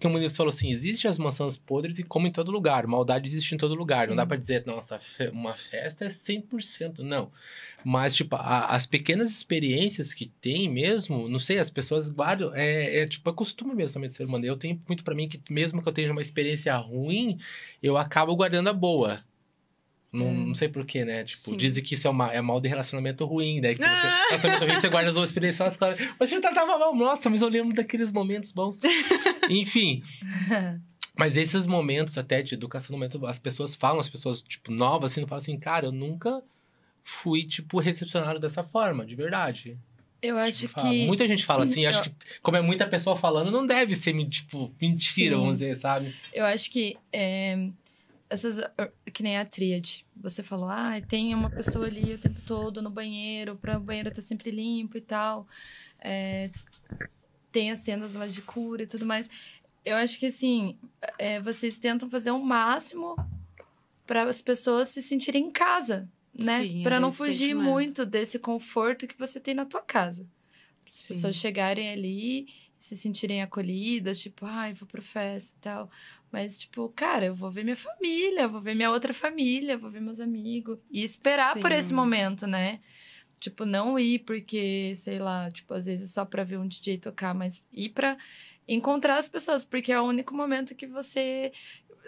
como 0.00 0.18
o 0.18 0.30
falou 0.30 0.48
assim, 0.48 0.70
existem 0.70 1.10
as 1.10 1.18
maçãs 1.18 1.56
podres 1.56 1.98
e 1.98 2.02
como 2.02 2.26
em 2.26 2.32
todo 2.32 2.50
lugar. 2.50 2.86
Maldade 2.86 3.28
existe 3.28 3.54
em 3.54 3.58
todo 3.58 3.74
lugar. 3.74 4.04
Sim. 4.04 4.10
Não 4.10 4.16
dá 4.16 4.26
para 4.26 4.36
dizer, 4.36 4.64
nossa, 4.64 4.98
uma 5.32 5.54
festa 5.54 6.06
é 6.06 6.08
100%. 6.08 7.00
Não. 7.00 7.30
Mas, 7.84 8.14
tipo, 8.14 8.34
a, 8.34 8.66
as 8.74 8.86
pequenas 8.86 9.30
experiências 9.30 10.12
que 10.14 10.26
tem 10.26 10.68
mesmo, 10.68 11.28
não 11.28 11.38
sei, 11.38 11.58
as 11.58 11.70
pessoas 11.70 12.08
guardam. 12.08 12.52
É, 12.54 13.00
é 13.00 13.06
tipo, 13.06 13.28
é 13.28 13.32
costume 13.32 13.74
mesmo 13.74 13.94
também 13.94 14.08
de 14.08 14.14
ser 14.14 14.24
humano. 14.24 14.44
Eu 14.44 14.56
tenho 14.56 14.82
muito 14.88 15.04
para 15.04 15.14
mim 15.14 15.28
que, 15.28 15.40
mesmo 15.50 15.82
que 15.82 15.88
eu 15.88 15.92
tenha 15.92 16.10
uma 16.10 16.22
experiência 16.22 16.74
ruim, 16.76 17.38
eu 17.82 17.96
acabo 17.96 18.34
guardando 18.34 18.68
a 18.68 18.72
boa. 18.72 19.20
Não, 20.12 20.32
não 20.32 20.54
sei 20.54 20.68
porquê, 20.68 21.04
né? 21.04 21.24
Tipo, 21.24 21.40
Sim. 21.40 21.56
dizem 21.56 21.82
que 21.82 21.94
isso 21.94 22.06
é, 22.06 22.10
uma, 22.10 22.32
é 22.32 22.40
mal 22.40 22.60
de 22.60 22.68
relacionamento 22.68 23.24
ruim, 23.24 23.60
né? 23.60 23.74
Que 23.74 23.82
você, 23.82 23.90
relacionamento 24.30 24.64
ruim, 24.64 24.80
você 24.80 24.88
guarda 24.88 25.10
as 25.10 25.16
boas 25.16 25.28
experiências, 25.28 25.76
claro. 25.76 25.96
Mas 26.18 26.30
você 26.30 26.40
tava 26.40 26.78
mal, 26.78 26.94
nossa, 26.94 27.28
mas 27.28 27.42
eu 27.42 27.48
lembro 27.48 27.74
daqueles 27.74 28.12
momentos 28.12 28.52
bons. 28.52 28.80
Enfim. 29.50 30.02
Mas 31.18 31.36
esses 31.36 31.66
momentos 31.66 32.16
até 32.16 32.42
de 32.42 32.54
educação, 32.54 32.94
momento, 32.94 33.26
as 33.26 33.38
pessoas 33.38 33.74
falam, 33.74 34.00
as 34.00 34.08
pessoas, 34.08 34.42
tipo, 34.42 34.70
novas, 34.70 35.12
assim, 35.12 35.26
falam 35.26 35.38
assim, 35.38 35.58
cara, 35.58 35.86
eu 35.86 35.92
nunca 35.92 36.42
fui, 37.02 37.44
tipo, 37.44 37.78
recepcionado 37.78 38.38
dessa 38.38 38.62
forma, 38.62 39.04
de 39.04 39.14
verdade. 39.14 39.76
Eu 40.22 40.38
acho 40.38 40.60
tipo, 40.60 40.80
que. 40.80 41.06
Muita 41.06 41.28
gente 41.28 41.44
fala 41.44 41.64
assim, 41.64 41.84
eu... 41.84 41.90
acho 41.90 42.04
que, 42.04 42.10
como 42.42 42.56
é 42.56 42.60
muita 42.60 42.86
pessoa 42.86 43.16
falando, 43.16 43.50
não 43.50 43.66
deve 43.66 43.94
ser, 43.94 44.12
tipo, 44.28 44.74
mentira, 44.80 45.34
Sim. 45.34 45.40
vamos 45.40 45.58
dizer, 45.58 45.76
sabe? 45.76 46.14
Eu 46.32 46.44
acho 46.44 46.70
que. 46.70 46.96
É 47.12 47.68
essas 48.28 48.58
que 49.12 49.22
nem 49.22 49.38
a 49.38 49.44
tríade. 49.44 50.04
Você 50.16 50.42
falou, 50.42 50.68
ah, 50.68 51.00
tem 51.08 51.34
uma 51.34 51.50
pessoa 51.50 51.86
ali 51.86 52.14
o 52.14 52.18
tempo 52.18 52.40
todo 52.46 52.82
no 52.82 52.90
banheiro, 52.90 53.56
para 53.56 53.76
o 53.76 53.80
banheiro 53.80 54.08
estar 54.08 54.20
tá 54.20 54.26
sempre 54.26 54.50
limpo 54.50 54.98
e 54.98 55.00
tal. 55.00 55.46
É, 56.00 56.50
tem 57.52 57.70
as 57.70 57.82
tendas 57.82 58.14
lá 58.14 58.26
de 58.26 58.42
cura 58.42 58.82
e 58.82 58.86
tudo 58.86 59.06
mais. 59.06 59.30
Eu 59.84 59.96
acho 59.96 60.18
que 60.18 60.26
assim, 60.26 60.78
é, 61.18 61.40
vocês 61.40 61.78
tentam 61.78 62.10
fazer 62.10 62.30
o 62.30 62.42
máximo 62.42 63.16
para 64.06 64.24
as 64.24 64.42
pessoas 64.42 64.88
se 64.88 65.00
sentirem 65.00 65.46
em 65.46 65.50
casa, 65.50 66.08
né? 66.34 66.82
Para 66.82 67.00
não 67.00 67.12
fugir 67.12 67.50
sentimento. 67.50 67.64
muito 67.64 68.06
desse 68.06 68.38
conforto 68.38 69.06
que 69.06 69.18
você 69.18 69.40
tem 69.40 69.54
na 69.54 69.64
tua 69.64 69.82
casa. 69.82 70.28
As 70.86 70.94
Sim. 70.94 71.14
pessoas 71.14 71.36
chegarem 71.36 71.90
ali 71.90 72.48
se 72.78 72.96
sentirem 72.96 73.42
acolhidas, 73.42 74.20
tipo, 74.20 74.44
ai, 74.44 74.74
vou 74.74 74.86
pro 74.86 75.02
festa 75.02 75.56
e 75.56 75.60
tal. 75.60 75.90
Mas, 76.30 76.58
tipo, 76.58 76.88
cara, 76.94 77.26
eu 77.26 77.34
vou 77.34 77.50
ver 77.50 77.64
minha 77.64 77.76
família, 77.76 78.48
vou 78.48 78.60
ver 78.60 78.74
minha 78.74 78.90
outra 78.90 79.14
família, 79.14 79.78
vou 79.78 79.90
ver 79.90 80.00
meus 80.00 80.20
amigos. 80.20 80.78
E 80.90 81.02
esperar 81.02 81.54
Sim. 81.54 81.60
por 81.60 81.72
esse 81.72 81.94
momento, 81.94 82.46
né? 82.46 82.80
Tipo, 83.38 83.64
não 83.64 83.98
ir 83.98 84.20
porque, 84.20 84.94
sei 84.96 85.18
lá, 85.18 85.50
tipo, 85.50 85.72
às 85.74 85.86
vezes 85.86 86.12
só 86.12 86.24
pra 86.24 86.44
ver 86.44 86.58
um 86.58 86.66
DJ 86.66 86.98
tocar, 86.98 87.34
mas 87.34 87.66
ir 87.72 87.90
pra 87.90 88.16
encontrar 88.66 89.18
as 89.18 89.28
pessoas, 89.28 89.64
porque 89.64 89.92
é 89.92 90.00
o 90.00 90.04
único 90.04 90.34
momento 90.34 90.74
que 90.74 90.86
você. 90.86 91.52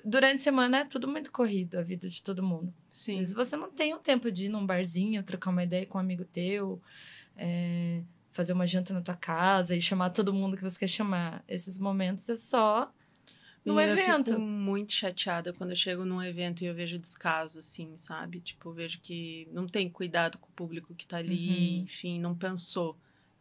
Durante 0.05 0.37
a 0.37 0.45
semana 0.45 0.79
é 0.79 0.85
tudo 0.85 1.09
muito 1.09 1.31
corrido, 1.31 1.77
a 1.79 1.83
vida 1.83 2.09
de 2.09 2.23
todo 2.23 2.43
mundo. 2.43 2.73
Sim. 2.91 3.13
Às 3.13 3.19
vezes 3.19 3.35
você 3.35 3.57
não 3.57 3.71
tem 3.71 3.95
o 3.95 3.99
tempo 3.99 4.31
de 4.31 4.47
ir 4.47 4.49
num 4.49 4.65
barzinho, 4.65 5.23
trocar 5.23 5.51
uma 5.51 5.65
ideia 5.65 5.87
com 5.87 5.99
um 5.99 6.01
amigo 6.01 6.25
teu. 6.25 6.81
É 7.37 8.03
fazer 8.39 8.53
uma 8.53 8.69
janta 8.69 8.95
na 8.95 9.01
tua 9.01 9.17
casa 9.17 9.75
e 9.75 9.83
chamar 9.83 10.11
todo 10.11 10.33
mundo 10.33 10.57
que 10.57 10.63
você 10.63 10.79
quer 10.79 10.87
chamar. 10.87 11.43
Esses 11.49 11.77
momentos 11.77 12.29
é 12.29 12.37
só 12.37 12.89
no 13.65 13.81
e 13.81 13.85
evento. 13.85 14.33
Eu 14.33 14.37
fico 14.37 14.41
muito 14.41 14.93
chateada 14.93 15.53
quando 15.53 15.71
eu 15.71 15.77
chego 15.77 16.05
num 16.05 16.23
evento 16.23 16.63
e 16.63 16.67
eu 16.67 16.75
vejo 16.75 16.99
descaso, 16.99 17.59
assim, 17.59 17.97
sabe? 17.97 18.41
Tipo, 18.41 18.71
eu 18.71 18.75
vejo 18.75 19.01
que 19.01 19.49
não 19.53 19.67
tem 19.67 19.89
cuidado 19.89 20.39
com 20.39 20.49
o 20.49 20.53
público 20.53 20.95
que 20.95 21.07
tá 21.07 21.19
ali, 21.19 21.49
uhum. 21.49 21.85
enfim, 21.85 22.21
não 22.21 22.35
pensou. 22.35 22.97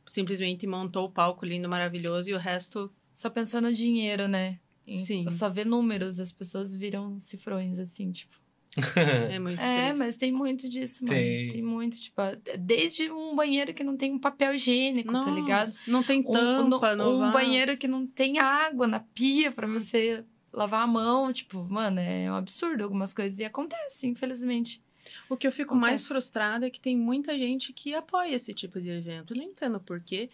Simplesmente 0.06 0.66
montou 0.66 1.06
o 1.06 1.12
palco 1.12 1.46
lindo, 1.46 1.68
maravilhoso 1.68 2.30
e 2.30 2.34
o 2.34 2.38
resto. 2.38 2.92
Só 3.14 3.30
pensou 3.30 3.62
no 3.62 3.74
dinheiro, 3.74 4.28
né? 4.28 4.60
Sim. 4.96 5.30
Só 5.30 5.50
vê 5.50 5.66
números, 5.66 6.20
as 6.20 6.32
pessoas 6.32 6.74
viram 6.74 7.20
cifrões, 7.20 7.78
assim, 7.78 8.12
tipo. 8.12 8.38
é 9.32 9.40
muito 9.40 9.60
É, 9.62 9.86
triste. 9.88 10.00
mas 10.00 10.18
tem 10.18 10.32
muito 10.32 10.70
disso, 10.70 11.04
mano. 11.04 11.16
Tem. 11.16 11.52
tem. 11.52 11.62
muito, 11.62 12.00
tipo, 12.00 12.22
desde 12.60 13.12
um 13.12 13.36
banheiro 13.36 13.74
que 13.74 13.84
não 13.84 13.98
tem 13.98 14.14
um 14.14 14.20
papel 14.20 14.54
higiênico, 14.54 15.12
Nossa, 15.12 15.30
tá 15.30 15.36
ligado? 15.36 15.72
Não 15.88 16.04
tem 16.04 16.22
tampa, 16.24 16.96
um, 16.96 17.02
um, 17.04 17.24
um 17.28 17.32
banheiro 17.32 17.76
que 17.78 17.88
não 17.88 18.06
tem 18.06 18.40
água 18.40 18.88
na 18.88 19.00
pia 19.00 19.52
para 19.52 19.68
você 19.68 20.24
lavar 20.54 20.84
a 20.84 20.88
mão, 20.88 21.32
tipo, 21.34 21.64
mano, 21.70 22.00
é 22.00 22.32
um 22.32 22.36
absurdo 22.36 22.84
algumas 22.84 23.14
coisas 23.14 23.40
e 23.40 23.46
acontece, 23.46 24.08
infelizmente. 24.08 24.82
O 25.30 25.38
que 25.38 25.48
eu 25.48 25.52
fico 25.52 25.74
acontece. 25.74 25.90
mais 25.92 26.08
frustrada 26.08 26.68
é 26.68 26.70
que 26.70 26.80
tem 26.82 26.98
muita 26.98 27.38
gente 27.38 27.72
que 27.74 27.94
apoia 27.96 28.36
esse 28.36 28.54
tipo 28.54 28.82
de 28.82 28.90
evento. 28.90 29.34
Nem 29.34 29.50
entendo 29.50 29.80
por 29.80 30.02
quê, 30.02 30.30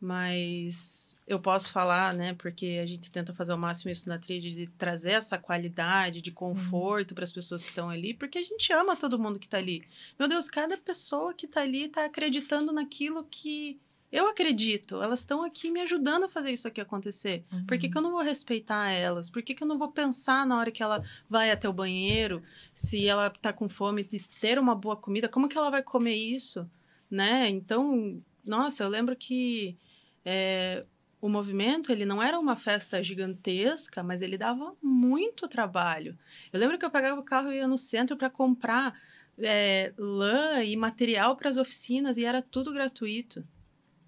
mas 0.00 1.13
eu 1.26 1.38
posso 1.38 1.72
falar, 1.72 2.12
né? 2.12 2.34
Porque 2.34 2.78
a 2.82 2.86
gente 2.86 3.10
tenta 3.10 3.32
fazer 3.32 3.54
o 3.54 3.58
máximo 3.58 3.90
isso 3.90 4.08
na 4.08 4.18
trilha 4.18 4.50
de 4.50 4.66
trazer 4.76 5.12
essa 5.12 5.38
qualidade 5.38 6.20
de 6.20 6.30
conforto 6.30 7.10
uhum. 7.10 7.14
para 7.14 7.24
as 7.24 7.32
pessoas 7.32 7.62
que 7.62 7.70
estão 7.70 7.88
ali, 7.88 8.12
porque 8.12 8.38
a 8.38 8.42
gente 8.42 8.72
ama 8.72 8.94
todo 8.94 9.18
mundo 9.18 9.38
que 9.38 9.46
está 9.46 9.56
ali. 9.56 9.82
Meu 10.18 10.28
Deus, 10.28 10.50
cada 10.50 10.76
pessoa 10.76 11.32
que 11.32 11.46
está 11.46 11.62
ali 11.62 11.84
está 11.84 12.04
acreditando 12.04 12.72
naquilo 12.72 13.24
que 13.24 13.80
eu 14.12 14.28
acredito. 14.28 15.02
Elas 15.02 15.20
estão 15.20 15.42
aqui 15.42 15.70
me 15.70 15.80
ajudando 15.80 16.24
a 16.24 16.28
fazer 16.28 16.52
isso 16.52 16.68
aqui 16.68 16.80
acontecer. 16.80 17.44
Uhum. 17.50 17.66
Por 17.66 17.78
que, 17.78 17.88
que 17.88 17.98
eu 17.98 18.02
não 18.02 18.12
vou 18.12 18.22
respeitar 18.22 18.90
elas? 18.90 19.30
Por 19.30 19.42
que, 19.42 19.54
que 19.54 19.62
eu 19.62 19.66
não 19.66 19.78
vou 19.78 19.90
pensar 19.90 20.46
na 20.46 20.58
hora 20.58 20.70
que 20.70 20.82
ela 20.82 21.02
vai 21.28 21.50
até 21.50 21.68
o 21.68 21.72
banheiro, 21.72 22.42
se 22.74 23.08
ela 23.08 23.26
está 23.26 23.52
com 23.52 23.68
fome 23.68 24.04
de 24.04 24.20
ter 24.40 24.58
uma 24.58 24.74
boa 24.74 24.96
comida, 24.96 25.28
como 25.28 25.48
que 25.48 25.56
ela 25.56 25.70
vai 25.70 25.82
comer 25.82 26.14
isso, 26.14 26.70
né? 27.10 27.48
Então, 27.48 28.22
nossa, 28.44 28.84
eu 28.84 28.88
lembro 28.88 29.16
que 29.16 29.76
é, 30.24 30.84
o 31.24 31.28
movimento 31.30 31.90
ele 31.90 32.04
não 32.04 32.22
era 32.22 32.38
uma 32.38 32.54
festa 32.54 33.02
gigantesca, 33.02 34.02
mas 34.02 34.20
ele 34.20 34.36
dava 34.36 34.76
muito 34.82 35.48
trabalho. 35.48 36.18
Eu 36.52 36.60
lembro 36.60 36.78
que 36.78 36.84
eu 36.84 36.90
pegava 36.90 37.18
o 37.18 37.24
carro 37.24 37.50
e 37.50 37.56
ia 37.56 37.66
no 37.66 37.78
centro 37.78 38.14
para 38.14 38.28
comprar 38.28 38.94
é, 39.38 39.94
lã 39.96 40.62
e 40.62 40.76
material 40.76 41.34
para 41.34 41.48
as 41.48 41.56
oficinas 41.56 42.18
e 42.18 42.26
era 42.26 42.42
tudo 42.42 42.74
gratuito. 42.74 43.42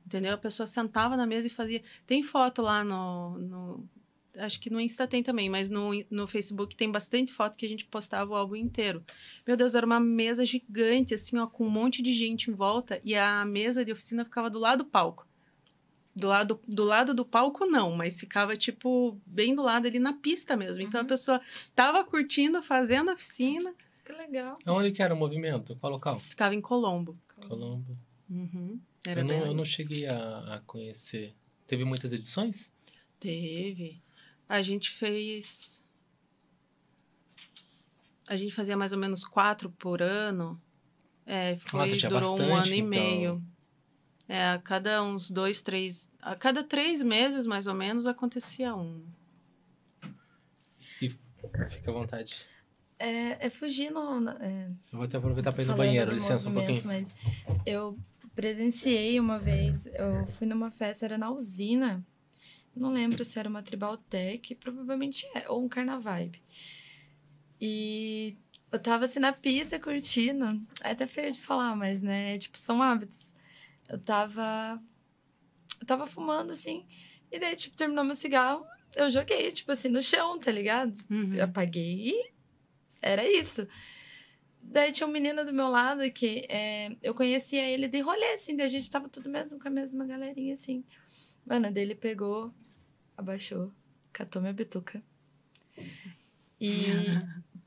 Entendeu? 0.04 0.34
A 0.34 0.36
pessoa 0.36 0.66
sentava 0.66 1.16
na 1.16 1.24
mesa 1.24 1.46
e 1.46 1.50
fazia. 1.50 1.82
Tem 2.06 2.22
foto 2.22 2.60
lá 2.60 2.84
no. 2.84 3.38
no 3.38 3.88
acho 4.36 4.60
que 4.60 4.68
no 4.68 4.78
Insta 4.78 5.06
tem 5.06 5.22
também, 5.22 5.48
mas 5.48 5.70
no, 5.70 5.92
no 6.10 6.26
Facebook 6.28 6.76
tem 6.76 6.92
bastante 6.92 7.32
foto 7.32 7.56
que 7.56 7.64
a 7.64 7.68
gente 7.68 7.86
postava 7.86 8.30
o 8.30 8.36
álbum 8.36 8.56
inteiro. 8.56 9.02
Meu 9.46 9.56
Deus, 9.56 9.74
era 9.74 9.86
uma 9.86 9.98
mesa 9.98 10.44
gigante, 10.44 11.14
assim, 11.14 11.38
ó, 11.38 11.46
com 11.46 11.66
um 11.66 11.70
monte 11.70 12.02
de 12.02 12.12
gente 12.12 12.50
em 12.50 12.54
volta 12.54 13.00
e 13.02 13.14
a 13.14 13.42
mesa 13.46 13.86
de 13.86 13.90
oficina 13.90 14.22
ficava 14.22 14.50
do 14.50 14.58
lado 14.58 14.84
do 14.84 14.90
palco. 14.90 15.25
Do 16.18 16.28
lado, 16.28 16.58
do 16.66 16.82
lado 16.82 17.12
do 17.12 17.26
palco, 17.26 17.66
não, 17.66 17.94
mas 17.94 18.18
ficava, 18.18 18.56
tipo, 18.56 19.20
bem 19.26 19.54
do 19.54 19.62
lado 19.62 19.86
ali 19.86 19.98
na 19.98 20.14
pista 20.14 20.56
mesmo. 20.56 20.80
Então 20.82 20.98
Uhum. 21.00 21.04
a 21.06 21.08
pessoa 21.08 21.40
tava 21.74 22.02
curtindo, 22.04 22.62
fazendo 22.62 23.10
a 23.10 23.14
oficina, 23.14 23.74
Que 24.02 24.12
legal. 24.12 24.56
Onde 24.66 24.92
que 24.92 25.02
era 25.02 25.12
o 25.12 25.16
movimento? 25.16 25.76
Qual 25.76 25.92
local? 25.92 26.18
ficava 26.18 26.54
em 26.54 26.60
Colombo. 26.62 27.18
Colombo. 27.46 27.98
Uhum. 28.30 28.80
Era 29.06 29.20
Eu 29.20 29.24
não, 29.26 29.46
eu 29.46 29.54
não 29.54 29.64
cheguei 29.64 30.06
a, 30.06 30.54
a 30.54 30.60
conhecer. 30.66 31.34
Teve 31.66 31.84
muitas 31.84 32.12
edições? 32.12 32.72
Teve. 33.20 34.00
A 34.48 34.62
gente 34.62 34.90
fez. 34.90 35.84
A 38.26 38.36
gente 38.36 38.54
fazia 38.54 38.76
mais 38.76 38.92
ou 38.92 38.98
menos 38.98 39.22
quatro 39.24 39.70
por 39.70 40.00
ano. 40.02 40.60
É, 41.26 41.56
foi, 41.58 41.80
Nossa, 41.80 41.96
tinha 41.96 42.08
durou 42.10 42.34
um 42.34 42.38
bastante, 42.38 42.66
ano 42.68 42.74
e 42.74 42.78
então. 42.78 42.88
meio. 42.88 43.42
É, 44.28 44.50
a 44.50 44.58
cada 44.58 45.02
uns 45.04 45.30
dois, 45.30 45.62
três. 45.62 46.10
A 46.20 46.34
cada 46.34 46.64
três 46.64 47.00
meses, 47.02 47.46
mais 47.46 47.66
ou 47.66 47.74
menos, 47.74 48.06
acontecia 48.06 48.74
um. 48.74 49.04
Fica 51.68 51.90
à 51.90 51.94
vontade. 51.94 52.44
É, 52.98 53.46
é 53.46 53.50
fugindo. 53.50 53.98
É, 54.40 54.68
Eu 54.92 54.98
vou 54.98 55.04
até 55.04 55.16
aproveitar 55.16 55.52
para 55.52 55.62
ir 55.62 55.66
no 55.66 55.76
banheiro, 55.76 56.12
licença 56.12 56.48
um 56.48 56.54
pouquinho. 56.54 56.82
Mas 56.84 57.14
eu 57.64 57.96
presenciei 58.34 59.18
uma 59.20 59.38
vez, 59.38 59.86
eu 59.86 60.26
fui 60.32 60.46
numa 60.46 60.70
festa, 60.70 61.04
era 61.04 61.16
na 61.16 61.30
usina. 61.30 62.04
Não 62.74 62.92
lembro 62.92 63.24
se 63.24 63.38
era 63.38 63.48
uma 63.48 63.62
Tribaltec, 63.62 64.54
provavelmente 64.56 65.24
é, 65.34 65.48
ou 65.48 65.64
um 65.64 65.68
Carnavibe. 65.68 66.42
E 67.60 68.36
eu 68.70 68.78
tava 68.78 69.04
assim 69.04 69.20
na 69.20 69.32
pista 69.32 69.78
curtindo. 69.78 70.60
É 70.82 70.90
até 70.90 71.06
feio 71.06 71.32
de 71.32 71.40
falar, 71.40 71.74
mas 71.76 72.02
né, 72.02 72.38
tipo, 72.38 72.58
são 72.58 72.82
hábitos. 72.82 73.35
Eu 73.88 73.98
tava. 73.98 74.82
Eu 75.80 75.86
tava 75.86 76.06
fumando 76.06 76.52
assim. 76.52 76.86
E 77.30 77.38
daí, 77.38 77.56
tipo, 77.56 77.76
terminou 77.76 78.04
meu 78.04 78.14
cigarro, 78.14 78.64
eu 78.94 79.10
joguei, 79.10 79.50
tipo 79.52 79.72
assim, 79.72 79.88
no 79.88 80.00
chão, 80.00 80.38
tá 80.38 80.50
ligado? 80.50 80.96
Uhum. 81.10 81.34
Eu 81.34 81.44
apaguei 81.44 82.10
e 82.10 82.30
era 83.02 83.28
isso. 83.28 83.66
Daí 84.62 84.90
tinha 84.90 85.06
um 85.06 85.12
menino 85.12 85.44
do 85.44 85.52
meu 85.52 85.68
lado 85.68 86.10
que 86.10 86.46
é, 86.48 86.96
eu 87.02 87.14
conhecia 87.14 87.68
ele 87.68 87.88
de 87.88 88.00
rolê, 88.00 88.34
assim, 88.34 88.56
daí 88.56 88.66
a 88.66 88.70
gente 88.70 88.90
tava 88.90 89.08
tudo 89.08 89.28
mesmo 89.28 89.60
com 89.60 89.68
a 89.68 89.70
mesma 89.70 90.04
galerinha, 90.04 90.54
assim. 90.54 90.84
Mano, 91.44 91.70
daí 91.70 91.84
ele 91.84 91.94
pegou, 91.94 92.52
abaixou, 93.16 93.72
catou 94.12 94.42
minha 94.42 94.52
bituca 94.52 95.02
e 96.60 96.86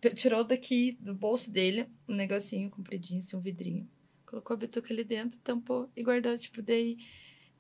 tirou 0.15 0.43
daqui 0.43 0.97
do 0.99 1.13
bolso 1.13 1.51
dele 1.51 1.87
um 2.07 2.13
negocinho 2.13 2.69
compridinho, 2.69 3.19
assim, 3.19 3.37
um 3.37 3.41
vidrinho. 3.41 3.87
Colocou 4.29 4.53
a 4.53 4.57
bituca 4.57 4.93
ali 4.93 5.03
dentro, 5.03 5.39
tampou 5.39 5.89
e 5.95 6.03
guardou, 6.03 6.37
tipo, 6.37 6.61
daí... 6.61 6.97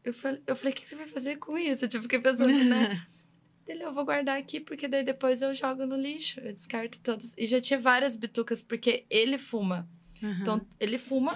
Eu 0.03 0.13
falei, 0.13 0.41
eu 0.45 0.55
falei, 0.55 0.71
o 0.71 0.75
que 0.75 0.87
você 0.87 0.95
vai 0.95 1.07
fazer 1.07 1.37
com 1.37 1.57
isso? 1.57 1.83
Eu 1.85 1.89
tipo, 1.89 2.03
fiquei 2.03 2.19
pensando, 2.19 2.63
né? 2.63 3.05
Dele, 3.65 3.83
eu 3.83 3.91
vou 3.91 4.05
guardar 4.05 4.37
aqui, 4.37 4.59
porque 4.59 4.87
daí 4.87 5.03
depois 5.03 5.41
eu 5.41 5.53
jogo 5.53 5.85
no 5.85 5.95
lixo. 5.95 6.39
Eu 6.39 6.53
descarto 6.53 6.99
todos. 6.99 7.35
E 7.37 7.45
já 7.45 7.59
tinha 7.59 7.79
várias 7.79 8.15
bitucas, 8.15 8.61
porque 8.61 9.05
ele 9.09 9.37
fuma. 9.37 9.87
Uhum. 10.23 10.37
Então, 10.41 10.67
ele 10.79 10.97
fuma, 10.97 11.33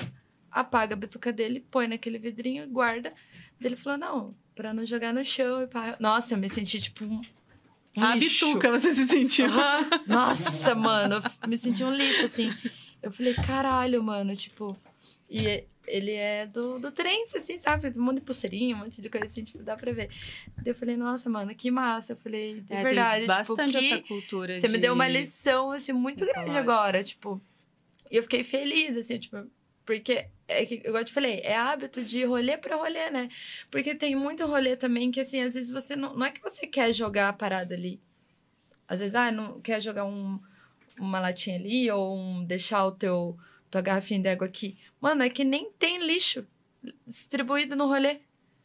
apaga 0.50 0.94
a 0.94 0.98
bituca 0.98 1.32
dele, 1.32 1.66
põe 1.70 1.88
naquele 1.88 2.18
vidrinho 2.18 2.64
e 2.64 2.68
guarda. 2.68 3.14
Ele 3.62 3.76
falou, 3.76 4.00
não, 4.00 4.36
pra 4.56 4.74
não 4.74 4.86
jogar 4.86 5.14
no 5.14 5.24
chão. 5.26 5.62
E. 5.62 5.68
Nossa, 6.00 6.34
eu 6.34 6.38
me 6.38 6.50
senti, 6.50 6.80
tipo, 6.80 7.06
um, 7.06 7.22
um 7.98 8.04
a 8.04 8.16
lixo. 8.16 8.48
bituca 8.48 8.72
você 8.72 8.96
se 8.96 9.06
sentiu. 9.08 9.46
Aham. 9.46 10.04
Nossa, 10.08 10.74
mano, 10.74 11.18
eu 11.42 11.48
me 11.48 11.58
senti 11.58 11.84
um 11.84 11.92
lixo, 11.92 12.26
assim. 12.26 12.52
Eu 13.02 13.12
falei, 13.12 13.34
caralho, 13.34 14.02
mano, 14.02 14.36
tipo... 14.36 14.76
E 15.30 15.48
é- 15.48 15.66
ele 15.86 16.12
é 16.14 16.46
do, 16.46 16.80
do 16.80 16.92
trem, 16.92 17.24
assim, 17.24 17.60
sabe? 17.60 17.92
Um 17.98 18.02
monte 18.02 18.16
de 18.20 18.22
pulseirinha, 18.22 18.76
um 18.76 18.80
monte 18.80 19.02
de 19.02 19.10
coisa 19.10 19.26
assim, 19.26 19.44
tipo, 19.44 19.62
dá 19.64 19.76
pra 19.76 19.92
ver. 19.92 20.10
Daí 20.58 20.68
eu 20.68 20.76
falei, 20.76 20.96
nossa, 20.96 21.30
mano, 21.30 21.54
que 21.54 21.70
massa. 21.70 22.14
Eu 22.14 22.18
falei, 22.18 22.62
de 22.62 22.74
É, 22.74 22.84
verdade, 22.84 23.26
bastante 23.26 23.72
tipo, 23.72 23.80
que... 23.80 23.94
essa 23.94 24.04
cultura 24.04 24.56
Você 24.56 24.68
me 24.70 24.76
de- 24.76 24.80
deu 24.82 24.94
uma 24.94 25.08
lição, 25.08 25.72
assim, 25.72 25.92
muito 25.92 26.26
grande 26.26 26.46
Falar. 26.48 26.60
agora, 26.60 27.04
tipo. 27.04 27.42
E 28.10 28.16
eu 28.16 28.24
fiquei 28.24 28.44
feliz, 28.44 28.96
assim, 28.96 29.18
tipo, 29.20 29.46
porque, 29.86 30.26
é 30.48 30.66
que, 30.66 30.76
igual 30.76 31.00
eu 31.00 31.06
te 31.06 31.12
falei, 31.12 31.42
é 31.44 31.56
hábito 31.58 32.02
de 32.06 32.24
rolê 32.24 32.56
pra 32.58 32.78
rolê, 32.78 33.10
né? 33.10 33.28
Porque 33.70 33.94
tem 33.94 34.16
muito 34.16 34.46
rolê 34.46 34.78
também 34.78 35.12
que, 35.12 35.20
assim, 35.20 35.42
às 35.42 35.54
vezes 35.56 35.70
você 35.70 35.96
não. 35.98 36.16
Não 36.16 36.26
é 36.26 36.32
que 36.32 36.42
você 36.42 36.66
quer 36.66 36.94
jogar 36.94 37.28
a 37.30 37.34
parada 37.34 37.76
ali. 37.76 38.00
Às 38.88 39.00
vezes, 39.02 39.16
ah, 39.16 39.32
não 39.32 39.60
quer 39.60 39.82
jogar 39.82 40.06
um, 40.06 40.40
uma 40.98 41.20
latinha 41.20 41.58
ali 41.58 41.92
ou 41.92 42.18
um, 42.18 42.46
deixar 42.46 42.86
o 42.86 42.92
teu 42.94 43.38
tua 43.74 43.82
garrafinha 43.82 44.20
d'água 44.22 44.48
aqui. 44.48 44.78
Mano, 45.02 45.24
é 45.24 45.30
que 45.30 45.44
nem 45.44 45.72
tem 45.78 46.06
lixo 46.06 46.46
distribuído 47.06 47.76
no 47.76 47.88
rolê. 47.88 48.18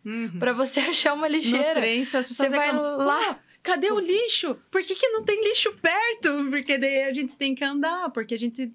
Uhum. 0.05 0.39
Pra 0.39 0.53
você 0.53 0.81
achar 0.93 1.15
uma 1.15 1.29
No 1.29 1.35
lixeira. 1.35 1.75
trem, 1.81 2.05
Você 2.05 2.49
vai 2.49 2.67
reclamam, 2.69 2.99
lá. 3.07 3.35
"Pô, 3.35 3.41
Cadê 3.63 3.91
o 3.91 3.99
lixo? 3.99 4.55
Por 4.71 4.83
que, 4.83 4.95
que 4.95 5.09
não 5.09 5.25
tem 5.25 5.43
lixo 5.45 5.73
perto? 5.83 6.49
Porque 6.49 6.79
daí 6.79 7.03
a 7.05 7.13
gente 7.13 7.35
tem 7.37 7.55
que 7.55 7.65
andar, 7.65 8.09
porque 8.11 8.35
a 8.35 8.39
gente 8.39 8.73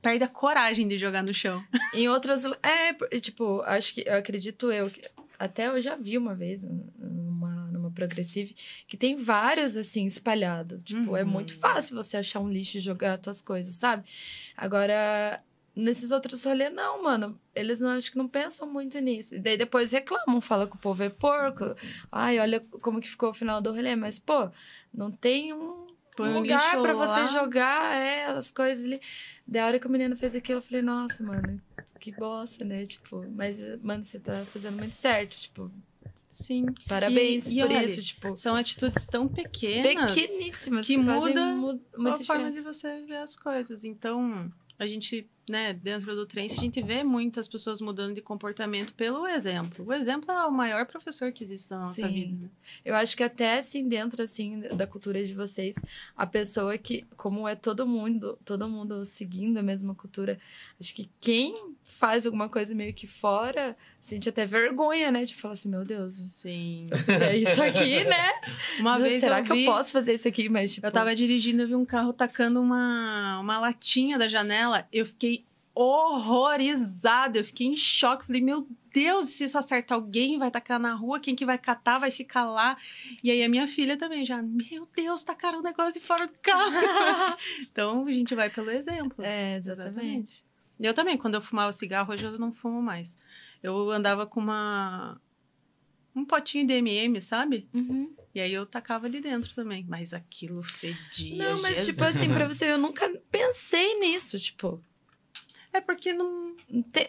perde 0.00 0.22
a 0.22 0.28
coragem 0.28 0.86
de 0.86 0.98
jogar 0.98 1.22
no 1.22 1.32
chão. 1.34 1.64
Em 1.94 2.08
outras. 2.08 2.44
É, 2.62 2.92
tipo, 3.20 3.62
acho 3.62 3.94
que. 3.94 4.02
Eu 4.06 4.16
acredito 4.18 4.70
eu. 4.70 4.90
que- 4.90 5.02
Até 5.38 5.66
eu 5.66 5.80
já 5.80 5.96
vi 5.96 6.16
uma 6.18 6.34
vez 6.34 6.62
numa, 6.62 7.66
numa 7.72 7.90
Progressive 7.90 8.54
que 8.86 8.96
tem 8.96 9.16
vários 9.16 9.76
assim 9.76 10.06
espalhados. 10.06 10.78
Tipo, 10.84 11.16
é 11.16 11.24
Uhum. 11.24 11.30
muito 11.30 11.58
fácil 11.58 11.96
você 11.96 12.16
achar 12.18 12.38
um 12.40 12.48
lixo 12.50 12.76
e 12.78 12.80
jogar 12.80 13.14
as 13.14 13.20
tuas 13.20 13.40
coisas, 13.40 13.74
sabe? 13.74 14.04
Agora, 14.56 15.42
nesses 15.74 16.10
outros 16.10 16.44
rolês, 16.44 16.72
não, 16.72 17.02
mano. 17.02 17.38
Eles 17.54 17.80
não 17.80 17.90
acho 17.90 18.10
que 18.12 18.18
não 18.18 18.28
pensam 18.28 18.70
muito 18.70 18.98
nisso. 19.00 19.34
E 19.34 19.38
daí 19.38 19.56
depois 19.56 19.90
reclamam, 19.92 20.40
falam 20.40 20.66
que 20.66 20.76
o 20.76 20.78
povo 20.78 21.02
é 21.02 21.08
porco. 21.08 21.74
Ai, 22.10 22.38
olha 22.38 22.60
como 22.80 23.00
que 23.00 23.08
ficou 23.08 23.30
o 23.30 23.34
final 23.34 23.60
do 23.60 23.72
rolê. 23.72 23.94
Mas, 23.96 24.18
pô, 24.18 24.50
não 24.92 25.10
tem 25.10 25.52
um 25.52 25.82
um 26.20 26.34
lugar 26.40 26.80
pra 26.82 26.92
você 26.92 27.26
jogar 27.32 27.96
é, 27.96 28.26
as 28.26 28.50
coisas 28.50 28.84
ali. 28.84 29.00
Da 29.46 29.64
hora 29.66 29.80
que 29.80 29.86
o 29.86 29.90
menino 29.90 30.14
fez 30.14 30.34
aquilo, 30.36 30.58
eu 30.58 30.62
falei, 30.62 30.82
nossa, 30.82 31.22
mano, 31.24 31.58
que 31.98 32.12
bosta, 32.12 32.64
né? 32.66 32.84
Tipo, 32.84 33.24
mas, 33.34 33.60
mano, 33.82 34.04
você 34.04 34.20
tá 34.20 34.44
fazendo 34.44 34.76
muito 34.76 34.92
certo. 34.94 35.38
Tipo, 35.40 35.70
Sim. 36.30 36.66
parabéns 36.86 37.46
E- 37.46 37.54
e 37.58 37.62
por 37.62 37.70
olha, 37.70 37.84
isso. 37.84 38.02
Tipo, 38.02 38.36
São 38.36 38.54
atitudes 38.54 39.06
tão 39.06 39.26
pequenas 39.26 40.12
pequeníssimas 40.14 40.86
que 40.86 40.96
fazem 41.02 41.18
muda 41.30 41.46
mu- 41.54 41.80
muita 41.96 42.18
a 42.22 42.24
forma 42.24 42.48
diferença. 42.50 42.56
de 42.58 42.62
você 42.62 43.00
ver 43.06 43.16
as 43.16 43.34
coisas. 43.34 43.82
Então, 43.82 44.52
a 44.78 44.86
gente, 44.86 45.28
né, 45.48 45.72
dentro 45.72 46.14
do 46.14 46.24
trem, 46.24 46.46
a 46.46 46.48
gente 46.48 46.80
vê 46.82 47.02
muitas 47.02 47.48
pessoas 47.48 47.80
mudando 47.80 48.14
de 48.14 48.20
comportamento 48.20 48.92
pelo 48.94 49.26
exemplo. 49.26 49.84
O 49.86 49.92
exemplo 49.92 50.30
é 50.30 50.46
o 50.46 50.52
maior 50.52 50.86
professor 50.86 51.32
que 51.32 51.42
existe 51.42 51.70
na 51.70 51.78
nossa 51.78 52.06
Sim. 52.06 52.12
vida. 52.12 52.42
né? 52.44 52.50
Eu 52.84 52.94
acho 52.94 53.16
que 53.16 53.22
até 53.22 53.58
assim, 53.58 53.88
dentro 53.88 54.22
assim, 54.22 54.60
da 54.76 54.86
cultura 54.86 55.24
de 55.24 55.34
vocês, 55.34 55.74
a 56.16 56.26
pessoa 56.26 56.78
que, 56.78 57.04
como 57.16 57.48
é 57.48 57.54
todo 57.56 57.86
mundo, 57.86 58.38
todo 58.44 58.68
mundo 58.68 59.04
seguindo 59.04 59.58
a 59.58 59.62
mesma 59.62 59.94
cultura, 59.94 60.38
acho 60.80 60.94
que 60.94 61.08
quem 61.20 61.54
faz 61.82 62.24
alguma 62.24 62.48
coisa 62.48 62.74
meio 62.74 62.94
que 62.94 63.06
fora, 63.06 63.76
sente 64.00 64.28
até 64.28 64.44
vergonha, 64.44 65.10
né? 65.10 65.24
De 65.24 65.34
falar 65.34 65.54
assim, 65.54 65.68
meu 65.68 65.84
Deus, 65.84 66.14
Sim. 66.14 66.82
se 66.84 66.92
eu 66.92 66.98
fizer 66.98 67.36
isso 67.36 67.62
aqui, 67.62 68.02
né? 68.04 68.32
Uma 68.80 68.98
vez 68.98 69.20
Será 69.20 69.38
eu 69.38 69.44
que 69.44 69.52
vi... 69.52 69.64
eu 69.64 69.72
posso 69.72 69.92
fazer 69.92 70.14
isso 70.14 70.26
aqui? 70.26 70.48
Mas, 70.48 70.74
tipo, 70.74 70.86
Eu 70.86 70.90
tava 70.90 71.14
dirigindo, 71.14 71.62
eu 71.62 71.68
vi 71.68 71.74
um 71.76 71.84
carro 71.84 72.12
tacando 72.12 72.60
uma, 72.60 73.38
uma 73.38 73.60
latinha 73.60 74.18
da 74.18 74.26
janela. 74.26 74.86
Eu 74.92 75.06
fiquei 75.06 75.41
horrorizada, 75.74 77.38
eu 77.38 77.44
fiquei 77.44 77.66
em 77.66 77.76
choque. 77.76 78.26
Falei, 78.26 78.40
meu 78.42 78.66
Deus, 78.92 79.30
se 79.30 79.44
isso 79.44 79.56
acertar 79.56 79.96
alguém, 79.96 80.38
vai 80.38 80.50
tacar 80.50 80.78
na 80.78 80.94
rua, 80.94 81.18
quem 81.20 81.34
que 81.34 81.46
vai 81.46 81.58
catar 81.58 81.98
vai 81.98 82.10
ficar 82.10 82.44
lá. 82.44 82.76
E 83.22 83.30
aí 83.30 83.42
a 83.42 83.48
minha 83.48 83.66
filha 83.66 83.96
também 83.96 84.24
já, 84.24 84.42
meu 84.42 84.86
Deus, 84.94 85.22
tacaram 85.22 85.60
um 85.60 85.62
negócio 85.62 85.94
de 85.94 86.00
fora 86.00 86.26
do 86.26 86.38
carro. 86.42 87.36
então 87.60 88.06
a 88.06 88.12
gente 88.12 88.34
vai 88.34 88.50
pelo 88.50 88.70
exemplo. 88.70 89.24
é, 89.24 89.56
exatamente. 89.56 90.44
Eu 90.80 90.94
também, 90.94 91.16
quando 91.16 91.34
eu 91.34 91.40
fumava 91.42 91.72
cigarro, 91.72 92.12
hoje 92.12 92.24
eu 92.24 92.38
não 92.38 92.52
fumo 92.52 92.82
mais. 92.82 93.16
Eu 93.62 93.90
andava 93.90 94.26
com 94.26 94.40
uma. 94.40 95.20
Um 96.14 96.24
potinho 96.24 96.66
de 96.66 96.74
MM, 96.74 97.22
sabe? 97.22 97.68
Uhum. 97.72 98.12
E 98.34 98.40
aí 98.40 98.52
eu 98.52 98.66
tacava 98.66 99.06
ali 99.06 99.20
dentro 99.20 99.54
também. 99.54 99.86
Mas 99.88 100.12
aquilo 100.12 100.62
fedia. 100.62 101.36
Não, 101.36 101.62
mas, 101.62 101.76
Jesus. 101.76 101.94
tipo 101.94 102.04
assim, 102.04 102.28
pra 102.28 102.46
você 102.52 102.70
eu 102.70 102.76
nunca 102.78 103.08
pensei 103.30 103.98
nisso, 104.00 104.38
tipo, 104.38 104.82
É 105.72 105.80
porque 105.80 106.12
não. 106.12 106.54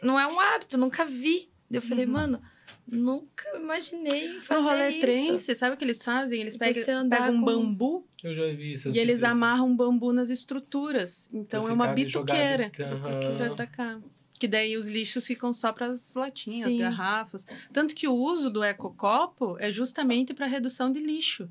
não, 0.01 0.19
é 0.19 0.25
um 0.27 0.39
hábito, 0.39 0.77
nunca 0.77 1.05
vi. 1.05 1.49
Eu 1.71 1.81
falei, 1.81 2.05
Uhum. 2.05 2.11
mano, 2.11 2.41
Nunca 2.85 3.45
imaginei 3.55 4.41
fazer 4.41 4.61
No 4.61 4.67
rolê 4.67 4.89
isso. 4.89 4.99
trance, 5.01 5.55
sabe 5.55 5.75
o 5.75 5.77
que 5.77 5.85
eles 5.85 6.03
fazem? 6.03 6.41
Eles 6.41 6.57
pegam, 6.57 7.07
pegam 7.09 7.31
um 7.31 7.39
com- 7.39 7.45
bambu 7.45 8.07
Eu 8.21 8.35
já 8.35 8.45
vi 8.53 8.73
essas 8.73 8.93
e 8.93 8.99
eles 8.99 9.21
vídeos. 9.21 9.31
amarram 9.37 9.73
bambu 9.75 10.11
nas 10.11 10.29
estruturas. 10.29 11.29
Então 11.33 11.67
é 11.67 11.71
uma 11.71 11.87
bituqueira. 11.87 12.69
Pra 12.75 12.89
Aham. 12.91 13.53
atacar. 13.53 14.01
Que 14.37 14.47
daí 14.49 14.75
os 14.75 14.85
lixos 14.87 15.25
ficam 15.25 15.53
só 15.53 15.71
para 15.71 15.87
as 15.87 16.13
latinhas, 16.13 16.71
Sim. 16.71 16.79
garrafas. 16.79 17.45
Tanto 17.71 17.95
que 17.95 18.05
o 18.07 18.13
uso 18.13 18.49
do 18.49 18.61
ecocopo 18.63 19.55
é 19.59 19.71
justamente 19.71 20.33
para 20.33 20.45
redução 20.45 20.91
de 20.91 20.99
lixo. 20.99 21.49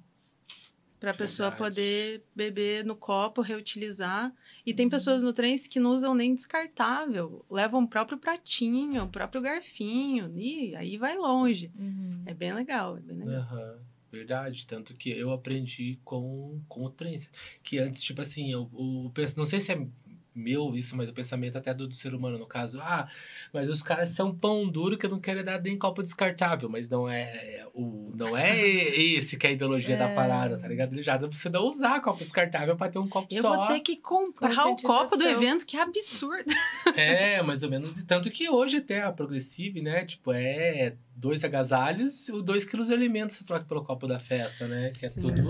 Para 1.03 1.11
a 1.11 1.15
pessoa 1.15 1.51
poder 1.51 2.23
beber 2.35 2.85
no 2.85 2.95
copo, 2.95 3.41
reutilizar. 3.41 4.33
E 4.65 4.73
tem 4.73 4.89
pessoas 4.89 5.21
no 5.21 5.33
trance 5.33 5.69
que 5.69 5.81
não 5.81 5.91
usam 5.93 6.15
nem 6.15 6.33
descartável. 6.33 7.45
Levam 7.51 7.83
o 7.83 7.89
próprio 7.89 8.17
pratinho, 8.17 9.03
o 9.03 9.09
próprio 9.09 9.43
garfinho. 9.43 10.33
E 10.39 10.77
aí 10.77 10.97
vai 10.97 11.17
longe. 11.19 11.73
Uhum. 11.77 12.23
É 12.25 12.33
bem 12.33 12.53
legal, 12.55 12.97
é 12.97 13.01
bem 13.01 13.19
legal. 13.19 13.41
Aham, 13.43 13.79
Verdade, 14.13 14.67
tanto 14.67 14.95
que 14.95 15.09
eu 15.11 15.33
aprendi 15.33 15.99
com, 16.05 16.61
com 16.69 16.85
o 16.85 16.91
trance. 16.91 17.29
Que 17.65 17.79
antes, 17.79 18.03
tipo 18.03 18.21
assim, 18.21 18.53
eu, 18.53 18.69
o, 18.73 19.11
penso- 19.15 19.39
não 19.39 19.47
sei 19.47 19.59
se 19.61 19.73
é 19.73 19.87
meu 20.35 20.74
isso, 20.76 20.97
mas 20.97 21.09
o 21.09 21.12
pensamento 21.12 21.59
até 21.59 21.72
do, 21.74 21.87
do 21.87 21.95
ser 21.95 22.14
humano, 22.14 22.39
no 22.39 22.47
caso, 22.47 22.80
ah, 22.80 23.09
mas 23.53 23.68
os 23.68 23.83
caras 23.83 24.11
são 24.11 24.35
pão 24.35 24.66
duro 24.68 24.97
que 24.97 25.05
eu 25.07 25.11
não 25.11 25.20
quero 25.20 25.45
dar 25.45 25.61
nem 25.61 25.76
copo 25.78 26.03
descartável, 26.03 26.68
mas 26.68 26.89
não 26.89 27.09
é 27.09 27.66
o 27.74 28.11
não 28.14 28.37
é 28.37 28.59
esse 28.61 29.37
que 29.37 29.47
é 29.47 29.51
a 29.51 29.53
ideologia 29.53 29.97
da 29.97 30.09
É. 30.12 30.14
parada, 30.14 30.59
tá 30.59 30.68
ligado? 30.68 30.93
Ele 30.93 31.03
já 31.03 31.16
dá 31.16 31.26
pra 31.28 31.37
você 31.37 31.49
não 31.49 31.64
usar 31.70 32.01
copo 32.01 32.18
descartável 32.18 32.76
pra 32.76 32.89
ter 32.89 32.99
um 32.99 33.09
copo 33.09 33.28
Eu 33.30 33.43
só. 33.43 33.55
vou 33.57 33.66
ter 33.68 33.80
que 33.80 33.97
comprar 33.97 34.66
o 34.66 34.76
copo 34.76 35.16
do 35.16 35.24
evento, 35.24 35.64
que 35.66 35.76
absurdo. 35.76 36.45
É, 36.97 37.41
mais 37.43 37.62
ou 37.62 37.70
menos. 37.70 37.97
e 37.99 38.07
Tanto 38.07 38.30
que 38.30 38.49
hoje 38.51 38.78
até 38.78 39.03
a 39.03 39.12
Progressive, 39.12 39.80
né? 39.80 40.05
Tipo, 40.05 40.33
é 40.33 40.95
dois 41.14 41.45
agasalhos, 41.45 42.28
o 42.30 42.43
dois 42.43 42.64
quilos 42.64 42.89
de 42.89 42.95
alimentos 42.95 43.37
você 43.37 43.45
troca 43.45 43.64
pelo 43.64 43.83
copo 43.85 44.07
da 44.07 44.18
festa, 44.18 44.66
né? 44.66 44.91
Que 44.99 45.07
é 45.07 45.09
Sim. 45.09 45.20
tudo. 45.22 45.43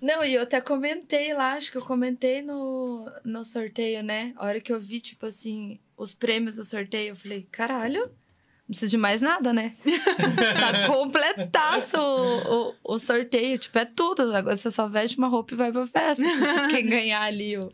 Não, 0.00 0.24
e 0.24 0.34
eu 0.34 0.42
até 0.42 0.60
comentei 0.60 1.34
lá, 1.34 1.52
acho 1.54 1.70
que 1.70 1.76
eu 1.78 1.82
comentei 1.82 2.40
no, 2.42 3.04
no 3.24 3.44
sorteio, 3.44 4.02
né? 4.02 4.27
A 4.36 4.44
hora 4.46 4.60
que 4.60 4.72
eu 4.72 4.80
vi, 4.80 5.00
tipo 5.00 5.26
assim, 5.26 5.78
os 5.96 6.14
prêmios 6.14 6.56
do 6.56 6.64
sorteio, 6.64 7.10
eu 7.10 7.16
falei, 7.16 7.46
caralho, 7.50 8.00
não 8.02 8.72
precisa 8.72 8.90
de 8.90 8.98
mais 8.98 9.22
nada, 9.22 9.52
né? 9.52 9.74
tá 10.60 10.86
completaço 10.86 11.96
o, 11.98 12.68
o, 12.70 12.74
o 12.94 12.98
sorteio, 12.98 13.56
tipo, 13.58 13.78
é 13.78 13.84
tudo. 13.86 14.34
Agora 14.34 14.56
você 14.56 14.70
só 14.70 14.86
veste 14.86 15.16
uma 15.16 15.28
roupa 15.28 15.54
e 15.54 15.56
vai 15.56 15.72
pra 15.72 15.86
festa. 15.86 16.22
Quem 16.70 16.86
ganhar 16.86 17.22
ali 17.22 17.56
o. 17.56 17.70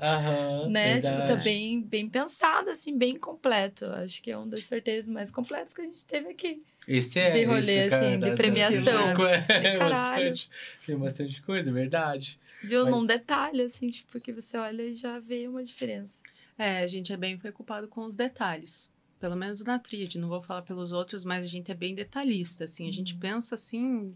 Né? 0.68 1.00
Tipo, 1.00 1.08
verdade. 1.08 1.28
tá 1.28 1.36
bem, 1.42 1.80
bem 1.82 2.08
pensado, 2.08 2.70
assim, 2.70 2.96
bem 2.96 3.16
completo. 3.16 3.86
Acho 3.86 4.22
que 4.22 4.30
é 4.30 4.38
um 4.38 4.48
dos 4.48 4.66
sorteios 4.66 5.08
mais 5.08 5.30
completos 5.32 5.74
que 5.74 5.80
a 5.80 5.84
gente 5.84 6.04
teve 6.04 6.28
aqui. 6.28 6.62
Esse 6.86 7.18
é. 7.18 7.30
de 7.30 7.44
rolê, 7.44 7.60
esse, 7.60 7.72
assim, 7.80 7.88
cara, 7.90 8.10
de 8.18 8.30
da- 8.30 8.34
premiação. 8.34 9.02
É, 9.48 9.78
caralho. 9.78 10.30
bastante. 10.30 10.50
Tem 10.86 10.96
bastante 10.96 11.42
coisa, 11.42 11.70
é 11.70 11.72
verdade. 11.72 12.38
Viu? 12.62 12.84
Mas- 12.84 12.90
Num 12.94 13.04
detalhe, 13.04 13.62
assim, 13.62 13.90
tipo, 13.90 14.20
que 14.20 14.32
você 14.32 14.56
olha 14.56 14.82
e 14.82 14.94
já 14.94 15.18
vê 15.18 15.48
uma 15.48 15.64
diferença. 15.64 16.20
É, 16.56 16.78
a 16.78 16.86
gente 16.86 17.12
é 17.12 17.16
bem 17.16 17.36
preocupado 17.36 17.88
com 17.88 18.04
os 18.06 18.14
detalhes. 18.16 18.90
Pelo 19.18 19.36
menos 19.36 19.64
na 19.64 19.78
tríade, 19.78 20.18
não 20.18 20.28
vou 20.28 20.42
falar 20.42 20.62
pelos 20.62 20.92
outros, 20.92 21.24
mas 21.24 21.44
a 21.46 21.48
gente 21.48 21.70
é 21.70 21.74
bem 21.74 21.94
detalhista, 21.94 22.64
assim. 22.64 22.88
A 22.88 22.92
gente 22.92 23.14
pensa 23.16 23.54
assim. 23.54 24.14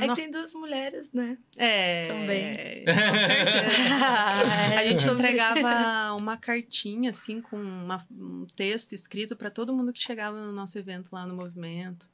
É 0.00 0.08
que 0.08 0.14
tem 0.14 0.30
duas 0.30 0.54
mulheres, 0.54 1.12
né? 1.12 1.36
É. 1.56 2.06
Também. 2.06 2.84
Com 2.84 2.94
certeza. 3.28 4.06
A 4.06 4.82
É, 4.82 4.88
gente 4.92 5.02
sobre- 5.02 5.24
entregava 5.28 6.14
uma 6.14 6.36
cartinha, 6.36 7.10
assim, 7.10 7.40
com 7.42 7.56
uma- 7.56 8.06
um 8.10 8.46
texto 8.56 8.92
escrito 8.92 9.36
para 9.36 9.50
todo 9.50 9.74
mundo 9.74 9.92
que 9.92 10.00
chegava 10.00 10.40
no 10.40 10.52
nosso 10.52 10.78
evento 10.78 11.10
lá 11.12 11.26
no 11.26 11.34
movimento. 11.34 12.08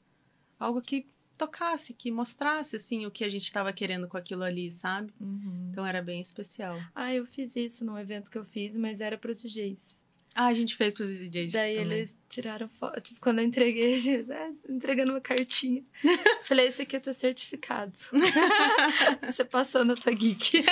Algo 0.59 0.81
que 0.81 1.07
tocasse, 1.45 1.93
que 1.93 2.11
mostrasse, 2.11 2.75
assim, 2.75 3.05
o 3.05 3.11
que 3.11 3.23
a 3.23 3.29
gente 3.29 3.43
estava 3.43 3.71
querendo 3.73 4.07
com 4.07 4.17
aquilo 4.17 4.43
ali, 4.43 4.71
sabe? 4.71 5.13
Uhum. 5.19 5.69
Então 5.71 5.85
era 5.85 6.01
bem 6.01 6.21
especial. 6.21 6.79
Ah, 6.95 7.13
eu 7.13 7.25
fiz 7.25 7.55
isso 7.55 7.85
num 7.85 7.97
evento 7.97 8.31
que 8.31 8.37
eu 8.37 8.45
fiz, 8.45 8.77
mas 8.77 9.01
era 9.01 9.17
pros 9.17 9.41
DJs. 9.41 10.03
Ah, 10.35 10.47
a 10.47 10.53
gente 10.53 10.75
fez 10.75 10.95
pros 10.95 11.11
DJs 11.11 11.51
Daí 11.51 11.77
também. 11.77 11.97
eles 11.99 12.19
tiraram 12.27 12.67
foto. 12.67 12.99
Tipo, 12.99 13.19
quando 13.19 13.37
eu 13.39 13.45
entreguei, 13.45 13.93
eles, 14.01 14.29
ah, 14.31 14.51
entregando 14.67 15.11
uma 15.11 15.21
cartinha. 15.21 15.83
Falei, 16.43 16.67
esse 16.67 16.81
aqui 16.81 16.95
é 16.95 16.99
teu 16.99 17.13
certificado. 17.13 17.93
Você 19.23 19.45
passou 19.45 19.85
na 19.85 19.95
tua 19.95 20.11
geek. 20.11 20.63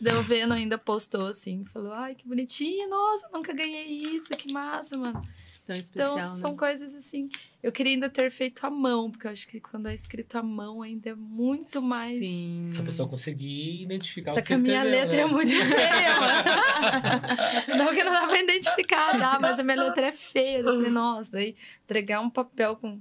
Deu 0.00 0.22
vendo, 0.24 0.54
ainda 0.54 0.76
postou 0.76 1.26
assim. 1.26 1.64
Falou, 1.66 1.92
ai, 1.92 2.16
que 2.16 2.26
bonitinho. 2.26 2.88
Nossa, 2.88 3.28
nunca 3.32 3.52
ganhei 3.52 4.16
isso. 4.16 4.30
Que 4.30 4.52
massa, 4.52 4.96
mano. 4.96 5.20
Tão 5.64 5.76
especial, 5.76 6.18
Então, 6.18 6.26
são 6.34 6.50
né? 6.52 6.56
coisas 6.58 6.92
assim. 6.94 7.28
Eu 7.62 7.70
queria 7.70 7.92
ainda 7.92 8.10
ter 8.10 8.30
feito 8.32 8.66
à 8.66 8.70
mão, 8.70 9.08
porque 9.10 9.28
eu 9.28 9.30
acho 9.30 9.46
que 9.46 9.60
quando 9.60 9.86
é 9.88 9.94
escrito 9.94 10.36
à 10.36 10.42
mão 10.42 10.82
ainda 10.82 11.10
é 11.10 11.14
muito 11.14 11.80
mais. 11.80 12.18
Sim. 12.18 12.66
Se 12.68 12.80
a 12.80 12.84
pessoa 12.84 13.08
conseguir 13.08 13.82
identificar 13.82 14.32
Só 14.32 14.40
o 14.40 14.42
que 14.42 14.48
que 14.48 14.54
a 14.54 14.58
minha 14.58 14.82
escreveu, 14.84 15.00
letra 15.00 15.16
né? 15.16 15.22
é 15.22 15.26
muito 15.26 15.50
feia, 15.54 16.20
mano. 16.20 17.78
Não 17.86 17.94
que 17.94 18.02
não 18.04 18.12
dá 18.12 18.26
pra 18.26 18.40
identificar, 18.42 19.16
dá, 19.18 19.38
mas 19.40 19.60
a 19.60 19.62
minha 19.62 19.76
letra 19.80 20.08
é 20.08 20.12
feia. 20.12 20.58
Eu 20.58 20.64
falei, 20.64 20.90
nossa, 20.90 21.30
daí 21.32 21.54
entregar 21.84 22.20
um 22.20 22.30
papel 22.30 22.74
com. 22.76 23.00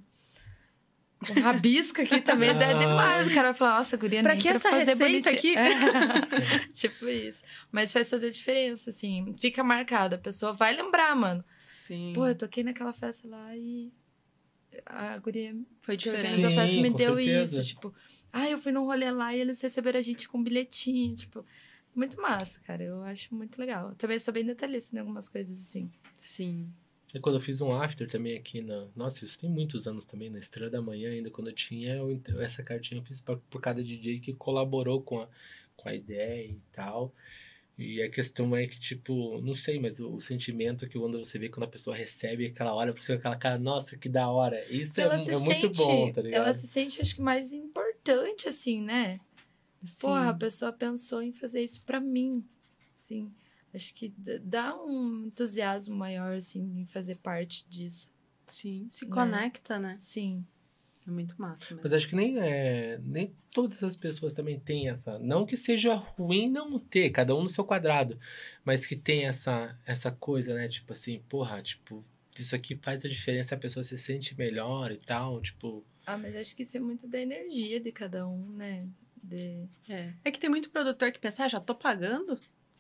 Com 1.27 1.39
rabisco 1.39 2.01
aqui 2.01 2.19
também 2.21 2.49
é 2.49 2.53
Ah. 2.53 2.73
demais. 2.73 3.27
O 3.27 3.33
cara 3.33 3.49
vai 3.49 3.53
falar, 3.53 3.77
nossa, 3.77 3.95
guria, 3.97 4.21
Pra 4.23 4.33
nem 4.33 4.41
que 4.41 4.47
pra 4.49 4.55
essa 4.57 4.69
fazer 4.71 4.95
receita 4.95 5.29
bonitinho. 5.31 5.35
aqui? 5.37 5.55
É. 5.57 6.67
tipo 6.73 7.07
isso. 7.07 7.43
Mas 7.71 7.93
faz 7.93 8.09
toda 8.09 8.25
a 8.27 8.31
diferença, 8.31 8.89
assim. 8.89 9.35
Fica 9.39 9.63
marcado. 9.63 10.15
A 10.15 10.17
pessoa 10.19 10.51
vai 10.53 10.73
lembrar, 10.75 11.15
mano. 11.15 11.43
Sim. 11.91 12.13
Pô, 12.13 12.25
eu 12.25 12.35
toquei 12.37 12.63
naquela 12.63 12.93
festa 12.93 13.27
lá 13.27 13.53
e 13.57 13.91
a 14.85 15.17
guria 15.17 15.53
Foi 15.81 15.97
diferente. 15.97 16.23
organizou 16.25 16.49
a 16.49 16.53
festa 16.53 16.75
Sim, 16.75 16.81
me 16.81 16.89
deu 16.93 17.15
certeza. 17.15 17.61
isso. 17.61 17.67
Tipo, 17.75 17.93
ah, 18.31 18.49
eu 18.49 18.57
fui 18.57 18.71
num 18.71 18.85
rolê 18.85 19.11
lá 19.11 19.35
e 19.35 19.41
eles 19.41 19.59
receberam 19.59 19.99
a 19.99 20.01
gente 20.01 20.29
com 20.29 20.41
bilhetinho. 20.41 21.15
Tipo, 21.17 21.45
muito 21.93 22.21
massa, 22.21 22.61
cara. 22.61 22.81
Eu 22.81 23.03
acho 23.03 23.35
muito 23.35 23.59
legal. 23.59 23.89
Eu 23.89 23.95
também 23.95 24.17
sou 24.19 24.33
bem 24.33 24.45
detalhista 24.45 24.95
em 24.95 24.99
algumas 24.99 25.27
coisas 25.27 25.59
assim. 25.59 25.91
Sim. 26.15 26.71
E 27.13 27.19
quando 27.19 27.35
eu 27.35 27.41
fiz 27.41 27.59
um 27.59 27.73
after 27.73 28.07
também 28.09 28.37
aqui 28.37 28.61
na. 28.61 28.87
Nossa, 28.95 29.25
isso 29.25 29.37
tem 29.37 29.49
muitos 29.49 29.85
anos 29.85 30.05
também, 30.05 30.29
na 30.29 30.39
Estrela 30.39 30.69
da 30.71 30.81
Manhã, 30.81 31.11
ainda 31.11 31.29
quando 31.29 31.49
eu 31.49 31.53
tinha, 31.53 31.95
eu, 31.95 32.21
essa 32.39 32.63
cartinha 32.63 33.01
eu 33.01 33.05
fiz 33.05 33.19
pra- 33.19 33.35
por 33.35 33.59
cada 33.59 33.83
DJ 33.83 34.21
que 34.21 34.33
colaborou 34.33 35.01
com 35.01 35.19
a, 35.19 35.27
com 35.75 35.89
a 35.89 35.93
ideia 35.93 36.45
e 36.51 36.61
tal. 36.71 37.13
E 37.81 38.01
a 38.01 38.09
questão 38.09 38.55
é 38.55 38.67
que, 38.67 38.79
tipo, 38.79 39.41
não 39.41 39.55
sei, 39.55 39.79
mas 39.79 39.99
o, 39.99 40.15
o 40.15 40.21
sentimento 40.21 40.87
que 40.87 40.99
quando 40.99 41.17
você 41.17 41.39
vê 41.39 41.49
quando 41.49 41.63
a 41.63 41.67
pessoa 41.67 41.95
recebe 41.95 42.45
aquela 42.45 42.73
hora, 42.73 42.91
você 42.93 43.13
com 43.13 43.19
aquela 43.19 43.35
cara, 43.35 43.57
nossa, 43.57 43.97
que 43.97 44.07
da 44.07 44.29
hora. 44.29 44.63
Isso 44.71 45.01
é, 45.01 45.03
ela 45.03 45.15
é 45.15 45.19
se 45.19 45.31
muito 45.31 45.61
sente, 45.61 45.77
bom, 45.77 46.11
tá 46.13 46.21
ligado? 46.21 46.41
ela 46.43 46.53
se 46.53 46.67
sente, 46.67 47.01
acho 47.01 47.15
que 47.15 47.21
mais 47.21 47.51
importante, 47.53 48.47
assim, 48.47 48.81
né? 48.81 49.19
Sim. 49.83 50.01
Porra, 50.01 50.29
a 50.29 50.33
pessoa 50.33 50.71
pensou 50.71 51.21
em 51.23 51.33
fazer 51.33 51.63
isso 51.63 51.81
pra 51.83 51.99
mim. 51.99 52.45
Sim. 52.93 53.31
Acho 53.73 53.93
que 53.93 54.13
dá 54.43 54.75
um 54.75 55.25
entusiasmo 55.27 55.95
maior, 55.95 56.33
assim, 56.35 56.81
em 56.81 56.85
fazer 56.85 57.15
parte 57.15 57.65
disso. 57.69 58.11
Sim. 58.45 58.85
Se 58.89 59.05
Né? 59.05 59.11
conecta, 59.11 59.79
né? 59.79 59.97
Sim. 59.99 60.45
É 61.07 61.11
muito 61.11 61.39
massa 61.41 61.73
mesmo. 61.73 61.81
Mas 61.83 61.93
acho 61.93 62.07
que 62.07 62.15
nem, 62.15 62.39
é, 62.39 62.99
nem 63.03 63.35
todas 63.51 63.83
as 63.83 63.95
pessoas 63.95 64.33
também 64.33 64.59
têm 64.59 64.89
essa. 64.89 65.17
Não 65.19 65.45
que 65.45 65.57
seja 65.57 65.95
ruim 65.95 66.49
não 66.49 66.77
ter, 66.79 67.09
cada 67.09 67.35
um 67.35 67.43
no 67.43 67.49
seu 67.49 67.63
quadrado. 67.63 68.19
Mas 68.63 68.85
que 68.85 68.95
tem 68.95 69.25
essa, 69.25 69.75
essa 69.85 70.11
coisa, 70.11 70.53
né? 70.53 70.67
Tipo 70.67 70.93
assim, 70.93 71.19
porra, 71.27 71.61
tipo, 71.61 72.05
isso 72.37 72.55
aqui 72.55 72.75
faz 72.75 73.03
a 73.03 73.09
diferença, 73.09 73.55
a 73.55 73.57
pessoa 73.57 73.83
se 73.83 73.97
sente 73.97 74.37
melhor 74.37 74.91
e 74.91 74.97
tal. 74.97 75.41
Tipo. 75.41 75.83
Ah, 76.05 76.17
mas 76.17 76.35
acho 76.35 76.55
que 76.55 76.63
isso 76.63 76.77
é 76.77 76.79
muito 76.79 77.07
da 77.07 77.19
energia 77.19 77.79
de 77.79 77.91
cada 77.91 78.27
um, 78.27 78.49
né? 78.51 78.87
De... 79.23 79.65
É. 79.89 80.13
É 80.23 80.31
que 80.31 80.39
tem 80.39 80.49
muito 80.49 80.69
produtor 80.69 81.11
que 81.11 81.19
pensa, 81.19 81.45
ah, 81.45 81.49
já 81.49 81.59
tô 81.59 81.75
pagando? 81.75 82.39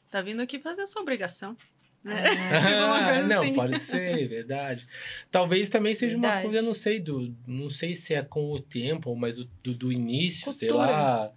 Tá 0.09 0.21
vindo 0.21 0.41
aqui 0.41 0.59
fazer 0.59 0.81
a 0.81 0.87
sua 0.87 1.01
obrigação. 1.01 1.57
Né? 2.03 2.15
Ah, 2.51 2.61
Tipo 2.61 2.85
uma 2.85 3.03
coisa 3.13 3.27
não, 3.27 3.41
assim. 3.41 3.53
pode 3.55 3.79
ser, 3.79 4.27
verdade. 4.27 4.87
Talvez 5.29 5.69
também 5.69 5.93
seja 5.95 6.15
uma 6.17 6.27
Verdade. 6.27 6.43
coisa, 6.47 6.59
eu 6.59 6.63
não 6.63 6.73
sei, 6.73 6.99
do. 6.99 7.35
Não 7.47 7.69
sei 7.69 7.95
se 7.95 8.13
é 8.13 8.21
com 8.23 8.51
o 8.51 8.59
tempo, 8.59 9.15
mas 9.15 9.37
do, 9.37 9.73
do 9.73 9.91
início, 9.91 10.51
sei 10.53 10.69
Cultura. 10.69 10.91
lá. 10.91 11.31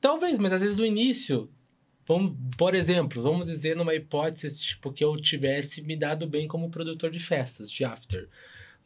Talvez, 0.00 0.38
mas 0.38 0.52
às 0.52 0.60
vezes 0.60 0.76
do 0.76 0.84
início. 0.86 1.50
Vamos, 2.06 2.36
por 2.58 2.74
exemplo, 2.74 3.22
vamos 3.22 3.48
dizer 3.48 3.74
numa 3.74 3.94
hipótese, 3.94 4.62
tipo, 4.62 4.92
que 4.92 5.02
eu 5.02 5.16
tivesse 5.16 5.80
me 5.80 5.96
dado 5.96 6.26
bem 6.26 6.46
como 6.46 6.70
produtor 6.70 7.10
de 7.10 7.18
festas, 7.18 7.70
de 7.70 7.82
after. 7.82 8.28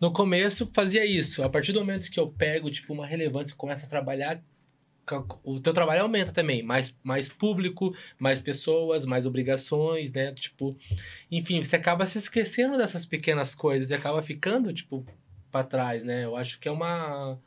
No 0.01 0.13
começo 0.13 0.71
fazia 0.73 1.05
isso. 1.05 1.43
A 1.43 1.49
partir 1.49 1.73
do 1.73 1.81
momento 1.81 2.09
que 2.13 2.21
eu 2.21 2.29
pego, 2.29 2.71
tipo, 2.71 2.93
uma 2.93 3.05
relevância 3.05 3.53
e 3.53 3.57
começo 3.57 3.85
a 3.85 3.89
trabalhar, 3.89 4.41
o 5.43 5.61
teu 5.61 5.73
trabalho 5.73 6.03
aumenta 6.03 6.33
também. 6.33 6.63
Mais, 6.63 6.95
mais 7.03 7.29
público, 7.29 7.95
mais 8.19 8.41
pessoas, 8.41 9.05
mais 9.07 9.27
obrigações, 9.27 10.13
né? 10.13 10.33
Tipo, 10.33 10.77
enfim, 11.31 11.63
você 11.63 11.77
acaba 11.77 12.07
se 12.07 12.19
esquecendo 12.19 12.77
dessas 12.77 13.07
pequenas 13.07 13.55
coisas 13.55 13.91
e 13.91 13.95
acaba 13.95 14.23
ficando, 14.23 14.73
tipo, 14.73 15.07
pra 15.51 15.65
trás, 15.65 16.05
né? 16.05 16.25
Eu 16.25 16.37
acho 16.37 16.59
que 16.59 16.69
é 16.69 16.73
uma. 16.73 17.39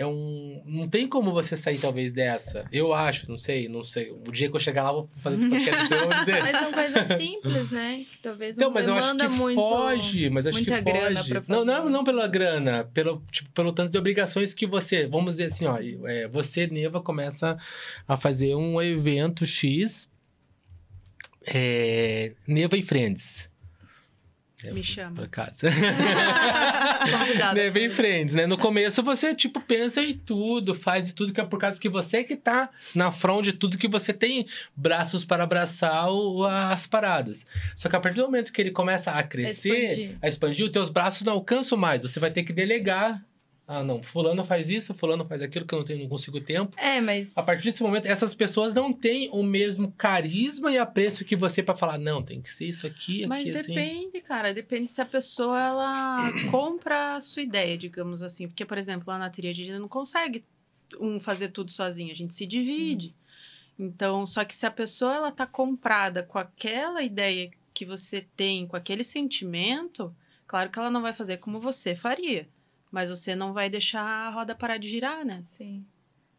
É 0.00 0.06
um. 0.06 0.62
Não 0.64 0.88
tem 0.88 1.06
como 1.06 1.30
você 1.30 1.58
sair, 1.58 1.78
talvez, 1.78 2.14
dessa. 2.14 2.64
Eu 2.72 2.94
acho, 2.94 3.30
não 3.30 3.36
sei, 3.36 3.68
não 3.68 3.84
sei. 3.84 4.10
O 4.10 4.32
dia 4.32 4.48
que 4.48 4.56
eu 4.56 4.60
chegar 4.60 4.84
lá, 4.84 4.90
eu 4.90 4.94
vou 4.94 5.10
fazer 5.22 5.36
o 5.44 5.50
podcast, 5.50 5.92
eu 5.92 5.98
vou 6.00 6.14
dizer. 6.20 6.40
Mas 6.42 6.56
são 6.58 6.72
coisas 6.72 7.16
simples, 7.18 7.70
né? 7.70 8.06
Que 8.10 8.18
talvez 8.22 8.56
Então, 8.56 8.68
não 8.70 8.74
mas 8.74 8.88
eu 8.88 8.94
acho 8.94 9.14
que 9.14 9.28
muito... 9.28 9.56
foge, 9.60 10.30
mas 10.30 10.46
acho 10.46 10.58
que 10.64 10.70
muita 10.70 10.80
grana 10.90 11.20
foge. 11.20 11.30
pra 11.34 11.42
Não, 11.48 11.64
não, 11.66 11.76
fazer. 11.76 11.90
não 11.90 12.04
pela 12.04 12.26
grana, 12.26 12.84
pelo, 12.94 13.22
tipo, 13.30 13.50
pelo 13.50 13.72
tanto 13.72 13.92
de 13.92 13.98
obrigações 13.98 14.54
que 14.54 14.66
você, 14.66 15.06
vamos 15.06 15.32
dizer 15.32 15.46
assim, 15.46 15.66
ó, 15.66 15.76
é, 16.08 16.26
você, 16.28 16.66
Neva, 16.66 17.02
começa 17.02 17.58
a 18.08 18.16
fazer 18.16 18.54
um 18.54 18.80
evento 18.80 19.44
X, 19.44 20.10
é, 21.46 22.32
Neva 22.46 22.74
e 22.78 22.82
Friends. 22.82 23.49
É, 24.64 24.72
Me 24.72 24.82
chama. 24.84 25.16
Por 25.16 25.24
acaso. 25.24 25.60
Convidada. 27.10 27.54
Neva 27.54 27.78
e 27.78 27.88
Friends, 27.88 28.34
né? 28.34 28.46
No 28.46 28.58
começo 28.58 29.02
você, 29.02 29.34
tipo, 29.34 29.60
pensa 29.60 30.02
em 30.02 30.14
tudo, 30.14 30.74
faz 30.74 31.06
de 31.06 31.14
tudo, 31.14 31.32
que 31.32 31.40
é 31.40 31.44
por 31.44 31.58
causa 31.58 31.80
que 31.80 31.88
você 31.88 32.22
que 32.24 32.36
tá 32.36 32.70
na 32.94 33.10
front 33.10 33.42
de 33.44 33.52
tudo 33.52 33.78
que 33.78 33.88
você 33.88 34.12
tem 34.12 34.46
braços 34.76 35.24
para 35.24 35.44
abraçar 35.44 36.10
o- 36.10 36.44
as 36.44 36.86
paradas. 36.86 37.46
Só 37.74 37.88
que 37.88 37.96
a 37.96 38.00
partir 38.00 38.16
do 38.18 38.24
momento 38.24 38.52
que 38.52 38.60
ele 38.60 38.70
começa 38.70 39.10
a 39.12 39.22
crescer, 39.22 39.68
expandir. 39.86 40.18
a 40.22 40.28
expandir, 40.28 40.64
os 40.66 40.70
teus 40.72 40.90
braços 40.90 41.22
não 41.22 41.34
alcançam 41.34 41.78
mais. 41.78 42.02
Você 42.02 42.20
vai 42.20 42.30
ter 42.30 42.42
que 42.42 42.52
delegar. 42.52 43.22
Ah, 43.72 43.84
não, 43.84 44.02
fulano 44.02 44.44
faz 44.44 44.68
isso, 44.68 44.92
fulano 44.92 45.24
faz 45.24 45.40
aquilo 45.42 45.64
que 45.64 45.72
eu 45.72 45.78
não, 45.78 45.86
tenho, 45.86 46.00
não 46.00 46.08
consigo 46.08 46.40
tempo. 46.40 46.76
É, 46.76 47.00
mas... 47.00 47.36
A 47.36 47.42
partir 47.44 47.66
desse 47.66 47.84
momento, 47.84 48.04
essas 48.04 48.34
pessoas 48.34 48.74
não 48.74 48.92
têm 48.92 49.30
o 49.30 49.44
mesmo 49.44 49.92
carisma 49.92 50.72
e 50.72 50.76
apreço 50.76 51.24
que 51.24 51.36
você 51.36 51.62
para 51.62 51.76
falar, 51.76 51.96
não, 51.96 52.20
tem 52.20 52.42
que 52.42 52.52
ser 52.52 52.64
isso 52.66 52.84
aqui, 52.84 53.24
Mas 53.28 53.48
aqui, 53.48 53.56
assim. 53.56 53.72
depende, 53.72 54.20
cara. 54.22 54.52
Depende 54.52 54.90
se 54.90 55.00
a 55.00 55.06
pessoa 55.06 55.56
ela 55.56 56.32
compra 56.50 57.14
a 57.14 57.20
sua 57.20 57.42
ideia, 57.42 57.78
digamos 57.78 58.24
assim. 58.24 58.48
Porque, 58.48 58.64
por 58.64 58.76
exemplo, 58.76 59.04
lá 59.06 59.20
na 59.20 59.30
tríade 59.30 59.62
a 59.62 59.66
gente 59.66 59.78
não 59.78 59.86
consegue 59.86 60.44
um 60.98 61.20
fazer 61.20 61.50
tudo 61.50 61.70
sozinho, 61.70 62.10
a 62.10 62.16
gente 62.16 62.34
se 62.34 62.46
divide. 62.46 63.14
Então, 63.78 64.26
só 64.26 64.44
que 64.44 64.52
se 64.52 64.66
a 64.66 64.70
pessoa 64.72 65.14
ela 65.14 65.30
tá 65.30 65.46
comprada 65.46 66.24
com 66.24 66.40
aquela 66.40 67.04
ideia 67.04 67.52
que 67.72 67.84
você 67.84 68.26
tem, 68.36 68.66
com 68.66 68.74
aquele 68.74 69.04
sentimento, 69.04 70.12
claro 70.44 70.70
que 70.70 70.78
ela 70.80 70.90
não 70.90 71.02
vai 71.02 71.12
fazer 71.12 71.36
como 71.36 71.60
você 71.60 71.94
faria. 71.94 72.48
Mas 72.90 73.08
você 73.10 73.34
não 73.34 73.52
vai 73.52 73.70
deixar 73.70 74.02
a 74.02 74.30
roda 74.30 74.54
parar 74.54 74.76
de 74.78 74.88
girar, 74.88 75.24
né? 75.24 75.40
Sim. 75.42 75.86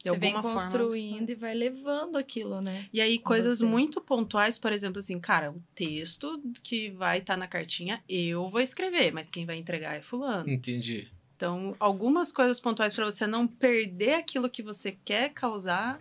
De 0.03 0.09
Você 0.09 0.17
vem 0.17 0.33
alguma 0.35 0.53
forma, 0.53 0.79
construindo 0.79 1.29
e 1.29 1.35
vai 1.35 1.53
levando 1.53 2.17
aquilo, 2.17 2.59
né? 2.59 2.87
E 2.91 2.99
aí, 2.99 3.19
coisas 3.19 3.59
você. 3.59 3.65
muito 3.65 4.01
pontuais, 4.01 4.57
por 4.57 4.73
exemplo, 4.73 4.99
assim, 4.99 5.19
cara, 5.19 5.51
o 5.51 5.61
texto 5.75 6.41
que 6.63 6.89
vai 6.89 7.19
estar 7.19 7.37
na 7.37 7.47
cartinha, 7.47 8.03
eu 8.09 8.49
vou 8.49 8.59
escrever, 8.59 9.11
mas 9.13 9.29
quem 9.29 9.45
vai 9.45 9.57
entregar 9.57 9.95
é 9.95 10.01
fulano. 10.01 10.49
Entendi. 10.49 11.07
Então, 11.35 11.75
algumas 11.79 12.31
coisas 12.31 12.59
pontuais 12.59 12.93
para 12.95 13.05
você 13.05 13.25
não 13.27 13.47
perder 13.47 14.15
aquilo 14.15 14.49
que 14.49 14.61
você 14.63 14.91
quer 14.91 15.29
causar, 15.33 15.99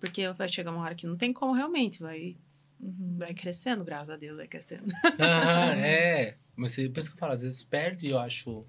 porque 0.00 0.28
vai 0.30 0.48
chegar 0.48 0.70
uma 0.72 0.82
hora 0.82 0.94
que 0.94 1.06
não 1.06 1.16
tem 1.16 1.32
como 1.32 1.52
realmente, 1.52 2.00
vai, 2.00 2.36
Uhum. 2.80 3.16
vai 3.18 3.34
crescendo, 3.34 3.84
graças 3.84 4.10
a 4.10 4.16
Deus, 4.16 4.36
vai 4.36 4.46
crescendo. 4.46 4.86
Aham, 5.18 5.72
é. 5.74 6.36
Mas 6.56 6.74
por 6.74 6.98
isso 6.98 7.10
que 7.10 7.16
eu 7.16 7.20
falo, 7.20 7.32
às 7.32 7.42
vezes 7.42 7.62
perde, 7.64 8.08
eu 8.08 8.18
acho, 8.18 8.64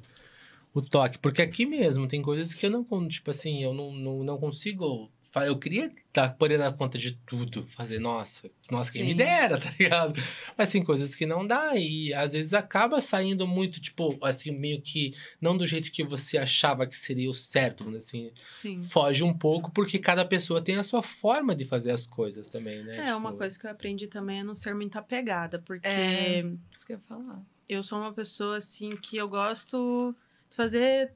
o 0.73 0.81
toque. 0.81 1.17
Porque 1.17 1.41
aqui 1.41 1.65
mesmo 1.65 2.07
tem 2.07 2.21
coisas 2.21 2.53
que 2.53 2.65
eu 2.65 2.69
não, 2.69 3.07
tipo 3.07 3.31
assim, 3.31 3.63
eu 3.63 3.73
não, 3.73 3.91
não, 3.91 4.23
não 4.23 4.37
consigo. 4.37 5.11
Eu 5.45 5.59
queria 5.59 5.91
dar, 6.11 6.29
poder 6.35 6.57
dar 6.57 6.73
conta 6.73 6.97
de 6.97 7.11
tudo, 7.17 7.63
fazer, 7.77 7.99
nossa, 7.99 8.49
nossa, 8.71 8.91
quem 8.91 9.03
me 9.03 9.13
dera, 9.13 9.59
tá 9.61 9.71
ligado? 9.79 10.19
Mas 10.57 10.71
tem 10.71 10.83
coisas 10.83 11.13
que 11.13 11.23
não 11.23 11.45
dá 11.45 11.75
e 11.75 12.11
às 12.15 12.31
vezes 12.33 12.51
acaba 12.51 12.99
saindo 12.99 13.45
muito, 13.47 13.79
tipo, 13.79 14.17
assim, 14.23 14.49
meio 14.51 14.81
que, 14.81 15.13
não 15.39 15.55
do 15.55 15.67
jeito 15.67 15.91
que 15.91 16.03
você 16.03 16.35
achava 16.35 16.87
que 16.87 16.97
seria 16.97 17.29
o 17.29 17.33
certo, 17.35 17.83
dizer 17.83 17.97
assim, 17.99 18.31
Sim. 18.47 18.83
foge 18.85 19.23
um 19.23 19.31
pouco, 19.31 19.69
porque 19.71 19.99
cada 19.99 20.25
pessoa 20.25 20.63
tem 20.63 20.77
a 20.77 20.83
sua 20.83 21.03
forma 21.03 21.55
de 21.55 21.63
fazer 21.63 21.91
as 21.91 22.07
coisas 22.07 22.49
também, 22.49 22.83
né? 22.83 23.09
É, 23.09 23.15
uma 23.15 23.29
Tipo, 23.29 23.37
coisa 23.37 23.59
que 23.59 23.67
eu 23.67 23.71
aprendi 23.71 24.07
também 24.07 24.39
é 24.39 24.43
não 24.43 24.55
ser 24.55 24.73
muito 24.73 24.97
apegada, 24.97 25.59
porque 25.59 25.85
É. 25.87 26.43
Isso 26.73 26.87
que 26.87 26.93
eu 26.93 26.97
ia 26.97 27.03
falar. 27.07 27.39
eu 27.69 27.83
sou 27.83 27.99
uma 27.99 28.11
pessoa 28.11 28.57
assim 28.57 28.97
que 28.97 29.15
eu 29.15 29.29
gosto 29.29 30.15
fazer 30.51 31.13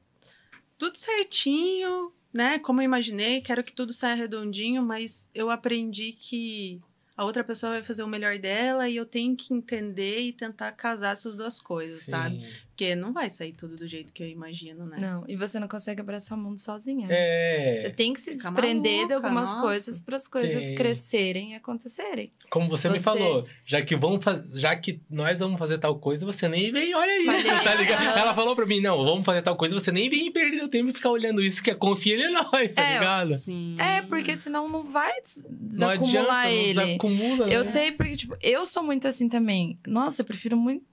tudo 0.78 0.98
certinho, 0.98 2.14
né? 2.34 2.60
Como 2.60 2.82
eu 2.82 2.86
imaginei, 2.86 3.42
quero 3.42 3.64
que 3.64 3.74
tudo 3.74 3.94
saia 3.94 4.16
redondinho, 4.16 4.82
mas 4.82 5.30
eu 5.34 5.50
aprendi 5.50 6.14
que 6.14 6.82
a 7.16 7.24
outra 7.24 7.44
pessoa 7.44 7.74
vai 7.74 7.84
fazer 7.84 8.04
o 8.04 8.08
melhor 8.08 8.40
dela 8.40 8.90
e 8.90 8.96
eu 8.96 9.06
tenho 9.06 9.36
que 9.36 9.54
entender 9.54 10.20
e 10.22 10.34
tentar 10.34 10.72
casar 10.72 11.14
essas 11.14 11.36
duas 11.36 11.60
coisas, 11.60 12.04
sim. 12.04 12.12
sabe? 12.12 12.44
Porque 12.76 12.96
não 12.96 13.14
vai 13.14 13.30
sair 13.30 13.54
tudo 13.54 13.76
do 13.76 13.88
jeito 13.88 14.12
que 14.12 14.24
eu 14.24 14.28
imagino, 14.28 14.88
né? 14.88 14.98
Não, 15.00 15.24
e 15.28 15.36
você 15.36 15.60
não 15.60 15.68
consegue 15.68 16.02
abraçar 16.02 16.36
o 16.36 16.42
mundo 16.42 16.60
sozinha. 16.60 17.08
né? 17.08 17.14
É. 17.16 17.76
Você 17.76 17.92
tem 17.92 18.14
que 18.14 18.20
se 18.20 18.32
Fica 18.32 18.50
desprender 18.50 18.92
de 18.94 18.98
maluca, 19.10 19.16
algumas 19.28 19.50
nossa. 19.50 19.62
coisas 19.62 20.00
para 20.02 20.16
as 20.16 20.28
coisas 20.28 20.64
Tem. 20.64 20.76
crescerem 20.76 21.52
e 21.52 21.56
acontecerem. 21.56 22.32
Como 22.50 22.68
você, 22.68 22.90
me 22.90 22.98
Você- 22.98 23.04
falou, 23.04 23.46
já 23.64 23.80
que 23.84 23.96
vamos 23.96 24.24
fazer, 24.24 24.60
já 24.60 24.76
que 24.76 25.00
nós 25.08 25.40
vamos 25.40 25.60
fazer 25.60 25.78
tal 25.78 26.00
coisa, 26.00 26.26
você 26.26 26.48
nem 26.48 26.72
vem, 26.72 26.96
olha 26.96 27.16
isso, 27.20 27.26
Falei, 27.32 27.64
tá 27.64 27.76
ligado? 27.76 28.02
aham. 28.08 28.20
Ela 28.20 28.34
falou 28.34 28.56
pra 28.56 28.66
mim, 28.66 28.82
não, 28.82 29.04
vamos 29.06 29.24
fazer 29.24 29.44
tal 29.44 29.56
coisa, 29.56 29.80
você 29.80 29.92
nem 29.92 30.10
vem 30.10 30.32
perder 30.32 30.64
o 30.64 30.68
tempo 30.68 30.90
e 30.90 30.94
ficar 30.94 31.12
olhando 31.12 31.44
isso, 31.44 31.62
que 31.62 31.70
é 31.70 31.76
confia 31.76 32.18
em 32.28 32.34
nós, 32.34 32.74
tá 32.74 32.82
É, 32.82 32.94
ligado? 32.94 33.36
Sim. 33.36 33.76
É, 33.80 34.02
porque 34.02 34.36
senão 34.40 34.68
não 34.68 34.84
vai 34.84 35.14
des- 35.22 35.44
Não 35.48 35.90
adianta, 35.90 36.08
desacumular 36.08 36.44
não 36.46 36.52
ele. 36.52 36.68
desacumula, 36.74 37.48
Eu 37.50 37.58
né? 37.60 37.64
sei 37.64 37.92
porque, 37.92 38.18
tipo, 38.18 38.36
eu 38.42 38.66
sou 38.66 38.82
muito 38.82 39.08
assim 39.08 39.30
também. 39.30 39.78
Nossa, 39.86 40.22
eu 40.22 40.26
prefiro 40.26 40.58
muito, 40.58 40.84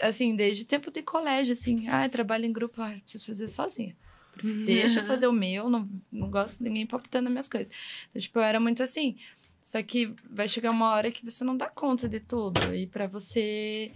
assim, 0.00 0.34
desde 0.36 0.62
o 0.62 0.66
tempo 0.66 0.90
de 0.90 1.02
colégio, 1.02 1.52
assim. 1.52 1.88
Ah, 1.88 2.08
trabalho 2.08 2.44
em 2.44 2.52
grupo, 2.52 2.80
ah, 2.80 2.96
preciso 3.02 3.26
fazer 3.26 3.48
sozinha. 3.48 3.96
Deixa 4.64 5.00
eu 5.00 5.06
fazer 5.06 5.26
o 5.26 5.32
meu, 5.32 5.68
não, 5.68 5.88
não 6.10 6.30
gosto 6.30 6.58
de 6.58 6.64
ninguém 6.64 6.86
palpitando 6.86 7.28
minhas 7.28 7.48
coisas. 7.48 7.72
Então, 8.08 8.20
tipo, 8.20 8.38
eu 8.38 8.42
era 8.42 8.58
muito 8.58 8.82
assim. 8.82 9.16
Só 9.62 9.82
que 9.82 10.12
vai 10.28 10.48
chegar 10.48 10.70
uma 10.70 10.90
hora 10.90 11.12
que 11.12 11.24
você 11.24 11.44
não 11.44 11.56
dá 11.56 11.68
conta 11.68 12.08
de 12.08 12.18
tudo. 12.18 12.74
E 12.74 12.86
pra 12.86 13.06
você 13.06 13.92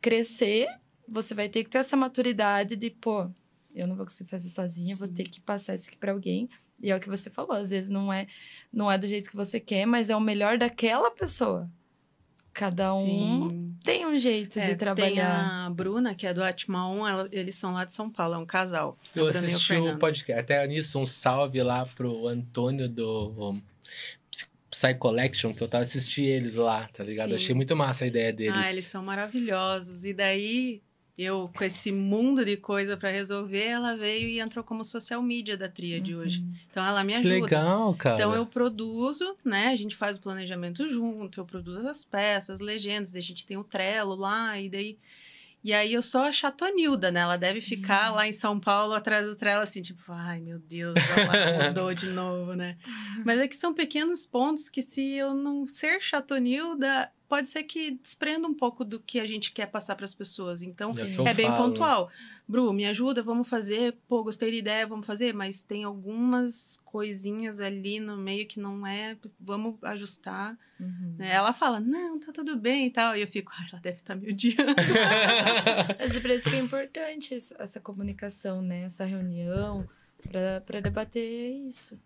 crescer, 0.00 0.66
você 1.06 1.34
vai 1.34 1.48
ter 1.48 1.64
que 1.64 1.70
ter 1.70 1.78
essa 1.78 1.96
maturidade 1.96 2.76
de, 2.76 2.90
pô, 2.90 3.30
eu 3.74 3.86
não 3.86 3.96
vou 3.96 4.06
conseguir 4.06 4.30
fazer 4.30 4.48
sozinha, 4.48 4.96
vou 4.96 5.08
Sim. 5.08 5.14
ter 5.14 5.24
que 5.24 5.40
passar 5.40 5.74
isso 5.74 5.88
aqui 5.88 5.98
pra 5.98 6.12
alguém. 6.12 6.48
E 6.80 6.90
é 6.90 6.96
o 6.96 7.00
que 7.00 7.08
você 7.08 7.30
falou, 7.30 7.52
às 7.52 7.70
vezes 7.70 7.90
não 7.90 8.12
é, 8.12 8.26
não 8.72 8.90
é 8.90 8.98
do 8.98 9.06
jeito 9.06 9.30
que 9.30 9.36
você 9.36 9.60
quer, 9.60 9.86
mas 9.86 10.10
é 10.10 10.16
o 10.16 10.20
melhor 10.20 10.58
daquela 10.58 11.10
pessoa. 11.10 11.70
Cada 12.54 12.94
um 12.94 13.00
Sim. 13.50 13.76
tem 13.82 14.06
um 14.06 14.18
jeito 14.18 14.58
É, 14.58 14.62
de 14.62 14.68
Tem 14.68 14.76
trabalhar. 14.76 15.66
a 15.66 15.70
Bruna, 15.70 16.14
que 16.14 16.26
é 16.26 16.34
do 16.34 16.42
Atma 16.42 16.86
1, 16.88 17.08
ela- 17.08 17.28
eles 17.32 17.54
são 17.54 17.72
lá 17.72 17.84
de 17.84 17.92
São 17.94 18.10
Paulo, 18.10 18.34
é 18.34 18.38
um 18.38 18.44
casal. 18.46 18.98
Eu 19.14 19.26
assisti 19.26 19.72
o 19.74 19.98
podcast, 19.98 20.38
até 20.40 20.66
nisso, 20.66 20.98
um 20.98 21.06
salve 21.06 21.62
lá 21.62 21.86
pro 21.86 22.28
Antônio 22.28 22.88
do 22.88 23.58
Psy- 24.30 24.46
Psy 24.70 24.94
Collection, 24.94 25.54
que 25.54 25.62
eu 25.62 25.68
tava 25.68 25.82
assistindo 25.84 26.26
eles 26.26 26.56
lá, 26.56 26.88
tá 26.92 27.02
ligado? 27.02 27.30
Sim. 27.30 27.36
Achei 27.36 27.54
muito 27.54 27.74
massa 27.74 28.04
a 28.04 28.06
ideia 28.06 28.32
deles. 28.32 28.60
Ah, 28.62 28.70
eles 28.70 28.84
são 28.84 29.02
maravilhosos. 29.02 30.04
E 30.04 30.12
daí, 30.12 30.82
eu, 31.16 31.50
com 31.54 31.62
esse 31.62 31.92
mundo 31.92 32.44
de 32.44 32.56
coisa 32.56 32.96
pra 32.96 33.10
resolver, 33.10 33.64
ela 33.64 33.96
veio 33.96 34.28
e 34.28 34.40
entrou 34.40 34.64
como 34.64 34.84
social 34.84 35.22
media 35.22 35.56
da 35.56 35.68
Tríade 35.68 36.14
hoje. 36.16 36.40
Uhum. 36.40 36.54
Então, 36.70 36.84
ela 36.84 37.04
me 37.04 37.12
Que 37.12 37.18
ajuda. 37.18 37.34
legal, 37.34 37.94
cara. 37.94 38.16
Então, 38.16 38.34
eu 38.34 38.46
produzo, 38.46 39.36
né? 39.44 39.68
A 39.68 39.76
gente 39.76 39.94
faz 39.94 40.16
o 40.16 40.20
planejamento 40.20 40.88
junto, 40.88 41.40
eu 41.40 41.44
produzo 41.44 41.86
as 41.86 42.02
peças, 42.04 42.60
legendas, 42.60 43.12
daí 43.12 43.20
a 43.20 43.24
gente 43.24 43.46
tem 43.46 43.56
o 43.56 43.64
Trello 43.64 44.14
lá, 44.14 44.58
e 44.58 44.70
daí... 44.70 44.98
E 45.64 45.72
aí, 45.72 45.94
eu 45.94 46.02
sou 46.02 46.22
a 46.22 46.32
chatonilda, 46.32 47.12
né? 47.12 47.20
Ela 47.20 47.36
deve 47.36 47.60
ficar 47.60 48.10
lá 48.10 48.26
em 48.26 48.32
São 48.32 48.58
Paulo, 48.58 48.94
atrás 48.94 49.28
do 49.28 49.36
Trello, 49.36 49.62
assim, 49.62 49.80
tipo... 49.80 50.02
Ai, 50.08 50.40
meu 50.40 50.58
Deus, 50.58 50.96
ela 50.96 51.68
mudou 51.68 51.94
de 51.94 52.08
novo, 52.08 52.54
né? 52.54 52.76
Mas 53.24 53.38
é 53.38 53.46
que 53.46 53.54
são 53.54 53.72
pequenos 53.72 54.26
pontos 54.26 54.68
que, 54.68 54.82
se 54.82 55.12
eu 55.12 55.34
não 55.34 55.68
ser 55.68 56.02
chatonilda, 56.02 57.08
pode 57.32 57.48
ser 57.48 57.62
que 57.62 57.92
desprenda 57.92 58.46
um 58.46 58.52
pouco 58.52 58.84
do 58.84 59.00
que 59.00 59.18
a 59.18 59.26
gente 59.26 59.52
quer 59.52 59.64
passar 59.64 59.96
para 59.96 60.04
as 60.04 60.14
pessoas. 60.14 60.62
Então, 60.62 60.94
É 60.98 61.30
é 61.30 61.32
bem 61.32 61.46
falo. 61.46 61.70
pontual. 61.70 62.10
Bru, 62.46 62.70
me 62.74 62.84
ajuda, 62.84 63.22
vamos 63.22 63.48
fazer. 63.48 63.96
Pô, 64.06 64.22
gostei 64.22 64.50
da 64.50 64.56
ideia, 64.58 64.86
vamos 64.86 65.06
fazer. 65.06 65.32
Mas 65.32 65.62
tem 65.62 65.82
algumas 65.82 66.78
coisinhas 66.84 67.58
ali 67.58 67.98
no 67.98 68.18
meio 68.18 68.46
que 68.46 68.60
não 68.60 68.86
é. 68.86 69.16
Vamos 69.40 69.82
ajustar. 69.82 70.58
Uhum. 70.78 71.14
né? 71.16 71.32
Ela 71.32 71.54
fala, 71.54 71.80
não, 71.80 72.20
tá 72.20 72.32
tudo 72.32 72.54
bem 72.54 72.88
e 72.88 72.90
tal. 72.90 73.16
E 73.16 73.22
eu 73.22 73.26
fico, 73.26 73.50
ai, 73.58 73.66
ela 73.72 73.80
deve 73.80 73.96
estar 73.96 74.14
me 74.14 74.30
odiando. 74.30 74.74
Mas 75.98 76.14
é 76.14 76.20
por 76.20 76.30
isso 76.30 76.50
que 76.50 76.56
é 76.56 76.58
importante 76.58 77.34
essa 77.34 77.80
comunicação, 77.80 78.60
né? 78.60 78.82
Essa 78.82 79.06
reunião, 79.06 79.88
pra 80.66 80.80
debater 80.82 81.66
isso. 81.66 81.98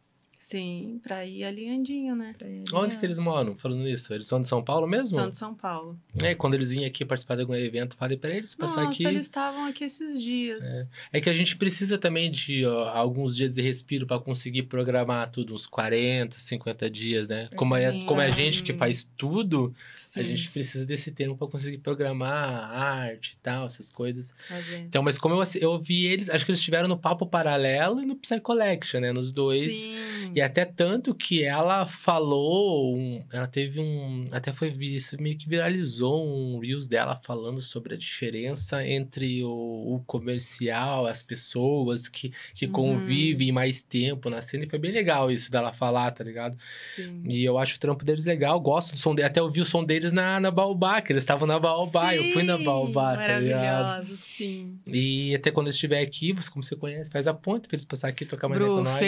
Sim, 0.48 1.00
pra 1.02 1.26
ir 1.26 1.42
alinhandinho, 1.42 2.14
né? 2.14 2.32
Pra 2.38 2.46
Onde 2.78 2.96
que 2.96 3.04
eles 3.04 3.18
moram? 3.18 3.56
Falando 3.58 3.82
nisso, 3.82 4.14
eles 4.14 4.28
são 4.28 4.40
de 4.40 4.46
São 4.46 4.62
Paulo 4.62 4.86
mesmo? 4.86 5.08
São 5.18 5.28
de 5.28 5.36
São 5.36 5.52
Paulo. 5.52 5.98
É, 6.22 6.36
quando 6.36 6.54
eles 6.54 6.70
vinham 6.70 6.86
aqui 6.86 7.04
participar 7.04 7.34
de 7.34 7.40
algum 7.40 7.54
evento, 7.56 7.96
falei 7.96 8.16
pra 8.16 8.30
eles 8.30 8.54
passar 8.54 8.84
Nossa, 8.84 8.92
aqui. 8.92 9.04
eles 9.04 9.22
estavam 9.22 9.64
aqui 9.64 9.82
esses 9.82 10.22
dias. 10.22 10.88
É 11.12 11.20
que 11.20 11.28
a 11.28 11.32
gente 11.32 11.56
precisa 11.56 11.98
também 11.98 12.30
de 12.30 12.64
ó, 12.64 12.90
alguns 12.90 13.34
dias 13.34 13.56
de 13.56 13.60
respiro 13.60 14.06
pra 14.06 14.20
conseguir 14.20 14.62
programar 14.62 15.32
tudo, 15.32 15.52
uns 15.52 15.66
40, 15.66 16.38
50 16.38 16.88
dias, 16.88 17.26
né? 17.26 17.48
Como 17.56 17.74
é, 17.74 17.90
Sim. 17.90 18.06
como 18.06 18.20
é 18.20 18.26
a 18.26 18.30
gente 18.30 18.62
que 18.62 18.72
faz 18.72 19.02
tudo, 19.16 19.74
Sim, 19.96 20.20
a 20.20 20.22
gente 20.22 20.48
precisa 20.50 20.86
desse 20.86 21.10
tempo 21.10 21.36
pra 21.36 21.48
conseguir 21.48 21.78
programar 21.78 22.70
a 22.70 22.84
arte 22.84 23.32
e 23.32 23.38
tal, 23.38 23.66
essas 23.66 23.90
coisas. 23.90 24.32
fazer. 24.48 24.78
Então, 24.78 25.02
mas 25.02 25.18
como 25.18 25.34
eu, 25.34 25.42
eu 25.60 25.82
vi 25.82 26.06
eles, 26.06 26.30
acho 26.30 26.44
que 26.44 26.52
eles 26.52 26.60
estiveram 26.60 26.86
no 26.86 26.96
Papo 26.96 27.26
Paralelo 27.26 28.00
e 28.00 28.06
no 28.06 28.14
Psy 28.14 28.38
Collection, 28.38 29.00
né? 29.00 29.12
Nos 29.12 29.32
dois. 29.32 29.74
Sim. 29.74 30.35
E 30.36 30.40
até 30.42 30.66
tanto 30.66 31.14
que 31.14 31.42
ela 31.42 31.86
falou, 31.86 32.94
um- 32.94 33.24
ela 33.32 33.46
teve 33.46 33.80
um, 33.80 34.28
até 34.32 34.52
foi 34.52 34.68
isso 34.68 35.18
meio 35.18 35.38
que 35.38 35.48
viralizou 35.48 36.28
um 36.28 36.58
reels 36.58 36.86
dela 36.86 37.18
falando 37.24 37.58
sobre 37.62 37.94
a 37.94 37.96
diferença 37.96 38.86
entre 38.86 39.42
o, 39.42 39.48
o 39.94 40.02
comercial, 40.06 41.06
as 41.06 41.22
pessoas 41.22 42.06
que, 42.06 42.34
que 42.54 42.66
Uhum. 42.66 42.72
convivem 42.72 43.50
mais 43.50 43.82
tempo 43.82 44.28
na 44.28 44.42
cena. 44.42 44.64
E 44.64 44.68
foi 44.68 44.78
bem 44.78 44.92
legal 44.92 45.30
isso 45.30 45.50
dela 45.50 45.72
falar, 45.72 46.10
tá 46.10 46.22
ligado? 46.22 46.54
Sim. 46.94 47.22
E 47.26 47.42
eu 47.42 47.56
acho 47.56 47.76
o 47.76 47.80
trampo 47.80 48.04
deles 48.04 48.26
legal, 48.26 48.60
gosto 48.60 48.92
do 48.92 48.98
som 48.98 49.14
deles. 49.14 49.30
Até 49.30 49.40
ouvi 49.40 49.62
o 49.62 49.64
som 49.64 49.82
deles 49.84 50.12
na, 50.12 50.38
na 50.38 50.50
Baobá, 50.50 51.00
que 51.00 51.12
eles 51.14 51.22
estavam 51.22 51.46
na 51.48 51.58
Baobá. 51.58 52.14
eu 52.14 52.24
fui 52.34 52.42
na 52.42 52.58
Sim, 52.58 52.64
Baobá, 52.64 53.16
tá 53.16 53.38
ligado? 53.38 53.84
Maravilhoso, 53.86 54.16
sim. 54.22 54.78
E 54.86 55.34
até 55.34 55.50
quando 55.50 55.68
eu 55.68 55.70
estiver 55.70 56.00
aqui, 56.02 56.34
você, 56.34 56.50
como 56.50 56.62
você 56.62 56.76
conhece, 56.76 57.10
faz 57.10 57.26
a 57.26 57.32
ponte 57.32 57.68
pra 57.68 57.74
eles 57.74 57.86
passar 57.86 58.08
aqui 58.08 58.24
e 58.24 58.26
trocar 58.26 58.48
uma 58.48 58.56
com 58.58 58.82
nós. 58.82 58.98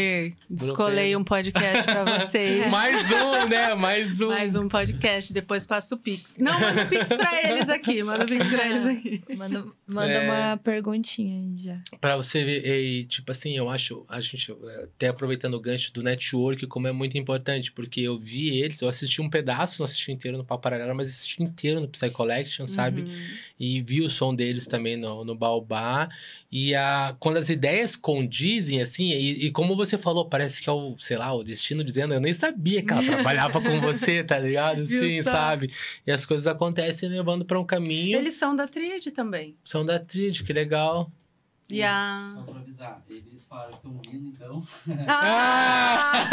Descolei 0.49 1.18
um 1.19 1.25
podcast 1.25 1.83
pra 1.85 2.05
vocês. 2.19 2.71
Mais 2.71 2.97
um, 3.11 3.49
né? 3.49 3.75
Mais 3.75 4.21
um. 4.21 4.29
Mais 4.29 4.57
um 4.57 4.69
podcast, 4.69 5.33
depois 5.33 5.67
passa 5.67 5.95
o 5.95 5.99
Pix. 5.99 6.37
Não, 6.39 6.59
manda 6.59 6.83
o 6.85 6.89
Pix 6.89 7.09
pra 7.09 7.51
eles 7.51 7.69
aqui, 7.69 8.03
manda 8.03 8.25
o 8.25 8.27
Pix 8.27 8.49
pra 8.49 8.67
eles 8.69 8.87
aqui. 8.87 9.23
Manda, 9.37 9.65
manda 9.87 10.13
É. 10.13 10.31
uma 10.31 10.57
perguntinha 10.57 11.39
aí 11.41 11.59
já. 11.59 11.81
Pra 12.01 12.17
você 12.17 12.45
ver, 12.45 12.65
e, 12.67 13.05
tipo 13.05 13.31
assim, 13.31 13.57
eu 13.57 13.69
acho, 13.69 14.05
a 14.09 14.21
gente, 14.21 14.51
eh, 14.53 14.85
até 14.85 15.09
aproveitando 15.09 15.55
o 15.55 15.61
gancho 15.61 15.93
do 15.93 16.03
network, 16.03 16.67
como 16.67 16.87
é 16.87 16.93
muito 16.93 17.19
importante, 17.19 17.73
porque 17.73 18.01
eu 18.01 18.19
vi 18.19 18.59
eles, 18.61 18.81
eu 18.81 18.89
assisti 18.89 19.21
um 19.21 19.29
pedaço, 19.29 19.81
não 19.81 19.85
assisti 19.85 20.13
inteiro 20.13 20.39
no 20.39 20.45
Papo 20.45 20.63
Paralelo, 20.63 20.95
mas 20.95 21.09
assisti 21.09 21.43
inteiro 21.43 21.81
no 21.81 21.89
Psy 21.89 22.11
Collection, 22.11 22.67
sabe? 22.67 23.03
Uhum. 23.03 23.11
E 23.59 23.83
vi 23.83 24.03
o 24.03 24.11
som 24.11 24.35
deles 24.35 24.67
também 24.67 24.97
no, 24.97 25.25
no 25.25 25.35
Baobá. 25.35 26.09
E 26.51 26.75
a, 26.75 27.15
quando 27.19 27.37
as 27.37 27.51
ideias 27.51 27.95
condizem, 27.97 28.81
assim, 28.81 29.11
e, 29.11 29.47
e 29.47 29.51
como 29.51 29.77
você 29.77 29.99
falou, 29.99 30.25
parece 30.27 30.63
que 30.63 30.69
é 30.69 30.73
o, 30.73 30.98
sei 30.99 31.17
lá, 31.17 31.33
o 31.33 31.43
destino 31.45 31.83
dizendo, 31.85 32.15
eu 32.15 32.21
nem 32.21 32.35
sabia 32.35 32.83
que 32.83 32.93
ela 32.93 33.03
trabalhava 33.07 33.61
com 33.61 33.81
você, 33.81 34.23
tá 34.25 34.39
ligado? 34.39 34.87
Sim, 34.87 35.23
sabe? 35.23 35.73
E 36.07 36.11
as 36.13 36.25
coisas 36.27 36.47
acontecem 36.47 37.09
levando 37.09 37.45
pra 37.45 37.59
um 37.61 37.65
caminho. 37.65 38.19
Eles 38.19 38.35
são 38.35 38.55
da 38.57 38.67
Tríade 38.67 39.11
também. 39.11 39.57
São 39.65 39.85
da 39.85 39.99
Trid, 39.99 40.43
que 40.43 40.53
legal. 40.53 41.11
E 41.71 41.83
a- 41.83 42.33
Só 42.35 42.43
pra 42.43 42.61
avisar, 42.61 43.03
eles 43.11 43.47
falaram 43.47 43.71
que 43.73 43.77
estão 43.77 44.01
rindo, 44.11 44.29
então. 44.29 44.67
Ah! 45.07 46.25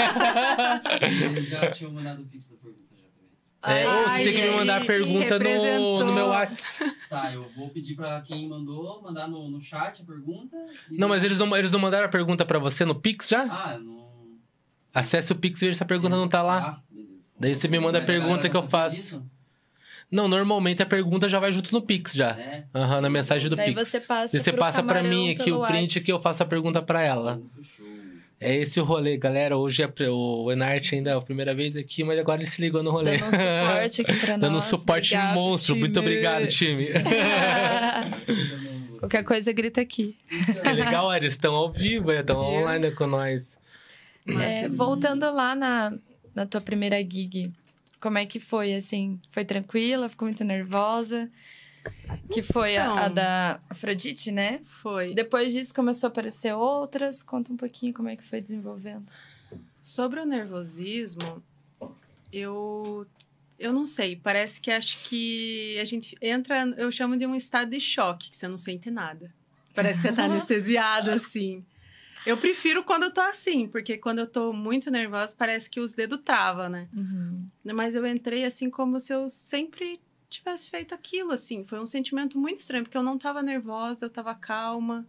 eles 1.02 1.50
já 1.50 1.72
tinham 1.72 1.92
mandado 1.92 2.22
o 2.22 2.26
pix 2.26 2.48
da 2.48 2.56
pergunta 2.58 2.96
já 2.96 3.04
também. 3.16 3.82
É, 3.84 3.88
ou 3.88 4.10
você 4.10 4.24
tem 4.24 4.34
que 4.34 4.42
me 4.44 4.56
mandar 4.56 4.82
a 4.82 4.86
pergunta 4.86 5.40
no, 5.40 6.00
no 6.06 6.14
meu 6.14 6.28
WhatsApp. 6.28 6.92
Tá, 7.10 7.34
eu 7.34 7.50
vou 7.56 7.70
pedir 7.70 7.96
pra 7.96 8.22
quem 8.22 8.48
mandou, 8.48 9.02
mandar 9.02 9.28
no, 9.28 9.50
no 9.50 9.62
chat 9.62 10.02
a 10.02 10.06
pergunta. 10.06 10.56
e- 10.90 10.98
Não, 10.98 11.10
mas 11.10 11.24
eles 11.24 11.38
não, 11.40 11.56
eles 11.58 11.72
não 11.72 11.80
mandaram 11.80 12.06
a 12.06 12.10
pergunta 12.10 12.46
pra 12.46 12.60
você 12.60 12.86
no 12.86 12.96
Pix 12.96 13.28
já? 13.30 13.44
Ah, 13.44 13.78
não. 13.78 13.95
Acesse 14.96 15.32
o 15.32 15.36
Pix 15.36 15.62
e 15.62 15.66
veja 15.66 15.78
se 15.78 15.84
a 15.84 15.86
pergunta 15.86 16.16
não 16.16 16.28
tá 16.28 16.42
lá. 16.42 16.80
Ah. 16.80 16.82
Daí 17.40 17.54
você 17.54 17.68
me 17.68 17.78
manda 17.80 18.00
a 18.00 18.02
pergunta 18.02 18.50
que 18.50 18.56
eu 18.56 18.62
já 18.62 18.68
faço. 18.68 19.24
Não, 20.10 20.28
normalmente 20.28 20.82
a 20.82 20.86
pergunta 20.86 21.28
já 21.28 21.38
vai 21.40 21.52
junto 21.52 21.74
no 21.74 21.82
Pix 21.82 22.14
já. 22.14 22.30
É. 22.32 22.64
Aham, 22.74 23.02
na 23.02 23.10
mensagem 23.10 23.50
do 23.50 23.56
Daí 23.58 23.74
Pix. 23.76 23.90
você 23.90 24.00
passa 24.00 24.38
E 24.38 24.40
você 24.40 24.52
pro 24.54 24.60
passa 24.62 24.82
pra 24.82 24.96
camarão 24.96 25.10
mim 25.16 25.32
aqui 25.32 25.52
o 25.52 25.66
print 25.68 26.00
que 26.00 26.12
eu 26.12 26.22
faço 26.22 26.44
a 26.44 26.46
pergunta 26.46 26.82
pra 26.82 27.02
ela. 27.02 27.42
É 28.40 28.56
esse 28.56 28.80
o 28.80 28.84
rolê, 28.84 29.18
galera. 29.18 29.58
Hoje 29.58 29.82
é 29.84 29.88
pre- 29.88 30.08
o 30.10 30.52
Enart 30.52 30.94
ainda 30.94 31.12
é 31.12 31.14
a 31.16 31.22
primeira 31.22 31.54
vez 31.56 31.76
aqui, 31.76 32.04
mas 32.04 32.18
agora 32.20 32.42
ele 32.42 32.50
se 32.50 32.62
ligou 32.62 32.84
no 32.84 32.92
rolê. 32.92 33.18
Dando 33.18 33.36
um 33.36 33.66
suporte 33.66 34.02
aqui 34.02 34.14
pra 34.20 34.32
nós. 34.38 34.40
Dando 34.42 34.58
um 34.58 34.62
suporte 34.62 35.14
Obrigado, 35.16 35.34
monstro. 35.36 35.76
Muito 35.76 35.94
time. 36.00 36.06
obrigado, 36.06 36.48
time. 36.48 36.88
Qualquer 39.00 39.24
coisa, 39.24 39.52
grita 39.52 39.82
aqui. 39.82 40.16
é 40.64 40.72
legal, 40.72 41.14
eles 41.14 41.34
estão 41.34 41.54
ao 41.56 41.72
vivo, 41.72 42.12
estão 42.12 42.40
Viu? 42.42 42.60
online 42.60 42.92
com 42.92 43.08
nós. 43.08 43.58
É, 44.28 44.68
voltando 44.70 45.30
lá 45.32 45.56
na, 45.56 45.94
na 46.34 46.46
tua 46.46 46.62
primeira 46.62 46.98
gig, 46.98 47.54
como 48.00 48.18
é 48.18 48.26
que 48.26 48.40
foi, 48.40 48.74
assim? 48.74 49.20
Foi 49.32 49.46
tranquila? 49.46 50.10
Ficou 50.10 50.28
muito 50.28 50.44
nervosa? 50.44 51.30
Que 52.32 52.42
foi 52.42 52.78
a, 52.78 52.88
a 52.88 52.92
Então. 52.94 53.14
da 53.14 53.60
Afrodite, 53.70 54.32
né? 54.32 54.62
Foi. 54.66 55.14
Depois 55.14 55.54
disso 55.54 55.74
começou 55.74 56.08
a 56.08 56.10
aparecer 56.10 56.54
outras. 56.54 57.22
Conta 57.22 57.54
um 57.54 57.58
pouquinho 57.58 57.94
como 57.94 58.10
é 58.10 58.16
que 58.16 58.24
foi 58.24 58.42
desenvolvendo. 58.42 59.06
Sobre 59.82 60.20
o 60.20 60.26
nervosismo, 60.26 61.44
eu 62.32 63.06
eu 63.58 63.72
não 63.72 63.86
sei, 63.86 64.18
parece 64.18 64.60
que 64.60 64.70
acho 64.70 65.08
que 65.08 65.78
a 65.80 65.86
gente 65.86 66.18
entra, 66.22 66.68
eu 66.78 66.92
chamo 66.92 67.16
de 67.16 67.26
um 67.26 67.34
estado 67.34 67.72
de 67.72 67.80
choque, 67.80 68.30
que 68.30 68.36
você 68.38 68.48
não 68.48 68.58
sente 68.58 68.92
nada. 68.92 69.34
Parece 69.74 70.02
que 70.02 70.08
você 70.08 70.14
tá 70.14 70.26
anestesiado 70.26 71.10
assim. 71.12 71.64
Eu 72.26 72.38
prefiro 72.38 72.84
quando 72.84 73.04
eu 73.04 73.12
tô 73.14 73.22
assim, 73.22 73.68
porque 73.68 73.98
quando 73.98 74.20
eu 74.20 74.28
tô 74.28 74.52
muito 74.52 74.90
nervosa, 74.90 75.36
parece 75.38 75.70
que 75.70 75.80
os 75.80 75.94
dedos 75.94 76.20
travam, 76.24 76.70
né? 76.70 76.90
Uhum. 76.96 77.48
Mas 77.64 77.96
eu 77.96 78.06
entrei 78.06 78.46
assim 78.46 78.70
como 78.70 79.00
se 79.00 79.14
eu 79.14 79.30
sempre 79.30 80.02
tivesse 80.30 80.70
feito 80.70 80.94
aquilo, 80.94 81.32
assim. 81.32 81.66
Foi 81.66 81.80
um 81.80 81.86
sentimento 81.86 82.38
muito 82.38 82.58
estranho, 82.58 82.84
porque 82.84 82.98
eu 82.98 83.04
não 83.04 83.18
tava 83.18 83.44
nervosa, 83.44 84.06
eu 84.06 84.10
tava 84.10 84.34
calma. 84.34 85.08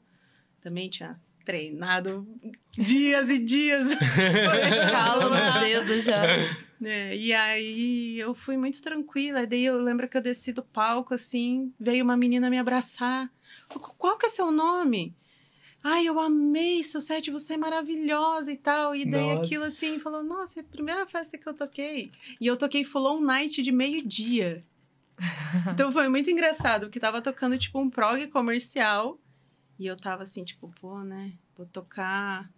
Também 0.60 0.88
tinha 0.88 1.18
treinado 1.44 2.26
dias 2.72 3.30
e 3.30 3.38
dias. 3.38 3.88
Calo 4.90 5.30
nos 5.30 5.60
dedos 5.60 6.04
já. 6.04 6.22
É, 6.82 7.16
e 7.16 7.32
aí 7.32 8.18
eu 8.18 8.34
fui 8.34 8.56
muito 8.56 8.82
tranquila. 8.82 9.42
E 9.42 9.46
daí 9.46 9.64
eu 9.64 9.80
lembro 9.80 10.08
que 10.08 10.16
eu 10.16 10.22
desci 10.22 10.52
do 10.52 10.62
palco, 10.62 11.14
assim, 11.14 11.72
veio 11.78 12.04
uma 12.04 12.16
menina 12.16 12.50
me 12.50 12.58
abraçar. 12.58 13.30
Qual 13.96 14.18
que 14.18 14.26
é 14.26 14.28
seu 14.28 14.50
nome? 14.52 15.14
Ai, 15.88 16.08
eu 16.08 16.18
amei 16.18 16.82
seu 16.82 17.00
set, 17.00 17.30
você 17.30 17.54
é 17.54 17.56
maravilhosa 17.56 18.50
e 18.50 18.56
tal. 18.56 18.92
E 18.92 19.08
daí 19.08 19.26
Nossa. 19.26 19.40
aquilo 19.42 19.62
assim, 19.62 20.00
falou, 20.00 20.20
nossa, 20.20 20.58
é 20.58 20.62
a 20.62 20.64
primeira 20.64 21.06
festa 21.06 21.38
que 21.38 21.48
eu 21.48 21.54
toquei. 21.54 22.10
E 22.40 22.46
eu 22.48 22.56
toquei 22.56 22.82
Full 22.82 23.06
On 23.06 23.20
Night 23.20 23.62
de 23.62 23.70
meio-dia. 23.70 24.64
então 25.72 25.92
foi 25.92 26.08
muito 26.08 26.28
engraçado, 26.28 26.86
porque 26.86 26.98
tava 26.98 27.22
tocando 27.22 27.56
tipo 27.56 27.80
um 27.80 27.88
prog 27.88 28.26
comercial. 28.26 29.16
E 29.78 29.86
eu 29.86 29.96
tava 29.96 30.24
assim, 30.24 30.42
tipo, 30.42 30.74
pô, 30.80 31.04
né? 31.04 31.32
Vou 31.56 31.66
tocar 31.66 32.50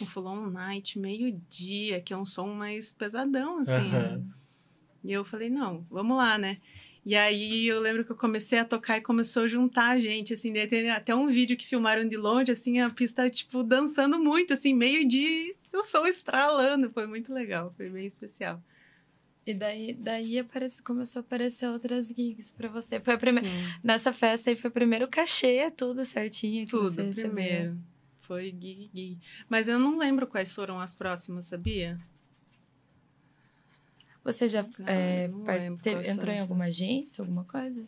um 0.00 0.06
Full 0.06 0.26
On 0.26 0.46
Night 0.48 1.00
meio-dia, 1.00 2.00
que 2.00 2.12
é 2.12 2.16
um 2.16 2.24
som 2.24 2.54
mais 2.54 2.92
pesadão, 2.92 3.58
assim. 3.58 3.72
Aham. 3.72 4.24
E 5.02 5.12
eu 5.12 5.24
falei, 5.24 5.50
não, 5.50 5.84
vamos 5.90 6.16
lá, 6.16 6.38
né? 6.38 6.58
E 7.08 7.16
aí 7.16 7.66
eu 7.66 7.80
lembro 7.80 8.04
que 8.04 8.12
eu 8.12 8.16
comecei 8.16 8.58
a 8.58 8.66
tocar 8.66 8.98
e 8.98 9.00
começou 9.00 9.44
a 9.44 9.48
juntar 9.48 9.92
a 9.92 9.98
gente, 9.98 10.34
assim, 10.34 10.52
daí 10.52 10.66
tem 10.66 10.90
até 10.90 11.14
um 11.14 11.26
vídeo 11.26 11.56
que 11.56 11.66
filmaram 11.66 12.06
de 12.06 12.18
longe, 12.18 12.52
assim, 12.52 12.80
a 12.80 12.90
pista, 12.90 13.30
tipo, 13.30 13.62
dançando 13.62 14.18
muito, 14.18 14.52
assim, 14.52 14.74
meio-dia, 14.74 15.26
e 15.26 15.56
o 15.72 15.82
som 15.84 16.04
estralando. 16.04 16.90
Foi 16.90 17.06
muito 17.06 17.32
legal, 17.32 17.72
foi 17.78 17.88
bem 17.88 18.04
especial. 18.04 18.62
E 19.46 19.54
daí, 19.54 19.94
daí 19.94 20.38
aparece, 20.38 20.82
começou 20.82 21.20
a 21.20 21.22
aparecer 21.22 21.66
outras 21.66 22.08
gigs 22.08 22.52
pra 22.52 22.68
você. 22.68 23.00
Foi 23.00 23.14
a 23.14 23.18
primeira. 23.18 23.48
Nessa 23.82 24.12
festa 24.12 24.50
aí 24.50 24.56
foi 24.56 24.68
o 24.68 24.74
primeiro 24.74 25.08
cachê, 25.08 25.70
tudo 25.70 26.04
certinho 26.04 26.66
que 26.66 26.72
tudo, 26.72 26.90
você 26.90 27.04
recebeu. 27.04 27.30
primeiro. 27.30 27.78
Foi 28.20 28.44
gig, 28.48 28.90
gig. 28.94 29.18
Mas 29.48 29.66
eu 29.66 29.78
não 29.78 29.96
lembro 29.96 30.26
quais 30.26 30.52
foram 30.52 30.78
as 30.78 30.94
próximas, 30.94 31.46
sabia? 31.46 31.98
Você 34.32 34.48
já 34.48 34.64
Ah, 34.84 34.90
é, 34.92 35.30
lembro 35.58 35.82
teve- 35.82 36.08
entrou 36.08 36.32
em 36.34 36.38
alguma 36.40 36.64
agência, 36.66 37.22
alguma 37.22 37.44
coisa? 37.44 37.82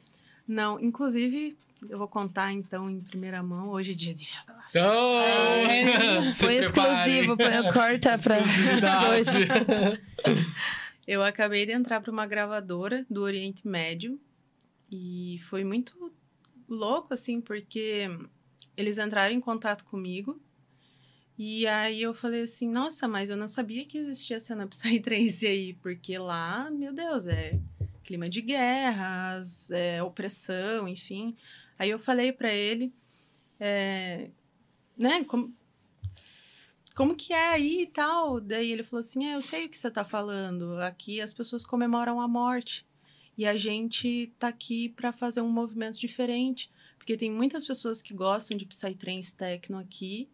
Não, 0.47 0.81
inclusive, 0.81 1.57
eu 1.89 1.99
vou 1.99 2.09
contar, 2.09 2.53
então, 2.53 2.89
em 2.91 3.01
primeira 3.01 3.43
mão. 3.43 3.69
Hoje 3.71 3.93
é 3.93 3.95
dia 3.95 4.15
de 4.15 4.25
revelação. 4.25 4.91
Oh! 4.91 6.33
Se 6.35 6.45
Foi 6.45 6.57
exclusivo, 6.57 7.37
põe- 7.37 7.73
corta 7.73 8.19
pra 8.19 8.39
hoje. 8.39 9.47
Eu 11.07 11.23
acabei 11.25 11.67
de 11.67 11.73
entrar 11.73 12.01
para 12.01 12.11
uma 12.13 12.25
gravadora 12.27 13.05
do 13.11 13.23
Oriente 13.23 13.67
Médio 13.67 14.19
e 14.93 15.41
foi 15.49 15.65
muito 15.65 16.13
louco, 16.69 17.13
assim, 17.13 17.41
porque 17.41 18.09
eles 18.77 18.97
entraram 18.97 19.35
em 19.35 19.41
contato 19.41 19.85
comigo 19.85 20.41
e 21.43 21.67
aí 21.67 22.03
eu 22.03 22.13
falei 22.13 22.43
assim, 22.43 22.71
nossa, 22.71 23.09
mas 23.09 23.31
eu 23.31 23.37
não 23.37 23.49
sabia 23.49 23.87
que 23.87 23.97
existia 23.97 24.39
cena 24.39 24.67
Psytrance 24.67 25.47
aí, 25.49 25.73
porque 25.73 26.19
lá, 26.19 26.71
meu 26.71 26.93
Deus, 26.93 27.27
é 27.27 27.59
clima 28.05 28.29
de 28.29 28.43
guerras, 28.43 29.71
é 29.71 30.03
opressão, 30.03 30.87
enfim. 30.87 31.35
Aí 31.79 31.89
eu 31.89 31.99
falei 31.99 32.31
para 32.31 32.53
ele, 32.53 32.93
é, 33.59 34.29
né, 34.99 35.25
como, 35.25 35.57
como 36.95 37.17
que 37.17 37.33
é 37.33 37.55
aí 37.55 37.85
e 37.85 37.87
tal? 37.87 38.39
Daí 38.39 38.71
ele 38.71 38.85
falou 38.85 39.01
assim: 39.01 39.25
é, 39.25 39.35
eu 39.35 39.41
sei 39.41 39.65
o 39.65 39.71
que 39.71 39.79
você 39.79 39.91
tá 39.91 40.05
falando. 40.05 40.79
Aqui 40.83 41.23
as 41.23 41.33
pessoas 41.33 41.65
comemoram 41.65 42.21
a 42.21 42.29
morte. 42.29 42.87
E 43.39 43.47
a 43.47 43.57
gente 43.57 44.31
tá 44.39 44.49
aqui 44.49 44.91
para 44.91 45.11
fazer 45.11 45.41
um 45.41 45.51
movimento 45.51 45.99
diferente. 45.99 46.71
Porque 46.99 47.17
tem 47.17 47.31
muitas 47.31 47.65
pessoas 47.65 48.03
que 48.03 48.13
gostam 48.13 48.59
de 48.59 48.67
Psytrance 48.67 49.35
Techno 49.35 49.79
aqui. 49.79 50.29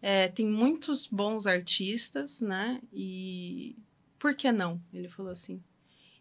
É, 0.00 0.28
tem 0.28 0.46
muitos 0.46 1.06
bons 1.06 1.46
artistas, 1.46 2.40
né? 2.40 2.80
E 2.92 3.76
por 4.18 4.34
que 4.34 4.50
não? 4.52 4.80
Ele 4.92 5.08
falou 5.08 5.32
assim. 5.32 5.62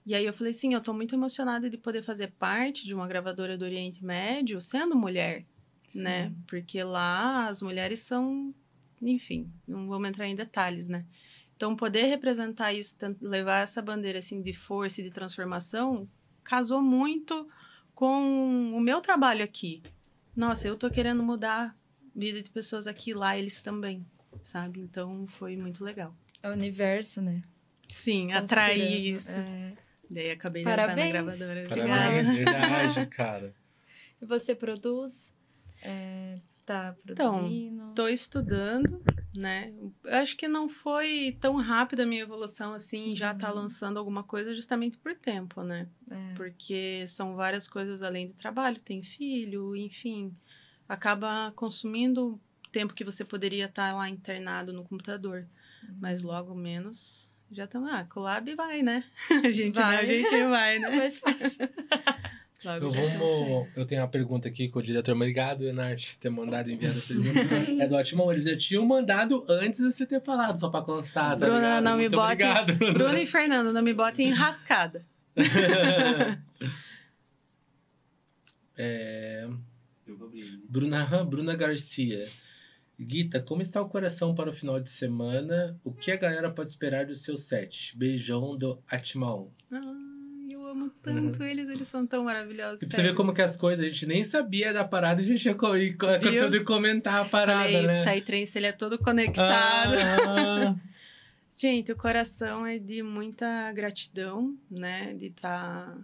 E 0.06 0.16
aí 0.16 0.26
eu 0.26 0.34
falei 0.34 0.52
assim, 0.52 0.74
eu 0.74 0.82
tô 0.82 0.94
muito 0.94 1.14
emocionada 1.14 1.70
de 1.70 1.78
poder 1.78 2.02
fazer 2.02 2.32
parte 2.40 2.86
de 2.86 2.94
uma 2.94 3.08
gravadora 3.08 3.58
do 3.58 3.66
Oriente 3.66 4.04
Médio 4.04 4.62
sendo 4.62 4.96
mulher, 4.96 5.46
Sim. 5.90 6.02
né? 6.02 6.34
Porque 6.48 6.82
lá 6.82 7.50
as 7.50 7.62
mulheres 7.62 8.00
são, 8.00 8.56
enfim, 9.02 9.52
não 9.68 9.88
vamos 9.88 10.08
entrar 10.08 10.26
em 10.26 10.36
detalhes, 10.36 10.88
né? 10.88 11.06
Então 11.58 11.76
poder 11.76 12.04
representar 12.04 12.72
isso, 12.72 12.96
levar 13.20 13.64
essa 13.64 13.82
bandeira 13.82 14.20
assim 14.20 14.42
de 14.42 14.54
força 14.54 15.02
e 15.02 15.04
de 15.04 15.12
transformação, 15.12 16.08
casou 16.42 16.82
muito 16.82 17.46
com 17.94 18.72
o 18.74 18.80
meu 18.80 19.02
trabalho 19.02 19.44
aqui. 19.44 19.84
Nossa, 20.34 20.68
eu 20.68 20.78
tô 20.78 20.90
querendo 20.90 21.22
mudar 21.22 21.76
vida 22.18 22.42
de 22.42 22.50
pessoas 22.50 22.88
aqui 22.88 23.14
lá, 23.14 23.38
eles 23.38 23.62
também, 23.62 24.06
sabe? 24.44 24.80
Então 24.82 25.28
foi 25.28 25.56
muito 25.56 25.84
legal. 25.84 26.14
É 26.44 26.50
o 26.50 26.54
universo, 26.54 27.22
né? 27.22 27.44
Sim, 27.88 28.32
atrair 28.34 29.16
isso. 29.16 29.36
é. 29.36 29.74
Daí 30.10 30.32
acabei 30.32 30.64
de 30.64 30.70
Parabéns. 30.70 30.98
entrar 31.08 31.24
na 31.24 31.24
gravadora. 31.36 31.70
Parabéns, 31.70 32.30
verdade, 32.38 33.06
cara. 33.16 33.56
E 34.22 34.26
você 34.26 34.56
produz? 34.56 35.32
É, 35.82 36.40
tá 36.66 36.96
Então, 37.04 37.34
produzindo? 37.40 37.94
Tô 37.94 38.08
estudando, 38.08 39.02
né? 39.36 39.72
Eu 40.04 40.16
acho 40.18 40.36
que 40.38 40.48
não 40.48 40.68
foi 40.70 41.38
tão 41.40 41.56
rápida 41.58 42.04
a 42.04 42.06
minha 42.06 42.22
evolução 42.24 42.74
assim, 42.74 43.16
já 43.16 43.34
tá 43.34 43.50
Uhum. 43.50 43.56
lançando 43.56 43.98
alguma 44.00 44.24
coisa 44.24 44.56
justamente 44.56 44.98
por 44.98 45.16
tempo, 45.16 45.62
né? 45.62 45.88
É. 46.10 46.34
Porque 46.36 47.06
são 47.08 47.36
várias 47.36 47.68
coisas 47.68 48.02
além 48.02 48.28
de 48.28 48.34
trabalho, 48.34 48.80
tem 48.82 49.04
filho, 49.04 49.76
enfim. 49.76 50.36
Acaba 50.88 51.52
consumindo 51.56 52.40
tempo 52.72 52.94
que 52.94 53.04
você 53.04 53.24
poderia 53.26 53.66
estar 53.66 53.94
lá 53.96 54.10
internado 54.10 54.72
no 54.74 54.84
computador. 54.84 55.46
Uhum. 55.88 55.96
Mas 56.00 56.24
logo 56.24 56.54
menos 56.56 57.28
já 57.52 57.64
estamos. 57.66 57.90
Ah, 57.92 58.06
collab 58.10 58.54
vai, 58.56 58.82
né? 58.82 59.04
A 59.44 59.52
gente 59.52 59.76
Vai. 59.76 59.96
vai, 59.98 60.10
a 60.10 60.14
gente 60.14 60.44
vai, 60.50 60.76
É 60.78 60.80
né? 60.80 60.90
mais 60.98 61.18
fácil. 61.20 61.70
Logo 62.66 62.88
Eu, 62.88 62.92
já 62.94 63.02
tá 63.12 63.18
vamos, 63.20 63.68
eu 63.76 63.86
tenho 63.86 64.02
uma 64.02 64.08
pergunta 64.08 64.48
aqui 64.48 64.68
com 64.68 64.80
o 64.80 64.82
diretor. 64.82 65.16
Obrigado, 65.16 65.64
Enarte, 65.64 66.18
ter 66.20 66.32
mandado 66.32 66.72
enviar 66.72 66.98
a 66.98 67.02
pergunta. 67.02 67.40
é 67.84 67.88
do 67.88 67.94
Ótimo, 67.94 68.32
eles 68.32 68.46
já 68.46 68.58
tinham 68.58 68.84
mandado 68.84 69.46
antes 69.48 69.80
de 69.80 69.92
você 69.92 70.08
ter 70.08 70.20
falado, 70.24 70.60
só 70.60 70.68
pra 70.68 70.82
constar. 70.82 71.30
Tá 71.38 71.46
Bruna, 71.46 71.56
ligado? 71.60 71.84
não 71.84 71.92
me 71.96 72.10
Muito 72.10 72.16
bote- 72.16 72.32
Obrigado, 72.44 72.74
Bruna. 72.76 72.94
Bruno 72.96 73.18
e 73.20 73.28
Fernando, 73.28 73.72
não 73.72 73.84
me 73.84 73.94
botem 73.94 74.30
enrascada. 74.30 75.06
É, 78.76 79.48
Né? 80.14 80.60
Bruna, 80.70 81.24
Bruna 81.24 81.56
Garcia. 81.56 82.26
Guita, 83.00 83.40
como 83.42 83.62
está 83.62 83.80
o 83.82 83.88
coração 83.90 84.34
para 84.34 84.50
o 84.50 84.54
final 84.54 84.80
de 84.80 84.90
semana? 84.90 85.80
O 85.84 85.94
que 85.94 86.12
a 86.12 86.16
galera 86.16 86.50
pode 86.50 86.70
esperar 86.72 87.06
do 87.06 87.14
seu 87.14 87.38
set? 87.38 87.96
Beijão 87.96 88.58
do 88.58 88.82
Atmaon. 88.90 89.50
Ai, 89.72 89.82
eu 90.50 90.66
amo 90.66 90.90
tanto 91.04 91.44
eles, 91.44 91.70
eles 91.70 91.88
são 91.88 92.08
tão 92.08 92.24
maravilhosos. 92.24 92.82
E 92.82 92.86
pra 92.86 92.90
você 92.90 92.96
sério. 92.96 93.12
ver 93.12 93.16
como 93.16 93.34
que 93.36 93.42
as 93.44 93.56
coisas, 93.56 93.86
a 93.86 93.90
gente 93.90 94.08
nem 94.08 94.24
sabia 94.24 94.74
da 94.74 94.84
parada 94.84 95.22
e 95.22 95.26
a 95.26 95.28
gente 95.28 95.48
e 95.48 95.54
co- 95.54 95.68
aconteceu 96.08 96.50
de 96.50 96.62
comentar 96.64 97.22
a 97.24 97.30
parada, 97.30 97.70
Falei, 97.72 97.86
né? 97.86 97.94
o 97.94 98.04
Psytrance, 98.06 98.58
ele 98.58 98.66
é 98.68 98.72
todo 98.72 98.98
conectado. 98.98 99.94
Ah, 99.96 100.76
Gente, 101.56 101.92
o 101.92 101.96
coração 101.96 102.66
é 102.68 102.78
de 102.78 103.02
muita 103.02 103.72
gratidão, 103.74 104.56
né? 104.70 105.14
De 105.16 105.28
estar 105.28 105.98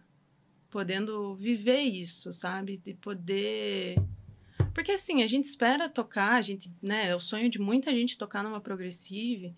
podendo 0.73 1.35
viver 1.35 1.81
isso, 1.81 2.33
sabe? 2.33 2.81
De 2.83 2.95
poder. 2.95 3.95
Porque 4.73 4.93
assim, 4.93 5.21
a 5.21 5.27
gente 5.27 5.45
espera 5.45 5.87
tocar, 5.87 6.33
a 6.33 6.41
gente, 6.41 6.71
né? 6.81 7.09
É 7.09 7.15
o 7.15 7.19
sonho 7.19 7.47
de 7.47 7.59
muita 7.59 7.91
gente 7.91 8.17
tocar 8.17 8.43
numa 8.43 8.59
progressive. 8.59 9.55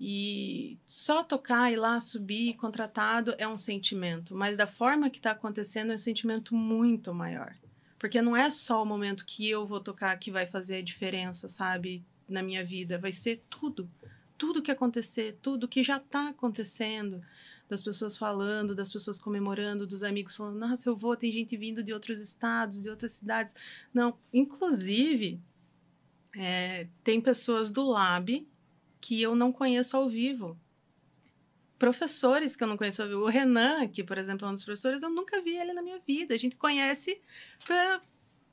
E 0.00 0.78
só 0.86 1.22
tocar 1.22 1.70
e 1.70 1.76
lá 1.76 2.00
subir 2.00 2.54
contratado 2.54 3.34
é 3.36 3.46
um 3.46 3.58
sentimento, 3.58 4.34
mas 4.34 4.56
da 4.56 4.66
forma 4.66 5.10
que 5.10 5.18
está 5.18 5.32
acontecendo 5.32 5.92
é 5.92 5.96
um 5.96 5.98
sentimento 5.98 6.54
muito 6.54 7.12
maior. 7.12 7.54
Porque 7.98 8.22
não 8.22 8.34
é 8.34 8.48
só 8.48 8.82
o 8.82 8.86
momento 8.86 9.26
que 9.26 9.48
eu 9.48 9.66
vou 9.66 9.80
tocar 9.80 10.18
que 10.18 10.30
vai 10.30 10.46
fazer 10.46 10.76
a 10.76 10.82
diferença, 10.82 11.46
sabe, 11.46 12.02
na 12.26 12.42
minha 12.42 12.64
vida, 12.64 12.98
vai 12.98 13.12
ser 13.12 13.44
tudo 13.50 13.88
tudo 14.42 14.60
que 14.60 14.72
acontecer, 14.72 15.38
tudo 15.40 15.68
que 15.68 15.84
já 15.84 15.98
está 15.98 16.30
acontecendo, 16.30 17.22
das 17.72 17.82
pessoas 17.82 18.18
falando, 18.18 18.74
das 18.74 18.92
pessoas 18.92 19.18
comemorando, 19.18 19.86
dos 19.86 20.02
amigos 20.02 20.36
falando, 20.36 20.58
nossa, 20.58 20.86
eu 20.90 20.94
vou, 20.94 21.16
tem 21.16 21.32
gente 21.32 21.56
vindo 21.56 21.82
de 21.82 21.90
outros 21.90 22.20
estados, 22.20 22.82
de 22.82 22.90
outras 22.90 23.12
cidades. 23.12 23.54
Não, 23.94 24.14
inclusive, 24.30 25.40
é, 26.36 26.86
tem 27.02 27.18
pessoas 27.18 27.70
do 27.70 27.88
Lab 27.88 28.46
que 29.00 29.22
eu 29.22 29.34
não 29.34 29.50
conheço 29.50 29.96
ao 29.96 30.06
vivo. 30.06 30.54
Professores 31.78 32.54
que 32.54 32.62
eu 32.62 32.68
não 32.68 32.76
conheço 32.76 33.00
ao 33.00 33.08
vivo. 33.08 33.22
O 33.22 33.28
Renan, 33.28 33.88
que, 33.88 34.04
por 34.04 34.18
exemplo, 34.18 34.46
é 34.46 34.50
um 34.50 34.54
dos 34.54 34.64
professores, 34.64 35.02
eu 35.02 35.08
nunca 35.08 35.40
vi 35.40 35.56
ele 35.56 35.72
na 35.72 35.80
minha 35.80 35.98
vida. 36.06 36.34
A 36.34 36.38
gente 36.38 36.56
conhece 36.56 37.22
por, 37.66 38.02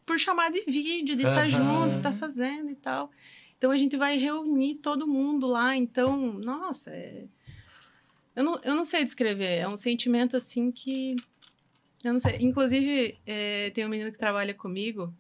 por 0.06 0.18
chamar 0.18 0.50
de 0.50 0.62
vídeo, 0.62 1.14
de 1.18 1.28
estar 1.28 1.46
Aham. 1.46 1.50
junto, 1.50 1.98
estar 1.98 2.18
fazendo 2.18 2.70
e 2.72 2.76
tal. 2.76 3.12
Então 3.58 3.70
a 3.70 3.78
gente 3.78 3.98
vai 3.98 4.18
reunir 4.18 4.76
todo 4.76 5.06
mundo 5.06 5.46
lá. 5.46 5.76
Então, 5.76 6.36
nossa, 6.36 6.92
é... 6.92 7.28
eu, 8.40 8.46
não, 8.46 8.60
eu 8.64 8.74
não 8.74 8.86
sei 8.86 9.04
descrever. 9.04 9.58
É 9.58 9.68
um 9.68 9.76
sentimento 9.76 10.38
assim 10.38 10.72
que. 10.72 11.18
Eu 12.02 12.14
não 12.14 12.22
sei. 12.22 12.38
Inclusive, 12.40 13.20
é, 13.26 13.70
tem 13.72 13.86
um 13.86 13.90
menino 13.90 14.14
que 14.14 14.18
trabalha 14.18 14.54
comigo, 14.54 15.14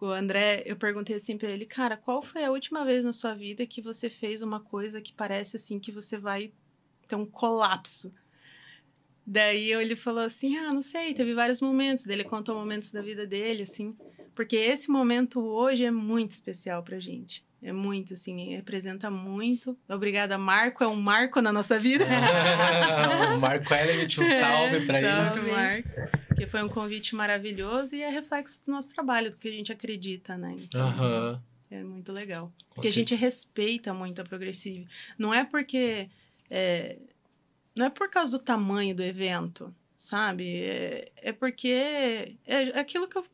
o 0.00 0.06
André. 0.06 0.62
Eu 0.64 0.76
perguntei 0.76 1.16
assim 1.16 1.36
pra 1.36 1.50
ele, 1.50 1.66
cara, 1.66 1.96
qual 1.96 2.22
foi 2.22 2.44
a 2.44 2.52
última 2.52 2.84
vez 2.84 3.02
na 3.02 3.12
sua 3.12 3.34
vida 3.34 3.66
que 3.66 3.82
você 3.82 4.08
fez 4.08 4.42
uma 4.42 4.60
coisa 4.60 5.00
que 5.00 5.12
parece 5.12 5.56
assim 5.56 5.80
que 5.80 5.90
você 5.90 6.16
vai 6.16 6.52
ter 7.08 7.16
um 7.16 7.26
colapso? 7.26 8.14
Daí 9.26 9.72
ele 9.72 9.96
falou 9.96 10.22
assim: 10.22 10.56
Ah, 10.56 10.72
não 10.72 10.82
sei, 10.82 11.14
teve 11.14 11.34
vários 11.34 11.60
momentos. 11.60 12.04
Daí 12.04 12.14
ele 12.14 12.24
contou 12.24 12.54
momentos 12.54 12.92
da 12.92 13.02
vida 13.02 13.26
dele, 13.26 13.64
assim. 13.64 13.96
Porque 14.36 14.54
esse 14.54 14.88
momento 14.88 15.40
hoje 15.40 15.84
é 15.84 15.90
muito 15.90 16.30
especial 16.30 16.80
pra 16.84 17.00
gente. 17.00 17.44
É 17.62 17.72
muito, 17.72 18.14
assim, 18.14 18.56
representa 18.56 19.08
muito. 19.08 19.78
Obrigada, 19.88 20.36
Marco. 20.36 20.82
É 20.82 20.88
um 20.88 21.00
marco 21.00 21.40
na 21.40 21.52
nossa 21.52 21.78
vida. 21.78 22.04
o 23.36 23.38
Marco 23.38 23.72
Element, 23.72 24.18
um 24.18 24.40
salve 24.40 24.84
pra 24.86 24.98
É, 24.98 25.00
ele. 25.00 25.08
salve, 25.08 25.50
Marco. 25.52 25.88
Que 26.36 26.46
foi 26.46 26.62
um 26.62 26.68
convite 26.68 27.14
maravilhoso 27.14 27.94
e 27.94 28.02
é 28.02 28.10
reflexo 28.10 28.66
do 28.66 28.72
nosso 28.72 28.92
trabalho, 28.92 29.30
do 29.30 29.36
que 29.36 29.46
a 29.46 29.52
gente 29.52 29.70
acredita, 29.70 30.36
né? 30.36 30.56
Então. 30.58 31.40
É 31.70 31.82
muito 31.84 32.10
legal. 32.12 32.52
Com 32.68 32.74
Porque 32.74 32.88
a 32.88 32.92
gente 32.92 33.14
respeita 33.14 33.94
muito 33.94 34.20
a 34.20 34.24
Progressive. 34.24 34.86
Não 35.16 35.32
é 35.32 35.44
porque. 35.44 36.08
é, 36.50 36.98
não 37.74 37.86
é 37.86 37.90
por 37.90 38.10
causa 38.10 38.30
do 38.32 38.38
tamanho 38.38 38.94
do 38.94 39.02
evento, 39.02 39.72
sabe? 39.96 40.64
É, 40.64 41.12
é 41.16 41.32
porque. 41.32 42.36
É 42.44 42.78
aquilo 42.78 43.06
que 43.08 43.16
eu 43.16 43.24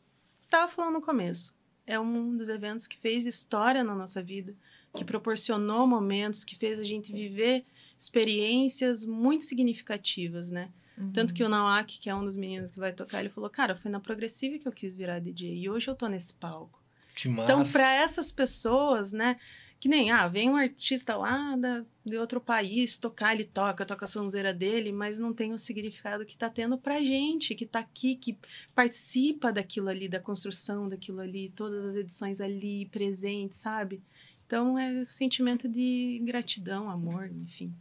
estava 0.45 0.71
falando 0.71 0.95
no 0.95 1.03
começo. 1.03 1.53
É 1.89 1.98
um 1.98 2.36
dos 2.36 2.51
eventos 2.51 2.86
que 2.86 2.98
fez 2.98 3.24
história 3.24 3.82
na 3.82 3.94
nossa 3.94 4.23
vida, 4.23 4.52
que 4.94 5.05
proporcionou 5.05 5.86
momentos, 5.86 6.44
que 6.44 6.55
fez 6.55 6.78
a 6.78 6.85
gente 6.85 7.10
viver 7.10 7.65
experiências 7.98 9.06
muito 9.06 9.44
significativas, 9.44 10.51
né? 10.51 10.69
Uhum. 10.98 11.12
Tanto 11.12 11.32
que 11.32 11.43
o 11.43 11.48
Nawak, 11.48 11.98
que 11.98 12.10
é 12.10 12.15
um 12.15 12.24
dos 12.24 12.36
meninos 12.36 12.70
que 12.70 12.78
vai 12.78 12.93
tocar, 12.93 13.20
ele 13.20 13.31
falou: 13.31 13.48
Cara, 13.48 13.74
foi 13.74 13.90
na 13.90 14.01
Progressive 14.01 14.59
que 14.59 14.69
eu 14.69 14.73
quis 14.73 14.94
virar 14.97 15.19
DJ 15.19 15.56
e 15.56 15.70
hoje 15.70 15.89
eu 15.89 15.94
tô 15.94 16.06
nesse 16.09 16.35
palco. 16.35 16.78
Que 17.16 17.27
massa. 17.27 17.51
Então, 17.51 17.73
para 17.73 17.94
essas 17.94 18.31
pessoas, 18.31 19.10
né? 19.10 19.39
Que 19.81 19.89
nem, 19.89 20.11
ah, 20.11 20.27
vem 20.27 20.51
um 20.51 20.57
artista 20.57 21.17
lá 21.17 21.55
da, 21.57 21.85
de 22.05 22.17
outro 22.17 22.41
país 22.41 22.97
tocar, 22.97 23.35
ele 23.35 23.45
toca, 23.45 23.87
toca 23.87 24.07
a 24.07 24.09
sonzeira 24.09 24.53
dele, 24.53 24.91
mas 24.91 25.21
não 25.21 25.33
tem 25.33 25.53
o 25.53 25.59
significado 25.59 26.27
que 26.27 26.37
tá 26.37 26.51
tendo 26.51 26.77
pra 26.77 27.01
gente, 27.01 27.55
que 27.55 27.65
tá 27.65 27.79
aqui, 27.79 28.17
que 28.17 28.37
participa 28.75 29.53
daquilo 29.53 29.89
ali, 29.89 30.09
da 30.09 30.19
construção 30.19 30.89
daquilo 30.89 31.21
ali, 31.21 31.51
todas 31.51 31.85
as 31.85 31.95
edições 31.95 32.41
ali 32.41 32.87
presentes, 32.87 33.59
sabe? 33.59 34.03
Então, 34.47 34.79
é 34.79 35.03
o 35.03 35.07
sentimento 35.07 35.69
de 35.69 36.21
gratidão, 36.25 36.91
amor, 36.91 37.31
enfim. 37.31 37.73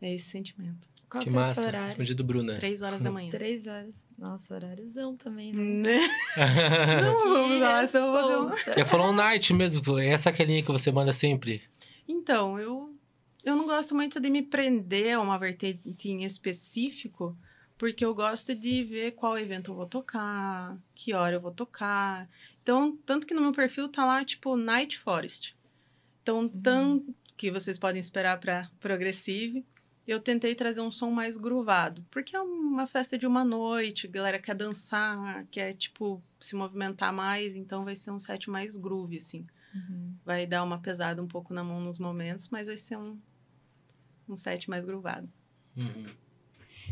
É 0.00 0.14
esse 0.14 0.30
sentimento. 0.30 0.91
Qual 1.12 1.22
Que 1.22 1.28
que 1.28 1.36
é 1.36 1.38
massa. 1.38 1.60
horário? 1.60 1.84
Respondido, 1.88 2.24
Bruna. 2.24 2.54
Três 2.56 2.80
horas 2.80 2.98
da 3.02 3.10
manhã. 3.10 3.30
Três 3.30 3.66
horas. 3.66 4.06
Nossa, 4.18 4.54
horáriozão 4.54 5.14
também, 5.14 5.52
né? 5.52 5.62
Né? 5.62 6.08
Não, 7.02 7.28
vamos 7.28 7.60
lá, 7.60 7.86
só 7.86 8.10
vou 8.10 8.28
dar 8.28 8.40
um-. 8.40 8.78
Eu 8.80 8.86
falo 8.86 9.12
night 9.12 9.52
mesmo, 9.52 9.98
essa 9.98 10.30
é 10.30 10.42
a 10.42 10.44
linha 10.46 10.62
que 10.62 10.72
você 10.72 10.90
manda 10.90 11.12
sempre. 11.12 11.60
Então, 12.08 12.58
eu, 12.58 12.96
eu 13.44 13.54
não 13.54 13.66
gosto 13.66 13.94
muito 13.94 14.18
de 14.18 14.30
me 14.30 14.40
prender 14.40 15.16
a 15.16 15.20
uma 15.20 15.38
vertente 15.38 16.08
em 16.08 16.24
específico, 16.24 17.36
porque 17.76 18.02
eu 18.04 18.14
gosto 18.14 18.54
de 18.54 18.82
ver 18.84 19.12
qual 19.12 19.36
evento 19.38 19.70
eu 19.70 19.74
vou 19.74 19.86
tocar, 19.86 20.78
que 20.94 21.12
hora 21.12 21.36
eu 21.36 21.40
vou 21.42 21.52
tocar. 21.52 22.26
Então, 22.62 22.96
tanto 23.04 23.26
que 23.26 23.34
no 23.34 23.42
meu 23.42 23.52
perfil 23.52 23.86
tá 23.88 24.04
lá, 24.06 24.24
tipo, 24.24 24.56
Night 24.56 24.98
Forest. 24.98 25.54
tão, 26.24 26.48
tão 26.48 27.04
que 27.36 27.50
vocês 27.50 27.76
podem 27.78 28.00
esperar 28.00 28.38
para 28.40 28.70
Progressive. 28.80 29.62
Eu 30.06 30.18
tentei 30.18 30.54
trazer 30.54 30.80
um 30.80 30.90
som 30.90 31.10
mais 31.10 31.36
groovado, 31.36 32.04
porque 32.10 32.34
é 32.34 32.40
uma 32.40 32.88
festa 32.88 33.16
de 33.16 33.26
uma 33.26 33.44
noite, 33.44 34.08
a 34.08 34.10
galera 34.10 34.38
quer 34.38 34.54
dançar, 34.54 35.46
quer, 35.50 35.74
tipo, 35.74 36.20
se 36.40 36.56
movimentar 36.56 37.12
mais, 37.12 37.54
então 37.54 37.84
vai 37.84 37.94
ser 37.94 38.10
um 38.10 38.18
set 38.18 38.50
mais 38.50 38.76
groove, 38.76 39.18
assim. 39.18 39.46
Uhum. 39.74 40.14
Vai 40.24 40.46
dar 40.46 40.64
uma 40.64 40.80
pesada 40.80 41.22
um 41.22 41.28
pouco 41.28 41.54
na 41.54 41.62
mão 41.62 41.80
nos 41.80 41.98
momentos, 41.98 42.48
mas 42.48 42.66
vai 42.66 42.76
ser 42.76 42.96
um, 42.96 43.16
um 44.28 44.34
set 44.34 44.68
mais 44.68 44.84
groovado. 44.84 45.30
Uhum. 45.76 46.06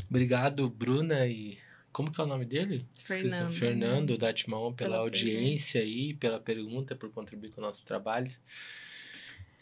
Obrigado, 0.09 0.69
Bruna 0.69 1.27
e. 1.27 1.59
Como 1.93 2.13
que 2.13 2.21
é 2.21 2.25
o 2.25 2.27
nome 2.27 2.45
dele? 2.45 2.87
Esqueci. 2.97 3.23
Fernando. 3.23 3.53
Fernando 3.53 4.19
da 4.19 4.33
Timão 4.33 4.73
pela, 4.73 4.91
Pela 4.91 5.03
audiência 5.03 5.81
aí, 5.81 6.15
pela 6.15 6.39
pergunta, 6.39 6.95
por 6.95 7.11
contribuir 7.11 7.51
com 7.51 7.61
o 7.61 7.65
nosso 7.65 7.85
trabalho. 7.85 8.31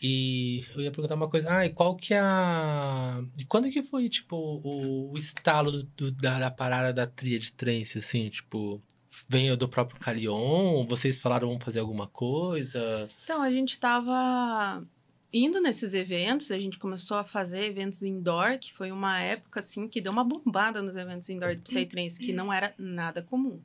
E 0.01 0.65
eu 0.75 0.81
ia 0.83 0.93
perguntar 0.93 1.15
uma 1.17 1.29
coisa. 1.29 1.49
Ah, 1.51 1.67
e 1.67 1.71
qual 1.71 1.97
que 1.97 2.15
é 2.15 2.21
a. 2.21 3.21
E 3.37 3.45
quando 3.45 3.71
que 3.71 3.83
foi, 3.83 4.09
tipo, 4.09 4.37
o, 4.37 5.13
o 5.13 5.19
estalo 5.19 5.73
do- 5.73 5.83
do- 5.97 6.13
da, 6.13 6.39
da 6.39 6.51
parada 6.51 6.93
da 6.93 7.07
tria 7.07 7.39
de 7.39 7.53
trance, 7.53 7.99
assim? 7.99 8.29
Tipo, 8.29 8.81
veio 9.29 9.57
do 9.57 9.69
próprio 9.69 9.99
Calion? 9.99 10.87
Vocês 10.87 11.19
falaram 11.19 11.49
vamos 11.49 11.65
fazer 11.65 11.81
alguma 11.81 12.07
coisa? 12.07 13.09
Então, 13.25 13.43
a 13.43 13.51
gente 13.51 13.71
estava 13.73 14.85
indo 15.33 15.61
nesses 15.61 15.93
eventos, 15.93 16.51
a 16.53 16.59
gente 16.59 16.79
começou 16.79 17.17
a 17.17 17.25
fazer 17.25 17.65
eventos 17.67 18.03
indoor, 18.03 18.59
que 18.59 18.73
foi 18.73 18.93
uma 18.93 19.19
época, 19.19 19.61
assim, 19.61 19.89
que 19.89 20.01
deu 20.01 20.13
uma 20.13 20.25
bombada 20.25 20.81
nos 20.81 20.97
eventos 20.97 21.29
indoor 21.29 21.55
de 21.57 21.63
Psytrance, 21.63 22.19
que 22.21 22.33
não 22.33 22.53
era 22.53 22.73
nada 22.79 23.21
comum. 23.23 23.61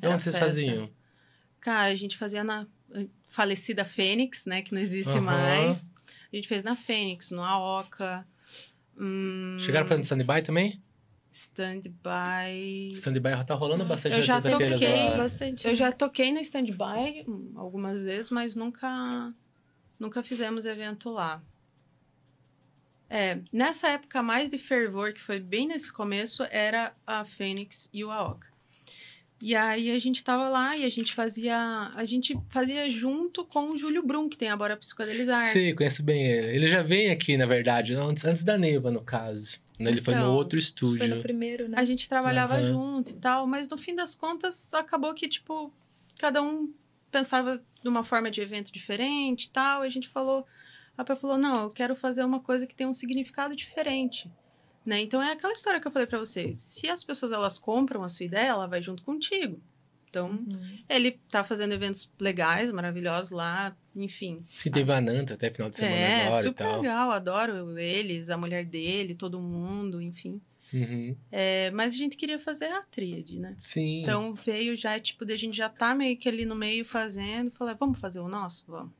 Era 0.00 0.14
onde 0.14 0.22
vocês 0.22 0.34
festa. 0.36 0.48
faziam? 0.48 0.88
Cara, 1.60 1.90
a 1.90 1.94
gente 1.94 2.16
fazia 2.16 2.44
na 2.44 2.66
falecida 3.34 3.84
Fênix, 3.84 4.46
né, 4.46 4.62
que 4.62 4.72
não 4.72 4.80
existe 4.80 5.10
Aham. 5.10 5.20
mais. 5.22 5.90
A 6.32 6.36
gente 6.36 6.46
fez 6.46 6.62
na 6.62 6.76
Fênix, 6.76 7.30
no 7.30 7.42
Aoka. 7.42 8.24
Hum, 8.96 9.56
Chegaram 9.58 9.86
fazendo 9.86 10.04
stand-by 10.04 10.42
também? 10.42 10.80
Stand-by... 11.32 12.92
Stand-by 12.92 13.44
tá 13.44 13.54
rolando 13.54 13.84
bastante 13.84 14.16
Eu 14.16 14.22
já 14.22 14.40
sextas-feiras 14.40 14.80
toquei. 14.80 15.16
Bastante. 15.16 15.66
Eu 15.66 15.74
já 15.74 15.90
toquei 15.90 16.32
na 16.32 16.40
stand-by 16.42 17.24
hum, 17.28 17.52
algumas 17.56 18.04
vezes, 18.04 18.30
mas 18.30 18.54
nunca, 18.54 19.34
nunca 19.98 20.22
fizemos 20.22 20.64
evento 20.64 21.10
lá. 21.10 21.42
É, 23.10 23.40
nessa 23.52 23.88
época 23.88 24.22
mais 24.22 24.48
de 24.48 24.58
fervor, 24.58 25.12
que 25.12 25.20
foi 25.20 25.40
bem 25.40 25.66
nesse 25.66 25.92
começo, 25.92 26.44
era 26.50 26.94
a 27.04 27.24
Fênix 27.24 27.88
e 27.92 28.04
o 28.04 28.12
Aoka. 28.12 28.53
E 29.46 29.54
aí 29.54 29.90
a 29.90 29.98
gente 29.98 30.24
tava 30.24 30.48
lá 30.48 30.74
e 30.74 30.86
a 30.86 30.90
gente 30.90 31.12
fazia. 31.14 31.92
A 31.94 32.02
gente 32.06 32.34
fazia 32.48 32.88
junto 32.88 33.44
com 33.44 33.72
o 33.72 33.76
Júlio 33.76 34.02
Brum, 34.02 34.26
que 34.26 34.38
tem 34.38 34.48
a 34.48 34.56
Bora 34.56 34.74
Psicodelizar. 34.74 35.52
Sei, 35.52 35.74
conheço 35.74 36.02
bem 36.02 36.24
ele. 36.26 36.56
Ele 36.56 36.66
já 36.70 36.82
vem 36.82 37.10
aqui, 37.10 37.36
na 37.36 37.44
verdade, 37.44 37.92
antes, 37.92 38.24
antes 38.24 38.42
da 38.42 38.56
Neiva, 38.56 38.90
no 38.90 39.02
caso. 39.02 39.60
Né, 39.78 39.90
Ele 39.90 40.00
foi 40.00 40.14
no 40.14 40.20
Então, 40.20 40.34
outro 40.34 40.58
Foi 40.58 40.64
estúdio. 40.64 41.14
no 41.16 41.20
primeiro, 41.20 41.68
né? 41.68 41.76
A 41.78 41.84
gente 41.84 42.08
trabalhava 42.08 42.54
Aham. 42.54 42.64
junto 42.64 43.10
e 43.10 43.16
tal, 43.16 43.46
mas 43.46 43.68
no 43.68 43.76
fim 43.76 43.94
das 43.94 44.14
contas 44.14 44.72
acabou 44.72 45.12
que, 45.12 45.28
tipo, 45.28 45.70
cada 46.18 46.40
um 46.40 46.72
pensava 47.10 47.62
de 47.82 47.88
uma 47.88 48.02
forma 48.02 48.30
de 48.30 48.40
evento 48.40 48.72
diferente 48.72 49.44
e 49.44 49.50
tal. 49.50 49.84
E 49.84 49.86
a 49.86 49.90
gente 49.90 50.08
falou, 50.08 50.46
a 50.96 51.04
Pé 51.04 51.14
falou: 51.16 51.36
não, 51.36 51.64
eu 51.64 51.70
quero 51.70 51.94
fazer 51.94 52.24
uma 52.24 52.40
coisa 52.40 52.66
que 52.66 52.74
tem 52.74 52.86
um 52.86 52.94
significado 52.94 53.54
diferente. 53.54 54.30
Né? 54.84 55.00
Então 55.00 55.22
é 55.22 55.32
aquela 55.32 55.52
história 55.54 55.80
que 55.80 55.86
eu 55.86 55.92
falei 55.92 56.06
pra 56.06 56.18
vocês. 56.18 56.58
Se 56.58 56.88
as 56.90 57.02
pessoas 57.02 57.32
elas 57.32 57.56
compram 57.58 58.02
a 58.02 58.08
sua 58.10 58.26
ideia, 58.26 58.48
ela 58.48 58.66
vai 58.66 58.82
junto 58.82 59.02
contigo. 59.02 59.60
Então, 60.10 60.30
Uhum. 60.30 60.78
ele 60.88 61.12
tá 61.28 61.42
fazendo 61.42 61.72
eventos 61.72 62.08
legais, 62.20 62.70
maravilhosos 62.70 63.30
lá, 63.32 63.76
enfim. 63.96 64.44
Sim, 64.48 64.70
teve 64.70 64.92
a 64.92 65.00
Nanta 65.00 65.34
até 65.34 65.50
final 65.50 65.68
de 65.70 65.76
semana 65.76 65.96
é, 65.96 66.26
agora 66.26 66.40
e 66.40 66.48
super 66.48 66.64
tal. 66.64 66.76
legal, 66.82 67.10
adoro 67.10 67.76
eles, 67.78 68.30
a 68.30 68.36
mulher 68.36 68.64
dele, 68.64 69.14
todo 69.16 69.40
mundo, 69.40 70.00
enfim. 70.00 70.40
Uhum. 70.72 71.16
É, 71.32 71.70
mas 71.72 71.94
a 71.94 71.96
gente 71.96 72.16
queria 72.16 72.38
fazer 72.38 72.66
a 72.66 72.82
tríade, 72.82 73.40
né? 73.40 73.54
Sim. 73.58 74.02
Então 74.02 74.34
veio 74.34 74.76
já, 74.76 75.00
tipo, 75.00 75.24
da 75.24 75.36
gente 75.36 75.56
já 75.56 75.68
tá 75.68 75.94
meio 75.96 76.16
que 76.16 76.28
ali 76.28 76.44
no 76.44 76.54
meio 76.54 76.84
fazendo. 76.84 77.50
Falei, 77.52 77.74
vamos 77.78 77.98
fazer 77.98 78.20
o 78.20 78.28
nosso? 78.28 78.64
Vamos. 78.68 78.92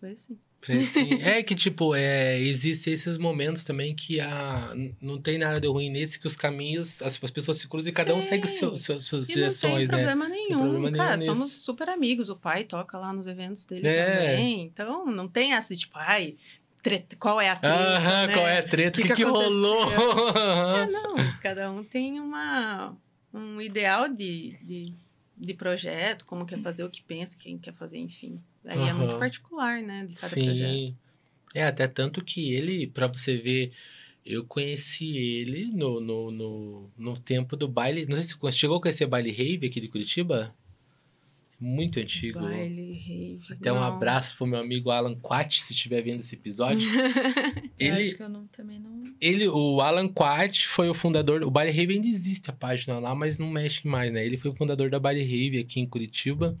Foi 0.00 0.12
assim. 0.12 0.38
Sim. 0.66 1.22
É 1.22 1.42
que, 1.42 1.54
tipo, 1.54 1.94
é, 1.94 2.38
existem 2.40 2.92
esses 2.94 3.18
momentos 3.18 3.64
também 3.64 3.94
que 3.94 4.20
a, 4.20 4.72
n- 4.74 4.94
não 5.00 5.20
tem 5.20 5.36
nada 5.38 5.60
de 5.60 5.68
ruim 5.68 5.90
nesse, 5.90 6.18
que 6.18 6.26
os 6.26 6.36
caminhos, 6.36 7.02
as, 7.02 7.22
as 7.22 7.30
pessoas 7.30 7.58
se 7.58 7.68
cruzam 7.68 7.90
e 7.90 7.94
cada 7.94 8.14
um 8.14 8.22
Sim. 8.22 8.28
segue 8.28 8.44
o 8.46 8.48
seu, 8.48 8.76
seu, 8.76 9.00
suas 9.00 9.28
E 9.28 9.32
não 9.32 9.36
direções, 9.36 9.74
tem 9.74 9.82
né? 9.82 9.86
problema 10.04 10.28
nenhum. 10.28 10.60
problema 10.60 10.90
nenhum 10.90 11.04
Cara, 11.04 11.16
nisso. 11.16 11.34
somos 11.36 11.52
super 11.52 11.88
amigos. 11.88 12.28
O 12.30 12.36
pai 12.36 12.64
toca 12.64 12.96
lá 12.98 13.12
nos 13.12 13.26
eventos 13.26 13.66
dele 13.66 13.86
É. 13.86 14.04
também. 14.04 14.62
Então, 14.62 15.06
não 15.06 15.28
tem 15.28 15.52
essa 15.52 15.74
de, 15.74 15.80
tipo, 15.82 15.94
ai, 15.98 16.36
treta- 16.82 17.16
qual 17.16 17.40
é 17.40 17.48
a 17.50 17.56
treta, 17.56 17.74
Aham, 17.76 18.26
né? 18.26 18.32
qual 18.34 18.46
é 18.48 18.58
a 18.58 18.62
treta? 18.68 19.00
O 19.00 19.02
Que 19.02 19.08
que, 19.08 19.14
que 19.14 19.22
que 19.24 19.28
rolou? 19.30 19.80
É, 20.76 20.86
não. 20.86 21.14
Cada 21.42 21.70
um 21.70 21.82
tem 21.84 22.20
uma, 22.20 22.96
um 23.32 23.60
ideal 23.60 24.08
de, 24.08 24.56
de, 24.62 24.94
de 25.36 25.54
projeto, 25.54 26.24
como 26.24 26.46
quer 26.46 26.60
fazer, 26.60 26.84
o 26.84 26.90
que 26.90 27.02
pensa, 27.02 27.36
quem 27.36 27.58
quer 27.58 27.74
fazer, 27.74 27.98
enfim. 27.98 28.40
Aí 28.64 28.80
é 28.80 28.92
muito 28.92 29.18
particular, 29.18 29.82
né, 29.82 30.06
de 30.06 30.14
cada 30.14 30.34
projeto. 30.34 30.72
Sim. 30.72 30.96
É, 31.54 31.64
até 31.64 31.86
tanto 31.86 32.24
que 32.24 32.52
ele, 32.52 32.86
pra 32.86 33.06
você 33.06 33.36
ver, 33.36 33.72
eu 34.24 34.44
conheci 34.44 35.16
ele 35.16 35.66
no, 35.66 36.00
no, 36.00 36.30
no, 36.30 36.90
no 36.96 37.18
tempo 37.18 37.56
do 37.56 37.68
baile. 37.68 38.06
Não 38.06 38.16
sei 38.16 38.24
se 38.24 38.58
chegou 38.58 38.78
a 38.78 38.80
conhecer 38.80 39.06
baile 39.06 39.30
rave 39.30 39.66
aqui 39.66 39.80
de 39.80 39.88
Curitiba? 39.88 40.54
Muito 41.64 41.98
antigo. 41.98 42.40
Baile, 42.40 42.92
rave. 42.92 43.40
Até 43.50 43.72
um 43.72 43.76
não. 43.76 43.84
abraço 43.84 44.36
pro 44.36 44.46
meu 44.46 44.60
amigo 44.60 44.90
Alan 44.90 45.14
Quat, 45.14 45.62
se 45.62 45.72
estiver 45.72 46.02
vendo 46.02 46.20
esse 46.20 46.34
episódio. 46.34 46.86
Eu 47.80 47.94
ele, 47.94 48.02
acho 48.02 48.16
que 48.16 48.22
eu 48.22 48.28
não, 48.28 48.46
também 48.48 48.78
não. 48.78 49.14
ele, 49.18 49.48
o 49.48 49.80
Alan 49.80 50.06
Quat 50.06 50.66
foi 50.66 50.90
o 50.90 50.94
fundador. 50.94 51.42
O 51.42 51.50
Baile 51.50 51.72
Rave 51.72 51.94
ainda 51.94 52.06
existe 52.06 52.50
a 52.50 52.52
página 52.52 52.98
lá, 52.98 53.14
mas 53.14 53.38
não 53.38 53.50
mexe 53.50 53.88
mais, 53.88 54.12
né? 54.12 54.24
Ele 54.24 54.36
foi 54.36 54.50
o 54.50 54.54
fundador 54.54 54.90
da 54.90 55.00
Baile 55.00 55.22
Rave 55.22 55.58
aqui 55.58 55.80
em 55.80 55.86
Curitiba. 55.86 56.56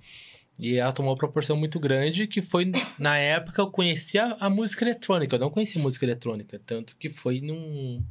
E 0.58 0.76
ela 0.76 0.92
tomou 0.92 1.12
uma 1.12 1.18
proporção 1.18 1.56
muito 1.56 1.78
grande, 1.78 2.26
que 2.26 2.40
foi, 2.40 2.72
na 2.98 3.18
época, 3.18 3.60
eu 3.60 3.70
conhecia 3.70 4.36
a 4.40 4.48
música 4.48 4.84
eletrônica. 4.84 5.36
Eu 5.36 5.40
não 5.40 5.50
conhecia 5.50 5.80
música 5.80 6.06
eletrônica, 6.06 6.60
tanto 6.64 6.96
que 6.96 7.10
foi 7.10 7.42
num, 7.42 8.02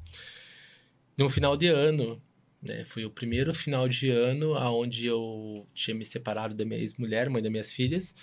num 1.18 1.30
final 1.30 1.58
de 1.58 1.68
ano. 1.68 2.22
Né? 2.66 2.86
Foi 2.86 3.04
o 3.06 3.10
primeiro 3.10 3.54
final 3.54 3.90
de 3.90 4.10
ano 4.10 4.54
onde 4.54 5.06
eu 5.06 5.68
tinha 5.74 5.96
me 5.96 6.06
separado 6.06 6.56
da 6.56 6.64
minha 6.64 6.80
ex-mulher, 6.80 7.30
mãe 7.30 7.42
das 7.42 7.52
minhas 7.52 7.72
filhas. 7.72 8.16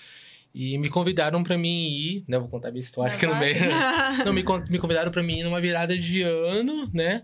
E 0.52 0.76
me 0.78 0.88
convidaram 0.88 1.44
pra 1.44 1.56
mim 1.56 1.86
ir, 1.88 2.24
né? 2.26 2.38
Vou 2.38 2.48
contar 2.48 2.68
a 2.68 2.72
minha 2.72 2.82
história 2.82 3.14
aqui 3.14 3.26
no 3.26 3.36
meio. 3.36 3.54
Não, 4.24 4.32
me, 4.32 4.42
me 4.68 4.78
convidaram 4.78 5.12
pra 5.12 5.22
mim 5.22 5.38
ir 5.38 5.44
numa 5.44 5.60
virada 5.60 5.96
de 5.96 6.22
ano, 6.22 6.90
né? 6.92 7.22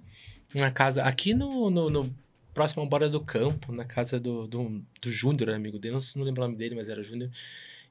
Na 0.54 0.70
casa, 0.70 1.02
aqui 1.02 1.34
no, 1.34 1.68
no, 1.68 1.90
no 1.90 2.14
próximo 2.54 2.82
ao 2.82 2.88
Bora 2.88 3.08
do 3.08 3.20
Campo, 3.20 3.72
na 3.72 3.84
casa 3.84 4.20
do, 4.20 4.46
do, 4.46 4.80
do 5.02 5.10
Júnior, 5.10 5.50
amigo 5.50 5.78
dele. 5.78 5.94
Não, 5.94 6.00
não 6.16 6.24
lembro 6.24 6.42
o 6.42 6.46
nome 6.46 6.56
dele, 6.56 6.76
mas 6.76 6.88
era 6.88 7.02
Júnior. 7.02 7.30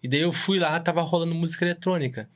E 0.01 0.07
daí 0.07 0.21
eu 0.21 0.31
fui 0.31 0.57
lá, 0.57 0.79
tava 0.79 1.01
rolando 1.01 1.35
música 1.35 1.65
eletrônica. 1.65 2.29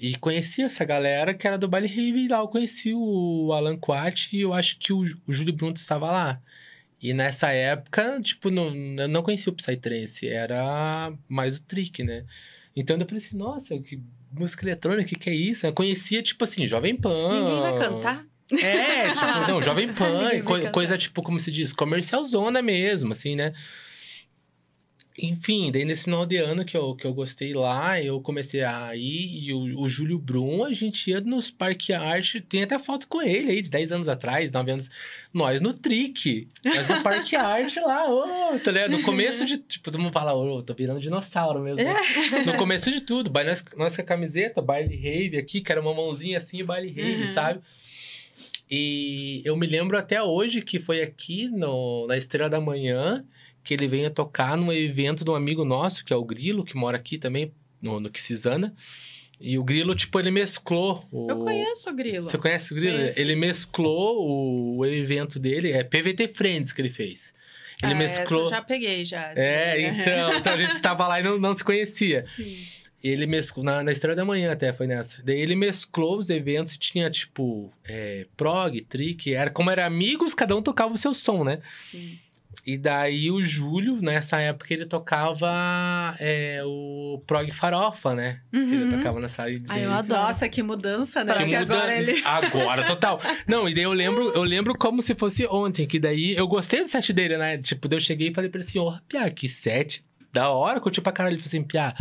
E 0.00 0.16
conheci 0.16 0.62
essa 0.62 0.84
galera 0.84 1.34
que 1.34 1.46
era 1.46 1.58
do 1.58 1.66
Baile 1.68 1.88
Rave. 1.88 2.28
Lá 2.28 2.38
eu 2.38 2.48
conheci 2.48 2.92
o 2.94 3.52
Alan 3.52 3.76
Quat 3.76 4.32
e 4.32 4.40
eu 4.42 4.52
acho 4.52 4.78
que 4.78 4.92
o, 4.92 5.00
o 5.26 5.32
Júlio 5.32 5.52
Brunto 5.52 5.80
estava 5.80 6.10
lá. 6.10 6.40
E 7.02 7.12
nessa 7.12 7.50
época, 7.52 8.20
tipo, 8.22 8.50
não, 8.50 8.74
eu 8.74 9.08
não 9.08 9.22
conhecia 9.22 9.52
o 9.52 9.56
Psytrance, 9.56 10.26
era 10.28 11.12
mais 11.28 11.56
o 11.58 11.62
Trick, 11.62 12.02
né? 12.02 12.24
Então 12.74 12.96
eu 12.96 13.06
falei 13.06 13.22
assim, 13.24 13.36
nossa, 13.36 13.78
que 13.78 14.00
música 14.32 14.64
eletrônica, 14.64 15.02
o 15.02 15.06
que, 15.06 15.14
que 15.16 15.30
é 15.30 15.34
isso? 15.34 15.66
Eu 15.66 15.72
conhecia, 15.72 16.22
tipo 16.22 16.42
assim, 16.44 16.66
Jovem 16.68 16.96
Pan. 16.96 17.32
Ninguém 17.44 17.60
vai 17.60 17.78
cantar? 17.78 18.24
É, 18.50 19.08
tipo, 19.10 19.48
não, 19.48 19.62
Jovem 19.62 19.88
Pan, 19.94 20.30
co- 20.44 20.70
coisa 20.70 20.96
tipo, 20.98 21.22
como 21.22 21.38
se 21.38 21.50
diz, 21.52 21.72
comercialzona 21.72 22.62
mesmo, 22.62 23.12
assim, 23.12 23.34
né? 23.36 23.52
Enfim, 25.20 25.72
daí 25.72 25.84
nesse 25.84 26.04
final 26.04 26.24
de 26.24 26.36
ano 26.36 26.64
que 26.64 26.76
eu, 26.76 26.94
que 26.94 27.04
eu 27.04 27.12
gostei 27.12 27.52
lá, 27.52 28.00
eu 28.00 28.20
comecei 28.20 28.62
a 28.62 28.94
ir 28.94 29.44
e 29.46 29.52
o, 29.52 29.80
o 29.80 29.88
Júlio 29.90 30.18
Brum, 30.18 30.64
a 30.64 30.72
gente 30.72 31.10
ia 31.10 31.20
nos 31.20 31.50
Parque 31.50 31.92
Arte, 31.92 32.40
tem 32.40 32.62
até 32.62 32.78
foto 32.78 33.08
com 33.08 33.20
ele 33.20 33.50
aí, 33.50 33.60
de 33.60 33.68
10 33.68 33.90
anos 33.92 34.08
atrás, 34.08 34.52
9 34.52 34.70
anos, 34.70 34.90
nós 35.34 35.60
no 35.60 35.74
Trick, 35.74 36.46
nós 36.64 36.86
no 36.88 37.02
Parque 37.02 37.34
Arte 37.36 37.80
lá, 37.80 38.08
ô, 38.08 38.58
tá 38.60 38.70
ligado? 38.70 38.92
No 38.92 39.02
começo 39.02 39.44
de, 39.44 39.58
tipo, 39.66 39.90
todo 39.90 40.00
mundo 40.00 40.12
fala, 40.12 40.34
ô, 40.34 40.62
tô 40.62 40.72
virando 40.72 41.00
dinossauro 41.00 41.60
mesmo. 41.60 41.78
No 42.46 42.56
começo 42.56 42.90
de 42.90 43.00
tudo, 43.00 43.28
baile, 43.28 43.50
nós, 43.50 43.64
nós 43.76 43.96
com 43.96 44.02
a 44.02 44.04
camiseta, 44.04 44.62
baile 44.62 44.94
rave 44.96 45.36
aqui, 45.36 45.60
que 45.60 45.72
era 45.72 45.80
uma 45.80 45.92
mãozinha 45.92 46.38
assim, 46.38 46.64
baile 46.64 46.90
rave, 46.90 47.20
Uhum. 47.20 47.26
sabe? 47.26 47.60
E 48.70 49.40
eu 49.44 49.56
me 49.56 49.66
lembro 49.66 49.96
até 49.96 50.22
hoje 50.22 50.60
que 50.60 50.78
foi 50.78 51.02
aqui 51.02 51.48
no, 51.48 52.06
na 52.06 52.16
Estrela 52.16 52.50
da 52.50 52.60
Manhã 52.60 53.24
que 53.68 53.74
ele 53.74 53.86
veio 53.86 54.10
tocar 54.10 54.56
num 54.56 54.72
evento 54.72 55.22
de 55.22 55.30
um 55.30 55.34
amigo 55.34 55.62
nosso, 55.62 56.02
que 56.02 56.10
é 56.10 56.16
o 56.16 56.24
Grilo, 56.24 56.64
que 56.64 56.74
mora 56.74 56.96
aqui 56.96 57.18
também, 57.18 57.52
no, 57.82 58.00
no 58.00 58.08
Quisizana. 58.10 58.74
E 59.38 59.58
o 59.58 59.62
Grilo, 59.62 59.94
tipo, 59.94 60.18
ele 60.18 60.30
mesclou. 60.30 61.06
O... 61.12 61.30
Eu 61.30 61.36
conheço 61.40 61.90
o 61.90 61.94
Grilo. 61.94 62.24
Você 62.24 62.38
conhece 62.38 62.72
o 62.72 62.74
Grilo? 62.74 62.96
Conheço. 62.96 63.20
Ele 63.20 63.36
mesclou 63.36 64.26
o, 64.26 64.78
o 64.78 64.86
evento 64.86 65.38
dele, 65.38 65.70
é 65.70 65.84
PVT 65.84 66.28
Friends 66.28 66.72
que 66.72 66.80
ele 66.80 66.88
fez. 66.88 67.34
Ele 67.82 67.92
Ah, 67.92 68.02
essa 68.04 68.20
mesclou. 68.20 68.44
eu 68.44 68.48
já 68.48 68.62
peguei, 68.62 69.04
já. 69.04 69.32
essa 69.32 69.38
É, 69.38 69.72
daí. 69.72 70.00
então, 70.00 70.34
então 70.38 70.52
a 70.54 70.56
gente 70.56 70.72
estava 70.74 71.06
lá 71.06 71.20
e 71.20 71.22
não, 71.22 71.38
não 71.38 71.54
se 71.54 71.62
conhecia. 71.62 72.22
Sim. 72.22 72.56
ele 73.04 73.26
mesclou, 73.26 73.62
na, 73.62 73.82
na 73.82 73.92
Estrela 73.92 74.16
da 74.16 74.24
Manhã 74.24 74.50
até 74.50 74.72
foi 74.72 74.86
nessa. 74.86 75.22
Daí 75.22 75.38
ele 75.38 75.54
mesclou 75.54 76.16
os 76.16 76.30
eventos 76.30 76.72
e 76.72 76.78
tinha, 76.78 77.10
tipo, 77.10 77.70
é, 77.86 78.24
prog, 78.34 78.80
trick, 78.88 79.34
era, 79.34 79.50
como 79.50 79.70
eram 79.70 79.84
amigos, 79.84 80.32
cada 80.32 80.56
um 80.56 80.62
tocava 80.62 80.94
o 80.94 80.96
seu 80.96 81.12
som, 81.12 81.44
né? 81.44 81.60
Sim. 81.70 82.18
E 82.70 82.76
daí 82.76 83.30
o 83.30 83.42
Júlio, 83.42 83.96
nessa 84.02 84.38
época, 84.40 84.74
ele 84.74 84.84
tocava 84.84 86.14
é, 86.18 86.60
o 86.66 87.18
prog 87.26 87.50
farofa, 87.50 88.14
né? 88.14 88.42
Ele 88.52 88.84
Uhum. 88.84 88.90
tocava 88.98 89.18
nessa 89.20 89.44
aí 89.44 89.62
Ah, 89.70 89.78
eu 89.78 89.90
adoro. 89.90 90.20
Nossa, 90.20 90.46
que 90.50 90.62
mudança, 90.62 91.24
né? 91.24 91.32
Que 91.32 91.44
muda- 91.46 91.60
agora 91.60 91.96
ele. 91.96 92.20
Agora, 92.26 92.84
total. 92.84 93.22
Não, 93.46 93.66
e 93.66 93.74
daí 93.74 93.84
eu 93.84 93.92
lembro, 93.94 94.32
eu 94.34 94.42
lembro 94.42 94.76
como 94.76 95.00
se 95.00 95.14
fosse 95.14 95.46
ontem, 95.46 95.86
que 95.86 95.98
daí 95.98 96.34
eu 96.36 96.46
gostei 96.46 96.82
do 96.82 96.86
set 96.88 97.10
dele, 97.10 97.38
né? 97.38 97.56
Tipo, 97.56 97.88
daí 97.88 97.96
eu 97.96 98.00
cheguei 98.02 98.28
e 98.28 98.34
falei 98.34 98.50
pra 98.50 98.60
ele 98.60 98.68
assim, 98.68 98.78
ô, 98.78 98.92
Piá, 99.08 99.30
que 99.30 99.48
set 99.48 100.04
da 100.30 100.50
hora, 100.50 100.78
curti 100.78 101.00
pra 101.00 101.10
caralho. 101.10 101.34
Ele 101.36 101.40
falou 101.40 101.48
assim, 101.48 101.62
Piá, 101.64 101.94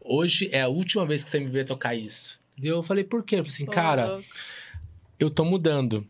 hoje 0.00 0.48
é 0.52 0.60
a 0.62 0.68
última 0.68 1.04
vez 1.04 1.24
que 1.24 1.30
você 1.30 1.40
me 1.40 1.48
vê 1.50 1.64
tocar 1.64 1.92
isso. 1.96 2.38
Daí 2.56 2.68
eu 2.70 2.84
falei, 2.84 3.02
por 3.02 3.24
quê? 3.24 3.34
Ele 3.34 3.42
falou 3.42 3.52
assim, 3.52 3.66
cara, 3.66 4.20
eu 5.18 5.28
tô 5.28 5.44
mudando. 5.44 6.06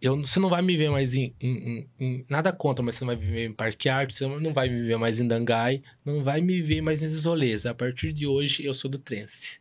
Eu, 0.00 0.16
você 0.18 0.38
não 0.38 0.50
vai 0.50 0.60
me 0.60 0.76
ver 0.76 0.90
mais 0.90 1.14
em, 1.14 1.34
em- 1.40 1.48
em- 1.48 1.88
em- 1.98 2.24
Nada 2.28 2.52
contra, 2.52 2.84
mas 2.84 2.96
você 2.96 3.04
não 3.04 3.14
vai 3.14 3.16
me 3.24 3.30
ver 3.30 3.46
em 3.46 3.52
Parque 3.52 3.88
Arte, 3.88 4.14
você 4.14 4.26
não 4.26 4.52
vai 4.52 4.68
me 4.68 4.82
ver 4.86 4.98
mais 4.98 5.18
em 5.18 5.26
Dangai, 5.26 5.82
não 6.04 6.22
vai 6.22 6.40
me 6.40 6.60
ver 6.60 6.82
mais 6.82 7.00
nesses 7.00 7.24
rolês. 7.24 7.64
A 7.64 7.72
partir 7.74 8.12
de 8.12 8.26
hoje, 8.26 8.64
eu 8.64 8.74
sou 8.74 8.90
do 8.90 8.98
trance. 8.98 9.58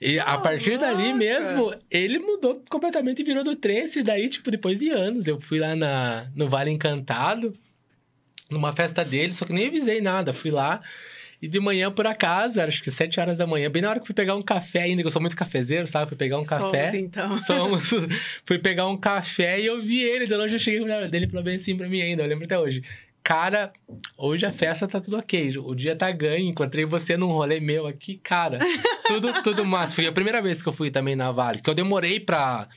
E 0.00 0.18
a 0.18 0.36
partir 0.36 0.78
dali 0.78 1.04
Caraca! 1.04 1.16
mesmo, 1.18 1.74
ele 1.90 2.18
mudou 2.18 2.62
completamente 2.68 3.22
e 3.22 3.24
virou 3.24 3.42
do 3.44 3.56
trance. 3.56 4.00
E 4.00 4.02
daí, 4.02 4.28
tipo, 4.28 4.50
depois 4.50 4.80
de 4.80 4.90
anos, 4.90 5.26
eu 5.26 5.40
fui 5.40 5.58
lá 5.58 5.74
na, 5.74 6.30
no 6.34 6.48
Vale 6.48 6.70
Encantado, 6.70 7.54
numa 8.50 8.72
festa 8.72 9.04
dele, 9.04 9.32
só 9.32 9.46
que 9.46 9.52
nem 9.52 9.68
avisei 9.68 10.00
nada. 10.00 10.32
Fui 10.34 10.50
lá. 10.50 10.82
E 11.44 11.48
de 11.48 11.60
manhã, 11.60 11.92
por 11.92 12.06
acaso, 12.06 12.58
era, 12.58 12.70
acho 12.70 12.82
que 12.82 12.90
sete 12.90 13.20
horas 13.20 13.36
da 13.36 13.46
manhã, 13.46 13.70
bem 13.70 13.82
na 13.82 13.90
hora 13.90 14.00
que 14.00 14.06
fui 14.06 14.14
pegar 14.14 14.34
um 14.34 14.40
café 14.40 14.84
ainda, 14.84 15.02
que 15.02 15.06
eu 15.06 15.10
sou 15.10 15.20
muito 15.20 15.36
cafezeiro, 15.36 15.86
sabe? 15.86 16.08
Fui 16.08 16.16
pegar 16.16 16.38
um 16.38 16.42
café. 16.42 16.90
Somos, 16.90 16.94
então. 16.94 17.36
Somos. 17.36 17.90
Fui 18.46 18.58
pegar 18.58 18.86
um 18.86 18.96
café 18.96 19.60
e 19.60 19.66
eu 19.66 19.82
vi 19.82 20.00
ele. 20.00 20.26
De 20.26 20.34
longe 20.34 20.54
eu 20.54 20.58
cheguei 20.58 20.80
pra 20.80 21.06
dele 21.06 21.26
e 21.26 21.28
falou 21.28 21.44
bem 21.44 21.56
assim 21.56 21.76
pra 21.76 21.86
mim 21.86 22.00
ainda. 22.00 22.22
Eu 22.22 22.28
lembro 22.28 22.46
até 22.46 22.58
hoje. 22.58 22.82
Cara, 23.22 23.74
hoje 24.16 24.46
a 24.46 24.52
festa 24.54 24.88
tá 24.88 24.98
tudo 25.02 25.18
ok. 25.18 25.58
O 25.58 25.74
dia 25.74 25.94
tá 25.94 26.10
ganho. 26.10 26.48
Encontrei 26.48 26.86
você 26.86 27.14
num 27.14 27.26
rolê 27.26 27.60
meu 27.60 27.86
aqui, 27.86 28.16
cara. 28.16 28.58
Tudo, 29.06 29.30
tudo 29.44 29.66
massa. 29.66 29.96
Foi 29.96 30.06
a 30.06 30.12
primeira 30.12 30.40
vez 30.40 30.62
que 30.62 30.68
eu 30.70 30.72
fui 30.72 30.90
também 30.90 31.14
na 31.14 31.30
Vale. 31.30 31.60
Que 31.60 31.68
eu 31.68 31.74
demorei 31.74 32.20
pra, 32.20 32.70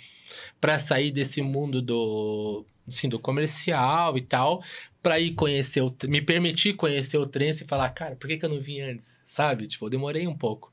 pra 0.59 0.77
sair 0.77 1.11
desse 1.11 1.41
mundo 1.41 1.81
do, 1.81 2.65
assim, 2.87 3.09
do 3.09 3.19
comercial 3.19 4.17
e 4.17 4.21
tal. 4.21 4.63
Pra 5.01 5.19
ir 5.19 5.31
conhecer 5.31 5.81
o... 5.81 5.95
Me 6.05 6.21
permitir 6.21 6.73
conhecer 6.73 7.17
o 7.17 7.25
trance 7.25 7.63
e 7.63 7.67
falar, 7.67 7.89
cara, 7.91 8.15
por 8.15 8.27
que, 8.27 8.37
que 8.37 8.45
eu 8.45 8.49
não 8.49 8.59
vim 8.59 8.81
antes? 8.81 9.19
Sabe? 9.25 9.67
Tipo, 9.67 9.85
eu 9.85 9.89
demorei 9.89 10.27
um 10.27 10.35
pouco. 10.35 10.71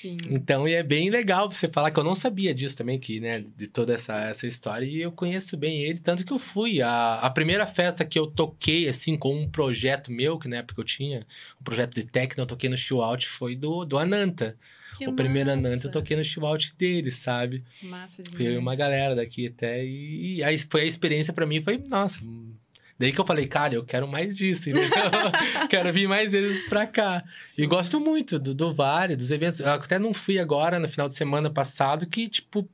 Sim. 0.00 0.18
Então, 0.30 0.68
e 0.68 0.74
é 0.74 0.82
bem 0.82 1.10
legal 1.10 1.50
você 1.50 1.68
falar 1.68 1.90
que 1.90 1.98
eu 1.98 2.04
não 2.04 2.14
sabia 2.14 2.54
disso 2.54 2.76
também, 2.76 2.98
que, 2.98 3.18
né, 3.18 3.44
de 3.56 3.66
toda 3.66 3.94
essa, 3.94 4.14
essa 4.28 4.46
história, 4.46 4.84
e 4.84 5.00
eu 5.00 5.10
conheço 5.10 5.56
bem 5.56 5.82
ele, 5.82 5.98
tanto 5.98 6.24
que 6.24 6.32
eu 6.32 6.38
fui. 6.38 6.82
A, 6.82 7.14
a 7.14 7.30
primeira 7.30 7.66
festa 7.66 8.04
que 8.04 8.18
eu 8.18 8.26
toquei, 8.26 8.88
assim, 8.88 9.16
com 9.16 9.34
um 9.34 9.48
projeto 9.48 10.12
meu, 10.12 10.38
que 10.38 10.48
na 10.48 10.56
época 10.56 10.80
eu 10.80 10.84
tinha, 10.84 11.26
um 11.60 11.64
projeto 11.64 11.94
de 11.94 12.04
techno, 12.04 12.42
eu 12.42 12.46
toquei 12.46 12.68
no 12.68 12.76
chill 12.76 13.02
out, 13.02 13.26
foi 13.26 13.56
do, 13.56 13.84
do 13.84 13.98
Ananta. 13.98 14.56
Que 14.98 15.08
o 15.08 15.12
primeiro. 15.12 15.50
Ananta 15.50 15.86
eu 15.86 15.90
toquei 15.90 16.16
no 16.16 16.24
chill 16.24 16.46
out 16.46 16.74
dele, 16.76 17.10
sabe? 17.10 17.64
Massa 17.82 18.22
demais. 18.22 18.44
Foi 18.44 18.58
uma 18.58 18.74
galera 18.74 19.14
daqui 19.14 19.46
até, 19.46 19.84
e, 19.84 20.42
aí 20.42 20.58
foi 20.58 20.82
a 20.82 20.84
experiência 20.84 21.32
pra 21.32 21.46
mim, 21.46 21.62
foi, 21.62 21.78
nossa... 21.78 22.20
Daí 22.98 23.12
que 23.12 23.20
eu 23.20 23.26
falei, 23.26 23.46
cara, 23.46 23.74
eu 23.74 23.84
quero 23.84 24.08
mais 24.08 24.36
disso, 24.36 24.70
entendeu? 24.70 24.88
quero 25.68 25.92
vir 25.92 26.08
mais 26.08 26.32
vezes 26.32 26.66
pra 26.66 26.86
cá. 26.86 27.22
E 27.56 27.66
gosto 27.66 28.00
muito 28.00 28.38
do, 28.38 28.54
do 28.54 28.72
Vale, 28.72 29.16
dos 29.16 29.30
eventos. 29.30 29.60
Eu 29.60 29.68
até 29.68 29.98
não 29.98 30.14
fui 30.14 30.38
agora, 30.38 30.78
no 30.78 30.88
final 30.88 31.06
de 31.06 31.14
semana 31.14 31.50
passado, 31.50 32.06
que, 32.06 32.26
tipo... 32.26 32.66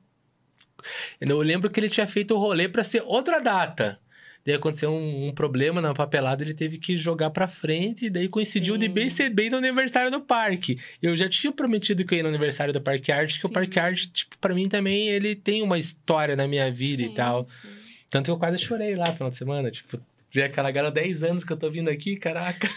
Eu 1.21 1.39
lembro 1.39 1.71
que 1.71 1.79
ele 1.81 1.91
tinha 1.91 2.07
feito 2.07 2.35
o 2.35 2.39
rolê 2.39 2.69
pra 2.69 2.85
ser 2.85 3.03
outra 3.05 3.41
data. 3.41 4.01
Daí 4.45 4.55
aconteceu 4.57 4.91
um, 4.93 5.29
um 5.29 5.33
problema 5.33 5.81
na 5.81 5.95
papelada, 5.95 6.43
ele 6.43 6.53
teve 6.55 6.77
que 6.79 6.97
jogar 6.97 7.31
pra 7.31 7.47
frente, 7.47 8.07
e 8.07 8.11
daí 8.11 8.29
coincidiu 8.29 8.77
de 8.77 8.87
Sim. 8.87 8.93
bem 8.93 9.09
ser 9.11 9.31
bem 9.31 9.49
no 9.49 9.57
aniversário 9.57 10.11
do 10.11 10.21
parque. 10.21 10.79
Eu 11.01 11.17
já 11.17 11.29
tinha 11.29 11.53
prometido 11.53 12.05
que 12.05 12.15
eu 12.15 12.17
ia 12.17 12.23
no 12.25 12.29
aniversário 12.29 12.73
do 12.73 12.81
Parque 12.81 13.13
Arte, 13.13 13.39
que 13.39 13.47
o. 13.47 13.51
Parque 13.51 13.79
Arte, 13.79 14.09
tipo, 14.11 14.37
pra 14.39 14.53
mim 14.55 14.69
também, 14.69 15.09
ele 15.09 15.37
tem 15.37 15.63
uma 15.63 15.79
história 15.79 16.35
na 16.35 16.49
minha 16.49 16.71
vida 16.73 17.03
e 17.03 17.07
Sim, 17.07 17.15
tal. 17.15 17.47
sim. 17.47 17.69
Tanto 18.11 18.25
que 18.27 18.31
eu 18.33 18.37
quase 18.39 18.59
chorei 18.59 18.97
lá 18.97 19.07
no 19.09 19.15
final 19.15 19.31
de 19.31 19.37
semana, 19.37 19.71
tipo, 19.71 20.01
ver 20.33 20.43
aquela 20.43 20.71
galera 20.71 20.93
10 20.93 21.23
anos 21.23 21.45
que 21.45 21.53
eu 21.53 21.57
tô 21.57 21.71
vindo 21.71 21.89
aqui, 21.89 22.17
caraca. 22.17 22.69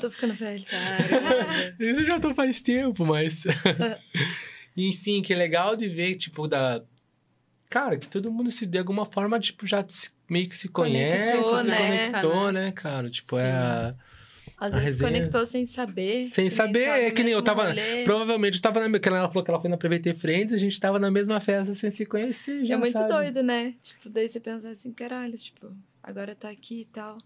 Tô 0.00 0.10
ficando 0.10 0.34
velho. 0.34 0.64
Caramba. 0.64 1.74
Isso 1.80 2.04
já 2.04 2.20
tô 2.20 2.34
faz 2.34 2.60
tempo, 2.60 3.06
mas. 3.06 3.44
Enfim, 4.76 5.22
que 5.22 5.34
legal 5.34 5.74
de 5.76 5.88
ver, 5.88 6.16
tipo, 6.16 6.46
da. 6.46 6.82
Cara, 7.68 7.96
que 7.96 8.06
todo 8.08 8.30
mundo 8.30 8.50
se 8.50 8.66
de 8.66 8.78
alguma 8.78 9.06
forma, 9.06 9.38
tipo, 9.38 9.66
já 9.66 9.84
se- 9.88 10.08
meio 10.30 10.48
que 10.48 10.56
se 10.56 10.68
conhece, 10.68 11.32
Conectou, 11.32 11.58
se 11.60 11.66
né? 11.68 12.06
conectou, 12.08 12.52
né, 12.52 12.72
cara? 12.72 13.10
Tipo, 13.10 13.38
é. 13.38 13.50
a- 13.52 13.94
Às 14.56 14.74
A 14.74 14.78
vezes 14.78 15.00
resenha. 15.00 15.10
conectou 15.20 15.46
sem 15.46 15.64
saber. 15.64 16.26
Sem 16.26 16.50
saber, 16.50 16.82
é 16.86 17.10
que 17.10 17.22
nem 17.22 17.32
eu 17.32 17.40
tava- 17.42 17.68
rolê. 17.68 18.04
Provavelmente 18.04 18.56
eu 18.56 18.60
tava 18.62 18.86
na. 18.86 18.98
Ela 19.06 19.28
falou 19.28 19.42
que 19.42 19.50
ela 19.50 19.58
foi 19.60 19.70
na 19.70 19.78
PVT 19.78 20.12
Friends, 20.14 20.52
a 20.52 20.58
gente 20.58 20.78
tava 20.78 20.98
na 20.98 21.10
mesma 21.10 21.40
festa 21.40 21.74
sem 21.74 21.90
se 21.90 22.04
conhecer. 22.04 22.66
Já, 22.66 22.74
É 22.74 22.76
muito 22.76 22.92
sabe? 22.92 23.08
doido, 23.08 23.42
né? 23.42 23.74
Tipo, 23.82 24.10
daí 24.10 24.28
você 24.28 24.38
pensa 24.38 24.68
assim, 24.70 24.92
caralho, 24.92 25.36
tipo, 25.38 25.74
agora 26.02 26.34
tá 26.36 26.50
aqui 26.50 26.82
e 26.82 26.84
tal. 26.84 27.16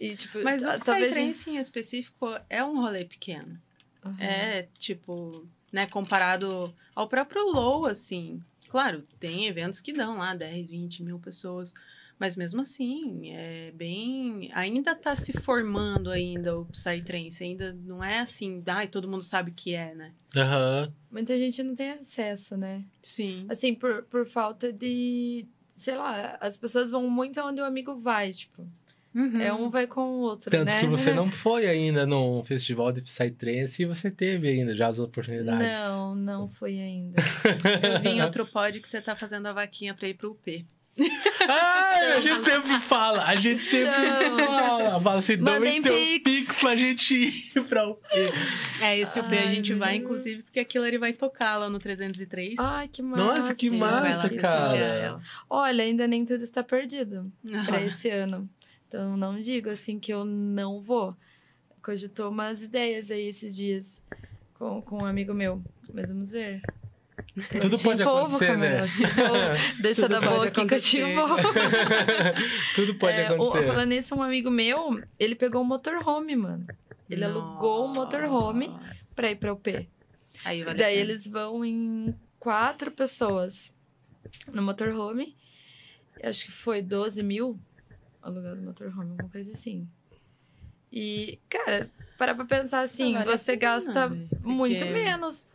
E, 0.00 0.16
tipo, 0.16 0.42
Mas 0.42 0.62
o 0.64 0.78
talvez. 0.84 1.12
Psytrance 1.12 1.48
em 1.50 1.56
específico 1.58 2.26
é 2.48 2.64
um 2.64 2.80
rolê 2.80 3.04
pequeno. 3.04 3.56
Aham. 4.04 4.16
É, 4.18 4.66
tipo, 4.78 5.46
né, 5.72 5.86
comparado 5.86 6.74
ao 6.94 7.06
próprio 7.08 7.44
Low, 7.52 7.86
assim. 7.86 8.40
Claro, 8.70 9.04
tem 9.18 9.46
eventos 9.46 9.80
que 9.80 9.92
dão 9.92 10.18
lá 10.18 10.32
10, 10.32 10.68
20 10.68 11.02
mil 11.02 11.18
pessoas. 11.18 11.74
Mas 12.20 12.36
mesmo 12.36 12.60
assim, 12.60 13.32
é 13.32 13.72
bem. 13.72 14.48
Ainda 14.52 14.94
tá 14.94 15.16
se 15.16 15.32
formando 15.32 16.10
ainda 16.10 16.56
o 16.56 16.66
Psytrance. 16.66 17.42
Ainda 17.42 17.72
não 17.72 18.04
é 18.04 18.20
assim, 18.20 18.62
ai, 18.66 18.86
todo 18.86 19.08
mundo 19.08 19.22
sabe 19.22 19.50
o 19.50 19.54
que 19.54 19.74
é, 19.74 19.94
né? 19.94 20.12
Aham. 20.36 20.92
Muita 21.10 21.36
gente 21.36 21.62
não 21.62 21.74
tem 21.74 21.92
acesso, 21.92 22.56
né? 22.56 22.84
Sim. 23.02 23.46
Assim, 23.48 23.74
por, 23.74 24.04
por 24.04 24.26
falta 24.26 24.72
de. 24.72 25.48
Sei 25.74 25.96
lá, 25.96 26.36
as 26.40 26.56
pessoas 26.56 26.90
vão 26.90 27.08
muito 27.10 27.40
aonde 27.40 27.60
o 27.60 27.64
amigo 27.64 27.96
vai, 27.96 28.32
tipo. 28.32 28.68
Uhum. 29.14 29.40
É 29.40 29.52
um 29.52 29.68
vai 29.70 29.86
com 29.88 30.00
o 30.02 30.20
outro, 30.20 30.50
Tanto 30.50 30.66
né? 30.72 30.80
que 30.80 30.86
você 30.86 31.12
não 31.12 31.28
foi 31.32 31.66
ainda 31.66 32.06
num 32.06 32.44
festival 32.44 32.92
de 32.92 33.02
Psytrance 33.02 33.82
e 33.82 33.86
você 33.86 34.10
teve 34.10 34.46
ainda 34.48 34.76
já 34.76 34.86
as 34.88 34.98
oportunidades. 35.00 35.76
Não, 35.76 36.14
não 36.14 36.48
foi 36.52 36.78
ainda. 36.78 37.20
Eu 37.94 38.00
vi 38.00 38.08
em 38.10 38.22
outro 38.22 38.46
pod 38.46 38.78
que 38.80 38.86
você 38.88 39.00
tá 39.00 39.16
fazendo 39.16 39.46
a 39.46 39.52
vaquinha 39.52 39.94
pra 39.94 40.06
ir 40.08 40.14
pro 40.14 40.30
UP. 40.30 40.64
Ai, 41.48 42.12
a 42.12 42.20
gente 42.20 42.44
sempre 42.44 42.78
fala, 42.80 43.24
a 43.24 43.34
gente 43.36 43.60
sempre 43.62 43.90
Não. 43.90 44.38
fala. 44.46 45.00
Fala 45.00 45.18
assim, 45.18 45.36
dão 45.38 45.54
seu 45.54 45.92
pix. 45.92 46.22
pix 46.24 46.58
pra 46.60 46.76
gente 46.76 47.14
ir 47.56 47.62
pra 47.64 47.88
o 47.88 47.98
É, 48.82 48.98
esse 48.98 49.18
UP 49.18 49.26
a 49.34 49.40
Ai, 49.40 49.54
gente 49.54 49.72
vai, 49.74 49.92
Deus. 49.98 50.02
inclusive, 50.04 50.42
porque 50.42 50.60
aquilo 50.60 50.84
ele 50.84 50.98
vai 50.98 51.12
tocar 51.12 51.56
lá 51.56 51.70
no 51.70 51.78
303. 51.78 52.58
Ai, 52.58 52.88
que 52.88 53.02
massa. 53.02 53.24
Nossa, 53.24 53.54
que 53.54 53.70
massa, 53.70 54.28
cara. 54.30 54.76
ela. 54.76 55.20
Olha, 55.48 55.82
ainda 55.84 56.06
nem 56.06 56.24
tudo 56.24 56.42
está 56.44 56.62
perdido 56.62 57.32
pra 57.66 57.78
Ah. 57.78 57.82
esse 57.82 58.10
ano. 58.10 58.48
Então, 58.90 59.16
não 59.16 59.40
digo 59.40 59.70
assim 59.70 60.00
que 60.00 60.12
eu 60.12 60.24
não 60.24 60.80
vou. 60.82 61.16
Cogitou 61.80 62.28
umas 62.28 62.60
ideias 62.60 63.08
aí 63.12 63.28
esses 63.28 63.54
dias 63.54 64.02
com, 64.54 64.82
com 64.82 65.04
um 65.04 65.04
amigo 65.06 65.32
meu. 65.32 65.62
Mas 65.94 66.08
vamos 66.10 66.32
ver. 66.32 66.60
Eu 67.54 67.60
Tudo 67.60 67.78
pode 67.78 68.02
envolvo, 68.02 68.34
acontecer, 68.36 68.56
né? 68.58 68.80
Deixa 69.80 70.02
Tudo 70.02 70.14
da 70.14 70.20
pode 70.20 70.32
boa 70.34 70.46
aqui 70.48 70.66
que 70.66 70.74
eu 70.74 70.80
te 70.80 71.00
acontecer. 71.00 71.12
envolvo. 71.12 71.48
Tudo 72.74 72.94
pode 72.96 73.16
É, 73.16 73.30
o- 73.30 73.34
acontecer. 73.34 73.66
falando 73.68 73.88
nisso, 73.90 74.14
um 74.16 74.22
amigo 74.24 74.50
meu, 74.50 75.00
ele 75.20 75.36
pegou 75.36 75.60
um 75.62 75.64
motorhome, 75.64 76.34
mano. 76.34 76.66
Ele 77.08 77.24
alugou 77.24 77.84
um 77.86 77.92
motorhome 77.92 78.66
Nossa. 78.68 78.96
pra 79.14 79.30
ir 79.30 79.36
pra 79.36 79.52
UP. 79.52 79.88
Aí 80.44 80.64
vale 80.64 80.78
Daí 80.78 80.98
eles 80.98 81.28
vão 81.28 81.64
em 81.64 82.12
quatro 82.40 82.90
pessoas 82.90 83.72
no 84.52 84.62
motorhome. 84.62 85.36
Acho 86.24 86.44
que 86.46 86.50
foi 86.52 86.82
12 86.82 87.22
mil 87.22 87.56
alugado 88.22 88.60
motorhome, 88.62 89.10
alguma 89.12 89.28
coisa 89.28 89.50
assim. 89.50 89.88
E, 90.92 91.38
cara, 91.48 91.90
parar 92.18 92.34
pra 92.34 92.44
pensar 92.44 92.80
assim, 92.80 93.12
Vale 93.14 93.24
você 93.36 93.56
gasta 93.56 94.08
muito 94.42 94.78
porque- 94.78 94.90
menos. 94.92 95.48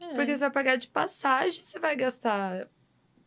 É. 0.00 0.14
Porque 0.14 0.34
você 0.34 0.40
vai 0.44 0.50
pagar 0.50 0.76
de 0.76 0.88
passagem, 0.88 1.62
você 1.62 1.78
vai 1.78 1.94
gastar 1.94 2.66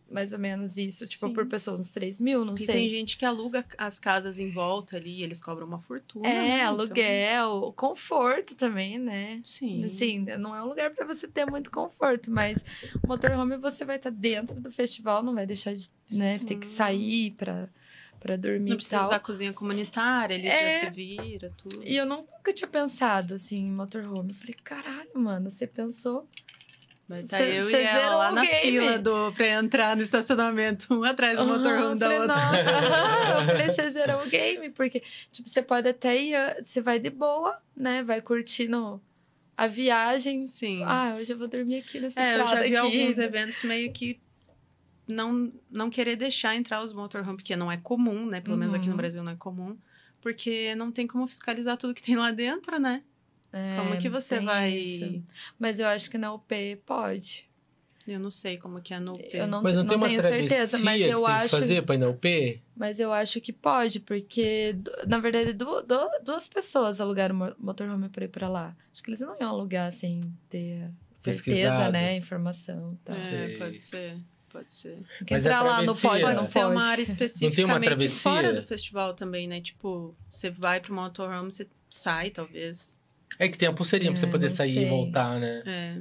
mais 0.10 0.32
ou 0.34 0.38
menos 0.40 0.78
isso, 0.78 1.08
tipo, 1.08 1.28
Sim. 1.28 1.34
por 1.34 1.46
pessoa, 1.48 1.78
uns 1.78 1.90
3 1.90 2.20
mil, 2.20 2.40
não 2.40 2.54
Porque 2.54 2.66
sei. 2.66 2.76
tem 2.76 2.90
gente 2.90 3.18
que 3.18 3.26
aluga 3.26 3.66
as 3.78 3.98
casas 3.98 4.38
em 4.38 4.52
volta 4.52 4.96
ali, 4.98 5.24
eles 5.24 5.42
cobram 5.42 5.66
uma 5.66 5.80
fortuna. 5.80 6.28
É, 6.28 6.34
né? 6.34 6.56
Então, 6.58 6.68
aluguel, 6.68 7.74
conforto 7.76 8.56
também, 8.56 9.00
né? 9.00 9.40
sim. 9.44 9.84
Assim, 9.86 10.20
não 10.40 10.56
é 10.56 10.62
um 10.64 10.68
lugar 10.68 10.92
pra 10.92 11.06
você 11.06 11.28
ter 11.28 11.46
muito 11.46 11.72
conforto, 11.72 12.30
mas 12.32 12.64
motorhome 13.08 13.58
você 13.58 13.86
vai 13.86 13.96
estar 13.96 14.12
dentro 14.12 14.60
do 14.60 14.70
festival, 14.72 15.24
não 15.24 15.34
vai 15.34 15.46
deixar 15.48 15.74
de 15.74 15.90
né, 16.12 16.38
ter 16.40 16.56
que 16.60 16.68
sair 16.68 17.32
pra, 17.32 17.68
pra 18.24 18.36
dormir 18.38 18.70
Não 18.70 18.74
e 18.74 18.78
precisa 18.78 18.98
tal. 18.98 19.06
usar 19.08 19.20
cozinha 19.20 19.54
comunitária, 19.54 20.34
ele 20.34 20.48
É. 20.48 20.80
já 20.80 20.86
se 20.88 20.92
vira, 20.92 21.52
tudo. 21.58 21.84
E 21.86 21.96
eu 21.96 22.06
nunca 22.06 22.52
tinha 22.54 22.68
pensado, 22.68 23.34
assim, 23.36 23.58
em 23.68 23.72
motorhome. 23.72 24.30
Eu 24.32 24.36
falei, 24.36 24.56
caralho, 24.64 25.10
mano, 25.14 25.52
você 25.52 25.68
pensou? 25.68 26.28
Vai 27.08 27.20
estar 27.20 27.38
Cê- 27.38 27.60
eu 27.60 27.70
e 27.70 27.74
ela 27.76 28.16
lá 28.16 28.32
na 28.32 28.42
game. 28.46 28.62
fila 28.62 28.98
do, 28.98 29.34
pra 29.34 29.46
entrar 29.50 29.94
no 29.96 30.02
estacionamento, 30.02 30.88
um 30.94 31.04
atrás 31.04 31.36
do 31.36 31.44
Aham, 31.44 31.58
motorhome 31.58 31.92
eu 31.92 31.96
da 31.98 32.10
outra. 32.10 32.28
Nossa, 32.28 32.58
eu 33.42 33.46
falei, 33.46 33.70
você 33.70 33.90
zerou 33.90 34.24
o 34.24 34.30
game, 34.30 34.70
porque, 34.70 35.04
tipo, 35.30 35.50
você 35.50 35.62
pode 35.62 35.90
até 35.90 36.18
ir, 36.20 36.34
ah, 36.34 36.58
você 36.64 36.80
vai 36.82 37.00
de 37.00 37.10
boa, 37.10 37.60
né? 37.76 38.02
Vai 38.04 38.22
curtindo 38.22 39.02
a 39.58 39.68
viagem. 39.68 40.44
Sim. 40.44 40.82
Ah, 40.86 41.18
hoje 41.20 41.34
eu 41.34 41.38
vou 41.38 41.48
dormir 41.50 41.80
aqui 41.80 42.00
nessa 42.00 42.20
é, 42.22 42.24
eu 42.38 42.42
estrada 42.42 42.56
já 42.56 42.62
vi 42.70 42.78
aqui. 42.78 43.02
alguns 43.02 43.18
eventos 43.18 43.62
meio 43.64 43.92
que 43.92 44.18
não, 45.08 45.52
não 45.70 45.90
querer 45.90 46.16
deixar 46.16 46.56
entrar 46.56 46.82
os 46.82 46.94
motorhome, 46.94 47.38
porque 47.38 47.56
não 47.56 47.72
é 47.72 47.78
comum, 47.78 48.26
né? 48.26 48.40
Pelo 48.42 48.58
menos 48.58 48.74
aqui 48.74 48.86
no 48.86 48.92
Uhum. 48.92 48.98
Brasil 48.98 49.24
não 49.24 49.32
é 49.32 49.36
comum. 49.36 49.78
Porque 50.22 50.74
não 50.76 50.92
tem 50.92 51.06
como 51.06 51.28
fiscalizar 51.28 51.76
tudo 51.78 51.94
que 51.94 52.02
tem 52.02 52.16
lá 52.16 52.32
dentro, 52.32 52.80
né? 52.80 53.04
É, 53.52 53.76
como 53.78 53.98
que 53.98 54.10
você 54.10 54.40
vai. 54.40 54.72
isso. 54.78 55.22
Mas 55.60 55.80
eu 55.80 55.88
acho 55.88 56.10
que 56.10 56.18
na 56.18 56.34
UP 56.34 56.52
pode. 56.86 57.48
Eu 58.08 58.20
não 58.20 58.32
sei 58.32 58.58
como 58.58 58.82
que 58.82 58.94
é 58.94 59.00
no 59.00 59.14
UP. 59.14 59.30
Eu 59.32 59.48
não, 59.48 59.62
Mas 59.62 59.76
não, 59.76 59.84
não 59.84 59.90
tem 59.90 59.98
uma 59.98 60.08
tenho 60.08 60.22
certeza, 60.22 60.78
mas 60.80 60.98
que 61.02 61.08
eu 61.10 61.20
que 61.26 61.32
acho. 61.32 61.50
fazer 61.50 61.82
pra 61.84 61.96
ir 61.96 61.98
na 62.00 62.08
UP? 62.10 62.62
Mas 62.76 63.00
eu 63.00 63.14
acho 63.14 63.40
que 63.40 63.54
pode, 63.54 64.00
porque, 64.02 64.76
na 65.08 65.20
verdade, 65.20 65.54
du- 65.54 65.82
du- 65.84 66.10
duas 66.24 66.48
pessoas 66.48 67.00
alugaram 67.00 67.36
mo- 67.36 67.56
motorhome 67.60 68.10
pra 68.10 68.26
ir 68.26 68.30
pra 68.30 68.50
lá. 68.50 68.76
Acho 68.92 69.02
que 69.04 69.10
eles 69.10 69.22
não 69.22 69.38
iam 69.40 69.50
alugar 69.50 69.94
sem 69.94 70.20
ter 70.50 70.90
certeza, 71.16 71.44
Pesquisado. 71.46 71.92
né? 71.94 72.18
Informação. 72.18 72.98
Tá. 73.06 73.14
É, 73.16 73.58
pode 73.58 73.80
ser. 73.80 74.18
Pode 74.54 74.72
ser. 74.72 74.92
Tem 75.18 75.26
que 75.26 75.34
Mas 75.34 75.46
a 75.46 75.50
entrar 75.50 75.62
lá 75.64 75.82
no 75.82 75.96
pode, 75.96 76.22
Pode 76.22 76.36
não 76.36 76.42
ser 76.44 76.60
pode. 76.62 76.72
uma 76.76 76.84
área 76.86 77.02
específica 77.02 77.62
uma 77.66 77.80
meio 77.80 77.82
que 77.82 77.88
travessia? 77.88 78.22
fora 78.32 78.54
do 78.54 78.62
festival 78.64 79.14
também, 79.16 79.48
né? 79.48 79.60
Tipo, 79.60 80.16
você 80.30 80.50
vai 80.52 80.80
pro 80.80 80.94
motorhome, 80.94 81.52
você 81.52 81.68
sai, 81.90 82.30
talvez. 82.30 82.96
É 83.40 83.48
que 83.50 83.58
tem 83.58 83.68
a 83.68 83.74
pulseirinha 83.74 84.12
pra 84.12 84.20
você 84.20 84.28
É, 84.28 84.30
poder 84.30 84.48
não 84.50 84.56
sair 84.56 84.70
e 84.70 84.74
sei. 84.74 84.90
voltar, 84.90 85.40
né? 85.40 85.64
É. 85.66 85.96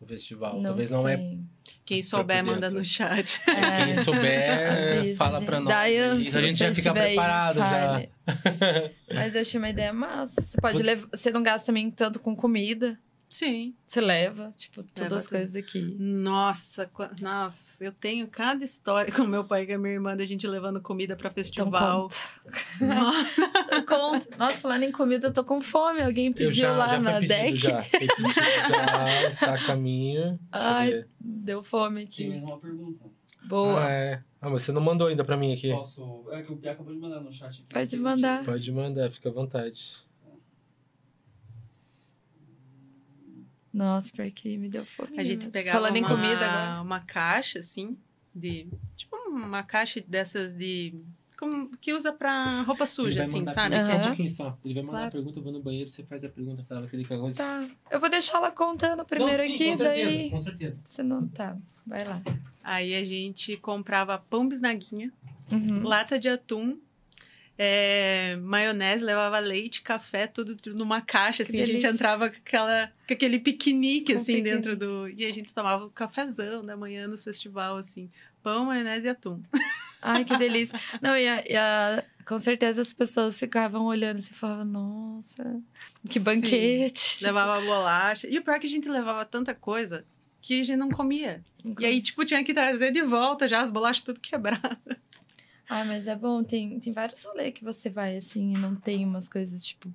No 0.00 0.06
festival. 0.06 0.56
Não 0.56 0.62
Talvez 0.62 0.88
sei. 0.88 0.96
não 0.96 1.06
é. 1.06 1.36
Quem 1.84 2.02
souber, 2.02 2.42
manda 2.42 2.70
no 2.70 2.82
chat. 2.82 3.38
É. 3.46 3.84
Quem 3.84 3.94
souber, 4.02 4.98
Avisa, 4.98 5.16
fala 5.16 5.38
gente. 5.40 5.46
pra 5.46 5.60
nós. 5.60 5.68
Daí, 5.68 6.24
se 6.30 6.38
a 6.38 6.42
gente 6.42 6.58
já 6.58 6.74
fica 6.74 6.92
preparado 6.94 7.58
já. 7.58 8.06
Mas 9.12 9.34
eu 9.34 9.42
achei 9.42 9.58
uma 9.60 9.68
ideia 9.68 9.92
massa. 9.92 10.40
Você 10.46 10.58
pode 10.58 10.78
Você- 10.78 10.82
levar. 10.84 11.08
Você 11.12 11.30
não 11.30 11.42
gasta 11.42 11.66
também 11.66 11.90
tanto 11.90 12.18
com 12.18 12.34
comida. 12.34 12.98
Sim. 13.30 13.74
Você 13.86 14.00
leva, 14.00 14.52
tipo, 14.58 14.82
todas 14.82 15.02
Leva 15.04 15.16
as 15.16 15.22
tudo. 15.24 15.30
coisas 15.36 15.54
aqui. 15.56 15.96
Nossa, 15.98 16.90
nossa, 17.20 17.84
eu 17.84 17.92
tenho 17.92 18.26
cada 18.26 18.64
história 18.64 19.10
com 19.14 19.22
meu 19.24 19.44
pai 19.44 19.62
e 19.62 19.66
com 19.68 19.74
a 19.74 19.78
minha 19.78 19.94
irmã 19.94 20.16
da 20.16 20.24
gente 20.26 20.46
levando 20.48 20.80
comida 20.82 21.14
pra 21.16 21.28
Então 21.30 21.34
festival. 21.44 22.08
conta. 22.08 22.16
Nossa, 22.84 23.82
conta. 23.82 24.36
Nossa, 24.36 24.56
falando 24.60 24.82
em 24.82 24.90
comida, 24.92 25.28
eu 25.28 25.32
tô 25.32 25.44
com 25.44 25.60
fome. 25.60 26.02
Alguém 26.02 26.26
Eu 26.26 26.34
pediu 26.34 26.52
já, 26.52 26.72
lá 26.76 26.88
já 26.88 27.00
na 27.00 27.12
pedido, 27.20 27.28
deck. 27.28 27.56
já. 27.56 27.82
Foi 27.84 28.00
pedido 28.00 28.32
já, 28.34 29.28
está 29.28 29.54
a 29.54 29.64
caminho. 29.64 30.22
Eu 30.32 30.38
Ai, 30.50 31.04
deu 31.20 31.62
fome 31.62 31.96
Tem 31.96 32.04
aqui. 32.06 32.28
mais 32.30 32.42
uma 32.42 32.58
pergunta. 32.58 33.04
Boa. 33.44 33.84
Ah, 33.86 33.90
é. 33.90 34.22
Ah, 34.42 34.48
mas 34.50 34.62
você 34.62 34.72
não 34.72 34.80
mandou 34.80 35.06
ainda 35.06 35.24
pra 35.24 35.36
mim 35.36 35.52
aqui. 35.54 35.70
Posso. 35.70 36.24
É 36.32 36.42
que 36.42 36.52
o 36.52 36.56
Pia 36.56 36.72
acabou 36.72 36.92
de 36.92 36.98
mandar 37.00 37.20
no 37.20 37.32
chat 37.32 37.60
aqui. 37.62 37.72
Pode 37.72 37.94
Eu 37.96 38.02
mandar. 38.02 38.44
Pode 38.44 38.72
mandar, 38.72 39.10
fica 39.10 39.28
à 39.28 39.32
vontade. 39.32 39.96
Nossa, 43.72 44.10
porque 44.14 44.56
me 44.58 44.68
deu 44.68 44.84
fome. 44.84 45.18
a 45.18 45.24
gente 45.24 45.48
pegava 45.48 45.78
Falando 45.78 45.96
em 45.96 46.00
uma, 46.02 46.08
comida 46.08 46.44
agora. 46.46 46.82
uma 46.82 47.00
caixa, 47.00 47.58
assim, 47.60 47.96
de... 48.34 48.66
Tipo 48.96 49.16
uma 49.28 49.62
caixa 49.62 50.02
dessas 50.06 50.54
de... 50.56 50.94
Como, 51.38 51.70
que 51.78 51.94
usa 51.94 52.12
pra 52.12 52.60
roupa 52.62 52.86
suja, 52.86 53.22
assim, 53.22 53.46
sabe? 53.46 53.74
Só 53.86 53.96
um 53.96 54.02
pouquinho 54.08 54.30
só. 54.30 54.58
Ele 54.62 54.74
vai 54.74 54.82
mandar 54.82 54.92
Claro. 54.98 55.08
a 55.08 55.10
pergunta, 55.12 55.38
eu 55.38 55.42
vou 55.42 55.52
no 55.52 55.62
banheiro, 55.62 55.88
você 55.88 56.02
faz 56.02 56.22
a 56.22 56.28
pergunta 56.28 56.62
pra 56.68 56.76
ela, 56.78 56.86
que 56.86 56.94
ele 56.94 57.04
quer 57.06 57.18
coisa. 57.18 57.38
Tá. 57.38 57.66
Eu 57.90 57.98
vou 57.98 58.10
deixar 58.10 58.36
ela 58.38 58.50
contando 58.50 59.02
primeiro 59.06 59.42
Não, 59.42 59.48
sim, 59.48 59.54
aqui, 59.54 59.70
com 59.70 59.76
certeza, 59.78 60.04
daí. 60.10 60.30
Com 60.30 60.38
certeza. 60.38 60.82
Se 60.84 61.02
não 61.02 61.26
tá. 61.28 61.56
Vai 61.86 62.04
lá. 62.04 62.20
Aí 62.62 62.94
a 62.94 63.02
gente 63.04 63.56
comprava 63.56 64.18
pão 64.18 64.46
bisnaguinha, 64.46 65.10
Uhum. 65.50 65.82
lata 65.82 66.18
de 66.18 66.28
atum, 66.28 66.78
é, 67.62 68.36
maionese, 68.36 69.04
levava 69.04 69.38
leite, 69.38 69.82
café, 69.82 70.26
tudo, 70.26 70.56
tudo 70.56 70.74
numa 70.78 71.02
caixa, 71.02 71.44
Que 71.44 71.50
assim. 71.50 71.60
A 71.60 71.66
gente 71.66 71.84
entrava 71.86 72.30
com, 72.30 72.36
aquela, 72.36 72.90
com 73.06 73.12
aquele 73.12 73.38
piquenique, 73.38 74.14
Com 74.14 74.18
assim, 74.20 74.36
piquenique. 74.36 74.54
dentro 74.56 74.76
do... 74.76 75.08
E 75.10 75.26
a 75.26 75.30
gente 75.30 75.52
tomava 75.52 75.84
o 75.84 75.90
cafezão 75.90 76.64
da 76.64 76.74
manhã 76.74 77.06
no 77.06 77.18
festival, 77.18 77.76
assim. 77.76 78.10
Pão, 78.42 78.64
maionese 78.64 79.06
e 79.08 79.10
atum. 79.10 79.42
Ai, 80.00 80.24
que 80.24 80.34
delícia. 80.38 80.80
Não, 81.02 81.14
e, 81.14 81.28
a- 81.28 81.44
e 81.46 81.54
a- 81.54 82.02
com 82.26 82.38
certeza 82.38 82.80
as 82.80 82.94
pessoas 82.94 83.38
ficavam 83.38 83.84
olhando 83.84 84.16
assim 84.20 84.32
e 84.32 84.36
falavam, 84.38 84.64
nossa, 84.64 85.60
que 86.08 86.18
banquete. 86.18 87.10
Tipo, 87.18 87.24
Levava 87.26 87.60
bolacha. 87.60 88.26
E 88.26 88.38
o 88.38 88.42
pior 88.42 88.54
é 88.54 88.58
que 88.58 88.66
a 88.66 88.70
gente 88.70 88.88
levava 88.88 89.26
tanta 89.26 89.54
coisa 89.54 90.06
que 90.40 90.62
a 90.62 90.64
gente 90.64 90.76
não 90.78 90.88
comia. 90.88 91.44
Tipo, 91.58 91.82
E 91.82 91.84
aí, 91.84 92.00
tipo, 92.00 92.24
tinha 92.24 92.42
que 92.42 92.54
trazer 92.54 92.90
de 92.92 93.02
volta 93.02 93.46
já 93.46 93.60
as 93.60 93.70
bolachas 93.70 94.00
tudo 94.02 94.18
quebradas. 94.20 94.96
Ai, 95.70 95.84
mas 95.86 96.08
é 96.08 96.16
bom, 96.16 96.42
tem, 96.42 96.80
tem 96.80 96.92
vários 96.92 97.24
rolês 97.24 97.54
que 97.54 97.62
você 97.62 97.88
vai 97.88 98.16
assim 98.16 98.54
e 98.54 98.58
não 98.58 98.74
tem 98.74 99.04
umas 99.06 99.28
coisas, 99.28 99.64
tipo, 99.64 99.88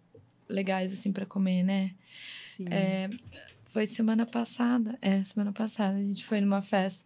legais 0.47 0.93
assim 0.93 1.11
pra 1.11 1.25
comer, 1.25 1.63
né? 1.63 1.91
Sim. 2.41 2.65
É, 2.71 3.09
foi 3.65 3.85
semana 3.85 4.25
passada. 4.25 4.97
É, 5.01 5.21
semana 5.25 5.51
passada. 5.51 5.97
A 5.97 6.01
gente 6.01 6.23
foi 6.23 6.39
numa 6.39 6.61
festa. 6.61 7.05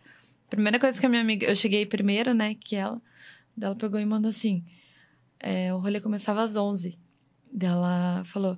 Primeira 0.51 0.79
coisa 0.79 0.99
que 0.99 1.05
a 1.05 1.09
minha 1.09 1.21
amiga. 1.21 1.47
Eu 1.47 1.55
cheguei 1.55 1.83
primeiro, 1.83 2.31
né? 2.33 2.53
Que 2.53 2.75
ela. 2.75 3.01
Dela 3.57 3.75
pegou 3.75 3.99
e 3.99 4.05
mandou 4.05 4.29
assim. 4.29 4.63
é, 5.39 5.73
o 5.73 5.79
rolê 5.79 5.99
começava 5.99 6.43
às 6.43 6.55
11. 6.55 6.95
Dela 7.51 8.23
falou. 8.25 8.55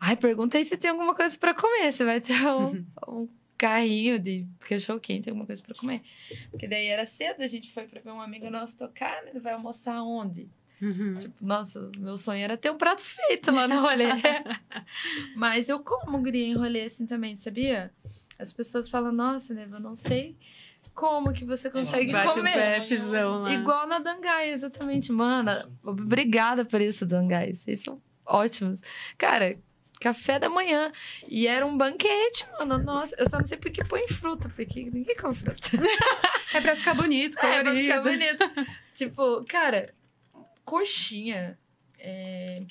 Ai, 0.00 0.16
pergunta 0.16 0.56
aí 0.56 0.64
se 0.64 0.78
tem 0.78 0.90
alguma 0.90 1.14
coisa 1.14 1.36
pra 1.36 1.52
comer. 1.52 1.92
Você 1.92 2.04
vai 2.06 2.22
ter 2.22 2.34
um, 2.48 2.84
um 3.06 3.28
carrinho 3.56 4.18
de 4.18 4.46
cachorro 4.60 5.00
quente, 5.00 5.28
alguma 5.28 5.46
coisa 5.46 5.62
pra 5.62 5.74
comer. 5.74 6.02
Porque 6.50 6.68
daí 6.68 6.86
era 6.86 7.06
cedo, 7.06 7.42
a 7.42 7.46
gente 7.46 7.72
foi 7.72 7.84
pra 7.84 8.00
ver 8.00 8.10
um 8.10 8.20
amigo 8.20 8.50
nosso 8.50 8.76
tocar, 8.76 9.22
né? 9.24 9.32
Vai 9.40 9.52
almoçar 9.52 10.02
onde? 10.02 10.48
Uhum. 10.80 11.16
Tipo, 11.18 11.44
nossa, 11.44 11.90
meu 11.96 12.18
sonho 12.18 12.42
era 12.42 12.56
ter 12.56 12.70
um 12.70 12.76
prato 12.76 13.02
feito 13.02 13.50
lá 13.50 13.66
no 13.66 13.80
rolê. 13.80 14.06
Mas 15.34 15.68
eu 15.68 15.80
como 15.80 16.18
guria 16.20 16.46
em 16.46 16.54
rolê 16.54 16.82
assim 16.82 17.06
também, 17.06 17.34
sabia? 17.34 17.92
As 18.38 18.52
pessoas 18.52 18.90
falam, 18.90 19.12
nossa, 19.12 19.54
Neva, 19.54 19.76
eu 19.76 19.80
não 19.80 19.94
sei 19.94 20.36
como 20.94 21.32
que 21.32 21.44
você 21.44 21.70
consegue 21.70 22.12
pro 22.12 22.34
comer. 22.34 22.86
Lá. 23.12 23.52
Igual 23.52 23.86
na 23.86 23.98
Dangai, 23.98 24.50
exatamente. 24.50 25.10
Mano, 25.10 25.50
obrigada 25.82 26.64
por 26.64 26.80
isso, 26.80 27.06
Dangai. 27.06 27.56
Vocês 27.56 27.82
são 27.82 28.00
ótimos. 28.26 28.82
Cara, 29.16 29.58
café 30.00 30.38
da 30.38 30.48
manhã. 30.48 30.92
E 31.28 31.46
era 31.46 31.66
um 31.66 31.76
banquete, 31.76 32.46
mano. 32.58 32.78
Nossa, 32.78 33.14
eu 33.18 33.28
só 33.28 33.38
não 33.38 33.44
sei 33.46 33.56
por 33.58 33.70
que 33.70 33.84
põe 33.84 34.06
fruta, 34.08 34.48
porque 34.54 34.84
ninguém 34.90 35.16
come 35.16 35.34
fruta. 35.34 35.68
É 36.54 36.60
pra 36.60 36.76
ficar 36.76 36.94
bonito, 36.94 37.36
É, 37.40 37.40
pra 37.40 37.64
colorido. 37.64 37.82
ficar 37.82 38.00
bonito. 38.02 38.70
tipo, 38.94 39.44
cara, 39.46 39.92
coxinha, 40.64 41.58
é, 41.98 42.62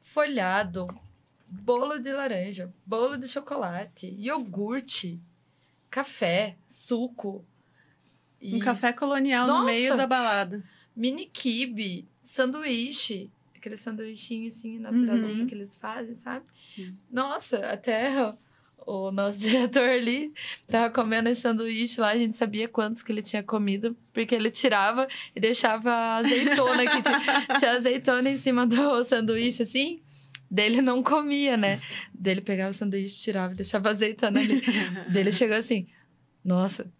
folhado, 0.00 0.88
bolo 1.46 1.98
de 1.98 2.12
laranja, 2.12 2.72
bolo 2.84 3.16
de 3.16 3.28
chocolate, 3.28 4.06
iogurte, 4.18 5.20
café, 5.90 6.56
suco. 6.68 7.44
E 8.40 8.54
Um 8.56 8.58
café 8.58 8.92
colonial 8.92 9.46
no 9.46 9.52
Nossa! 9.54 9.66
meio 9.66 9.96
da 9.96 10.06
balada. 10.06 10.62
mini 10.96 11.26
kibe, 11.26 12.06
sanduíche. 12.22 13.30
Aquele 13.60 13.76
sanduichinho 13.76 14.46
assim, 14.46 14.78
naturalzinho 14.78 15.40
Uhum. 15.42 15.46
que 15.46 15.54
eles 15.54 15.76
fazem, 15.76 16.14
sabe? 16.14 16.46
Sim. 16.54 16.96
Nossa, 17.10 17.58
até 17.58 18.10
o, 18.86 19.06
o 19.08 19.10
nosso 19.12 19.38
diretor 19.46 19.86
ali 19.86 20.32
tava 20.66 20.88
comendo 20.92 21.28
esse 21.28 21.42
sanduíche 21.42 22.00
lá, 22.00 22.08
a 22.08 22.16
gente 22.16 22.38
sabia 22.38 22.66
quantos 22.66 23.02
que 23.02 23.12
ele 23.12 23.20
tinha 23.20 23.42
comido, 23.42 23.94
porque 24.14 24.34
ele 24.34 24.50
tirava 24.50 25.06
e 25.36 25.40
deixava 25.40 25.92
azeitona, 26.16 26.84
que 26.90 27.02
tinha, 27.02 27.20
tinha 27.60 27.70
azeitona 27.72 28.30
em 28.30 28.38
cima 28.38 28.66
do 28.66 29.04
sanduíche, 29.04 29.62
assim. 29.64 30.00
Dele 30.50 30.80
não 30.82 31.02
comia, 31.02 31.56
né? 31.56 31.80
Dele 32.14 32.40
pegava 32.40 32.70
o 32.70 32.74
sanduíche, 32.74 33.22
tirava 33.22 33.52
e 33.52 33.56
deixava 33.56 33.90
azeitona 33.90 34.40
ali. 34.40 34.62
Dele 35.12 35.30
chegou 35.32 35.54
assim, 35.56 35.86
nossa. 36.42 36.90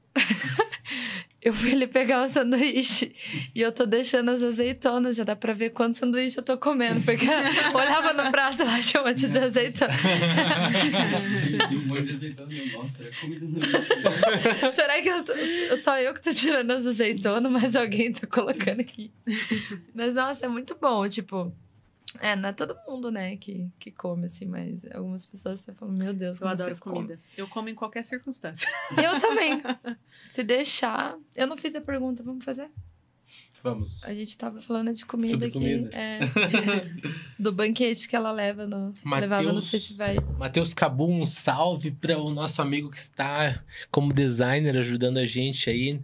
Eu 1.43 1.55
fui 1.55 1.73
ele 1.73 1.87
pegar 1.87 2.23
o 2.23 2.29
sanduíche 2.29 3.15
e 3.55 3.62
eu 3.62 3.73
tô 3.73 3.87
deixando 3.87 4.31
as 4.31 4.43
azeitonas, 4.43 5.17
já 5.17 5.25
dá 5.25 5.35
pra 5.35 5.55
ver 5.55 5.71
quanto 5.71 5.97
sanduíche 5.97 6.37
eu 6.37 6.43
tô 6.43 6.59
comendo, 6.59 7.01
porque 7.01 7.27
olhava 7.75 8.12
no 8.12 8.31
prato 8.31 8.62
lá, 8.62 8.79
tinha 8.81 9.03
um 9.03 9.07
monte 9.07 9.27
de 9.27 9.39
azeitona. 9.39 9.95
E 11.71 11.77
um 11.77 11.87
monte 11.87 12.03
de 12.03 12.12
azeitona. 12.12 12.49
Nossa, 12.75 13.05
era 13.05 13.12
comida 13.17 13.47
no 13.47 13.57
início. 13.57 14.73
Será 14.75 15.01
que 15.01 15.09
eu 15.09 15.25
tô, 15.25 15.33
só 15.81 15.99
eu 15.99 16.12
que 16.12 16.21
tô 16.21 16.31
tirando 16.31 16.73
as 16.73 16.87
azeitonas, 16.87 17.51
mas 17.51 17.75
alguém 17.75 18.12
tá 18.12 18.27
colocando 18.27 18.81
aqui? 18.81 19.11
Mas, 19.95 20.17
nossa, 20.17 20.45
é 20.45 20.49
muito 20.49 20.77
bom, 20.79 21.09
tipo... 21.09 21.51
É, 22.19 22.35
não 22.35 22.49
é 22.49 22.53
todo 22.53 22.77
mundo, 22.89 23.11
né, 23.11 23.37
que, 23.37 23.70
que 23.78 23.91
come, 23.93 24.27
assim, 24.27 24.45
mas 24.47 24.81
algumas 24.93 25.24
pessoas 25.24 25.61
você 25.61 25.73
fala, 25.73 25.93
meu 25.93 26.12
Deus, 26.12 26.37
Eu 26.37 26.41
como 26.41 26.53
adoro 26.53 26.69
vocês 26.70 26.81
comida. 26.81 27.20
Eu 27.37 27.47
como 27.49 27.69
em 27.69 27.74
qualquer 27.74 28.03
circunstância. 28.05 28.69
comem. 28.89 29.05
Eu 29.05 29.19
também. 29.20 29.62
Se 30.28 30.43
deixar... 30.43 31.16
Eu 31.37 31.47
não 31.47 31.57
fiz 31.57 31.74
a 31.77 31.81
pergunta, 31.81 32.23
vamos 32.23 32.45
fazer? 32.45 32.69
Vamos. 33.62 34.03
A 34.05 34.15
gente 34.15 34.37
tava 34.39 34.61
falando 34.61 34.93
de 34.95 35.05
comida 35.05 35.32
Sobre 35.32 35.49
aqui. 35.49 35.59
comida. 35.59 35.91
É, 35.95 36.20
do 37.39 37.53
banquete 37.53 38.09
que 38.09 38.16
ela 38.16 38.32
leva 38.32 38.66
no, 38.66 38.93
levava 39.05 39.43
nos 39.43 39.66
Mateus- 39.66 39.70
festivais. 39.70 40.19
Matheus 40.39 40.73
Cabu, 40.73 41.07
um 41.07 41.27
salve 41.27 41.91
para 41.91 42.19
o 42.19 42.31
nosso 42.31 42.62
amigo 42.62 42.91
que 42.91 42.99
está 42.99 43.62
como 43.91 44.15
designer 44.15 44.77
ajudando 44.78 45.19
a 45.19 45.27
gente 45.27 45.69
aí. 45.69 46.01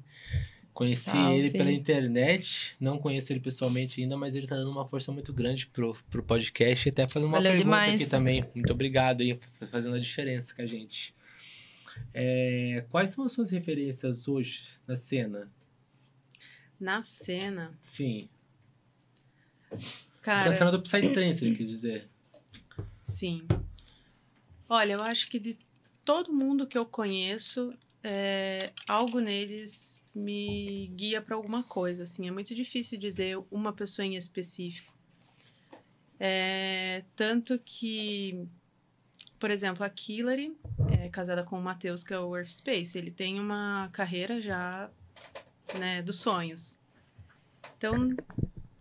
Conheci 0.77 1.05
Salve. 1.05 1.39
ele 1.39 1.51
pela 1.51 1.73
internet, 1.73 2.77
não 2.79 2.99
conheço 2.99 3.33
ele 3.33 3.41
pessoalmente 3.41 3.99
ainda, 3.99 4.15
mas 4.15 4.35
ele 4.35 4.47
tá 4.47 4.57
dando 4.57 4.71
uma 4.71 4.87
força 4.87 5.11
muito 5.11 5.33
grande 5.33 5.67
pro, 5.67 5.97
pro 6.11 6.23
podcast 6.23 6.87
e 6.87 6.91
até 6.91 7.09
fazendo 7.09 7.29
uma 7.29 7.39
Valeu 7.39 7.53
pergunta 7.53 7.65
demais. 7.65 8.03
aqui 8.03 8.11
também. 8.11 8.45
Muito 8.55 8.75
obrigado 8.75 9.23
aí, 9.23 9.41
fazendo 9.71 9.97
a 9.97 9.99
diferença 9.99 10.55
com 10.55 10.61
a 10.61 10.67
gente. 10.67 11.15
É, 12.13 12.85
quais 12.91 13.09
são 13.09 13.25
as 13.25 13.33
suas 13.33 13.51
referências 13.51 14.29
hoje 14.29 14.65
na 14.87 14.97
cena? 14.97 15.51
Na 16.79 17.03
cena, 17.03 17.73
Sim. 17.81 18.29
cara. 20.21 20.51
na 20.51 20.53
cena 20.53 20.71
do 20.71 20.83
Psytrance, 20.83 21.43
ele 21.43 21.57
quis 21.57 21.71
dizer. 21.71 22.07
Sim. 23.03 23.49
Olha, 24.69 24.93
eu 24.93 25.03
acho 25.03 25.31
que 25.31 25.39
de 25.39 25.57
todo 26.05 26.35
mundo 26.35 26.67
que 26.67 26.77
eu 26.77 26.85
conheço, 26.85 27.73
é, 28.05 28.73
algo 28.87 29.21
neles 29.21 29.96
me 30.17 30.87
guia 30.97 31.21
para 31.21 31.37
alguma 31.37 31.63
coisa. 31.63 32.05
Assim, 32.05 32.27
é 32.27 32.31
muito 32.31 32.55
difícil 32.55 32.99
dizer 32.99 33.39
uma 33.51 33.73
pessoa 33.73 34.07
em 34.07 34.17
específico. 34.17 34.97
É, 36.19 37.05
tanto 37.15 37.59
que, 37.59 38.49
por 39.39 39.51
exemplo, 39.51 39.85
a 39.85 39.91
Killary 39.91 40.57
é 40.91 41.11
casada 41.11 41.45
com 41.45 41.59
o 41.59 41.63
Matheus, 41.63 42.03
que 42.03 42.15
é 42.15 42.19
o 42.19 42.35
Earth 42.35 42.51
Space. 42.51 42.97
Ele 42.97 43.11
tem 43.11 43.39
uma 43.39 43.91
carreira 43.93 44.41
já 44.41 44.91
né, 45.79 46.01
dos 46.01 46.17
sonhos. 46.17 46.79
Então, 47.77 48.17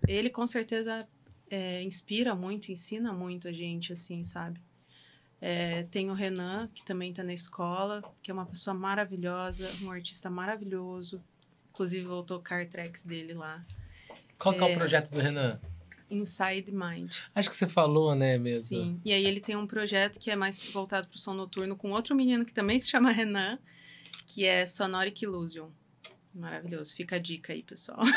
ele 0.08 0.30
com 0.30 0.48
certeza 0.48 1.06
é, 1.50 1.84
inspira 1.84 2.34
muito, 2.34 2.72
ensina 2.72 3.12
muito 3.12 3.50
a 3.50 3.52
gente, 3.52 3.92
assim, 3.92 4.24
sabe? 4.24 4.62
É, 5.48 5.84
tem 5.92 6.10
o 6.10 6.14
Renan, 6.16 6.68
que 6.74 6.84
também 6.84 7.14
tá 7.14 7.24
na 7.24 7.32
escola, 7.34 8.02
que 8.24 8.32
é 8.32 8.34
uma 8.34 8.48
pessoa 8.48 8.74
maravilhosa, 8.74 9.70
um 9.84 9.92
artista 9.92 10.28
maravilhoso. 10.28 11.22
Inclusive, 11.70 12.04
vou 12.04 12.24
tocar 12.24 12.66
tracks 12.68 13.06
dele 13.06 13.36
lá. 13.36 13.64
Qual 14.40 14.56
que 14.56 14.62
é 14.62 14.64
o 14.64 14.70
É. 14.70 14.76
projeto 14.76 15.12
do 15.12 15.20
Renan? 15.20 15.60
Inside 16.10 16.72
Mind. 16.72 17.14
Acho 17.36 17.48
que 17.50 17.56
você 17.56 17.68
falou, 17.68 18.16
né, 18.16 18.40
mesmo? 18.40 18.68
Sim. 18.70 19.00
E 19.06 19.14
aí 19.14 19.24
ele 19.24 19.40
tem 19.40 19.56
um 19.56 19.68
projeto 19.68 20.20
que 20.20 20.32
é 20.32 20.36
mais 20.36 20.58
voltado 20.72 21.08
pro 21.08 21.20
som 21.20 21.36
noturno 21.36 21.76
com 21.76 21.92
outro 21.92 22.16
menino 22.16 22.44
que 22.44 22.54
também 22.54 22.80
se 22.80 22.90
chama 22.90 23.12
Renan, 23.12 23.60
que 24.26 24.46
é 24.46 24.66
Sonoric 24.66 25.24
Illusion. 25.24 25.70
Maravilhoso. 26.34 26.96
Fica 26.96 27.18
a 27.18 27.20
dica 27.20 27.54
aí, 27.54 27.62
pessoal. 27.62 28.00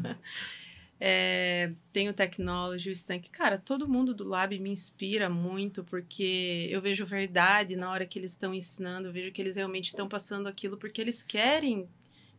É, 0.98 1.72
tem 1.92 2.08
o 2.08 2.14
Technology, 2.14 2.88
o 2.88 2.92
Stank. 2.92 3.28
Cara, 3.30 3.58
todo 3.58 3.88
mundo 3.88 4.14
do 4.14 4.24
Lab 4.24 4.58
me 4.58 4.70
inspira 4.70 5.28
muito, 5.28 5.84
porque 5.84 6.68
eu 6.70 6.80
vejo 6.80 7.04
verdade 7.04 7.76
na 7.76 7.90
hora 7.90 8.06
que 8.06 8.18
eles 8.18 8.32
estão 8.32 8.54
ensinando, 8.54 9.08
eu 9.08 9.12
vejo 9.12 9.30
que 9.32 9.42
eles 9.42 9.56
realmente 9.56 9.86
estão 9.86 10.08
passando 10.08 10.46
aquilo 10.46 10.76
porque 10.76 11.00
eles 11.00 11.22
querem 11.22 11.86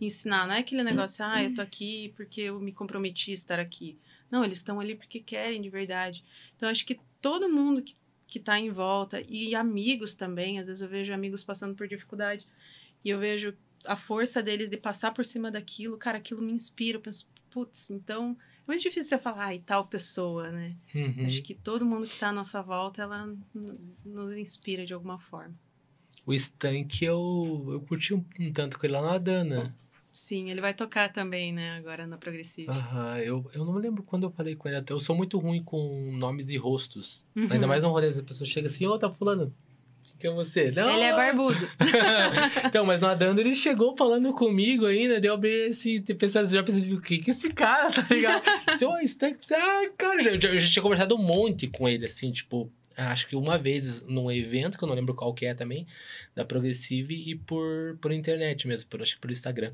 ensinar. 0.01 0.47
Não 0.47 0.55
é 0.55 0.59
aquele 0.59 0.83
negócio, 0.83 1.23
ah, 1.23 1.43
eu 1.43 1.53
tô 1.53 1.61
aqui 1.61 2.13
porque 2.15 2.41
eu 2.41 2.59
me 2.59 2.71
comprometi 2.71 3.31
a 3.31 3.33
estar 3.35 3.59
aqui. 3.59 3.97
Não, 4.29 4.43
eles 4.43 4.57
estão 4.57 4.79
ali 4.79 4.95
porque 4.95 5.19
querem 5.19 5.61
de 5.61 5.69
verdade. 5.69 6.23
Então, 6.55 6.69
acho 6.69 6.85
que 6.85 6.99
todo 7.21 7.49
mundo 7.49 7.81
que, 7.81 7.95
que 8.27 8.39
tá 8.39 8.59
em 8.59 8.69
volta, 8.69 9.23
e 9.29 9.55
amigos 9.55 10.13
também, 10.13 10.59
às 10.59 10.67
vezes 10.67 10.81
eu 10.81 10.89
vejo 10.89 11.13
amigos 11.13 11.43
passando 11.43 11.75
por 11.75 11.87
dificuldade, 11.87 12.45
e 13.05 13.09
eu 13.09 13.19
vejo 13.19 13.55
a 13.85 13.95
força 13.95 14.43
deles 14.43 14.69
de 14.69 14.77
passar 14.77 15.13
por 15.13 15.25
cima 15.25 15.49
daquilo, 15.49 15.97
cara, 15.97 16.17
aquilo 16.17 16.41
me 16.41 16.51
inspira. 16.51 16.97
Eu 16.97 17.01
penso, 17.01 17.27
putz, 17.49 17.89
então 17.89 18.37
muito 18.67 18.81
difícil 18.81 19.17
você 19.17 19.17
falar, 19.17 19.45
ai, 19.45 19.59
tal 19.59 19.87
pessoa, 19.87 20.51
né? 20.51 20.75
Uhum. 20.93 21.25
Acho 21.25 21.41
que 21.41 21.53
todo 21.53 21.85
mundo 21.85 22.07
que 22.07 22.19
tá 22.19 22.29
à 22.29 22.33
nossa 22.33 22.61
volta, 22.61 23.01
ela 23.01 23.33
nos 24.05 24.35
inspira 24.35 24.85
de 24.85 24.93
alguma 24.93 25.17
forma. 25.17 25.55
O 26.25 26.33
Stank 26.33 27.03
eu, 27.03 27.65
eu 27.69 27.81
curti 27.81 28.13
um, 28.13 28.23
um 28.39 28.51
tanto 28.51 28.77
com 28.77 28.85
ele 28.85 28.93
lá 28.93 29.01
na 29.01 29.17
Dana. 29.17 29.75
Sim, 30.11 30.49
ele 30.49 30.59
vai 30.59 30.73
tocar 30.73 31.13
também, 31.13 31.53
né, 31.53 31.77
agora 31.77 32.07
na 32.07 32.17
Progressive. 32.17 32.69
Aham, 32.69 33.19
eu, 33.19 33.49
eu 33.53 33.63
não 33.63 33.73
me 33.73 33.79
lembro 33.79 34.01
quando 34.03 34.23
eu 34.23 34.31
falei 34.31 34.55
com 34.55 34.67
ele. 34.67 34.77
até 34.77 34.91
Eu 34.91 34.99
sou 34.99 35.15
muito 35.15 35.37
ruim 35.37 35.63
com 35.63 36.11
nomes 36.17 36.49
e 36.49 36.57
rostos. 36.57 37.23
Uhum. 37.35 37.47
Ainda 37.51 37.67
mais 37.67 37.83
no 37.83 37.89
rolê, 37.89 38.07
as 38.07 38.19
pessoas 38.21 38.49
chegam 38.49 38.69
assim, 38.69 38.85
ô, 38.87 38.97
tá 38.97 39.09
fulano. 39.11 39.53
Quem 40.19 40.31
é 40.31 40.33
você? 40.33 40.71
Não, 40.71 40.89
Ele 40.89 41.03
é 41.03 41.13
barbudo. 41.13 41.69
então, 42.65 42.85
mas 42.85 43.01
na 43.01 43.13
Dana 43.13 43.39
ele 43.39 43.53
chegou 43.53 43.95
falando 43.95 44.33
comigo 44.33 44.85
ainda, 44.85 45.21
deu 45.21 45.33
abrir 45.33 45.69
assim, 45.69 46.01
pensando, 46.01 46.47
já 46.49 46.63
pensei, 46.63 46.93
o 46.93 47.01
que 47.01 47.19
que 47.19 47.31
esse 47.31 47.51
cara, 47.53 47.91
tá 47.93 48.05
ligado? 48.09 48.41
Ô, 48.83 48.99
Stank, 49.03 49.37
você, 49.41 49.53
ah, 49.55 49.89
cara, 49.97 50.23
já, 50.23 50.39
já, 50.39 50.49
eu 50.49 50.59
já 50.59 50.71
tinha 50.71 50.83
conversado 50.83 51.15
um 51.15 51.21
monte 51.21 51.67
com 51.67 51.87
ele, 51.87 52.05
assim, 52.05 52.31
tipo, 52.31 52.71
acho 52.97 53.27
que 53.27 53.35
uma 53.35 53.57
vez 53.57 54.05
num 54.07 54.31
evento, 54.31 54.77
que 54.77 54.83
eu 54.83 54.87
não 54.87 54.95
lembro 54.95 55.13
qual 55.13 55.33
que 55.33 55.45
é 55.45 55.53
também, 55.53 55.85
da 56.35 56.43
Progressive, 56.43 57.13
e 57.13 57.35
por, 57.35 57.97
por 58.01 58.11
internet 58.11 58.67
mesmo, 58.67 58.89
por, 58.89 59.01
acho 59.01 59.15
que 59.15 59.21
por 59.21 59.31
Instagram. 59.31 59.73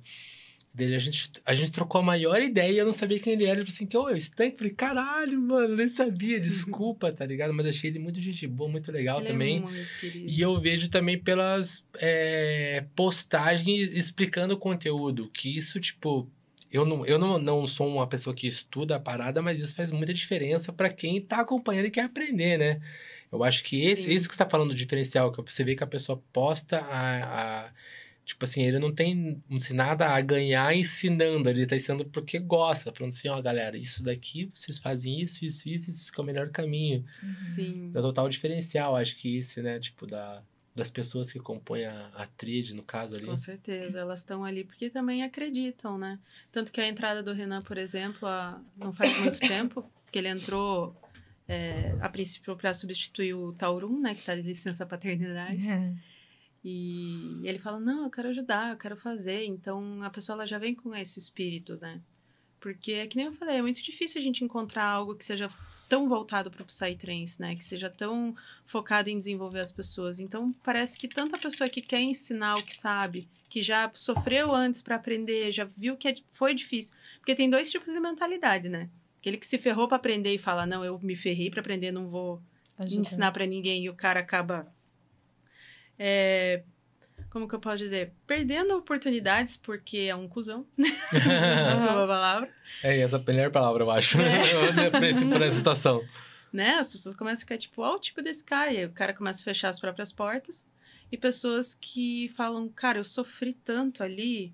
Dele, 0.73 0.95
a 0.95 0.99
gente, 0.99 1.31
a 1.45 1.53
gente 1.53 1.71
trocou 1.71 2.01
a 2.01 2.03
maior 2.03 2.41
ideia 2.41 2.71
e 2.71 2.77
eu 2.79 2.85
não 2.85 2.93
sabia 2.93 3.19
quem 3.19 3.33
ele 3.33 3.45
era. 3.45 3.59
Tipo 3.59 3.69
assim, 3.69 3.85
que, 3.85 3.95
ô, 3.95 4.09
eu 4.09 4.17
Stank, 4.17 4.57
falei, 4.57 4.73
caralho, 4.73 5.39
mano, 5.39 5.75
nem 5.75 5.87
sabia, 5.87 6.39
desculpa, 6.41 7.11
tá 7.11 7.23
ligado? 7.25 7.53
Mas 7.53 7.67
achei 7.67 7.91
ele 7.91 7.99
muito 7.99 8.19
gente 8.19 8.47
boa, 8.47 8.67
muito 8.69 8.91
legal 8.91 9.19
ele 9.19 9.27
também. 9.27 9.57
é 9.57 9.61
muito. 9.61 9.87
E 10.25 10.41
eu 10.41 10.59
vejo 10.59 10.89
também 10.89 11.15
pelas 11.17 11.85
é, 11.99 12.85
postagens 12.95 13.93
explicando 13.93 14.55
o 14.55 14.57
conteúdo, 14.57 15.29
que 15.29 15.55
isso, 15.55 15.79
tipo, 15.79 16.27
eu 16.71 16.83
não, 16.83 17.05
eu 17.05 17.19
não, 17.19 17.37
não 17.37 17.67
sou 17.67 17.87
uma 17.87 18.07
pessoa 18.07 18.35
que 18.35 18.47
estuda 18.47 18.95
a 18.95 18.99
parada, 18.99 19.43
mas 19.43 19.61
isso 19.61 19.75
faz 19.75 19.91
muita 19.91 20.11
diferença 20.11 20.73
pra 20.73 20.89
quem 20.89 21.21
tá 21.21 21.41
acompanhando 21.41 21.85
e 21.85 21.91
quer 21.91 22.05
aprender, 22.05 22.57
né? 22.57 22.81
Eu 23.31 23.43
acho 23.43 23.63
que 23.63 23.85
esse, 23.85 24.03
Sim. 24.03 24.11
isso 24.11 24.27
que 24.27 24.33
você 24.35 24.43
tá 24.43 24.49
falando 24.49 24.69
do 24.69 24.75
diferencial, 24.75 25.31
que 25.31 25.41
você 25.51 25.63
vê 25.63 25.75
que 25.75 25.83
a 25.83 25.87
pessoa 25.87 26.19
posta 26.33 26.79
a. 26.79 27.65
a- 27.65 27.71
tipo 28.25 28.43
assim, 28.45 28.61
ele 28.63 28.79
não 28.79 28.93
tem 28.93 29.41
assim, 29.55 29.73
nada 29.73 30.07
a 30.07 30.21
ganhar 30.21 30.75
ensinando, 30.75 31.49
ele 31.49 31.65
tá 31.67 31.75
ensinando 31.75 32.05
porque 32.05 32.39
gosta, 32.39 32.91
falando 32.93 33.11
assim, 33.11 33.27
ó, 33.27 33.41
galera, 33.41 33.77
isso 33.77 34.03
daqui, 34.03 34.49
vocês 34.53 34.79
fazem 34.79 35.21
isso, 35.21 35.43
isso, 35.43 35.67
isso, 35.67 35.89
isso 35.89 36.11
que 36.11 36.19
é 36.19 36.23
o 36.23 36.25
melhor 36.25 36.49
caminho. 36.49 37.05
Sim. 37.35 37.91
É 37.93 37.99
o 37.99 38.01
total 38.01 38.29
diferencial, 38.29 38.95
acho 38.95 39.15
que 39.17 39.37
esse, 39.37 39.61
né? 39.61 39.79
Tipo, 39.79 40.07
da, 40.07 40.41
das 40.75 40.89
pessoas 40.89 41.31
que 41.31 41.39
compõem 41.39 41.85
a, 41.85 42.07
a 42.15 42.25
tríade, 42.25 42.73
no 42.73 42.83
caso 42.83 43.15
ali. 43.15 43.25
Com 43.25 43.37
certeza, 43.37 43.99
elas 43.99 44.21
estão 44.21 44.43
ali 44.43 44.63
porque 44.63 44.89
também 44.89 45.23
acreditam, 45.23 45.97
né? 45.97 46.17
Tanto 46.51 46.71
que 46.71 46.81
a 46.81 46.87
entrada 46.87 47.21
do 47.21 47.33
Renan, 47.33 47.61
por 47.61 47.77
exemplo, 47.77 48.27
há- 48.27 48.59
não 48.77 48.91
faz 48.93 49.17
muito 49.19 49.39
tempo, 49.47 49.85
que 50.11 50.17
ele 50.19 50.29
entrou 50.29 50.95
é, 51.47 51.95
a 51.99 52.07
princípio 52.09 52.55
para 52.55 52.73
substituir 52.73 53.33
o 53.33 53.51
Taurum, 53.53 53.99
né? 53.99 54.13
Que 54.13 54.21
está 54.21 54.33
de 54.33 54.41
licença 54.41 54.85
paternidade. 54.85 55.67
É. 55.67 55.93
E 56.64 57.40
ele 57.44 57.60
fala: 57.60 57.80
Não, 57.80 58.03
eu 58.06 58.10
quero 58.10 58.30
ajudar, 58.30 58.72
eu 58.72 58.77
quero 58.77 58.95
fazer. 58.95 59.45
Então 59.45 60.02
a 60.02 60.10
pessoa 60.10 60.35
ela 60.38 60.48
já 60.48 60.57
vem 60.57 60.73
com 60.73 60.95
esse 60.95 61.19
espírito, 61.19 61.77
né? 61.81 62.02
Porque 62.60 62.94
é 62.94 63.07
que 63.07 63.18
nem 63.18 63.26
eu 63.26 63.34
falei, 63.34 63.57
é 63.57 63.61
muito 63.61 63.84
difícil 63.84 64.22
a 64.22 64.23
gente 64.23 64.44
encontrar 64.44 64.85
algo 64.85 65.15
que 65.15 65.26
seja 65.26 65.49
tão 65.90 66.07
voltado 66.07 66.49
para 66.49 66.64
o 66.64 66.65
Psytrance, 66.65 67.40
né? 67.41 67.56
Que 67.56 67.64
seja 67.65 67.90
tão 67.90 68.34
focado 68.65 69.10
em 69.10 69.18
desenvolver 69.18 69.60
as 69.60 69.72
pessoas. 69.72 70.19
Então 70.19 70.53
parece 70.64 70.98
que 70.98 71.07
tanta 71.07 71.38
pessoa 71.38 71.69
que 71.69 71.81
quer 71.81 71.99
ensinar 72.02 72.56
o 72.57 72.64
que 72.64 72.73
sabe, 72.73 73.27
que 73.49 73.61
já 73.61 73.91
sofreu 73.94 74.56
antes 74.56 74.81
para 74.81 74.95
aprender, 74.95 75.52
já 75.52 75.65
viu 75.77 75.98
que 75.98 76.07
é- 76.07 76.15
foi 76.31 76.53
difícil. 76.56 76.95
Porque 77.19 77.35
tem 77.35 77.49
dois 77.49 77.69
tipos 77.69 77.94
de 77.94 77.99
mentalidade, 77.99 78.69
né? 78.69 78.90
Aquele 79.19 79.38
que 79.38 79.45
se 79.45 79.57
ferrou 79.57 79.88
para 79.88 79.98
aprender 79.98 80.34
e 80.34 80.38
fala: 80.38 80.65
Não, 80.65 80.85
eu 80.85 80.98
me 80.99 81.15
ferrei 81.18 81.49
para 81.52 81.60
aprender, 81.60 81.91
não 81.91 82.07
vou 82.10 82.41
ensinar 83.02 83.31
pra 83.34 83.45
ninguém 83.45 83.84
e 83.84 83.90
o 83.90 83.94
cara 83.94 84.22
acaba 84.22 84.65
é, 86.05 86.63
como 87.30 87.47
que 87.47 87.55
eu 87.55 87.59
posso 87.61 87.77
dizer? 87.77 88.11
Perdendo 88.27 88.75
oportunidades 88.77 89.55
porque 89.55 89.99
é 89.99 90.15
um 90.15 90.27
cuzão. 90.27 90.67
Desculpa 90.77 92.03
a 92.03 92.07
palavra. 92.07 92.49
É 92.84 92.99
essa 92.99 93.15
a 93.15 93.19
melhor 93.19 93.51
palavra, 93.51 93.84
eu 93.84 93.89
acho, 93.91 94.17
É. 94.19 94.89
pra, 94.89 95.07
esse, 95.09 95.25
pra 95.25 95.45
essa 95.45 95.55
situação. 95.57 96.03
né 96.51 96.75
as 96.75 96.91
pessoas 96.91 97.15
começam 97.15 97.41
a 97.43 97.45
ficar 97.45 97.57
tipo 97.57 97.81
ó 97.81 97.95
o 97.95 97.99
tipo 97.99 98.21
desse 98.21 98.43
cara 98.43 98.71
e 98.73 98.85
o 98.85 98.91
cara 98.91 99.13
começa 99.13 99.39
a 99.41 99.43
fechar 99.45 99.69
as 99.69 99.80
próprias 99.80 100.11
portas 100.11 100.67
e 101.11 101.17
pessoas 101.17 101.73
que 101.73 102.30
falam 102.35 102.67
cara 102.69 102.97
eu 102.99 103.03
sofri 103.05 103.53
tanto 103.53 104.03
ali 104.03 104.53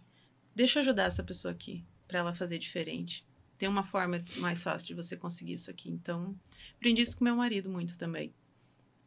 deixa 0.56 0.80
eu 0.80 0.82
ajudar 0.84 1.06
essa 1.06 1.24
pessoa 1.24 1.52
aqui 1.54 1.84
pra 2.08 2.20
ela 2.20 2.34
fazer 2.36 2.60
diferente. 2.60 3.26
Tem 3.58 3.68
uma 3.68 3.84
forma 3.84 4.24
mais 4.38 4.62
fácil 4.64 4.88
de 4.88 4.94
você 4.94 5.18
conseguir 5.18 5.54
isso 5.54 5.70
aqui 5.72 5.90
então 5.90 6.36
aprendi 6.78 7.02
isso 7.02 7.18
com 7.18 7.24
meu 7.26 7.36
marido 7.36 7.70
muito 7.70 7.98
também 7.98 8.34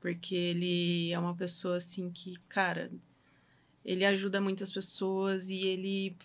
porque 0.02 0.34
ele 0.34 1.12
é 1.12 1.18
uma 1.18 1.34
pessoa 1.34 1.76
assim 1.76 2.10
que, 2.10 2.34
cara, 2.48 2.90
ele 3.84 4.04
ajuda 4.04 4.40
muitas 4.40 4.72
pessoas 4.72 5.48
e 5.48 5.64
ele, 5.64 6.16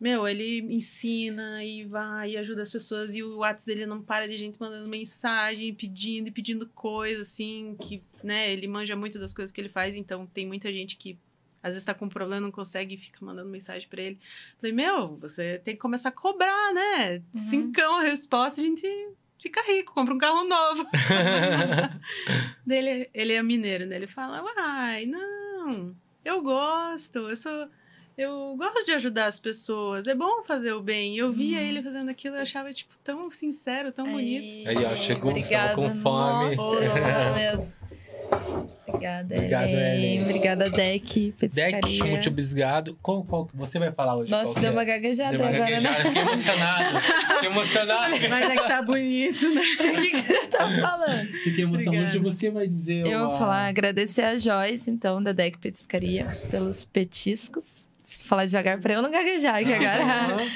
meu, 0.00 0.26
ele 0.26 0.58
ensina 0.62 1.64
e 1.64 1.84
vai 1.84 2.32
e 2.32 2.36
ajuda 2.36 2.62
as 2.62 2.72
pessoas 2.72 3.14
e 3.14 3.22
o 3.22 3.38
WhatsApp 3.38 3.66
dele 3.66 3.86
não 3.86 4.02
para 4.02 4.26
de 4.26 4.36
gente 4.36 4.58
mandando 4.58 4.88
mensagem, 4.88 5.72
pedindo 5.72 6.26
e 6.26 6.32
pedindo 6.32 6.68
coisa 6.70 7.22
assim, 7.22 7.76
que, 7.80 8.02
né, 8.20 8.52
ele 8.52 8.66
manja 8.66 8.96
muito 8.96 9.16
das 9.16 9.32
coisas 9.32 9.52
que 9.52 9.60
ele 9.60 9.68
faz, 9.68 9.94
então 9.94 10.26
tem 10.26 10.44
muita 10.44 10.72
gente 10.72 10.96
que 10.96 11.16
às 11.62 11.70
vezes 11.70 11.84
tá 11.84 11.94
com 11.94 12.06
um 12.06 12.10
problema, 12.10 12.40
não 12.40 12.50
consegue 12.50 12.96
e 12.96 12.98
fica 12.98 13.24
mandando 13.24 13.48
mensagem 13.48 13.88
pra 13.88 14.02
ele. 14.02 14.18
Falei, 14.58 14.74
meu, 14.74 15.16
você 15.16 15.58
tem 15.60 15.74
que 15.74 15.80
começar 15.80 16.10
a 16.10 16.12
cobrar, 16.12 16.74
né? 16.74 17.22
Uhum. 17.32 17.40
Cincão 17.40 18.00
a 18.00 18.02
resposta, 18.02 18.60
a 18.60 18.64
gente 18.64 18.84
fica 19.40 19.62
rico, 19.66 19.92
compra 19.94 20.14
um 20.14 20.18
carro 20.18 20.44
novo. 20.44 20.86
Dele, 22.66 23.08
ele 23.14 23.32
é 23.32 23.42
mineiro, 23.42 23.86
né? 23.86 23.96
Ele 23.96 24.06
fala, 24.06 24.42
ai, 24.56 25.06
não, 25.06 25.94
eu 26.24 26.40
gosto, 26.42 27.18
eu 27.28 27.36
sou. 27.36 27.68
Eu 28.16 28.54
gosto 28.56 28.86
de 28.86 28.92
ajudar 28.92 29.26
as 29.26 29.40
pessoas, 29.40 30.06
é 30.06 30.14
bom 30.14 30.44
fazer 30.44 30.72
o 30.72 30.80
bem. 30.80 31.16
Eu 31.16 31.32
via 31.32 31.58
Uhum. 31.58 31.64
ele 31.64 31.82
fazendo 31.82 32.08
aquilo, 32.10 32.36
eu 32.36 32.42
achava, 32.42 32.72
tipo, 32.72 32.94
tão 33.02 33.28
sincero, 33.28 33.90
tão 33.90 34.08
bonito. 34.08 34.68
Aí, 34.68 34.84
ó, 34.84 34.94
chegou, 34.94 35.30
Obrigada. 35.32 35.72
estava 35.72 35.74
com 35.74 35.96
fome. 35.96 36.54
Nossa, 36.54 36.54
sou 36.94 37.34
mesmo. 37.34 37.76
Obrigada, 38.86 39.34
Obrigado, 39.34 39.68
Ellen. 39.68 40.22
Obrigada, 40.22 40.70
Deck. 40.70 41.34
Petiscaria. 41.38 41.80
Deck, 41.80 42.02
muito 42.04 42.28
obrigado. 42.28 42.98
Qual, 43.02 43.24
qual 43.24 43.46
que 43.46 43.56
você 43.56 43.78
vai 43.78 43.90
falar 43.90 44.16
hoje? 44.16 44.30
Nossa, 44.30 44.58
deu 44.60 44.70
é? 44.70 44.72
uma 44.72 44.84
gaguejada 44.84 45.30
Deu 45.32 45.40
uma 45.40 45.48
agora, 45.48 45.70
gaguejada, 45.70 45.98
né? 45.98 46.04
Fiquei 46.04 46.22
emocionado. 46.22 47.00
Fiquei 47.00 47.48
emocionado. 47.48 48.14
Mas 48.30 48.50
é 48.50 48.56
que 48.56 48.68
tá 48.68 48.82
bonito, 48.82 49.54
né? 49.54 49.62
O 49.94 50.02
que, 50.02 50.10
que 50.10 50.22
você 50.22 50.46
tá 50.46 50.58
falando? 50.80 51.28
Fiquei 51.42 51.64
emocionado. 51.64 52.06
Hoje 52.06 52.18
você 52.18 52.50
vai 52.50 52.66
dizer. 52.66 53.06
Eu 53.06 53.28
vou 53.28 53.38
falar, 53.38 53.66
agradecer 53.66 54.22
a 54.22 54.36
Joyce, 54.38 54.90
então, 54.90 55.22
da 55.22 55.32
Deck 55.32 55.58
Petiscaria, 55.58 56.38
pelos 56.50 56.84
petiscos. 56.84 57.86
Deixa 58.04 58.22
eu 58.22 58.26
falar 58.26 58.46
devagar 58.46 58.78
pra 58.78 58.94
eu 58.94 59.02
não 59.02 59.10
gaguejar, 59.10 59.64
que 59.64 59.72
agora. 59.74 60.46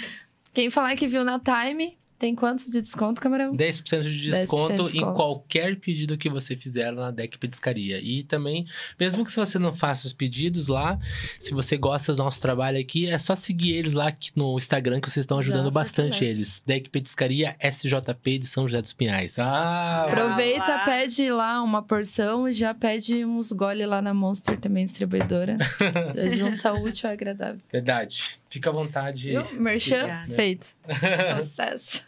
Quem 0.55 0.71
falar 0.71 0.95
que 0.97 1.07
viu 1.07 1.25
na 1.25 1.41
Time, 1.41 1.98
tem 2.19 2.35
quantos 2.35 2.67
de 2.73 2.83
desconto, 2.83 3.21
camarão? 3.21 3.53
10% 3.53 3.53
de 3.55 3.87
10% 3.99 4.03
de 4.03 4.31
desconto 4.31 4.73
em 4.73 4.85
desconto. 4.85 5.13
qualquer 5.15 5.77
pedido 5.77 6.19
que 6.19 6.29
você 6.29 6.57
fizer 6.57 6.93
na 6.93 7.11
Deck 7.11 7.39
Petiscaria. 7.39 8.01
E 8.01 8.23
também, 8.25 8.67
mesmo 8.99 9.25
que 9.25 9.33
você 9.33 9.59
não 9.59 9.73
faça 9.73 10.07
os 10.07 10.13
pedidos 10.13 10.67
lá, 10.69 10.99
se 11.39 11.53
você 11.55 11.77
gosta 11.77 12.13
do 12.15 12.23
nosso 12.23 12.41
trabalho 12.41 12.79
aqui, 12.81 13.07
é 13.07 13.19
só 13.19 13.37
seguir 13.37 13.77
eles 13.77 13.93
lá 13.93 14.13
no 14.35 14.57
Instagram 14.59 15.01
que 15.01 15.09
vocês 15.11 15.23
estão 15.23 15.39
ajudando 15.39 15.65
Já 15.67 15.71
bastante 15.71 16.25
eles. 16.25 16.63
Deck 16.67 16.89
Petiscaria 16.91 17.57
SJP 17.61 18.39
de 18.39 18.47
São 18.47 18.67
José 18.67 18.83
dos 18.83 18.93
Pinhais. 18.93 19.39
Ah, 19.39 20.05
Aproveita, 20.05 20.67
lá. 20.67 20.85
pede 20.85 21.31
lá 21.31 21.63
uma 21.63 21.83
porção 21.83 22.49
e 22.49 22.53
já 22.53 22.75
pede 22.75 23.25
uns 23.25 23.53
gole 23.53 23.87
lá 23.87 24.03
na 24.03 24.13
Monster 24.13 24.59
também, 24.59 24.85
distribuidora. 24.85 25.57
Junta 26.37 26.73
útil 26.73 27.09
ao 27.09 27.13
agradável. 27.13 27.61
verdade. 27.71 28.39
Fica 28.49 28.71
à 28.71 28.73
vontade. 28.73 29.31
Viu? 29.31 29.61
Merchan 29.61 30.05
Obrigada. 30.05 30.35
feito. 30.35 30.77
Processo. 31.35 32.03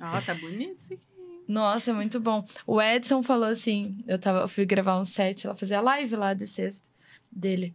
Ó, 0.00 0.20
tá 0.20 0.34
bonito 0.34 0.78
isso 0.78 0.94
aqui. 0.94 1.02
Nossa, 1.46 1.94
muito 1.94 2.20
bom. 2.20 2.46
O 2.66 2.80
Edson 2.80 3.22
falou 3.22 3.48
assim: 3.48 4.04
eu, 4.06 4.18
tava, 4.18 4.40
eu 4.40 4.48
fui 4.48 4.66
gravar 4.66 4.98
um 4.98 5.04
set, 5.04 5.46
ela 5.46 5.56
fazia 5.56 5.80
live 5.80 6.14
lá 6.14 6.34
de 6.34 6.46
sexta 6.46 6.86
dele. 7.32 7.74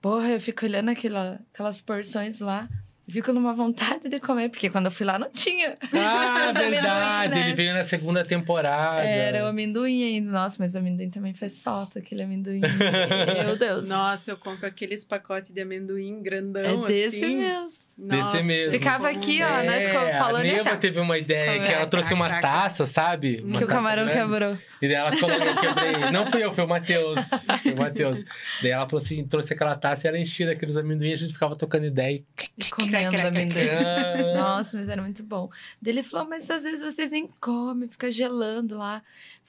Porra, 0.00 0.30
eu 0.30 0.40
fico 0.40 0.64
olhando 0.64 0.90
aquela, 0.90 1.40
aquelas 1.52 1.80
porções 1.80 2.38
lá. 2.40 2.68
Fico 3.12 3.32
numa 3.32 3.52
vontade 3.52 4.08
de 4.08 4.18
comer, 4.18 4.48
porque 4.48 4.70
quando 4.70 4.86
eu 4.86 4.90
fui 4.90 5.04
lá 5.04 5.18
não 5.18 5.30
tinha. 5.30 5.74
Ah, 5.94 6.50
verdade. 6.56 6.64
amendoim, 6.64 7.28
né? 7.28 7.46
Ele 7.46 7.54
veio 7.54 7.74
na 7.74 7.84
segunda 7.84 8.24
temporada. 8.24 9.02
Era 9.02 9.44
o 9.44 9.48
amendoim 9.48 10.02
ainda. 10.02 10.32
Nossa, 10.32 10.56
mas 10.58 10.74
o 10.74 10.78
amendoim 10.78 11.10
também 11.10 11.34
faz 11.34 11.60
falta, 11.60 11.98
aquele 11.98 12.22
amendoim. 12.22 12.60
Meu 13.44 13.58
Deus. 13.58 13.88
Nossa, 13.88 14.30
eu 14.30 14.36
compro 14.36 14.66
aqueles 14.66 15.04
pacotes 15.04 15.52
de 15.52 15.60
amendoim 15.60 16.22
grandão, 16.22 16.84
é 16.84 16.88
desse 16.88 17.24
assim. 17.24 17.36
mesmo. 17.36 17.78
Nossa, 17.98 18.42
mesmo. 18.42 18.72
Ficava 18.72 19.10
aqui, 19.10 19.42
é. 19.42 19.46
ó, 19.46 19.62
nós 19.62 19.84
ficamos 19.84 20.16
falando 20.16 20.46
a 20.46 20.52
Neva 20.52 20.72
ó. 20.72 20.76
teve 20.76 20.98
uma 20.98 21.18
ideia 21.18 21.60
que 21.60 21.68
é? 21.68 21.72
ela 21.74 21.86
trouxe 21.86 22.14
uma 22.14 22.40
taça, 22.40 22.86
sabe? 22.86 23.42
Uma 23.44 23.58
Que 23.58 23.64
o 23.64 23.68
camarão 23.68 24.04
grande. 24.06 24.20
quebrou. 24.20 24.58
E 24.82 24.88
daí 24.88 24.96
ela 24.96 25.12
falou, 25.12 25.36
eu 25.36 25.54
quebrei. 25.54 26.10
Não 26.10 26.26
fui 26.26 26.44
eu, 26.44 26.52
foi 26.52 26.64
o 26.64 26.68
Matheus. 26.68 27.30
Foi 27.62 27.72
o 27.72 27.76
Matheus. 27.76 28.24
Daí 28.60 28.72
ela 28.72 28.84
falou 28.88 29.00
assim, 29.00 29.24
trouxe 29.24 29.54
aquela 29.54 29.76
taça 29.76 30.06
e 30.06 30.08
ela 30.08 30.18
enchia 30.18 30.46
daqueles 30.46 30.76
amendoim, 30.76 31.12
a 31.12 31.16
gente 31.16 31.32
ficava 31.34 31.54
tocando 31.54 31.86
ideia. 31.86 32.20
E 32.58 32.64
comendo 32.64 33.16
crac, 33.16 33.28
amendoim. 33.28 33.68
Ah, 33.68 34.34
Nossa, 34.34 34.78
mas 34.78 34.88
era 34.88 35.00
muito 35.00 35.22
bom. 35.22 35.48
Daí 35.80 35.94
ele 35.94 36.02
falou, 36.02 36.28
mas 36.28 36.50
às 36.50 36.64
vezes 36.64 36.82
vocês 36.82 37.12
nem 37.12 37.28
comem, 37.40 37.88
fica 37.88 38.10
gelando 38.10 38.76
lá. 38.76 39.02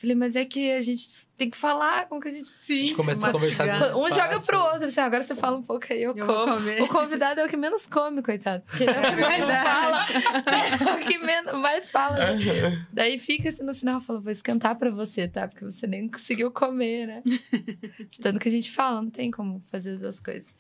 Falei, 0.03 0.17
mas 0.17 0.35
é 0.35 0.43
que 0.43 0.69
a 0.69 0.81
gente 0.81 1.07
tem 1.37 1.49
que 1.49 1.55
falar 1.55 2.09
com 2.09 2.19
que 2.19 2.27
a 2.27 2.31
gente. 2.33 2.49
Sim, 2.49 2.73
A 2.73 2.81
gente 2.81 2.95
começou 2.95 3.29
a 3.29 3.31
conversar 3.31 3.95
Um 3.95 4.11
joga 4.11 4.37
pro 4.41 4.59
outro, 4.59 4.87
assim, 4.87 4.99
agora 4.99 5.23
você 5.23 5.33
fala 5.33 5.57
um 5.57 5.63
pouco 5.63 5.85
aí, 5.89 6.03
eu, 6.03 6.13
Eu 6.13 6.27
como. 6.27 6.69
O 6.83 6.87
convidado 6.89 7.39
é 7.39 7.45
o 7.45 7.47
que 7.47 7.55
menos 7.55 7.87
come, 7.87 8.21
coitado. 8.21 8.61
Porque 8.67 8.83
ele 8.83 8.91
é 8.91 8.99
o 8.99 9.03
que 9.05 9.15
mais 9.15 9.63
fala. 9.63 10.05
É 10.91 10.93
o 10.93 11.07
que 11.07 11.17
menos, 11.19 11.53
mais 11.53 11.89
fala. 11.89 12.17
né? 12.35 12.85
Daí 12.91 13.17
fica 13.17 13.47
assim 13.47 13.63
no 13.63 13.73
final, 13.73 14.01
fala, 14.01 14.19
vou 14.19 14.29
esquentar 14.31 14.75
pra 14.77 14.91
você, 14.91 15.25
tá? 15.25 15.47
Porque 15.47 15.63
você 15.63 15.87
nem 15.87 16.09
conseguiu 16.09 16.51
comer, 16.51 17.07
né? 17.07 17.23
De 18.09 18.19
tanto 18.19 18.41
que 18.41 18.49
a 18.49 18.51
gente 18.51 18.73
fala, 18.73 19.01
não 19.01 19.09
tem 19.09 19.31
como 19.31 19.63
fazer 19.71 19.91
as 19.91 20.01
duas 20.01 20.19
coisas. 20.19 20.53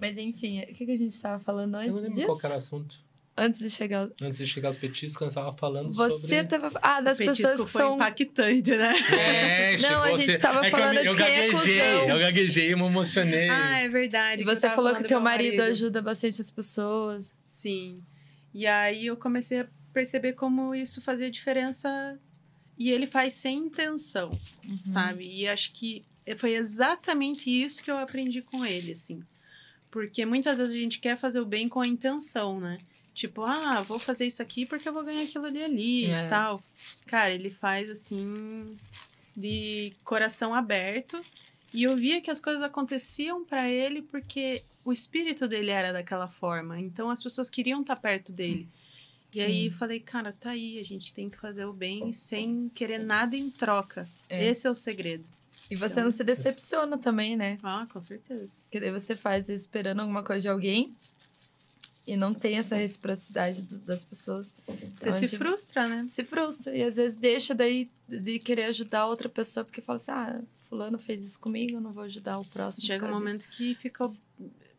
Mas 0.00 0.18
enfim, 0.18 0.62
o 0.62 0.74
que, 0.74 0.84
que 0.84 0.90
a 0.90 0.98
gente 0.98 1.16
tava 1.20 1.38
falando 1.44 1.74
Eu 1.74 1.80
antes 1.82 1.92
não 1.92 2.00
lembro 2.02 2.14
disso? 2.16 2.26
qual 2.26 2.40
era 2.42 2.54
o 2.54 2.58
assunto. 2.58 3.03
Antes 3.36 3.58
de 3.58 3.68
chegar. 3.70 4.08
Antes 4.22 4.38
de 4.38 4.46
chegar 4.46 4.68
aos 4.68 4.78
petiscos, 4.78 5.20
eu 5.22 5.28
estava 5.28 5.52
falando 5.56 5.92
Você 5.92 6.20
sobre... 6.38 6.44
tava. 6.44 6.70
Ah, 6.80 7.00
das 7.00 7.18
pessoas 7.18 7.60
que 7.60 7.66
foi 7.68 7.80
são. 7.82 7.96
impactante, 7.96 8.70
né? 8.70 8.94
É, 9.12 9.76
Não, 9.78 10.02
a 10.04 10.16
gente 10.16 10.32
você- 10.32 10.38
tava 10.38 10.58
é 10.58 10.60
que 10.60 10.66
eu 10.66 10.70
falando 10.78 11.00
de 11.00 11.06
eu 11.06 11.16
quem 11.16 11.26
é 11.26 11.48
gaguejei, 11.50 11.80
cuzão. 11.80 12.08
Eu 12.08 12.18
gaguejei 12.20 12.70
e 12.70 12.74
me 12.76 12.82
emocionei. 12.86 13.48
Ah, 13.48 13.80
é 13.80 13.88
verdade. 13.88 14.42
E 14.42 14.44
que 14.44 14.50
eu 14.50 14.54
você 14.54 14.70
falou 14.70 14.94
que 14.94 15.02
teu 15.02 15.18
meu 15.18 15.24
marido, 15.24 15.60
ajuda 15.62 16.00
bastante 16.00 16.40
as 16.40 16.48
pessoas. 16.50 17.34
Sim. 17.44 18.00
E 18.54 18.68
aí 18.68 19.06
eu 19.06 19.16
comecei 19.16 19.60
a 19.62 19.66
perceber 19.92 20.34
como 20.34 20.72
isso 20.72 21.00
fazia 21.02 21.28
diferença. 21.28 22.16
E 22.78 22.90
ele 22.90 23.06
faz 23.06 23.32
sem 23.34 23.58
intenção, 23.58 24.30
Uhum. 24.64 24.78
sabe? 24.86 25.28
E 25.28 25.46
acho 25.48 25.72
que 25.72 26.04
foi 26.38 26.54
exatamente 26.54 27.48
isso 27.50 27.82
que 27.82 27.90
eu 27.90 27.96
aprendi 27.98 28.42
com 28.42 28.64
ele, 28.64 28.92
assim. 28.92 29.22
Porque 29.90 30.24
muitas 30.26 30.58
vezes 30.58 30.74
a 30.74 30.78
gente 30.78 30.98
quer 30.98 31.16
fazer 31.16 31.40
o 31.40 31.44
bem 31.44 31.68
com 31.68 31.80
a 31.80 31.86
intenção, 31.86 32.58
né? 32.60 32.78
Tipo, 33.14 33.42
ah, 33.42 33.80
vou 33.82 33.98
fazer 33.98 34.26
isso 34.26 34.42
aqui 34.42 34.66
porque 34.66 34.88
eu 34.88 34.92
vou 34.92 35.04
ganhar 35.04 35.22
aquilo 35.22 35.46
ali 35.46 35.62
ali 35.62 36.04
É. 36.06 36.26
e 36.26 36.28
tal. 36.30 36.62
Cara, 37.06 37.32
ele 37.32 37.50
faz 37.50 37.88
assim 37.88 38.76
de 39.36 39.92
coração 40.04 40.54
aberto. 40.54 41.20
E 41.72 41.82
eu 41.84 41.96
via 41.96 42.20
que 42.20 42.30
as 42.30 42.40
coisas 42.40 42.62
aconteciam 42.62 43.44
pra 43.44 43.68
ele 43.70 44.02
porque 44.02 44.62
o 44.84 44.92
espírito 44.92 45.48
dele 45.48 45.70
era 45.70 45.92
daquela 45.92 46.28
forma. 46.28 46.78
Então 46.78 47.08
as 47.10 47.22
pessoas 47.22 47.48
queriam 47.50 47.80
estar 47.80 47.96
perto 47.96 48.32
dele. 48.32 48.68
E 49.34 49.40
aí 49.40 49.62
Sim. 49.62 49.66
eu 49.66 49.72
falei, 49.72 49.98
cara, 49.98 50.32
tá 50.32 50.50
aí, 50.50 50.78
a 50.78 50.84
gente 50.84 51.12
tem 51.12 51.28
que 51.28 51.36
fazer 51.38 51.64
o 51.64 51.72
bem 51.72 52.12
sem 52.12 52.68
querer 52.74 52.98
nada 52.98 53.36
em 53.36 53.50
troca. 53.50 54.08
É. 54.28 54.44
Esse 54.46 54.66
é 54.66 54.70
o 54.70 54.74
segredo. 54.76 55.24
E 55.68 55.74
você 55.74 55.94
Então, 55.94 56.04
não 56.04 56.10
se 56.12 56.22
decepciona 56.22 56.96
também, 56.98 57.36
né? 57.36 57.58
Ah, 57.62 57.86
com 57.92 58.00
certeza. 58.00 58.52
Porque 58.64 58.78
daí 58.78 58.92
você 58.92 59.16
faz 59.16 59.48
esperando 59.48 60.00
alguma 60.00 60.22
coisa 60.22 60.42
de 60.42 60.48
alguém 60.48 60.94
e 62.06 62.16
não 62.16 62.32
tem 62.34 62.58
essa 62.58 62.76
reciprocidade 62.76 63.62
do- 63.62 63.78
das 63.78 64.04
pessoas. 64.04 64.54
Você 64.66 65.08
Então, 65.08 65.12
se 65.18 65.28
frustra, 65.36 65.88
né? 65.88 66.06
se 66.08 66.22
frustra. 66.24 66.76
E 66.76 66.82
às 66.82 66.96
vezes 66.96 67.16
deixa 67.16 67.54
daí 67.54 67.90
de 68.08 68.38
querer 68.38 68.64
ajudar 68.64 69.06
outra 69.06 69.28
pessoa, 69.28 69.64
porque 69.64 69.80
fala 69.80 69.98
assim: 69.98 70.10
ah, 70.12 70.42
fulano 70.68 70.98
fez 70.98 71.24
isso 71.24 71.40
comigo, 71.40 71.76
eu 71.76 71.80
não 71.80 71.92
vou 71.92 72.04
ajudar 72.04 72.38
o 72.38 72.44
próximo. 72.44 72.86
Chega 72.86 73.06
um 73.06 73.10
momento 73.10 73.48
que 73.48 73.74
fica 73.76 74.06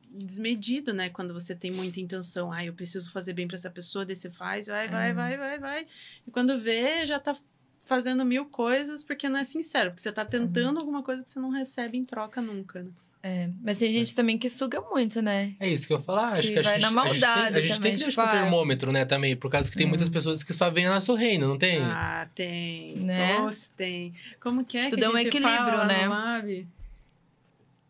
desmedido, 0.09 0.93
né? 0.93 1.09
Quando 1.09 1.33
você 1.33 1.55
tem 1.55 1.71
muita 1.71 1.99
intenção. 1.99 2.51
Ah, 2.51 2.63
eu 2.63 2.73
preciso 2.73 3.11
fazer 3.11 3.33
bem 3.33 3.47
pra 3.47 3.55
essa 3.55 3.69
pessoa, 3.69 4.05
daí 4.05 4.15
você 4.15 4.29
faz, 4.29 4.67
vai, 4.67 4.87
vai, 4.87 5.09
É. 5.09 5.13
vai, 5.13 5.37
vai, 5.37 5.59
vai. 5.59 5.87
E 6.27 6.31
quando 6.31 6.59
vê, 6.59 7.05
já 7.05 7.19
tá 7.19 7.35
fazendo 7.81 8.23
mil 8.25 8.45
coisas 8.45 9.03
porque 9.03 9.27
não 9.29 9.37
é 9.39 9.43
sincero. 9.43 9.91
Porque 9.91 10.01
você 10.01 10.11
tá 10.11 10.23
tentando 10.25 10.79
alguma 10.79 11.03
coisa 11.03 11.23
que 11.23 11.31
você 11.31 11.39
não 11.39 11.49
recebe 11.49 11.97
em 11.97 12.05
troca 12.05 12.41
nunca, 12.41 12.81
né? 12.83 12.91
É, 13.27 13.49
mas 13.63 13.79
tem 13.79 13.91
gente 13.91 14.13
também 14.13 14.37
que 14.37 14.47
suga 14.47 14.79
muito, 14.81 15.19
né? 15.19 15.55
É 15.59 15.67
isso 15.67 15.87
que 15.87 15.93
eu 15.93 15.97
ia 15.97 16.03
falar. 16.03 16.33
Acho 16.33 16.43
Que 16.43 16.53
que, 16.53 16.59
a 16.59 16.61
vai 16.61 16.79
gente, 16.79 16.93
na 16.93 17.01
a 17.01 17.07
gente 17.07 17.11
tem, 17.11 17.21
maldade 17.21 17.57
a 17.57 17.61
gente 17.61 17.69
tem 17.69 17.77
também, 17.77 17.91
que 17.93 17.97
tipo, 17.97 18.05
deixar 18.05 18.23
o 18.23 18.27
ah, 18.27 18.31
termômetro, 18.31 18.91
né, 18.91 19.03
também. 19.03 19.35
Por 19.35 19.49
causa 19.49 19.71
que 19.71 19.75
tem 19.75 19.87
Hum. 19.87 19.89
muitas 19.89 20.09
pessoas 20.09 20.43
que 20.43 20.53
só 20.53 20.69
vêm 20.69 20.85
a 20.85 20.93
nosso 20.93 21.15
reino, 21.15 21.47
não 21.47 21.57
tem? 21.57 21.81
Ah, 21.81 22.29
tem. 22.35 22.97
Né? 22.97 23.39
Nossa, 23.39 23.71
tem. 23.75 24.13
Como 24.39 24.63
que 24.63 24.77
é 24.77 24.91
Tudo 24.91 24.99
que 24.99 25.03
é 25.03 25.07
a 25.07 25.09
um 25.09 25.17
gente 25.17 25.27
equilíbrio, 25.29 25.57
fala 25.57 25.75
lá 25.75 25.83
no 25.85 25.87
né? 25.87 26.07
Lab? 26.07 26.67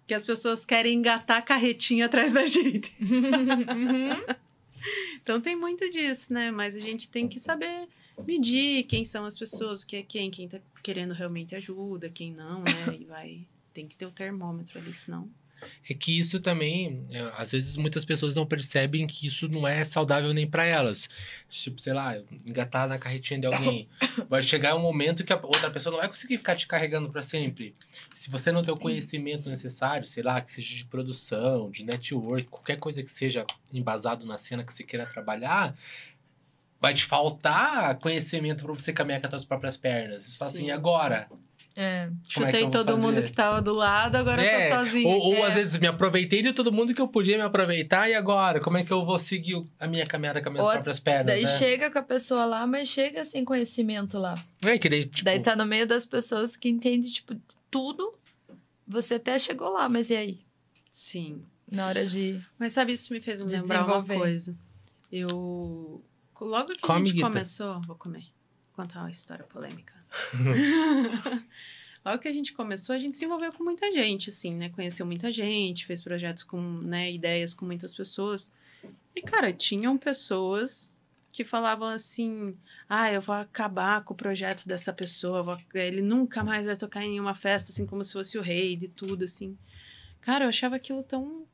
Que 0.07 0.14
as 0.14 0.26
pessoas 0.26 0.66
querem 0.66 0.94
engatar 0.94 1.40
a 1.40 1.41
carretinha 1.41 2.06
atrás 2.06 2.32
da 2.32 2.48
gente. 2.48 2.94
Uhum. 3.02 4.36
Então 5.22 5.41
tem 5.41 5.56
muito 5.56 5.90
disso, 5.91 6.32
né? 6.32 6.52
Mas 6.52 6.76
a 6.76 6.80
gente 6.80 7.10
tem 7.10 7.28
que 7.28 7.40
saber 7.40 7.90
medir 8.26 8.84
quem 8.84 9.03
são 9.03 9.26
as 9.26 9.38
pessoas, 9.38 9.82
o 9.82 9.88
que 9.88 9.98
é 9.98 10.03
quem, 10.03 10.30
quem 10.30 10.48
tá 10.48 10.60
querendo 10.84 11.12
realmente 11.14 11.56
ajuda, 11.56 12.07
quem 12.07 12.32
não, 12.32 12.62
né? 12.62 12.95
E 12.99 13.03
vai. 13.03 13.41
Tem 13.76 13.89
que 13.89 13.97
ter 13.97 14.06
o 14.06 14.11
termômetro 14.11 14.80
ali, 14.80 14.93
senão. 14.93 15.30
É 15.89 15.93
que 15.93 16.18
isso 16.18 16.39
também, 16.39 17.06
é, 17.11 17.19
às 17.35 17.52
vezes 17.52 17.76
muitas 17.76 18.06
pessoas 18.06 18.34
não 18.34 18.45
percebem 18.45 19.06
que 19.06 19.27
isso 19.27 19.49
não 19.49 19.68
é 19.68 19.84
saudável 19.84 20.34
nem 20.34 20.47
pra 20.47 20.64
elas. 20.64 21.10
Tipo, 21.49 21.81
sei 21.81 21.91
lá, 21.93 22.18
engatar 22.45 22.88
na 22.88 22.97
carretinha 22.97 23.38
de 23.38 23.47
alguém. 23.47 23.89
Vai 24.30 24.41
chegar 24.41 24.76
um 24.76 24.81
momento 24.81 25.26
que 25.26 25.34
a 25.34 25.39
outra 25.43 25.69
pessoa 25.69 25.91
não 25.91 25.99
vai 25.99 26.07
conseguir 26.07 26.38
ficar 26.38 26.56
te 26.56 26.68
carregando 26.68 27.11
pra 27.11 27.22
sempre. 27.22 27.76
Se 28.14 28.30
você 28.30 28.49
não 28.49 28.64
tem 28.64 28.73
o 28.73 28.77
conhecimento 28.77 29.49
necessário, 29.49 30.07
sei 30.07 30.23
lá, 30.23 30.39
que 30.39 30.53
seja 30.53 30.73
de 30.73 30.85
produção, 30.85 31.69
de 31.69 31.84
network, 31.84 32.47
qualquer 32.47 32.77
coisa 32.77 33.03
que 33.03 33.11
seja 33.11 33.45
embasado 33.73 34.26
na 34.26 34.38
cena 34.38 34.64
que 34.64 34.73
você 34.73 34.84
queira 34.84 35.06
trabalhar, 35.06 35.76
vai 36.80 36.93
te 36.93 37.03
faltar 37.03 37.97
conhecimento 37.99 38.64
pra 38.64 38.73
você 38.73 38.93
caminhar 38.93 39.19
com 39.19 39.27
as 39.27 39.31
suas 39.31 39.45
próprias 39.45 39.76
pernas. 39.76 40.23
Você 40.23 40.38
fala 40.38 40.52
assim, 40.52 40.65
Sim. 40.65 40.72
agora? 40.72 41.27
É. 41.77 42.06
É 42.06 42.10
Chutei 42.27 42.61
vou 42.61 42.72
todo 42.72 42.97
mundo 42.97 43.15
fazer? 43.15 43.23
que 43.27 43.34
tava 43.34 43.61
do 43.61 43.73
lado, 43.73 44.15
agora 44.15 44.41
É, 44.41 44.68
eu 44.72 44.77
tô 44.77 44.85
sozinha. 44.85 45.07
Ou, 45.07 45.19
ou 45.22 45.35
É. 45.35 45.47
às 45.47 45.53
vezes 45.56 45.77
me 45.77 45.88
aproveitei 45.88 46.41
de 46.41 46.53
todo 46.53 46.72
mundo 46.72 46.93
que 46.93 47.02
eu 47.02 47.07
podia 47.07 47.35
me 47.38 47.43
aproveitar, 47.43 48.10
e 48.10 48.14
agora? 48.14 48.61
Como 48.61 48.77
é 48.77 48.84
que 48.85 48.91
eu 48.93 49.06
vou 49.06 49.19
seguir 49.19 49.61
a 49.80 49.85
minha 49.88 50.06
caminhada 50.06 50.41
com 50.41 50.47
as 50.49 50.53
minhas 50.53 50.68
Ou 50.68 50.73
próprias 50.73 50.99
pernas? 50.99 51.26
Daí 51.27 51.43
né? 51.43 51.57
chega 51.57 51.91
com 51.91 51.99
a 51.99 52.03
pessoa 52.03 52.45
lá, 52.45 52.65
mas 52.65 52.88
chega 52.88 53.23
sem 53.26 53.43
conhecimento 53.43 54.18
lá. 54.18 54.34
É, 54.64 54.77
que 54.77 54.88
daí, 54.88 55.06
tipo, 55.06 55.23
Daí 55.26 55.39
tá 55.41 55.56
no 55.56 55.65
meio 55.65 55.85
das 55.85 56.06
pessoas 56.06 56.56
que 56.56 56.69
entendem, 56.69 57.11
tipo, 57.11 57.35
tudo. 57.69 58.14
Você 58.88 59.15
até 59.15 59.38
chegou 59.38 59.69
lá, 59.73 59.89
mas 59.89 60.10
e 60.10 60.15
aí? 60.15 60.39
Sim. 60.91 61.43
Na 61.69 61.88
hora 61.88 62.06
de. 62.06 62.39
Mas 62.60 62.72
sabe, 62.73 62.93
isso 62.93 63.11
me 63.11 63.19
fez 63.19 63.41
me 63.41 63.47
De 63.47 63.56
lembrar 63.56 63.85
uma 63.85 64.03
coisa. 64.06 64.56
Eu. 65.11 66.02
Logo 66.39 66.68
que 66.76 66.80
Come, 66.81 67.02
a 67.02 67.06
gente 67.06 67.15
Guita. 67.15 67.27
começou. 67.27 67.81
Vou 67.81 67.95
comer. 67.95 68.23
Vou 68.76 68.85
contar 68.85 68.99
uma 69.02 69.10
história 69.10 69.43
polêmica. 69.45 69.93
Logo 72.05 72.19
que 72.19 72.27
a 72.27 72.33
gente 72.33 72.53
começou, 72.53 72.95
a 72.95 72.99
gente 72.99 73.15
se 73.15 73.25
envolveu 73.25 73.51
com 73.51 73.63
muita 73.63 73.91
gente, 73.91 74.29
assim, 74.29 74.53
né? 74.53 74.69
Conheceu 74.69 75.05
muita 75.05 75.31
gente, 75.31 75.85
fez 75.87 76.03
projetos 76.03 76.43
com, 76.43 76.61
né, 76.61 77.11
ideias 77.11 77.53
com 77.53 77.65
muitas 77.65 77.95
pessoas. 77.95 78.51
E, 79.15 79.21
cara, 79.23 79.51
tinham 79.51 79.97
pessoas 79.97 81.01
que 81.31 81.43
falavam 81.43 81.87
assim: 81.87 82.55
ah, 82.87 83.11
eu 83.11 83.21
vou 83.21 83.33
acabar 83.33 84.03
com 84.03 84.13
o 84.13 84.17
projeto 84.17 84.67
dessa 84.67 84.93
pessoa, 84.93 85.41
vou- 85.41 85.57
ele 85.73 86.01
nunca 86.01 86.43
mais 86.43 86.67
vai 86.67 86.77
tocar 86.77 87.03
em 87.03 87.09
nenhuma 87.09 87.33
festa, 87.33 87.71
assim, 87.71 87.85
como 87.87 88.03
se 88.05 88.13
fosse 88.13 88.37
o 88.37 88.41
rei 88.41 88.75
de 88.75 88.87
tudo, 88.87 89.25
assim. 89.25 89.57
Cara, 90.21 90.45
eu 90.45 90.49
achava 90.49 90.75
aquilo 90.75 91.01
tão. 91.01 91.45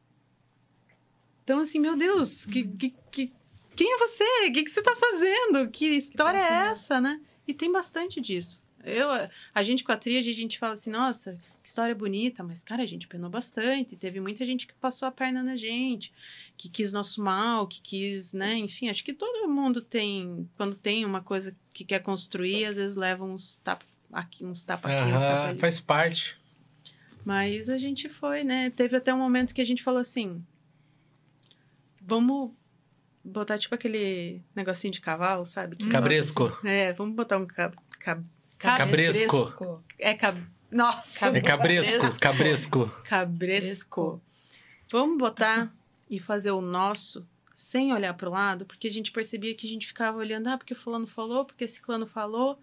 Tão 1.46 1.60
assim, 1.60 1.80
meu 1.80 1.96
Deus, 1.96 2.46
que, 2.46 2.64
que, 2.68 2.94
que- 3.12 3.34
quem 3.76 3.94
é 3.94 3.98
você? 3.98 4.24
O 4.50 4.54
que, 4.54 4.64
que 4.64 4.70
você 4.70 4.82
tá 4.82 4.96
fazendo? 4.96 5.70
Que 5.72 5.86
história 5.96 6.38
é 6.38 6.72
essa, 6.72 7.00
né? 7.02 7.22
E 7.48 7.54
tem 7.54 7.72
bastante 7.72 8.22
disso. 8.22 8.64
Eu, 8.84 9.08
a 9.54 9.64
gente 9.64 9.84
com 9.84 9.92
a 9.92 9.98
tríade, 9.98 10.30
a 10.30 10.34
gente 10.34 10.58
fala 10.58 10.74
assim, 10.74 10.90
nossa, 10.90 11.38
que 11.62 11.70
história 11.70 11.94
bonita, 11.94 12.44
mas, 12.44 12.64
cara, 12.64 12.82
a 12.82 12.88
gente 12.88 13.08
penou 13.08 13.30
bastante. 13.30 13.96
Teve 13.96 14.20
muita 14.20 14.46
gente 14.46 14.66
que 14.66 14.74
passou 14.74 15.08
a 15.08 15.12
perna 15.12 15.44
na 15.44 15.56
gente, 15.56 16.12
que 16.58 16.68
quis 16.68 16.92
nosso 16.92 17.22
mal, 17.22 17.68
que 17.68 17.82
quis, 17.82 18.34
né? 18.34 18.58
Enfim, 18.58 18.90
acho 18.90 19.04
que 19.04 19.14
todo 19.14 19.48
mundo 19.48 19.82
tem, 19.82 20.50
quando 20.58 20.76
tem 20.76 21.06
uma 21.06 21.22
coisa 21.22 21.56
que 21.74 21.86
quer 21.86 22.00
construir, 22.00 22.66
às 22.66 22.78
vezes 22.78 22.96
leva 22.96 23.24
uns 23.24 23.60
tapas 23.60 23.88
aqui, 24.12 24.44
uns 24.44 24.64
tapas 24.64 24.92
aqui, 24.92 25.14
uns 25.14 25.22
tapas 25.22 25.50
ali. 25.50 25.60
faz 25.60 25.80
parte. 25.80 26.38
Mas 27.24 27.70
a 27.70 27.78
gente 27.78 28.10
foi, 28.10 28.44
né? 28.44 28.72
Teve 28.72 28.98
até 28.98 29.14
um 29.14 29.20
momento 29.20 29.54
que 29.54 29.62
a 29.62 29.66
gente 29.66 29.84
falou 29.84 30.02
assim: 30.02 30.44
vamos 32.02 32.52
botar 33.24 33.58
tipo 33.58 33.76
aquele 33.76 34.42
negocinho 34.56 34.94
de 34.94 35.02
cavalo, 35.02 35.46
sabe? 35.46 35.76
Que 35.76 35.88
Cabresco. 35.88 36.46
bota 36.46 36.58
assim. 36.58 36.68
É, 36.70 36.94
vamos 36.94 37.16
botar 37.16 37.38
um 37.38 37.46
cab... 37.46 37.76
cab... 38.00 38.26
Cabresco. 38.58 39.84
É 39.98 40.14
cab... 40.14 40.42
Nossa! 40.70 41.28
É 41.28 41.42
cabresco, 41.42 42.20
Cabresco. 42.20 42.20
Cabresco. 42.20 42.20
cabresco. 42.20 43.04
Cabresco. 43.04 44.22
Vamos 44.92 45.18
botar 45.18 45.74
e 46.10 46.20
fazer 46.20 46.52
o 46.52 46.62
nosso 46.62 47.26
sem 47.56 47.94
olhar 47.94 48.14
pro 48.16 48.32
lado, 48.32 48.66
porque 48.66 48.88
a 48.88 48.92
gente 48.92 49.12
percebia 49.12 49.54
que 49.54 49.68
a 49.68 49.70
gente 49.70 49.86
ficava 49.86 50.18
olhando, 50.18 50.48
ah, 50.48 50.58
porque 50.58 50.74
fulano 50.74 51.06
falou, 51.06 51.46
porque 51.46 51.68
ciclano 51.68 52.08
falou, 52.08 52.60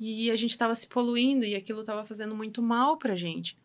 e 0.00 0.30
a 0.30 0.36
gente 0.36 0.56
tava 0.56 0.74
se 0.74 0.86
poluindo 0.86 1.44
e 1.44 1.54
aquilo 1.54 1.84
tava 1.84 2.04
fazendo 2.04 2.34
muito 2.34 2.62
mal 2.62 2.96
pra 2.96 3.14
gente. 3.14 3.56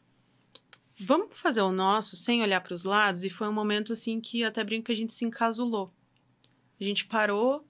Vamos 1.00 1.30
fazer 1.32 1.62
o 1.62 1.72
nosso 1.72 2.16
sem 2.16 2.42
olhar 2.42 2.62
para 2.62 2.74
os 2.74 2.84
lados 2.84 3.24
e 3.24 3.30
foi 3.30 3.48
um 3.48 3.54
momento 3.54 3.94
assim 3.94 4.20
que 4.20 4.44
até 4.44 4.64
brinco 4.64 4.88
que 4.88 4.92
a 4.92 4.96
gente 4.96 5.14
se 5.14 5.26
encasulou. 5.26 5.92
A 6.80 6.84
gente 6.84 7.06
parou, 7.06 7.66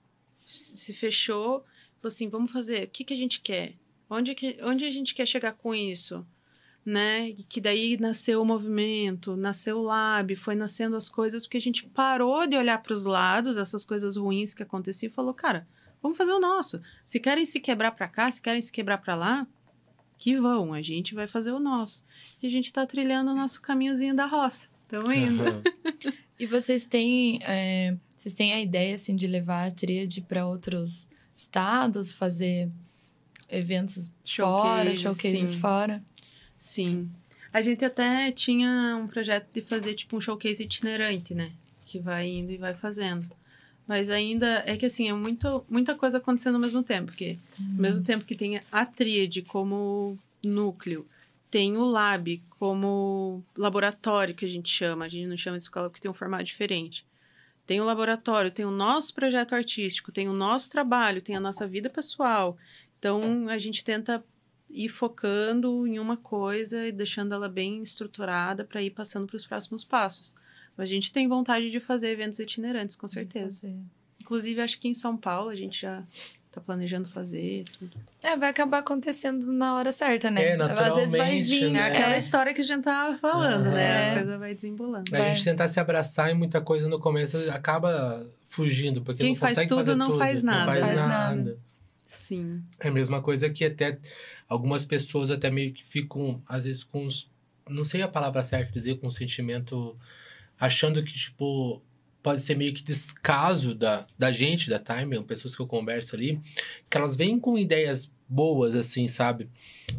se 0.45 0.93
fechou, 0.93 1.63
falou 2.01 2.07
assim, 2.07 2.29
vamos 2.29 2.51
fazer, 2.51 2.85
o 2.85 2.87
que 2.89 3.03
que 3.03 3.13
a 3.13 3.17
gente 3.17 3.41
quer? 3.41 3.73
Onde 4.09 4.33
que 4.35 4.57
onde 4.61 4.85
a 4.85 4.91
gente 4.91 5.13
quer 5.13 5.25
chegar 5.25 5.53
com 5.53 5.73
isso? 5.75 6.25
né? 6.87 7.31
E 7.31 7.43
que 7.43 7.59
daí 7.59 7.97
nasceu 7.99 8.41
o 8.41 8.45
movimento, 8.45 9.35
nasceu 9.35 9.79
o 9.79 9.81
lab, 9.81 10.33
foi 10.37 10.55
nascendo 10.55 10.95
as 10.95 11.09
coisas, 11.09 11.43
porque 11.43 11.57
a 11.57 11.61
gente 11.61 11.85
parou 11.85 12.47
de 12.47 12.55
olhar 12.55 12.81
para 12.81 12.93
os 12.93 13.03
lados, 13.03 13.57
essas 13.57 13.83
coisas 13.83 14.15
ruins 14.15 14.53
que 14.53 14.63
aconteciam, 14.63 15.09
e 15.09 15.13
falou, 15.13 15.33
cara, 15.33 15.67
vamos 16.01 16.17
fazer 16.17 16.31
o 16.31 16.39
nosso. 16.39 16.81
Se 17.05 17.19
querem 17.19 17.45
se 17.45 17.59
quebrar 17.59 17.91
para 17.91 18.07
cá, 18.07 18.31
se 18.31 18.41
querem 18.41 18.61
se 18.61 18.71
quebrar 18.71 18.99
para 18.99 19.15
lá, 19.15 19.45
que 20.17 20.39
vão, 20.39 20.73
a 20.73 20.81
gente 20.81 21.13
vai 21.13 21.27
fazer 21.27 21.51
o 21.51 21.59
nosso. 21.59 22.05
E 22.41 22.47
a 22.47 22.49
gente 22.49 22.67
está 22.67 22.85
trilhando 22.85 23.31
o 23.31 23.35
nosso 23.35 23.61
caminhozinho 23.61 24.15
da 24.15 24.25
roça. 24.25 24.69
Estamos 24.83 25.13
indo. 25.13 25.43
Aham. 25.43 25.63
E 26.39 26.45
vocês 26.45 26.85
têm, 26.85 27.39
é, 27.43 27.97
vocês 28.17 28.33
têm 28.33 28.53
a 28.53 28.59
ideia 28.59 28.95
assim 28.95 29.15
de 29.15 29.27
levar 29.27 29.67
a 29.67 29.71
tríade 29.71 30.21
para 30.21 30.45
outros 30.45 31.07
estados, 31.35 32.11
fazer 32.11 32.69
eventos 33.47 34.11
fora, 34.25 34.93
Showcase, 34.93 35.01
showcases 35.01 35.49
sim. 35.51 35.59
fora? 35.59 36.03
Sim. 36.57 37.09
A 37.53 37.61
gente 37.61 37.85
até 37.85 38.31
tinha 38.31 38.97
um 39.01 39.07
projeto 39.07 39.47
de 39.53 39.61
fazer 39.61 39.93
tipo 39.93 40.17
um 40.17 40.21
showcase 40.21 40.63
itinerante, 40.63 41.33
né? 41.33 41.51
Que 41.85 41.99
vai 41.99 42.27
indo 42.27 42.51
e 42.51 42.57
vai 42.57 42.73
fazendo. 42.73 43.29
Mas 43.87 44.09
ainda 44.09 44.63
é 44.65 44.75
que 44.75 44.85
assim, 44.85 45.07
é 45.07 45.13
muito, 45.13 45.65
muita 45.69 45.95
coisa 45.95 46.17
acontecendo 46.17 46.55
ao 46.55 46.61
mesmo 46.61 46.83
tempo. 46.83 47.07
Porque 47.07 47.37
ao 47.57 47.81
mesmo 47.81 48.03
tempo 48.03 48.25
que 48.25 48.35
tem 48.35 48.61
a 48.71 48.85
tríade 48.85 49.41
como 49.41 50.19
núcleo, 50.43 51.07
tem 51.49 51.77
o 51.77 51.85
lab 51.85 52.41
como 52.59 53.41
laboratório 53.55 54.35
que 54.35 54.43
a 54.43 54.49
gente 54.49 54.69
chama. 54.69 55.05
A 55.05 55.07
gente 55.07 55.27
não 55.27 55.37
chama 55.37 55.57
de 55.57 55.63
escola 55.63 55.89
porque 55.89 56.01
tem 56.01 56.11
um 56.11 56.13
formato 56.13 56.43
diferente. 56.43 57.05
Tem 57.67 57.81
o 57.81 57.83
laboratório, 57.83 58.49
tem 58.49 58.65
o 58.65 58.71
nosso 58.71 59.13
projeto 59.13 59.53
artístico, 59.53 60.09
tem 60.09 60.29
o 60.29 60.33
nosso 60.33 60.71
trabalho, 60.71 61.21
tem 61.21 61.35
a 61.35 61.39
nossa 61.39 61.67
vida 61.67 61.89
pessoal. 61.89 62.57
Então 62.97 63.49
a 63.49 63.57
gente 63.57 63.83
tenta 63.83 64.23
ir 64.69 64.87
focando 64.87 65.85
em 65.85 65.99
uma 65.99 66.15
coisa 66.15 66.87
e 66.87 66.93
deixando 66.93 67.33
ela 67.33 67.49
bem 67.49 67.83
estruturada 67.83 68.63
para 68.63 68.81
ir 68.81 68.91
passando 68.91 69.27
para 69.27 69.35
os 69.35 69.45
próximos 69.45 69.83
passos. 69.83 70.33
Mas 70.77 70.89
a 70.89 70.91
gente 70.93 71.11
tem 71.11 71.27
vontade 71.27 71.69
de 71.69 71.79
fazer 71.81 72.09
eventos 72.09 72.39
itinerantes, 72.39 72.95
com 72.95 73.07
certeza. 73.07 73.69
Inclusive, 74.21 74.61
acho 74.61 74.79
que 74.79 74.87
em 74.87 74.93
São 74.93 75.17
Paulo 75.17 75.49
a 75.49 75.55
gente 75.55 75.81
já 75.81 76.05
está 76.57 76.61
planejando 76.61 77.07
fazer 77.09 77.63
tudo. 77.77 77.91
É, 78.23 78.35
vai 78.35 78.49
acabar 78.49 78.79
acontecendo 78.79 79.45
na 79.47 79.75
hora 79.75 79.91
certa, 79.91 80.29
né? 80.31 80.43
É, 80.43 80.53
Às 80.53 80.95
vezes 80.95 81.11
vai 81.11 81.19
naturalmente, 81.21 81.43
vir. 81.49 81.69
né? 81.71 81.79
É 81.79 81.83
aquela 81.85 82.15
é. 82.15 82.19
história 82.19 82.53
que 82.53 82.61
a 82.61 82.63
gente 82.63 82.83
tava 82.83 83.17
falando, 83.17 83.67
Aham. 83.67 83.73
né? 83.75 83.83
É. 83.83 84.11
A 84.11 84.15
coisa 84.15 84.37
vai 84.37 84.55
desembolando. 84.55 85.15
A 85.15 85.17
Vai. 85.17 85.29
gente 85.35 85.43
tentar 85.43 85.67
se 85.67 85.79
abraçar 85.79 86.31
e 86.31 86.33
muita 86.33 86.59
coisa 86.61 86.87
no 86.89 86.99
começo 86.99 87.37
acaba 87.51 88.25
fugindo, 88.45 89.01
porque 89.01 89.23
Quem 89.23 89.29
não 89.33 89.35
faz 89.35 89.53
consegue 89.53 89.69
tudo 89.69 89.77
fazer 89.79 89.95
não 89.95 90.07
tudo, 90.07 90.19
faz 90.19 90.43
Não 90.43 90.53
nada. 90.53 90.65
faz, 90.71 90.85
Faz 90.85 90.95
nada. 90.97 91.35
nada. 91.35 91.57
Sim. 92.07 92.61
É 92.79 92.87
a 92.87 92.91
mesma 92.91 93.21
coisa 93.21 93.49
que 93.49 93.63
até 93.65 93.97
algumas 94.49 94.85
pessoas 94.85 95.29
até 95.29 95.51
meio 95.51 95.73
que 95.73 95.83
ficam, 95.83 96.41
às 96.47 96.63
vezes, 96.63 96.83
com 96.83 97.05
uns, 97.05 97.29
não 97.69 97.83
sei 97.83 98.01
a 98.01 98.07
palavra 98.07 98.43
certa 98.43 98.71
dizer, 98.71 98.97
com 98.99 99.07
um 99.07 99.11
sentimento, 99.11 99.95
achando 100.59 101.03
que, 101.03 101.13
tipo, 101.13 101.81
pode 102.27 102.41
ser 102.41 102.57
meio 102.57 102.73
que 102.73 102.83
descaso 102.83 103.73
da, 103.73 104.05
da 104.19 104.33
gente, 104.33 104.69
da 104.69 104.77
Time, 104.77 105.23
pessoas 105.23 105.55
que 105.55 105.61
eu 105.61 105.65
converso 105.65 106.13
ali, 106.13 106.41
que 106.89 106.97
elas 106.97 107.15
vêm 107.15 107.39
com 107.39 107.57
ideias 107.57 108.11
boas, 108.27 108.75
assim, 108.75 109.07
sabe? 109.07 109.47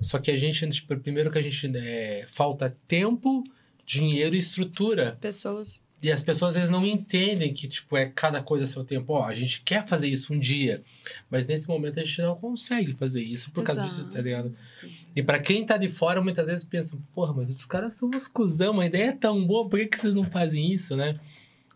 Só 0.02 0.18
que 0.18 0.30
a 0.30 0.36
gente, 0.36 0.68
tipo, 0.68 0.94
primeiro 0.98 1.30
que 1.30 1.38
a 1.38 1.42
gente, 1.42 1.74
é, 1.74 2.26
falta 2.28 2.76
tempo, 2.86 3.42
dinheiro 3.86 4.34
e 4.34 4.38
estrutura. 4.38 5.16
Pessoas. 5.18 5.82
E 6.02 6.12
as 6.12 6.22
pessoas 6.22 6.50
às 6.50 6.56
vezes 6.56 6.70
não 6.70 6.84
entendem 6.84 7.54
que, 7.54 7.66
tipo, 7.66 7.96
é 7.96 8.04
cada 8.04 8.42
coisa 8.42 8.66
a 8.66 8.68
seu 8.68 8.84
tempo. 8.84 9.14
Ó, 9.14 9.24
a 9.24 9.34
gente 9.34 9.62
quer 9.62 9.88
fazer 9.88 10.08
isso 10.08 10.34
um 10.34 10.38
dia, 10.38 10.82
mas 11.30 11.48
nesse 11.48 11.66
momento 11.66 11.98
a 11.98 12.04
gente 12.04 12.20
não 12.20 12.36
consegue 12.36 12.92
fazer 12.92 13.22
isso 13.22 13.50
por 13.52 13.64
causa 13.64 13.84
disso, 13.84 14.00
Exato. 14.00 14.12
tá 14.12 14.20
ligado? 14.20 14.54
E 15.16 15.22
pra 15.22 15.38
quem 15.38 15.64
tá 15.64 15.78
de 15.78 15.88
fora, 15.88 16.20
muitas 16.20 16.46
vezes 16.46 16.62
pensa, 16.62 16.98
porra, 17.14 17.32
mas 17.32 17.48
os 17.48 17.64
caras 17.64 17.94
são 17.94 18.10
uns 18.14 18.28
cuzão, 18.28 18.80
a 18.80 18.84
ideia 18.84 19.08
é 19.08 19.12
tão 19.12 19.42
boa, 19.46 19.66
por 19.66 19.78
que, 19.78 19.86
que 19.86 19.98
vocês 19.98 20.14
não 20.14 20.30
fazem 20.30 20.70
isso, 20.70 20.94
né? 20.94 21.18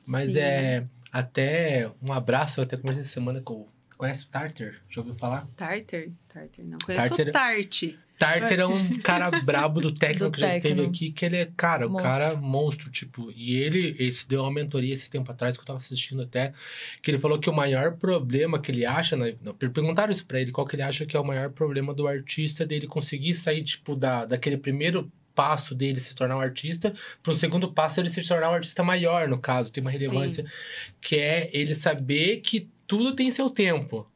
Mas 0.09 0.33
Sim. 0.33 0.41
é. 0.41 0.85
Até 1.13 1.91
um 2.03 2.13
abraço, 2.13 2.61
eu 2.61 2.65
até 2.65 2.77
conversei 2.77 3.03
essa 3.03 3.11
semana 3.13 3.41
com. 3.43 3.69
Conhece 3.99 4.25
o 4.27 4.29
Tartar? 4.31 4.75
Já 4.91 5.01
ouviu 5.01 5.15
falar? 5.15 5.47
Tartar? 5.57 6.07
Tartar, 6.29 6.65
não. 6.65 6.79
Conheço 6.85 7.09
Tartar- 7.09 7.29
o 7.29 7.33
Tarte. 7.33 7.99
Tartar 8.19 8.59
é 8.59 8.67
um 8.67 8.99
cara 9.01 9.31
brabo 9.43 9.81
do 9.81 9.93
técnico 9.93 10.25
Do 10.27 10.33
que 10.33 10.41
já 10.41 10.57
esteve 10.57 10.81
aqui, 10.85 11.11
que 11.13 11.25
ele 11.25 11.37
é, 11.37 11.49
cara, 11.57 11.87
o 11.87 11.91
Monstro. 11.91 12.11
cara 12.11 12.35
monstro, 12.37 12.91
tipo. 12.91 13.31
E 13.33 13.57
ele, 13.57 13.95
ele 13.99 14.13
se 14.13 14.27
deu 14.29 14.43
uma 14.43 14.51
mentoria 14.53 14.95
esse 14.95 15.11
tempo 15.11 15.31
atrás, 15.31 15.57
que 15.57 15.63
eu 15.63 15.67
tava 15.67 15.79
assistindo 15.81 16.23
até, 16.23 16.53
que 17.03 17.11
ele 17.11 17.19
falou 17.19 17.39
que 17.39 17.51
o 17.51 17.53
maior 17.53 17.97
problema 17.97 18.61
que 18.61 18.71
ele 18.73 18.85
acha, 18.87 19.17
né, 19.17 19.35
perguntaram 19.73 20.13
isso 20.13 20.25
pra 20.27 20.41
ele, 20.41 20.51
qual 20.53 20.67
que 20.67 20.75
ele 20.77 20.83
acha 20.83 21.05
que 21.05 21.17
é 21.17 21.21
o 21.21 21.25
maior 21.25 21.51
problema 21.51 21.93
do 21.95 22.07
artista 22.09 22.65
dele 22.67 22.87
conseguir 22.87 23.35
sair, 23.35 23.63
tipo, 23.63 23.95
da, 23.95 24.25
daquele 24.25 24.57
primeiro 24.57 25.11
passo 25.35 25.75
dele 25.75 26.01
se 26.01 26.15
tornar 26.15 26.37
um 26.37 26.41
artista, 26.41 26.95
para 27.23 27.33
um 27.33 27.35
segundo 27.35 27.73
passo 27.73 28.01
ele 28.01 28.09
se 28.09 28.23
tornar 28.27 28.51
um 28.51 28.55
artista 28.55 28.83
maior, 28.83 29.29
no 29.29 29.39
caso, 29.39 29.73
tem 29.73 29.83
uma 29.83 29.91
Sim. 29.91 29.99
relevância, 29.99 30.45
que 31.01 31.17
é 31.17 31.51
ele 31.53 31.75
saber 31.75 32.39
que 32.39 32.69
tudo 32.87 33.15
tem 33.15 33.31
seu 33.31 33.51
tempo. 33.51 34.07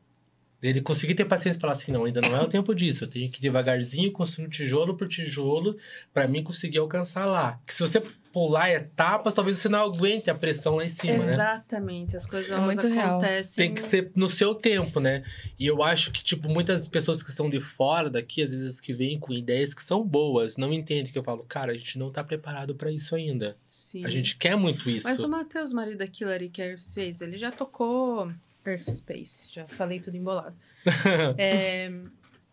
Ele 0.63 0.81
conseguir 0.81 1.15
ter 1.15 1.25
paciência 1.25 1.59
e 1.59 1.61
falar 1.61 1.75
assim, 1.75 1.93
não, 1.93 2.05
ainda 2.05 2.21
não 2.21 2.37
é 2.37 2.43
o 2.43 2.49
tempo 2.49 2.75
disso. 2.75 3.05
Eu 3.05 3.09
tenho 3.09 3.31
que 3.31 3.41
devagarzinho 3.41 4.11
construir 4.11 4.49
tijolo 4.49 4.97
por 4.97 5.07
tijolo 5.07 5.77
para 6.13 6.27
mim 6.27 6.43
conseguir 6.43 6.79
alcançar 6.79 7.27
lá. 7.27 7.61
Que 7.67 7.75
se 7.75 7.83
você 7.83 8.03
pular 8.37 8.69
etapas, 8.69 9.33
talvez 9.33 9.59
você 9.59 9.67
não 9.67 9.83
aguente 9.83 10.29
a 10.29 10.35
pressão 10.35 10.77
lá 10.77 10.85
em 10.85 10.91
cima, 10.91 11.25
né? 11.25 11.33
Exatamente. 11.33 12.15
As 12.15 12.27
coisas 12.27 12.51
É 12.51 12.61
muito 12.61 12.87
real. 12.87 13.13
acontecem. 13.17 13.65
Tem 13.65 13.75
que 13.75 13.83
ser 13.83 14.13
no 14.15 14.29
seu 14.29 14.55
tempo, 14.55 15.01
né? 15.01 15.25
E 15.59 15.67
eu 15.67 15.83
acho 15.83 16.13
que, 16.13 16.23
tipo, 16.23 16.47
muitas 16.47 16.87
pessoas 16.87 17.23
que 17.23 17.31
estão 17.31 17.49
de 17.49 17.63
fora 17.63 18.11
daqui, 18.11 18.43
às 18.43 18.51
vezes 18.51 18.79
que 18.79 18.93
vêm 18.93 19.19
com 19.19 19.33
ideias 19.33 19.73
que 19.73 19.83
são 19.83 20.05
boas, 20.05 20.59
não 20.59 20.71
entendem 20.71 21.11
que 21.11 21.19
eu 21.19 21.25
falo, 21.25 21.45
cara, 21.45 21.73
a 21.73 21.75
gente 21.75 21.99
não 21.99 22.11
tá 22.13 22.23
preparado 22.23 22.75
pra 22.75 22.93
isso 22.93 23.17
ainda. 23.17 23.57
Sim. 23.71 24.05
A 24.05 24.11
gente 24.11 24.37
quer 24.37 24.55
muito 24.55 24.91
isso. 24.91 25.09
Mas 25.09 25.21
o 25.21 25.29
Matheus, 25.31 25.73
marido 25.73 25.97
da 25.97 26.05
Hillary 26.05 26.51
que 26.51 26.61
Earth 26.61 26.83
Space, 26.83 27.25
ele 27.25 27.39
já 27.39 27.51
tocou 27.51 28.31
Earth 28.67 28.87
Space, 28.91 29.49
já 29.51 29.67
falei 29.67 29.99
tudo 29.99 30.15
embolado. 30.15 30.55
É, 31.39 31.91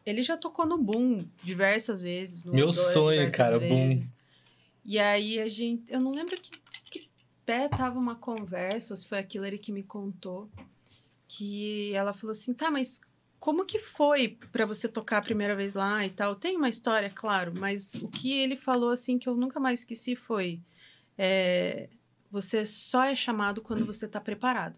ele 0.05 0.23
já 0.23 0.37
tocou 0.37 0.65
no 0.65 0.77
Boom 0.77 1.25
diversas 1.43 2.01
vezes. 2.01 2.45
No 2.45 2.53
Meu 2.53 2.71
sonho, 2.71 3.29
cara, 3.33 3.59
Boom. 3.59 3.99
E 4.85 4.99
aí 4.99 5.39
a 5.39 5.47
gente. 5.47 5.83
Eu 5.87 6.01
não 6.01 6.11
lembro 6.11 6.39
que, 6.39 6.51
que 6.91 7.09
pé 7.45 7.69
tava 7.69 7.97
uma 7.97 8.15
conversa, 8.15 8.93
ou 8.93 8.97
se 8.97 9.07
foi 9.07 9.19
a 9.19 9.27
Hillary 9.29 9.57
que 9.57 9.71
me 9.71 9.83
contou, 9.83 10.49
que 11.27 11.93
ela 11.93 12.13
falou 12.13 12.31
assim: 12.31 12.53
tá, 12.53 12.69
mas 12.69 12.99
como 13.39 13.65
que 13.65 13.79
foi 13.79 14.37
pra 14.51 14.65
você 14.65 14.87
tocar 14.87 15.19
a 15.19 15.21
primeira 15.21 15.55
vez 15.55 15.73
lá 15.73 16.05
e 16.05 16.09
tal? 16.09 16.35
Tem 16.35 16.57
uma 16.57 16.69
história, 16.69 17.09
claro, 17.09 17.53
mas 17.55 17.95
o 17.95 18.07
que 18.09 18.33
ele 18.33 18.57
falou 18.57 18.91
assim 18.91 19.17
que 19.17 19.29
eu 19.29 19.35
nunca 19.35 19.59
mais 19.59 19.79
esqueci 19.81 20.15
foi. 20.15 20.61
é, 21.17 21.89
você 22.31 22.65
só 22.65 23.03
é 23.03 23.15
chamado 23.15 23.61
quando 23.61 23.85
você 23.85 24.07
tá 24.07 24.19
preparado. 24.19 24.75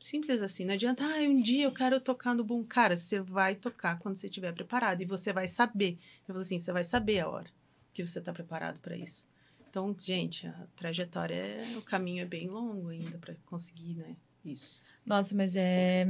Simples 0.00 0.40
assim. 0.40 0.64
Não 0.64 0.74
adianta, 0.74 1.04
ah, 1.04 1.20
um 1.22 1.42
dia 1.42 1.64
eu 1.64 1.72
quero 1.72 2.00
tocar 2.00 2.34
no 2.34 2.44
boom. 2.44 2.64
Cara, 2.64 2.96
você 2.96 3.20
vai 3.20 3.56
tocar 3.56 3.98
quando 3.98 4.14
você 4.14 4.28
estiver 4.28 4.52
preparado. 4.54 5.02
E 5.02 5.04
você 5.04 5.32
vai 5.32 5.48
saber. 5.48 5.98
Eu 6.20 6.34
falo 6.34 6.40
assim, 6.40 6.58
você 6.60 6.72
vai 6.72 6.84
saber 6.84 7.18
a 7.18 7.28
hora 7.28 7.57
que 7.92 8.04
você 8.04 8.18
está 8.18 8.32
preparado 8.32 8.80
para 8.80 8.96
isso. 8.96 9.28
Então, 9.68 9.94
gente, 10.00 10.46
a 10.46 10.66
trajetória, 10.76 11.34
é, 11.34 11.76
o 11.76 11.82
caminho 11.82 12.22
é 12.22 12.26
bem 12.26 12.48
longo 12.48 12.88
ainda 12.88 13.18
para 13.18 13.34
conseguir, 13.46 13.94
né? 13.94 14.16
Isso. 14.44 14.80
Nossa, 15.04 15.34
mas 15.34 15.56
é, 15.56 16.06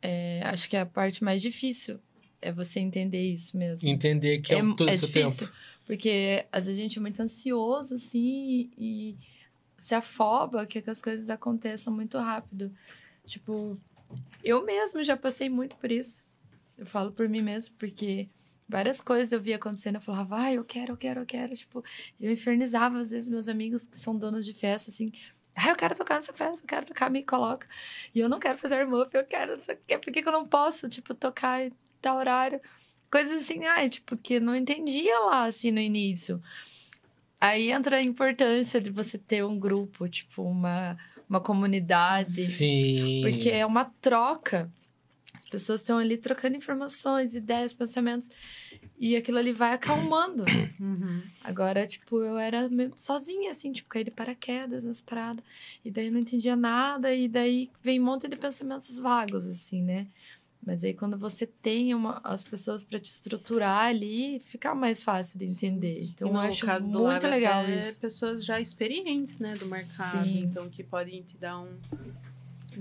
é. 0.00 0.40
Acho 0.44 0.68
que 0.68 0.76
a 0.76 0.86
parte 0.86 1.24
mais 1.24 1.42
difícil 1.42 1.98
é 2.40 2.52
você 2.52 2.78
entender 2.78 3.32
isso 3.32 3.56
mesmo. 3.56 3.88
Entender 3.88 4.40
que 4.40 4.54
é, 4.54 4.62
um 4.62 4.74
todo 4.74 4.88
é 4.88 4.94
esse 4.94 5.06
difícil, 5.06 5.46
tempo. 5.46 5.58
porque 5.86 6.46
às 6.52 6.66
vezes 6.66 6.78
a 6.78 6.82
gente 6.82 6.98
é 6.98 7.02
muito 7.02 7.20
ansioso, 7.20 7.96
assim, 7.96 8.70
e 8.78 9.16
se 9.76 9.94
afoba 9.94 10.66
que, 10.66 10.80
que 10.80 10.90
as 10.90 11.02
coisas 11.02 11.28
aconteçam 11.30 11.92
muito 11.92 12.16
rápido. 12.18 12.72
Tipo, 13.26 13.78
eu 14.42 14.64
mesmo 14.64 15.02
já 15.02 15.16
passei 15.16 15.48
muito 15.48 15.76
por 15.76 15.90
isso. 15.90 16.22
Eu 16.76 16.86
falo 16.86 17.12
por 17.12 17.28
mim 17.28 17.42
mesmo, 17.42 17.74
porque 17.76 18.28
várias 18.68 19.00
coisas 19.00 19.32
eu 19.32 19.40
via 19.40 19.56
acontecendo, 19.56 19.96
eu 19.96 20.00
falava, 20.00 20.36
vai, 20.36 20.58
eu 20.58 20.64
quero, 20.64 20.92
eu 20.92 20.96
quero, 20.96 21.20
eu 21.20 21.26
quero. 21.26 21.54
Tipo, 21.54 21.82
eu 22.20 22.30
infernizava, 22.30 22.98
às 22.98 23.10
vezes, 23.10 23.28
meus 23.28 23.48
amigos 23.48 23.86
que 23.86 23.98
são 23.98 24.16
donos 24.16 24.44
de 24.44 24.52
festa, 24.52 24.90
assim, 24.90 25.12
ah, 25.54 25.70
eu 25.70 25.76
quero 25.76 25.96
tocar 25.96 26.16
nessa 26.16 26.32
festa, 26.32 26.64
eu 26.64 26.68
quero 26.68 26.86
tocar, 26.86 27.10
me 27.10 27.22
coloca. 27.22 27.66
E 28.14 28.20
eu 28.20 28.28
não 28.28 28.38
quero 28.38 28.58
fazer 28.58 28.76
warm-up, 28.76 29.16
eu 29.16 29.24
quero, 29.24 29.56
não 29.56 29.62
sei 29.62 29.74
o 29.74 29.78
quê, 29.86 29.98
por 29.98 30.12
que, 30.12 30.22
que 30.22 30.28
eu 30.28 30.32
não 30.32 30.46
posso, 30.46 30.88
tipo, 30.88 31.14
tocar 31.14 31.64
em 31.64 31.72
tal 32.00 32.16
horário? 32.18 32.60
Coisas 33.10 33.42
assim, 33.42 33.64
ai, 33.64 33.88
tipo, 33.88 34.16
que 34.16 34.38
não 34.38 34.54
entendia 34.54 35.18
lá, 35.20 35.46
assim, 35.46 35.70
no 35.70 35.80
início. 35.80 36.42
Aí 37.40 37.70
entra 37.70 37.96
a 37.96 38.02
importância 38.02 38.80
de 38.80 38.90
você 38.90 39.16
ter 39.16 39.44
um 39.44 39.58
grupo, 39.58 40.08
tipo, 40.08 40.42
uma, 40.42 40.98
uma 41.28 41.40
comunidade. 41.40 42.46
Sim. 42.46 43.22
Porque 43.22 43.48
é 43.48 43.64
uma 43.64 43.86
troca. 44.00 44.70
As 45.38 45.44
pessoas 45.44 45.80
estão 45.80 45.98
ali 45.98 46.18
trocando 46.18 46.56
informações, 46.56 47.36
ideias, 47.36 47.72
pensamentos. 47.72 48.28
E 48.98 49.14
aquilo 49.14 49.38
ali 49.38 49.52
vai 49.52 49.72
acalmando. 49.72 50.44
Agora, 51.42 51.86
tipo, 51.86 52.20
eu 52.20 52.36
era 52.36 52.68
sozinha, 52.96 53.50
assim, 53.52 53.70
tipo, 53.72 53.88
caí 53.88 54.02
de 54.02 54.10
paraquedas 54.10 54.82
nas 54.82 55.00
paradas. 55.00 55.44
E 55.84 55.90
daí 55.92 56.06
eu 56.06 56.12
não 56.12 56.18
entendia 56.18 56.56
nada. 56.56 57.14
E 57.14 57.28
daí 57.28 57.70
vem 57.80 58.00
um 58.00 58.04
monte 58.04 58.26
de 58.26 58.34
pensamentos 58.36 58.98
vagos, 58.98 59.46
assim, 59.46 59.80
né? 59.80 60.08
Mas 60.60 60.82
aí 60.82 60.92
quando 60.92 61.16
você 61.16 61.46
tem 61.46 61.94
uma, 61.94 62.20
as 62.24 62.42
pessoas 62.42 62.82
para 62.82 62.98
te 62.98 63.08
estruturar 63.08 63.86
ali, 63.86 64.40
fica 64.40 64.74
mais 64.74 65.04
fácil 65.04 65.38
de 65.38 65.44
entender. 65.46 66.02
Então 66.02 66.28
E 66.28 66.30
eu 66.32 66.36
acho 66.36 66.66
caso 66.66 66.90
do 66.90 66.98
muito 66.98 67.26
legal 67.28 67.62
até 67.62 67.76
isso. 67.76 68.00
pessoas 68.00 68.44
já 68.44 68.60
experientes, 68.60 69.38
né, 69.38 69.54
do 69.54 69.66
mercado. 69.66 70.24
Sim. 70.24 70.40
Então, 70.40 70.68
que 70.68 70.82
podem 70.82 71.22
te 71.22 71.38
dar 71.38 71.60
um... 71.60 71.78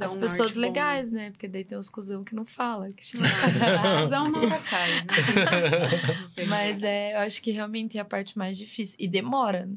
As 0.05 0.13
um 0.13 0.19
pessoas 0.19 0.39
norte 0.39 0.55
bom, 0.55 0.61
né? 0.61 0.67
legais, 0.67 1.11
né? 1.11 1.31
Porque 1.31 1.47
daí 1.47 1.63
tem 1.63 1.77
uns 1.77 1.89
cuzão 1.89 2.23
que 2.23 2.35
não 2.35 2.45
fala. 2.45 2.91
Que 2.91 3.03
chama... 3.05 3.27
Razão 3.27 4.29
nunca 4.29 4.59
cai, 4.59 4.89
né? 4.95 5.05
Não 6.37 6.45
Mas 6.47 6.83
é, 6.83 7.13
eu 7.15 7.19
acho 7.19 7.41
que 7.41 7.51
realmente 7.51 7.97
é 7.97 8.01
a 8.01 8.05
parte 8.05 8.37
mais 8.37 8.57
difícil. 8.57 8.95
E 8.99 9.07
demora. 9.07 9.69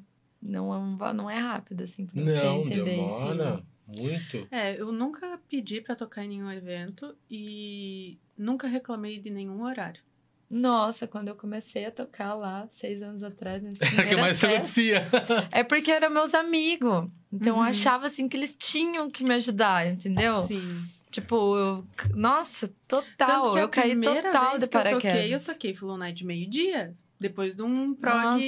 Não 0.42 0.72
é, 0.72 0.78
um- 0.78 1.14
não 1.14 1.30
é 1.30 1.36
rápido, 1.36 1.82
assim, 1.82 2.06
pra 2.06 2.22
você 2.22 2.42
Não, 2.42 2.60
entender 2.62 2.96
isso. 2.96 3.28
demora. 3.36 3.62
Muito. 3.86 4.46
É, 4.50 4.80
eu 4.80 4.92
nunca 4.92 5.38
pedi 5.48 5.80
pra 5.80 5.96
tocar 5.96 6.24
em 6.24 6.28
nenhum 6.28 6.50
evento 6.50 7.14
e 7.28 8.16
nunca 8.38 8.68
reclamei 8.68 9.18
de 9.18 9.30
nenhum 9.30 9.62
horário. 9.62 10.00
Nossa, 10.48 11.06
quando 11.06 11.28
eu 11.28 11.34
comecei 11.34 11.84
a 11.86 11.90
tocar 11.90 12.34
lá, 12.34 12.68
seis 12.72 13.02
anos 13.02 13.22
atrás, 13.22 13.62
nas 13.62 13.80
É 13.82 14.04
que 14.04 14.16
mais 14.16 14.42
acontecia. 14.42 15.06
é 15.50 15.62
porque 15.62 15.90
eram 15.90 16.10
meus 16.10 16.34
amigos. 16.34 17.08
Então 17.32 17.56
Uhum. 17.56 17.62
eu 17.62 17.68
achava, 17.70 18.06
assim, 18.06 18.28
que 18.28 18.36
eles 18.36 18.54
tinham 18.54 19.10
que 19.10 19.22
me 19.22 19.34
ajudar, 19.34 19.86
entendeu? 19.86 20.42
Sim. 20.42 20.84
Tipo, 21.10 21.56
eu... 21.56 21.86
Nossa, 22.14 22.68
total. 22.86 23.42
Tanto 23.42 23.52
que 23.52 23.58
a 23.58 23.62
Eu 23.62 23.68
caí 23.68 23.90
primeira 23.90 24.22
total 24.30 24.50
vez 24.50 24.62
de 24.62 24.68
que 24.68 24.76
eu 24.76 24.80
paraquedas. 24.80 25.12
toquei, 25.20 25.34
eu 25.34 25.44
toquei 25.44 25.74
Flow 25.74 25.96
Night 25.96 26.24
meio-dia, 26.24 26.94
depois 27.18 27.54
de 27.56 27.62
um 27.62 27.94
prog 27.94 28.40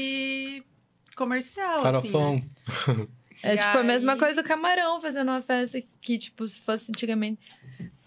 comercial, 1.17 1.83
Farofão. 1.83 2.43
assim, 2.69 2.93
né? 3.01 3.07
É 3.43 3.55
E 3.55 3.59
tipo 3.59 3.77
a 3.79 3.83
mesma 3.83 4.13
aí- 4.13 4.19
coisa 4.19 4.41
o 4.41 4.45
camarão 4.45 5.01
fazendo 5.01 5.29
uma 5.31 5.43
festa 5.43 5.83
que, 6.01 6.17
tipo, 6.19 6.47
se 6.49 6.61
fosse 6.61 6.91
antigamente. 6.93 7.41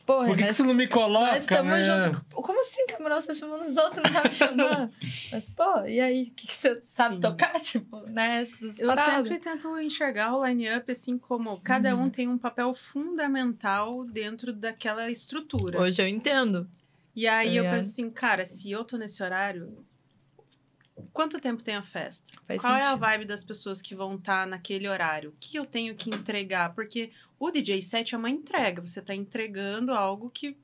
Porra, 0.06 0.28
Por 0.28 0.36
que, 0.36 0.42
que 0.44 0.48
nós 0.48 0.56
você 0.58 0.64
não 0.64 0.74
me 0.76 0.88
coloca? 0.88 1.32
Nós 1.34 1.42
estamos 1.44 1.72
né? 1.72 1.84
juntos. 1.84 2.22
Como 2.32 2.62
assim, 2.62 2.86
camarão? 2.88 3.20
Você 3.20 3.28
tá 3.28 3.34
chamando 3.34 3.62
os 3.62 3.76
outros, 3.76 4.04
não 4.04 4.12
tá 4.12 4.24
me 4.24 4.32
chamando? 4.34 4.94
Mas, 5.32 5.50
pô, 5.50 5.80
e 5.86 6.00
aí? 6.00 6.26
Que, 6.28 6.46
que 6.48 6.56
você 6.56 6.80
sabe 6.84 7.16
Sim. 7.16 7.22
tocar? 7.22 7.60
Tipo, 7.60 8.02
né? 8.02 8.44
Essas 8.44 8.80
Eu 8.80 8.88
paradas. 8.90 9.16
sempre 9.28 9.40
tento 9.40 9.80
enxergar 9.80 10.36
o 10.36 10.46
line-up 10.46 10.92
assim 10.92 11.18
como 11.18 11.60
cada 11.62 11.96
Uhum. 11.96 12.04
um 12.04 12.10
tem 12.10 12.28
um 12.28 12.38
papel 12.38 12.74
fundamental 12.76 14.06
dentro 14.06 14.54
daquela 14.54 15.10
estrutura. 15.10 15.80
Hoje 15.82 16.02
eu 16.02 16.08
entendo. 16.08 16.70
E 17.16 17.28
aí 17.28 17.56
Tá 17.56 17.56
eu 17.56 17.64
penso 17.64 17.90
assim, 17.92 18.10
cara, 18.12 18.46
se 18.46 18.70
eu 18.70 18.84
tô 18.84 18.98
nesse 18.98 19.24
horário, 19.24 19.84
quanto 21.14 21.40
tempo 21.40 21.64
tem 21.64 21.76
a 21.76 21.84
festa? 21.84 22.26
Faz 22.46 22.62
Qual 22.62 22.74
é 22.74 22.82
a 22.84 22.88
sentido. 22.90 23.00
vibe 23.02 23.26
das 23.26 23.44
pessoas 23.44 23.82
que 23.82 23.96
vão 23.96 24.16
estar 24.16 24.46
naquele 24.46 24.88
horário? 24.88 25.30
O 25.32 25.36
que 25.40 25.58
eu 25.58 25.66
tenho 25.66 25.96
que 25.96 26.10
entregar? 26.10 26.74
Porque 26.76 27.12
o 27.40 27.52
DJ 27.52 27.82
set 27.82 28.14
é 28.16 28.18
uma 28.18 28.30
entrega. 28.30 28.82
Você 28.86 29.00
está 29.00 29.14
entregando 29.16 29.92
algo 29.94 30.30
que 30.30 30.58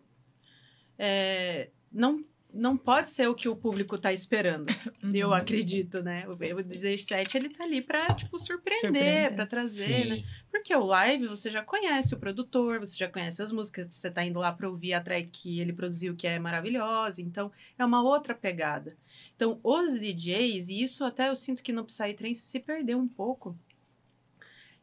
é, 0.98 1.70
não, 1.92 2.24
não 2.54 2.78
pode 2.78 3.10
ser 3.10 3.28
o 3.28 3.34
que 3.36 3.50
o 3.50 3.56
público 3.56 3.96
está 3.96 4.14
esperando. 4.14 4.68
Eu 5.14 5.30
Uhum. 5.30 5.34
acredito, 5.34 6.02
né? 6.02 6.28
O, 6.28 6.34
o 6.34 6.64
DJ 6.64 6.98
set 6.98 7.36
ele 7.36 7.50
tá 7.50 7.64
ali 7.64 7.82
para 7.82 8.14
tipo 8.14 8.38
surpreender, 8.40 9.34
para 9.36 9.46
trazer, 9.46 10.06
né? 10.08 10.16
Sim. 10.18 10.26
Porque 10.50 10.76
o 10.76 10.84
live 10.86 11.28
você 11.28 11.50
já 11.50 11.64
conhece 11.64 12.14
o 12.14 12.20
produtor, 12.20 12.80
você 12.80 12.98
já 12.98 13.08
conhece 13.08 13.42
as 13.42 13.52
músicas, 13.52 13.94
você 13.96 14.12
tá 14.12 14.24
indo 14.24 14.40
lá 14.40 14.52
para 14.52 14.70
ouvir 14.70 14.94
a 14.94 15.02
track 15.02 15.28
que 15.30 15.60
ele 15.60 15.74
produziu, 15.74 16.16
que 16.16 16.28
é 16.28 16.38
maravilhosa. 16.40 17.22
Então, 17.22 17.52
é 17.80 17.86
uma 17.86 18.04
outra 18.04 18.36
pegada. 18.36 18.96
Então, 19.36 19.60
os 19.64 20.00
DJs, 20.00 20.70
e 20.70 20.84
isso 20.84 21.04
até 21.04 21.30
eu 21.30 21.36
sinto 21.36 21.64
que 21.64 21.72
no 21.74 21.84
Psytrance 21.86 22.42
se 22.42 22.60
perdeu 22.60 23.00
um 23.00 23.08
pouco, 23.08 23.58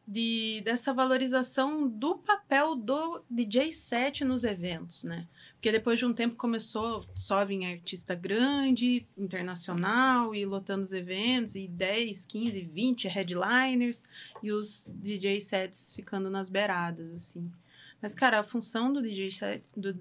de, 0.09 0.61
dessa 0.65 0.91
valorização 0.91 1.87
do 1.87 2.17
papel 2.17 2.75
do 2.75 3.23
DJ 3.29 3.71
set 3.71 4.25
nos 4.25 4.43
eventos, 4.43 5.03
né? 5.03 5.27
Porque 5.53 5.71
depois 5.71 5.99
de 5.99 6.05
um 6.05 6.13
tempo 6.13 6.35
começou 6.35 7.05
só 7.13 7.45
vir 7.45 7.63
artista 7.63 8.15
grande, 8.15 9.05
internacional, 9.15 10.33
e 10.33 10.45
lotando 10.45 10.83
os 10.83 10.93
eventos, 10.93 11.53
e 11.53 11.67
10, 11.67 12.25
15, 12.25 12.61
20 12.61 13.07
headliners, 13.07 14.03
e 14.41 14.51
os 14.51 14.89
DJ 14.91 15.39
sets 15.41 15.93
ficando 15.93 16.27
nas 16.27 16.49
beiradas, 16.49 17.11
assim. 17.13 17.51
Mas, 18.01 18.15
cara, 18.15 18.39
a 18.39 18.43
função 18.43 18.91
do 18.91 19.03
DJ 19.03 19.29
set. 19.29 19.63
Do, 19.77 19.93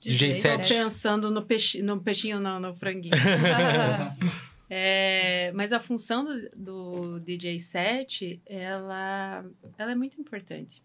DJ 0.00 0.34
Tô 0.34 0.40
set. 0.40 0.68
pensando 0.68 1.30
no, 1.30 1.42
peixe, 1.42 1.82
no 1.82 2.00
peixinho, 2.00 2.40
não, 2.40 2.58
no 2.58 2.74
franguinho. 2.74 3.14
É, 4.70 5.50
mas 5.54 5.72
a 5.72 5.80
função 5.80 6.24
do, 6.24 6.50
do 6.56 7.20
DJ 7.20 7.58
set, 7.60 8.40
ela, 8.46 9.44
ela 9.78 9.92
é 9.92 9.94
muito 9.94 10.20
importante. 10.20 10.82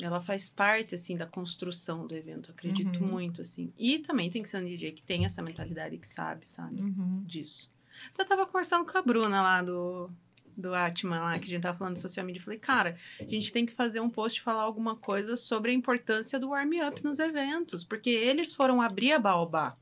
Ela 0.00 0.20
faz 0.20 0.48
parte, 0.48 0.94
assim, 0.94 1.16
da 1.16 1.26
construção 1.26 2.06
do 2.06 2.14
evento, 2.16 2.50
acredito 2.50 3.00
Uhum. 3.00 3.06
muito, 3.08 3.42
assim. 3.42 3.72
E 3.78 3.98
também 4.00 4.30
tem 4.30 4.42
que 4.42 4.48
ser 4.48 4.56
um 4.58 4.64
DJ 4.64 4.92
que 4.92 5.02
tem 5.02 5.24
essa 5.24 5.42
mentalidade, 5.42 5.96
que 5.98 6.08
sabe, 6.08 6.48
sabe, 6.48 6.80
Uhum. 6.80 7.22
disso. 7.26 7.70
Então, 8.10 8.24
eu 8.24 8.28
tava 8.28 8.46
conversando 8.46 8.90
com 8.90 8.96
a 8.98 9.02
Bruna 9.02 9.42
lá 9.42 9.62
do, 9.62 10.10
do 10.56 10.74
Atman, 10.74 11.20
lá, 11.20 11.38
que 11.38 11.44
a 11.44 11.48
gente 11.48 11.62
tava 11.62 11.76
falando 11.78 11.94
de 11.94 12.00
social 12.00 12.24
media. 12.26 12.40
Eu 12.40 12.44
falei, 12.44 12.58
cara, 12.58 12.96
a 13.20 13.24
gente 13.24 13.52
tem 13.52 13.64
que 13.66 13.72
fazer 13.74 14.00
um 14.00 14.08
post 14.10 14.40
falar 14.40 14.62
alguma 14.62 14.96
coisa 14.96 15.36
sobre 15.36 15.70
a 15.70 15.74
importância 15.74 16.40
do 16.40 16.48
warm-up 16.48 17.04
nos 17.04 17.18
eventos, 17.18 17.84
porque 17.84 18.10
eles 18.10 18.54
foram 18.54 18.80
abrir 18.80 19.12
a 19.12 19.18
Baobá. 19.20 19.76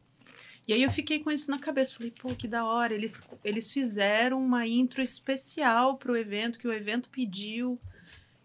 E 0.71 0.73
aí 0.73 0.85
eu 0.85 0.91
fiquei 0.93 1.19
com 1.19 1.33
isso 1.33 1.51
na 1.51 1.59
cabeça. 1.59 1.97
Falei, 1.97 2.13
pô, 2.13 2.33
que 2.33 2.47
da 2.47 2.65
hora. 2.65 2.95
Eles, 2.95 3.21
eles 3.43 3.73
fizeram 3.73 4.41
uma 4.41 4.69
intro 4.69 5.03
especial 5.03 5.97
pro 5.97 6.17
evento, 6.17 6.61
que 6.61 6.69
o 6.69 6.73
evento 6.73 7.11
pediu. 7.11 7.77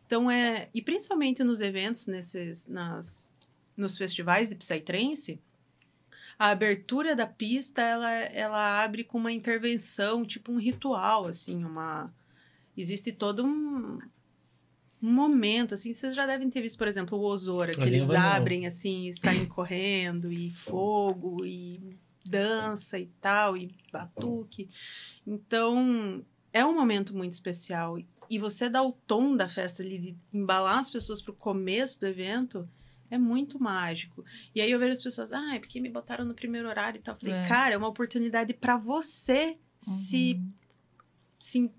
Então 0.08 0.32
é. 0.32 0.68
E 0.74 0.82
principalmente 0.82 1.44
nos 1.44 1.62
eventos, 1.62 2.08
nesses, 2.08 2.68
nas, 2.68 3.32
nos 3.78 3.96
festivais 3.96 4.50
de 4.50 4.56
Psytrance, 4.56 5.40
a 6.40 6.50
abertura 6.50 7.16
da 7.16 7.28
pista 7.28 7.84
ela, 7.84 8.12
ela 8.12 8.84
abre 8.84 9.04
com 9.04 9.20
uma 9.20 9.32
intervenção, 9.32 10.26
tipo 10.26 10.52
um 10.52 10.58
ritual, 10.58 11.28
assim, 11.28 11.64
uma. 11.64 12.12
Existe 12.76 13.12
todo 13.12 13.46
um, 13.46 14.00
um 15.00 15.12
momento, 15.12 15.76
assim, 15.76 15.94
vocês 15.94 16.16
já 16.16 16.26
devem 16.26 16.50
ter 16.50 16.62
visto, 16.62 16.80
por 16.80 16.88
exemplo, 16.88 17.20
o 17.20 17.22
Osora, 17.22 17.72
que 17.72 17.82
eles 17.82 18.02
eu 18.02 18.08
não. 18.08 18.20
abrem 18.20 18.66
assim 18.66 19.10
e 19.10 19.14
saem 19.14 19.46
correndo, 19.46 20.34
e 20.34 20.50
fogo, 20.50 21.46
e 21.46 22.04
dança 22.30 22.98
e 23.00 23.08
tal, 23.22 23.56
e 23.58 23.74
batuque. 23.92 24.70
Então, 25.26 26.26
é 26.52 26.66
um 26.66 26.74
momento 26.76 27.16
muito 27.16 27.34
especial. 27.34 27.98
E 28.30 28.40
você 28.40 28.70
dá 28.70 28.82
o 28.82 28.92
tom 28.92 29.36
da 29.36 29.48
festa 29.48 29.84
ali, 29.84 30.00
de 30.00 30.16
embalar 30.34 30.80
as 30.80 30.90
pessoas 30.90 31.22
pro 31.22 31.34
começo 31.34 32.00
do 32.00 32.08
evento, 32.08 32.68
é 33.10 33.18
muito 33.18 33.62
mágico. 33.62 34.26
E 34.54 34.60
aí 34.62 34.72
eu 34.72 34.80
vejo 34.80 34.94
as 34.94 35.02
pessoas, 35.04 35.32
ah, 35.32 35.56
é 35.56 35.60
porque 35.60 35.80
me 35.80 35.90
botaram 35.90 36.26
no 36.26 36.34
primeiro 36.34 36.68
horário 36.68 36.98
e 37.00 37.02
tal. 37.02 37.14
Eu 37.16 37.20
falei, 37.20 37.36
É. 37.36 37.48
cara, 37.48 37.76
é 37.76 37.78
uma 37.78 37.88
oportunidade 37.88 38.54
para 38.54 38.78
você 38.78 39.58
se, 39.82 40.34
Uhum. 40.40 40.54
se, 41.40 41.72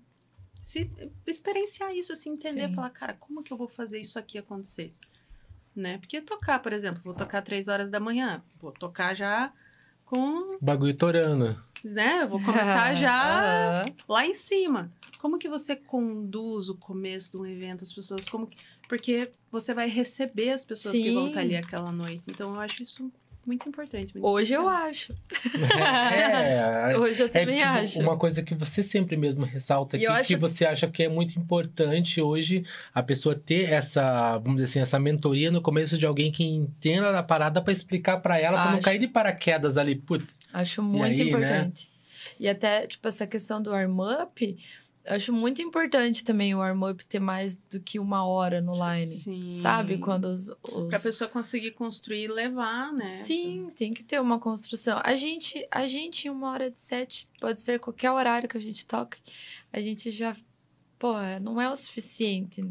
se 0.63 0.91
experienciar 1.25 1.93
isso, 1.93 2.15
se 2.15 2.29
entender, 2.29 2.69
Sim. 2.69 2.73
falar, 2.75 2.89
cara, 2.91 3.13
como 3.13 3.43
que 3.43 3.51
eu 3.51 3.57
vou 3.57 3.67
fazer 3.67 3.99
isso 3.99 4.17
aqui 4.17 4.37
acontecer? 4.37 4.93
Né? 5.75 5.97
Porque 5.99 6.21
tocar, 6.21 6.59
por 6.59 6.71
exemplo, 6.73 7.01
vou 7.03 7.13
tocar 7.13 7.41
três 7.41 7.67
horas 7.67 7.89
da 7.91 7.99
manhã, 7.99 8.41
vou 8.59 8.71
tocar 8.71 9.13
já 9.13 9.53
com, 10.09 10.57
Bagulho 10.61 10.95
torando. 10.95 11.61
né? 11.83 12.23
Eu 12.23 12.29
vou 12.29 12.41
começar 12.41 12.95
já 12.95 13.85
lá 14.07 14.25
em 14.25 14.33
cima. 14.33 14.91
Como 15.19 15.37
que 15.37 15.49
você 15.49 15.75
conduz 15.75 16.69
o 16.69 16.75
começo 16.75 17.31
de 17.31 17.37
um 17.37 17.45
evento, 17.45 17.83
as 17.83 17.91
pessoas, 17.91 18.27
como 18.27 18.47
que... 18.47 18.57
Porque 18.87 19.31
você 19.51 19.73
vai 19.73 19.89
receber 19.89 20.51
as 20.51 20.63
pessoas 20.63 20.95
que 20.95 21.11
vão 21.11 21.23
Sim. 21.23 21.29
estar 21.29 21.41
ali 21.41 21.55
aquela 21.55 21.91
noite. 21.91 22.29
Então, 22.29 22.53
eu 22.53 22.59
acho 22.59 22.83
isso 22.83 23.11
muito 23.47 23.67
importante. 23.67 24.13
muito 24.13 24.27
Hoje 24.27 24.53
eu 24.53 24.69
especial. 24.69 24.87
acho. 24.89 25.15
É, 26.91 26.97
Hoje 26.99 27.21
eu 27.23 27.27
É 27.27 27.29
também 27.29 27.57
que 27.57 27.63
acho. 27.63 27.99
uma 28.01 28.17
coisa 28.17 28.43
que 28.43 28.53
você 28.53 28.83
sempre 28.83 29.15
mesmo 29.17 29.45
ressalta 29.45 29.95
E 29.97 29.99
aqui, 29.99 30.05
eu 30.07 30.11
acho- 30.13 30.27
que 30.27 30.35
você 30.35 30.65
acha 30.65 30.87
que 30.87 31.03
é 31.03 31.09
muito 31.09 31.39
importante 31.39 32.21
hoje 32.21 32.63
a 32.93 33.01
pessoa 33.01 33.33
ter 33.35 33.71
essa, 33.71 34.37
vamos 34.37 34.55
dizer 34.57 34.65
assim, 34.65 34.79
essa 34.79 34.99
mentoria 34.99 35.49
no 35.51 35.61
começo 35.61 35.97
de 35.97 36.05
alguém 36.05 36.31
que 36.31 36.43
entenda 36.43 37.11
da 37.11 37.23
parada 37.23 37.61
pra 37.61 37.73
explicar 37.73 38.17
pra 38.17 38.39
ela, 38.39 38.61
pra 38.61 38.71
não 38.73 38.81
cair 38.81 38.99
de 38.99 39.07
paraquedas 39.07 39.77
ali, 39.77 39.95
putz. 39.95 40.39
Acho 40.53 40.83
muito 40.83 41.05
aí, 41.05 41.17
né? 41.17 41.23
importante. 41.23 41.89
E 42.39 42.47
até, 42.47 42.85
tipo, 42.85 43.07
essa 43.07 43.25
questão 43.25 43.61
do 43.61 43.71
warm-up, 43.71 44.45
eu 44.45 44.57
acho 45.07 45.33
muito 45.33 45.61
importante 45.61 46.23
também 46.23 46.53
o 46.53 46.59
warm-up 46.59 47.05
ter 47.05 47.19
mais 47.19 47.55
do 47.55 47.79
que 47.79 47.99
uma 47.99 48.25
hora 48.25 48.61
no 48.61 48.73
line. 48.73 49.07
Sim. 49.07 49.51
Sabe? 49.53 49.97
Quando 49.97 50.25
os. 50.25 50.49
os... 50.63 50.89
Pra 50.89 50.99
pessoa 50.99 51.29
conseguir 51.29 51.71
construir 51.71 52.23
e 52.23 52.27
levar, 52.27 52.93
né? 52.93 53.05
Sim, 53.07 53.71
tem 53.75 53.93
que 53.93 54.03
ter 54.03 54.19
uma 54.19 54.39
construção. 54.39 54.99
A 55.03 55.15
gente, 55.15 55.67
a 55.71 55.87
gente, 55.87 56.27
em 56.27 56.31
uma 56.31 56.51
hora 56.51 56.69
de 56.69 56.79
sete, 56.79 57.29
pode 57.39 57.61
ser 57.61 57.79
qualquer 57.79 58.11
horário 58.11 58.47
que 58.47 58.57
a 58.57 58.61
gente 58.61 58.85
toque, 58.85 59.17
a 59.71 59.79
gente 59.79 60.11
já. 60.11 60.35
Pô, 60.99 61.13
não 61.41 61.61
é 61.61 61.69
o 61.69 61.75
suficiente. 61.75 62.63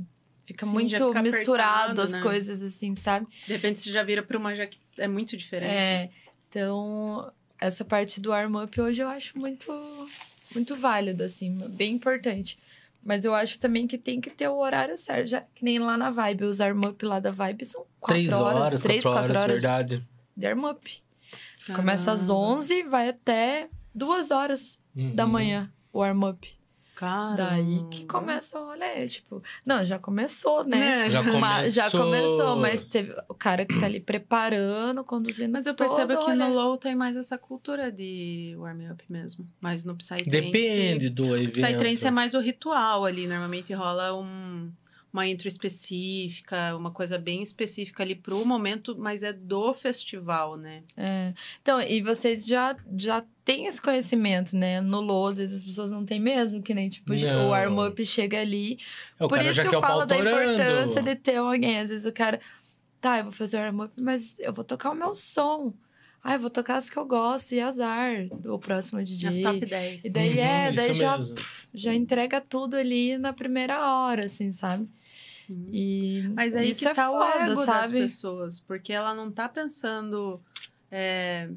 Fica 0.47 0.65
Sim, 0.65 0.73
muito 0.73 1.09
fica 1.09 1.23
misturado 1.23 2.01
as 2.01 2.13
né? 2.13 2.23
coisas, 2.23 2.63
assim, 2.63 2.95
sabe? 2.95 3.27
De 3.47 3.53
repente 3.53 3.81
você 3.81 3.91
já 3.91 4.05
vira 4.05 4.23
pra 4.23 4.39
uma 4.39 4.55
já 4.55 4.65
que 4.65 4.79
é 4.97 5.09
muito 5.09 5.37
diferente. 5.37 5.73
É, 5.73 6.11
então, 6.49 7.33
essa 7.61 7.85
parte 7.85 8.21
do 8.21 8.31
warm-up 8.31 8.81
hoje 8.81 9.03
eu 9.03 9.09
acho 9.09 9.37
muito, 9.37 9.73
muito 10.57 10.75
válido, 10.77 11.23
assim, 11.25 11.53
bem 11.71 11.95
importante. 11.95 12.59
Mas 13.05 13.25
eu 13.25 13.33
acho 13.35 13.59
também 13.61 13.87
que 13.87 13.97
tem 13.97 14.21
que 14.21 14.31
ter 14.31 14.49
o 14.49 14.57
horário 14.57 14.97
certo. 14.97 15.29
Já, 15.29 15.41
que 15.55 15.65
nem 15.65 15.79
lá 15.79 15.97
na 15.97 16.11
Vibe, 16.11 16.45
os 16.45 16.59
warm-up 16.59 17.05
lá 17.05 17.21
da 17.21 17.31
Vibe 17.31 17.65
são 17.65 17.85
quatro 18.01 18.15
Três 18.25 18.33
horas, 18.33 18.61
horas, 18.63 18.83
três, 18.83 19.03
quatro 19.05 19.21
quatro 19.21 19.39
horas 19.39 19.63
verdade. 19.63 20.07
de 20.37 20.47
warm-up. 20.47 21.03
Começa 21.75 22.13
às 22.13 22.27
Caramba. 22.27 22.47
11 22.57 22.83
vai 22.85 23.09
até 23.09 23.69
duas 23.95 24.31
horas 24.31 24.79
da 25.15 25.25
Uhum. 25.25 25.31
manhã 25.31 25.73
o 25.93 26.01
warm-up. 26.01 26.49
Caramba. 26.97 27.37
Daí 27.37 27.85
que 27.91 28.07
começa 28.07 28.59
o 28.59 28.65
rolê, 28.69 29.07
tipo... 29.07 29.43
Não, 29.67 29.85
já 29.85 29.99
começou, 29.99 30.67
né? 30.67 30.79
Né? 30.79 31.11
Já 31.11 31.23
Mas- 31.23 31.75
já 31.75 31.91
começou. 31.91 32.05
começou, 32.27 32.57
mas 32.57 32.81
teve 32.81 33.15
o 33.29 33.35
cara 33.35 33.67
que 33.67 33.79
tá 33.79 33.85
ali 33.85 34.01
preparando, 34.01 35.05
conduzindo 35.05 35.53
Mas 35.53 35.67
eu 35.67 35.75
todo 35.75 35.87
percebo 35.87 36.15
o 36.15 36.25
que 36.25 36.33
no. 36.33 36.55
Low 36.55 36.79
tem 36.79 36.95
mais 36.97 37.15
essa 37.15 37.37
cultura 37.37 37.93
de 37.93 38.55
warm-up 38.59 39.05
mesmo. 39.11 39.47
Mas 39.61 39.85
no 39.85 39.95
Psytrance... 39.95 40.25
Depende 40.31 41.11
do 41.11 41.27
O 41.29 41.37
evento. 41.37 41.61
Psytrance 41.61 42.07
é 42.07 42.11
mais 42.11 42.33
o 42.33 42.41
ritual 42.41 43.05
ali. 43.05 43.27
Normalmente 43.27 43.75
rola 43.75 44.15
um, 44.19 44.73
uma 45.17 45.27
intro 45.27 45.49
específica, 45.49 46.77
uma 46.77 46.91
coisa 46.91 47.19
bem 47.19 47.43
específica 47.43 48.03
ali 48.03 48.15
pro 48.15 48.45
momento, 48.45 48.95
mas 48.99 49.23
é 49.23 49.33
do 49.33 49.73
festival, 49.73 50.57
né? 50.57 50.83
É. 50.97 51.33
Então, 51.63 51.81
e 51.81 52.03
vocês 52.03 52.45
já, 52.45 52.77
já 52.99 53.25
têm 53.43 53.67
esse 53.67 53.81
conhecimento, 53.81 54.55
né? 54.55 54.81
No 54.83 55.01
Low, 55.01 55.29
às 55.29 55.39
vezes 55.39 55.61
as 55.61 55.65
pessoas 55.65 55.91
não 55.91 56.05
têm 56.05 56.21
mesmo, 56.21 56.63
que 56.63 56.75
nem, 56.75 56.91
tipo, 56.91 57.15
Não. 57.15 57.47
o 57.47 57.49
warm-up 57.51 58.05
chega 58.05 58.41
ali. 58.41 58.79
É, 59.19 59.25
o 59.25 59.29
Por 59.29 59.41
isso 59.41 59.63
que 59.63 59.75
eu 59.75 59.79
o 59.79 59.83
falo 59.83 60.05
da 60.05 60.19
importância 60.19 61.03
de 61.03 61.17
ter 61.17 61.37
alguém. 61.37 61.79
Às 61.81 61.89
vezes 61.89 62.05
o 62.07 62.13
cara, 62.13 62.39
tá, 63.01 63.19
eu 63.19 63.25
vou 63.25 63.33
fazer 63.33 63.57
o 63.57 63.61
warm-up, 63.61 63.93
mas 63.97 64.39
eu 64.41 64.53
vou 64.53 64.65
tocar 64.65 64.91
o 64.91 64.95
meu 64.95 65.15
som. 65.15 65.73
Ah, 66.23 66.35
eu 66.35 66.41
vou 66.41 66.51
tocar 66.51 66.77
as 66.77 66.91
que 66.91 66.97
eu 66.97 67.07
gosto 67.07 67.53
e 67.53 67.61
azar 67.61 68.27
do 68.41 68.59
próximo 68.59 69.01
DJ. 69.03 69.29
As 69.29 69.39
top 69.39 69.65
10. 69.65 70.05
E 70.05 70.11
daí 70.11 70.31
Uhum, 70.35 70.39
é, 70.41 70.73
daí 70.73 70.93
já, 70.93 71.17
mesmo. 71.17 71.37
já 71.73 71.95
entrega 71.95 72.41
tudo 72.41 72.75
ali 72.77 73.17
na 73.17 73.33
primeira 73.33 73.79
hora, 73.89 74.25
assim, 74.25 74.51
sabe? 74.51 74.89
Sim. 75.47 75.69
E 75.73 76.29
Mas 76.35 76.55
aí 76.57 76.71
isso 76.71 76.81
que 76.81 76.89
é 76.89 76.95
tá 76.95 77.11
o 77.11 77.15
foda, 77.15 77.45
ego 77.45 77.55
das 77.55 77.65
sabe? 77.65 78.01
pessoas, 78.01 78.61
porque 78.61 78.93
ela 78.93 79.15
não 79.15 79.31
tá 79.31 79.49
pensando. 79.49 80.41
é, 80.91 81.49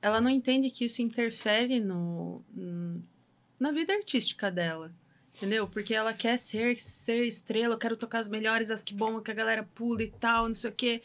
ela 0.00 0.20
não 0.20 0.30
entende 0.30 0.70
que 0.70 0.84
isso 0.84 1.02
interfere 1.02 1.80
no, 1.80 2.42
na 3.58 3.72
vida 3.72 3.92
artística 3.92 4.50
dela. 4.50 4.92
Entendeu? 5.36 5.68
Porque 5.68 5.92
ela 5.94 6.14
quer 6.14 6.38
ser, 6.38 6.80
ser 6.80 7.26
estrela, 7.26 7.74
eu 7.74 7.78
quero 7.78 7.94
tocar 7.96 8.20
as 8.20 8.28
melhores, 8.28 8.70
as 8.70 8.82
que 8.82 8.94
bombam, 8.94 9.22
que 9.22 9.30
a 9.30 9.34
galera 9.34 9.68
pula 9.74 10.02
e 10.02 10.10
tal, 10.10 10.48
não 10.48 10.54
sei 10.54 10.70
o 10.70 10.72
quê. 10.72 11.02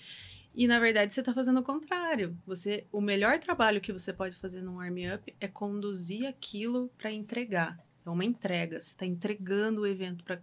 E 0.55 0.67
na 0.67 0.79
verdade 0.79 1.13
você 1.13 1.21
tá 1.21 1.33
fazendo 1.33 1.59
o 1.59 1.63
contrário. 1.63 2.37
Você, 2.47 2.85
o 2.93 3.01
melhor 3.01 3.39
trabalho 3.39 3.81
que 3.81 3.91
você 3.91 4.13
pode 4.13 4.37
fazer 4.37 4.61
num 4.61 4.75
warm-up 4.75 5.33
é 5.39 5.47
conduzir 5.49 6.27
aquilo 6.27 6.89
para 6.97 7.11
entregar. 7.11 7.77
É 8.05 8.09
uma 8.09 8.23
entrega. 8.23 8.79
Você 8.79 8.95
tá 8.95 9.05
entregando 9.05 9.81
o 9.81 9.87
evento 9.87 10.23
para 10.23 10.41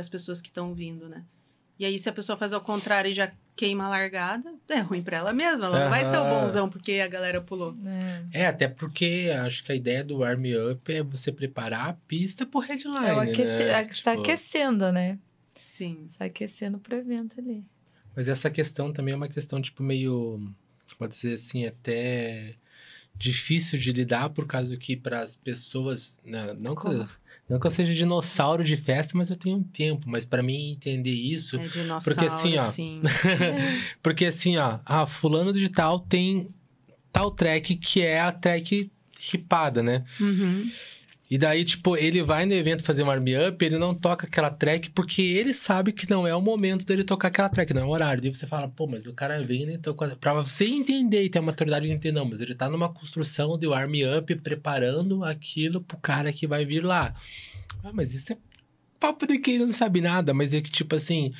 as 0.00 0.08
pessoas 0.08 0.40
que 0.40 0.48
estão 0.48 0.74
vindo, 0.74 1.08
né? 1.08 1.24
E 1.78 1.84
aí, 1.84 1.98
se 1.98 2.08
a 2.08 2.12
pessoa 2.12 2.36
faz 2.36 2.52
ao 2.52 2.60
contrário 2.60 3.10
e 3.10 3.14
já 3.14 3.32
queima 3.56 3.84
a 3.84 3.88
largada, 3.88 4.54
é 4.68 4.78
ruim 4.80 5.02
pra 5.02 5.16
ela 5.18 5.32
mesma. 5.32 5.66
Ela 5.66 5.80
não 5.84 5.90
vai 5.90 6.06
ser 6.06 6.16
o 6.18 6.24
bonzão 6.24 6.68
porque 6.68 6.92
a 7.00 7.08
galera 7.08 7.40
pulou. 7.40 7.76
É, 7.84 8.42
É, 8.42 8.46
até 8.46 8.68
porque 8.68 9.32
acho 9.44 9.64
que 9.64 9.72
a 9.72 9.74
ideia 9.74 10.04
do 10.04 10.18
warm 10.18 10.44
up 10.72 10.92
é 10.92 11.02
você 11.02 11.32
preparar 11.32 11.88
a 11.88 11.92
pista 12.06 12.46
pro 12.46 12.60
headline, 12.60 13.06
é 13.06 13.14
o 13.14 13.20
aquece... 13.20 13.64
né? 13.64 13.72
é 13.72 13.84
que 13.84 13.94
você 13.96 14.02
tá 14.02 14.10
Tipo, 14.12 14.22
aquecendo, 14.22 14.92
né? 14.92 15.18
Sim. 15.54 16.06
Você 16.08 16.18
tá 16.18 16.24
aquecendo 16.26 16.78
pro 16.78 16.96
evento 16.96 17.38
ali. 17.38 17.64
Mas 18.14 18.28
essa 18.28 18.50
questão 18.50 18.92
também 18.92 19.14
é 19.14 19.16
uma 19.16 19.28
questão, 19.28 19.60
tipo, 19.60 19.82
meio. 19.82 20.40
Pode 20.98 21.16
ser 21.16 21.34
assim, 21.34 21.66
até 21.66 22.54
difícil 23.14 23.78
de 23.78 23.92
lidar, 23.92 24.30
por 24.30 24.46
causa 24.46 24.76
que 24.76 24.96
para 24.96 25.20
as 25.20 25.36
pessoas. 25.36 26.20
né, 26.24 26.54
Não 26.58 26.74
que? 26.74 27.06
Não 27.52 27.60
que 27.60 27.66
eu 27.66 27.70
seja 27.70 27.92
dinossauro 27.92 28.64
de 28.64 28.78
festa, 28.78 29.12
mas 29.14 29.28
eu 29.28 29.36
tenho 29.36 29.58
um 29.58 29.62
tempo. 29.62 30.08
Mas 30.08 30.24
para 30.24 30.42
mim 30.42 30.72
entender 30.72 31.10
isso. 31.10 31.60
É 31.60 31.68
dinossauro, 31.68 32.04
Porque 32.04 32.24
assim, 32.24 32.56
ó, 32.56 32.70
sim. 32.70 33.02
Porque 34.02 34.24
assim, 34.24 34.56
ó, 34.56 34.78
ah, 34.86 35.06
fulano 35.06 35.52
de 35.52 35.68
tal 35.68 36.00
tem 36.00 36.48
tal 37.12 37.30
track 37.30 37.76
que 37.76 38.00
é 38.00 38.22
a 38.22 38.32
track 38.32 38.90
ripada, 39.20 39.82
né? 39.82 40.02
Uhum. 40.18 40.70
E 41.32 41.38
daí, 41.38 41.64
tipo, 41.64 41.96
ele 41.96 42.22
vai 42.22 42.44
no 42.44 42.52
evento 42.52 42.84
fazer 42.84 43.02
um 43.02 43.06
warm-up, 43.06 43.64
ele 43.64 43.78
não 43.78 43.94
toca 43.94 44.26
aquela 44.26 44.50
track 44.50 44.90
porque 44.90 45.22
ele 45.22 45.54
sabe 45.54 45.90
que 45.90 46.10
não 46.10 46.26
é 46.26 46.36
o 46.36 46.42
momento 46.42 46.84
dele 46.84 47.04
tocar 47.04 47.28
aquela 47.28 47.48
track, 47.48 47.72
não 47.72 47.80
é 47.80 47.84
o 47.86 47.88
horário. 47.88 48.20
Daí 48.20 48.34
você 48.34 48.46
fala, 48.46 48.68
pô, 48.68 48.86
mas 48.86 49.06
o 49.06 49.14
cara 49.14 49.42
vem 49.42 49.62
e 49.62 49.78
toca. 49.78 50.14
Pra 50.16 50.34
você 50.34 50.66
entender 50.66 51.24
e 51.24 51.30
ter 51.30 51.38
a 51.38 51.42
maturidade 51.42 51.86
de 51.86 51.90
entender, 51.90 52.12
não, 52.12 52.26
mas 52.26 52.42
ele 52.42 52.54
tá 52.54 52.68
numa 52.68 52.92
construção 52.92 53.56
de 53.56 53.66
warm-up, 53.66 54.34
preparando 54.42 55.24
aquilo 55.24 55.80
pro 55.80 55.96
cara 55.96 56.30
que 56.34 56.46
vai 56.46 56.66
vir 56.66 56.84
lá. 56.84 57.14
Ah, 57.82 57.92
mas 57.94 58.12
isso 58.12 58.34
é 58.34 58.36
papo 59.00 59.26
de 59.26 59.38
quem 59.38 59.58
não 59.58 59.72
sabe 59.72 60.02
nada, 60.02 60.34
mas 60.34 60.52
é 60.52 60.60
que, 60.60 60.70
tipo 60.70 60.94
assim. 60.94 61.32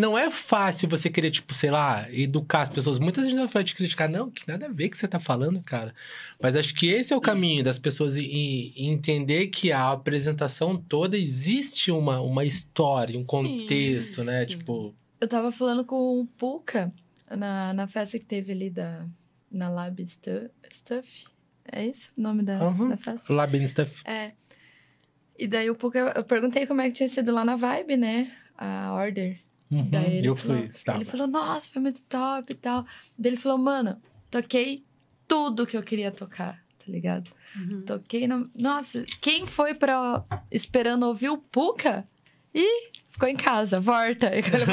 Não 0.00 0.16
é 0.16 0.30
fácil 0.30 0.88
você 0.88 1.10
querer, 1.10 1.30
tipo, 1.30 1.52
sei 1.52 1.70
lá, 1.70 2.06
educar 2.10 2.62
as 2.62 2.68
pessoas. 2.70 2.98
Muitas 2.98 3.26
vezes 3.26 3.50
vai 3.52 3.62
te 3.62 3.74
criticar, 3.74 4.08
não, 4.08 4.30
que 4.30 4.48
nada 4.48 4.66
a 4.66 4.68
ver 4.72 4.88
que 4.88 4.96
você 4.96 5.06
tá 5.06 5.18
falando, 5.20 5.62
cara. 5.62 5.94
Mas 6.40 6.56
acho 6.56 6.74
que 6.74 6.88
esse 6.88 7.12
é 7.12 7.16
o 7.16 7.20
caminho 7.20 7.62
das 7.62 7.78
pessoas 7.78 8.16
e, 8.16 8.72
entender 8.76 9.48
que 9.48 9.70
a 9.70 9.92
apresentação 9.92 10.76
toda 10.76 11.18
existe 11.18 11.90
uma, 11.92 12.20
uma 12.20 12.44
história, 12.46 13.18
um 13.18 13.22
Sim, 13.22 13.26
contexto, 13.28 14.24
né? 14.24 14.44
sim. 14.44 14.50
Tipo, 14.56 14.94
Eu 15.20 15.28
tava 15.28 15.52
falando 15.52 15.84
com 15.84 16.20
o 16.22 16.26
Puka 16.26 16.90
na, 17.30 17.74
na 17.74 17.86
festa 17.86 18.18
que 18.18 18.24
teve 18.24 18.52
ali 18.52 18.70
da, 18.70 19.04
na 19.50 19.68
Lab 19.68 20.00
Stu- 20.06 20.50
Stuff. 20.72 21.26
É 21.70 21.86
isso 21.86 22.10
o 22.16 22.22
nome 22.22 22.42
da, 22.42 22.68
Uhum. 22.68 22.88
da 22.88 22.96
festa? 22.96 23.46
Bem 23.46 23.66
stuff. 23.66 24.00
É. 24.06 24.32
E 25.38 25.46
daí 25.46 25.68
o 25.70 25.74
Puka, 25.74 25.98
eu 26.16 26.24
perguntei 26.24 26.66
como 26.66 26.80
é 26.80 26.86
que 26.88 26.94
tinha 26.94 27.08
sido 27.08 27.32
lá 27.32 27.44
na 27.44 27.54
Vibe, 27.56 27.96
né? 27.96 28.32
A 28.56 28.92
Order. 28.94 29.38
Uhum, 29.70 29.88
Daí 29.88 30.18
ele 30.18 30.28
eu 30.28 30.36
falou, 30.36 30.58
fui, 30.58 30.66
estava. 30.66 30.98
Ele 30.98 31.04
falou, 31.04 31.26
nossa, 31.26 31.70
foi 31.70 31.80
muito 31.80 32.02
top 32.04 32.52
e 32.52 32.56
tal. 32.56 32.84
Daí 33.16 33.32
ele 33.32 33.36
falou, 33.36 33.58
mano, 33.58 34.00
toquei 34.30 34.84
tudo 35.28 35.66
que 35.66 35.76
eu 35.76 35.82
queria 35.82 36.10
tocar, 36.10 36.62
tá 36.78 36.84
ligado? 36.88 37.30
Uhum. 37.56 37.82
Toquei 37.82 38.26
no... 38.26 38.50
Nossa, 38.54 39.04
quem 39.20 39.46
foi 39.46 39.74
pra... 39.74 40.24
esperando 40.50 41.06
ouvir 41.06 41.28
o 41.28 41.38
Puka? 41.38 42.06
Ih, 42.52 42.90
ficou 43.08 43.28
em 43.28 43.36
casa, 43.36 43.78
volta. 43.78 44.26
Ele 44.34 44.42
falou, 44.42 44.66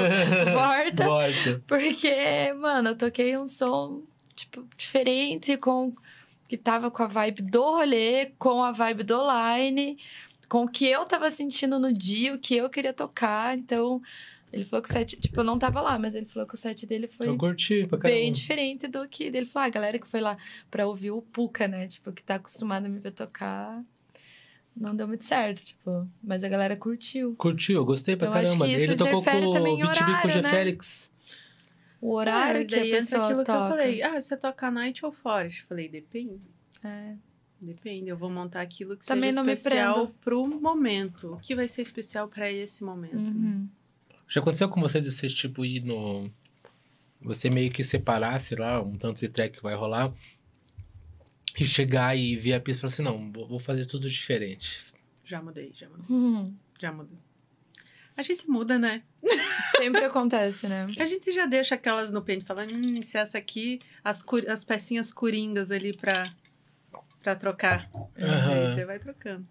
volta. 0.53 1.05
Volta. 1.05 1.63
Porque, 1.67 2.53
mano, 2.53 2.89
eu 2.89 2.97
toquei 2.97 3.37
um 3.37 3.47
som, 3.47 4.03
tipo, 4.35 4.67
diferente, 4.75 5.57
com 5.57 5.93
que 6.47 6.57
tava 6.57 6.89
com 6.89 7.03
a 7.03 7.07
vibe 7.07 7.41
do 7.43 7.61
rolê, 7.61 8.27
com 8.39 8.63
a 8.63 8.71
vibe 8.71 9.03
do 9.03 9.19
line, 9.21 9.97
com 10.47 10.63
o 10.63 10.67
que 10.67 10.85
eu 10.85 11.05
tava 11.05 11.29
sentindo 11.29 11.77
no 11.77 11.91
dia, 11.93 12.33
o 12.33 12.39
que 12.39 12.55
eu 12.55 12.69
queria 12.69 12.93
tocar. 12.93 13.57
Então, 13.57 14.01
ele 14.51 14.65
falou 14.65 14.81
que 14.83 14.89
o 14.89 14.93
set, 14.93 15.15
tipo, 15.19 15.39
eu 15.39 15.43
não 15.43 15.59
tava 15.59 15.81
lá, 15.81 15.97
mas 15.99 16.15
ele 16.15 16.25
falou 16.25 16.47
que 16.47 16.55
o 16.55 16.57
set 16.57 16.85
dele 16.85 17.07
foi 17.07 17.27
Eu 17.27 17.37
curti 17.37 17.85
pra 17.87 17.97
caramba. 17.97 18.19
bem 18.19 18.31
diferente 18.31 18.87
do 18.87 19.07
que 19.07 19.25
ele 19.25 19.45
falou, 19.45 19.63
ah, 19.65 19.67
a 19.67 19.69
galera 19.71 19.99
que 19.99 20.07
foi 20.07 20.21
lá 20.21 20.37
pra 20.71 20.87
ouvir 20.87 21.11
o 21.11 21.21
Puka, 21.21 21.67
né? 21.67 21.87
Tipo, 21.87 22.11
que 22.11 22.23
tá 22.23 22.35
acostumada 22.35 22.87
a 22.87 22.89
me 22.89 22.99
ver 22.99 23.11
tocar. 23.11 23.83
Não 24.75 24.95
deu 24.95 25.07
muito 25.07 25.25
certo, 25.25 25.63
tipo, 25.65 26.07
mas 26.23 26.43
a 26.43 26.47
galera 26.49 26.75
curtiu. 26.77 27.35
Curtiu, 27.35 27.77
eu 27.77 27.85
gostei 27.85 28.15
pra 28.15 28.27
Eu 28.27 28.33
acho 28.33 28.43
caramba. 28.43 28.65
que 28.67 28.71
isso 28.73 28.83
Ele 28.83 28.95
tocou 28.95 29.13
com 29.13 29.19
interfere 29.21 29.51
também 29.51 29.73
o 29.73 29.77
em 29.77 29.81
Beat 29.81 29.93
Bico 29.97 30.09
horário, 30.11 30.29
G 30.31 30.41
né? 30.43 30.49
Félix. 30.51 31.11
O 31.99 32.13
horário 32.13 32.61
Ah, 32.61 32.63
mas 32.63 32.67
que 32.67 32.75
a 32.75 32.95
pessoa 32.95 33.23
aquilo 33.25 33.43
toca. 33.43 33.57
que 33.57 33.63
eu 33.65 33.69
falei. 33.77 34.01
Ah, 34.03 34.21
você 34.21 34.37
toca 34.37 34.69
night 34.69 35.03
ou 35.03 35.11
forest? 35.11 35.63
Falei, 35.65 35.89
depende. 35.89 36.39
É. 36.83 37.15
Depende, 37.59 38.09
eu 38.09 38.15
vou 38.15 38.29
montar 38.29 38.61
aquilo 38.61 38.95
que 38.95 39.03
Também 39.03 39.31
seja 39.31 39.39
não 39.41 39.45
me 39.47 39.53
especial 39.53 40.11
pro 40.21 40.45
momento. 40.47 41.33
O 41.33 41.37
que 41.39 41.55
vai 41.55 41.67
ser 41.67 41.81
especial 41.81 42.27
pra 42.27 42.51
esse 42.51 42.83
momento. 42.83 43.15
né? 43.15 43.65
Uhum. 44.27 44.31
Já 44.33 44.41
aconteceu 44.41 44.69
com 44.69 44.81
você 44.81 44.99
de 45.01 45.11
você, 45.11 45.27
tipo, 45.27 45.65
ir 45.65 45.83
no. 45.83 46.29
Você 47.21 47.49
meio 47.49 47.71
que 47.71 47.83
separar, 47.83 48.39
sei 48.39 48.57
lá, 48.57 48.81
um 48.81 48.95
tanto 48.97 49.19
de 49.19 49.29
track 49.29 49.57
que 49.57 49.63
vai 49.63 49.75
rolar. 49.75 50.13
E 51.59 51.65
chegar 51.65 52.15
e 52.15 52.35
ver 52.35 52.53
a 52.53 52.59
pista 52.59 52.79
e 52.79 52.81
falar 52.81 52.93
assim: 52.93 53.03
não, 53.03 53.31
vou 53.47 53.59
fazer 53.59 53.85
tudo 53.85 54.09
diferente. 54.09 54.85
Já 55.23 55.41
mudei, 55.41 55.71
já 55.73 55.89
mudei, 55.89 56.05
Uhum. 56.09 56.55
já 56.79 56.91
mudei. 56.91 57.17
A 58.15 58.21
gente 58.21 58.49
muda, 58.49 58.77
né? 58.79 59.03
Sempre 59.77 60.03
acontece, 60.03 60.67
né? 60.67 60.87
A 60.97 61.05
gente 61.05 61.31
já 61.31 61.45
deixa 61.45 61.75
aquelas 61.75 62.11
no 62.11 62.21
pente, 62.21 62.45
fala, 62.45 62.65
hum, 62.65 62.95
se 63.03 63.17
essa 63.17 63.37
aqui, 63.37 63.79
as, 64.03 64.23
as 64.47 64.63
pecinhas 64.63 65.11
coringas 65.13 65.69
ali 65.71 65.93
pra, 65.95 66.23
pra 67.21 67.35
trocar. 67.35 67.89
Aí 68.15 68.23
Aham. 68.23 68.65
você 68.67 68.85
vai 68.85 68.99
trocando. 68.99 69.47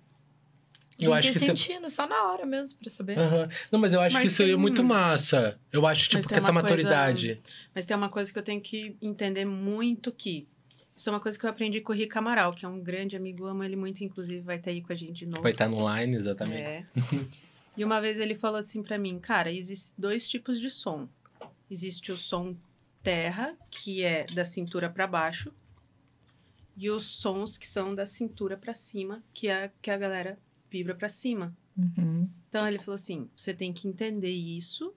Eu 0.98 1.10
Tem 1.10 1.18
acho 1.18 1.28
que 1.32 1.38
que 1.38 1.44
ir 1.44 1.52
isso 1.52 1.52
é- 1.52 1.56
sentindo 1.74 1.90
só 1.90 2.06
na 2.08 2.22
hora 2.32 2.46
mesmo 2.46 2.78
pra 2.78 2.88
saber. 2.88 3.18
Aham. 3.18 3.48
Não, 3.70 3.78
mas 3.78 3.92
eu 3.92 4.00
acho 4.00 4.14
Mas 4.14 4.22
que 4.22 4.28
isso 4.28 4.42
aí 4.42 4.48
é 4.48 4.52
tem- 4.52 4.60
muito 4.60 4.82
massa. 4.82 5.58
Eu 5.70 5.86
acho, 5.86 6.08
tipo, 6.08 6.26
que 6.26 6.34
essa 6.34 6.50
coisa- 6.50 6.52
maturidade. 6.52 7.40
Mas 7.74 7.84
tem 7.84 7.94
uma 7.96 8.08
coisa 8.08 8.32
que 8.32 8.38
eu 8.38 8.42
tenho 8.42 8.60
que 8.62 8.96
entender 9.02 9.44
muito 9.44 10.10
que 10.10 10.48
isso 10.96 11.10
é 11.10 11.12
uma 11.12 11.20
coisa 11.20 11.38
que 11.38 11.44
eu 11.44 11.50
aprendi 11.50 11.82
com 11.82 11.92
o 11.92 11.94
Rick 11.96 12.16
Amaral, 12.16 12.54
que 12.54 12.64
é 12.64 12.68
um 12.68 12.80
grande 12.80 13.14
amigo, 13.14 13.44
amo 13.44 13.62
ele 13.62 13.76
muito, 13.76 14.02
inclusive 14.02 14.40
vai 14.40 14.56
estar 14.56 14.70
aí 14.70 14.80
com 14.80 14.90
a 14.92 14.96
gente 14.96 15.12
de 15.18 15.26
novo. 15.26 15.42
Vai 15.42 15.52
estar 15.52 15.68
no 15.68 15.76
line, 15.94 16.16
exatamente. 16.16 16.62
É. 16.62 16.86
e 17.76 17.84
uma 17.84 18.00
vez 18.00 18.18
ele 18.18 18.34
falou 18.34 18.58
assim 18.58 18.82
pra 18.82 18.96
mim, 18.96 19.18
cara, 19.18 19.52
existem 19.52 19.92
dois 19.98 20.26
tipos 20.26 20.58
de 20.58 20.70
som. 20.70 21.06
Existe 21.70 22.10
o 22.10 22.16
som 22.16 22.56
terra, 23.02 23.54
que 23.70 24.02
é 24.02 24.24
da 24.32 24.46
cintura 24.46 24.88
pra 24.88 25.06
baixo, 25.06 25.52
e 26.74 26.88
os 26.90 27.04
sons 27.04 27.58
que 27.58 27.66
são 27.68 27.94
da 27.94 28.06
cintura 28.06 28.56
pra 28.56 28.72
cima, 28.74 29.22
que 29.34 29.48
é 29.48 29.70
que 29.82 29.90
a 29.90 29.96
galera 29.98 30.38
vibra 30.70 30.94
pra 30.94 31.08
cima. 31.08 31.54
Uhum. 31.76 32.28
Então 32.48 32.66
ele 32.66 32.78
falou 32.78 32.94
assim: 32.94 33.28
você 33.36 33.52
tem 33.54 33.72
que 33.72 33.86
entender 33.88 34.30
isso 34.32 34.94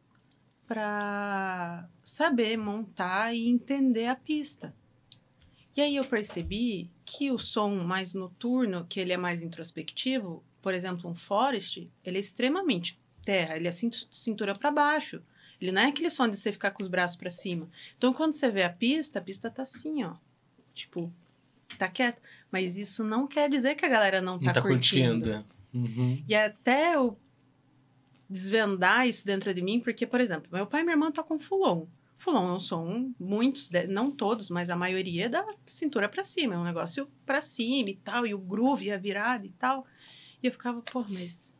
para 0.67 1.87
saber 2.03 2.57
montar 2.57 3.33
e 3.35 3.47
entender 3.47 4.05
a 4.07 4.15
pista. 4.15 4.73
E 5.75 5.81
aí 5.81 5.95
eu 5.95 6.05
percebi 6.05 6.89
que 7.05 7.31
o 7.31 7.39
som 7.39 7.75
mais 7.83 8.13
noturno, 8.13 8.85
que 8.87 8.99
ele 8.99 9.13
é 9.13 9.17
mais 9.17 9.41
introspectivo, 9.41 10.43
por 10.61 10.73
exemplo, 10.73 11.09
um 11.09 11.15
forest, 11.15 11.89
ele 12.03 12.17
é 12.17 12.21
extremamente 12.21 12.99
terra, 13.23 13.55
ele 13.55 13.67
é 13.67 13.71
cin- 13.71 13.89
cintura 14.11 14.53
para 14.55 14.71
baixo. 14.71 15.21
Ele 15.61 15.71
não 15.71 15.81
é 15.81 15.87
aquele 15.87 16.09
som 16.09 16.27
de 16.29 16.37
você 16.37 16.51
ficar 16.51 16.71
com 16.71 16.81
os 16.81 16.87
braços 16.87 17.17
para 17.17 17.29
cima. 17.31 17.67
Então 17.97 18.13
quando 18.13 18.33
você 18.33 18.49
vê 18.49 18.63
a 18.63 18.69
pista, 18.69 19.19
a 19.19 19.21
pista 19.21 19.49
tá 19.49 19.63
assim, 19.63 20.03
ó. 20.03 20.15
Tipo, 20.73 21.11
tá 21.77 21.87
quieta. 21.89 22.21
Mas 22.51 22.77
isso 22.77 23.03
não 23.03 23.27
quer 23.27 23.49
dizer 23.49 23.75
que 23.75 23.85
a 23.85 23.89
galera 23.89 24.21
não 24.21 24.37
tá, 24.39 24.45
Não 24.45 24.53
tá 24.53 24.61
curtindo. 24.61 25.25
curtindo. 25.29 25.45
Uhum. 25.73 26.23
E 26.27 26.35
até 26.35 26.95
eu 26.95 27.17
desvendar 28.29 29.07
isso 29.07 29.25
dentro 29.25 29.53
de 29.53 29.61
mim, 29.61 29.79
porque, 29.79 30.05
por 30.05 30.21
exemplo, 30.21 30.49
meu 30.51 30.67
pai 30.67 30.81
e 30.81 30.83
minha 30.83 30.93
irmã 30.93 31.11
tocam 31.11 31.39
fulon. 31.39 31.87
Fulon 32.15 32.49
é 32.49 32.53
um 32.53 32.59
som, 32.59 33.13
muitos, 33.17 33.69
não 33.87 34.11
todos, 34.11 34.49
mas 34.49 34.69
a 34.69 34.75
maioria 34.75 35.25
é 35.25 35.29
da 35.29 35.45
cintura 35.65 36.09
pra 36.09 36.23
cima. 36.23 36.53
É 36.53 36.57
um 36.57 36.63
negócio 36.63 37.09
pra 37.25 37.41
cima 37.41 37.89
e 37.89 37.95
tal, 37.95 38.27
e 38.27 38.33
o 38.33 38.37
groove, 38.37 38.91
a 38.91 38.97
virada 38.97 39.45
e 39.45 39.51
tal. 39.51 39.85
E 40.43 40.47
eu 40.47 40.51
ficava, 40.51 40.81
pô, 40.81 41.05
mas. 41.09 41.57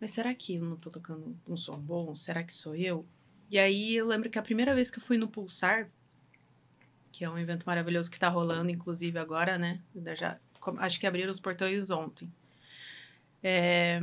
Mas 0.00 0.12
será 0.12 0.34
que 0.34 0.54
eu 0.54 0.62
não 0.62 0.76
tô 0.76 0.90
tocando 0.90 1.36
um 1.46 1.56
som 1.56 1.76
bom? 1.76 2.14
Será 2.14 2.42
que 2.42 2.54
sou 2.54 2.74
eu? 2.74 3.04
E 3.50 3.58
aí 3.58 3.94
eu 3.94 4.06
lembro 4.06 4.30
que 4.30 4.38
a 4.38 4.42
primeira 4.42 4.74
vez 4.74 4.90
que 4.90 4.98
eu 4.98 5.02
fui 5.02 5.18
no 5.18 5.28
Pulsar, 5.28 5.90
que 7.10 7.24
é 7.24 7.30
um 7.30 7.38
evento 7.38 7.64
maravilhoso 7.64 8.10
que 8.10 8.18
tá 8.18 8.28
rolando, 8.28 8.70
inclusive 8.70 9.18
agora, 9.18 9.58
né? 9.58 9.80
Já, 10.16 10.38
acho 10.78 10.98
que 10.98 11.06
abriram 11.06 11.30
os 11.30 11.40
portões 11.40 11.90
ontem. 11.90 12.32
É, 13.42 14.00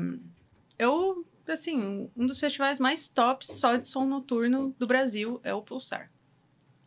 eu, 0.78 1.26
assim, 1.48 2.10
um 2.16 2.26
dos 2.26 2.40
festivais 2.40 2.80
mais 2.80 3.08
tops 3.08 3.48
só 3.48 3.76
de 3.76 3.88
som 3.88 4.06
noturno 4.06 4.76
do 4.78 4.86
Brasil 4.86 5.40
é 5.44 5.54
o 5.54 5.62
Pulsar. 5.62 6.12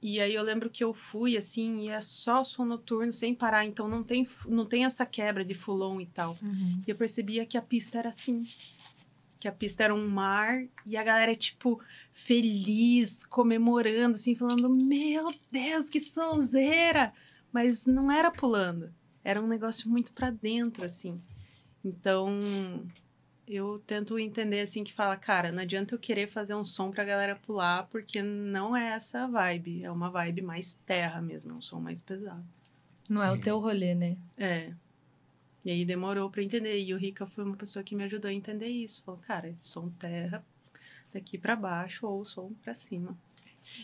E 0.02 0.20
aí 0.20 0.34
eu 0.34 0.42
lembro 0.42 0.68
que 0.68 0.82
eu 0.82 0.92
fui, 0.92 1.36
assim, 1.36 1.82
e 1.82 1.88
é 1.88 2.00
só 2.00 2.42
som 2.42 2.64
noturno 2.64 3.12
sem 3.12 3.32
parar, 3.32 3.64
então 3.64 3.86
não 3.86 4.02
tem, 4.02 4.28
não 4.48 4.66
tem 4.66 4.84
essa 4.84 5.06
quebra 5.06 5.44
de 5.44 5.54
fulon 5.54 6.00
e 6.00 6.06
tal. 6.06 6.36
Uhum. 6.42 6.82
E 6.84 6.90
eu 6.90 6.96
percebia 6.96 7.46
que 7.46 7.56
a 7.56 7.62
pista 7.62 7.98
era 7.98 8.08
assim. 8.08 8.42
Que 9.38 9.46
a 9.46 9.52
pista 9.52 9.84
era 9.84 9.94
um 9.94 10.08
mar 10.08 10.64
e 10.84 10.96
a 10.96 11.04
galera, 11.04 11.36
tipo, 11.36 11.80
feliz, 12.12 13.24
comemorando, 13.24 14.16
assim, 14.16 14.34
falando: 14.34 14.68
Meu 14.68 15.32
Deus, 15.52 15.88
que 15.88 16.00
sonzeira! 16.00 17.12
Mas 17.52 17.86
não 17.86 18.10
era 18.10 18.30
pulando. 18.30 18.92
Era 19.22 19.40
um 19.40 19.46
negócio 19.46 19.88
muito 19.88 20.12
pra 20.12 20.30
dentro, 20.30 20.84
assim. 20.84 21.20
Então, 21.84 22.30
eu 23.46 23.82
tento 23.86 24.18
entender, 24.18 24.60
assim, 24.60 24.84
que 24.84 24.92
fala: 24.92 25.16
Cara, 25.16 25.50
não 25.50 25.62
adianta 25.62 25.94
eu 25.94 25.98
querer 25.98 26.28
fazer 26.28 26.54
um 26.54 26.64
som 26.64 26.90
pra 26.90 27.04
galera 27.04 27.36
pular, 27.36 27.86
porque 27.88 28.22
não 28.22 28.76
é 28.76 28.92
essa 28.92 29.26
vibe. 29.26 29.84
É 29.84 29.90
uma 29.90 30.10
vibe 30.10 30.42
mais 30.42 30.74
terra 30.86 31.20
mesmo, 31.20 31.52
é 31.52 31.54
um 31.54 31.62
som 31.62 31.80
mais 31.80 32.00
pesado. 32.00 32.44
Não 33.08 33.22
é 33.22 33.30
o 33.30 33.40
teu 33.40 33.58
rolê, 33.58 33.94
né? 33.94 34.16
É. 34.38 34.72
E 35.64 35.70
aí 35.70 35.84
demorou 35.84 36.30
pra 36.30 36.42
entender. 36.42 36.80
E 36.80 36.94
o 36.94 36.96
Rica 36.96 37.26
foi 37.26 37.44
uma 37.44 37.56
pessoa 37.56 37.84
que 37.84 37.94
me 37.94 38.04
ajudou 38.04 38.28
a 38.28 38.32
entender 38.32 38.68
isso. 38.68 39.02
Falou, 39.04 39.20
cara, 39.20 39.54
som 39.58 39.88
terra 39.90 40.44
daqui 41.12 41.36
pra 41.36 41.54
baixo 41.54 42.06
ou 42.06 42.24
som 42.24 42.52
pra 42.62 42.74
cima. 42.74 43.16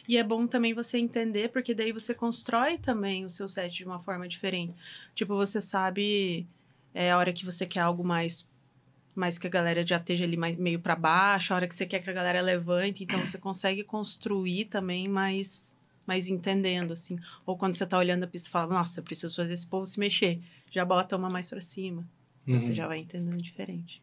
E 0.08 0.16
é 0.16 0.24
bom 0.24 0.46
também 0.46 0.74
você 0.74 0.98
entender, 0.98 1.50
porque 1.50 1.74
daí 1.74 1.92
você 1.92 2.14
constrói 2.14 2.78
também 2.78 3.24
o 3.24 3.30
seu 3.30 3.48
set 3.48 3.72
de 3.74 3.84
uma 3.84 4.00
forma 4.00 4.26
diferente. 4.26 4.74
Tipo, 5.14 5.36
você 5.36 5.60
sabe 5.60 6.46
é, 7.00 7.12
a 7.12 7.16
hora 7.18 7.32
que 7.32 7.44
você 7.44 7.64
quer 7.64 7.80
algo 7.80 8.02
mais 8.04 8.44
mais 9.14 9.36
que 9.38 9.46
a 9.48 9.50
galera 9.50 9.84
já 9.84 9.96
esteja 9.96 10.24
ali 10.24 10.36
mais, 10.36 10.56
meio 10.56 10.78
para 10.80 10.94
baixo, 10.94 11.52
a 11.52 11.56
hora 11.56 11.66
que 11.68 11.74
você 11.74 11.84
quer 11.86 12.00
que 12.00 12.08
a 12.10 12.12
galera 12.12 12.40
levante, 12.40 13.02
então 13.02 13.18
você 13.24 13.36
consegue 13.38 13.82
construir 13.84 14.66
também 14.66 15.08
mais 15.08 15.76
mais 16.06 16.26
entendendo 16.28 16.92
assim. 16.92 17.18
Ou 17.44 17.56
quando 17.56 17.74
você 17.76 17.86
tá 17.86 17.98
olhando 17.98 18.24
a 18.24 18.26
pista 18.26 18.48
e 18.48 18.52
fala, 18.52 18.72
nossa, 18.72 19.00
eu 19.00 19.04
preciso 19.04 19.34
fazer 19.36 19.54
esse 19.54 19.66
povo 19.66 19.84
se 19.86 19.98
mexer, 20.00 20.40
já 20.70 20.84
bota 20.84 21.16
uma 21.16 21.28
mais 21.28 21.48
para 21.50 21.60
cima. 21.60 22.08
Então 22.42 22.54
Uhum. 22.54 22.60
você 22.60 22.74
já 22.74 22.86
vai 22.86 22.98
entendendo 22.98 23.42
diferente. 23.42 24.00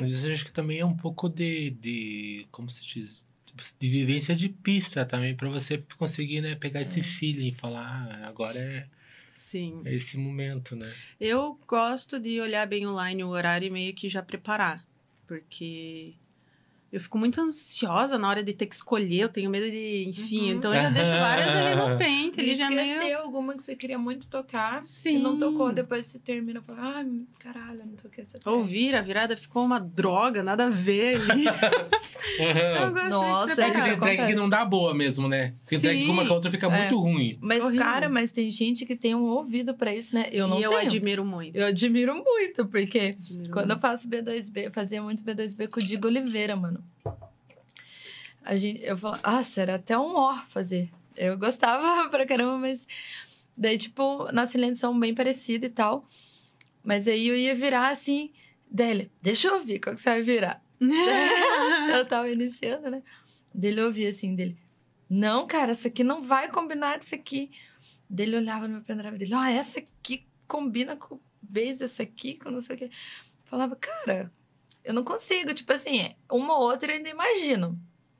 Mas 0.00 0.24
eu 0.24 0.32
acho 0.32 0.44
que 0.46 0.52
também 0.52 0.78
é 0.78 0.84
um 0.86 0.96
pouco 0.96 1.28
de, 1.28 1.70
de 1.70 2.46
como 2.50 2.70
se 2.70 2.82
diz, 2.84 3.24
de 3.78 3.88
vivência 3.90 4.34
de 4.34 4.48
pista 4.48 5.04
também, 5.04 5.34
pra 5.36 5.48
você 5.50 5.82
conseguir, 5.98 6.40
né, 6.40 6.54
pegar 6.54 6.80
esse 6.80 7.02
feeling 7.02 7.48
e 7.48 7.54
falar, 7.54 7.86
ah, 7.86 8.26
agora 8.28 8.58
é, 8.58 8.86
Sim. 9.42 9.82
é 9.84 9.92
esse 9.92 10.16
momento, 10.16 10.76
né? 10.76 10.94
Eu 11.20 11.58
gosto 11.66 12.20
de 12.20 12.40
olhar 12.40 12.64
bem 12.64 12.86
online 12.86 13.24
o 13.24 13.28
horário 13.30 13.66
e 13.66 13.70
meio 13.70 13.92
que 13.92 14.08
já 14.08 14.22
preparar, 14.22 14.86
porque 15.26 16.14
eu 16.92 17.00
fico 17.00 17.16
muito 17.18 17.40
ansiosa 17.40 18.18
na 18.18 18.28
hora 18.28 18.42
de 18.42 18.52
ter 18.52 18.66
que 18.66 18.74
escolher, 18.74 19.20
eu 19.22 19.28
tenho 19.30 19.48
medo 19.50 19.70
de, 19.70 20.04
enfim, 20.10 20.50
Uhum. 20.50 20.56
então 20.58 20.74
eu 20.74 20.82
já 20.82 20.90
deixo 20.90 21.10
várias 21.10 21.48
ali 21.48 21.74
no 21.74 21.98
pente, 21.98 22.38
ele 22.40 22.54
já 22.54 22.68
meio... 22.68 22.82
Esqueceu 22.82 23.18
alguma 23.20 23.56
que 23.56 23.62
você 23.62 23.74
queria 23.74 23.98
muito 23.98 24.26
tocar 24.26 24.84
Sim. 24.84 25.16
e 25.16 25.18
não 25.22 25.38
tocou, 25.38 25.72
depois 25.72 26.04
você 26.06 26.18
termina 26.18 26.60
e 26.60 26.62
fala, 26.62 26.96
ai, 26.98 27.06
caralho, 27.38 27.80
eu 27.80 27.86
não 27.86 27.94
toquei 27.96 28.22
essa 28.22 28.38
track." 28.38 28.48
Ouvir, 28.56 28.94
a 28.94 29.00
virada 29.00 29.36
ficou 29.36 29.64
uma 29.64 29.80
droga, 29.80 30.42
nada 30.42 30.66
a 30.66 30.70
ver 30.70 31.16
ali. 31.16 31.44
Eu 32.38 33.08
Nossa, 33.10 33.64
É 33.64 33.70
que 33.70 33.82
tem 33.82 33.98
track 33.98 34.26
que 34.28 34.34
não 34.34 34.48
dá 34.48 34.64
boa 34.64 34.94
mesmo, 34.94 35.28
né? 35.28 35.54
Tem 35.66 35.80
track 35.80 35.98
que 35.98 36.04
Sim. 36.04 36.10
uma 36.10 36.24
com 36.24 36.32
a 36.32 36.36
outra 36.36 36.50
fica 36.50 36.66
É. 36.66 36.78
muito 36.82 36.98
ruim. 37.00 37.36
Mas, 37.40 37.64
Horrível. 37.64 37.84
cara, 37.84 38.08
mas 38.08 38.30
tem 38.32 38.50
gente 38.50 38.86
que 38.86 38.94
tem 38.96 39.14
um 39.14 39.24
ouvido 39.24 39.74
pra 39.74 39.94
isso, 39.94 40.14
né? 40.14 40.26
Eu 40.30 40.46
não 40.46 40.60
e 40.60 40.62
eu 40.62 40.70
tenho. 40.70 40.82
admiro 40.82 41.24
muito. 41.24 41.56
Eu 41.56 41.66
admiro 41.66 42.14
muito, 42.14 42.66
porque 42.66 43.16
Admiro 43.18 43.50
quando 43.52 43.70
eu 43.70 43.76
muito. 43.76 43.80
faço 43.80 44.08
B2B, 44.08 44.66
eu 44.66 44.70
fazia 44.72 45.02
muito 45.02 45.24
B2B 45.24 45.68
com 45.68 45.80
o 45.80 45.82
Diego 45.82 46.06
Oliveira, 46.06 46.54
mano. 46.54 46.81
A 48.44 48.56
gente, 48.56 48.82
eu 48.84 48.96
falava, 48.96 49.20
ah, 49.22 49.40
era 49.56 49.76
até 49.76 49.96
um 49.96 50.14
ó 50.16 50.36
fazer. 50.48 50.90
Eu 51.16 51.38
gostava 51.38 52.08
pra 52.10 52.26
caramba, 52.26 52.58
mas 52.58 52.86
daí, 53.56 53.78
tipo, 53.78 54.30
nossa 54.32 54.58
linha 54.58 54.72
de 54.72 54.78
som 54.78 54.98
bem 54.98 55.14
parecida 55.14 55.66
e 55.66 55.70
tal. 55.70 56.08
Mas 56.82 57.06
aí 57.06 57.28
eu 57.28 57.36
ia 57.36 57.54
virar 57.54 57.88
assim, 57.88 58.32
dele, 58.68 59.10
deixa 59.20 59.48
eu 59.48 59.54
ouvir, 59.54 59.78
qual 59.78 59.94
que 59.94 60.00
você 60.00 60.10
vai 60.10 60.22
virar? 60.22 60.62
eu 61.94 62.04
tava 62.06 62.28
iniciando, 62.28 62.90
né? 62.90 63.02
Dele 63.54 63.82
ouvia 63.82 64.08
assim, 64.08 64.34
dele, 64.34 64.58
não, 65.08 65.46
cara, 65.46 65.72
essa 65.72 65.88
aqui 65.88 66.02
não 66.02 66.22
vai 66.22 66.50
combinar 66.50 66.98
com 66.98 67.04
isso 67.04 67.14
aqui. 67.14 67.50
Dele 68.08 68.36
olhava 68.36 68.66
no 68.66 68.74
meu 68.74 68.82
pendrive 68.82 69.18
dele, 69.18 69.34
ó, 69.34 69.44
essa 69.44 69.78
aqui 69.78 70.26
combina 70.48 70.96
com 70.96 71.16
o 71.16 71.20
bass, 71.42 71.82
essa 71.82 72.02
aqui, 72.02 72.34
com 72.34 72.50
não 72.50 72.60
sei 72.60 72.76
o 72.76 72.78
quê. 72.78 72.90
Falava, 73.44 73.76
cara, 73.76 74.32
eu 74.84 74.92
não 74.94 75.04
consigo, 75.04 75.54
tipo 75.54 75.72
assim, 75.72 76.14
uma 76.30 76.56
ou 76.58 76.62
outra 76.64 76.90
eu 76.92 76.96
ainda 76.96 77.08
imagino. 77.08 77.78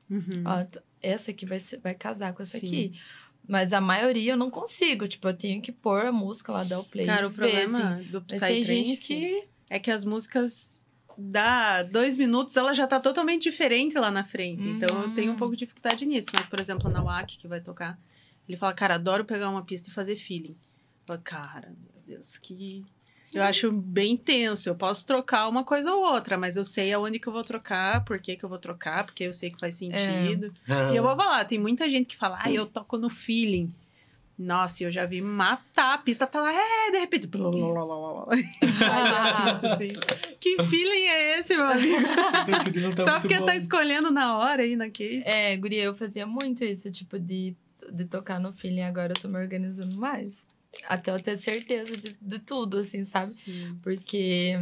Uhum. 0.09 0.43
Ó, 0.45 0.79
essa 1.01 1.31
aqui 1.31 1.45
vai, 1.45 1.59
ser- 1.59 1.79
vai 1.79 1.93
casar 1.93 2.33
com 2.33 2.41
essa 2.43 2.57
Sim. 2.59 2.67
aqui. 2.67 2.99
Mas 3.47 3.73
a 3.73 3.81
maioria 3.81 4.33
eu 4.33 4.37
não 4.37 4.49
consigo, 4.49 5.07
tipo, 5.07 5.27
eu 5.27 5.33
tenho 5.35 5.61
que 5.61 5.71
pôr 5.71 6.05
a 6.05 6.11
música 6.11 6.51
lá, 6.51 6.63
dar 6.63 6.79
o 6.79 6.83
play 6.85 7.05
Cara, 7.05 7.27
o 7.27 7.29
ver, 7.29 7.35
problema 7.35 7.95
assim. 7.95 8.03
do 8.09 8.21
Psytrance 8.21 8.97
que... 9.05 9.43
é 9.69 9.79
que 9.79 9.91
as 9.91 10.05
músicas 10.05 10.81
dá 11.17 11.83
dois 11.83 12.15
minutos, 12.17 12.55
ela 12.55 12.73
já 12.73 12.87
tá 12.87 12.99
totalmente 12.99 13.43
diferente 13.43 13.95
lá 13.97 14.09
na 14.09 14.23
frente. 14.23 14.63
Então 14.63 15.03
eu 15.03 15.13
tenho 15.13 15.31
um 15.31 15.35
Hum. 15.35 15.37
pouco 15.37 15.55
de 15.55 15.59
dificuldade 15.65 16.05
nisso. 16.05 16.29
Mas, 16.33 16.47
por 16.47 16.59
exemplo, 16.59 16.89
na 16.89 17.03
WAC 17.03 17.37
que 17.37 17.47
vai 17.47 17.59
tocar, 17.59 17.99
ele 18.47 18.57
fala, 18.57 18.73
cara, 18.73 18.95
adoro 18.95 19.25
pegar 19.25 19.49
uma 19.49 19.63
pista 19.63 19.89
e 19.89 19.91
fazer 19.93 20.15
feeling. 20.15 20.55
Fala, 21.05 21.19
cara, 21.19 21.75
meu 21.93 22.01
Deus, 22.17 22.37
que. 22.37 22.85
Eu 23.33 23.43
acho 23.43 23.71
bem 23.71 24.15
tenso. 24.15 24.69
Eu 24.69 24.75
posso 24.75 25.05
trocar 25.05 25.47
uma 25.47 25.63
coisa 25.63 25.93
ou 25.93 26.03
outra, 26.03 26.37
mas 26.37 26.55
eu 26.55 26.63
sei 26.63 26.93
aonde 26.93 27.19
que 27.19 27.27
eu 27.27 27.33
vou 27.33 27.43
trocar, 27.43 28.03
por 28.05 28.19
que, 28.19 28.35
que 28.35 28.43
eu 28.43 28.49
vou 28.49 28.59
trocar, 28.59 29.05
porque 29.05 29.23
eu 29.23 29.33
sei 29.33 29.49
que 29.49 29.59
faz 29.59 29.75
sentido. 29.75 30.53
E 30.91 30.95
eu 30.95 31.03
vou 31.03 31.15
falar, 31.15 31.45
tem 31.45 31.59
muita 31.59 31.89
gente 31.89 32.07
que 32.07 32.17
fala, 32.17 32.39
ah, 32.41 32.51
eu 32.51 32.65
toco 32.65 32.97
no 32.97 33.09
feeling. 33.09 33.73
Nossa, 34.37 34.83
eu 34.83 34.91
já 34.91 35.05
vi 35.05 35.21
matar, 35.21 35.93
a 35.93 35.97
pista 35.97 36.25
tá 36.25 36.41
lá, 36.41 36.51
é, 36.51 36.91
de 36.91 36.99
repente. 36.99 37.27
blá, 37.27 37.51
blá, 37.51 37.85
blá, 37.85 38.25
pista, 38.35 39.73
assim. 39.73 39.93
Que 40.39 40.63
feeling 40.63 41.05
é 41.07 41.39
esse, 41.39 41.55
meu 41.55 41.67
amigo? 41.67 42.01
Só 43.05 43.19
porque 43.19 43.39
tá 43.41 43.55
escolhendo 43.55 44.09
na 44.11 44.37
hora 44.37 44.63
aí 44.63 44.75
na 44.75 44.89
case. 44.89 45.21
É, 45.25 45.55
guria, 45.55 45.83
eu 45.83 45.95
fazia 45.95 46.25
muito 46.25 46.63
isso, 46.63 46.91
tipo, 46.91 47.19
de, 47.19 47.55
de 47.91 48.05
tocar 48.05 48.39
no 48.39 48.51
feeling. 48.51 48.81
Agora 48.81 49.13
eu 49.15 49.21
tô 49.21 49.27
me 49.27 49.37
organizando 49.37 49.95
mais. 49.95 50.47
Até 50.87 51.11
eu 51.11 51.21
ter 51.21 51.37
certeza 51.37 51.95
de, 51.97 52.15
de 52.21 52.39
tudo, 52.39 52.79
assim, 52.79 53.03
sabe? 53.03 53.31
Sim. 53.31 53.77
Porque 53.81 54.53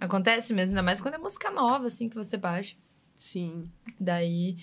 acontece 0.00 0.52
mesmo, 0.54 0.70
ainda 0.72 0.82
mais 0.82 1.00
quando 1.00 1.14
é 1.14 1.18
música 1.18 1.50
nova, 1.50 1.86
assim, 1.86 2.08
que 2.08 2.16
você 2.16 2.36
baixa. 2.36 2.76
Sim. 3.14 3.70
Daí, 3.98 4.56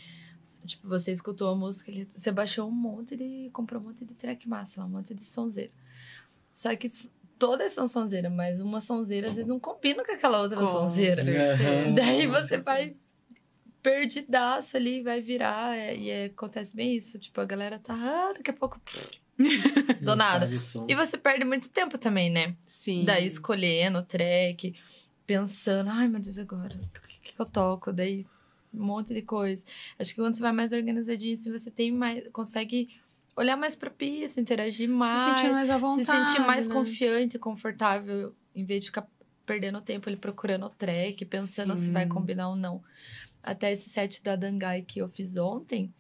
tipo, 0.66 0.88
você 0.88 1.12
escutou 1.12 1.50
a 1.50 1.56
música, 1.56 1.92
ele- 1.92 2.08
você 2.16 2.32
baixou 2.32 2.68
um 2.68 2.72
monte 2.72 3.16
de. 3.16 3.50
comprou 3.54 3.82
um 3.82 3.86
monte 3.86 4.06
de 4.06 4.14
track 4.16 4.48
massa, 4.48 4.84
um 4.84 4.90
monte 4.90 5.14
de 5.14 5.26
sonzeira. 5.26 5.72
Só 6.54 6.74
que 6.76 6.90
todas 7.38 7.74
são 7.74 7.86
sonzeira, 7.88 8.30
mas 8.30 8.62
uma 8.62 8.80
sonzeira 8.80 9.28
às 9.28 9.36
vezes 9.36 9.48
não 9.50 9.60
combina 9.60 10.06
com 10.06 10.12
aquela 10.14 10.42
outra 10.42 10.58
Com 10.58 10.66
sonzeira. 10.68 11.22
certeza. 11.24 11.92
Daí 11.94 12.28
você 12.28 12.58
vai 12.58 12.96
perdidaço 13.84 14.78
ali, 14.78 15.04
vai 15.04 15.22
virar, 15.22 15.76
é, 15.78 15.96
e 15.96 16.10
é- 16.10 16.26
acontece 16.26 16.76
bem 16.76 16.96
isso. 16.96 17.20
Tipo, 17.20 17.42
a 17.42 17.46
galera 17.46 17.78
tá, 17.78 17.94
ah, 17.94 18.34
daqui 18.34 18.50
a 18.50 18.54
pouco. 18.54 18.82
Do 20.02 20.16
nada. 20.16 20.50
E 20.88 20.96
você 20.96 21.18
perde 21.18 21.44
muito 21.46 21.70
tempo 21.70 21.98
também, 21.98 22.30
né? 22.30 22.56
Sim. 22.66 23.04
Daí 23.06 23.26
escolhendo 23.26 24.00
o 24.00 24.04
track, 24.04 24.74
pensando, 25.26 25.90
ai 25.90 26.08
meu 26.08 26.20
Deus, 26.22 26.38
agora, 26.38 26.76
o 26.76 27.08
que, 27.08 27.34
que 27.34 27.40
eu 27.40 27.46
toco? 27.46 27.92
Daí 27.92 28.26
um 28.74 28.86
monte 28.86 29.14
de 29.14 29.22
coisa. 29.22 29.64
Acho 29.98 30.14
que 30.14 30.22
quando 30.22 30.36
você 30.36 30.42
vai 30.42 30.52
mais 30.52 30.74
organizadinho, 30.74 31.36
você 31.36 31.72
tem 31.72 31.92
mais, 31.92 32.28
consegue 32.32 32.90
olhar 33.36 33.58
mais 33.58 33.76
pra 33.76 33.90
pista, 33.90 34.40
interagir 34.40 34.88
se 34.88 34.94
mais, 34.94 35.40
sentir 35.40 35.52
mais 35.52 35.70
à 35.70 35.78
vontade. 35.78 36.06
se 36.06 36.12
sentir 36.12 36.40
mais 36.46 36.68
né? 36.68 36.74
confiante, 36.74 37.40
confortável, 37.40 38.34
em 38.54 38.66
vez 38.66 38.84
de 38.84 38.90
ficar 38.90 39.08
perdendo 39.46 39.82
tempo 39.82 40.10
ali 40.10 40.18
procurando 40.18 40.66
o 40.66 40.70
track, 40.70 41.24
pensando 41.26 41.76
se 41.76 41.92
vai 41.92 42.04
Sim. 42.04 42.10
combinar 42.10 42.50
ou 42.50 42.56
não. 42.56 42.82
Até 43.44 43.72
esse 43.72 43.90
set 43.90 44.24
da 44.24 44.36
Dangai 44.36 44.82
que 44.82 45.00
eu 45.00 45.10
fiz 45.10 45.38
ontem, 45.38 45.94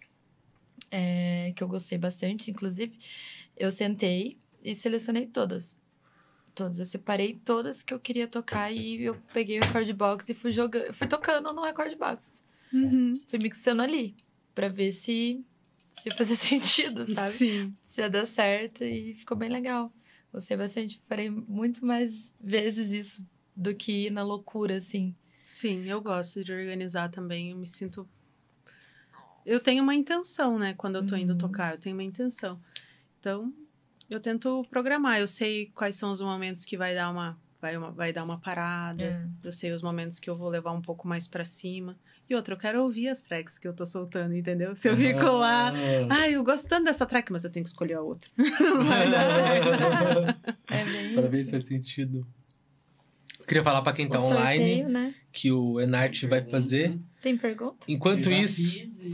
é, 0.91 1.53
que 1.55 1.63
eu 1.63 1.67
gostei 1.67 1.97
bastante, 1.97 2.51
inclusive, 2.51 2.97
eu 3.55 3.71
sentei 3.71 4.37
e 4.63 4.73
selecionei 4.73 5.27
todas. 5.27 5.81
Todas. 6.53 6.79
Eu 6.79 6.85
separei 6.85 7.39
todas 7.43 7.83
que 7.83 7.93
eu 7.93 7.99
queria 7.99 8.27
tocar 8.27 8.71
e 8.71 9.03
eu 9.03 9.15
peguei 9.33 9.59
o 9.59 9.61
record 9.65 9.91
box 9.93 10.29
e 10.29 10.33
fui 10.33 10.51
jogando, 10.51 10.93
fui 10.93 11.07
tocando 11.07 11.53
no 11.53 11.63
record 11.63 11.97
box. 11.97 12.43
Uhum. 12.73 13.21
Fui 13.27 13.39
mixando 13.41 13.81
ali, 13.81 14.15
pra 14.53 14.69
ver 14.69 14.91
se, 14.91 15.43
se 15.91 16.09
fazia 16.11 16.35
sentido, 16.37 17.05
sabe? 17.11 17.33
Sim. 17.33 17.75
se 17.83 18.01
ia 18.01 18.09
dar 18.09 18.25
certo 18.25 18.83
e 18.83 19.13
ficou 19.15 19.37
bem 19.37 19.49
legal. 19.49 19.93
Gostei 20.31 20.57
bastante. 20.57 20.99
Farei 21.07 21.29
muito 21.29 21.85
mais 21.85 22.33
vezes 22.41 22.91
isso 22.91 23.25
do 23.55 23.73
que 23.73 24.07
ir 24.07 24.11
na 24.11 24.23
loucura, 24.23 24.75
assim. 24.75 25.15
Sim, 25.45 25.85
eu 25.85 26.01
gosto 26.01 26.43
de 26.43 26.51
organizar 26.51 27.09
também. 27.09 27.51
Eu 27.51 27.57
me 27.57 27.67
sinto. 27.67 28.07
Eu 29.45 29.59
tenho 29.59 29.83
uma 29.83 29.93
intenção, 29.93 30.57
né? 30.57 30.73
Quando 30.75 30.95
eu 30.95 31.05
tô 31.05 31.15
indo 31.15 31.33
Uhum. 31.33 31.37
tocar, 31.37 31.73
eu 31.75 31.79
tenho 31.79 31.95
uma 31.95 32.03
intenção. 32.03 32.59
Então, 33.19 33.53
eu 34.09 34.19
tento 34.19 34.65
programar. 34.69 35.19
Eu 35.19 35.27
sei 35.27 35.71
quais 35.75 35.95
são 35.95 36.11
os 36.11 36.19
momentos 36.21 36.65
que 36.65 36.75
vai 36.75 36.95
dar 36.95 37.11
uma, 37.11 37.37
vai 37.61 37.77
uma, 37.77 37.91
vai 37.91 38.11
dar 38.11 38.23
uma 38.23 38.39
parada. 38.39 39.03
É. 39.03 39.25
Eu 39.43 39.51
sei 39.51 39.71
os 39.71 39.81
momentos 39.83 40.19
que 40.19 40.29
eu 40.29 40.35
vou 40.35 40.49
levar 40.49 40.71
um 40.71 40.81
pouco 40.81 41.07
mais 41.07 41.27
pra 41.27 41.45
cima. 41.45 41.95
E 42.27 42.33
outra, 42.33 42.55
eu 42.55 42.57
quero 42.57 42.81
ouvir 42.81 43.07
as 43.09 43.21
tracks 43.21 43.59
que 43.59 43.67
eu 43.67 43.73
tô 43.73 43.85
soltando, 43.85 44.33
entendeu? 44.35 44.75
Se 44.75 44.89
eu 44.89 44.97
fico 44.97 45.25
lá. 45.31 45.71
Ah, 46.09 46.27
eu 46.27 46.43
gosto 46.43 46.67
tanto 46.67 46.85
dessa 46.85 47.05
track, 47.05 47.31
mas 47.31 47.43
eu 47.43 47.51
tenho 47.51 47.63
que 47.63 47.69
escolher 47.69 47.93
a 47.95 48.01
outra. 48.01 48.31
Não 48.37 48.83
vai 48.83 49.11
dar 49.11 49.29
certo. 49.31 50.49
É 50.71 50.85
bem 50.85 51.13
Pra 51.13 51.27
ver 51.27 51.45
se 51.45 51.51
faz 51.51 51.65
sentido. 51.65 52.25
Queria 53.47 53.63
falar 53.63 53.83
pra 53.83 53.93
quem 53.93 54.09
tá 54.09 54.19
o 54.19 54.23
online 54.23 54.57
sorteio, 54.57 54.89
né? 54.89 55.13
que 55.31 55.51
o 55.51 55.79
Enart 55.79 56.23
vai 56.23 56.43
fazer. 56.49 56.99
Tem 57.21 57.37
pergunta? 57.37 57.85
Enquanto 57.87 58.25
eu 58.25 58.31
já 58.31 58.37
isso. 58.39 58.71
Fiz 58.71 59.01
e 59.03 59.11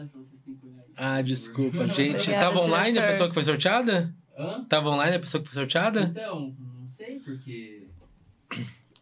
mensagem 0.00 0.08
pra 0.08 0.18
vocês, 0.22 0.40
tem 0.40 0.54
que 0.54 0.66
olhar 0.66 0.80
aí. 0.80 0.92
Ah, 0.96 1.22
desculpa, 1.22 1.86
gente. 1.94 2.16
Obrigada, 2.16 2.40
Tava 2.46 2.60
online 2.60 2.88
a 2.88 2.90
diretor. 2.92 3.06
pessoa 3.08 3.28
que 3.28 3.34
foi 3.34 3.44
sorteada? 3.44 4.14
Hã? 4.38 4.64
Tava 4.68 4.90
online 4.90 5.16
a 5.16 5.20
pessoa 5.20 5.42
que 5.42 5.48
foi 5.48 5.54
sorteada? 5.60 6.02
Então, 6.02 6.54
não 6.78 6.86
sei, 6.86 7.18
porque. 7.20 7.86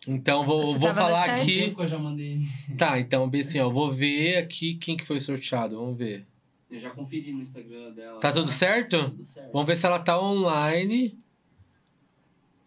Então 0.08 0.44
vou, 0.46 0.72
Você 0.72 0.78
vou 0.78 0.94
falar 0.94 1.24
aqui. 1.30 1.74
Eu 1.78 1.86
já 1.86 1.98
mandei. 1.98 2.40
Tá, 2.78 2.98
então, 2.98 3.28
bem 3.28 3.42
assim, 3.42 3.60
ó. 3.60 3.68
Vou 3.68 3.92
ver 3.92 4.38
aqui 4.38 4.74
quem 4.74 4.96
que 4.96 5.06
foi 5.06 5.20
sorteado. 5.20 5.76
Vamos 5.76 5.96
ver. 5.98 6.26
Eu 6.70 6.80
já 6.80 6.90
conferi 6.90 7.32
no 7.32 7.42
Instagram 7.42 7.92
dela. 7.92 8.18
Tá 8.20 8.32
tudo 8.32 8.50
certo? 8.50 9.10
Tudo 9.10 9.24
certo. 9.24 9.52
Vamos 9.52 9.66
ver 9.66 9.76
se 9.76 9.84
ela 9.86 9.98
tá 9.98 10.20
online. 10.20 11.18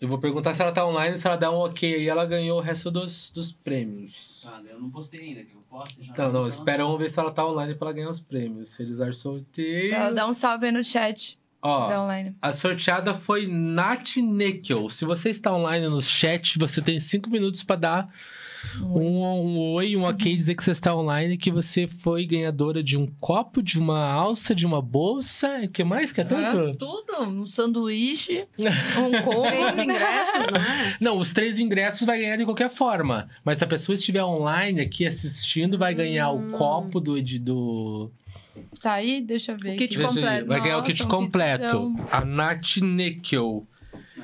Eu 0.03 0.09
vou 0.09 0.17
perguntar 0.17 0.53
se 0.53 0.61
ela 0.61 0.73
tá 0.73 0.85
online, 0.85 1.17
se 1.17 1.25
ela 1.25 1.37
dá 1.37 1.49
um 1.49 1.59
ok 1.59 1.95
aí, 1.95 2.09
ela 2.09 2.25
ganhou 2.25 2.59
o 2.59 2.61
resto 2.61 2.91
dos, 2.91 3.31
dos 3.31 3.53
prêmios. 3.53 4.45
Ah, 4.45 4.61
eu 4.69 4.77
não 4.77 4.89
postei 4.89 5.21
ainda, 5.21 5.45
que 5.45 5.55
eu 5.55 5.61
posto 5.69 6.03
já. 6.03 6.11
Então, 6.11 6.29
não, 6.29 6.45
espera, 6.45 6.83
vamos 6.83 6.99
ver 6.99 7.09
se 7.09 7.17
ela 7.17 7.31
tá 7.31 7.47
online 7.47 7.73
pra 7.73 7.87
ela 7.87 7.95
ganhar 7.95 8.09
os 8.09 8.19
prêmios. 8.19 8.75
Realizar 8.75 9.13
sorteio. 9.13 9.91
Pra 9.91 10.11
dar 10.11 10.27
um 10.27 10.33
salve 10.33 10.65
aí 10.65 10.73
no 10.73 10.83
chat, 10.83 11.21
se 11.21 11.69
estiver 11.69 11.97
Ó, 11.97 12.03
online. 12.03 12.35
a 12.41 12.51
sorteada 12.51 13.15
foi 13.15 13.47
Nath 13.47 14.17
Nickel. 14.17 14.89
Se 14.89 15.05
você 15.05 15.29
está 15.29 15.53
online 15.55 15.87
no 15.87 16.01
chat, 16.01 16.59
você 16.59 16.81
tem 16.81 16.99
cinco 16.99 17.29
minutos 17.29 17.63
pra 17.63 17.77
dar 17.77 18.13
um, 18.81 19.23
um 19.23 19.59
oi, 19.73 19.95
um 19.95 20.03
ok, 20.03 20.35
dizer 20.35 20.55
que 20.55 20.63
você 20.63 20.71
está 20.71 20.95
online, 20.95 21.37
que 21.37 21.51
você 21.51 21.87
foi 21.87 22.25
ganhadora 22.25 22.81
de 22.83 22.97
um 22.97 23.07
copo, 23.19 23.61
de 23.61 23.79
uma 23.79 24.03
alça, 24.11 24.53
de 24.55 24.65
uma 24.65 24.81
bolsa. 24.81 25.61
O 25.63 25.69
que 25.69 25.83
mais 25.83 26.11
que 26.11 26.21
é 26.21 26.23
tanto? 26.23 26.57
Ah, 26.57 26.75
tudo, 26.77 27.23
um 27.23 27.45
sanduíche, 27.45 28.45
um 28.57 29.11
Três 29.11 29.21
combo. 29.23 29.81
ingressos, 29.81 30.51
né? 30.51 30.95
Não, 30.99 31.17
os 31.17 31.31
três 31.31 31.59
ingressos 31.59 32.05
vai 32.05 32.19
ganhar 32.19 32.37
de 32.37 32.45
qualquer 32.45 32.69
forma. 32.69 33.27
Mas 33.43 33.57
se 33.57 33.63
a 33.63 33.67
pessoa 33.67 33.95
estiver 33.95 34.23
online 34.23 34.81
aqui 34.81 35.05
assistindo, 35.05 35.77
vai 35.77 35.93
ganhar 35.93 36.31
o 36.31 36.37
Hum. 36.37 36.51
copo 36.51 36.99
do. 36.99 37.21
de- 37.21 37.39
do... 37.39 38.09
Tá 38.81 38.93
aí, 38.93 39.21
deixa 39.21 39.53
eu 39.53 39.57
ver. 39.57 39.73
O 39.75 39.77
kit 39.77 39.97
aqui. 39.97 40.05
Completo. 40.07 40.47
Vai 40.47 40.61
ganhar 40.61 40.77
o 40.77 40.83
kit 40.83 41.07
completo. 41.07 41.95
A 42.11 42.23
Nath 42.23 42.77
Nickel. 42.81 43.65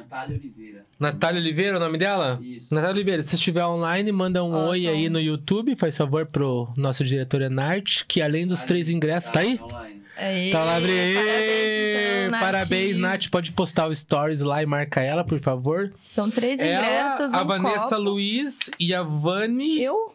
Natália 0.09 0.37
Oliveira. 0.37 0.85
Natália 0.99 1.41
Oliveira, 1.41 1.77
o 1.77 1.79
nome 1.79 1.97
dela? 1.97 2.39
Isso. 2.41 2.73
Natália 2.73 2.95
Oliveira, 2.95 3.21
se 3.21 3.35
estiver 3.35 3.65
online, 3.65 4.11
manda 4.11 4.43
um 4.43 4.53
oi 4.69 4.87
aí 4.87 5.07
um- 5.07 5.11
no 5.11 5.19
YouTube, 5.19 5.75
faz 5.75 5.95
favor 5.95 6.25
pro 6.25 6.67
nosso 6.75 7.03
diretor 7.03 7.41
Enart, 7.41 8.03
que 8.07 8.21
além 8.21 8.47
dos 8.47 8.59
Ali, 8.61 8.67
três 8.67 8.89
ingressos, 8.89 9.29
tá 9.31 9.41
aí? 9.41 9.59
Online. 9.61 9.99
Aí, 10.17 10.51
Tá 10.51 10.65
lá, 10.65 10.79
Bri. 10.81 10.91
Parabéns, 10.91 12.17
então, 12.25 12.31
Nath. 12.31 12.41
Parabéns, 12.41 12.97
Nath. 12.97 13.27
Pode 13.29 13.51
postar 13.53 13.87
o 13.87 13.95
stories 13.95 14.41
lá 14.41 14.61
e 14.61 14.65
marca 14.65 14.99
ela, 15.01 15.23
por 15.23 15.39
favor. 15.39 15.93
São 16.05 16.29
três 16.29 16.59
Ela, 16.59 16.85
ingressos, 16.85 17.33
a 17.33 17.41
um 17.43 17.47
Vanessa 17.47 17.79
copo. 17.95 18.01
Luiz 18.01 18.69
e 18.77 18.93
a 18.93 19.01
Vani. 19.01 19.81
Eu? 19.81 20.13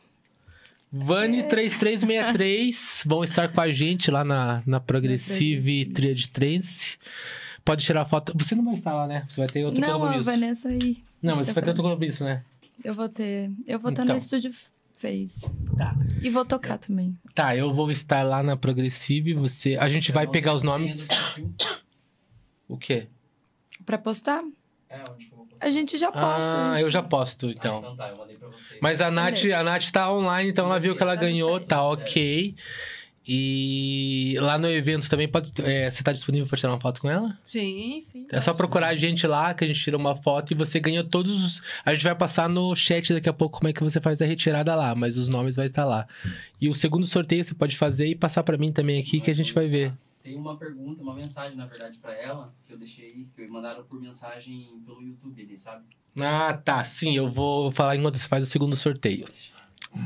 Vani 0.93 1.43
3363 1.45 3.03
vão 3.09 3.25
estar 3.25 3.49
com 3.53 3.61
a 3.61 3.73
gente 3.73 4.11
lá 4.11 4.23
na, 4.25 4.63
na 4.67 4.79
Progressive 4.79 5.57
Progressive. 5.87 5.93
Triad 5.95 6.29
Trance. 6.29 6.97
Pode 7.65 7.85
tirar 7.85 8.05
foto. 8.05 8.33
Você 8.37 8.55
não 8.55 8.65
vai 8.65 8.75
estar 8.75 8.93
lá, 8.95 9.07
né? 9.07 9.25
Você 9.29 9.41
vai 9.41 9.49
ter 9.49 9.65
outro 9.65 9.81
Não, 9.81 9.97
a 9.97 9.99
compromisso. 10.01 10.31
Vanessa 10.31 10.69
aí. 10.69 11.03
Não, 11.23 11.37
mas 11.37 11.47
você 11.47 11.51
Eu 11.51 11.55
vai 11.55 11.63
ter 11.65 11.71
outro 11.71 11.83
compromisso, 11.83 12.23
né? 12.25 12.43
Eu 12.85 12.95
vou 12.95 13.09
ter. 13.09 13.51
Eu 13.67 13.79
vou 13.79 13.91
estar 13.91 14.03
Então. 14.03 14.15
no 14.15 14.19
estúdio 14.19 14.53
Fez. 14.99 15.41
Tá. 15.77 15.95
E 16.23 16.31
vou 16.31 16.45
tocar 16.45 16.79
também. 16.79 17.17
Tá, 17.35 17.55
eu 17.55 17.75
vou 17.75 17.91
estar 17.91 18.23
lá 18.23 18.43
na 18.43 18.57
Progressive. 18.57 19.35
Você... 19.35 19.77
A 19.77 19.89
gente 19.89 20.13
vai 20.13 20.25
Cada 20.25 20.31
um 20.31 20.33
pegar 20.33 20.55
os 20.55 20.63
nomes. 20.63 21.07
O 22.69 22.77
quê? 22.79 23.07
Pra 23.85 23.99
postar? 23.99 24.43
É, 24.89 25.03
onde 25.11 25.27
que 25.27 25.33
eu 25.33 25.37
vou 25.37 25.47
postar? 25.47 25.67
A 25.67 25.71
gente 25.71 25.99
já 25.99 26.11
posta. 26.11 26.25
Ah, 26.51 26.71
a 26.71 26.75
gente- 26.75 26.83
eu 26.85 26.91
já 26.91 27.03
posto, 27.03 27.47
Ah, 27.49 27.51
então. 27.51 27.79
então 27.81 27.97
tá, 27.97 28.09
eu 28.09 28.17
mandei 28.17 28.37
pra 28.37 28.49
você. 28.49 28.79
Mas 28.81 29.01
a 29.01 29.11
Nath, 29.11 29.35
Beleza. 29.35 29.59
a 29.59 29.63
Nath 29.63 29.91
tá 29.91 30.11
online, 30.13 30.51
então 30.51 30.67
ela 30.67 30.81
viu 30.81 30.97
que 30.97 31.03
ela 31.03 31.15
Tá 31.17 31.21
ganhou, 31.23 31.61
tá 31.61 31.83
ok. 31.83 32.55
E 33.27 34.37
lá 34.41 34.59
no 34.59 34.69
evento 34.69 35.09
também 35.09 35.27
pode. 35.27 35.53
é, 35.63 35.91
você 35.91 36.03
tá 36.03 36.13
disponível 36.13 36.47
pra 36.47 36.59
tirar 36.59 36.73
uma 36.73 36.81
foto 36.81 37.01
com 37.01 37.09
ela? 37.09 37.39
Sim, 37.45 38.01
sim. 38.03 38.27
É 38.31 38.41
só 38.41 38.53
procurar 38.53 38.89
a 38.89 38.97
gente 38.97 39.27
lá, 39.27 39.55
que 39.55 39.65
a 39.65 39.67
gente 39.67 39.81
tira 39.81 39.97
uma 39.97 40.15
foto 40.15 40.53
e 40.53 40.55
você 40.55 40.79
ganha 40.79 41.03
todos 41.03 41.43
os. 41.43 41.63
A 41.85 41.95
gente 41.95 42.05
vai 42.05 42.15
passar 42.15 42.49
no 42.49 42.75
chat 42.77 43.15
daqui 43.15 43.29
a 43.29 43.33
pouco 43.33 43.59
como 43.59 43.69
é 43.69 43.73
que 43.73 43.83
você 43.83 44.01
faz 44.01 44.21
a 44.21 44.27
retirada 44.27 44.75
lá, 44.75 44.95
mas 44.95 45.17
os 45.17 45.29
nomes 45.29 45.57
vai 45.57 45.67
estar 45.67 45.85
lá. 45.87 46.07
E 46.61 46.69
o 46.69 46.75
segundo 46.75 47.07
sorteio 47.07 47.45
você 47.45 47.55
pode 47.55 47.77
fazer 47.77 48.09
e 48.09 48.15
passar 48.15 48.43
pra 48.43 48.59
mim 48.59 48.71
também 48.71 49.01
aqui, 49.01 49.21
que 49.21 49.31
a 49.31 49.35
gente 49.35 49.55
vai 49.55 49.69
ver. 49.69 49.93
Tem 50.23 50.37
uma 50.37 50.57
pergunta, 50.57 51.03
uma 51.03 51.15
mensagem, 51.15 51.57
na 51.57 51.67
verdade, 51.67 51.99
pra 51.99 52.15
ela, 52.15 52.55
que 52.67 52.73
eu 52.73 52.79
deixei, 52.79 53.27
que 53.37 53.47
mandaram 53.47 53.85
por 53.85 54.01
mensagem 54.01 54.69
pelo 54.87 55.03
YouTube 55.03 55.59
sabe? 55.59 55.85
Ah, 56.19 56.55
tá. 56.55 56.83
Sim, 56.85 57.17
eu 57.17 57.31
vou 57.31 57.71
falar 57.73 57.97
enquanto 57.97 58.19
você 58.19 58.27
faz 58.29 58.43
o 58.43 58.47
segundo 58.47 58.77
sorteio. 58.77 59.27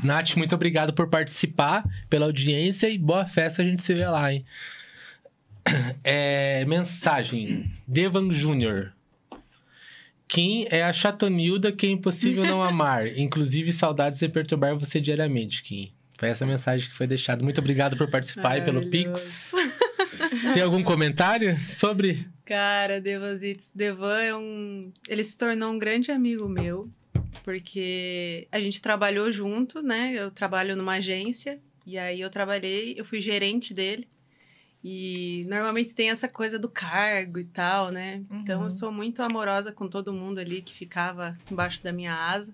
Nath, 0.03 0.35
muito 0.35 0.53
obrigado 0.53 0.93
por 0.93 1.09
participar, 1.09 1.83
pela 2.09 2.25
audiência 2.25 2.89
e 2.89 2.97
boa 2.97 3.27
festa, 3.27 3.61
a 3.61 3.65
gente 3.65 3.81
se 3.81 3.93
vê 3.93 4.07
lá, 4.07 4.31
hein? 4.31 4.45
É, 6.03 6.65
mensagem. 6.65 7.71
Devan 7.87 8.31
Júnior. 8.31 8.93
Kim 10.27 10.67
é 10.69 10.83
a 10.83 10.93
chatonilda 10.93 11.71
que 11.71 11.87
é 11.87 11.89
impossível 11.89 12.43
não 12.43 12.61
amar. 12.61 13.07
Inclusive, 13.17 13.73
saudades 13.73 14.21
e 14.21 14.29
perturbar 14.29 14.77
você 14.77 15.01
diariamente, 15.01 15.63
Kim. 15.63 15.91
Foi 16.17 16.29
essa 16.29 16.45
mensagem 16.45 16.87
que 16.87 16.95
foi 16.95 17.07
deixada. 17.07 17.43
Muito 17.43 17.59
obrigado 17.59 17.97
por 17.97 18.09
participar 18.09 18.57
e 18.57 18.61
pelo 18.61 18.89
Pix. 18.89 19.51
Tem 20.53 20.61
algum 20.61 20.83
comentário 20.83 21.57
sobre? 21.63 22.27
Cara, 22.45 22.99
Devasites, 22.99 23.71
Devan 23.73 24.21
é 24.21 24.35
um. 24.35 24.91
Ele 25.07 25.23
se 25.23 25.37
tornou 25.37 25.71
um 25.71 25.79
grande 25.79 26.11
amigo 26.11 26.47
meu, 26.47 26.89
porque 27.43 28.47
a 28.51 28.59
gente 28.59 28.81
trabalhou 28.81 29.31
junto, 29.31 29.81
né? 29.81 30.13
Eu 30.13 30.31
trabalho 30.31 30.75
numa 30.75 30.93
agência, 30.93 31.59
e 31.85 31.97
aí 31.97 32.21
eu 32.21 32.29
trabalhei, 32.29 32.95
eu 32.97 33.05
fui 33.05 33.21
gerente 33.21 33.73
dele. 33.73 34.07
E 34.83 35.45
normalmente 35.49 35.93
tem 35.93 36.09
essa 36.09 36.27
coisa 36.27 36.57
do 36.57 36.69
cargo 36.69 37.37
e 37.39 37.43
tal, 37.45 37.91
né? 37.91 38.23
Então 38.31 38.59
Uhum. 38.59 38.65
eu 38.65 38.71
sou 38.71 38.91
muito 38.91 39.21
amorosa 39.21 39.71
com 39.73 39.87
todo 39.89 40.13
mundo 40.13 40.39
ali 40.39 40.61
que 40.61 40.73
ficava 40.73 41.37
embaixo 41.51 41.83
da 41.83 41.91
minha 41.91 42.13
asa. 42.13 42.53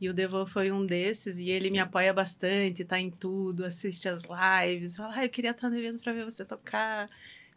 E 0.00 0.08
o 0.08 0.14
Devan 0.14 0.46
foi 0.46 0.72
um 0.72 0.84
desses, 0.86 1.36
e 1.38 1.50
ele 1.50 1.70
me 1.70 1.78
apoia 1.78 2.12
bastante, 2.12 2.84
tá 2.86 2.98
em 2.98 3.10
tudo, 3.10 3.66
assiste 3.66 4.08
as 4.08 4.22
lives, 4.24 4.96
fala, 4.96 5.12
ah, 5.14 5.24
eu 5.26 5.28
queria 5.28 5.50
estar 5.50 5.68
no 5.68 5.76
evento 5.76 6.02
pra 6.02 6.12
ver 6.14 6.24
você 6.24 6.42
tocar. 6.42 7.08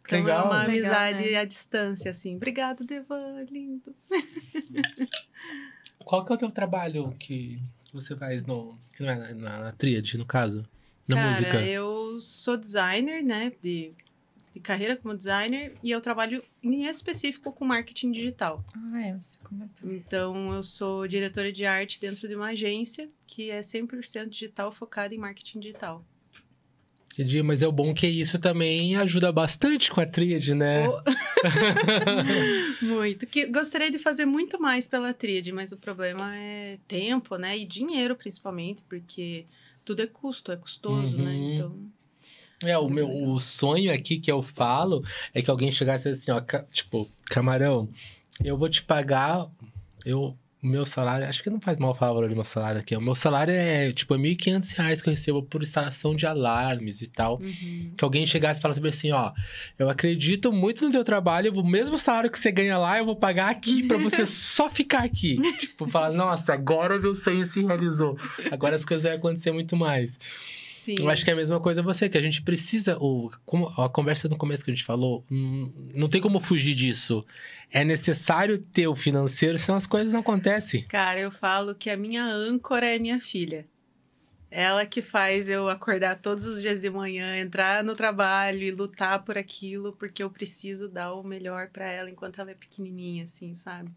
Então 0.04 0.18
Legal. 0.18 0.44
é 0.44 0.48
uma 0.48 0.62
Legal, 0.66 0.68
amizade 0.68 1.30
né? 1.32 1.36
à 1.38 1.44
distância, 1.46 2.10
assim. 2.10 2.36
Obrigado, 2.36 2.84
Devan, 2.84 3.46
lindo. 3.50 3.94
Qual 6.04 6.24
que 6.24 6.32
é 6.32 6.34
o 6.34 6.38
teu 6.38 6.50
trabalho 6.50 7.14
que 7.18 7.60
você 7.92 8.14
faz 8.16 8.44
no, 8.44 8.78
é 9.00 9.04
na, 9.04 9.34
na, 9.34 9.58
na 9.60 9.72
tríade, 9.72 10.18
no 10.18 10.26
caso? 10.26 10.66
Na 11.06 11.16
Cara, 11.16 11.28
música? 11.30 11.62
eu 11.62 12.20
sou 12.20 12.56
designer, 12.56 13.22
né, 13.22 13.52
de, 13.62 13.92
de 14.54 14.60
carreira 14.60 14.96
como 14.96 15.16
designer, 15.16 15.74
e 15.82 15.90
eu 15.90 16.00
trabalho 16.00 16.42
em 16.62 16.86
específico 16.86 17.52
com 17.52 17.64
marketing 17.64 18.12
digital. 18.12 18.64
Ah, 18.74 19.02
é, 19.02 19.14
você 19.14 19.38
comentou. 19.38 19.92
Então, 19.92 20.52
eu 20.54 20.62
sou 20.62 21.06
diretora 21.06 21.52
de 21.52 21.66
arte 21.66 22.00
dentro 22.00 22.26
de 22.26 22.34
uma 22.34 22.48
agência 22.48 23.08
que 23.26 23.50
é 23.50 23.60
100% 23.60 24.28
digital, 24.28 24.72
focada 24.72 25.14
em 25.14 25.18
marketing 25.18 25.60
digital. 25.60 26.04
Entendi, 27.14 27.42
mas 27.42 27.62
é 27.62 27.66
o 27.68 27.72
bom 27.72 27.94
que 27.94 28.06
isso 28.08 28.38
também 28.40 28.96
ajuda 28.96 29.30
bastante 29.30 29.88
com 29.90 30.00
a 30.00 30.06
tríade, 30.06 30.52
né? 30.52 30.88
Oh. 30.88 31.00
muito. 32.84 33.24
Que 33.26 33.46
gostaria 33.46 33.90
de 33.90 33.98
fazer 33.98 34.24
muito 34.26 34.60
mais 34.60 34.88
pela 34.88 35.14
tríade, 35.14 35.52
mas 35.52 35.70
o 35.72 35.76
problema 35.76 36.36
é 36.36 36.78
tempo, 36.88 37.36
né? 37.36 37.56
E 37.56 37.64
dinheiro, 37.64 38.16
principalmente, 38.16 38.82
porque 38.88 39.46
tudo 39.84 40.02
é 40.02 40.06
custo, 40.06 40.50
é 40.50 40.56
custoso, 40.56 41.16
né? 41.16 41.30
Uhum. 41.30 41.54
Então, 41.54 41.78
É, 42.64 42.76
o 42.78 42.88
é 42.88 42.92
meu 42.92 43.08
o 43.08 43.38
sonho 43.38 43.92
aqui 43.92 44.18
que 44.18 44.30
eu 44.32 44.42
falo 44.42 45.04
é 45.32 45.40
que 45.40 45.50
alguém 45.50 45.70
chegasse 45.70 46.08
assim, 46.08 46.32
ó, 46.32 46.40
ca- 46.40 46.64
tipo, 46.72 47.08
camarão, 47.26 47.88
eu 48.44 48.56
vou 48.56 48.68
te 48.68 48.82
pagar, 48.82 49.48
eu 50.04 50.36
o 50.64 50.66
meu 50.66 50.86
salário, 50.86 51.28
acho 51.28 51.42
que 51.42 51.50
não 51.50 51.60
faz 51.60 51.76
mal 51.78 51.94
falar 51.94 52.12
o 52.12 52.14
valor 52.14 52.30
do 52.30 52.34
meu 52.34 52.44
salário 52.44 52.80
aqui. 52.80 52.96
O 52.96 53.00
meu 53.00 53.14
salário 53.14 53.52
é, 53.52 53.92
tipo, 53.92 54.14
é 54.14 54.18
1.500 54.18 54.76
reais 54.76 55.02
que 55.02 55.10
eu 55.10 55.12
recebo 55.12 55.42
por 55.42 55.60
instalação 55.60 56.16
de 56.16 56.26
alarmes 56.26 57.02
e 57.02 57.06
tal. 57.06 57.38
uhum. 57.38 57.92
Que 57.94 58.02
alguém 58.02 58.26
chegasse 58.26 58.60
e 58.60 58.62
falasse 58.62 58.86
assim, 58.86 59.12
ó, 59.12 59.32
eu 59.78 59.90
acredito 59.90 60.50
muito 60.50 60.86
no 60.86 60.90
teu 60.90 61.04
trabalho, 61.04 61.52
o 61.52 61.66
mesmo 61.66 61.98
salário 61.98 62.30
que 62.30 62.38
você 62.38 62.50
ganha 62.50 62.78
lá, 62.78 62.96
eu 62.96 63.04
vou 63.04 63.14
pagar 63.14 63.50
aqui 63.50 63.86
pra 63.86 63.98
você 63.98 64.24
só 64.26 64.70
ficar 64.70 65.04
aqui. 65.04 65.38
tipo, 65.60 65.86
falar, 65.90 66.10
nossa, 66.12 66.54
agora 66.54 66.96
o 66.96 67.00
meu 67.00 67.14
sonho 67.14 67.46
se 67.46 67.62
realizou. 67.62 68.18
Agora 68.50 68.74
as 68.74 68.86
coisas 68.86 69.02
vão 69.02 69.18
acontecer 69.18 69.52
muito 69.52 69.76
mais. 69.76 70.18
Sim. 70.84 70.96
Eu 70.98 71.08
acho 71.08 71.24
que 71.24 71.30
é 71.30 71.32
a 71.32 71.36
mesma 71.36 71.58
coisa 71.58 71.80
você, 71.80 72.10
que 72.10 72.18
a 72.18 72.20
gente 72.20 72.42
precisa, 72.42 72.98
o, 72.98 73.30
como 73.46 73.68
a 73.68 73.88
conversa 73.88 74.28
no 74.28 74.36
começo 74.36 74.62
que 74.62 74.70
a 74.70 74.74
gente 74.74 74.84
falou, 74.84 75.24
hum, 75.30 75.72
não 75.94 76.10
tem 76.10 76.20
como 76.20 76.40
fugir 76.40 76.74
disso. 76.74 77.24
É 77.70 77.82
necessário 77.82 78.58
ter 78.58 78.86
o 78.86 78.94
financeiro, 78.94 79.58
senão 79.58 79.78
as 79.78 79.86
coisas 79.86 80.12
não 80.12 80.20
acontecem. 80.20 80.82
Cara, 80.82 81.18
eu 81.18 81.30
falo 81.30 81.74
que 81.74 81.88
a 81.88 81.96
minha 81.96 82.22
âncora 82.22 82.84
é 82.84 82.98
minha 82.98 83.18
filha. 83.18 83.66
Ela 84.50 84.84
que 84.84 85.00
faz 85.00 85.48
eu 85.48 85.70
acordar 85.70 86.20
todos 86.20 86.44
os 86.44 86.60
dias 86.60 86.82
de 86.82 86.90
manhã, 86.90 87.34
entrar 87.38 87.82
no 87.82 87.96
trabalho 87.96 88.62
e 88.62 88.70
lutar 88.70 89.24
por 89.24 89.38
aquilo, 89.38 89.94
porque 89.94 90.22
eu 90.22 90.28
preciso 90.28 90.86
dar 90.86 91.14
o 91.14 91.22
melhor 91.22 91.70
pra 91.70 91.86
ela 91.86 92.10
enquanto 92.10 92.42
ela 92.42 92.50
é 92.50 92.54
pequenininha, 92.54 93.24
assim, 93.24 93.54
sabe? 93.54 93.90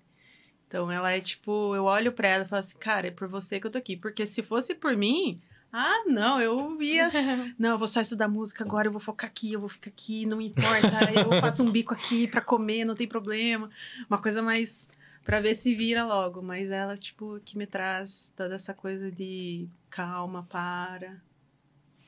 Então 0.69 0.89
ela 0.89 1.11
é 1.11 1.19
tipo, 1.19 1.75
eu 1.75 1.83
olho 1.83 2.13
pra 2.13 2.29
ela 2.29 2.45
e 2.45 2.47
falo 2.47 2.61
assim, 2.61 2.77
cara, 2.77 3.07
é 3.07 3.11
por 3.11 3.27
você 3.27 3.59
que 3.59 3.67
eu 3.67 3.71
tô 3.71 3.77
aqui. 3.77 3.97
Porque 3.97 4.25
se 4.25 4.41
fosse 4.41 4.73
por 4.73 4.95
mim, 4.95 5.41
ah, 5.79 6.03
não, 6.07 6.39
eu 6.39 6.81
ia. 6.81 7.09
Não, 7.57 7.71
eu 7.71 7.77
vou 7.77 7.87
só 7.87 8.01
estudar 8.01 8.27
música 8.27 8.63
agora, 8.63 8.87
eu 8.87 8.91
vou 8.91 9.01
focar 9.01 9.29
aqui, 9.29 9.53
eu 9.53 9.59
vou 9.59 9.69
ficar 9.69 9.89
aqui, 9.89 10.25
não 10.25 10.39
importa. 10.41 11.11
eu 11.13 11.39
faço 11.41 11.63
um 11.63 11.71
bico 11.71 11.93
aqui 11.93 12.27
pra 12.27 12.41
comer, 12.41 12.85
não 12.85 12.95
tem 12.95 13.07
problema. 13.07 13.69
Uma 14.09 14.21
coisa 14.21 14.41
mais 14.41 14.87
Pra 15.27 15.41
ver 15.41 15.55
se 15.55 15.75
vira 15.75 16.05
logo. 16.05 16.41
Mas 16.41 16.71
ela, 16.71 16.95
tipo, 16.95 17.37
que 17.43 17.57
me 17.57 17.67
traz 17.67 18.31
toda 18.33 18.55
essa 18.55 18.73
coisa 18.73 19.11
de 19.11 19.67
calma, 19.89 20.43
para. 20.43 21.21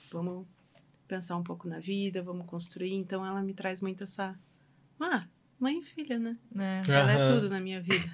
Vamos 0.10 0.48
pensar 1.06 1.36
um 1.36 1.44
pouco 1.44 1.68
na 1.68 1.80
vida, 1.80 2.24
vamos 2.24 2.48
construir. 2.48 2.94
Então 2.94 3.26
ela 3.26 3.42
me 3.42 3.54
traz 3.54 3.82
muito 3.82 4.06
essa. 4.06 4.40
Ah, 4.98 5.28
mãe 5.60 5.80
e 5.80 5.84
filha, 5.84 6.18
né? 6.18 6.38
Né? 6.50 6.82
Ela 6.88 7.12
é 7.12 7.16
Aham. 7.16 7.36
tudo 7.36 7.50
na 7.50 7.60
minha 7.60 7.82
vida. 7.82 8.10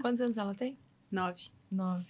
Quantos 0.00 0.22
anos 0.22 0.38
ela 0.38 0.54
tem? 0.54 0.78
Nove. 1.12 1.50
Nove. 1.70 2.04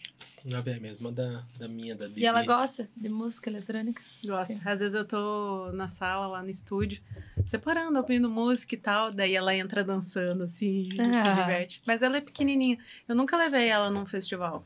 Não 0.44 0.58
é 0.58 0.74
a 0.74 0.80
mesma 0.80 1.10
da, 1.10 1.44
da 1.58 1.66
minha, 1.66 1.94
da 1.96 2.06
Bibi. 2.06 2.20
E 2.20 2.26
ela 2.26 2.44
gosta 2.44 2.88
de 2.96 3.08
música 3.08 3.50
eletrônica? 3.50 4.00
Gosta. 4.24 4.54
Sim. 4.54 4.60
Às 4.64 4.78
vezes 4.78 4.94
eu 4.94 5.04
tô 5.04 5.72
na 5.72 5.88
sala, 5.88 6.28
lá 6.28 6.42
no 6.42 6.50
estúdio, 6.50 7.02
separando, 7.44 7.98
ouvindo 7.98 8.30
música 8.30 8.74
e 8.74 8.78
tal. 8.78 9.12
Daí 9.12 9.34
ela 9.34 9.54
entra 9.56 9.82
dançando, 9.82 10.44
assim, 10.44 10.88
e 10.92 10.96
se 10.96 11.00
Ah. 11.02 11.42
diverte. 11.42 11.80
Mas 11.86 12.02
ela 12.02 12.18
é 12.18 12.20
pequenininha. 12.20 12.78
Eu 13.08 13.16
nunca 13.16 13.36
levei 13.36 13.66
ela 13.68 13.90
num 13.90 14.06
festival. 14.06 14.64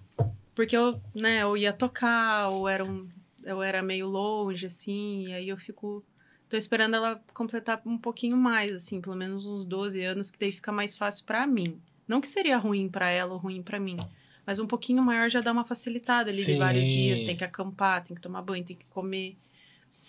Porque 0.55 0.77
eu, 0.77 1.01
né, 1.15 1.43
eu 1.43 1.57
ia 1.57 1.73
tocar, 1.73 2.49
ou 2.51 2.69
era 2.69 2.85
um, 2.85 3.09
eu 3.43 3.62
era 3.62 3.83
meio 3.83 4.07
longe, 4.07 4.67
assim, 4.67 5.28
e 5.28 5.33
aí 5.33 5.49
eu 5.49 5.57
fico. 5.57 6.05
Tô 6.49 6.57
esperando 6.59 6.94
ela 6.97 7.23
completar 7.33 7.81
um 7.86 7.97
pouquinho 7.97 8.36
mais, 8.36 8.75
assim, 8.75 9.01
pelo 9.01 9.15
menos 9.17 9.47
uns 9.47 9.65
12 9.65 10.02
anos, 10.02 10.31
que 10.31 10.39
daí 10.39 10.52
fica 10.52 10.70
mais 10.73 10.94
fácil 10.97 11.25
pra 11.25 11.47
mim. 11.47 11.81
Não 12.09 12.20
que 12.20 12.27
seria 12.28 12.59
ruim 12.59 12.89
pra 12.89 13.09
ela 13.09 13.33
ou 13.33 13.39
ruim 13.39 13.62
pra 13.62 13.78
mim. 13.81 13.99
Mas 14.47 14.59
um 14.59 14.67
pouquinho 14.67 15.02
maior 15.02 15.28
já 15.28 15.41
dá 15.41 15.52
uma 15.52 15.65
facilitada 15.65 16.31
ali 16.31 16.44
de 16.44 16.57
vários 16.57 16.86
Sim. 16.86 16.93
dias. 16.93 17.20
Tem 17.23 17.36
que 17.36 17.44
acampar, 17.44 18.05
tem 18.05 18.15
que 18.15 18.20
tomar 18.23 18.43
banho, 18.43 18.65
tem 18.65 18.77
que 18.77 18.86
comer. 18.86 19.36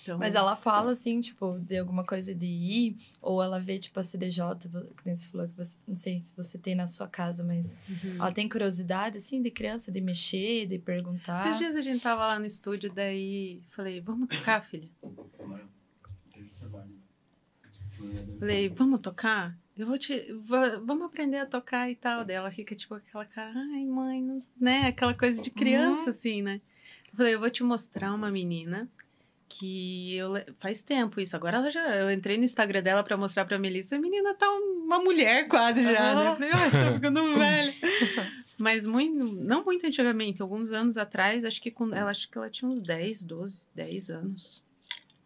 Então, 0.02 0.18
Mas 0.18 0.34
ela 0.36 0.56
fala, 0.56 0.92
assim, 0.92 1.20
tipo, 1.20 1.60
de 1.60 1.78
alguma 1.78 2.04
coisa 2.04 2.34
de 2.34 2.46
ir, 2.48 2.98
ou 3.22 3.44
ela 3.44 3.60
vê, 3.60 3.78
tipo, 3.78 4.00
a 4.00 4.04
CDJ, 4.04 4.56
que 4.98 5.06
nem 5.06 5.16
você 5.16 5.28
falou 5.28 5.48
que 5.48 5.56
você, 5.56 5.80
não 5.88 5.96
sei 5.96 6.20
se 6.20 6.34
você 6.36 6.58
tem 6.58 6.74
na 6.74 6.88
sua 6.88 7.08
casa, 7.08 7.44
mas 7.44 7.78
Uhum. 7.88 8.16
ela 8.16 8.32
tem 8.32 8.50
curiosidade, 8.50 9.18
assim, 9.18 9.42
de 9.44 9.52
criança, 9.52 9.92
de 9.92 10.02
mexer, 10.02 10.66
de 10.66 10.80
perguntar. 10.80 11.46
Esses 11.46 11.58
dias 11.60 11.76
a 11.76 11.82
gente 11.82 12.02
tava 12.02 12.26
lá 12.26 12.40
no 12.40 12.46
estúdio, 12.48 12.92
daí 12.92 13.62
falei, 13.70 14.00
vamos 14.02 14.28
tocar, 14.30 14.62
filha? 14.64 14.90
Falei, 18.40 18.70
vamos 18.70 19.02
tocar? 19.02 19.56
Eu 19.82 19.88
vou 19.88 19.98
te. 19.98 20.32
va- 20.46 20.78
vamos 20.84 21.04
aprender 21.06 21.38
a 21.38 21.46
tocar 21.46 21.90
e 21.90 21.96
tal. 21.96 22.24
Daí 22.24 22.36
ela 22.36 22.52
fica, 22.52 22.76
tipo, 22.76 22.94
aquela 22.96 23.26
cara, 23.26 23.52
ai, 23.56 23.86
mãe, 23.86 24.22
não... 24.22 24.44
né? 24.60 24.88
Aquela 24.88 25.14
coisa 25.14 25.42
de 25.42 25.50
criança, 25.50 26.04
Uhum. 26.04 26.10
assim, 26.10 26.42
né? 26.42 26.62
Eu 27.12 27.18
falei, 27.18 27.34
eu 27.36 27.40
vou 27.40 27.50
te 27.50 27.64
mostrar 27.64 28.14
uma 28.14 28.30
menina 28.32 28.90
que 29.50 30.16
eu 30.16 30.32
faz 30.60 30.82
tempo 30.82 31.20
isso. 31.20 31.36
Agora 31.36 31.58
ela 31.58 31.70
já. 31.70 31.84
Eu 31.98 32.12
entrei 32.12 32.38
no 32.38 32.44
Instagram 32.46 32.82
dela 32.82 33.04
pra 33.04 33.18
mostrar 33.18 33.44
pra 33.46 33.60
Melissa, 33.60 33.96
a 33.96 34.00
menina 34.00 34.34
tá 34.34 34.50
uma 34.50 35.00
mulher 35.00 35.48
quase 35.48 35.84
já, 35.84 36.16
né? 36.16 36.28
Eu 36.30 36.34
falei, 36.34 36.50
tá 36.72 36.94
ficando 36.94 37.38
velha. 37.38 37.74
Mas 38.58 38.86
muito, 38.86 39.34
não 39.36 39.64
muito 39.66 39.86
antigamente, 39.88 40.42
alguns 40.42 40.72
anos 40.72 40.96
atrás, 40.96 41.44
acho 41.44 41.60
que 41.62 41.72
com, 41.72 41.94
ela 41.96 42.12
acho 42.12 42.30
que 42.30 42.38
ela 42.38 42.50
tinha 42.50 42.70
uns 42.70 42.80
10, 42.80 43.24
12, 43.26 43.68
10 43.74 44.10
anos. 44.12 44.64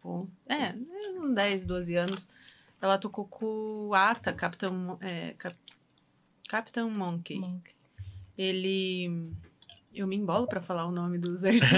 Bom, 0.02 0.26
é, 0.48 0.74
uns 1.20 1.34
10, 1.34 1.66
12 1.66 1.94
anos. 1.96 2.28
Ela 2.80 2.98
tocou 2.98 3.26
com 3.26 3.88
o 3.88 3.94
Ata, 3.94 4.32
Capitão, 4.32 4.98
é, 5.00 5.34
Cap, 5.38 5.56
Capitão 6.48 6.90
Monkey. 6.90 7.38
Monk. 7.38 7.70
Ele. 8.36 9.30
Eu 9.94 10.06
me 10.06 10.16
embolo 10.16 10.46
pra 10.46 10.60
falar 10.60 10.86
o 10.86 10.92
nome 10.92 11.18
dos 11.18 11.42
artistas. 11.44 11.70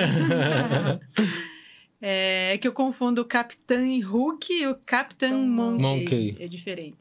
é 2.00 2.58
que 2.58 2.66
eu 2.66 2.72
confundo 2.72 3.22
o 3.22 3.24
Capitão 3.24 3.84
Hulk 4.00 4.52
e 4.52 4.66
o 4.66 4.74
Capitão 4.74 5.46
Monkey. 5.46 5.82
Monkey. 5.82 6.36
É 6.40 6.48
diferente. 6.48 6.98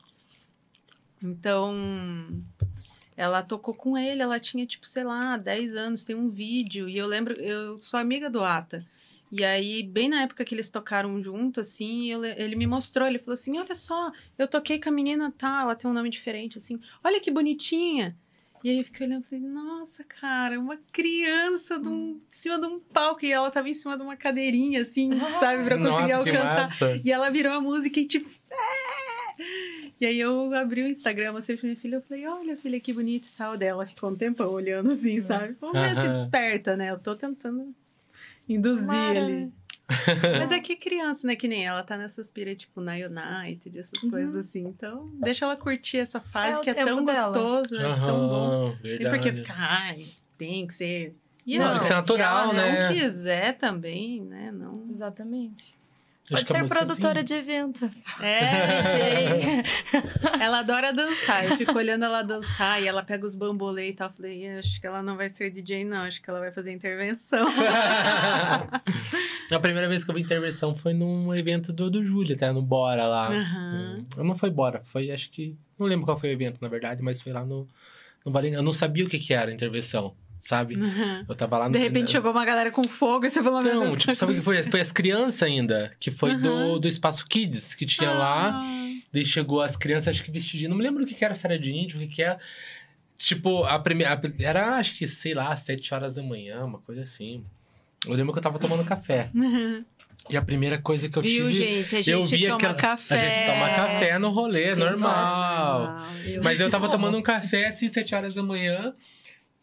Então, 1.22 1.74
ela 3.16 3.42
tocou 3.42 3.74
com 3.74 3.98
ele, 3.98 4.22
ela 4.22 4.40
tinha, 4.40 4.66
tipo, 4.66 4.88
sei 4.88 5.04
lá, 5.04 5.38
10 5.38 5.76
anos, 5.76 6.04
tem 6.04 6.16
um 6.16 6.30
vídeo. 6.30 6.88
E 6.88 6.96
eu 6.96 7.08
lembro, 7.08 7.34
eu 7.34 7.78
sou 7.78 8.00
amiga 8.00 8.30
do 8.30 8.44
Ata. 8.44 8.86
E 9.32 9.44
aí, 9.44 9.84
bem 9.84 10.08
na 10.10 10.22
época 10.22 10.46
que 10.46 10.56
eles 10.56 10.70
tocaram 10.70 11.22
junto, 11.22 11.60
assim, 11.60 12.10
eu 12.12 12.22
le- 12.22 12.36
ele 12.38 12.56
me 12.56 12.66
mostrou, 12.66 13.08
ele 13.08 13.20
falou 13.20 13.34
assim, 13.34 13.58
olha 13.60 13.76
só, 13.76 14.12
eu 14.38 14.48
toquei 14.48 14.80
com 14.80 14.88
a 14.90 14.92
menina 14.92 15.34
tal, 15.38 15.64
ela 15.64 15.76
tem 15.76 15.90
um 15.90 15.94
nome 15.94 16.10
diferente, 16.10 16.58
assim, 16.58 16.80
olha 17.04 17.20
que 17.20 17.30
bonitinha. 17.30 18.18
E 18.64 18.70
aí 18.70 18.78
eu 18.80 18.84
fiquei 18.86 19.06
olhando 19.06 19.24
e 19.24 19.28
falei, 19.28 19.44
nossa, 19.46 20.04
cara, 20.04 20.60
uma 20.60 20.78
criança 20.92 21.78
de, 21.78 21.88
um, 21.88 22.12
em 22.12 22.22
cima 22.30 22.58
de 22.60 22.66
um 22.66 22.80
palco, 22.80 23.24
e 23.26 23.32
ela 23.32 23.52
tava 23.52 23.70
em 23.70 23.74
cima 23.74 23.96
de 23.98 24.04
uma 24.04 24.16
cadeirinha, 24.16 24.82
assim, 24.82 25.10
sabe, 25.40 25.64
pra 25.64 25.78
conseguir 25.78 26.14
Nossa, 26.14 26.18
alcançar. 26.18 27.00
E 27.06 27.12
ela 27.12 27.30
virou 27.30 27.54
a 27.54 27.62
música 27.62 28.00
e 28.00 28.06
tipo. 28.06 28.30
"É!" 28.50 29.44
E 30.00 30.06
aí 30.06 30.20
eu 30.20 30.54
abri 30.54 30.84
o 30.84 30.88
Instagram, 30.88 31.34
mostrei 31.34 31.58
pra 31.58 31.68
minha 31.68 31.80
filha, 31.80 31.96
eu 31.98 32.02
falei, 32.02 32.26
olha, 32.28 32.58
filha, 32.58 32.80
que 32.80 32.94
bonita 32.94 33.28
e 33.28 33.32
tal. 33.38 33.58
Dela 33.58 33.86
ficou 33.86 34.10
um 34.10 34.16
tempão 34.16 34.50
olhando 34.52 34.92
assim, 34.92 35.22
sabe? 35.22 35.56
Vamos 35.60 35.82
ver 35.82 35.96
se 35.98 36.08
desperta, 36.10 36.76
né? 36.76 36.92
Eu 36.92 37.00
tô 37.00 37.16
tentando 37.16 37.74
induzir 38.48 38.86
Tomara, 38.88 39.20
ali. 39.20 39.34
né? 39.46 39.52
Mas 40.40 40.52
é 40.52 40.60
que 40.60 40.76
criança, 40.76 41.26
né? 41.26 41.36
Que 41.36 41.48
nem 41.48 41.66
ela 41.66 41.82
tá 41.84 41.98
nessas 41.98 42.30
pira, 42.30 42.54
tipo, 42.56 42.82
na 42.82 42.94
United, 42.94 43.78
essas 43.80 44.02
coisas 44.10 44.36
assim. 44.36 44.66
Então, 44.68 45.10
deixa 45.22 45.46
ela 45.46 45.56
curtir 45.56 45.98
essa 45.98 46.20
fase 46.20 46.60
É 46.60 46.64
que 46.64 46.70
é 46.70 46.86
tão 46.86 47.06
dela. 47.06 47.28
gostoso, 47.32 47.76
é 47.78 47.96
tão 48.06 48.28
bom. 48.28 48.46
Aham, 48.50 48.78
E 48.84 48.98
porque 49.10 49.32
verdade. 49.32 49.36
fica, 49.38 49.54
ai, 49.56 50.06
tem 50.38 50.68
que 50.68 50.74
ser. 50.74 51.16
E 51.46 51.58
Não, 51.58 51.66
outra, 51.66 51.80
tem 51.80 51.82
que 51.82 51.88
ser 51.88 51.94
natural, 52.02 52.50
se 52.50 52.56
ela 52.58 52.66
né? 52.66 52.90
não 52.90 52.96
quiser 52.96 53.58
também, 53.58 54.22
né? 54.22 54.52
Não. 54.52 54.88
Exatamente. 54.92 55.78
Pode 56.30 56.46
ser 56.46 56.68
produtora 56.68 57.20
assim, 57.20 57.26
de 57.26 57.34
evento. 57.36 57.90
É, 58.20 58.82
DJ. 58.84 59.64
Ela 60.42 60.60
adora 60.60 60.92
dançar. 60.92 61.46
Eu 61.46 61.56
fico 61.56 61.78
olhando 61.78 62.04
ela 62.04 62.22
dançar 62.22 62.82
e 62.82 62.88
ela 62.88 63.02
pega 63.02 63.26
os 63.26 63.34
bambolê 63.34 63.90
e 63.90 63.94
tal. 63.94 64.10
Eu 64.10 64.14
falei, 64.14 64.50
acho 64.58 64.82
que 64.82 64.86
ela 64.86 65.02
não 65.02 65.16
vai 65.16 65.30
ser 65.30 65.50
DJ, 65.50 65.86
não. 65.86 66.00
Acho 66.00 66.22
que 66.22 66.30
ela 66.30 66.40
vai 66.40 66.52
fazer 66.52 66.74
intervenção. 66.74 67.48
a 69.50 69.60
primeira 69.62 69.88
vez 69.88 70.04
que 70.04 70.12
eu 70.12 70.16
vi 70.16 70.22
intervenção 70.22 70.76
foi 70.76 70.94
num 70.94 71.34
evento 71.34 71.72
do, 71.72 71.90
do 71.90 72.04
Júlio, 72.04 72.36
até 72.36 72.52
no 72.52 72.62
Bora 72.62 73.08
lá. 73.08 73.30
Aham. 73.30 74.04
Hum, 74.18 74.24
Não 74.24 74.36
foi 74.36 74.50
Bora, 74.50 74.82
foi 74.84 75.10
acho 75.12 75.30
que. 75.30 75.56
Não 75.80 75.88
lembro 75.88 76.06
qual 76.06 76.18
foi 76.18 76.30
o 76.30 76.34
evento, 76.34 76.58
na 76.62 76.68
verdade, 76.68 77.02
mas 77.02 77.22
foi 77.22 77.32
lá 77.32 77.46
no. 77.46 77.66
no. 78.26 78.40
Eu 78.48 78.64
não 78.64 78.74
sabia 78.74 79.06
o 79.06 79.10
que, 79.10 79.18
que 79.18 79.34
era 79.34 79.54
intervenção, 79.54 80.14
sabe? 80.40 80.76
Aham. 80.76 81.26
Eu 81.28 81.36
tava 81.36 81.58
lá 81.58 81.66
no. 81.68 81.72
De 81.74 81.80
repente 81.80 82.12
chegou 82.12 82.32
uma 82.32 82.46
galera 82.46 82.72
com 82.72 82.84
fogo 82.84 83.26
e 83.26 83.30
você 83.30 83.42
falou, 83.44 83.62
meu 83.62 83.74
Não, 83.86 83.96
tipo, 83.96 84.16
sabe 84.16 84.34
o 84.34 84.36
que 84.36 84.42
foi? 84.42 84.64
Foi 84.64 84.80
as 84.82 84.92
crianças 84.92 85.44
ainda, 85.44 85.94
que 86.00 86.12
foi 86.12 86.36
do, 86.36 86.50
Aham. 86.50 86.80
do 86.80 86.88
Espaço 86.88 87.26
Kids, 87.28 87.74
que 87.76 87.86
tinha 87.86 88.12
lá. 88.12 88.64
Daí 89.12 89.26
chegou 89.26 89.62
as 89.62 89.76
crianças, 89.76 90.10
acho 90.10 90.24
que 90.24 90.32
vestidinho. 90.32 90.70
Não 90.70 90.78
me 90.78 90.84
lembro 90.84 91.04
o 91.04 91.08
que, 91.08 91.24
era, 91.24 91.34
se 91.36 91.46
era 91.46 91.58
de 91.58 91.72
índio, 91.72 91.98
o 91.98 92.02
que, 92.02 92.08
que 92.16 92.24
é. 92.24 92.38
Tipo, 93.18 93.64
a 93.64 93.80
primeira. 93.80 94.20
Era, 94.40 94.76
acho 94.78 94.96
que, 94.96 95.08
sei 95.08 95.34
lá, 95.34 95.56
sete 95.56 95.94
horas 95.94 96.14
da 96.14 96.22
manhã, 96.22 96.64
uma 96.66 96.80
coisa 96.80 97.02
assim. 97.04 97.44
Eu 98.06 98.14
lembro 98.14 98.32
que 98.32 98.40
eu 98.40 98.44
tava 98.44 98.60
tomando 98.60 98.84
café. 98.86 99.32
Aham. 99.36 99.84
E 100.30 100.36
a 100.36 100.42
primeira 100.42 100.78
coisa 100.78 101.08
que 101.08 101.18
eu 101.18 101.22
Viu, 101.24 101.50
tive. 101.50 101.54
gente? 101.54 101.96
A 101.96 101.98
gente 102.00 102.10
eu 102.10 102.26
vi 102.26 102.42
toma 102.44 102.56
aquela- 102.56 102.74
café. 102.74 103.16
A 103.16 103.30
gente 103.30 103.46
toma 103.54 103.70
café 103.76 104.20
no 104.20 104.30
rolê, 104.30 104.76
normal. 104.76 106.06
Eu- 106.26 106.44
Mas 106.44 106.60
eu 106.60 106.70
tava 106.70 106.90
tomando 106.90 107.18
um 107.18 107.22
café, 107.22 107.68
assim, 107.68 107.88
sete 107.88 108.14
horas 108.14 108.34
da 108.34 108.44
manhã. 108.44 108.94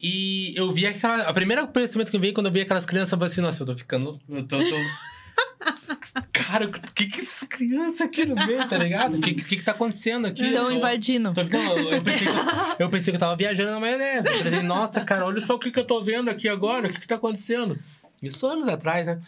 E 0.00 0.52
eu 0.56 0.72
vi 0.72 0.86
aquela. 0.86 1.22
A 1.22 1.32
primeira 1.32 1.66
pensamento 1.66 2.10
que 2.10 2.18
veio 2.18 2.34
quando 2.34 2.46
eu 2.46 2.52
vi 2.52 2.60
aquelas 2.60 2.84
crianças, 2.84 3.12
eu 3.12 3.18
falei 3.18 3.32
assim, 3.32 3.40
nossa, 3.40 3.62
eu 3.62 3.66
tô 3.66 3.76
ficando. 3.76 4.20
Eu 4.28 4.46
tô. 4.46 4.58
tô... 4.58 4.64
Cara, 6.32 6.66
o 6.66 6.70
que 6.70 7.06
que 7.06 7.20
essas 7.20 7.48
crianças 7.48 8.00
aqui 8.02 8.24
no 8.24 8.34
meio, 8.34 8.68
tá 8.68 8.76
ligado? 8.76 9.16
O 9.16 9.20
que, 9.20 9.34
que 9.34 9.56
que 9.56 9.62
tá 9.62 9.72
acontecendo 9.72 10.26
aqui? 10.26 10.42
Estão 10.44 10.70
Eu- 10.70 10.76
invadindo. 10.76 11.32
Tô- 11.32 11.42
não, 11.44 11.78
eu, 11.90 12.02
pensei 12.02 12.26
que 12.26 12.32
eu, 12.32 12.86
eu 12.86 12.90
pensei 12.90 13.12
que 13.12 13.16
eu 13.16 13.20
tava 13.20 13.36
viajando 13.36 13.70
na 13.72 13.80
maionese. 13.80 14.28
Eu 14.28 14.62
nossa, 14.62 15.00
cara, 15.00 15.24
olha 15.24 15.40
só 15.40 15.54
o 15.54 15.58
que, 15.58 15.70
que 15.70 15.78
eu 15.78 15.86
tô 15.86 16.02
vendo 16.04 16.28
aqui 16.28 16.48
agora, 16.48 16.88
o 16.88 16.92
que, 16.92 17.00
que 17.00 17.08
tá 17.08 17.14
acontecendo. 17.16 17.78
Isso 18.22 18.46
anos 18.46 18.68
atrás, 18.68 19.06
né? 19.06 19.20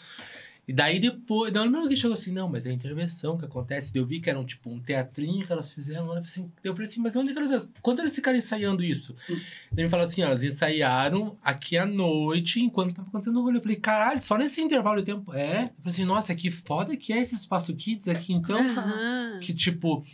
E 0.68 0.72
daí 0.72 0.98
depois, 0.98 1.52
não 1.52 1.62
lembro 1.62 1.88
que 1.88 1.94
chegou 1.94 2.14
assim, 2.14 2.32
não, 2.32 2.48
mas 2.48 2.66
é 2.66 2.70
a 2.70 2.72
intervenção 2.72 3.38
que 3.38 3.44
acontece. 3.44 3.96
Eu 3.96 4.04
vi 4.04 4.20
que 4.20 4.28
era 4.28 4.38
um, 4.38 4.44
tipo, 4.44 4.68
um 4.68 4.80
teatrinho 4.80 5.46
que 5.46 5.52
elas 5.52 5.72
fizeram. 5.72 6.02
Eu 6.02 6.06
falei 6.08 6.22
assim, 6.24 6.52
eu 6.64 6.72
falei 6.72 6.88
assim, 6.88 7.00
mas 7.00 7.14
onde 7.14 7.32
que 7.32 7.38
elas. 7.38 7.68
Quando 7.80 8.00
eles 8.00 8.14
ficaram 8.14 8.36
ensaiando 8.36 8.82
isso? 8.82 9.14
Daí 9.28 9.84
ele 9.84 9.88
falou 9.88 10.02
assim, 10.02 10.22
ó, 10.22 10.26
elas 10.26 10.42
ensaiaram 10.42 11.38
aqui 11.40 11.78
à 11.78 11.86
noite, 11.86 12.60
enquanto 12.60 12.94
tava 12.94 13.06
acontecendo 13.06 13.38
o 13.38 13.42
rolê. 13.42 13.58
Eu 13.58 13.62
falei, 13.62 13.76
caralho, 13.76 14.18
só 14.20 14.36
nesse 14.36 14.60
intervalo 14.60 14.98
de 14.98 15.06
tempo. 15.06 15.32
É? 15.32 15.64
Eu 15.64 15.68
falei 15.68 15.72
assim, 15.86 16.04
nossa, 16.04 16.34
que 16.34 16.50
foda 16.50 16.96
que 16.96 17.12
é 17.12 17.20
esse 17.20 17.36
espaço 17.36 17.74
kids 17.76 18.08
aqui, 18.08 18.32
então. 18.32 18.58
Aham. 18.58 19.38
Que, 19.40 19.54
tipo, 19.54 20.04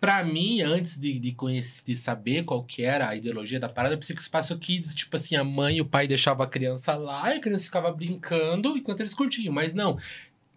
pra 0.00 0.24
mim, 0.24 0.62
antes 0.62 0.98
de, 0.98 1.18
de, 1.18 1.32
conhecer, 1.32 1.82
de 1.84 1.94
saber 1.94 2.44
qual 2.44 2.64
que 2.64 2.82
era 2.82 3.08
a 3.08 3.14
ideologia 3.14 3.60
da 3.60 3.68
parada, 3.68 3.94
eu 3.94 3.98
pensei 3.98 4.16
que 4.16 4.22
o 4.22 4.24
Espaço 4.24 4.58
Kids, 4.58 4.94
tipo 4.94 5.14
assim, 5.14 5.36
a 5.36 5.44
mãe 5.44 5.76
e 5.76 5.80
o 5.80 5.86
pai 5.86 6.08
deixavam 6.08 6.44
a 6.44 6.48
criança 6.48 6.94
lá 6.94 7.34
e 7.34 7.38
a 7.38 7.40
criança 7.40 7.66
ficava 7.66 7.92
brincando 7.92 8.76
enquanto 8.76 9.00
eles 9.00 9.12
curtiam. 9.12 9.52
Mas 9.52 9.74
não, 9.74 9.98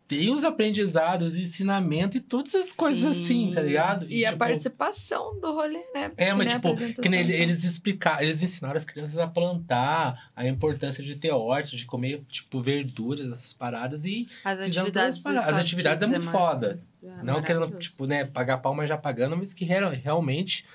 tem 0.07 0.29
os 0.29 0.43
aprendizados, 0.43 1.35
ensinamento 1.35 2.17
e 2.17 2.21
todas 2.21 2.55
as 2.55 2.71
coisas 2.71 3.15
Sim. 3.15 3.23
assim, 3.23 3.53
tá 3.53 3.61
ligado? 3.61 4.05
E 4.09 4.25
a 4.25 4.29
tipo, 4.29 4.39
participação 4.39 5.39
do 5.39 5.51
rolê, 5.51 5.83
né? 5.93 6.11
É, 6.15 6.33
mas 6.33 6.47
Né, 6.47 6.53
tipo, 6.53 7.01
que 7.01 7.09
nem 7.09 7.25
e 7.25 7.33
eles 7.33 7.63
explicaram, 7.63 8.21
eles 8.21 8.41
ensinaram 8.41 8.77
as 8.77 8.85
crianças 8.85 9.17
a 9.17 9.27
plantar, 9.27 10.31
a 10.35 10.47
importância 10.47 11.03
de 11.03 11.15
ter 11.15 11.31
horta, 11.31 11.75
de 11.75 11.85
comer, 11.85 12.23
tipo, 12.29 12.61
verduras, 12.61 13.31
essas 13.31 13.53
paradas 13.53 14.05
e 14.05 14.27
As 14.43 14.59
atividades, 14.59 15.17
paradas. 15.19 15.53
As 15.53 15.59
atividades 15.59 16.03
é 16.03 16.07
muito 16.07 16.29
foda. 16.29 16.81
É 17.07 17.23
Não 17.23 17.41
querendo, 17.41 17.77
tipo, 17.77 18.05
né, 18.05 18.25
pagar 18.25 18.57
pau, 18.59 18.73
mas 18.73 18.89
já 18.89 18.97
pagando, 18.97 19.35
mas 19.37 19.53
que 19.53 19.65
real- 19.65 19.91
realmente. 19.91 20.65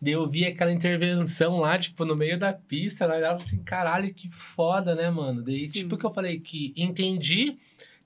Daí 0.00 0.12
eu 0.12 0.28
vi 0.28 0.44
aquela 0.44 0.70
intervenção 0.72 1.58
lá, 1.58 1.76
tipo, 1.78 2.04
no 2.04 2.14
meio 2.14 2.38
da 2.38 2.52
pista, 2.52 3.04
lá, 3.04 3.18
e 3.18 3.22
ela 3.22 3.34
assim, 3.36 3.58
caralho, 3.64 4.14
que 4.14 4.30
foda, 4.30 4.94
né, 4.94 5.10
mano? 5.10 5.42
Daí, 5.42 5.66
Sim. 5.66 5.80
tipo, 5.80 5.96
que 5.96 6.06
eu 6.06 6.14
falei 6.14 6.38
que 6.38 6.72
entendi 6.76 7.58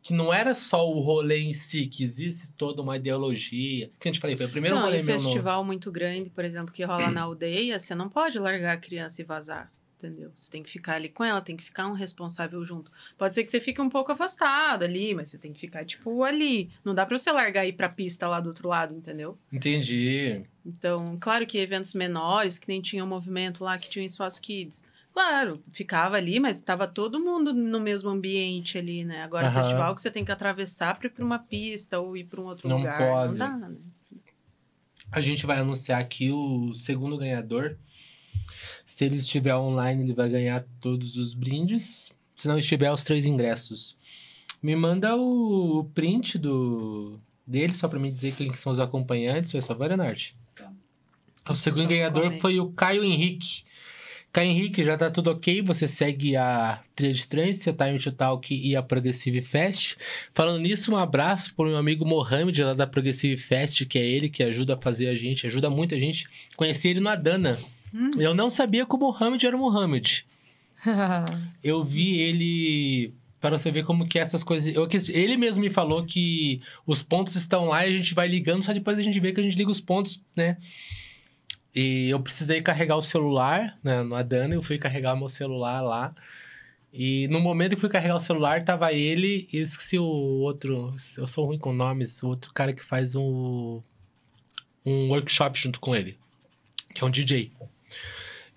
que 0.03 0.13
não 0.13 0.33
era 0.35 0.53
só 0.53 0.91
o 0.91 0.99
rolê 1.01 1.39
em 1.41 1.53
si, 1.55 1.87
que 1.87 2.03
existe 2.03 2.51
toda 2.53 2.83
uma 2.83 2.97
ideologia. 2.97 3.89
Que 4.01 4.09
a 4.09 4.13
gente 4.13 4.21
falei, 4.21 4.37
foi 4.37 4.47
o 4.47 4.51
primeiro 4.51 4.77
não, 4.77 4.83
rolê 4.85 5.01
meu 5.03 5.15
no- 5.15 5.21
festival 5.21 5.63
muito 5.63 5.93
grande, 5.93 6.29
por 6.31 6.45
exemplo, 6.45 6.73
que 6.73 6.83
rola 6.83 7.11
na 7.11 7.23
aldeia, 7.23 7.79
você 7.79 7.95
não 7.95 8.09
pode 8.09 8.37
largar 8.39 8.73
a 8.73 8.77
criança 8.81 9.23
e 9.23 9.25
vazar, 9.25 9.71
entendeu? 10.03 10.33
Você 10.35 10.51
tem 10.51 10.63
que 10.63 10.71
ficar 10.71 10.95
ali 10.95 11.09
com 11.09 11.23
ela, 11.23 11.41
tem 11.41 11.57
que 11.57 11.63
ficar 11.63 11.87
um 11.87 11.93
responsável 11.93 12.65
junto. 12.65 12.91
Pode 13.17 13.35
ser 13.35 13.45
que 13.45 13.51
você 13.51 13.61
fique 13.61 13.81
um 13.81 13.89
pouco 13.89 14.11
afastado 14.11 14.83
ali, 14.83 15.15
mas 15.15 15.29
você 15.29 15.39
tem 15.39 15.53
que 15.53 15.61
ficar, 15.61 15.85
tipo, 15.85 16.25
ali. 16.25 16.71
Não 16.85 16.95
dá 16.95 17.07
pra 17.07 17.17
você 17.17 17.31
largar 17.31 17.65
e 17.65 17.69
ir 17.69 17.73
pra 17.75 17.89
pista 17.89 18.27
lá 18.27 18.41
do 18.41 18.49
outro 18.49 18.69
lado, 18.69 18.95
entendeu? 18.95 19.39
Entendi. 19.53 20.43
Então, 20.67 21.17
claro 21.21 21.47
que 21.47 21.59
eventos 21.59 21.95
menores, 21.95 22.59
que 22.59 22.69
nem 22.69 22.81
tinha 22.81 23.05
um 23.05 23.09
movimento 23.09 23.63
lá 23.63 23.79
que 23.79 23.89
tinha 23.89 24.03
um 24.03 24.07
espaço 24.07 24.41
kids. 24.41 24.85
Claro, 25.13 25.63
ficava 25.71 26.17
ali, 26.17 26.41
mas 26.41 26.57
estava 26.57 26.89
todo 26.89 27.21
mundo 27.21 27.53
no 27.53 27.79
mesmo 27.79 28.09
ambiente 28.09 28.79
ali, 28.79 29.05
né? 29.05 29.23
Agora, 29.23 29.49
Aham. 29.49 29.63
festival 29.63 29.95
que 29.95 30.01
você 30.01 30.11
tem 30.11 30.25
que 30.25 30.33
atravessar 30.33 30.97
para 30.99 31.07
ir 31.07 31.11
pra 31.11 31.25
uma 31.25 31.39
pista 31.39 32.01
ou 32.01 32.17
ir 32.17 32.25
para 32.25 32.41
um 32.41 32.45
outro 32.45 32.67
Não 32.67 32.79
lugar. 32.79 32.99
pode. 32.99 33.33
Não 33.33 33.39
dá, 33.39 33.57
né? 33.69 33.77
A 35.11 35.21
gente 35.21 35.45
vai 35.45 35.59
anunciar 35.59 36.01
aqui 36.01 36.31
o 36.31 36.73
segundo 36.73 37.19
ganhador. 37.19 37.77
Se 38.85 39.05
ele 39.05 39.17
estiver 39.17 39.55
online, 39.55 40.03
ele 40.03 40.15
vai 40.15 40.29
ganhar 40.29 40.65
todos 40.81 41.17
os 41.17 41.35
brindes. 41.35 42.13
Se 42.37 42.49
não 42.49 42.59
estiver, 42.59 42.91
os 42.93 43.05
três 43.05 43.25
ingressos. 43.25 43.97
Me 44.63 44.77
manda 44.77 45.17
o, 45.17 45.91
print 45.95 46.39
do 46.39 47.19
dele, 47.47 47.75
só 47.75 47.89
pra 47.89 47.99
me 47.99 48.11
dizer 48.11 48.35
quem 48.35 48.51
que 48.51 48.59
são 48.59 48.73
os 48.73 48.81
acompanhantes, 48.81 49.51
por 49.53 49.63
favor, 49.63 49.91
Renarte. 49.91 50.37
Tá. 50.57 50.73
O 51.49 51.55
segundo 51.55 51.83
Só 51.83 51.89
ganhador 51.89 52.25
comenta. 52.25 52.41
foi 52.41 52.61
o 52.61 52.71
Caio 52.71 53.05
Henrique. 53.05 53.65
Caio 54.33 54.51
Henrique, 54.51 54.83
já 54.83 54.97
tá 54.97 55.11
tudo 55.11 55.31
ok. 55.31 55.61
Você 55.63 55.87
segue 55.87 56.37
a 56.37 56.83
Trilha 56.97 57.13
de 57.13 57.29
Trance, 57.29 57.69
a 57.69 57.73
Time 57.73 57.99
to 57.99 58.13
Talk 58.13 58.55
e 58.55 58.75
a 58.75 58.83
Progressive 58.83 59.43
Fest. 59.43 59.97
Falando 60.33 60.61
nisso, 60.63 60.93
um 60.93 60.97
abraço 60.97 61.55
pro 61.55 61.67
meu 61.67 61.77
amigo 61.77 62.07
Mohamed, 62.07 62.65
lá 62.65 62.73
da 62.73 62.87
Progressive 62.87 63.37
Fest, 63.37 63.85
que 63.85 63.99
é 63.99 64.07
ele 64.07 64.31
que 64.31 64.43
ajuda 64.43 64.75
a 64.75 64.81
fazer 64.81 65.09
a 65.09 65.15
gente, 65.15 65.47
ajuda 65.47 65.69
muito 65.69 65.95
a 65.95 65.99
gente. 65.99 66.27
Conheci 66.57 66.89
ele 66.89 67.01
no 67.01 67.11
Adana. 67.11 67.59
Hum. 67.95 68.11
Eu 68.19 68.35
não 68.35 68.49
sabia 68.49 68.87
que 68.87 68.95
o 68.95 68.99
Mohamed 68.99 69.47
era 69.47 69.57
o 69.57 69.61
Mohamed. 69.61 70.27
Eu 71.63 71.85
vi 71.85 72.19
ele. 72.19 73.15
Para 73.41 73.59
você 73.59 73.73
ver 73.73 73.85
como 73.85 74.07
que 74.07 74.19
essas 74.19 74.45
coisas. 74.45 74.73
Eu, 74.75 74.89
ele 75.09 75.37
mesmo 75.37 75.61
me 75.61 75.71
falou 75.71 76.05
que 76.05 76.61
os 76.87 77.03
pontos 77.03 77.35
estão 77.35 77.67
lá 77.67 77.87
e 77.87 77.95
a 77.95 77.99
gente 77.99 78.15
vai 78.15 78.29
ligando, 78.29 78.63
só 78.63 78.73
depois 78.73 78.99
a 78.99 79.03
gente 79.03 79.19
vê 79.19 79.33
que 79.33 79.41
a 79.41 79.43
gente 79.43 79.57
liga 79.57 79.71
os 79.71 79.81
pontos, 79.81 80.23
né? 80.35 80.57
E 81.75 82.09
eu 82.11 82.21
precisei 82.21 82.63
carregar 82.63 82.97
o 82.97 83.03
celular, 83.03 83.79
né? 83.83 84.03
No 84.03 84.15
Adana, 84.15 84.55
eu 84.55 84.63
fui 84.63 84.79
carregar 84.79 85.17
meu 85.17 85.29
celular 85.29 85.81
lá. 85.81 86.15
E 86.93 87.27
no 87.29 87.41
momento 87.41 87.75
que 87.75 87.81
fui 87.81 87.89
carregar 87.89 88.17
o 88.17 88.21
celular, 88.21 88.65
tava 88.65 88.93
ele 88.93 89.49
e 89.51 89.57
eu 89.57 89.63
esqueci 89.63 89.99
o 89.99 90.05
outro. 90.05 90.95
Eu 91.17 91.27
sou 91.27 91.47
ruim 91.47 91.59
com 91.59 91.73
nomes, 91.73 92.23
o 92.23 92.29
outro 92.29 92.53
cara 92.53 92.73
que 92.73 92.85
faz 92.85 93.17
um, 93.17 93.81
um 94.85 95.09
workshop 95.09 95.59
junto 95.59 95.81
com 95.81 95.97
ele, 95.97 96.19
que 96.95 97.03
é 97.03 97.07
um 97.07 97.11
DJ. 97.11 97.51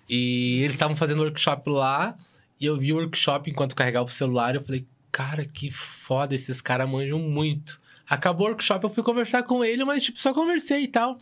E 0.08 0.60
eles 0.62 0.74
estavam 0.74 0.96
fazendo 0.96 1.22
workshop 1.22 1.68
lá, 1.70 2.16
e 2.60 2.66
eu 2.66 2.76
vi 2.78 2.92
o 2.92 2.96
workshop 2.96 3.50
enquanto 3.50 3.74
carregava 3.74 4.06
o 4.06 4.10
celular, 4.10 4.54
eu 4.54 4.62
falei, 4.62 4.86
cara, 5.10 5.44
que 5.44 5.70
foda, 5.70 6.34
esses 6.34 6.60
caras 6.60 6.88
manjam 6.88 7.18
muito. 7.18 7.80
Acabou 8.08 8.46
o 8.46 8.50
workshop, 8.50 8.84
eu 8.84 8.90
fui 8.90 9.02
conversar 9.02 9.42
com 9.42 9.64
ele, 9.64 9.84
mas 9.84 10.04
tipo, 10.04 10.20
só 10.20 10.32
conversei 10.32 10.84
e 10.84 10.88
tal. 10.88 11.18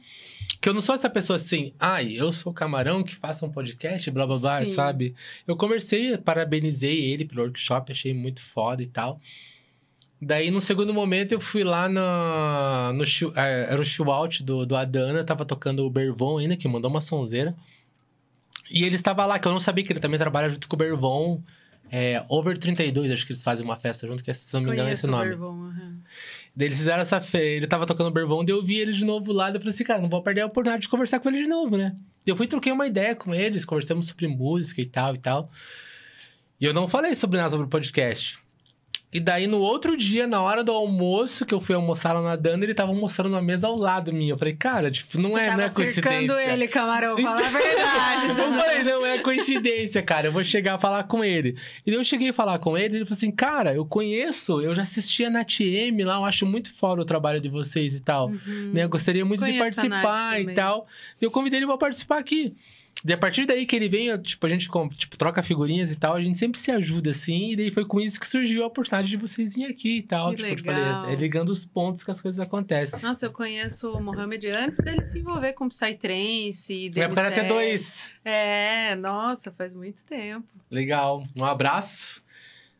Que 0.60 0.68
eu 0.68 0.74
não 0.74 0.82
sou 0.82 0.94
essa 0.94 1.08
pessoa 1.08 1.36
assim, 1.36 1.72
ai, 1.80 2.12
eu 2.12 2.30
sou 2.30 2.52
o 2.52 2.54
camarão 2.54 3.02
que 3.02 3.16
faça 3.16 3.46
um 3.46 3.50
podcast, 3.50 4.10
blá 4.10 4.26
blá 4.26 4.36
blá, 4.36 4.64
Sim. 4.64 4.70
sabe? 4.70 5.14
Eu 5.46 5.56
conversei, 5.56 6.18
parabenizei 6.18 7.10
ele 7.10 7.24
pelo 7.24 7.42
workshop, 7.42 7.90
achei 7.90 8.12
muito 8.12 8.40
foda 8.40 8.82
e 8.82 8.86
tal. 8.86 9.18
Daí, 10.20 10.50
no 10.50 10.60
segundo 10.60 10.92
momento, 10.92 11.32
eu 11.32 11.40
fui 11.40 11.64
lá 11.64 11.88
na, 11.88 12.92
no 12.94 13.04
eh, 13.04 13.66
era 13.68 13.80
o 13.80 13.84
show 13.84 14.10
out 14.10 14.42
do, 14.42 14.64
do 14.64 14.76
Adana, 14.76 15.24
tava 15.24 15.44
tocando 15.44 15.84
o 15.84 15.90
Bervon 15.90 16.38
ainda, 16.38 16.56
que 16.56 16.68
mandou 16.68 16.90
uma 16.90 17.00
sonzeira. 17.00 17.54
E 18.70 18.84
ele 18.84 18.96
estava 18.96 19.24
lá, 19.26 19.38
que 19.38 19.46
eu 19.46 19.52
não 19.52 19.60
sabia 19.60 19.84
que 19.84 19.92
ele 19.92 20.00
também 20.00 20.18
trabalha 20.18 20.50
junto 20.50 20.68
com 20.68 20.76
o 20.76 20.78
Bervon. 20.78 21.42
É, 21.90 22.24
Over 22.28 22.56
32, 22.58 23.10
acho 23.12 23.26
que 23.26 23.32
eles 23.32 23.42
fazem 23.42 23.64
uma 23.64 23.76
festa 23.76 24.06
junto, 24.06 24.24
que 24.24 24.32
se 24.32 24.52
não 24.54 24.62
me 24.62 24.70
engano 24.70 24.88
é 24.88 24.92
esse 24.92 25.06
nome. 25.06 25.30
Bervon, 25.30 25.66
aham. 25.66 25.98
Daí 26.56 26.68
eles 26.68 26.78
fizeram 26.78 27.02
essa 27.02 27.20
fe... 27.20 27.38
Ele 27.38 27.66
tava 27.66 27.86
tocando 27.86 28.10
Bervon, 28.10 28.44
daí 28.44 28.54
eu 28.54 28.62
vi 28.62 28.78
ele 28.78 28.92
de 28.92 29.04
novo 29.04 29.32
lá. 29.32 29.46
Daí 29.46 29.56
eu 29.56 29.60
falei 29.60 29.74
assim, 29.74 29.84
cara, 29.84 30.00
não 30.00 30.08
vou 30.08 30.22
perder 30.22 30.40
a 30.40 30.46
oportunidade 30.46 30.82
de 30.82 30.88
conversar 30.88 31.20
com 31.20 31.28
ele 31.28 31.42
de 31.42 31.46
novo, 31.46 31.76
né? 31.76 31.94
Eu 32.26 32.36
fui 32.36 32.46
troquei 32.46 32.72
uma 32.72 32.86
ideia 32.86 33.14
com 33.14 33.34
eles, 33.34 33.64
conversamos 33.64 34.06
sobre 34.06 34.26
música 34.26 34.80
e 34.80 34.86
tal 34.86 35.14
e 35.14 35.18
tal. 35.18 35.50
E 36.60 36.64
eu 36.64 36.72
não 36.72 36.88
falei 36.88 37.14
sobre 37.14 37.36
nada 37.36 37.50
sobre 37.50 37.66
o 37.66 37.68
podcast. 37.68 38.38
E 39.14 39.20
daí, 39.20 39.46
no 39.46 39.60
outro 39.60 39.96
dia, 39.96 40.26
na 40.26 40.42
hora 40.42 40.64
do 40.64 40.72
almoço, 40.72 41.46
que 41.46 41.54
eu 41.54 41.60
fui 41.60 41.72
almoçar 41.72 42.12
lá 42.12 42.20
nadando, 42.20 42.64
ele 42.64 42.74
tava 42.74 42.90
almoçando 42.90 43.28
na 43.28 43.40
mesa 43.40 43.68
ao 43.68 43.78
lado 43.78 44.12
minha. 44.12 44.32
Eu 44.32 44.36
falei, 44.36 44.54
cara, 44.54 44.90
tipo, 44.90 45.20
não 45.20 45.30
Você 45.30 45.40
é, 45.42 45.56
não 45.56 45.62
é 45.62 45.70
coincidência. 45.70 46.52
ele, 46.52 46.66
camarão, 46.66 47.16
fala 47.16 47.46
a 47.46 47.50
verdade. 47.50 48.26
Eu 48.34 48.34
falei, 48.34 48.82
não 48.82 49.06
é 49.06 49.18
coincidência, 49.18 50.02
cara. 50.02 50.26
Eu 50.26 50.32
vou 50.32 50.42
chegar 50.42 50.74
a 50.74 50.78
falar 50.78 51.04
com 51.04 51.24
ele. 51.24 51.56
E 51.86 51.92
daí 51.92 52.00
eu 52.00 52.02
cheguei 52.02 52.30
a 52.30 52.32
falar 52.32 52.58
com 52.58 52.76
ele, 52.76 52.96
ele 52.96 53.04
falou 53.04 53.16
assim, 53.16 53.30
cara, 53.30 53.72
eu 53.72 53.86
conheço, 53.86 54.60
eu 54.60 54.74
já 54.74 54.82
assisti 54.82 55.24
a 55.24 55.30
NatM 55.30 56.04
lá, 56.04 56.16
eu 56.16 56.24
acho 56.24 56.44
muito 56.44 56.72
foda 56.72 57.02
o 57.02 57.04
trabalho 57.04 57.40
de 57.40 57.48
vocês 57.48 57.94
e 57.94 58.00
tal. 58.00 58.28
Uhum. 58.28 58.72
Né? 58.74 58.82
Eu 58.82 58.88
gostaria 58.88 59.24
muito 59.24 59.44
de 59.44 59.52
participar 59.56 60.40
e 60.40 60.54
tal. 60.54 60.88
E 61.20 61.24
eu 61.24 61.30
convidei 61.30 61.60
ele 61.60 61.66
pra 61.66 61.78
participar 61.78 62.18
aqui. 62.18 62.56
E 63.06 63.12
a 63.12 63.18
partir 63.18 63.44
daí 63.44 63.66
que 63.66 63.76
ele 63.76 63.86
vem, 63.88 64.16
tipo, 64.22 64.46
a 64.46 64.48
gente 64.48 64.66
com- 64.68 64.88
tipo, 64.88 65.18
troca 65.18 65.42
figurinhas 65.42 65.90
e 65.90 65.96
tal, 65.96 66.14
a 66.16 66.22
gente 66.22 66.38
sempre 66.38 66.58
se 66.58 66.70
ajuda 66.70 67.10
assim. 67.10 67.50
E 67.50 67.56
daí 67.56 67.70
foi 67.70 67.84
com 67.84 68.00
isso 68.00 68.18
que 68.18 68.26
surgiu 68.26 68.64
a 68.64 68.66
oportunidade 68.66 69.08
de 69.08 69.16
vocês 69.18 69.54
virem 69.54 69.70
aqui 69.70 69.98
e 69.98 70.02
tal. 70.02 70.30
Que 70.30 70.36
tipo, 70.36 70.48
eu 70.48 70.56
te 70.56 70.62
legal. 70.62 70.94
falei, 71.02 71.12
é 71.14 71.18
ligando 71.18 71.50
os 71.50 71.66
pontos 71.66 72.02
que 72.02 72.10
as 72.10 72.18
coisas 72.20 72.40
acontecem. 72.40 73.02
Nossa, 73.02 73.26
eu 73.26 73.30
conheço 73.32 73.90
o 73.92 74.02
Mohamed 74.02 74.46
antes 74.48 74.78
dele 74.80 75.04
se 75.04 75.18
envolver 75.18 75.52
com 75.52 75.68
Psytrance. 75.68 76.90
Época 76.96 77.20
era 77.20 77.34
ser- 77.34 77.44
T2. 77.46 78.10
É, 78.24 78.94
nossa, 78.96 79.52
faz 79.52 79.74
muito 79.74 80.02
tempo. 80.04 80.46
Legal. 80.70 81.24
Um 81.36 81.44
abraço. 81.44 82.22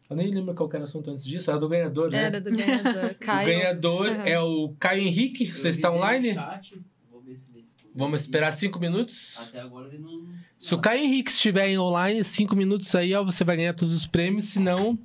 Eu 0.09 0.17
nem 0.17 0.33
lembro 0.33 0.55
qual 0.55 0.69
era 0.71 0.81
o 0.81 0.85
assunto 0.85 1.11
antes 1.11 1.25
disso. 1.25 1.51
Era 1.51 1.59
do 1.61 1.69
ganhador, 1.69 2.11
né? 2.11 2.25
Era 2.25 2.41
do 2.41 2.51
ganhador. 2.51 3.11
O 3.13 3.15
Caio. 3.17 3.47
ganhador 3.49 4.07
Aham. 4.09 4.25
é 4.27 4.41
o 4.41 4.75
Caio 4.79 5.03
Henrique. 5.03 5.47
Você 5.53 5.69
está 5.69 5.91
online? 5.91 6.29
Ele 6.29 6.39
respondeu 6.39 6.85
Vamos 7.95 8.23
esperar 8.23 8.53
cinco 8.53 8.81
minutos. 8.81 9.39
Até 9.39 9.61
agora 9.61 9.87
ele 9.89 9.99
não. 9.99 10.27
Se 10.59 10.75
o 10.75 10.79
Caio 10.79 11.05
Henrique 11.05 11.31
estiver 11.31 11.79
online, 11.79 12.25
cinco 12.25 12.57
minutos 12.57 12.93
aí, 12.95 13.15
ó, 13.15 13.23
você 13.23 13.45
vai 13.45 13.57
ganhar 13.57 13.75
todos 13.75 13.95
os 13.95 14.07
prêmios. 14.07 14.47
Se 14.47 14.59
não, 14.59 14.99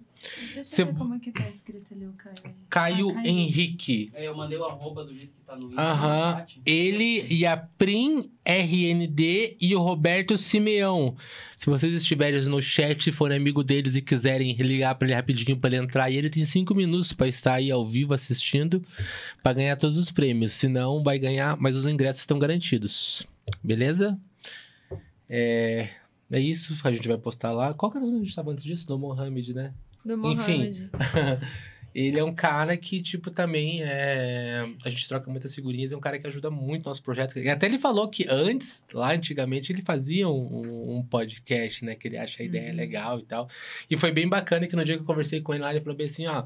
Deixa 0.53 0.63
Você- 0.63 0.81
eu 0.81 0.87
ver 0.87 0.95
como 0.95 1.13
é 1.15 1.19
que 1.19 1.31
tá 1.31 1.49
escrito 1.49 1.93
ali 1.93 2.05
o 2.05 2.13
Caio. 2.13 2.35
Caio 2.69 3.09
Ah, 3.11 3.13
Caio. 3.13 3.27
Henrique. 3.27 4.11
É, 4.13 4.27
eu 4.27 4.35
mandei 4.35 4.57
o 4.57 4.65
arroba 4.65 5.03
do 5.05 5.13
jeito 5.15 5.31
que 5.33 5.43
tá 5.45 5.55
no 5.55 5.79
Aham. 5.79 6.31
no 6.31 6.37
chat. 6.39 6.61
Ele 6.65 7.25
e 7.33 7.45
a 7.45 7.55
Prim 7.57 8.29
RND 8.45 9.55
e 9.61 9.75
o 9.75 9.79
Roberto 9.81 10.37
Simeão. 10.37 11.15
Se 11.55 11.65
vocês 11.67 11.93
estiverem 11.93 12.41
no 12.45 12.61
chat, 12.61 13.11
forem 13.11 13.37
amigo 13.37 13.63
deles 13.63 13.95
e 13.95 14.01
quiserem 14.01 14.53
ligar 14.53 14.95
pra 14.95 15.07
ele 15.07 15.15
rapidinho 15.15 15.57
pra 15.57 15.69
ele 15.69 15.77
entrar, 15.83 16.09
e 16.09 16.15
ele 16.17 16.29
tem 16.29 16.45
cinco 16.45 16.73
minutos 16.75 17.11
pra 17.13 17.27
estar 17.27 17.55
aí 17.55 17.69
ao 17.71 17.85
vivo 17.87 18.13
assistindo 18.13 18.83
pra 19.43 19.53
ganhar 19.53 19.75
todos 19.75 19.97
os 19.97 20.11
prêmios. 20.11 20.53
Se 20.53 20.67
não, 20.67 21.03
vai 21.03 21.17
ganhar, 21.19 21.57
mas 21.57 21.75
os 21.75 21.85
ingressos 21.85 22.21
estão 22.21 22.39
garantidos. 22.39 23.25
Beleza? 23.63 24.17
É, 25.29 25.89
é 26.31 26.39
isso, 26.39 26.75
a 26.83 26.91
gente 26.91 27.07
vai 27.07 27.17
postar 27.17 27.51
lá. 27.51 27.73
Qual 27.73 27.91
que 27.91 27.97
era 27.97 28.05
o 28.05 28.09
que 28.09 28.15
a 28.15 28.19
gente 28.19 28.35
tava 28.35 28.51
antes 28.51 28.63
disso? 28.63 28.87
Do 28.87 28.97
Mohamed, 28.97 29.53
né? 29.53 29.73
Do 30.05 30.31
Enfim. 30.31 30.89
Ele 31.93 32.19
é 32.19 32.23
um 32.23 32.33
cara 32.33 32.77
que, 32.77 33.01
tipo, 33.01 33.31
também 33.31 33.81
é... 33.81 34.63
A 34.85 34.89
gente 34.89 35.07
troca 35.07 35.29
muitas 35.29 35.53
figurinhas, 35.55 35.91
é 35.91 35.97
um 35.97 35.99
cara 35.99 36.19
que 36.19 36.27
ajuda 36.27 36.51
muito 36.51 36.83
no 36.83 36.89
nosso 36.91 37.01
projeto. 37.01 37.39
E 37.39 37.49
até 37.49 37.65
ele 37.65 37.79
falou 37.79 38.07
que 38.07 38.27
antes, 38.29 38.85
lá 38.93 39.11
antigamente, 39.11 39.73
ele 39.73 39.81
fazia 39.81 40.29
um, 40.29 40.97
um 40.99 41.03
podcast, 41.03 41.83
né? 41.83 41.95
Que 41.95 42.07
ele 42.07 42.17
acha 42.17 42.43
a 42.43 42.45
ideia 42.45 42.69
Uhum. 42.69 42.77
legal 42.77 43.19
e 43.19 43.23
tal. 43.23 43.49
E 43.89 43.97
foi 43.97 44.11
bem 44.11 44.29
bacana 44.29 44.67
que 44.67 44.75
no 44.75 44.85
dia 44.85 44.95
que 44.95 45.01
eu 45.01 45.05
conversei 45.05 45.41
com 45.41 45.51
ele 45.53 45.63
lá, 45.63 45.71
ele 45.71 45.81
falou 45.81 45.97
bem 45.97 46.05
assim, 46.05 46.27
ó... 46.27 46.43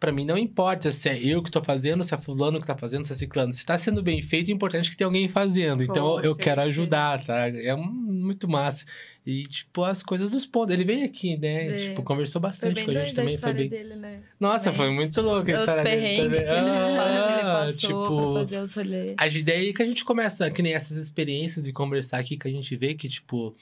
Pra 0.00 0.12
mim 0.12 0.26
não 0.26 0.36
importa 0.36 0.90
se 0.92 1.08
é 1.08 1.18
eu 1.18 1.42
que 1.42 1.50
tô 1.50 1.62
fazendo, 1.62 2.04
se 2.04 2.14
é 2.14 2.18
fulano 2.18 2.60
que 2.60 2.66
tá 2.66 2.76
fazendo, 2.76 3.04
se 3.04 3.12
é 3.12 3.14
ciclano. 3.14 3.52
Se 3.52 3.64
tá 3.64 3.78
sendo 3.78 4.02
bem 4.02 4.20
feito, 4.22 4.50
é 4.50 4.54
importante 4.54 4.90
que 4.90 4.96
tenha 4.96 5.06
alguém 5.06 5.26
fazendo. 5.28 5.82
Então 5.82 6.20
eu 6.20 6.34
quero 6.36 6.60
ajudar, 6.62 7.24
tá? 7.24 7.48
É 7.48 7.74
muito 7.74 8.46
massa. 8.46 8.84
E, 9.26 9.42
tipo, 9.42 9.82
as 9.82 10.04
coisas 10.04 10.30
dos 10.30 10.46
pontos. 10.46 10.72
Ele 10.72 10.84
veio 10.84 11.04
aqui, 11.04 11.36
né? 11.36 11.66
Veio. 11.68 11.88
Tipo, 11.88 12.02
conversou 12.04 12.40
bastante 12.40 12.84
com 12.84 12.90
a 12.92 12.94
gente 12.94 13.12
também. 13.14 13.36
Foi 13.36 13.52
bem... 13.52 13.68
dele, 13.68 13.96
né? 13.96 14.20
Nossa, 14.38 14.64
Também. 14.66 14.78
foi 14.78 14.90
muito 14.90 15.20
louco 15.20 15.50
a 15.50 15.54
Os 15.54 15.60
história 15.60 15.82
dele 15.82 15.96
que 15.96 16.16
também. 16.22 16.38
ele 16.38 16.44
que 16.46 16.52
ele 16.52 16.70
Ah, 16.70 17.64
passou 17.66 17.88
tipo, 17.88 18.32
pra 18.32 18.40
fazer 18.40 18.58
os 18.60 18.74
rolês. 18.74 19.16
a 19.18 19.26
ideia 19.26 19.68
é 19.68 19.72
que 19.72 19.82
a 19.82 19.86
gente 19.86 20.04
começa, 20.04 20.48
que 20.48 20.62
nem 20.62 20.74
essas 20.74 20.96
experiências 20.96 21.66
e 21.66 21.72
conversar 21.72 22.18
aqui, 22.18 22.36
que 22.36 22.46
a 22.46 22.50
gente 22.52 22.76
vê 22.76 22.94
que, 22.94 23.08
tipo, 23.08 23.52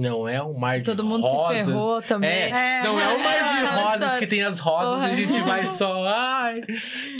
não 0.00 0.26
é 0.28 0.42
um 0.42 0.54
mar 0.58 0.78
de 0.78 0.84
Todo 0.86 1.04
mundo 1.04 1.22
rosas. 1.22 1.58
se 1.58 1.64
ferrou 1.66 2.02
também. 2.02 2.30
É, 2.30 2.82
não 2.82 2.98
é 2.98 3.08
um 3.14 3.18
mar 3.22 3.60
de 3.60 3.82
rosas 3.82 4.18
que 4.18 4.26
tem 4.26 4.42
as 4.42 4.58
rosas 4.58 5.02
e 5.02 5.06
a 5.12 5.14
gente 5.14 5.40
vai 5.42 5.66
só, 5.66 6.04
ai, 6.06 6.62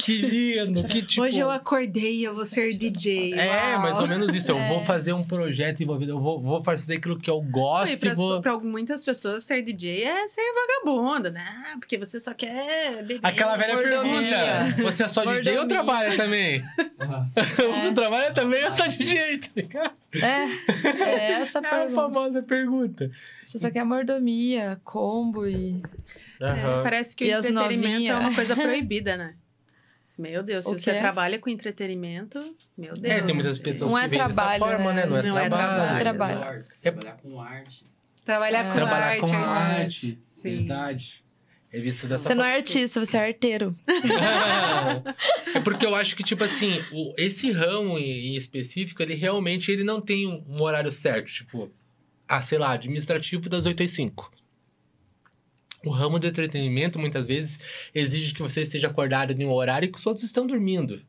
que 0.03 0.23
lindo, 0.23 0.83
que 0.85 1.03
tipo... 1.03 1.21
Hoje 1.23 1.39
eu 1.39 1.51
acordei 1.51 2.15
e 2.17 2.25
eu 2.25 2.35
vou 2.35 2.47
ser 2.47 2.73
DJ. 2.75 3.35
É, 3.35 3.73
Uau. 3.75 3.83
mais 3.83 3.99
ou 3.99 4.07
menos 4.09 4.35
isso. 4.35 4.51
Eu 4.51 4.59
É. 4.59 4.69
vou 4.69 4.85
fazer 4.85 5.13
um 5.13 5.23
projeto 5.23 5.83
envolvido, 5.83 6.13
eu 6.13 6.21
vou, 6.21 6.41
vou 6.41 6.65
fazer 6.65 6.97
aquilo 6.97 7.19
que 7.19 7.29
eu 7.29 7.41
gosto 7.43 7.93
e 7.93 7.95
e 7.95 7.97
pra, 7.99 8.15
vou... 8.15 8.41
pra 8.41 8.59
muitas 8.59 9.05
pessoas, 9.05 9.45
ser 9.45 9.63
DJ 9.63 10.05
é 10.05 10.27
ser 10.29 10.43
vagabunda, 10.55 11.31
né? 11.31 11.47
Porque 11.79 11.99
você 11.99 12.19
só 12.19 12.33
quer 12.33 13.03
beber. 13.03 13.21
Aquela 13.23 13.57
velha 13.57 13.75
Mordomia. 13.75 14.31
pergunta, 14.31 14.83
você 14.83 15.03
é 15.05 15.09
só 15.09 15.25
DJ 15.25 15.59
ou 15.59 15.69
trabalha 15.69 16.17
também? 16.17 16.65
Você 17.31 17.93
trabalha 17.95 18.33
também 18.33 18.65
ou 18.65 18.71
só 18.71 18.87
DJ, 18.87 19.39
tá 19.39 19.49
ligado? 19.57 19.93
É, 20.13 20.45
é 21.05 21.33
essa 21.43 21.61
a 21.61 21.63
É 21.65 21.67
a 21.67 21.71
pergunta. 21.71 21.95
famosa 21.95 22.43
pergunta. 22.43 23.11
Você 23.43 23.59
só 23.59 23.71
quer 23.71 23.85
mordomia, 23.85 24.81
combo 24.85 25.47
e... 25.47 25.81
É, 26.41 26.45
Aham. 26.47 26.83
parece 26.83 27.15
que 27.15 27.25
E 27.25 27.35
o 27.35 27.39
entretenimento 27.39 27.91
novinha? 27.93 28.13
é 28.13 28.17
uma 28.17 28.35
coisa 28.35 28.55
proibida, 28.57 29.17
né? 29.17 29.35
Meu 30.19 30.43
Deus, 30.43 30.65
se 30.67 30.73
você 30.79 30.95
trabalha 30.95 31.39
com 31.39 31.49
entretenimento, 31.49 32.39
meu 32.77 32.93
Deus. 32.95 33.15
É, 33.15 33.23
tem 33.23 33.35
muitas 33.35 33.59
pessoas 33.59 33.91
Não 33.93 33.99
que 33.99 34.05
é 34.05 34.09
veem 34.09 34.23
dessa 34.23 34.35
trabalho, 34.35 34.61
forma, 34.65 34.93
né? 34.93 35.07
né? 35.07 35.07
Não 35.07 35.17
é 35.19 35.23
Não 35.23 35.39
é 35.39 35.49
trabalho. 35.49 35.99
trabalho. 36.01 36.43
Artes, 36.43 36.71
É- 36.83 36.91
Trabalhar 36.91 37.17
com 37.23 37.41
arte. 37.41 37.87
Trabalhar 38.25 38.59
É. 38.61 38.69
com 38.69 38.75
Trabalhar 38.75 39.07
arte, 39.07 39.21
com 39.21 39.27
artista. 39.35 39.65
arte. 39.65 40.19
Sim. 40.25 40.57
Verdade. 40.59 41.25
É 41.73 41.79
visto 41.79 42.09
dessa 42.09 42.29
Você 42.29 42.35
não 42.35 42.45
é 42.45 42.57
artista, 42.57 43.05
você 43.05 43.17
é 43.17 43.27
arteiro. 43.29 43.77
é 45.55 45.61
porque 45.61 45.87
eu 45.87 45.95
acho 45.95 46.17
que, 46.17 46.25
tipo 46.25 46.43
assim, 46.43 46.83
o- 46.93 47.15
esse 47.17 47.51
ramo 47.53 47.99
em, 47.99 48.29
em 48.33 48.35
específico, 48.35 49.03
ele 49.03 49.15
realmente 49.15 49.71
ele 49.71 49.85
não 49.85 50.01
tem 50.01 50.27
um, 50.27 50.43
um 50.49 50.63
horário 50.63 50.91
certo. 50.91 51.33
Tipo, 51.33 51.71
ah, 52.29 52.43
sei 52.43 52.59
lá, 52.59 52.73
administrativo 52.73 53.49
das 53.49 53.67
8 53.67 53.83
às 53.83 53.91
5. 53.93 54.33
O 55.85 55.91
ramo 55.91 56.19
do 56.19 56.27
entretenimento, 56.27 56.99
muitas 56.99 57.27
vezes, 57.27 57.59
exige 57.95 58.35
que 58.35 58.43
você 58.43 58.61
esteja 58.63 58.89
acordado 58.89 59.31
em 59.33 59.45
um 59.45 59.53
horário 59.53 59.91
que 59.91 59.99
os 59.99 60.05
outros 60.07 60.25
estão 60.25 60.47
dormindo. 60.47 61.01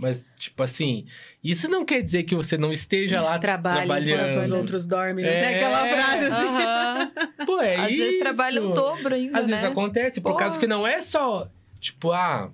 Mas, 0.00 0.24
tipo 0.38 0.62
assim, 0.62 1.04
isso 1.44 1.68
não 1.68 1.84
quer 1.84 2.00
dizer 2.02 2.22
que 2.22 2.34
você 2.34 2.56
não 2.56 2.72
esteja 2.72 3.20
lá 3.20 3.38
Trabalha 3.38 3.78
trabalhando. 3.80 4.30
enquanto 4.30 4.44
os 4.44 4.50
outros 4.50 4.86
dormem. 4.86 5.24
Não 5.24 5.30
É. 5.30 5.40
tem 5.42 5.54
aquela 5.56 5.78
frase 5.88 6.24
assim. 6.24 6.46
Aham. 6.48 7.12
Pô, 7.46 7.60
é 7.60 7.76
Às 7.76 7.90
isso. 7.90 7.98
vezes 8.02 8.18
trabalha 8.20 8.62
o 8.64 8.72
dobro 8.72 9.14
ainda, 9.14 9.38
Às 9.38 9.46
né? 9.46 9.56
vezes 9.56 9.70
acontece, 9.70 10.20
por 10.20 10.36
causa 10.36 10.58
que 10.58 10.66
não 10.66 10.86
é 10.86 11.00
só, 11.00 11.48
tipo, 11.80 12.12
ah. 12.12 12.50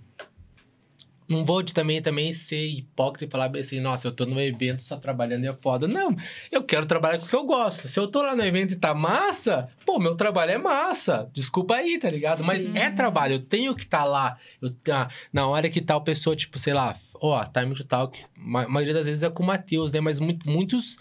Não 1.29 1.45
vou 1.45 1.61
de 1.61 1.75
também, 1.75 2.01
também 2.01 2.33
ser 2.33 2.65
hipócrita 2.69 3.25
e 3.25 3.29
falar 3.29 3.49
bem 3.49 3.61
assim, 3.61 3.81
nossa, 3.81 4.07
eu 4.07 4.13
tô 4.13 4.25
no 4.25 4.41
evento 4.41 4.85
só 4.85 4.97
trabalhando 4.97 5.43
e 5.43 5.49
é 5.49 5.53
foda. 5.61 5.89
Não, 5.89 6.15
eu 6.53 6.63
quero 6.63 6.87
trabalhar 6.87 7.19
com 7.19 7.27
o 7.27 7.29
que 7.29 7.35
eu 7.35 7.45
gosto. 7.45 7.89
Se 7.89 7.99
eu 7.99 8.07
tô 8.07 8.23
lá 8.23 8.37
no 8.37 8.45
evento 8.45 8.75
e 8.75 8.77
tá 8.77 8.95
massa, 8.95 9.69
pô, 9.85 9.99
meu 9.99 10.15
trabalho 10.15 10.53
é 10.53 10.59
massa. 10.59 11.29
Desculpa 11.35 11.75
aí, 11.75 11.99
tá 11.99 12.09
ligado? 12.09 12.45
Mas 12.45 12.65
é 12.77 12.93
trabalho, 12.93 13.35
eu 13.35 13.39
tenho 13.41 13.75
que 13.75 13.83
estar 13.83 13.99
tá 13.99 14.05
lá. 14.05 14.39
Eu, 14.63 14.71
tá, 14.71 15.09
na 15.33 15.49
hora 15.49 15.69
que 15.69 15.81
tal 15.81 16.01
pessoa, 16.01 16.37
tipo, 16.37 16.61
sei 16.61 16.73
lá, 16.75 16.95
ó, 17.21 17.45
time 17.45 17.75
to 17.75 17.85
talk, 17.85 18.19
a 18.37 18.69
maioria 18.69 18.95
das 18.95 19.07
vezes 19.07 19.23
é 19.23 19.31
com 19.31 19.43
o 19.43 19.47
Matheus, 19.47 19.93
né? 19.93 20.01
Mas 20.01 20.19
muito, 20.19 20.49
muitos 20.49 20.99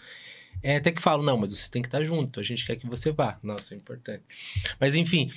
é, 0.62 0.76
até 0.76 0.90
que 0.90 1.02
falam, 1.02 1.24
não, 1.24 1.36
mas 1.36 1.50
você 1.50 1.70
tem 1.70 1.82
que 1.82 1.88
estar 1.88 2.02
junto, 2.02 2.40
a 2.40 2.42
gente 2.42 2.66
quer 2.66 2.76
que 2.76 2.86
você 2.86 3.12
vá. 3.12 3.38
Nossa, 3.42 3.74
é 3.74 3.76
importante. 3.76 4.24
Mas 4.80 4.94
enfim, 4.94 5.30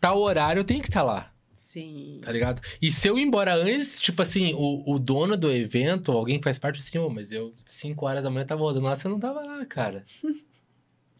tal 0.00 0.20
horário 0.20 0.60
eu 0.60 0.64
tenho 0.64 0.80
que 0.82 0.88
estar 0.88 1.02
lá. 1.02 1.32
Sim. 1.52 2.20
Tá 2.24 2.32
ligado? 2.32 2.62
E 2.80 2.90
se 2.90 3.06
eu 3.06 3.18
ir 3.18 3.22
embora 3.22 3.54
antes, 3.54 4.00
tipo 4.00 4.22
assim, 4.22 4.54
o, 4.54 4.94
o 4.94 4.98
dono 4.98 5.36
do 5.36 5.52
evento, 5.52 6.10
alguém 6.10 6.38
que 6.38 6.44
faz 6.44 6.58
parte, 6.58 6.80
assim, 6.80 6.98
ô, 6.98 7.08
mas 7.10 7.30
eu, 7.32 7.52
5 7.66 8.06
horas 8.06 8.24
da 8.24 8.30
manhã, 8.30 8.46
tava 8.46 8.62
rodando 8.62 8.86
lá, 8.86 8.96
você 8.96 9.08
não 9.08 9.20
tava 9.20 9.40
lá, 9.40 9.64
cara. 9.66 10.04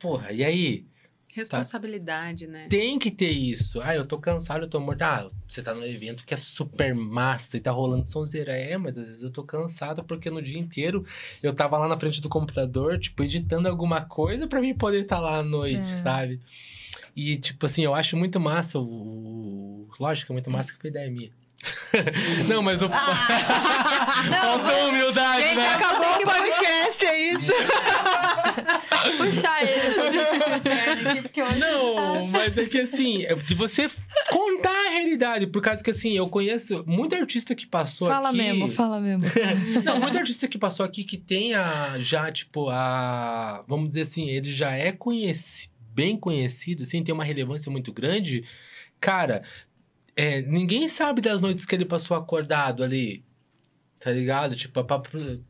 Porra, 0.01 0.33
e 0.33 0.43
aí? 0.43 0.87
Responsabilidade, 1.33 2.47
né? 2.47 2.67
Tem 2.69 2.99
que 2.99 3.11
ter 3.11 3.31
isso. 3.31 3.81
Ah, 3.81 3.95
eu 3.95 4.05
tô 4.07 4.19
cansado, 4.19 4.65
eu 4.65 4.69
tô 4.69 4.81
morto. 4.81 5.03
Ah, 5.03 5.29
você 5.47 5.63
tá 5.63 5.73
no 5.75 5.85
evento 5.85 6.25
que 6.27 6.35
é 6.35 6.37
super 6.37 6.95
massa 6.95 7.57
e 7.57 7.61
tá 7.61 7.71
rolando 7.71 8.07
sonzeira. 8.07 8.53
É, 8.53 8.77
mas 8.77 8.99
às 8.99 9.07
vezes 9.07 9.23
eu 9.23 9.31
tô 9.31 9.43
cansado 9.45 10.03
porque 10.05 10.29
no 10.31 10.43
dia 10.43 10.59
inteiro 10.59 11.05
eu 11.43 11.55
tava 11.55 11.79
lá 11.79 11.87
na 11.89 11.99
frente 11.99 12.21
do 12.21 12.29
computador, 12.29 12.99
tipo, 12.99 13.23
editando 13.23 13.69
alguma 13.69 14.01
coisa 14.03 14.47
pra 14.47 14.61
mim 14.61 14.75
poder 14.75 15.03
estar 15.03 15.21
lá 15.21 15.39
à 15.39 15.43
noite, 15.43 15.79
É. 15.79 15.97
sabe? 15.97 16.41
E, 17.15 17.37
tipo 17.37 17.67
assim, 17.67 17.83
eu 17.85 17.95
acho 17.95 18.17
muito 18.17 18.39
massa 18.41 18.79
o. 18.79 18.83
o- 18.85 19.89
Lógico, 19.99 20.33
é 20.33 20.35
muito 20.35 20.51
massa 20.51 20.73
que 20.73 20.79
foi 20.81 20.91
ideia 20.91 21.11
minha. 21.11 21.31
não, 22.49 22.63
mas 22.63 22.81
o. 22.83 22.89
Faltou 22.89 24.89
humildade, 24.89 25.43
Gente, 25.43 25.57
né? 25.57 25.69
acabou 25.69 26.17
o 26.17 26.25
podcast, 26.25 27.07
é 27.07 27.33
isso? 27.33 27.53
Puxar 29.19 29.63
ele 29.63 31.23
porque 31.23 31.43
Não, 31.43 32.27
mas 32.27 32.57
é 32.57 32.67
que 32.67 32.81
assim, 32.81 33.25
é 33.25 33.35
de 33.35 33.55
você 33.55 33.89
contar 34.31 34.71
a 34.71 34.91
realidade. 34.91 35.47
Por 35.47 35.63
causa 35.63 35.83
que 35.83 35.91
assim, 35.91 36.17
eu 36.17 36.29
conheço 36.29 36.85
muito 36.87 37.15
artista 37.15 37.55
que 37.55 37.67
passou 37.67 38.09
Fala 38.09 38.31
aqui. 38.31 38.39
mesmo, 38.39 38.69
fala 38.71 39.01
mesmo. 39.01 39.27
Não, 39.85 40.01
muito 40.01 40.19
artista 40.19 40.49
que 40.49 40.59
passou 40.59 40.85
aqui 40.85 41.05
que 41.05 41.17
tem 41.17 41.55
a, 41.55 41.99
já, 41.99 42.31
tipo, 42.31 42.69
a. 42.71 43.63
Vamos 43.67 43.89
dizer 43.89 44.03
assim, 44.03 44.29
ele 44.29 44.51
já 44.51 44.73
é 44.73 44.93
conhecido, 44.93 45.73
bem 45.95 46.17
conhecido, 46.17 46.83
assim, 46.83 47.03
tem 47.03 47.15
uma 47.15 47.25
relevância 47.25 47.71
muito 47.71 47.93
grande. 47.93 48.45
Cara, 49.01 49.43
é, 50.21 50.43
ninguém 50.43 50.87
sabe 50.87 51.23
das 51.23 51.41
noites 51.41 51.65
que 51.65 51.75
ele 51.75 51.87
passou 51.87 52.15
acordado 52.17 52.85
ali. 52.85 53.25
Tá 53.99 54.11
ligado? 54.11 54.55
Tipo, 54.57 54.85
pra, 54.85 54.99
produzir. 54.99 55.45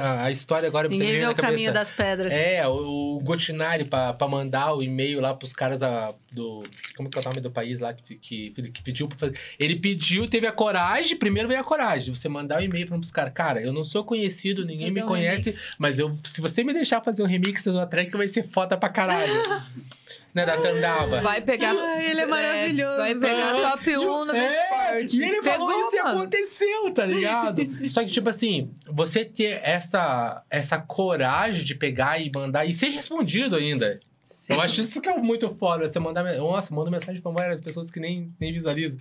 A, 0.00 0.24
a- 0.24 0.30
história 0.30 0.66
agora 0.66 0.88
Ninguém 0.88 1.12
vê 1.12 1.20
na 1.20 1.30
o 1.30 1.34
caminho 1.34 1.70
cabeça. 1.70 1.72
das 1.72 1.92
pedras. 1.92 2.32
É, 2.32 2.66
o, 2.66 3.16
o 3.16 3.20
Gotinari 3.20 3.84
pra, 3.84 4.14
pra 4.14 4.26
mandar 4.26 4.72
o 4.74 4.82
e-mail 4.82 5.20
lá 5.20 5.34
pros 5.34 5.52
caras 5.52 5.80
da, 5.80 6.14
do. 6.32 6.64
Como 6.96 7.10
que 7.10 7.18
é 7.18 7.20
o 7.20 7.24
nome 7.24 7.40
do 7.42 7.50
país 7.50 7.78
lá 7.80 7.92
que, 7.92 8.14
que, 8.14 8.50
que 8.72 8.82
pediu 8.82 9.06
pra 9.08 9.18
fazer? 9.18 9.38
Ele 9.58 9.76
pediu, 9.76 10.26
teve 10.26 10.46
a 10.46 10.52
coragem, 10.52 11.18
primeiro 11.18 11.48
veio 11.48 11.60
a 11.60 11.64
coragem, 11.64 12.10
de 12.12 12.18
você 12.18 12.28
mandar 12.30 12.60
o 12.60 12.64
e-mail 12.64 12.86
pra 12.86 12.96
pros 12.96 13.10
caras. 13.10 13.32
Cara, 13.34 13.60
eu 13.60 13.74
não 13.74 13.84
sou 13.84 14.02
conhecido, 14.04 14.64
ninguém 14.64 14.86
Fazer 14.88 15.00
me 15.00 15.04
um 15.04 15.08
conhece, 15.08 15.50
remix. 15.50 15.74
mas 15.78 15.98
eu, 15.98 16.14
se 16.24 16.40
você 16.40 16.64
me 16.64 16.72
deixar 16.72 17.02
fazer 17.02 17.22
um 17.22 17.26
remix 17.26 17.62
da 17.64 17.72
sua 17.72 17.86
track, 17.86 18.16
vai 18.16 18.28
ser 18.28 18.42
foda 18.48 18.76
pra 18.78 18.88
caralho. 18.88 19.32
né, 20.34 20.44
da 20.46 20.58
Tandava. 20.58 21.20
Vai 21.22 21.40
pegar. 21.40 21.74
Ai, 21.74 22.10
ele 22.10 22.20
é 22.20 22.26
maravilhoso. 22.26 22.96
vai 22.98 23.14
pegar 23.14 23.54
top 23.70 23.96
1 23.98 24.24
no 24.26 24.34
É, 24.36 24.50
E 24.94 25.22
ele 25.22 25.42
falou 25.42 25.68
Pegou, 25.68 25.86
isso 25.86 25.96
e 25.96 25.98
aconteceu, 25.98 26.90
tá 26.92 27.04
ligado? 27.06 27.62
Só 27.88 28.02
que, 28.04 28.10
tipo 28.10 28.28
assim, 28.28 28.70
você 28.88 29.24
ter 29.24 29.60
essa, 29.62 30.42
essa 30.50 30.80
coragem 30.80 31.64
de 31.64 31.74
pegar 31.74 32.18
e 32.20 32.30
mandar 32.34 32.64
e 32.66 32.72
ser 32.72 32.88
respondido 32.88 33.56
ainda. 33.56 34.00
Sim. 34.24 34.54
Eu 34.54 34.60
acho 34.60 34.80
isso 34.80 35.00
que 35.00 35.08
é 35.08 35.16
muito 35.16 35.48
foda. 35.56 35.86
Você 35.86 35.98
mandar. 35.98 36.24
Nossa, 36.36 36.74
manda 36.74 36.90
mensagem 36.90 37.20
pra 37.20 37.30
várias 37.32 37.60
pessoas 37.60 37.90
que 37.90 38.00
nem, 38.00 38.32
nem 38.40 38.52
visualizam. 38.52 38.98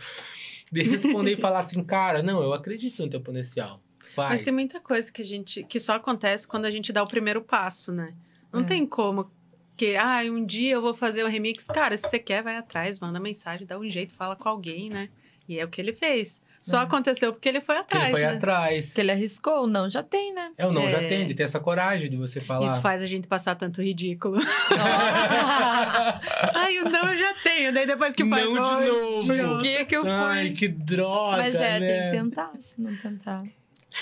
De 0.71 0.81
responder 0.83 1.33
e 1.33 1.41
falar 1.41 1.59
assim, 1.59 1.83
cara, 1.83 2.21
não, 2.23 2.41
eu 2.41 2.53
acredito 2.53 3.01
no 3.01 3.09
teu 3.09 3.21
potencial. 3.21 3.81
Vai. 4.15 4.29
Mas 4.29 4.41
tem 4.41 4.53
muita 4.53 4.79
coisa 4.79 5.11
que 5.11 5.21
a 5.21 5.25
gente 5.25 5.63
que 5.63 5.79
só 5.79 5.93
acontece 5.93 6.47
quando 6.47 6.65
a 6.65 6.71
gente 6.71 6.91
dá 6.93 7.03
o 7.03 7.07
primeiro 7.07 7.41
passo, 7.41 7.91
né? 7.91 8.13
Não 8.51 8.61
É. 8.61 8.63
tem 8.63 8.85
como 8.85 9.29
que, 9.75 9.95
ah, 9.97 10.21
um 10.25 10.45
dia 10.45 10.73
eu 10.73 10.81
vou 10.81 10.93
fazer 10.93 11.23
um 11.25 11.27
remix. 11.27 11.65
Cara, 11.67 11.97
se 11.97 12.07
você 12.07 12.17
quer, 12.17 12.41
vai 12.41 12.55
atrás, 12.55 12.99
manda 12.99 13.19
mensagem, 13.19 13.67
dá 13.67 13.77
um 13.77 13.89
jeito, 13.89 14.13
fala 14.13 14.35
com 14.35 14.47
alguém, 14.47 14.89
né? 14.89 15.09
E 15.47 15.59
é 15.59 15.63
o 15.65 15.67
que 15.67 15.79
ele 15.81 15.93
fez. 15.93 16.41
Só 16.59 16.79
É. 16.79 16.83
aconteceu 16.83 17.31
porque 17.31 17.47
ele 17.47 17.61
foi 17.61 17.75
Que 17.75 17.81
atrás, 17.81 18.03
ele 18.05 18.11
foi 18.13 18.21
né? 18.21 18.27
atrás. 18.33 18.93
Que 18.93 19.01
ele 19.01 19.11
arriscou? 19.11 19.67
Não, 19.67 19.87
já 19.87 20.01
tem, 20.01 20.33
né? 20.33 20.51
É, 20.57 20.65
o 20.65 20.71
não, 20.73 20.81
já 20.89 20.99
É. 21.01 21.07
tem, 21.07 21.27
de 21.27 21.35
ter 21.35 21.43
essa 21.43 21.59
coragem 21.59 22.09
de 22.09 22.17
você 22.17 22.39
falar. 22.41 22.65
Isso 22.65 22.81
faz 22.81 23.03
a 23.03 23.05
gente 23.05 23.27
passar 23.27 23.53
tanto 23.55 23.81
ridículo. 23.83 24.37
Nossa! 24.37 26.21
Ai, 26.55 26.79
o 26.79 26.89
não 26.89 27.11
eu 27.11 27.17
já 27.17 27.33
tenho. 27.43 27.71
Daí 27.73 27.85
depois 27.85 28.13
que 28.15 28.27
faz 28.27 28.43
Não 28.45 28.53
de 28.53 28.59
"Ai, 28.59 28.87
novo." 28.87 29.27
Por 29.27 29.61
que 29.61 29.85
que 29.85 29.95
eu 29.95 30.01
fui? 30.01 30.11
Ai, 30.11 30.49
que 30.51 30.67
droga. 30.67 31.37
Mas 31.37 31.55
é, 31.55 31.79
né? 31.79 31.87
tem 31.87 32.11
que 32.11 32.17
tentar, 32.25 32.51
se 32.61 32.81
não 32.81 32.95
tentar. 32.95 33.43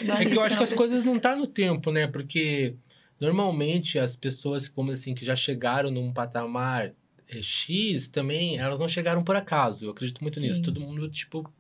Não 0.02 0.16
É 0.16 0.26
que 0.26 0.34
eu 0.36 0.42
acho 0.42 0.50
que 0.52 0.56
não 0.56 0.64
as 0.64 0.74
coisas 0.74 1.04
não 1.06 1.20
tá 1.20 1.36
no 1.36 1.46
tempo, 1.48 1.92
né? 1.92 2.08
Porque 2.08 2.76
normalmente 3.20 4.00
as 4.00 4.16
pessoas, 4.16 4.68
como 4.68 4.92
assim, 4.92 5.14
que 5.14 5.26
já 5.26 5.36
chegaram 5.36 5.92
num 5.92 6.12
patamar 6.14 6.92
X 7.42 8.08
também, 8.08 8.58
elas 8.58 8.80
não 8.80 8.88
chegaram 8.88 9.24
por 9.24 9.36
acaso. 9.36 9.86
Eu 9.86 9.92
acredito 9.92 10.22
muito 10.22 10.40
Sim. 10.40 10.48
nisso. 10.48 10.62
Todo 10.62 10.80
mundo, 10.80 11.10
tipo, 11.10 11.52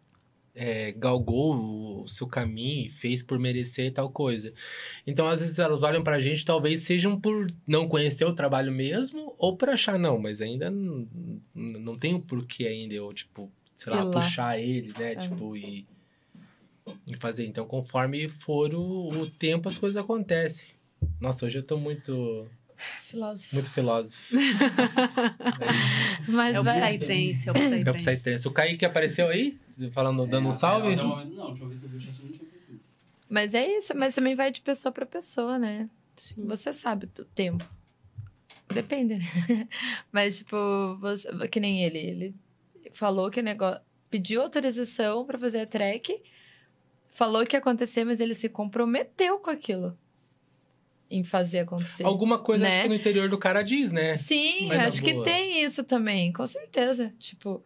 eh, 0.55 0.91
galgou 0.93 2.03
o 2.03 2.07
seu 2.07 2.27
caminho 2.27 2.87
e 2.87 2.89
fez 2.89 3.23
por 3.23 3.39
merecer 3.39 3.91
tal 3.91 4.09
coisa. 4.09 4.53
Então, 5.07 5.27
às 5.27 5.39
vezes, 5.39 5.57
elas 5.59 5.81
olham 5.81 6.03
pra 6.03 6.19
gente, 6.19 6.45
talvez 6.45 6.81
sejam 6.81 7.19
por 7.19 7.47
não 7.65 7.87
conhecer 7.87 8.25
o 8.25 8.33
trabalho 8.33 8.71
mesmo, 8.71 9.33
ou 9.37 9.55
por 9.55 9.69
achar, 9.69 9.97
não, 9.97 10.19
mas 10.19 10.41
ainda 10.41 10.69
não, 10.69 11.07
não 11.53 11.97
tem 11.97 12.13
o 12.13 12.21
porquê 12.21 12.67
ainda 12.67 12.93
eu, 12.93 13.11
tipo, 13.13 13.51
sei 13.75 13.93
lá. 13.93 14.11
puxar 14.11 14.59
ele, 14.59 14.93
né? 14.97 15.13
É. 15.13 15.15
Tipo, 15.15 15.55
e 15.55 15.85
e 17.07 17.15
fazer. 17.17 17.45
Então, 17.45 17.65
conforme 17.65 18.27
for 18.27 18.73
o, 18.73 19.09
o 19.09 19.29
tempo, 19.29 19.69
as 19.69 19.77
coisas 19.77 20.01
acontecem. 20.01 20.65
Nossa, 21.19 21.45
hoje 21.45 21.59
eu 21.59 21.63
tô 21.63 21.77
muito, 21.77 22.47
Filósofo. 23.03 23.55
muito 23.55 23.71
filósofo. 23.71 24.35
Mas 26.27 26.55
É 26.55 26.59
o. 26.59 26.63
Psytrance, 26.63 27.49
é 27.49 27.51
o 27.51 27.55
É 27.55 27.59
o 27.59 27.69
Psytrance. 27.93 28.05
Psytrance. 28.11 28.47
O 28.47 28.51
Kaique 28.51 28.85
apareceu 28.85 29.27
aí? 29.27 29.57
Falando, 29.93 30.25
dando 30.27 30.47
um 30.47 30.51
salve? 30.51 30.93
Até 30.93 31.01
o 31.03 31.07
momento, 31.07 31.33
não, 31.35 31.47
deixa 31.53 31.63
eu 31.63 31.69
ver 31.69 31.75
se 31.75 31.83
eu 31.83 31.89
vi 31.89 31.97
o 31.97 31.99
chat, 32.01 32.21
não 32.21 32.27
tinha 32.29 32.41
aparecido. 32.43 32.79
Mas 33.29 33.53
é 33.53 33.67
isso, 33.77 33.97
mas 33.97 34.15
também 34.15 34.35
vai 34.35 34.51
de 34.51 34.61
pessoa 34.61 34.91
pra 34.91 35.05
pessoa, 35.05 35.57
né? 35.57 35.89
Sim. 36.15 36.45
Você 36.45 36.71
sabe 36.71 37.07
do 37.07 37.25
tempo. 37.25 37.67
Depende, 38.73 39.15
né? 39.15 39.67
Mas, 40.11 40.37
tipo, 40.37 40.55
você- 40.99 41.29
que 41.49 41.59
nem 41.59 41.83
ele. 41.83 41.97
Ele 41.99 42.35
falou 42.93 43.29
que 43.29 43.39
o 43.39 43.43
negócio. 43.43 43.81
Pediu 44.09 44.41
autorização 44.41 45.25
pra 45.25 45.37
fazer 45.39 45.61
a 45.61 45.65
track. 45.67 46.21
Falou 47.11 47.43
que 47.45 47.55
ia 47.55 47.59
acontecer, 47.59 48.03
mas 48.03 48.19
ele 48.19 48.33
se 48.35 48.47
comprometeu 48.49 49.37
com 49.39 49.49
aquilo. 49.51 49.97
Em 51.15 51.23
fazer 51.23 51.59
acontecer. 51.59 52.03
Alguma 52.03 52.39
coisa 52.39 52.63
Né? 52.63 52.87
no 52.87 52.95
interior 52.95 53.29
do 53.29 53.37
cara 53.37 53.61
diz, 53.61 53.91
né? 53.91 54.15
Sim, 54.17 54.67
Mas 54.67 54.79
acho 54.87 55.03
que 55.03 55.21
tem 55.21 55.63
isso 55.63 55.83
também, 55.83 56.33
com 56.33 56.47
certeza. 56.47 57.13
Tipo, 57.19 57.63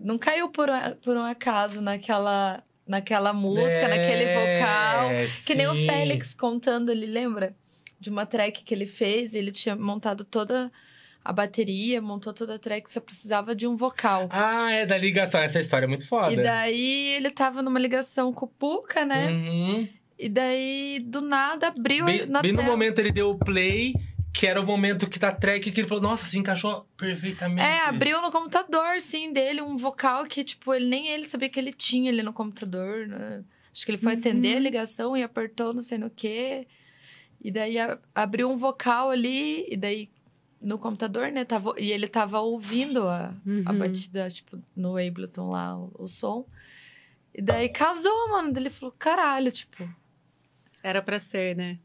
não 0.00 0.16
caiu 0.18 0.48
por, 0.50 0.68
um- 0.70 0.96
por 1.02 1.16
um 1.16 1.24
acaso 1.24 1.80
naquela, 1.80 2.62
naquela 2.86 3.32
música, 3.32 3.88
naquele 3.88 4.26
vocal. 4.34 5.10
É, 5.10 5.26
Que 5.46 5.54
nem 5.54 5.66
o 5.66 5.74
sim. 5.74 5.86
Félix 5.86 6.32
contando, 6.34 6.90
ele 6.92 7.06
lembra? 7.06 7.56
De 7.98 8.10
uma 8.10 8.26
track 8.26 8.62
que 8.62 8.74
ele 8.74 8.86
fez, 8.86 9.34
ele 9.34 9.50
tinha 9.50 9.74
montado 9.74 10.24
toda 10.24 10.70
a 11.24 11.32
bateria, 11.32 12.02
montou 12.02 12.34
toda 12.34 12.56
a 12.56 12.58
track, 12.58 12.92
só 12.92 13.00
precisava 13.00 13.54
de 13.56 13.66
um 13.66 13.74
vocal. 13.76 14.28
Ah, 14.30 14.70
é 14.72 14.84
da 14.84 14.98
ligação. 14.98 15.40
Essa 15.40 15.58
história 15.58 15.86
é 15.86 15.88
muito 15.88 16.06
foda. 16.06 16.30
E 16.32 16.36
daí 16.36 17.06
ele 17.16 17.30
tava 17.30 17.62
numa 17.62 17.78
ligação 17.80 18.30
com 18.32 18.44
o 18.44 18.48
Puka, 18.48 19.04
né? 19.06 19.28
Uhum. 19.30 19.88
E 20.18 20.28
daí, 20.28 21.00
do 21.00 21.20
nada, 21.20 21.68
abriu 21.68 22.04
Bem, 22.06 22.26
na 22.26 22.40
bem 22.42 22.52
no 22.52 22.58
tela. 22.58 22.70
momento 22.70 22.98
ele 23.00 23.10
deu 23.12 23.30
o 23.30 23.38
play, 23.38 23.94
que 24.32 24.46
era 24.46 24.60
o 24.60 24.66
momento 24.66 25.08
que 25.08 25.18
tá 25.18 25.32
track, 25.32 25.70
que 25.72 25.80
ele 25.80 25.88
falou, 25.88 26.02
nossa, 26.02 26.24
se 26.26 26.38
encaixou 26.38 26.86
perfeitamente. 26.96 27.60
É, 27.62 27.80
abriu 27.86 28.20
no 28.22 28.30
computador, 28.30 29.00
sim, 29.00 29.32
dele, 29.32 29.60
um 29.60 29.76
vocal 29.76 30.24
que, 30.26 30.44
tipo, 30.44 30.72
ele 30.72 30.86
nem 30.86 31.08
ele 31.08 31.24
sabia 31.24 31.48
que 31.48 31.58
ele 31.58 31.72
tinha 31.72 32.10
ali 32.10 32.22
no 32.22 32.32
computador. 32.32 33.06
né? 33.08 33.44
Acho 33.72 33.84
que 33.84 33.90
ele 33.90 33.98
foi 33.98 34.12
Uhum. 34.12 34.18
atender 34.20 34.56
a 34.56 34.60
ligação 34.60 35.16
e 35.16 35.22
apertou 35.22 35.74
não 35.74 35.80
sei 35.82 35.98
no 35.98 36.08
quê. 36.10 36.66
E 37.42 37.50
daí 37.50 37.78
a- 37.78 37.98
abriu 38.14 38.48
um 38.50 38.56
vocal 38.56 39.10
ali, 39.10 39.66
e 39.68 39.76
daí 39.76 40.08
no 40.60 40.78
computador, 40.78 41.30
né? 41.32 41.44
Tava, 41.44 41.74
e 41.78 41.90
ele 41.90 42.06
tava 42.08 42.40
ouvindo 42.40 43.06
a, 43.08 43.34
a 43.66 43.72
Uhum. 43.72 43.78
batida, 43.78 44.30
tipo, 44.30 44.58
no 44.76 44.96
Ableton 44.96 45.50
lá, 45.50 45.76
o, 45.76 45.92
o 45.98 46.08
som. 46.08 46.46
E 47.34 47.42
daí 47.42 47.68
casou, 47.68 48.28
mano. 48.30 48.52
Ele 48.56 48.70
falou, 48.70 48.94
caralho, 48.98 49.50
tipo, 49.50 49.86
Era 50.84 51.00
pra 51.00 51.18
ser, 51.18 51.56
né? 51.56 51.78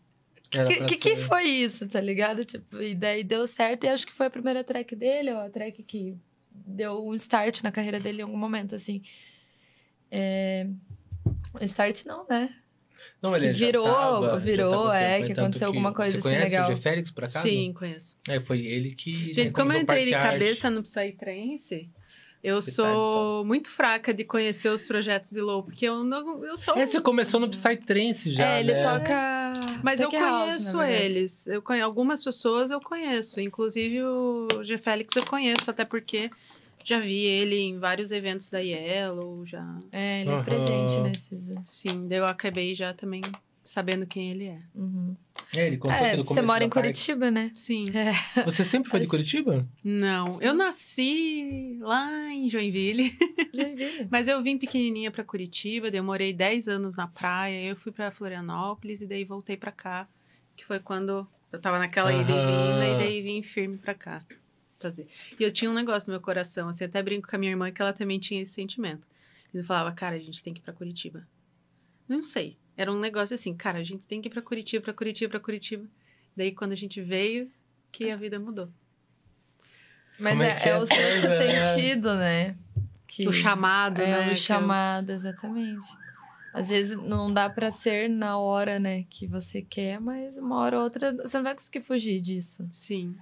Que, 0.51 0.83
que, 0.85 0.97
que 0.97 1.15
foi 1.15 1.43
isso, 1.43 1.87
tá 1.87 2.01
ligado? 2.01 2.43
Tipo, 2.43 2.81
e 2.81 2.93
daí 2.93 3.23
deu 3.23 3.47
certo. 3.47 3.85
E 3.85 3.87
acho 3.87 4.05
que 4.05 4.11
foi 4.11 4.25
a 4.25 4.29
primeira 4.29 4.61
track 4.61 4.93
dele, 4.93 5.31
ó, 5.31 5.45
a 5.45 5.49
track 5.49 5.81
que 5.83 6.17
deu 6.51 7.07
um 7.07 7.15
start 7.15 7.61
na 7.63 7.71
carreira 7.71 7.97
dele 7.97 8.19
em 8.19 8.23
algum 8.23 8.35
momento, 8.37 8.75
assim. 8.75 9.01
É... 10.11 10.67
Start 11.61 12.03
não, 12.05 12.25
né? 12.27 12.53
Não, 13.21 13.35
ele 13.35 13.47
que 13.47 13.53
já 13.53 13.65
virou, 13.67 13.85
tava- 13.85 14.27
já 14.27 14.35
virou, 14.37 14.93
é, 14.93 15.21
que 15.21 15.27
tanto 15.29 15.39
aconteceu 15.41 15.67
alguma 15.67 15.93
coisa 15.93 16.11
Você 16.11 16.17
assim 16.17 16.23
conhece 16.23 16.43
legal. 16.51 16.71
o 16.71 16.75
G. 16.75 16.81
Félix, 16.81 17.11
por 17.11 17.23
acaso? 17.23 17.47
Sim, 17.47 17.71
conheço. 17.73 18.17
É, 18.27 18.39
foi 18.41 18.65
ele 18.65 18.95
que... 18.95 19.33
Gente, 19.33 19.51
como 19.51 19.71
eu 19.71 19.79
entrei 19.81 20.05
de 20.05 20.11
cabeça 20.11 20.69
no 20.69 20.81
Psytrance, 20.83 21.89
eu 22.43 22.61
sou 22.61 23.43
muito 23.43 23.69
fraca 23.69 24.13
de 24.13 24.23
conhecer 24.23 24.69
os 24.69 24.87
projetos 24.87 25.31
de 25.31 25.41
Low, 25.41 25.61
porque 25.63 25.85
eu 25.85 26.03
não. 26.03 26.43
Eu 26.45 26.55
sou. 26.55 26.77
É, 26.77 26.85
você 26.85 27.01
começou 27.01 27.39
no 27.39 27.49
Psytrance 27.49 28.31
já, 28.31 28.57
é, 28.57 28.59
ele 28.61 28.73
né? 28.73 28.81
toca. 28.81 29.53
Mas 29.83 29.99
eu 29.99 30.09
tech 30.09 30.23
house, 30.23 30.47
conheço 30.47 30.77
verdade. 30.77 31.03
eles. 31.03 31.47
Eu 31.47 31.61
conhe... 31.61 31.81
Algumas 31.81 32.23
pessoas 32.23 32.71
eu 32.71 32.79
conheço. 32.79 33.41
Inclusive 33.41 34.03
o 34.03 34.47
G. 34.63 34.77
Félix 34.77 35.15
eu 35.15 35.25
conheço, 35.25 35.69
até 35.69 35.83
porque 35.83 36.31
já 36.83 36.99
vi 36.99 37.25
ele 37.25 37.57
em 37.57 37.77
vários 37.77 38.09
eventos 38.11 38.49
da 38.49 38.59
Yellow, 38.59 39.45
já. 39.45 39.77
É, 39.91 40.21
ele 40.21 40.31
é 40.31 40.43
presente 40.43 40.95
nesses. 41.01 41.53
Sim, 41.65 42.07
daí 42.07 42.19
eu 42.19 42.25
acabei 42.25 42.73
já 42.73 42.93
também 42.93 43.21
sabendo 43.69 44.05
quem 44.07 44.31
ele 44.31 44.45
é. 44.45 44.61
Uhum. 44.73 45.15
É, 45.55 45.67
ele 45.67 45.77
contou 45.77 45.95
É, 45.97 46.17
você 46.17 46.41
mora 46.41 46.63
em 46.63 46.69
parte- 46.69 46.81
Curitiba, 46.87 47.29
né? 47.29 47.51
Sim. 47.55 47.85
É. 47.95 48.11
Você 48.45 48.63
sempre 48.63 48.89
foi 48.89 48.99
de 48.99 49.07
Curitiba? 49.07 49.67
Não, 49.83 50.41
eu 50.41 50.53
nasci 50.53 51.77
lá 51.81 52.29
em 52.31 52.49
Joinville, 52.49 53.13
Joinville. 53.53 54.07
mas 54.09 54.27
eu 54.27 54.41
vim 54.41 54.57
pequenininha 54.57 55.11
pra 55.11 55.23
Curitiba, 55.23 55.91
daí 55.91 55.99
eu 55.99 56.03
morei 56.03 56.33
10 56.33 56.67
anos 56.67 56.95
na 56.95 57.07
praia, 57.07 57.63
eu 57.63 57.75
fui 57.75 57.91
pra 57.91 58.11
Florianópolis 58.11 59.01
e 59.01 59.05
daí 59.07 59.23
voltei 59.23 59.55
pra 59.55 59.71
cá, 59.71 60.07
que 60.55 60.65
foi 60.65 60.79
quando 60.79 61.27
eu 61.51 61.59
tava 61.59 61.77
naquela 61.79 62.11
ida 62.11 62.31
e 62.31 62.35
vinda 62.35 62.87
e 62.87 62.97
daí 62.97 63.21
vim 63.21 63.41
firme 63.43 63.77
pra 63.77 63.93
cá 63.93 64.23
fazer. 64.79 65.07
E 65.39 65.43
eu 65.43 65.51
tinha 65.51 65.69
um 65.69 65.73
negócio 65.73 66.09
no 66.09 66.13
meu 66.13 66.21
coração, 66.21 66.69
assim, 66.69 66.85
até 66.85 67.01
brinco 67.03 67.27
com 67.27 67.35
a 67.35 67.39
minha 67.39 67.51
irmã 67.51 67.71
que 67.71 67.81
ela 67.81 67.93
também 67.93 68.17
tinha 68.19 68.41
esse 68.41 68.53
sentimento. 68.53 69.05
E 69.53 69.57
eu 69.57 69.63
falava, 69.63 69.91
cara, 69.91 70.15
a 70.15 70.19
gente 70.19 70.41
tem 70.43 70.53
que 70.53 70.59
ir 70.59 70.63
pra 70.63 70.73
Curitiba. 70.73 71.27
Não 72.07 72.23
sei, 72.23 72.57
era 72.81 72.91
um 72.91 72.97
negócio 72.99 73.35
assim, 73.35 73.53
cara, 73.53 73.79
a 73.79 73.83
gente 73.83 74.05
tem 74.05 74.21
que 74.21 74.29
ir 74.29 74.31
pra 74.31 74.41
Curitiba, 74.41 74.81
pra 74.83 74.93
Curitiba, 74.93 75.29
pra 75.31 75.39
Curitiba. 75.39 75.85
Daí 76.35 76.51
quando 76.53 76.71
a 76.71 76.75
gente 76.75 77.01
veio, 77.01 77.51
que 77.91 78.09
a 78.09 78.15
vida 78.15 78.39
mudou. 78.39 78.69
Mas 80.17 80.33
Como 80.33 80.43
é 80.43 80.49
é, 80.49 80.63
é 80.63 80.69
é 80.69 80.77
o 80.77 80.85
sexto 80.85 81.25
ideia? 81.25 81.75
sentido, 81.75 82.15
né? 82.15 82.55
Que 83.07 83.27
O 83.27 83.33
chamado, 83.33 84.01
é 84.01 84.07
né? 84.07 84.27
o 84.27 84.31
eu- 84.31 84.35
chamado, 84.35 85.09
exatamente. 85.11 85.85
Às 86.53 86.69
vezes 86.69 86.97
não 86.97 87.31
dá 87.33 87.49
pra 87.49 87.69
ser 87.69 88.09
na 88.09 88.37
hora, 88.37 88.79
né, 88.79 89.03
que 89.09 89.27
você 89.27 89.61
quer, 89.61 89.99
mas 89.99 90.37
uma 90.37 90.57
hora 90.57 90.77
ou 90.77 90.83
outra 90.83 91.13
você 91.15 91.37
não 91.37 91.43
vai 91.43 91.53
conseguir 91.53 91.81
fugir 91.81 92.21
disso. 92.21 92.67
Sim. 92.71 93.15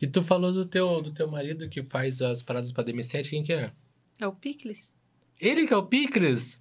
E 0.00 0.06
tu 0.06 0.22
falou 0.22 0.52
do 0.52 0.64
teu, 0.66 1.00
do 1.02 1.10
teu 1.12 1.28
marido 1.30 1.68
que 1.68 1.82
faz 1.82 2.20
as 2.22 2.42
paradas 2.42 2.70
pra 2.72 2.84
DM7, 2.84 3.28
quem 3.30 3.42
que 3.42 3.52
é? 3.52 3.72
É 4.18 4.26
o 4.26 4.32
Picles. 4.32 4.94
Ele 5.40 5.66
que 5.66 5.72
é 5.74 5.76
o 5.76 5.84
Picles? 5.86 6.60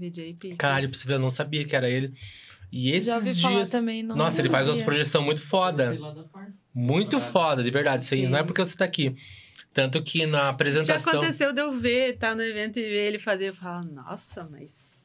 VJ 0.00 0.34
Picles. 0.34 0.56
Caralho, 0.56 0.88
pra 0.88 0.98
você 0.98 1.06
ver, 1.06 1.14
eu 1.14 1.18
não 1.18 1.30
sabia 1.30 1.64
que 1.64 1.76
era 1.76 1.88
ele. 1.88 2.14
E 2.72 2.90
esses 2.90 3.06
Já 3.06 3.16
ouvi 3.16 3.32
dias... 3.32 3.40
falar 3.40 3.66
também, 3.66 4.02
não 4.02 4.14
Nossa, 4.16 4.40
ele 4.40 4.48
faz 4.48 4.68
umas 4.68 4.80
projeção 4.80 5.22
muito 5.22 5.42
foda. 5.42 5.98
Muito 6.72 7.20
foda, 7.20 7.62
de 7.62 7.70
verdade. 7.70 8.04
Isso 8.04 8.14
aí 8.14 8.26
não 8.26 8.38
é 8.38 8.42
porque 8.44 8.64
você 8.64 8.76
tá 8.76 8.84
aqui. 8.84 9.16
Tanto 9.72 10.02
que 10.02 10.26
na 10.26 10.38
Já 10.38 10.48
apresentação... 10.48 11.12
aconteceu 11.12 11.52
de 11.52 11.60
eu 11.60 11.78
ver, 11.78 12.16
tá 12.16 12.34
no 12.34 12.42
evento 12.42 12.78
e 12.78 12.82
ver 12.82 13.08
ele 13.08 13.18
fazer. 13.18 13.50
Eu 13.50 13.54
falo, 13.54 13.84
nossa, 13.84 14.48
mas 14.50 15.00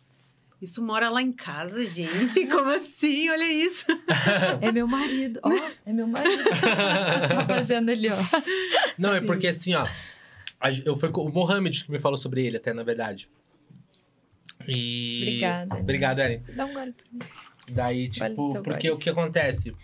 isso 0.62 0.82
mora 0.82 1.10
lá 1.10 1.22
em 1.22 1.32
casa, 1.32 1.86
gente? 1.86 2.46
Como 2.50 2.72
assim? 2.72 3.30
Olha 3.30 3.52
isso. 3.52 3.86
É 4.62 4.72
meu 4.72 4.88
marido. 4.88 5.40
Ó, 5.44 5.50
é 5.86 5.94
meu 5.94 6.08
marido. 6.08 6.44
tá 6.44 7.46
fazendo 7.48 7.90
ali, 7.92 8.10
ó. 8.10 8.18
Não, 8.98 9.14
é 9.14 9.20
Sim. 9.20 9.26
porque 9.26 9.48
assim, 9.48 9.74
ó. 9.76 9.86
Eu 10.84 10.96
fui 10.96 11.10
com 11.10 11.24
o 11.24 11.32
Mohamed 11.32 11.84
que 11.84 11.92
me 11.92 12.00
falou 12.00 12.18
sobre 12.18 12.46
ele, 12.46 12.58
até, 12.58 12.74
na 12.74 12.82
verdade. 12.82 13.30
E. 14.68 15.22
Obrigada. 15.22 15.76
Obrigado, 15.76 16.20
Ellen. 16.20 16.44
Dá 16.56 16.66
um 16.66 16.74
gole 16.74 16.94
pra 16.94 17.06
mim. 17.12 17.20
Daí, 17.68 18.10
Vale 18.18 18.30
tipo, 18.36 18.54
teu 18.54 18.64
porque 18.64 18.88
gole. 18.90 18.98
o 19.00 19.04
que 19.04 19.10
acontece? 19.10 19.76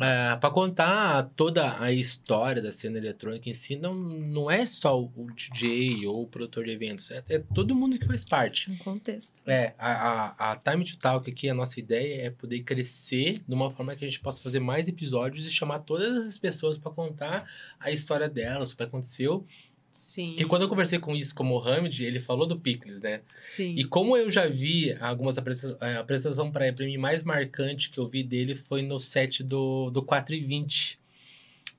É, 0.00 0.36
pra 0.36 0.50
contar 0.50 1.30
toda 1.36 1.78
a 1.78 1.92
história 1.92 2.62
da 2.62 2.72
cena 2.72 2.96
eletrônica 2.96 3.50
em 3.50 3.54
si, 3.54 3.76
não, 3.76 3.94
não 3.94 4.50
é 4.50 4.64
só 4.64 4.98
o 4.98 5.10
DJ 5.36 6.06
ou 6.06 6.22
o 6.22 6.26
produtor 6.26 6.64
de 6.64 6.70
eventos, 6.70 7.10
é, 7.10 7.22
é 7.28 7.38
todo 7.38 7.74
mundo 7.74 7.98
que 7.98 8.06
faz 8.06 8.24
parte. 8.24 8.70
Um 8.70 8.78
contexto. 8.78 9.42
É, 9.46 9.74
a, 9.78 9.92
a, 9.92 10.52
a 10.52 10.56
Time 10.56 10.84
to 10.84 10.98
Talk 10.98 11.30
aqui, 11.30 11.50
a 11.50 11.54
nossa 11.54 11.78
ideia 11.78 12.26
é 12.26 12.30
poder 12.30 12.62
crescer 12.62 13.42
de 13.46 13.54
uma 13.54 13.70
forma 13.70 13.94
que 13.94 14.04
a 14.04 14.08
gente 14.08 14.20
possa 14.20 14.42
fazer 14.42 14.58
mais 14.60 14.88
episódios 14.88 15.46
e 15.46 15.50
chamar 15.50 15.80
todas 15.80 16.16
as 16.24 16.38
pessoas 16.38 16.78
pra 16.78 16.90
contar 16.90 17.46
a 17.78 17.90
história 17.90 18.28
delas, 18.28 18.72
o 18.72 18.76
que 18.76 18.82
aconteceu. 18.82 19.46
Sim. 19.94 20.34
E 20.36 20.44
quando 20.44 20.62
eu 20.62 20.68
conversei 20.68 20.98
com 20.98 21.14
isso 21.14 21.32
com 21.32 21.44
o 21.44 21.46
Mohamed, 21.46 22.04
ele 22.04 22.18
falou 22.18 22.48
do 22.48 22.58
Picles, 22.58 23.00
né? 23.00 23.20
Sim. 23.36 23.76
E 23.76 23.84
como 23.84 24.16
eu 24.16 24.28
já 24.28 24.48
vi 24.48 24.92
algumas 25.00 25.38
apresentações, 25.38 25.80
a 25.80 26.00
apresentação 26.00 26.50
para 26.50 26.72
mim 26.72 26.96
mais 26.96 27.22
marcante 27.22 27.88
que 27.90 27.98
eu 27.98 28.08
vi 28.08 28.24
dele 28.24 28.56
foi 28.56 28.82
no 28.82 28.98
set 28.98 29.44
do, 29.44 29.90
do 29.90 30.02
4 30.02 30.34
e 30.34 30.40
20. 30.40 30.98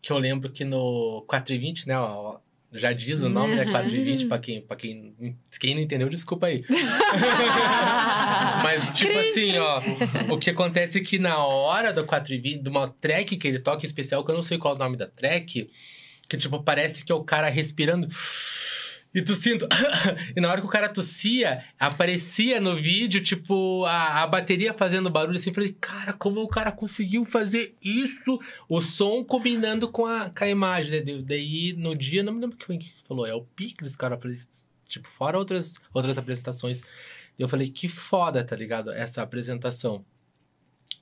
Que 0.01 0.13
eu 0.13 0.17
lembro 0.17 0.49
que 0.49 0.63
no 0.63 1.25
4 1.27 1.53
e 1.55 1.57
20, 1.57 1.89
né? 1.89 1.97
ó, 1.99 2.37
já 2.71 2.93
diz 2.93 3.21
o 3.21 3.27
nome, 3.27 3.53
né? 3.53 3.65
4 3.65 3.93
e 3.93 4.01
20, 4.01 4.27
pra 4.27 4.39
quem, 4.39 4.61
pra 4.61 4.77
quem, 4.77 5.35
quem 5.59 5.75
não 5.75 5.81
entendeu, 5.81 6.07
desculpa 6.07 6.47
aí. 6.47 6.63
Mas, 8.63 8.93
tipo 8.93 9.17
assim, 9.19 9.57
ó, 9.57 9.81
o 10.33 10.39
que 10.39 10.51
acontece 10.51 10.99
é 10.99 11.01
que 11.01 11.19
na 11.19 11.37
hora 11.43 11.91
do 11.91 12.05
4 12.05 12.33
e 12.33 12.37
20, 12.37 12.61
de 12.61 12.69
uma 12.69 12.87
track 12.87 13.35
que 13.35 13.45
ele 13.45 13.59
toca 13.59 13.85
especial, 13.85 14.23
que 14.23 14.31
eu 14.31 14.35
não 14.35 14.41
sei 14.41 14.57
qual 14.57 14.73
é 14.73 14.77
o 14.77 14.79
nome 14.79 14.95
da 14.95 15.07
track, 15.07 15.69
que, 16.27 16.37
tipo, 16.37 16.61
parece 16.63 17.03
que 17.03 17.11
é 17.11 17.15
o 17.15 17.23
cara 17.23 17.49
respirando 17.49 18.07
e 19.15 19.21
tossindo. 19.21 19.65
e 20.35 20.41
na 20.41 20.49
hora 20.49 20.59
que 20.59 20.67
o 20.67 20.69
cara 20.69 20.89
tossia, 20.89 21.63
aparecia 21.79 22.59
no 22.59 22.75
vídeo, 22.75 23.23
tipo, 23.23 23.85
a, 23.85 24.23
a 24.23 24.27
bateria 24.27 24.73
fazendo 24.73 25.09
barulho 25.09 25.37
assim. 25.37 25.51
Eu 25.51 25.53
falei, 25.55 25.75
cara, 25.79 26.11
como 26.11 26.41
o 26.41 26.47
cara 26.49 26.69
conseguiu 26.69 27.23
fazer 27.23 27.73
isso? 27.81 28.37
O 28.67 28.81
som 28.81 29.23
combinando 29.23 29.87
com 29.87 30.05
a, 30.05 30.29
com 30.29 30.43
a 30.43 30.49
imagem, 30.49 31.05
né? 31.05 31.21
Daí, 31.23 31.73
no 31.77 31.95
dia, 31.95 32.21
não 32.21 32.33
me 32.33 32.41
lembro 32.41 32.57
quem 32.57 32.77
que 32.77 32.91
falou, 33.07 33.25
é 33.25 33.33
o 33.33 33.41
Picles, 33.41 33.95
cara. 33.95 34.19
Tipo, 34.89 35.07
fora 35.07 35.37
outras, 35.37 35.75
outras 35.93 36.17
apresentações. 36.17 36.81
Eu 37.39 37.47
falei, 37.47 37.69
que 37.69 37.87
foda, 37.87 38.43
tá 38.43 38.55
ligado? 38.55 38.91
Essa 38.91 39.21
apresentação. 39.21 40.05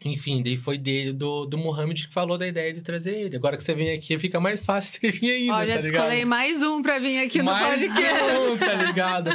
Enfim, 0.06 0.44
daí 0.44 0.58
foi 0.58 0.78
dele, 0.78 1.14
do, 1.14 1.46
do 1.46 1.58
Mohamed 1.58 2.08
que 2.08 2.14
falou 2.14 2.38
da 2.38 2.46
ideia 2.48 2.74
de 2.74 2.82
trazer 2.82 3.14
ele. 3.18 3.36
Agora 3.38 3.56
que 3.56 3.64
você 3.64 3.74
vem 3.74 3.92
aqui, 3.92 4.18
fica 4.18 4.40
mais 4.40 4.66
fácil 4.66 5.00
você 5.00 5.12
vir 5.12 5.32
ainda, 5.32 5.54
Olha, 5.56 5.76
tá 5.76 5.82
descolei 5.82 6.26
mais 6.26 6.62
um 6.62 6.82
pra 6.82 7.00
vir 7.00 7.20
aqui 7.20 7.40
no 7.40 7.46
Mais 7.46 7.80
podcast. 7.82 8.24
um, 8.24 8.58
tá 8.58 8.74
ligado? 8.74 9.30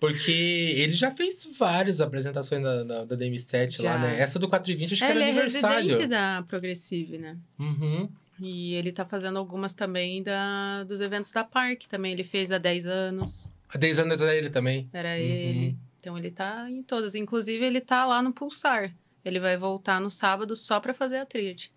Porque 0.00 0.32
ele 0.76 0.92
já 0.94 1.10
fez 1.10 1.48
várias 1.58 2.00
apresentações 2.00 2.62
da, 2.62 2.82
da, 2.84 3.04
da 3.04 3.16
DM7 3.16 3.82
lá, 3.82 3.92
Já. 3.92 3.98
né? 3.98 4.20
Essa 4.20 4.38
do 4.38 4.48
420 4.48 4.94
acho 4.94 5.04
que 5.04 5.10
Ele 5.10 5.18
era 5.20 5.28
é 5.28 5.30
aniversário. 5.32 5.76
residente 5.86 6.06
da 6.08 6.44
Progressive, 6.48 7.18
né? 7.18 7.36
Uhum. 7.58 8.08
E 8.40 8.74
ele 8.74 8.90
tá 8.92 9.04
fazendo 9.04 9.38
algumas 9.38 9.74
também 9.74 10.22
da, 10.22 10.84
dos 10.84 11.00
eventos 11.00 11.30
da 11.32 11.44
Park 11.44 11.82
também. 11.88 12.12
Ele 12.12 12.24
fez 12.24 12.50
há 12.50 12.58
10 12.58 12.86
anos. 12.86 13.50
Há 13.72 13.78
10 13.78 13.98
anos 14.00 14.16
dele 14.18 14.50
também. 14.50 14.88
Era 14.92 15.10
Uhum. 15.10 15.14
ele. 15.16 15.76
Então 16.00 16.18
ele 16.18 16.30
tá 16.30 16.66
em 16.68 16.82
todas. 16.82 17.14
Inclusive, 17.14 17.64
ele 17.64 17.80
tá 17.80 18.04
lá 18.04 18.22
no 18.22 18.32
Pulsar. 18.32 18.92
Ele 19.24 19.40
vai 19.40 19.56
voltar 19.56 20.00
no 20.00 20.10
sábado 20.10 20.54
só 20.54 20.80
pra 20.80 20.94
fazer 20.94 21.18
a 21.18 21.26
tríade. 21.26 21.72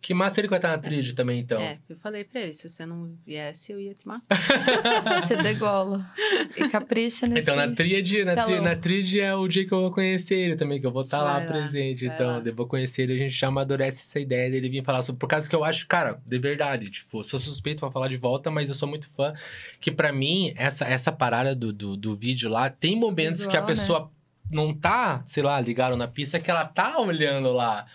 Que 0.00 0.14
massa 0.14 0.40
ele 0.40 0.48
vai 0.48 0.58
estar 0.58 0.70
na 0.70 0.78
trilha 0.78 1.14
também, 1.14 1.40
então. 1.40 1.60
É, 1.60 1.78
eu 1.88 1.96
falei 1.96 2.24
pra 2.24 2.40
ele, 2.40 2.54
se 2.54 2.68
você 2.68 2.86
não 2.86 3.16
viesse, 3.26 3.72
eu 3.72 3.80
ia 3.80 3.94
te 3.94 4.06
matar. 4.06 4.38
Você 5.26 5.36
degola. 5.36 6.10
E 6.56 6.68
capricha 6.68 7.26
nesse... 7.26 7.42
Então, 7.42 7.56
na 7.56 7.68
tríade, 7.68 8.24
na, 8.24 8.34
tri, 8.34 8.54
Talão. 8.54 8.62
na 8.62 8.76
tríade 8.76 9.20
é 9.20 9.34
o 9.34 9.46
dia 9.46 9.66
que 9.66 9.72
eu 9.72 9.80
vou 9.80 9.90
conhecer 9.90 10.36
ele 10.36 10.56
também, 10.56 10.80
que 10.80 10.86
eu 10.86 10.90
vou 10.90 11.02
estar 11.02 11.22
lá 11.22 11.34
Vai 11.38 11.46
lá, 11.46 11.52
presente. 11.52 12.06
então, 12.06 12.38
lá. 12.38 12.42
eu 12.44 12.54
vou 12.54 12.66
conhecer 12.66 13.02
ele, 13.02 13.14
a 13.14 13.18
gente 13.18 13.34
já 13.34 13.48
amadurece 13.48 14.00
essa 14.00 14.18
ideia 14.18 14.50
dele 14.50 14.68
vir 14.68 14.84
falar 14.84 15.02
sobre. 15.02 15.18
Por 15.18 15.28
causa 15.28 15.48
que 15.48 15.54
eu 15.54 15.64
acho, 15.64 15.86
cara, 15.86 16.20
de 16.24 16.38
verdade, 16.38 16.90
tipo, 16.90 17.22
sou 17.22 17.38
suspeito 17.38 17.80
pra 17.80 17.90
falar 17.90 18.08
de 18.08 18.16
volta, 18.16 18.50
mas 18.50 18.68
eu 18.68 18.74
sou 18.74 18.88
muito 18.88 19.06
fã. 19.08 19.34
Que 19.80 19.90
pra 19.90 20.12
mim, 20.12 20.52
essa, 20.56 20.86
essa 20.86 21.12
parada 21.12 21.54
do, 21.54 21.72
do, 21.72 21.96
do 21.96 22.16
vídeo 22.16 22.48
lá, 22.48 22.70
tem 22.70 22.96
momentos 22.96 23.46
que 23.46 23.56
a 23.56 23.60
Visual, 23.60 24.04
né? 24.04 24.17
Não 24.50 24.74
tá, 24.74 25.22
sei 25.26 25.42
lá, 25.42 25.60
ligado 25.60 25.96
na 25.96 26.08
pista, 26.08 26.40
que 26.40 26.50
ela 26.50 26.64
tá 26.64 26.98
olhando 26.98 27.52
lá. 27.52 27.86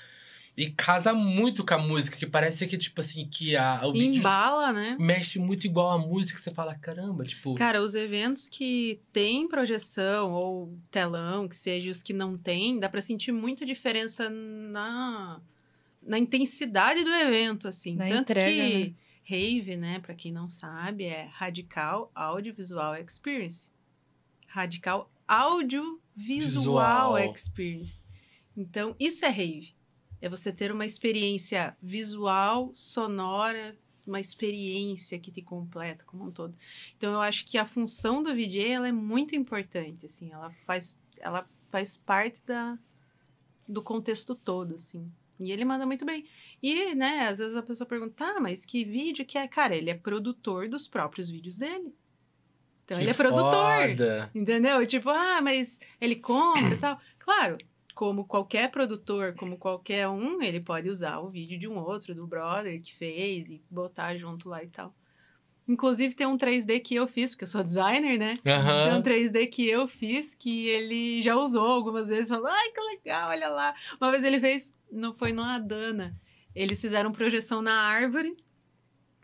E 0.55 0.69
casa 0.69 1.13
muito 1.13 1.65
com 1.65 1.73
a 1.73 1.77
música, 1.79 2.15
que 2.15 2.27
parece 2.27 2.67
que, 2.67 2.77
tipo 2.77 3.01
assim, 3.01 3.27
que 3.27 3.55
a, 3.55 3.81
o 3.83 3.91
vídeo 3.91 4.19
Embala, 4.19 4.71
né? 4.71 4.95
mexe 4.99 5.39
muito 5.39 5.65
igual 5.65 5.89
a 5.89 5.97
música, 5.97 6.37
você 6.37 6.51
fala, 6.51 6.75
caramba, 6.75 7.23
tipo. 7.23 7.55
Cara, 7.55 7.81
os 7.81 7.95
eventos 7.95 8.49
que 8.49 9.01
tem 9.11 9.47
projeção 9.47 10.31
ou 10.31 10.77
telão, 10.91 11.47
que 11.47 11.55
seja 11.55 11.89
os 11.89 12.03
que 12.03 12.13
não 12.13 12.37
tem, 12.37 12.79
dá 12.79 12.87
pra 12.87 13.01
sentir 13.01 13.31
muita 13.31 13.65
diferença 13.65 14.29
na 14.29 15.41
na 16.05 16.19
intensidade 16.19 17.03
do 17.03 17.09
evento, 17.09 17.67
assim. 17.67 17.95
Na 17.95 18.09
Tanto 18.09 18.31
entrega, 18.31 18.51
que 18.51 18.77
né? 18.89 18.93
Rave, 19.25 19.77
né, 19.77 19.99
para 19.99 20.13
quem 20.13 20.31
não 20.31 20.49
sabe, 20.49 21.05
é 21.05 21.29
Radical 21.31 22.11
Audiovisual 22.13 22.95
Experience. 22.95 23.71
Radical 24.47 25.09
Audiovisual 25.27 26.02
Visual. 26.15 27.17
Experience. 27.17 28.01
Então, 28.55 28.95
isso 28.99 29.25
é 29.25 29.29
rave. 29.29 29.75
É 30.21 30.29
você 30.29 30.51
ter 30.51 30.71
uma 30.71 30.85
experiência 30.85 31.75
visual, 31.81 32.71
sonora, 32.73 33.77
uma 34.05 34.19
experiência 34.19 35.19
que 35.19 35.31
te 35.31 35.41
completa 35.41 36.03
como 36.05 36.25
um 36.25 36.31
todo. 36.31 36.55
Então, 36.97 37.13
eu 37.13 37.21
acho 37.21 37.45
que 37.45 37.57
a 37.57 37.65
função 37.65 38.21
do 38.21 38.33
VJ 38.33 38.71
ela 38.71 38.87
é 38.87 38.91
muito 38.91 39.35
importante, 39.35 40.05
assim, 40.05 40.31
ela 40.31 40.51
faz, 40.65 40.99
ela 41.19 41.49
faz 41.69 41.97
parte 41.97 42.41
da, 42.45 42.77
do 43.67 43.81
contexto 43.81 44.35
todo, 44.35 44.75
assim. 44.75 45.11
E 45.39 45.51
ele 45.51 45.65
manda 45.65 45.85
muito 45.85 46.05
bem. 46.05 46.25
E, 46.61 46.93
né, 46.95 47.27
às 47.27 47.39
vezes 47.39 47.57
a 47.57 47.63
pessoa 47.63 47.87
pergunta, 47.87 48.13
tá, 48.15 48.39
mas 48.39 48.63
que 48.63 48.85
vídeo 48.85 49.25
que 49.25 49.37
é? 49.37 49.47
Cara, 49.47 49.75
ele 49.75 49.89
é 49.89 49.95
produtor 49.95 50.69
dos 50.69 50.87
próprios 50.87 51.29
vídeos 51.29 51.57
dele. 51.57 51.93
Então, 52.85 52.97
Que 52.97 53.03
ele 53.03 53.11
é 53.11 53.13
produtor. 53.13 53.87
foda. 53.89 54.31
Entendeu? 54.35 54.85
Tipo, 54.85 55.09
ah, 55.09 55.41
mas 55.41 55.79
ele 56.01 56.15
compra 56.15 56.73
e 56.75 56.77
tal. 56.77 56.99
Claro, 57.23 57.57
como 57.95 58.25
qualquer 58.25 58.69
produtor, 58.69 59.33
como 59.35 59.57
qualquer 59.57 60.09
um, 60.09 60.41
ele 60.41 60.59
pode 60.59 60.89
usar 60.89 61.19
o 61.19 61.29
vídeo 61.29 61.57
de 61.57 61.69
um 61.69 61.77
outro, 61.79 62.13
do 62.13 62.27
brother 62.27 62.81
que 62.81 62.93
fez 62.93 63.49
e 63.49 63.61
botar 63.71 64.17
junto 64.17 64.49
lá 64.49 64.61
e 64.61 64.67
tal. 64.67 64.93
Inclusive, 65.65 66.13
tem 66.13 66.27
um 66.27 66.37
3D 66.37 66.81
que 66.81 66.93
eu 66.93 67.07
fiz, 67.07 67.31
porque 67.31 67.45
eu 67.45 67.47
sou 67.47 67.63
designer, 67.63 68.19
né? 68.19 68.35
Tem 68.43 68.51
um 68.53 68.57
Aham. 68.57 69.01
3D 69.01 69.47
que 69.47 69.65
eu 69.69 69.87
fiz 69.87 70.35
que 70.35 70.67
ele 70.67 71.21
já 71.21 71.37
usou 71.37 71.65
algumas 71.65 72.09
vezes. 72.09 72.27
Falou, 72.27 72.47
ai, 72.47 72.69
que 72.71 72.81
legal, 72.81 73.29
olha 73.29 73.47
lá. 73.47 73.73
Uma 74.01 74.11
vez 74.11 74.25
ele 74.25 74.41
fez, 74.41 74.75
não 74.91 75.13
foi 75.13 75.31
numa 75.31 75.57
Dana. 75.57 76.13
Eles 76.53 76.81
fizeram 76.81 77.13
projeção 77.13 77.61
na 77.61 77.73
árvore 77.73 78.35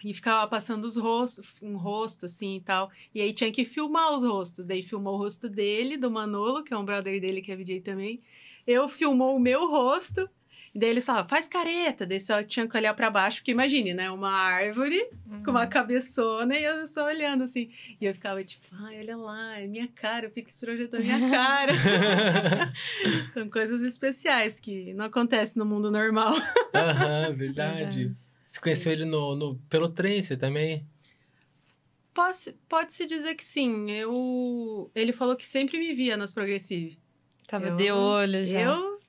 e 0.03 0.13
ficava 0.13 0.47
passando 0.47 0.85
os 0.85 0.95
rostos, 0.95 1.53
um 1.61 1.77
rosto 1.77 2.25
assim 2.25 2.55
e 2.57 2.61
tal. 2.61 2.89
E 3.13 3.21
aí 3.21 3.33
tinha 3.33 3.51
que 3.51 3.65
filmar 3.65 4.13
os 4.15 4.23
rostos. 4.23 4.65
Daí 4.65 4.83
filmou 4.83 5.15
o 5.15 5.17
rosto 5.17 5.49
dele, 5.49 5.97
do 5.97 6.09
Manolo, 6.09 6.63
que 6.63 6.73
é 6.73 6.77
um 6.77 6.85
brother 6.85 7.19
dele 7.19 7.41
que 7.41 7.51
é 7.51 7.55
VJ 7.55 7.81
também. 7.81 8.21
Eu 8.65 8.87
filmou 8.87 9.35
o 9.35 9.39
meu 9.39 9.69
rosto. 9.69 10.29
E 10.73 10.79
daí 10.79 10.89
eles 10.91 11.05
falavam, 11.05 11.27
faz 11.27 11.47
careta. 11.47 12.05
Daí 12.05 12.21
só 12.21 12.43
tinha 12.43 12.67
que 12.67 12.77
olhar 12.77 12.93
pra 12.93 13.09
baixo, 13.09 13.37
porque 13.37 13.51
imagine, 13.51 13.93
né? 13.93 14.11
Uma 14.11 14.31
árvore 14.31 15.03
com 15.43 15.51
uma 15.51 15.65
cabeçona 15.65 16.55
e 16.55 16.63
eu 16.63 16.85
só 16.87 17.05
olhando 17.05 17.43
assim. 17.43 17.71
E 17.99 18.05
eu 18.05 18.13
ficava 18.13 18.43
tipo, 18.43 18.63
ai, 18.71 18.99
olha 18.99 19.17
lá, 19.17 19.59
é 19.59 19.67
minha 19.67 19.87
cara, 19.87 20.27
eu 20.27 20.31
fico 20.31 20.49
projetando 20.59 21.03
minha 21.03 21.29
cara. 21.31 21.73
São 23.33 23.49
coisas 23.49 23.81
especiais 23.81 24.59
que 24.59 24.93
não 24.93 25.05
acontecem 25.05 25.59
no 25.59 25.65
mundo 25.65 25.89
normal. 25.89 26.35
Aham, 26.73 27.33
verdade. 27.35 27.79
Verdade. 27.79 28.28
Você 28.49 28.59
conheceu 28.59 28.91
ele 28.91 29.05
no, 29.05 29.35
no, 29.35 29.55
pelo 29.69 29.87
trem, 29.89 30.23
você 30.23 30.35
também? 30.35 30.83
Pode- 32.15 32.55
Pode-se 32.67 33.05
dizer 33.05 33.35
que 33.35 33.43
sim. 33.45 33.91
Eu... 33.91 34.89
Ele 34.95 35.13
falou 35.13 35.35
que 35.35 35.45
sempre 35.45 35.77
me 35.77 35.93
via 35.93 36.17
nas 36.17 36.33
Progressive. 36.33 36.97
Tava 37.47 37.67
Eu- 37.67 37.75
de 37.77 37.91
olho 37.91 38.45
já. 38.47 38.61
Eu 38.61 38.99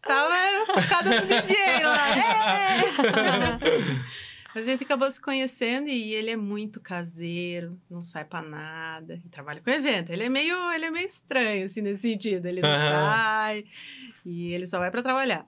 tava 0.00 0.32
focada 0.66 1.20
no 1.20 1.26
DJ 1.26 1.56
lá. 1.84 2.08
É! 4.54 4.58
A 4.58 4.62
gente 4.62 4.82
acabou 4.82 5.08
se 5.12 5.20
conhecendo 5.20 5.88
e 5.90 6.14
ele 6.14 6.30
é 6.30 6.36
muito 6.36 6.80
caseiro, 6.80 7.78
não 7.88 8.02
sai 8.02 8.24
pra 8.24 8.40
nada 8.42 9.20
e 9.24 9.28
trabalha 9.28 9.60
com 9.60 9.70
evento. 9.70 10.10
Ele 10.10 10.24
é 10.24 10.28
meio, 10.30 10.72
ele 10.72 10.86
é 10.86 10.90
meio 10.90 11.06
estranho 11.06 11.66
assim 11.66 11.82
nesse 11.82 12.00
sentido, 12.02 12.46
ele 12.46 12.62
não 12.62 12.68
Aham. 12.68 12.90
sai 12.90 13.64
e 14.24 14.52
ele 14.54 14.66
só 14.66 14.78
vai 14.78 14.90
pra 14.90 15.02
trabalhar. 15.02 15.46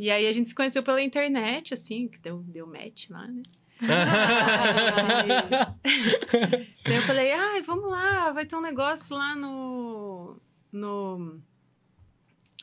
E 0.00 0.10
aí 0.10 0.26
a 0.26 0.32
gente 0.32 0.48
se 0.48 0.54
conheceu 0.54 0.82
pela 0.82 1.02
internet 1.02 1.74
assim, 1.74 2.08
que 2.08 2.18
deu 2.20 2.38
deu 2.38 2.66
match 2.66 3.10
lá, 3.10 3.28
né? 3.28 3.42
Daí 6.86 6.96
eu 6.96 7.02
falei, 7.02 7.32
ai, 7.32 7.60
vamos 7.60 7.90
lá, 7.90 8.32
vai 8.32 8.46
ter 8.46 8.56
um 8.56 8.62
negócio 8.62 9.14
lá 9.14 9.36
no, 9.36 10.40
no 10.72 11.38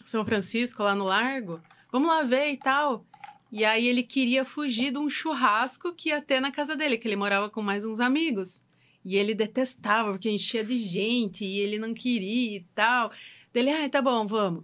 São 0.04 0.26
Francisco, 0.26 0.82
lá 0.82 0.96
no 0.96 1.06
Largo. 1.06 1.62
Vamos 1.92 2.08
lá 2.08 2.24
ver 2.24 2.54
e 2.54 2.58
tal. 2.58 3.06
E 3.52 3.64
aí 3.64 3.86
ele 3.86 4.02
queria 4.02 4.44
fugir 4.44 4.92
de 4.92 4.98
um 4.98 5.08
churrasco 5.08 5.94
que 5.94 6.10
ia 6.10 6.20
ter 6.20 6.40
na 6.40 6.52
casa 6.52 6.76
dele, 6.76 6.98
que 6.98 7.08
ele 7.08 7.16
morava 7.16 7.52
com 7.52 7.62
mais 7.62 7.86
uns 7.86 8.00
amigos. 8.00 8.64
E 9.06 9.16
ele 9.16 9.36
detestava, 9.36 10.10
porque 10.10 10.32
enchia 10.32 10.64
de 10.64 10.80
gente, 10.80 11.46
e 11.46 11.60
ele 11.60 11.78
não 11.78 11.94
queria 11.94 12.58
e 12.58 12.66
tal. 12.74 13.12
Dele, 13.54 13.70
ai, 13.70 13.90
tá 13.90 14.02
bom, 14.02 14.26
vamos. 14.26 14.64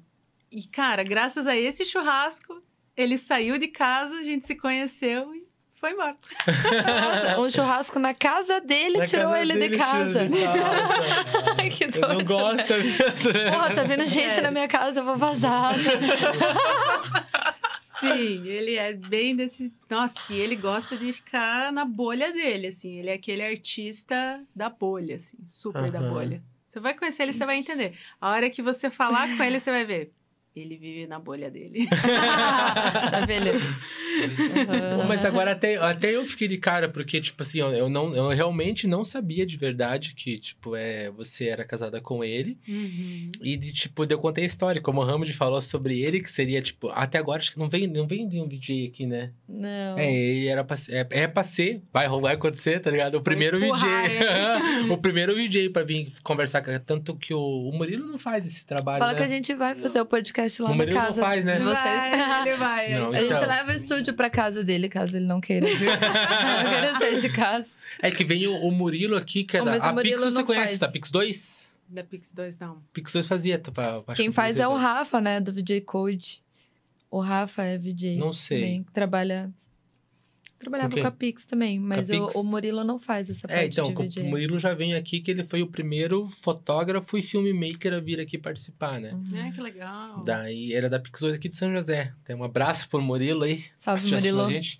E, 0.55 0.63
cara, 0.67 1.03
graças 1.03 1.47
a 1.47 1.57
esse 1.57 1.83
churrasco, 1.83 2.61
ele 2.95 3.17
saiu 3.17 3.57
de 3.57 3.67
casa, 3.69 4.13
a 4.19 4.23
gente 4.23 4.45
se 4.45 4.55
conheceu 4.55 5.33
e 5.33 5.43
foi 5.79 5.91
embora. 5.93 6.15
Nossa, 7.01 7.41
um 7.41 7.49
churrasco 7.49 7.97
na 7.97 8.13
casa 8.13 8.61
dele 8.61 8.99
Na 8.99 9.05
tirou 9.07 9.31
casa 9.31 9.41
ele 9.41 9.53
dele, 9.55 9.69
de 9.69 9.77
casa. 9.77 10.29
de 10.29 10.41
casa. 10.43 11.55
Ai, 11.59 11.69
que 11.71 11.83
Eu 11.85 11.89
não 12.01 12.07
doido. 12.17 12.25
gosto 12.25 12.73
mesmo. 12.73 13.33
né? 13.33 13.51
Porra, 13.51 13.73
tá 13.75 13.83
vindo 13.83 14.05
gente 14.05 14.37
É. 14.37 14.41
na 14.41 14.51
minha 14.51 14.67
casa, 14.67 14.99
eu 14.99 15.05
vou 15.05 15.17
vazar. 15.17 15.73
Sim, 17.99 18.45
ele 18.47 18.75
é 18.75 18.93
bem 18.93 19.35
desse. 19.35 19.73
Nossa, 19.89 20.19
e 20.29 20.39
ele 20.39 20.55
gosta 20.55 20.97
de 20.97 21.13
ficar 21.13 21.71
na 21.71 21.85
bolha 21.85 22.31
dele, 22.33 22.67
assim. 22.67 22.99
Ele 22.99 23.09
é 23.09 23.13
aquele 23.13 23.41
artista 23.41 24.41
da 24.55 24.69
bolha, 24.69 25.15
assim, 25.15 25.37
super 25.47 25.89
da 25.89 25.99
Aham. 25.99 26.13
bolha. 26.13 26.43
Você 26.69 26.79
vai 26.79 26.93
conhecer 26.93 27.23
ele, 27.23 27.33
você 27.33 27.45
vai 27.45 27.55
entender. 27.57 27.93
A 28.19 28.31
hora 28.31 28.49
que 28.49 28.61
você 28.61 28.89
falar 28.89 29.35
com 29.37 29.43
ele, 29.43 29.59
você 29.59 29.71
vai 29.71 29.85
ver. 29.85 30.11
Ele 30.55 30.77
vive 30.77 31.07
na 31.07 31.17
bolha 31.19 31.49
dele. 31.49 31.87
tá 33.09 33.25
beleza. 33.25 33.59
Pô, 34.97 35.03
Mas 35.07 35.25
agora 35.25 35.51
até, 35.51 35.77
até 35.77 36.15
eu 36.15 36.23
fiquei 36.27 36.47
de 36.47 36.57
cara, 36.57 36.87
porque, 36.87 37.19
tipo 37.19 37.41
assim, 37.41 37.57
eu, 37.59 37.89
não, 37.89 38.15
eu 38.15 38.27
realmente 38.29 38.85
não 38.85 39.03
sabia 39.03 39.47
de 39.47 39.57
verdade 39.57 40.13
que, 40.13 40.37
tipo, 40.37 40.75
é, 40.75 41.09
você 41.09 41.47
era 41.47 41.63
casada 41.65 41.99
com 41.99 42.23
ele. 42.23 42.55
E, 43.41 43.57
de, 43.57 43.73
tipo, 43.73 44.05
eu 44.05 44.19
contei 44.19 44.43
a 44.43 44.47
história, 44.47 44.79
como 44.79 45.01
o 45.01 45.03
Ramud 45.03 45.31
falou 45.33 45.59
sobre 45.59 45.99
ele, 46.01 46.19
que 46.21 46.29
seria, 46.31 46.61
tipo, 46.61 46.89
até 46.89 47.17
agora 47.17 47.39
acho 47.39 47.51
que 47.51 47.57
não 47.59 47.67
vem, 47.67 47.87
não 47.87 48.05
vem 48.05 48.27
nenhum 48.27 48.47
DJ 48.47 48.87
aqui, 48.87 49.07
né? 49.07 49.31
Não. 49.49 49.97
É, 49.97 50.13
ele 50.13 50.47
era 50.47 50.63
pra, 50.63 50.77
ser- 50.77 50.93
é, 51.09 51.23
é 51.23 51.27
pra 51.27 51.41
ser, 51.41 51.81
vai, 51.91 52.07
vai 52.07 52.35
acontecer, 52.35 52.79
tá 52.79 52.91
ligado? 52.91 53.15
O 53.15 53.21
primeiro 53.21 53.59
VJ. 53.59 53.71
o 54.91 54.97
primeiro 54.97 55.33
VJ 55.35 55.69
pra 55.69 55.83
vir 55.83 56.13
conversar 56.23 56.61
com 56.61 56.73
Tanto 56.85 57.15
que 57.15 57.33
o, 57.33 57.39
o 57.39 57.71
Murilo 57.75 58.05
não 58.07 58.19
faz 58.19 58.45
esse 58.45 58.63
trabalho, 58.65 58.99
Fala 58.99 59.13
né? 59.13 59.17
que 59.17 59.23
a 59.23 59.27
gente 59.27 59.53
vai 59.55 59.73
fazer 59.73 59.99
o 60.01 60.05
podcast 60.05 60.42
lá 60.61 60.69
O 60.69 60.71
na 60.71 60.77
Murilo 60.77 60.95
não 60.99 61.05
casa 61.05 61.21
faz, 61.21 61.45
né? 61.45 61.53
de 61.57 61.63
vocês. 61.63 61.75
Vai, 61.83 62.41
ele 62.49 62.57
vai. 62.57 62.93
Não, 62.93 63.09
A 63.11 63.19
gente 63.19 63.25
Então. 63.33 63.47
leva 63.47 63.71
o 63.71 63.75
estúdio 63.75 64.13
pra 64.13 64.29
casa 64.29 64.63
dele, 64.63 64.89
caso 64.89 65.17
ele 65.17 65.25
não 65.25 65.39
queira. 65.39 65.65
não 65.69 65.77
queira 66.71 66.95
sair 66.99 67.21
de 67.21 67.29
casa. 67.29 67.75
É 68.01 68.11
que 68.11 68.23
vem 68.23 68.45
o, 68.47 68.55
o 68.55 68.71
Murilo 68.71 69.15
aqui, 69.15 69.43
que 69.43 69.57
é 69.57 69.61
Oh, 69.61 69.65
da... 69.65 69.71
mas 69.71 69.83
o 69.83 69.87
A 69.87 69.93
Murilo 69.93 70.17
Pix 70.21 70.31
você 70.33 70.37
não 70.39 70.45
conhece, 70.45 70.67
faz. 70.67 70.79
da 70.79 70.89
Pix 70.89 71.11
2? 71.11 71.75
Da 71.89 72.03
Pix 72.03 72.31
2, 72.33 72.57
não. 72.59 72.81
Pix 72.93 73.13
2 73.13 73.27
fazia, 73.27 73.59
tá, 73.59 73.71
pra, 73.71 73.97
acho 74.07 74.15
Quem 74.15 74.29
que 74.29 74.35
faz 74.35 74.59
é 74.59 74.67
o. 74.67 74.73
Rafa, 74.73 75.21
né? 75.21 75.39
Do 75.39 75.53
VJ 75.53 75.81
Code. 75.81 76.41
O 77.11 77.19
Rafa 77.19 77.61
é 77.63 77.77
VJ. 77.77 78.17
Não 78.17 78.33
sei. 78.33 78.59
Também, 78.61 78.83
que 78.83 78.91
trabalha. 78.91 79.51
Trabalhava 80.63 80.95
Com 80.99 81.07
a 81.07 81.11
Pix 81.11 81.45
também, 81.45 81.79
mas 81.79 82.09
o, 82.09 82.27
o 82.39 82.43
Murilo 82.43 82.83
não 82.83 82.99
faz 82.99 83.29
essa 83.29 83.47
parte 83.47 83.59
É, 83.61 83.65
então, 83.67 83.85
de 83.89 83.93
com- 83.93 84.03
VJ. 84.07 84.21
o 84.23 84.25
Murilo 84.29 84.59
já 84.59 84.73
vem 84.73 84.93
aqui, 84.95 85.19
que 85.19 85.29
ele 85.29 85.43
foi 85.45 85.61
o 85.61 85.67
primeiro 85.67 86.29
fotógrafo 86.29 87.17
e 87.17 87.21
filmmaker 87.23 87.93
a 87.93 87.99
vir 87.99 88.19
aqui 88.19 88.37
participar, 88.37 88.99
né? 88.99 89.11
Uhum. 89.13 89.37
É, 89.37 89.51
que 89.51 89.61
legal. 89.61 90.23
Daí, 90.23 90.73
era 90.73 90.89
da 90.89 90.99
Pix 90.99 91.19
2 91.21 91.33
aqui 91.35 91.49
de 91.49 91.55
São 91.55 91.71
José. 91.71 92.13
Tem 92.25 92.35
um 92.35 92.43
abraço 92.43 92.89
pro 92.89 93.01
Murilo 93.01 93.43
aí. 93.43 93.63
Salve, 93.77 94.09
Murilo. 94.11 94.49
gente. 94.49 94.79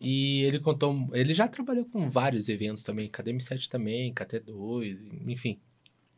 E 0.00 0.42
ele 0.42 0.58
contou. 0.60 1.08
Ele 1.12 1.32
já 1.32 1.48
trabalhou 1.48 1.84
com 1.86 2.10
vários 2.10 2.48
eventos 2.48 2.82
também, 2.82 3.08
KDM7 3.08 3.68
também, 3.68 4.12
KT2, 4.12 4.98
enfim. 5.26 5.58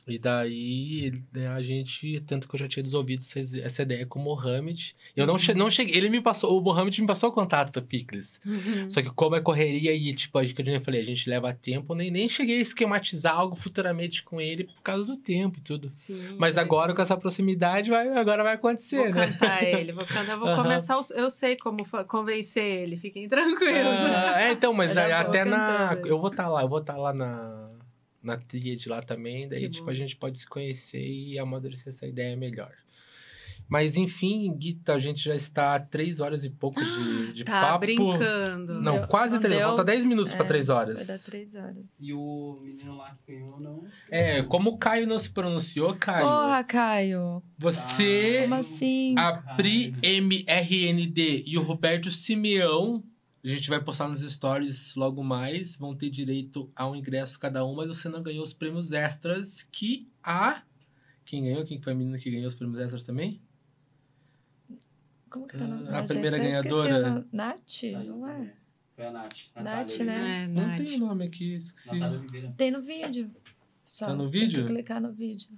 E 0.09 0.19
daí 0.21 1.21
né, 1.33 1.49
a 1.49 1.61
gente, 1.61 2.21
tanto 2.29 2.49
que 2.49 2.55
eu 2.55 2.61
já 2.61 2.69
tinha 2.69 2.83
desenvolvido 2.83 3.25
essa, 3.65 3.83
ideia 3.83 4.07
com 4.07 4.21
o 4.21 4.23
Mohamed. 4.23 4.95
Eu 5.17 5.27
não, 5.27 5.37
che- 5.37 5.53
não 5.53 5.69
cheguei, 5.69 5.97
ele 5.97 6.09
me 6.09 6.21
passou, 6.21 6.57
o 6.57 6.63
Mohamed 6.63 7.01
me 7.01 7.07
passou 7.09 7.31
o 7.31 7.33
contato 7.33 7.73
da 7.73 7.83
Picles. 7.85 8.41
Uhum. 8.47 8.89
Só 8.89 9.03
que 9.03 9.11
como 9.11 9.35
é 9.35 9.41
correria 9.41 9.93
e, 9.93 10.15
tipo, 10.15 10.39
a 10.39 10.45
gente, 10.45 10.57
eu 10.65 10.81
falei, 10.81 11.01
a 11.01 11.05
gente 11.05 11.29
leva 11.29 11.53
tempo, 11.53 11.93
nem, 11.93 12.09
nem 12.11 12.29
cheguei 12.29 12.59
a 12.59 12.63
esquematizar 12.63 13.35
algo 13.37 13.57
futuramente 13.57 14.23
com 14.23 14.41
ele 14.41 14.63
por 14.65 14.81
causa 14.81 15.05
do 15.07 15.17
tempo 15.17 15.59
e 15.59 15.63
tudo. 15.63 15.89
Sim, 15.91 16.37
Mas 16.39 16.57
é. 16.57 16.61
agora, 16.61 16.95
com 16.95 17.03
essa 17.03 17.17
proximidade, 17.17 17.91
vai, 17.91 18.09
agora 18.17 18.45
vai 18.45 18.55
acontecer, 18.55 18.97
Vou 18.99 19.07
né? 19.07 19.27
cantar 19.33 19.63
ele, 19.67 19.93
vou 19.93 20.07
cantar, 20.07 20.37
vou 20.37 20.49
Aham. 20.49 20.63
começar. 20.63 21.01
Eu 21.17 21.31
sei 21.31 21.57
como 21.57 21.85
convencer 22.07 22.63
ele, 22.63 22.97
fiquem 22.97 23.29
tranquilos. 23.29 23.75
Ah, 23.75 24.41
é, 24.41 24.53
então, 24.53 24.73
mas 24.73 24.93
daí 24.95 25.11
até 25.11 25.45
na. 25.45 25.89
cantando. 25.89 26.07
Eu 26.09 26.21
vou 26.21 26.31
estar 26.31 26.47
lá, 26.49 26.63
eu 26.63 26.69
vou 26.69 26.79
estar 26.79 26.97
lá 26.97 27.13
na, 27.13 27.66
na 28.27 28.37
tríade 28.37 28.89
lá 28.89 29.01
também. 29.01 29.49
Daí, 29.49 29.61
Que 29.61 29.69
tipo, 29.71 29.85
bom. 29.87 29.91
a 29.91 29.95
gente 29.95 30.17
pode 30.17 30.39
se 30.39 30.47
conhecer 30.47 31.01
e 31.07 31.39
amadurecer 31.39 31.89
essa 31.89 32.07
ideia 32.07 32.37
melhor. 32.37 32.73
Mas 33.69 33.97
enfim, 33.97 34.55
Guita, 34.57 34.95
a 34.95 34.99
gente 35.01 35.25
já 35.25 35.35
está 35.35 35.75
a 35.75 35.81
três 35.81 36.21
horas 36.21 36.45
e 36.45 36.51
pouco 36.51 36.81
de, 36.85 37.33
de 37.35 37.45
Tá 37.45 37.63
papo. 37.63 37.81
brincando. 37.81 38.81
Não, 38.81 38.99
Deu- 38.99 39.09
quase 39.09 39.35
não 39.35 39.43
três. 39.43 39.61
Falta 39.61 39.83
10 39.83 40.05
minutos 40.05 40.35
É, 40.35 40.37
para 40.37 40.47
três 40.47 40.69
Vai 40.69 40.77
horas. 40.77 41.07
dar 41.07 41.19
três 41.31 41.55
horas. 41.57 42.01
E 42.01 42.13
o 42.13 42.61
menino 42.63 42.97
lá 42.97 43.17
que 43.27 43.33
ganhou 43.33 43.59
não. 43.59 43.85
É, 44.09 44.43
como 44.45 44.71
o 44.71 44.79
Caio 44.79 45.07
não 45.09 45.19
se 45.19 45.31
pronunciou, 45.31 45.97
Caio, 45.97 46.27
Porra, 46.29 46.63
Caio. 46.63 47.43
você, 47.59 48.43
Como 48.43 48.55
assim? 48.55 49.15
a 49.19 49.33
Pri 49.57 49.95
MRND 50.01 51.43
e 51.47 51.59
o 51.59 51.63
Roberto 51.63 52.09
Simeão, 52.11 53.03
a 53.53 53.55
gente 53.55 53.69
vai 53.69 53.83
postar 53.83 54.09
nos 54.09 54.21
stories 54.21 54.95
logo 54.97 55.23
mais, 55.23 55.77
vão 55.77 55.95
ter 55.95 56.11
direito 56.11 56.71
a 56.75 56.89
um 56.89 56.97
ingresso 56.97 57.39
cada 57.39 57.65
um, 57.65 57.75
mas 57.75 57.89
você 57.89 58.09
não 58.09 58.23
ganhou 58.23 58.43
os 58.43 58.53
prêmios 58.53 58.93
extras 58.93 59.63
que 59.71 60.09
a... 60.23 60.63
Quem 61.25 61.43
ganhou? 61.45 61.65
Quem 61.65 61.81
foi 61.81 61.93
a 61.93 61.97
menina 61.97 62.19
que 62.19 62.31
ganhou 62.31 62.47
os 62.47 62.55
prêmios 62.55 62.79
extras 62.81 63.03
também? 63.05 63.41
Como 65.31 65.47
que 65.47 65.57
é 65.57 65.61
o 65.61 65.67
nome? 65.67 65.89
A 65.89 65.91
Ah, 65.99 66.01
já 66.03 66.07
primeira 66.07 66.39
ganhadora. 66.39 67.27
Nath? 67.33 67.83
Não 68.07 68.29
é? 68.29 68.55
Foi 68.95 69.05
a 69.07 69.11
Nath. 69.11 69.37
Nath, 69.57 69.99
né? 69.99 70.45
É, 70.45 70.47
Não 70.49 70.67
Nath. 70.67 70.77
tem 70.79 70.95
o 70.97 70.99
nome 71.07 71.27
aqui, 71.27 71.55
esqueci. 71.55 71.99
Tem 72.57 72.71
no 72.71 72.81
vídeo. 72.83 73.31
Só, 73.85 74.07
Tá 74.07 74.15
no 74.15 74.27
você 74.27 74.33
tem 74.33 74.41
que 74.49 74.57
vídeo? 74.57 74.67
clicar 74.67 75.01
no 75.01 75.13
vídeo. 75.13 75.49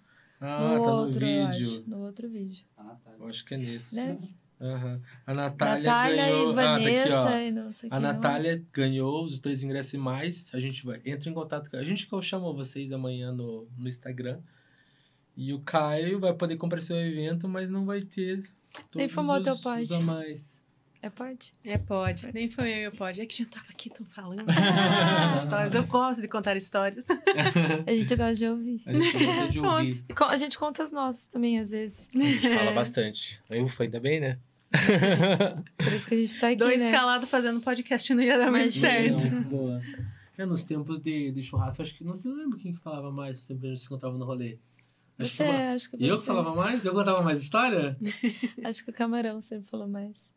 Ah, 0.41 0.75
no 0.79 0.85
tá 0.85 0.95
outro, 0.95 1.21
no 1.21 1.27
eu 1.27 1.49
vídeo. 1.51 1.71
acho. 1.79 1.91
No 1.91 1.99
outro 2.05 2.29
vídeo. 2.29 2.65
A 2.77 2.83
Natália. 2.85 3.19
Eu 3.19 3.27
acho 3.29 3.45
que 3.45 3.55
é 3.55 3.59
nesse. 3.59 3.97
Nesse? 3.97 4.35
Aham. 4.61 5.01
A 5.27 5.33
Natália, 5.35 5.85
Natália 5.85 6.25
ganhou. 6.27 6.49
e 6.49 6.53
Ah, 6.53 6.55
tá 6.55 6.75
aqui, 6.75 6.85
Vanessa 6.85 7.31
ó. 7.31 7.39
e 7.39 7.51
não 7.53 7.73
sei 7.73 7.89
A 7.93 8.01
não. 8.01 8.13
Natália 8.13 8.65
ganhou 8.73 9.25
os 9.25 9.39
três 9.39 9.63
ingressos 9.63 9.95
e 9.95 9.99
mais. 9.99 10.53
A 10.55 10.59
gente 10.61 10.85
vai. 10.85 11.01
Entra 11.07 11.31
em 11.31 11.35
contato 11.35 11.71
com 11.71 11.77
a 11.77 11.85
gente 11.85 12.07
que 12.09 12.13
eu 12.13 12.21
chamo 12.21 12.53
vocês 12.55 12.91
amanhã 12.93 13.31
no, 13.33 13.69
no 13.79 13.89
Instagram. 13.89 14.41
E 15.37 15.53
o 15.53 15.61
Caio 15.61 16.19
vai 16.19 16.35
poder 16.35 16.57
comparecer 16.57 16.97
ao 16.97 17.03
evento, 17.03 17.49
mas 17.49 17.71
não 17.71 17.85
vai 17.87 18.01
ter 18.03 18.43
todos 18.73 18.97
Nem 18.97 19.07
fumou 19.07 19.37
os, 19.37 19.43
teu 19.45 19.53
os 19.53 19.61
pod. 19.63 19.95
a 19.95 20.01
mais. 20.01 20.59
É, 21.01 21.09
pode? 21.09 21.53
É, 21.65 21.79
pode. 21.79 22.29
Nem 22.35 22.51
foi 22.51 22.71
eu, 22.73 22.91
pode. 22.91 23.21
É 23.21 23.27
que 23.27 23.35
a 23.35 23.37
gente 23.45 23.53
tava 23.55 23.67
aqui 23.71 23.89
tão 23.89 24.05
falando. 24.07 24.45
histórias. 25.39 25.73
Eu 25.73 25.87
gosto 25.87 26.21
de 26.21 26.27
contar 26.27 26.57
histórias. 26.57 27.07
A 27.87 27.93
gente 27.93 28.17
gosta 28.17 28.35
de 28.35 28.49
ouvir. 28.49 28.83
A 28.85 28.93
gente 28.93 29.25
gosta 29.25 29.49
de 29.53 29.61
ouvir. 29.63 30.05
E 30.09 30.15
A 30.25 30.37
gente 30.37 30.59
conta 30.59 30.83
as 30.83 30.91
nossas 30.91 31.29
também, 31.29 31.61
às 31.61 31.71
vezes. 31.71 32.09
A 32.13 32.19
gente 32.19 32.49
fala 32.53 32.73
bastante. 32.75 33.41
Ufa, 33.63 33.85
ainda 33.85 34.01
bem, 34.01 34.19
né? 34.19 34.39
Por 35.79 35.93
isso 35.93 36.07
que 36.09 36.15
a 36.15 36.19
gente 36.19 36.39
tá 36.39 36.49
aqui, 36.49 36.57
Dois 36.57 36.83
né? 36.83 36.93
calados 36.93 37.29
fazendo 37.29 37.61
podcast 37.61 38.13
não 38.15 38.23
ia 38.23 38.37
dar 38.39 38.49
Imagina. 38.49 38.71
certo. 38.71 39.25
Não, 39.31 39.43
boa. 39.43 39.83
É, 40.37 40.47
nos 40.47 40.63
tempos 40.63 41.01
de, 41.01 41.33
de 41.33 41.43
churrasco, 41.43 41.83
acho 41.83 41.95
que 41.97 42.05
não 42.05 42.15
se 42.15 42.29
lembra 42.29 42.59
quem 42.59 42.73
que 42.73 42.79
falava 42.79 43.11
mais, 43.11 43.39
sempre 43.41 43.67
a 43.67 43.71
gente 43.71 43.81
se 43.81 43.87
encontrava 43.87 44.17
no 44.17 44.25
rolê. 44.25 44.59
Acho 45.19 45.31
Você, 45.31 45.45
que 45.45 45.51
uma- 45.51 45.75
acho 45.75 45.91
que 45.91 45.97
você. 45.97 46.05
Eu 46.13 46.21
que 46.21 46.27
falava 46.27 46.55
mais? 46.55 46.85
Eu 46.85 46.93
contava 46.95 47.23
mais 47.23 47.43
história? 47.43 47.97
Acho 48.65 48.85
que 48.85 48.91
o 48.91 48.95
Camarão 48.95 49.41
sempre 49.41 49.69
falou 49.69 49.89
mais. 49.89 50.31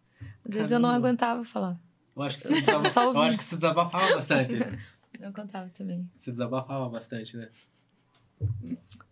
Às 0.48 0.56
vezes 0.56 0.72
eu 0.72 0.80
não 0.80 0.90
Caramba. 0.90 1.08
aguentava 1.08 1.44
falar. 1.44 1.80
Eu 2.16 2.24
acho 2.24 2.38
que 2.40 2.44
você 2.48 2.54
eu 2.72 3.22
acho 3.22 3.38
que 3.38 3.44
você 3.44 3.56
desabafava 3.56 4.16
bastante. 4.16 4.54
Eu 5.20 5.32
contava 5.34 5.70
também. 5.70 6.10
Você 6.18 6.32
desabafava 6.32 6.90
bastante, 6.90 7.38
né? 7.38 7.50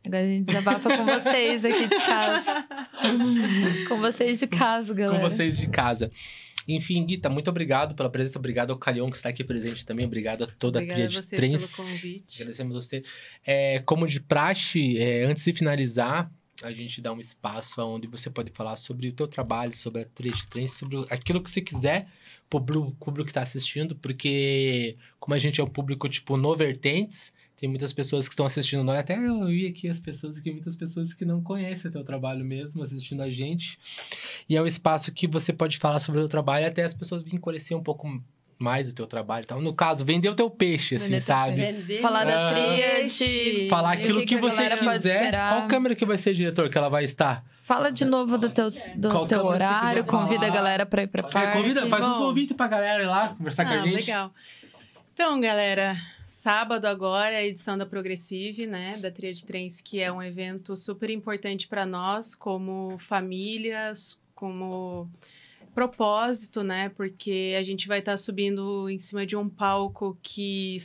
Agora 0.05 0.23
a 0.23 0.27
gente 0.27 0.45
desabafa 0.47 0.97
com 0.97 1.05
vocês 1.05 1.65
aqui 1.65 1.87
de 1.87 1.97
casa. 1.99 2.67
com 3.87 3.97
vocês 3.99 4.39
de 4.39 4.47
casa, 4.47 4.93
galera. 4.93 5.19
Com 5.21 5.29
vocês 5.29 5.57
de 5.57 5.67
casa. 5.67 6.11
Enfim, 6.67 7.03
Guita, 7.05 7.29
muito 7.29 7.49
obrigado 7.49 7.95
pela 7.95 8.09
presença. 8.09 8.37
Obrigado 8.37 8.71
ao 8.71 8.77
Calhão 8.77 9.07
que 9.09 9.17
está 9.17 9.29
aqui 9.29 9.43
presente 9.43 9.85
também. 9.85 10.05
Obrigado 10.05 10.43
a 10.43 10.47
toda 10.47 10.79
Obrigada 10.79 11.03
a 11.03 11.07
tria 11.07 11.07
de 11.07 11.27
vocês 11.27 11.39
pelo 11.41 11.87
convite. 11.87 12.35
Agradecemos 12.35 12.73
você. 12.85 13.03
É, 13.45 13.79
como 13.79 14.07
de 14.07 14.19
praxe, 14.19 14.97
é, 14.99 15.23
antes 15.25 15.43
de 15.43 15.53
finalizar, 15.53 16.31
a 16.61 16.71
gente 16.71 17.01
dá 17.01 17.11
um 17.11 17.19
espaço 17.19 17.81
onde 17.81 18.07
você 18.07 18.29
pode 18.29 18.51
falar 18.51 18.75
sobre 18.75 19.07
o 19.07 19.13
teu 19.13 19.27
trabalho, 19.27 19.75
sobre 19.75 20.01
a 20.01 20.05
tria 20.05 20.31
de 20.31 20.45
trens, 20.47 20.73
sobre 20.73 20.97
o- 20.97 21.05
aquilo 21.09 21.41
que 21.41 21.49
você 21.49 21.61
quiser 21.61 22.07
pro 22.49 22.59
público 22.59 22.91
público 22.99 23.25
que 23.25 23.31
está 23.31 23.41
assistindo, 23.41 23.95
porque 23.95 24.95
como 25.19 25.33
a 25.33 25.37
gente 25.37 25.61
é 25.61 25.63
um 25.63 25.67
público, 25.67 26.07
tipo, 26.09 26.35
no 26.37 26.55
vertentes, 26.55 27.31
tem 27.59 27.69
muitas 27.69 27.91
pessoas 27.91 28.27
que 28.27 28.33
estão 28.33 28.45
assistindo 28.45 28.83
nós. 28.83 28.99
Até 28.99 29.17
eu 29.17 29.45
vi 29.47 29.67
aqui 29.67 29.89
as 29.89 29.99
pessoas 29.99 30.37
aqui, 30.37 30.51
muitas 30.51 30.75
pessoas 30.75 31.13
que 31.13 31.25
não 31.25 31.41
conhecem 31.41 31.89
o 31.89 31.91
teu 31.91 32.03
trabalho 32.03 32.43
mesmo, 32.45 32.81
assistindo 32.83 33.21
a 33.21 33.29
gente. 33.29 33.77
E 34.47 34.55
é 34.55 34.61
um 34.61 34.65
espaço 34.65 35.11
que 35.11 35.27
você 35.27 35.51
pode 35.51 35.77
falar 35.77 35.99
sobre 35.99 36.19
o 36.19 36.23
teu 36.23 36.29
trabalho 36.29 36.65
até 36.67 36.83
as 36.83 36.93
pessoas 36.93 37.23
virem 37.23 37.39
conhecer 37.39 37.75
um 37.75 37.83
pouco 37.83 38.07
mais 38.57 38.89
o 38.89 38.93
teu 38.95 39.07
trabalho 39.07 39.43
e 39.43 39.47
tal. 39.47 39.61
No 39.61 39.73
caso, 39.73 40.03
vender 40.03 40.27
o 40.29 40.35
teu 40.35 40.49
peixe, 40.49 40.95
assim, 40.95 41.05
Vender 41.05 41.21
sabe? 41.21 41.55
Vender 41.55 42.01
Falar 42.01 42.25
da 42.25 42.49
Ah. 42.49 42.51
tríade. 42.53 43.67
Falar 43.69 43.91
aquilo 43.93 44.19
que 44.19 44.25
que, 44.25 44.35
que 44.39 44.45
a 44.45 44.49
você 44.51 44.69
quiser. 44.77 45.31
Qual 45.31 45.67
câmera 45.67 45.95
que 45.95 46.05
vai 46.05 46.17
ser, 46.17 46.33
diretor, 46.33 46.69
que 46.69 46.77
ela 46.77 46.89
vai 46.89 47.03
estar? 47.05 47.43
Fala 47.61 47.89
de 47.91 48.03
novo 48.03 48.37
do 48.37 48.49
teu, 48.49 48.67
do 48.95 49.09
Qual 49.11 49.25
teu 49.27 49.45
horário, 49.45 50.03
convida 50.03 50.47
a 50.47 50.49
galera 50.49 50.85
pra 50.85 51.03
ir 51.03 51.07
pra 51.07 51.27
É, 51.27 51.31
parque. 51.31 51.57
convida, 51.57 51.87
faz 51.87 52.03
um 52.03 52.09
Bom. 52.09 52.17
convite 52.19 52.53
pra 52.53 52.67
galera 52.67 53.03
ir 53.03 53.05
lá 53.05 53.29
conversar 53.29 53.63
com 53.65 53.71
Ah, 53.71 53.81
a 53.81 53.85
gente. 53.85 53.95
legal. 53.95 54.33
Então, 55.21 55.37
galera, 55.41 55.97
sábado 56.25 56.85
agora 56.85 57.35
é 57.35 57.39
a 57.39 57.45
edição 57.45 57.77
da 57.77 57.85
Progressive, 57.85 58.65
né, 58.65 58.95
da 58.95 59.11
Tria 59.11 59.33
de 59.33 59.43
Trens, 59.43 59.81
que 59.81 59.99
é 59.99 60.09
um 60.09 60.23
evento 60.23 60.77
super 60.77 61.09
importante 61.09 61.67
para 61.67 61.85
nós, 61.85 62.33
como 62.33 62.97
famílias, 62.99 64.17
como 64.33 65.11
propósito, 65.75 66.63
né, 66.63 66.87
porque 66.87 67.53
a 67.59 67.63
gente 67.63 67.85
vai 67.85 67.99
estar 67.99 68.15
subindo 68.15 68.89
em 68.89 68.97
cima 68.97 69.25
de 69.25 69.35
um 69.35 69.49
palco 69.49 70.17
que 70.23 70.77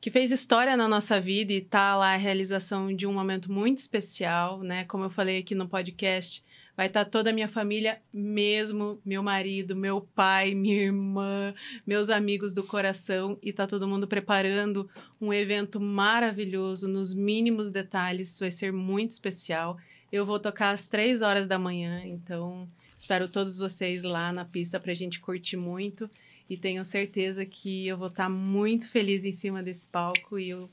que 0.00 0.10
fez 0.10 0.30
história 0.30 0.76
na 0.76 0.86
nossa 0.86 1.20
vida 1.20 1.52
e 1.52 1.60
tá 1.60 1.96
lá 1.96 2.14
a 2.14 2.16
realização 2.16 2.94
de 2.94 3.08
um 3.08 3.12
momento 3.12 3.50
muito 3.50 3.78
especial, 3.78 4.60
né? 4.62 4.84
Como 4.84 5.04
eu 5.04 5.10
falei 5.10 5.38
aqui 5.38 5.54
no 5.54 5.68
podcast, 5.68 6.44
vai 6.76 6.86
estar 6.86 7.04
toda 7.04 7.30
a 7.30 7.32
minha 7.32 7.48
família 7.48 8.00
mesmo, 8.12 9.00
meu 9.04 9.22
marido, 9.22 9.76
meu 9.76 10.00
pai, 10.14 10.54
minha 10.54 10.82
irmã, 10.82 11.54
meus 11.86 12.08
amigos 12.08 12.54
do 12.54 12.62
coração 12.62 13.38
e 13.42 13.52
tá 13.52 13.66
todo 13.66 13.88
mundo 13.88 14.06
preparando 14.08 14.88
um 15.20 15.32
evento 15.32 15.80
maravilhoso 15.80 16.88
nos 16.88 17.12
mínimos 17.12 17.70
detalhes, 17.70 18.38
vai 18.38 18.50
ser 18.50 18.72
muito 18.72 19.12
especial. 19.12 19.76
Eu 20.10 20.24
vou 20.24 20.38
tocar 20.38 20.70
às 20.70 20.88
três 20.88 21.22
horas 21.22 21.46
da 21.46 21.58
manhã, 21.58 22.02
então 22.04 22.68
espero 22.96 23.28
todos 23.28 23.58
vocês 23.58 24.02
lá 24.02 24.32
na 24.32 24.44
pista 24.44 24.80
pra 24.80 24.94
gente 24.94 25.20
curtir 25.20 25.56
muito 25.56 26.10
e 26.48 26.56
tenho 26.56 26.84
certeza 26.84 27.44
que 27.46 27.86
eu 27.86 27.96
vou 27.96 28.08
estar 28.08 28.28
muito 28.28 28.90
feliz 28.90 29.24
em 29.24 29.32
cima 29.32 29.62
desse 29.62 29.86
palco 29.86 30.38
e 30.38 30.50
eu 30.50 30.70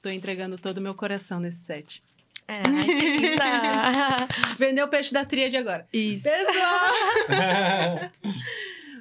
tô 0.00 0.08
entregando 0.08 0.56
todo 0.56 0.78
o 0.78 0.80
meu 0.80 0.94
coração 0.94 1.40
nesse 1.40 1.58
set. 1.58 2.02
É, 2.50 2.62
ai. 2.66 4.28
Vender 4.58 4.82
o 4.82 4.88
peixe 4.88 5.12
da 5.12 5.24
tríade 5.24 5.56
agora. 5.56 5.86
Isso. 5.92 6.24
Pessoal! 6.24 8.10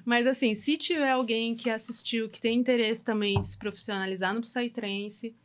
Mas 0.06 0.28
assim, 0.28 0.54
se 0.56 0.78
tiver 0.78 1.10
alguém 1.12 1.56
que 1.56 1.70
assistiu, 1.70 2.30
que 2.30 2.40
tem 2.40 2.58
interesse 2.58 3.04
também 3.04 3.40
de 3.42 3.48
se 3.48 3.58
profissionalizar 3.58 4.34
no 4.34 4.42
Psytrance, 4.42 5.36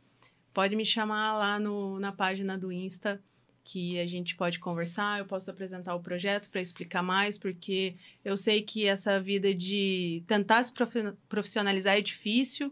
pode 0.53 0.75
me 0.75 0.85
chamar 0.85 1.37
lá 1.37 1.59
no, 1.59 1.99
na 1.99 2.11
página 2.11 2.57
do 2.57 2.71
Insta, 2.71 3.21
que 3.63 3.99
a 3.99 4.05
gente 4.07 4.35
pode 4.35 4.59
conversar, 4.59 5.19
eu 5.19 5.25
posso 5.25 5.49
apresentar 5.49 5.95
o 5.95 5.99
projeto 5.99 6.49
para 6.49 6.61
explicar 6.61 7.01
mais, 7.01 7.37
porque 7.37 7.95
eu 8.23 8.37
sei 8.37 8.61
que 8.61 8.85
essa 8.85 9.19
vida 9.19 9.53
de 9.53 10.23
tentar 10.27 10.63
se 10.63 10.71
profi- 10.71 11.13
profissionalizar 11.27 11.97
é 11.97 12.01
difícil 12.01 12.71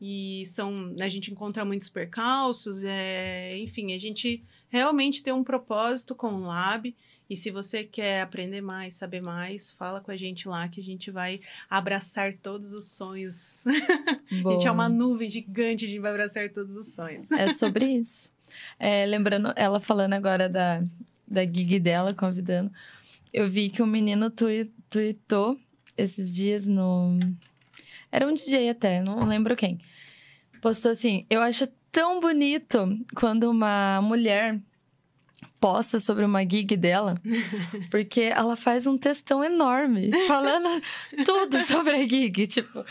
e 0.00 0.44
são 0.48 0.94
a 1.00 1.08
gente 1.08 1.30
encontra 1.30 1.64
muitos 1.64 1.88
percalços, 1.88 2.82
é, 2.84 3.56
enfim, 3.58 3.94
a 3.94 3.98
gente 3.98 4.42
realmente 4.74 5.22
tem 5.22 5.32
um 5.32 5.44
propósito 5.44 6.16
com 6.16 6.34
o 6.34 6.40
Lab. 6.40 6.92
E 7.30 7.36
se 7.36 7.48
você 7.50 7.84
quer 7.84 8.20
aprender 8.22 8.60
mais, 8.60 8.94
saber 8.94 9.20
mais, 9.20 9.70
fala 9.70 10.00
com 10.00 10.10
a 10.10 10.16
gente 10.16 10.48
lá 10.48 10.68
que 10.68 10.80
a 10.80 10.82
gente 10.82 11.10
vai 11.12 11.40
abraçar 11.70 12.34
todos 12.34 12.72
os 12.72 12.86
sonhos. 12.90 13.64
A 14.44 14.50
gente 14.52 14.66
é 14.66 14.70
uma 14.70 14.88
nuvem 14.88 15.30
gigante, 15.30 15.84
a 15.84 15.88
gente 15.88 16.00
vai 16.00 16.10
abraçar 16.10 16.50
todos 16.50 16.74
os 16.74 16.92
sonhos. 16.92 17.30
É 17.30 17.54
sobre 17.54 17.86
isso. 17.98 18.28
É, 18.78 19.06
lembrando, 19.06 19.52
ela 19.56 19.78
falando 19.80 20.12
agora 20.14 20.48
da, 20.48 20.82
da 21.26 21.44
gig 21.44 21.78
dela, 21.78 22.12
convidando. 22.12 22.70
Eu 23.32 23.48
vi 23.48 23.70
que 23.70 23.80
um 23.82 23.86
menino 23.86 24.28
tui- 24.28 24.70
tweetou 24.90 25.56
esses 25.96 26.34
dias 26.34 26.66
no. 26.66 27.18
Era 28.10 28.26
um 28.26 28.34
DJ 28.34 28.68
até, 28.70 29.00
não 29.02 29.24
lembro 29.24 29.54
quem. 29.56 29.78
Postou 30.60 30.90
assim: 30.90 31.24
Eu 31.30 31.40
acho 31.40 31.66
tão 31.94 32.18
bonito 32.18 32.98
quando 33.14 33.48
uma 33.48 34.02
mulher 34.02 34.60
posta 35.60 36.00
sobre 36.00 36.24
uma 36.24 36.42
gig 36.42 36.76
dela, 36.76 37.22
porque 37.88 38.22
ela 38.22 38.56
faz 38.56 38.88
um 38.88 38.98
textão 38.98 39.44
enorme, 39.44 40.10
falando 40.26 40.68
tudo 41.24 41.60
sobre 41.60 41.94
a 41.94 42.00
gig. 42.00 42.48
Tipo, 42.48 42.84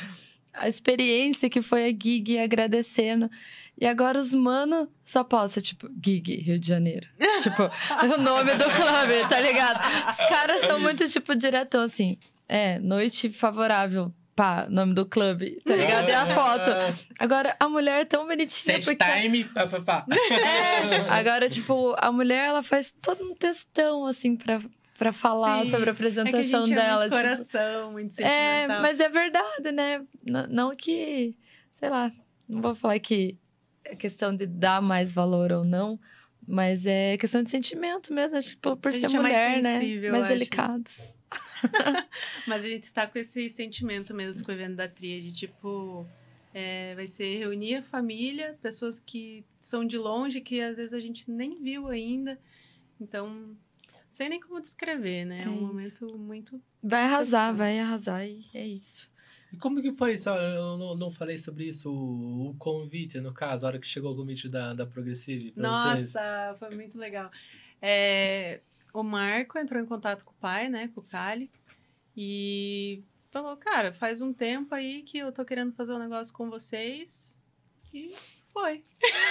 a 0.54 0.70
experiência 0.70 1.50
que 1.50 1.62
foi 1.62 1.84
a 1.86 1.90
gig, 1.90 2.40
agradecendo. 2.40 3.30
E 3.78 3.86
agora 3.86 4.20
os 4.20 4.34
mano 4.34 4.88
só 5.04 5.24
posta, 5.24 5.60
tipo, 5.60 5.90
Gig, 6.02 6.42
Rio 6.42 6.60
de 6.60 6.68
Janeiro. 6.68 7.08
tipo, 7.42 7.64
o 8.14 8.22
nome 8.22 8.54
do 8.54 8.66
clube, 8.66 9.28
tá 9.28 9.40
ligado? 9.42 9.80
Os 10.12 10.18
caras 10.30 10.66
são 10.66 10.80
muito, 10.80 11.10
tipo, 11.10 11.36
diretão, 11.36 11.82
assim. 11.82 12.18
É, 12.48 12.80
noite 12.80 13.34
favorável. 13.34 14.14
Pá, 14.36 14.66
nome 14.70 14.94
do 14.94 15.06
clube, 15.06 15.60
tá 15.64 15.76
ligado? 15.76 16.10
É 16.10 16.16
a 16.16 16.26
foto. 16.28 16.72
Agora, 17.20 17.56
a 17.60 17.70
mulher 17.70 18.02
é 18.02 18.06
tão 18.06 18.26
bonitinha. 18.28 18.76
Set 18.82 18.86
porque... 18.86 19.04
time, 19.22 19.44
pá, 19.46 19.68
pá, 19.68 19.80
pá. 19.82 20.06
É, 20.32 21.10
agora, 21.10 21.50
tipo, 21.50 21.94
a 21.98 22.12
mulher, 22.12 22.48
ela 22.48 22.64
faz 22.64 22.92
todo 22.92 23.24
um 23.24 23.36
textão, 23.36 24.06
assim, 24.06 24.36
pra, 24.36 24.62
pra 24.98 25.12
falar 25.12 25.64
Sim. 25.66 25.72
sobre 25.72 25.78
a 25.78 25.82
É 25.82 25.84
que 25.84 25.90
a 25.90 25.94
apresentação 25.94 26.66
gente 26.66 26.76
dela. 26.76 27.06
é 27.06 27.10
muito 27.10 27.16
tipo, 27.18 27.24
coração, 27.30 27.92
muito 27.92 28.12
é, 28.20 28.62
sentimental. 28.62 28.82
mas 28.82 29.00
é 29.00 29.10
verdade, 29.10 29.72
né? 29.72 30.02
N- 30.26 30.48
não 30.50 30.76
que, 30.76 31.36
sei 31.74 31.90
lá, 31.90 32.12
não 32.48 32.62
vou 32.62 32.76
falar 32.76 33.00
que 33.00 33.38
é 33.86 33.96
questão 33.96 34.36
de 34.36 34.46
dar 34.48 34.82
mais 34.82 35.14
valor 35.14 35.52
ou 35.52 35.64
não, 35.66 36.00
mas 36.48 36.86
é 36.86 37.18
questão 37.18 37.44
de 37.44 37.50
sentimento 37.50 38.14
mesmo, 38.14 38.38
acho 38.38 38.50
que 38.52 38.56
por, 38.58 38.78
ser 38.94 39.00
gente 39.02 39.16
é 39.16 39.20
mais 39.20 39.34
mulher, 39.34 39.62
né? 39.62 39.80
sensível, 39.80 40.12
Mais 40.12 40.22
eu 40.22 40.26
acho. 40.26 40.34
delicados. 40.34 41.16
Mas 42.48 42.64
a 42.64 42.68
gente 42.68 42.92
tá 42.92 43.08
com 43.08 43.18
esse 43.20 43.50
sentimento 43.50 44.14
mesmo 44.14 44.44
com 44.46 44.52
o 44.52 44.56
evento 44.56 44.76
da 44.76 44.88
tríade, 44.88 45.34
tipo, 45.34 46.06
é, 46.54 46.94
vai 46.96 47.08
ser 47.08 47.38
reunir 47.38 47.76
a 47.76 47.84
família, 47.84 48.58
pessoas 48.62 49.00
que 49.00 49.44
são 49.60 49.86
de 49.86 49.98
longe, 49.98 50.42
que 50.42 50.62
às 50.62 50.76
vezes 50.76 50.94
a 50.94 51.00
gente 51.00 51.30
nem 51.30 51.62
viu 51.62 51.88
ainda. 51.88 52.40
Então, 53.00 53.28
não 53.30 53.58
sei 54.12 54.30
nem 54.30 54.40
como 54.40 54.62
descrever, 54.62 55.26
né? 55.26 55.42
É, 55.42 55.44
É 55.44 55.50
um 55.50 55.54
isso. 55.80 56.06
momento 56.06 56.18
muito. 56.18 56.62
Vai 56.82 57.04
arrasar, 57.04 57.56
vai 57.56 57.80
arrasar 57.80 58.26
e 58.28 58.46
é 58.54 58.66
isso. 58.66 59.12
E 59.52 59.58
como 59.58 59.82
que 59.82 59.92
foi? 59.94 60.18
Só, 60.18 60.36
eu 60.36 60.78
não, 60.78 60.96
não 60.96 61.12
falei 61.12 61.38
sobre 61.38 61.66
isso, 61.66 61.92
o, 61.92 62.50
o 62.50 62.56
convite, 62.56 63.20
no 63.20 63.32
caso, 63.34 63.66
a 63.66 63.70
hora 63.70 63.80
que 63.80 63.88
chegou 63.88 64.12
o 64.12 64.16
convite 64.16 64.50
da, 64.50 64.74
da 64.74 64.86
Progressive 64.86 65.52
pra 65.52 65.70
vocês. 65.70 66.14
Nossa, 66.14 66.56
foi 66.58 66.76
muito 66.76 66.98
legal. 66.98 67.30
É, 67.80 68.62
o 68.94 69.04
Marco 69.04 69.58
entrou 69.58 69.82
em 69.82 69.86
contato 69.86 70.24
com 70.24 70.32
o 70.32 70.36
pai, 70.40 70.70
né, 70.70 70.90
com 70.94 71.02
o 71.02 71.04
Cali, 71.04 71.50
e 72.16 73.04
falou, 73.32 73.58
cara, 73.58 73.92
faz 73.94 74.22
um 74.22 74.32
tempo 74.32 74.74
aí 74.76 75.02
que 75.02 75.18
eu 75.18 75.32
tô 75.32 75.44
querendo 75.44 75.74
fazer 75.74 75.94
um 75.94 76.00
negócio 76.00 76.32
com 76.34 76.50
vocês. 76.50 77.40
E 77.92 78.14
foi. 78.54 78.84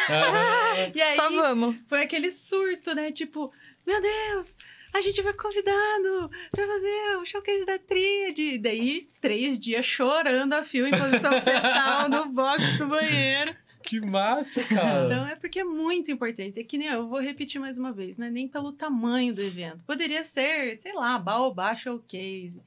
Ah, 0.09 0.91
E 0.95 1.01
aí 1.01 1.17
Só 1.17 1.31
vamos. 1.31 1.77
foi 1.89 2.03
aquele 2.03 2.33
surto, 2.33 2.95
né? 2.95 3.13
Tipo, 3.13 3.53
meu 3.87 4.01
Deus, 4.01 4.57
a 4.93 5.01
gente 5.01 5.23
foi 5.23 5.33
convidado 5.35 6.31
pra 6.51 6.67
fazer 6.67 7.17
o 7.19 7.25
showcase 7.25 7.65
da 7.65 7.79
tríade. 7.79 8.43
E 8.43 8.59
daí, 8.59 9.09
três 9.21 9.59
dias 9.59 9.87
chorando 9.87 10.53
a 10.55 10.65
fio 10.65 10.87
em 10.87 10.91
posição 10.91 11.33
fetal 11.41 12.09
no 12.09 12.27
box 12.27 12.79
do 12.79 12.89
banheiro. 12.89 13.57
Que 13.83 14.01
massa, 14.01 14.63
cara. 14.65 15.07
Então 15.07 15.27
é 15.27 15.37
porque 15.37 15.61
é 15.61 15.65
muito 15.65 16.11
importante. 16.11 16.59
É 16.59 16.65
que 16.65 16.79
nem 16.79 16.89
eu 16.89 17.09
vou 17.09 17.21
repetir 17.21 17.61
mais 17.61 17.77
uma 17.79 17.93
vez, 17.93 18.19
não 18.19 18.27
é 18.27 18.31
nem 18.31 18.49
pelo 18.49 18.73
tamanho 18.73 19.35
do 19.35 19.43
evento. 19.43 19.85
Poderia 19.85 20.25
ser, 20.25 20.77
sei 20.77 20.93
lá, 20.93 21.19
Baobá 21.19 21.75
Showcase. 21.77 22.63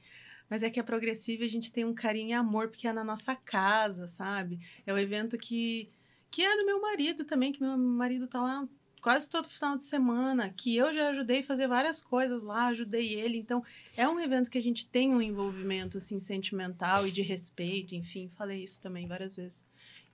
Mas 0.48 0.62
é 0.62 0.70
que 0.70 0.78
a 0.78 0.84
Progressiva 0.84 1.44
a 1.44 1.48
gente 1.48 1.72
tem 1.72 1.84
um 1.84 1.94
carinho 1.94 2.30
e 2.30 2.32
amor, 2.32 2.68
porque 2.68 2.86
é 2.86 2.92
na 2.92 3.02
nossa 3.02 3.34
casa, 3.34 4.06
sabe? 4.06 4.60
É 4.86 4.92
o 4.92 4.98
evento 4.98 5.36
que, 5.36 5.90
que 6.30 6.42
é 6.42 6.56
do 6.56 6.66
meu 6.66 6.80
marido 6.80 7.24
também, 7.24 7.50
que 7.50 7.60
meu 7.60 7.76
marido 7.76 8.28
tá 8.28 8.40
lá 8.40 8.68
quase 9.06 9.30
todo 9.30 9.48
final 9.48 9.76
de 9.76 9.84
semana, 9.84 10.52
que 10.56 10.76
eu 10.76 10.92
já 10.92 11.10
ajudei 11.10 11.38
a 11.38 11.44
fazer 11.44 11.68
várias 11.68 12.02
coisas 12.02 12.42
lá, 12.42 12.66
ajudei 12.66 13.14
ele. 13.14 13.38
Então, 13.38 13.62
é 13.96 14.08
um 14.08 14.18
evento 14.18 14.50
que 14.50 14.58
a 14.58 14.62
gente 14.62 14.88
tem 14.88 15.14
um 15.14 15.22
envolvimento, 15.22 15.98
assim, 15.98 16.18
sentimental 16.18 17.06
e 17.06 17.12
de 17.12 17.22
respeito, 17.22 17.94
enfim, 17.94 18.28
falei 18.36 18.64
isso 18.64 18.80
também 18.80 19.06
várias 19.06 19.36
vezes. 19.36 19.64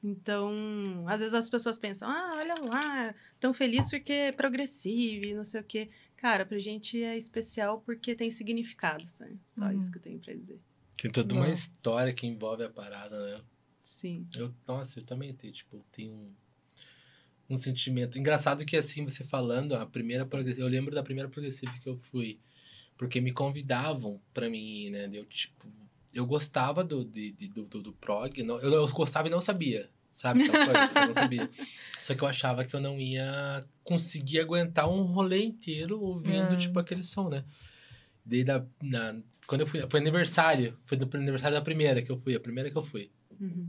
Então, 0.02 1.04
às 1.06 1.20
vezes 1.20 1.34
as 1.34 1.48
pessoas 1.48 1.78
pensam, 1.78 2.08
ah, 2.10 2.36
olha 2.40 2.54
lá, 2.64 3.14
tão 3.38 3.54
feliz 3.54 3.88
porque 3.88 4.12
é 4.12 4.32
progressivo 4.32 5.24
e 5.24 5.34
não 5.34 5.44
sei 5.44 5.60
o 5.60 5.64
quê. 5.64 5.90
Cara, 6.16 6.44
pra 6.44 6.58
gente 6.58 7.02
é 7.02 7.16
especial 7.16 7.80
porque 7.80 8.14
tem 8.14 8.30
significados, 8.30 9.18
né? 9.20 9.36
Só 9.48 9.64
Uhum. 9.66 9.76
isso 9.76 9.90
que 9.92 9.98
eu 9.98 10.02
tenho 10.02 10.18
pra 10.18 10.34
dizer. 10.34 10.58
Tem 10.96 11.10
toda 11.10 11.32
uma 11.34 11.48
história 11.50 12.12
que 12.12 12.26
envolve 12.26 12.64
a 12.64 12.70
parada, 12.70 13.18
né? 13.36 13.40
Sim. 13.82 14.26
Eu, 14.34 14.52
nossa, 14.66 14.98
eu 15.00 15.04
também 15.04 15.32
tenho, 15.34 15.52
tipo, 15.52 15.84
tenho 15.92 16.12
um, 16.12 16.32
um 17.50 17.56
sentimento. 17.56 18.18
Engraçado 18.18 18.64
que, 18.64 18.76
assim, 18.76 19.04
você 19.04 19.24
falando, 19.24 19.74
a 19.74 19.86
primeira 19.86 20.24
progressiva, 20.26 20.66
eu 20.66 20.70
lembro 20.70 20.94
da 20.94 21.02
primeira 21.02 21.28
progressiva 21.28 21.72
que 21.80 21.88
eu 21.88 21.96
fui, 21.96 22.38
porque 22.96 23.20
me 23.20 23.32
convidavam 23.32 24.20
pra 24.32 24.48
mim 24.48 24.86
ir, 24.86 24.90
né? 24.90 25.10
Eu, 25.12 25.24
tipo, 25.26 25.66
eu 26.14 26.26
gostava 26.26 26.82
do, 26.84 27.04
de, 27.04 27.32
de- 27.32 27.48
do, 27.48 27.64
do, 27.64 27.82
do 27.82 27.92
prog, 27.92 28.42
não, 28.42 28.58
eu, 28.60 28.72
eu 28.72 28.88
gostava 28.88 29.28
e 29.28 29.30
não 29.30 29.40
sabia, 29.40 29.88
sabe? 30.12 30.46
Coisa 30.48 30.88
que 30.88 30.94
você 30.94 31.06
não 31.06 31.14
sabia. 31.14 31.48
Só 32.02 32.14
que 32.14 32.22
eu 32.22 32.28
achava 32.28 32.64
que 32.64 32.74
eu 32.74 32.80
não 32.80 32.98
ia 33.00 33.60
conseguir 33.84 34.40
aguentar 34.40 34.88
um 34.88 35.02
rolê 35.02 35.42
inteiro 35.44 36.00
ouvindo, 36.00 36.52
Hum. 36.54 36.56
tipo, 36.58 36.78
aquele 36.78 37.02
som, 37.04 37.28
né? 37.28 37.44
Daí, 38.24 38.44
da, 38.44 38.64
na, 38.82 39.16
quando 39.46 39.62
eu 39.62 39.66
fui, 39.66 39.84
foi 39.88 40.00
aniversário, 40.00 40.76
foi 40.84 40.96
no 40.98 41.08
aniversário 41.14 41.56
da 41.56 41.62
primeira 41.62 42.02
que 42.02 42.10
eu 42.10 42.18
fui, 42.18 42.34
a 42.34 42.40
primeira 42.40 42.70
que 42.70 42.76
eu 42.76 42.84
fui. 42.84 43.10
Uhum. 43.40 43.68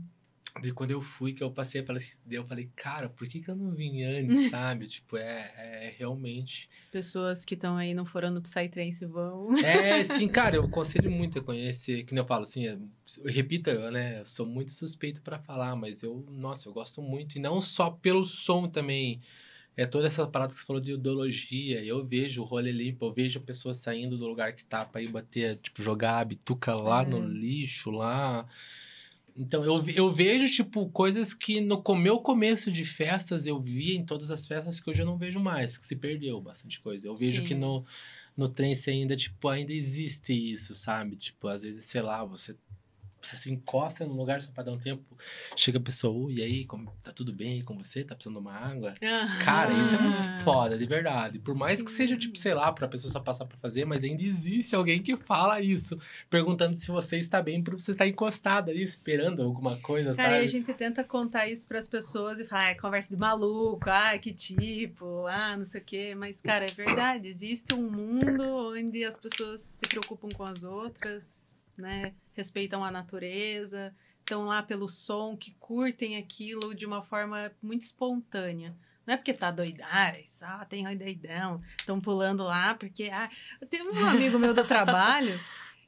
Daí 0.62 0.70
quando 0.70 0.92
eu 0.92 1.02
fui, 1.02 1.32
que 1.32 1.42
eu 1.42 1.50
passei 1.50 1.82
pela. 1.82 1.98
Eu 2.30 2.44
falei, 2.46 2.70
cara, 2.76 3.08
por 3.08 3.26
que, 3.26 3.40
que 3.40 3.50
eu 3.50 3.56
não 3.56 3.72
vim 3.72 4.02
antes, 4.04 4.50
sabe? 4.50 4.86
tipo, 4.86 5.16
é, 5.16 5.52
é 5.56 5.94
realmente. 5.98 6.68
Pessoas 6.92 7.44
que 7.44 7.54
estão 7.54 7.76
aí 7.76 7.92
não 7.92 8.04
foram 8.06 8.30
no 8.30 8.40
Psytrance 8.40 9.04
vão. 9.04 9.58
É, 9.58 10.04
sim, 10.04 10.28
cara, 10.28 10.54
eu 10.56 10.64
aconselho 10.64 11.10
muito 11.10 11.40
a 11.40 11.42
conhecer. 11.42 12.04
Que 12.04 12.14
nem 12.14 12.22
eu 12.22 12.26
falo 12.26 12.44
assim, 12.44 12.68
é, 12.68 12.78
eu 13.18 13.30
eu, 13.72 13.90
né? 13.90 14.20
Eu 14.20 14.24
sou 14.24 14.46
muito 14.46 14.72
suspeito 14.72 15.20
pra 15.22 15.40
falar, 15.40 15.74
mas 15.74 16.02
eu, 16.04 16.24
nossa, 16.30 16.68
eu 16.68 16.72
gosto 16.72 17.02
muito. 17.02 17.36
E 17.36 17.40
não 17.40 17.60
só 17.60 17.90
pelo 17.90 18.24
som 18.24 18.68
também. 18.68 19.20
É 19.76 19.84
toda 19.84 20.06
essa 20.06 20.24
parada 20.24 20.52
que 20.52 20.60
você 20.60 20.64
falou 20.64 20.80
de 20.80 20.92
ideologia. 20.92 21.84
Eu 21.84 22.04
vejo 22.06 22.42
o 22.42 22.44
rolê 22.44 22.70
limpo, 22.70 23.06
eu 23.06 23.12
vejo 23.12 23.40
pessoas 23.40 23.78
saindo 23.78 24.16
do 24.16 24.24
lugar 24.28 24.52
que 24.54 24.64
tá 24.64 24.84
pra 24.84 25.02
ir 25.02 25.08
bater, 25.08 25.56
tipo, 25.58 25.82
jogar 25.82 26.20
a 26.20 26.24
bituca 26.24 26.80
lá 26.80 27.02
É. 27.02 27.06
no 27.06 27.18
lixo, 27.26 27.90
lá. 27.90 28.46
Então, 29.36 29.64
eu, 29.64 29.84
eu 29.88 30.12
vejo, 30.12 30.48
tipo, 30.50 30.88
coisas 30.90 31.34
que 31.34 31.60
no 31.60 31.82
meu 31.96 32.20
começo 32.20 32.70
de 32.70 32.84
festas 32.84 33.46
eu 33.46 33.60
via 33.60 33.96
em 33.96 34.04
todas 34.04 34.30
as 34.30 34.46
festas 34.46 34.78
que 34.78 34.88
hoje 34.88 35.02
eu 35.02 35.06
não 35.06 35.18
vejo 35.18 35.40
mais, 35.40 35.76
que 35.76 35.84
se 35.84 35.96
perdeu 35.96 36.40
bastante 36.40 36.80
coisa. 36.80 37.08
Eu 37.08 37.16
vejo 37.16 37.42
Sim. 37.42 37.48
que 37.48 37.54
no, 37.54 37.84
no 38.36 38.48
trance 38.48 38.88
ainda, 38.88 39.16
tipo, 39.16 39.48
ainda 39.48 39.72
existe 39.72 40.32
isso, 40.32 40.74
sabe? 40.74 41.16
Tipo, 41.16 41.48
às 41.48 41.62
vezes, 41.62 41.84
sei 41.84 42.00
lá, 42.00 42.24
você, 42.24 42.56
você 43.26 43.36
se 43.36 43.50
encosta 43.50 44.06
num 44.06 44.14
lugar 44.14 44.40
só 44.42 44.50
pra 44.52 44.62
dar 44.64 44.72
um 44.72 44.78
tempo, 44.78 45.02
chega 45.56 45.78
a 45.78 45.80
pessoa, 45.82 46.26
"Oi, 46.26 46.34
e 46.34 46.42
aí, 46.42 46.64
como, 46.64 46.92
tá 47.02 47.12
tudo 47.12 47.32
bem 47.32 47.62
com 47.62 47.76
você? 47.76 48.04
Tá 48.04 48.14
precisando 48.14 48.34
de 48.34 48.40
uma 48.40 48.52
água? 48.54 48.94
Cara, 49.42 49.72
isso 49.72 49.94
é 49.94 49.98
muito 49.98 50.22
foda, 50.42 50.76
de 50.78 50.86
verdade. 50.86 51.38
Por 51.38 51.54
mais 51.54 51.82
que 51.82 51.90
Sim. 51.90 51.96
seja, 51.96 52.16
tipo, 52.16 52.38
sei 52.38 52.54
lá, 52.54 52.72
pra 52.72 52.88
pessoa 52.88 53.12
só 53.12 53.20
passar 53.20 53.44
pra 53.46 53.56
fazer, 53.58 53.84
mas 53.84 54.02
ainda 54.04 54.22
existe 54.22 54.74
alguém 54.74 55.02
que 55.02 55.16
fala 55.16 55.60
isso, 55.60 55.98
perguntando 56.30 56.76
se 56.76 56.88
você 56.90 57.18
está 57.18 57.42
bem, 57.42 57.62
pra 57.62 57.74
você 57.74 57.90
estar 57.92 58.06
encostado 58.06 58.70
ali, 58.70 58.82
esperando 58.82 59.42
alguma 59.42 59.76
coisa, 59.78 60.14
Cara, 60.14 60.34
e 60.34 60.36
a 60.36 60.40
sabe? 60.40 60.48
gente 60.48 60.74
tenta 60.74 61.02
contar 61.04 61.48
isso 61.48 61.66
pras 61.66 61.88
pessoas 61.88 62.38
e 62.38 62.44
falar, 62.46 62.66
ah, 62.66 62.70
é 62.70 62.74
conversa 62.74 63.08
de 63.08 63.16
maluco, 63.16 63.88
ah, 63.88 64.18
que 64.18 64.32
tipo, 64.32 65.26
ah, 65.26 65.56
não 65.56 65.64
sei 65.66 65.80
o 65.80 65.84
quê. 65.84 66.14
Mas, 66.16 66.40
cara, 66.40 66.64
é 66.64 66.68
verdade. 66.68 67.28
Existe 67.28 67.74
um 67.74 67.90
mundo 67.90 68.42
onde 68.72 69.04
as 69.04 69.18
pessoas 69.18 69.60
se 69.60 69.86
preocupam 69.88 70.28
com 70.34 70.42
as 70.44 70.64
outras, 70.64 71.58
né? 71.76 72.12
Respeitam 72.34 72.84
a 72.84 72.90
natureza, 72.90 73.94
estão 74.20 74.46
lá 74.46 74.62
pelo 74.62 74.88
som, 74.88 75.36
que 75.36 75.52
curtem 75.58 76.16
aquilo 76.16 76.74
de 76.74 76.84
uma 76.84 77.02
forma 77.02 77.52
muito 77.62 77.82
espontânea. 77.82 78.74
Não 79.06 79.14
é 79.14 79.16
porque 79.16 79.34
tá 79.34 79.50
doidais, 79.50 80.42
ah, 80.42 80.64
tem 80.64 80.84
doidão, 80.96 81.62
estão 81.78 82.00
pulando 82.00 82.42
lá, 82.42 82.74
porque, 82.74 83.04
ah, 83.04 83.30
teve 83.68 83.84
um 83.84 84.06
amigo 84.06 84.38
meu 84.38 84.54
do 84.54 84.64
trabalho 84.66 85.38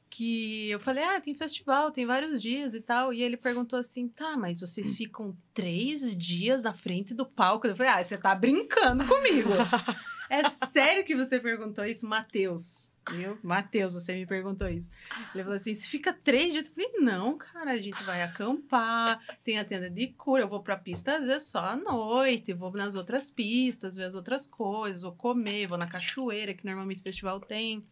que 0.09 0.69
eu 0.69 0.79
falei, 0.79 1.03
ah, 1.03 1.19
tem 1.19 1.33
festival, 1.33 1.91
tem 1.91 2.05
vários 2.05 2.41
dias 2.41 2.73
e 2.73 2.81
tal. 2.81 3.13
E 3.13 3.21
ele 3.21 3.35
perguntou 3.35 3.77
assim, 3.77 4.07
tá, 4.07 4.37
mas 4.37 4.61
vocês 4.61 4.95
ficam 4.95 5.35
três 5.53 6.15
dias 6.15 6.63
na 6.63 6.73
frente 6.73 7.13
do 7.13 7.25
palco? 7.25 7.67
Eu 7.67 7.75
falei, 7.75 7.91
ah, 7.91 8.03
você 8.03 8.17
tá 8.17 8.33
brincando 8.33 9.05
comigo. 9.05 9.49
é 10.29 10.49
sério 10.67 11.03
que 11.03 11.15
você 11.15 11.39
perguntou 11.39 11.85
isso, 11.85 12.07
Matheus? 12.07 12.86
Viu? 13.11 13.37
Matheus, 13.41 13.93
você 13.93 14.13
me 14.13 14.25
perguntou 14.25 14.67
isso. 14.67 14.89
Ele 15.33 15.43
falou 15.43 15.55
assim: 15.55 15.73
você 15.73 15.85
fica 15.87 16.11
três 16.11 16.51
dias? 16.51 16.67
Eu 16.67 16.73
falei, 16.73 16.91
não, 16.99 17.37
cara, 17.37 17.71
a 17.71 17.77
gente 17.77 18.01
vai 18.03 18.21
acampar, 18.23 19.19
tem 19.43 19.57
a 19.57 19.63
tenda 19.65 19.89
de 19.89 20.07
cura, 20.07 20.43
eu 20.43 20.47
vou 20.49 20.61
pra 20.61 20.75
pista 20.77 21.13
às 21.17 21.25
vezes 21.25 21.47
só 21.47 21.59
à 21.59 21.75
noite, 21.75 22.53
vou 22.53 22.71
nas 22.71 22.95
outras 22.95 23.31
pistas, 23.31 23.95
ver 23.95 24.03
as 24.03 24.15
outras 24.15 24.45
coisas, 24.45 25.01
vou 25.03 25.13
comer, 25.13 25.67
vou 25.67 25.77
na 25.77 25.87
cachoeira, 25.87 26.53
que 26.53 26.65
normalmente 26.65 26.99
o 26.99 27.03
festival 27.03 27.39
tem. 27.39 27.85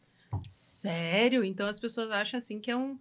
Sério? 0.49 1.43
Então 1.43 1.67
as 1.67 1.79
pessoas 1.79 2.11
acham 2.11 2.37
assim 2.37 2.59
que 2.59 2.69
é 2.69 2.75
um, 2.75 2.97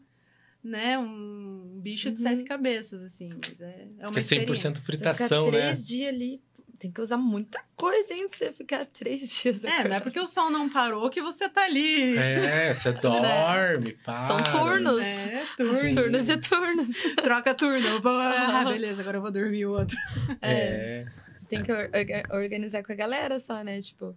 né, 0.63 0.99
um 0.99 1.79
bicho 1.83 2.11
de 2.11 2.23
Uhum. 2.23 2.29
sete 2.31 2.45
cabeças, 2.45 3.03
assim. 3.03 3.31
Mas 3.35 3.61
é, 3.61 3.89
é 3.99 4.09
uma 4.09 4.19
É 4.19 4.23
100% 4.23 4.23
experiência. 4.23 4.71
Você 4.73 4.81
fritação, 4.81 5.47
ficar 5.47 5.57
né? 5.59 5.65
três 5.67 5.87
dias 5.87 6.15
ali, 6.15 6.41
tem 6.79 6.91
que 6.91 7.01
usar 7.01 7.17
muita 7.17 7.61
coisa, 7.77 8.13
hein? 8.13 8.27
Pra 8.29 8.37
você 8.39 8.53
ficar 8.53 8.85
três 8.93 9.31
dias 9.43 9.65
É, 9.65 9.89
não 9.89 9.97
é 9.97 10.01
porque 10.01 10.19
o 10.21 10.27
sol 10.27 10.51
não 10.51 10.69
parou 10.69 11.09
que 11.11 11.21
você 11.23 11.49
tá 11.49 11.65
ali. 11.65 12.17
É, 12.19 12.75
você 12.75 12.93
dorme, 13.01 13.93
para. 14.05 14.21
São 14.21 14.37
turnos. 14.43 15.07
É, 15.07 15.41
Sim. 15.41 15.47
turno. 15.57 15.95
Turnos 15.95 16.29
e 16.29 16.37
turnos. 16.37 17.03
Troca 17.23 17.55
turno. 17.55 18.01
Ah, 18.05 18.65
beleza, 18.65 19.03
agora 19.03 19.19
eu 19.19 19.23
vou 19.23 19.31
dormir 19.31 19.67
o 19.67 19.73
outro. 19.73 19.97
É. 20.43 20.53
É. 20.53 21.07
Tem 21.49 21.63
que 21.63 21.71
or- 21.71 21.91
orga- 21.95 22.23
organizar 22.33 22.83
com 22.83 22.93
a 22.93 22.97
galera 22.97 23.39
só, 23.39 23.63
né? 23.63 23.81
Tipo, 23.81 24.17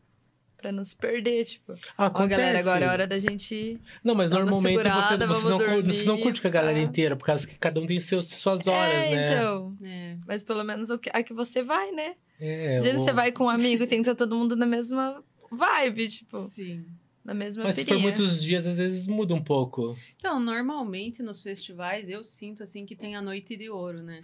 Pra 0.57 0.71
não 0.71 0.83
se 0.83 0.95
perder, 0.95 1.45
tipo. 1.45 1.73
Ó, 1.97 2.03
Acontece. 2.05 2.29
galera, 2.41 2.59
agora 2.59 2.85
é 2.85 2.89
hora 2.89 3.07
da 3.07 3.19
gente. 3.19 3.79
Não, 4.03 4.15
mas 4.15 4.31
normalmente 4.31 4.61
você, 4.63 4.67
segurada, 4.69 5.27
você, 5.27 5.47
não, 5.49 5.57
cur- 5.59 5.83
você 5.83 5.99
não 6.03 6.05
dormir, 6.15 6.23
curte 6.23 6.41
com 6.41 6.47
a 6.47 6.51
galera 6.51 6.77
pá. 6.79 6.83
inteira, 6.83 7.15
por 7.15 7.25
causa 7.25 7.45
que 7.45 7.55
cada 7.55 7.79
um 7.79 7.85
tem 7.85 7.99
seus, 7.99 8.25
suas 8.27 8.65
horas, 8.65 9.05
é, 9.05 9.15
né? 9.15 9.33
então. 9.33 9.77
É. 9.83 10.17
Mas 10.25 10.43
pelo 10.43 10.63
menos 10.63 10.89
o 10.89 10.97
que- 10.97 11.11
a 11.13 11.21
que 11.21 11.31
você 11.33 11.61
vai, 11.61 11.91
né? 11.91 12.15
É, 12.39 12.77
Às 12.77 12.83
vezes 12.85 13.01
o- 13.01 13.03
você 13.03 13.13
vai 13.13 13.31
com 13.31 13.43
um 13.45 13.49
amigo 13.49 13.83
e 13.83 13.87
tem 13.87 14.01
que 14.01 14.09
estar 14.09 14.15
todo 14.17 14.35
mundo 14.35 14.55
na 14.55 14.65
mesma 14.65 15.23
vibe, 15.51 16.09
tipo, 16.09 16.39
Sim. 16.49 16.85
na 17.23 17.35
mesma 17.35 17.63
Mas 17.63 17.75
se 17.75 17.85
for 17.85 17.99
muitos 17.99 18.41
dias, 18.41 18.65
às 18.65 18.77
vezes 18.77 19.07
muda 19.07 19.35
um 19.35 19.43
pouco. 19.43 19.95
Então, 20.17 20.39
normalmente 20.39 21.21
nos 21.21 21.41
festivais 21.43 22.09
eu 22.09 22.23
sinto 22.23 22.63
assim 22.63 22.83
que 22.83 22.95
tem 22.95 23.15
a 23.15 23.21
noite 23.21 23.55
de 23.55 23.69
ouro, 23.69 24.01
né? 24.01 24.23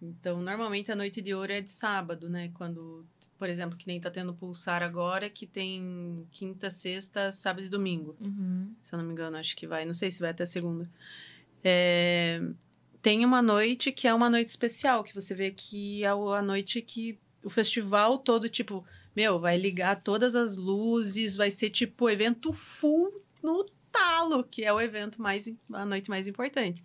Então, 0.00 0.40
normalmente 0.40 0.90
a 0.90 0.96
noite 0.96 1.20
de 1.20 1.34
ouro 1.34 1.52
é 1.52 1.60
de 1.60 1.70
sábado, 1.70 2.28
né? 2.28 2.50
Quando, 2.54 3.06
por 3.42 3.48
exemplo, 3.48 3.76
que 3.76 3.88
nem 3.88 4.00
tá 4.00 4.08
tendo 4.08 4.32
pulsar 4.32 4.84
agora, 4.84 5.28
que 5.28 5.48
tem 5.48 6.24
quinta, 6.30 6.70
sexta, 6.70 7.32
sábado 7.32 7.66
e 7.66 7.68
domingo. 7.68 8.16
Uhum. 8.20 8.72
Se 8.80 8.94
eu 8.94 9.00
não 9.00 9.04
me 9.04 9.10
engano, 9.10 9.36
acho 9.36 9.56
que 9.56 9.66
vai. 9.66 9.84
Não 9.84 9.94
sei 9.94 10.12
se 10.12 10.20
vai 10.20 10.30
até 10.30 10.46
segunda. 10.46 10.88
É, 11.64 12.40
Tem 13.02 13.24
uma 13.24 13.42
noite 13.42 13.90
que 13.90 14.06
é 14.06 14.14
uma 14.14 14.30
noite 14.30 14.46
especial, 14.46 15.02
que 15.02 15.12
você 15.12 15.34
vê 15.34 15.50
que 15.50 16.04
é 16.04 16.06
a 16.06 16.40
noite 16.40 16.80
que 16.80 17.18
o 17.42 17.50
festival 17.50 18.16
todo, 18.16 18.48
tipo, 18.48 18.86
meu, 19.16 19.40
vai 19.40 19.58
ligar 19.58 20.00
todas 20.00 20.36
as 20.36 20.56
luzes, 20.56 21.34
vai 21.34 21.50
ser 21.50 21.70
tipo 21.70 22.08
evento 22.08 22.52
full 22.52 23.24
no 23.42 23.68
talo, 23.90 24.44
que 24.44 24.64
é 24.64 24.72
o 24.72 24.80
evento 24.80 25.20
mais, 25.20 25.52
a 25.72 25.84
noite 25.84 26.08
mais 26.08 26.28
importante. 26.28 26.80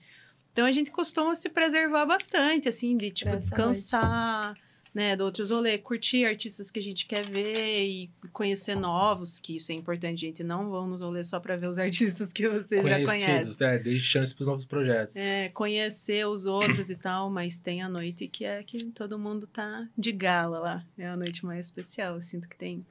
Então 0.53 0.65
a 0.65 0.71
gente 0.71 0.89
costuma 0.89 1.35
se 1.35 1.49
preservar 1.49 2.07
bastante, 2.07 2.67
assim, 2.67 2.97
de 2.97 3.11
tipo 3.11 3.29
essa 3.29 3.41
descansar, 3.41 4.57
né, 4.97 5.15
de 5.15 5.21
outros 5.21 5.51
rolês, 5.51 5.79
curtir 5.83 6.25
artistas 6.25 6.71
que 6.71 6.79
a 6.79 6.83
gente 6.83 7.05
quer 7.05 7.23
ver 7.23 7.85
e 7.87 8.09
conhecer 8.33 8.73
novos, 8.75 9.39
que 9.39 9.57
isso 9.57 9.71
é 9.71 9.75
importante, 9.75 10.21
gente. 10.21 10.43
Não 10.43 10.71
vão 10.71 10.87
nos 10.87 11.01
rolês 11.01 11.27
só 11.27 11.39
pra 11.39 11.55
ver 11.55 11.67
os 11.67 11.77
artistas 11.79 12.33
que 12.33 12.49
vocês 12.49 12.81
já 12.83 12.95
conhecem. 13.05 13.05
Conhecidos, 13.27 13.61
é, 13.61 13.77
dê 13.77 13.99
chance 13.99 14.33
pros 14.33 14.47
novos 14.47 14.65
projetos. 14.65 15.15
É, 15.15 15.49
conhecer 15.49 16.25
os 16.27 16.47
outros 16.47 16.89
e 16.89 16.95
tal, 16.95 17.29
mas 17.29 17.59
tem 17.59 17.83
a 17.83 17.87
noite 17.87 18.27
que 18.27 18.43
é 18.43 18.63
que 18.63 18.85
todo 18.85 19.19
mundo 19.19 19.45
tá 19.45 19.87
de 19.95 20.11
gala 20.11 20.57
lá. 20.57 20.85
É 20.97 21.05
a 21.07 21.15
noite 21.15 21.45
mais 21.45 21.67
especial, 21.67 22.15
eu 22.15 22.21
sinto 22.21 22.49
que 22.49 22.57
tem. 22.57 22.83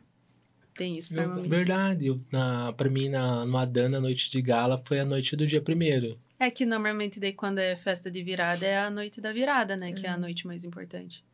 Tem 0.77 0.97
isso 0.99 1.17
Eu- 1.19 1.43
verdade, 1.49 2.07
eu, 2.07 2.21
na, 2.31 2.73
pra 2.73 2.89
mim, 2.89 3.09
na, 3.09 3.45
no 3.45 3.57
Adana, 3.57 3.99
a 3.99 4.01
noite 4.01 4.31
de 4.31 4.41
gala 4.43 4.81
foi 4.87 5.01
a 5.01 5.05
noite 5.05 5.35
do 5.35 5.45
dia 5.47 5.61
primeiro. 5.61 6.17
É 6.39 6.51
que 6.51 6.67
normalmente 6.67 7.19
daí 7.19 7.33
quando 7.33 7.59
é 7.59 7.75
festa 7.77 8.11
de 8.11 8.23
virada 8.23 8.65
é 8.65 8.79
a 8.79 8.91
noite 8.91 9.21
da 9.21 9.33
virada, 9.33 9.75
né? 9.75 9.93
Que 9.93 10.07
é 10.07 10.11
a 10.11 10.15
Uhum. 10.15 10.21
noite 10.21 10.47
mais 10.47 10.65
importante. 10.65 11.25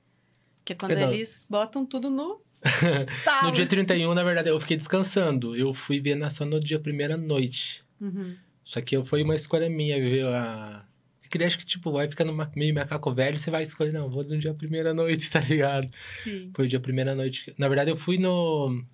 Que 0.65 0.73
é 0.73 0.77
quando 0.77 0.93
eles 0.93 1.47
botam 1.49 1.85
tudo 1.85 2.11
no. 2.11 2.41
No 3.43 3.51
dia 3.51 3.67
31, 3.67 4.15
na 4.15 4.23
verdade, 4.23 4.49
eu 4.49 4.61
fiquei 4.61 4.77
descansando. 4.77 5.57
Eu 5.57 5.75
fui 5.75 6.01
ver 6.01 6.19
só 6.31 6.45
no 6.45 6.61
dia 6.61 6.79
primeira 6.79 7.17
noite. 7.17 7.85
Uhum. 8.01 8.37
Só 8.65 8.81
que 8.81 9.03
foi 9.05 9.23
uma 9.23 9.35
escolha 9.35 9.69
minha 9.69 9.99
ver 9.99 10.27
a. 10.27 10.85
É 11.25 11.29
que 11.29 11.43
acho 11.45 11.59
que, 11.59 11.65
tipo, 11.65 11.91
vai 11.91 12.09
ficando 12.09 12.33
meio 12.55 12.75
macaco 12.75 13.13
velho, 13.13 13.39
você 13.39 13.51
vai 13.51 13.63
escolher, 13.63 13.93
não, 13.93 14.11
vou 14.11 14.23
no 14.23 14.39
dia 14.39 14.53
primeira 14.55 14.93
noite, 14.93 15.29
tá 15.33 15.41
ligado? 15.41 15.91
Sim. 16.23 16.51
Foi 16.55 16.67
o 16.67 16.69
dia 16.69 16.79
primeira 16.79 17.15
noite. 17.15 17.55
Na 17.59 17.69
verdade, 17.69 17.91
eu 17.91 17.97
fui 17.97 18.19
no 18.19 18.85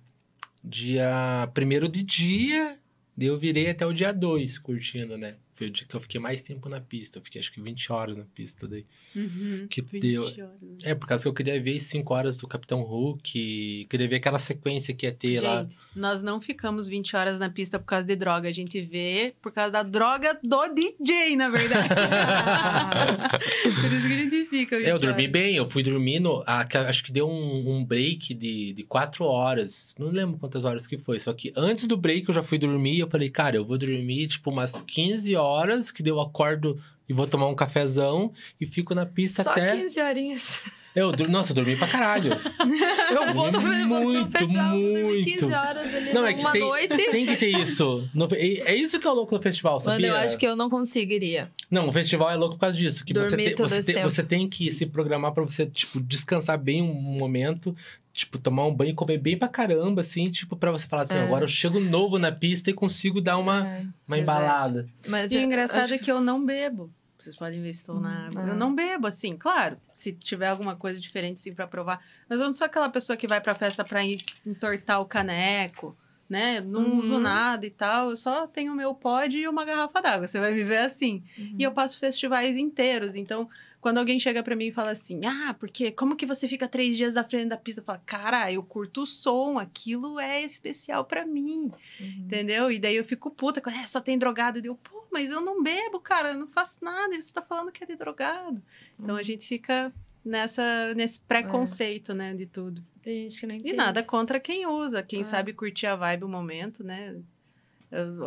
dia 0.63 1.49
primeiro 1.53 1.87
de 1.87 2.01
dia, 2.01 2.77
daí 3.15 3.27
eu 3.27 3.37
virei 3.37 3.69
até 3.69 3.85
o 3.85 3.93
dia 3.93 4.13
2 4.13 4.57
curtindo, 4.57 5.17
né? 5.17 5.35
Foi 5.59 5.67
o 5.67 5.69
dia 5.69 5.85
que 5.85 5.93
eu 5.93 5.99
fiquei 5.99 6.21
mais 6.21 6.41
tempo 6.41 6.69
na 6.69 6.79
pista. 6.79 7.19
Eu 7.19 7.21
fiquei 7.21 7.41
acho 7.41 7.51
que 7.51 7.59
20 7.59 7.91
horas 7.91 8.15
na 8.15 8.23
pista 8.33 8.65
daí. 8.65 8.85
Uhum. 9.13 9.67
Que 9.69 9.81
20 9.81 10.01
deu. 10.01 10.23
horas. 10.23 10.49
É, 10.83 10.95
por 10.95 11.05
causa 11.05 11.21
que 11.23 11.27
eu 11.27 11.33
queria 11.33 11.61
ver 11.61 11.77
5 11.81 12.13
horas 12.13 12.37
do 12.37 12.47
Capitão 12.47 12.81
Hulk. 12.81 13.87
Queria 13.89 14.07
ver 14.07 14.15
aquela 14.15 14.39
sequência 14.39 14.93
que 14.93 15.05
ia 15.05 15.11
ter 15.11 15.41
lá. 15.41 15.63
Gente, 15.63 15.75
nós 15.93 16.21
não 16.21 16.39
ficamos 16.39 16.87
20 16.87 17.13
horas 17.13 17.37
na 17.39 17.49
pista 17.49 17.77
por 17.77 17.87
causa 17.87 18.07
de 18.07 18.15
droga. 18.15 18.47
A 18.47 18.53
gente 18.53 18.79
vê 18.79 19.33
por 19.41 19.51
causa 19.51 19.69
da 19.69 19.83
droga 19.83 20.39
do 20.41 20.67
DJ, 20.73 21.35
na 21.35 21.49
verdade. 21.49 21.89
por 23.81 23.91
isso 23.91 24.07
que 24.07 24.13
a 24.13 24.17
gente 24.17 24.45
fica. 24.45 24.77
20 24.77 24.87
É, 24.87 24.91
eu 24.91 24.99
dormi 24.99 25.23
horas. 25.23 25.31
bem, 25.33 25.55
eu 25.55 25.69
fui 25.69 25.83
dormindo, 25.83 26.41
acho 26.45 27.03
que 27.03 27.11
deu 27.11 27.27
um, 27.29 27.75
um 27.79 27.83
break 27.85 28.33
de, 28.33 28.71
de 28.71 28.83
quatro 28.83 29.25
horas. 29.25 29.93
Não 29.99 30.07
lembro 30.09 30.37
quantas 30.37 30.63
horas 30.63 30.87
que 30.87 30.97
foi. 30.97 31.19
Só 31.19 31.33
que 31.33 31.51
antes 31.55 31.85
do 31.85 31.97
break 31.97 32.29
eu 32.29 32.35
já 32.35 32.43
fui 32.43 32.57
dormir 32.57 32.95
e 32.95 32.99
eu 32.99 33.09
falei, 33.09 33.29
cara, 33.29 33.57
eu 33.57 33.65
vou 33.65 33.77
dormir 33.77 34.27
tipo 34.27 34.49
umas 34.49 34.81
15 34.81 35.35
horas, 35.35 35.48
que 35.93 36.03
daí 36.03 36.11
eu 36.11 36.19
acordo 36.19 36.77
e 37.07 37.13
vou 37.13 37.25
tomar 37.27 37.47
um 37.47 37.55
cafezão 37.55 38.31
e 38.59 38.65
fico 38.65 38.93
na 38.93 39.05
pista 39.05 39.43
Só 39.43 39.51
até. 39.51 39.75
15 39.77 39.99
horinhas. 40.01 40.61
Eu, 40.95 41.11
nossa, 41.29 41.51
eu 41.51 41.55
dormi 41.55 41.75
pra 41.77 41.87
caralho. 41.87 42.31
Eu 43.11 43.33
vou 43.33 43.51
no, 43.51 43.61
Muito, 43.61 44.25
no 44.25 44.31
festival, 44.31 44.75
muito. 44.77 45.23
15 45.23 45.45
horas 45.53 45.93
ali 45.95 46.13
Não, 46.13 46.25
é 46.25 46.33
que 46.33 46.41
numa 46.41 46.51
tem- 46.51 46.61
noite. 46.61 46.97
Tem 47.11 47.25
que 47.25 47.37
ter 47.37 47.49
isso. 47.59 48.07
No- 48.13 48.27
é 48.33 48.71
é 48.71 48.75
isso 48.75 48.99
que 48.99 49.07
é 49.07 49.09
o 49.09 49.13
louco 49.13 49.35
no 49.35 49.41
festival, 49.41 49.79
sabia? 49.79 50.09
Mano, 50.09 50.19
eu 50.19 50.25
acho 50.25 50.37
que 50.37 50.45
eu 50.45 50.55
não 50.55 50.69
conseguiria. 50.69 51.51
Não, 51.69 51.87
o 51.87 51.91
festival 51.93 52.29
é 52.31 52.35
louco 52.35 52.55
por 52.55 52.61
causa 52.61 52.75
disso. 52.75 53.05
Que 53.05 53.13
você 53.13 53.51
todo 53.53 53.69
você, 53.69 53.93
tempo. 53.93 54.09
você 54.09 54.23
tem 54.23 54.47
que 54.49 54.71
se 54.71 54.85
programar 54.87 55.31
pra 55.31 55.43
você, 55.43 55.65
tipo, 55.67 55.99
descansar 56.01 56.57
bem 56.57 56.81
um 56.81 56.93
momento. 56.93 57.75
Tipo, 58.19 58.37
tomar 58.37 58.65
um 58.65 58.75
banho 58.75 58.91
e 58.91 58.93
comer 58.93 59.17
bem 59.17 59.37
pra 59.37 59.47
caramba, 59.47 60.01
assim. 60.01 60.29
Tipo, 60.29 60.57
pra 60.57 60.71
você 60.71 60.85
falar 60.85 61.03
assim, 61.03 61.13
É. 61.13 61.23
agora 61.23 61.45
eu 61.45 61.47
chego 61.47 61.79
novo 61.79 62.19
na 62.19 62.33
pista 62.33 62.69
e 62.69 62.73
consigo 62.73 63.21
dar 63.21 63.37
uma, 63.37 63.65
É, 63.65 63.85
uma 64.05 64.17
embalada. 64.17 64.89
Mas 65.07 65.31
E 65.31 65.35
o 65.35 65.37
eu 65.39 65.43
engraçado 65.43 65.83
acho 65.83 65.93
é 65.93 65.97
que 65.97 66.11
eu 66.11 66.19
não 66.19 66.45
bebo. 66.45 66.91
Vocês 67.17 67.37
podem 67.37 67.61
ver 67.61 67.73
se 67.73 67.79
estou 67.79 67.97
na 67.97 68.27
água. 68.27 68.41
Eu 68.41 68.51
ah. 68.51 68.55
não 68.55 68.75
bebo, 68.75 69.07
assim, 69.07 69.37
claro. 69.37 69.77
Se 69.93 70.11
tiver 70.11 70.47
alguma 70.49 70.75
coisa 70.75 70.99
diferente, 70.99 71.39
sim, 71.39 71.53
pra 71.53 71.65
provar. 71.65 72.01
Mas 72.29 72.39
eu 72.41 72.45
não 72.45 72.53
sou 72.53 72.65
aquela 72.65 72.89
pessoa 72.89 73.15
que 73.15 73.25
vai 73.25 73.39
pra 73.39 73.55
festa 73.55 73.85
pra 73.85 74.03
ir 74.05 74.21
entortar 74.45 74.99
o 74.99 75.05
caneco, 75.05 75.95
né? 76.29 76.59
Não 76.59 76.81
Uhum. 76.81 76.99
uso 76.99 77.19
nada 77.19 77.65
e 77.65 77.69
tal. 77.69 78.09
Eu 78.09 78.17
só 78.17 78.47
tenho 78.47 78.73
o 78.73 78.75
meu 78.75 78.93
pod 78.93 79.33
e 79.37 79.47
uma 79.47 79.63
garrafa 79.63 80.01
d'água. 80.01 80.27
Você 80.27 80.41
vai 80.41 80.53
me 80.53 80.63
ver 80.65 80.79
assim. 80.79 81.23
Uhum. 81.37 81.55
E 81.57 81.63
eu 81.63 81.71
passo 81.71 81.97
festivais 81.97 82.57
inteiros. 82.57 83.15
Então, 83.15 83.49
quando 83.81 83.97
alguém 83.97 84.19
chega 84.19 84.43
pra 84.43 84.55
mim 84.55 84.65
e 84.67 84.71
fala 84.71 84.91
assim, 84.91 85.21
ah, 85.25 85.55
porque 85.59 85.91
como 85.91 86.15
que 86.15 86.25
você 86.25 86.47
fica 86.47 86.67
três 86.67 86.97
dias 86.97 87.13
na 87.13 87.23
frente 87.23 87.49
da 87.49 87.57
pista? 87.57 87.81
Eu 87.81 87.85
falo, 87.85 88.01
cara, 88.05 88.51
eu 88.51 88.61
curto 88.61 89.03
o 89.03 89.05
som, 89.05 89.57
aquilo 89.57 90.19
é 90.19 90.41
especial 90.41 91.05
pra 91.05 91.25
mim. 91.25 91.71
Uhum. 91.99 92.23
Entendeu? 92.25 92.71
E 92.71 92.77
daí 92.77 92.95
eu 92.95 93.05
fico 93.05 93.31
puta, 93.31 93.61
quando, 93.61 93.75
é, 93.77 93.85
só 93.85 94.01
tem 94.01 94.17
drogado. 94.17 94.59
E 94.59 94.65
eu, 94.65 94.75
pô, 94.75 95.05
mas 95.11 95.29
eu 95.31 95.39
não 95.41 95.63
bebo, 95.63 95.99
cara, 95.99 96.33
eu 96.33 96.37
não 96.39 96.47
faço 96.47 96.83
nada. 96.83 97.15
E 97.15 97.21
você 97.21 97.31
tá 97.33 97.41
falando 97.41 97.71
que 97.71 97.83
é 97.83 97.87
de 97.87 97.95
drogado. 97.95 98.61
Então 98.99 99.15
Uhum. 99.15 99.19
a 99.21 99.23
gente 99.23 99.47
fica 99.47 99.93
nessa, 100.25 100.93
nesse 100.95 101.19
preconceito, 101.21 102.13
né, 102.13 102.33
de 102.33 102.45
tudo. 102.45 102.83
Tem 103.01 103.29
gente 103.29 103.39
que 103.39 103.47
não 103.47 103.55
E 103.55 103.57
entende. 103.59 103.75
nada 103.77 104.03
contra 104.03 104.41
quem 104.41 104.67
usa, 104.67 105.01
quem 105.01 105.21
É. 105.21 105.23
sabe 105.23 105.53
curtir 105.53 105.87
a 105.87 105.95
vibe, 105.95 106.25
o 106.25 106.29
momento, 106.29 106.83
né? 106.83 107.15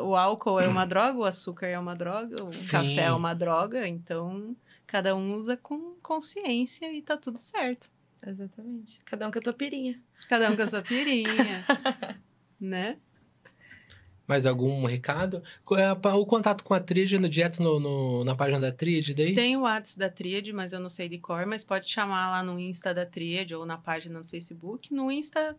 O 0.02 0.16
álcool 0.16 0.58
é 0.58 0.66
uma 0.66 0.84
droga, 0.89 1.18
o 1.18 1.24
açúcar 1.24 1.66
é 1.66 1.78
uma 1.78 1.94
droga, 1.94 2.42
o 2.42 2.52
Sim. 2.52 2.70
café 2.72 3.02
é 3.02 3.12
uma 3.12 3.34
droga. 3.34 3.86
Então, 3.86 4.56
cada 4.93 5.17
um 5.17 5.35
usa 5.37 5.57
com 5.57 5.95
consciência 6.03 6.93
e 6.93 7.01
tá 7.01 7.17
tudo 7.17 7.39
certo. 7.39 7.91
Exatamente. 8.27 9.01
Cada 9.07 9.27
um 9.27 9.31
com 9.33 9.39
a 9.39 9.43
tua 9.43 9.55
pirinha. 9.55 9.99
Cada 10.29 10.51
um 10.51 10.55
com 10.57 10.61
a 10.62 10.67
sua 10.67 10.83
pirinha, 10.83 11.65
né? 12.61 12.99
Mais 14.29 14.45
algum 14.45 14.85
recado? 14.85 15.43
É 15.79 15.91
O 16.12 16.27
contato 16.27 16.62
com 16.62 16.75
a 16.75 16.81
Tríade 16.81 17.19
no 17.19 17.27
direto 17.29 17.62
no, 17.62 17.81
no- 17.81 18.23
na 18.25 18.35
página 18.37 18.61
da 18.61 18.71
Tríade 18.71 19.15
daí? 19.15 19.35
Tem 19.35 19.57
o 19.57 19.62
WhatsApp 19.62 19.99
da 19.99 20.11
Tríade, 20.11 20.53
mas 20.53 20.73
eu 20.75 20.79
não 20.81 20.91
sei 20.91 21.09
de 21.09 21.19
cor, 21.19 21.47
mas 21.47 21.65
pode 21.65 21.91
chamar 21.91 22.31
lá 22.31 22.43
no 22.43 22.59
Insta 22.61 22.93
da 22.95 23.05
Tríade 23.07 23.55
ou 23.55 23.65
na 23.67 23.79
página 23.79 24.23
do 24.23 24.29
Facebook. 24.29 24.93
No 24.95 25.11
Insta 25.11 25.57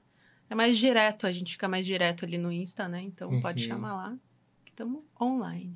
é 0.49 0.55
mais 0.55 0.77
direto, 0.77 1.25
a 1.27 1.31
gente 1.31 1.53
fica 1.53 1.67
mais 1.67 1.85
direto 1.87 2.23
ali 2.23 2.37
no 2.37 2.51
Insta, 2.51 2.87
né? 2.87 3.01
Então 3.01 3.41
pode 3.41 3.63
Uhum. 3.63 3.67
chamar 3.69 3.95
lá, 3.95 4.17
que 4.63 4.71
estamos 4.71 5.03
online. 5.19 5.75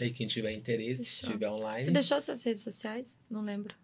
Aí 0.00 0.10
quem 0.10 0.26
tiver 0.26 0.52
interesse, 0.52 1.04
se 1.04 1.26
estiver 1.26 1.50
online, 1.50 1.84
Você 1.84 1.90
deixou 1.90 2.20
suas 2.20 2.42
redes 2.42 2.62
sociais? 2.62 3.20
Não 3.30 3.42
lembro. 3.42 3.74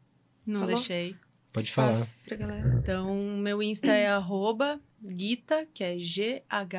Não 0.47 0.61
Falou? 0.61 0.75
deixei. 0.77 1.15
pode 1.53 1.70
falar. 1.73 1.89
Passa 1.91 2.15
pra 2.27 2.37
galera. 2.37 2.78
Então, 2.83 3.15
meu 3.39 3.62
Insta 3.62 3.89
é 3.93 4.07
arroba 4.09 4.81
Gita, 5.05 5.67
que 5.75 5.85
é 5.85 5.99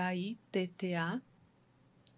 G-H-I-T-T-A, 0.09 1.21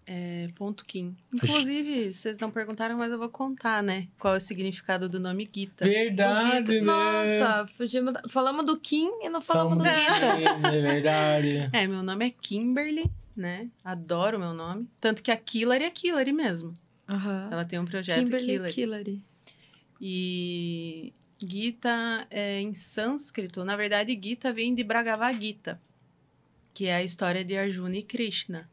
é, 0.08 0.50
ponto 0.56 0.84
Kim. 0.86 1.16
Inclusive, 1.34 2.14
vocês 2.14 2.38
não 2.40 2.50
perguntaram, 2.52 2.98
mas 2.98 3.12
eu 3.12 3.18
vou 3.20 3.30
contar, 3.30 3.82
né? 3.84 4.08
Qual 4.20 4.34
é 4.34 4.38
o 4.38 4.42
significado 4.42 5.08
do 5.08 5.20
nome 5.20 5.50
Gita. 5.54 5.86
Verdade, 5.86 6.80
Do 6.80 6.86
né? 6.86 7.40
Nossa, 7.40 7.68
fugimos 7.78 8.14
da- 8.14 8.24
falamos 8.28 8.66
do 8.66 8.80
Kim 8.80 9.10
e 9.22 9.30
não 9.30 9.42
falamos 9.42 9.78
do 9.78 9.84
Falamos 9.84 10.08
Guita. 10.12 10.36
dele, 10.36 10.78
É 10.78 10.82
verdade. 10.82 11.70
É, 11.74 11.88
meu 11.88 12.04
nome 12.04 12.26
é 12.28 12.30
Kimberly, 12.32 13.10
né? 13.36 13.70
Adoro 13.84 14.40
meu 14.40 14.54
nome. 14.54 14.88
Tanto 15.00 15.22
que 15.22 15.32
a 15.32 15.38
Killary 15.38 15.84
é 15.86 15.90
Killary 15.90 16.34
mesmo. 16.34 16.74
Aham. 17.12 17.50
Ela 17.52 17.66
tem 17.66 17.78
um 17.78 17.86
projeto 17.86 18.24
Kimberly 18.24 18.46
Killary. 18.46 18.74
Killary. 18.74 19.24
E 20.00 21.14
Gita 21.38 22.26
é 22.30 22.60
em 22.60 22.74
sânscrito. 22.74 23.66
Na 23.66 23.76
verdade, 23.76 24.20
Gita 24.22 24.54
vem 24.54 24.74
de 24.74 24.84
Bhagavad 24.84 25.40
Gita, 25.40 25.82
que 26.74 26.86
é 26.86 26.96
a 26.96 27.04
história 27.04 27.44
de 27.44 27.58
Arjuna 27.58 27.98
e 27.98 28.04
Krishna. 28.04 28.70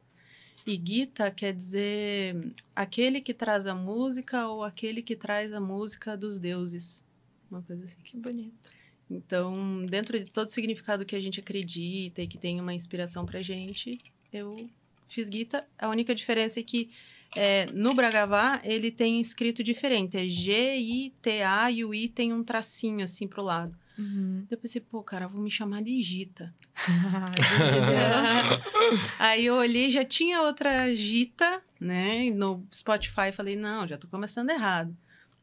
E 0.66 0.80
Gita 0.82 1.30
quer 1.30 1.54
dizer 1.54 2.52
aquele 2.76 3.20
que 3.20 3.34
traz 3.34 3.66
a 3.66 3.74
música 3.74 4.46
ou 4.46 4.62
aquele 4.62 5.02
que 5.02 5.16
traz 5.16 5.52
a 5.52 5.60
música 5.60 6.16
dos 6.16 6.38
deuses. 6.38 7.04
Uma 7.50 7.62
coisa 7.62 7.84
assim. 7.84 7.96
Que 8.04 8.16
bonito. 8.16 8.70
Então, 9.10 9.86
dentro 9.86 10.18
de 10.18 10.30
todo 10.30 10.48
o 10.48 10.50
significado 10.50 11.04
que 11.04 11.16
a 11.16 11.20
gente 11.20 11.40
acredita 11.40 12.20
e 12.20 12.26
que 12.26 12.36
tem 12.36 12.60
uma 12.60 12.74
inspiração 12.74 13.24
pra 13.24 13.40
gente, 13.40 13.98
eu 14.30 14.68
fiz 15.08 15.28
Gita. 15.28 15.66
A 15.78 15.88
única 15.88 16.14
diferença 16.14 16.60
é 16.60 16.62
que 16.62 16.90
é, 17.36 17.66
no 17.72 17.94
Bragavá 17.94 18.60
ele 18.64 18.90
tem 18.90 19.20
escrito 19.20 19.62
diferente. 19.62 20.16
É 20.16 20.28
G-I-T-A 20.28 21.70
e 21.70 21.84
o 21.84 21.94
I 21.94 22.08
tem 22.08 22.32
um 22.32 22.42
tracinho 22.42 23.04
assim 23.04 23.28
pro 23.28 23.42
lado. 23.42 23.76
Uhum. 23.98 24.46
Eu 24.48 24.56
pensei, 24.56 24.80
pô, 24.80 25.02
cara, 25.02 25.26
vou 25.26 25.42
me 25.42 25.50
chamar 25.50 25.82
de 25.82 26.00
Gita. 26.00 26.54
Aí 29.18 29.46
eu 29.46 29.56
olhei, 29.56 29.90
já 29.90 30.04
tinha 30.04 30.42
outra 30.42 30.94
Gita, 30.94 31.60
né? 31.80 32.30
No 32.30 32.64
Spotify 32.72 33.32
falei, 33.32 33.56
não, 33.56 33.88
já 33.88 33.98
tô 33.98 34.06
começando 34.06 34.50
errado. 34.50 34.96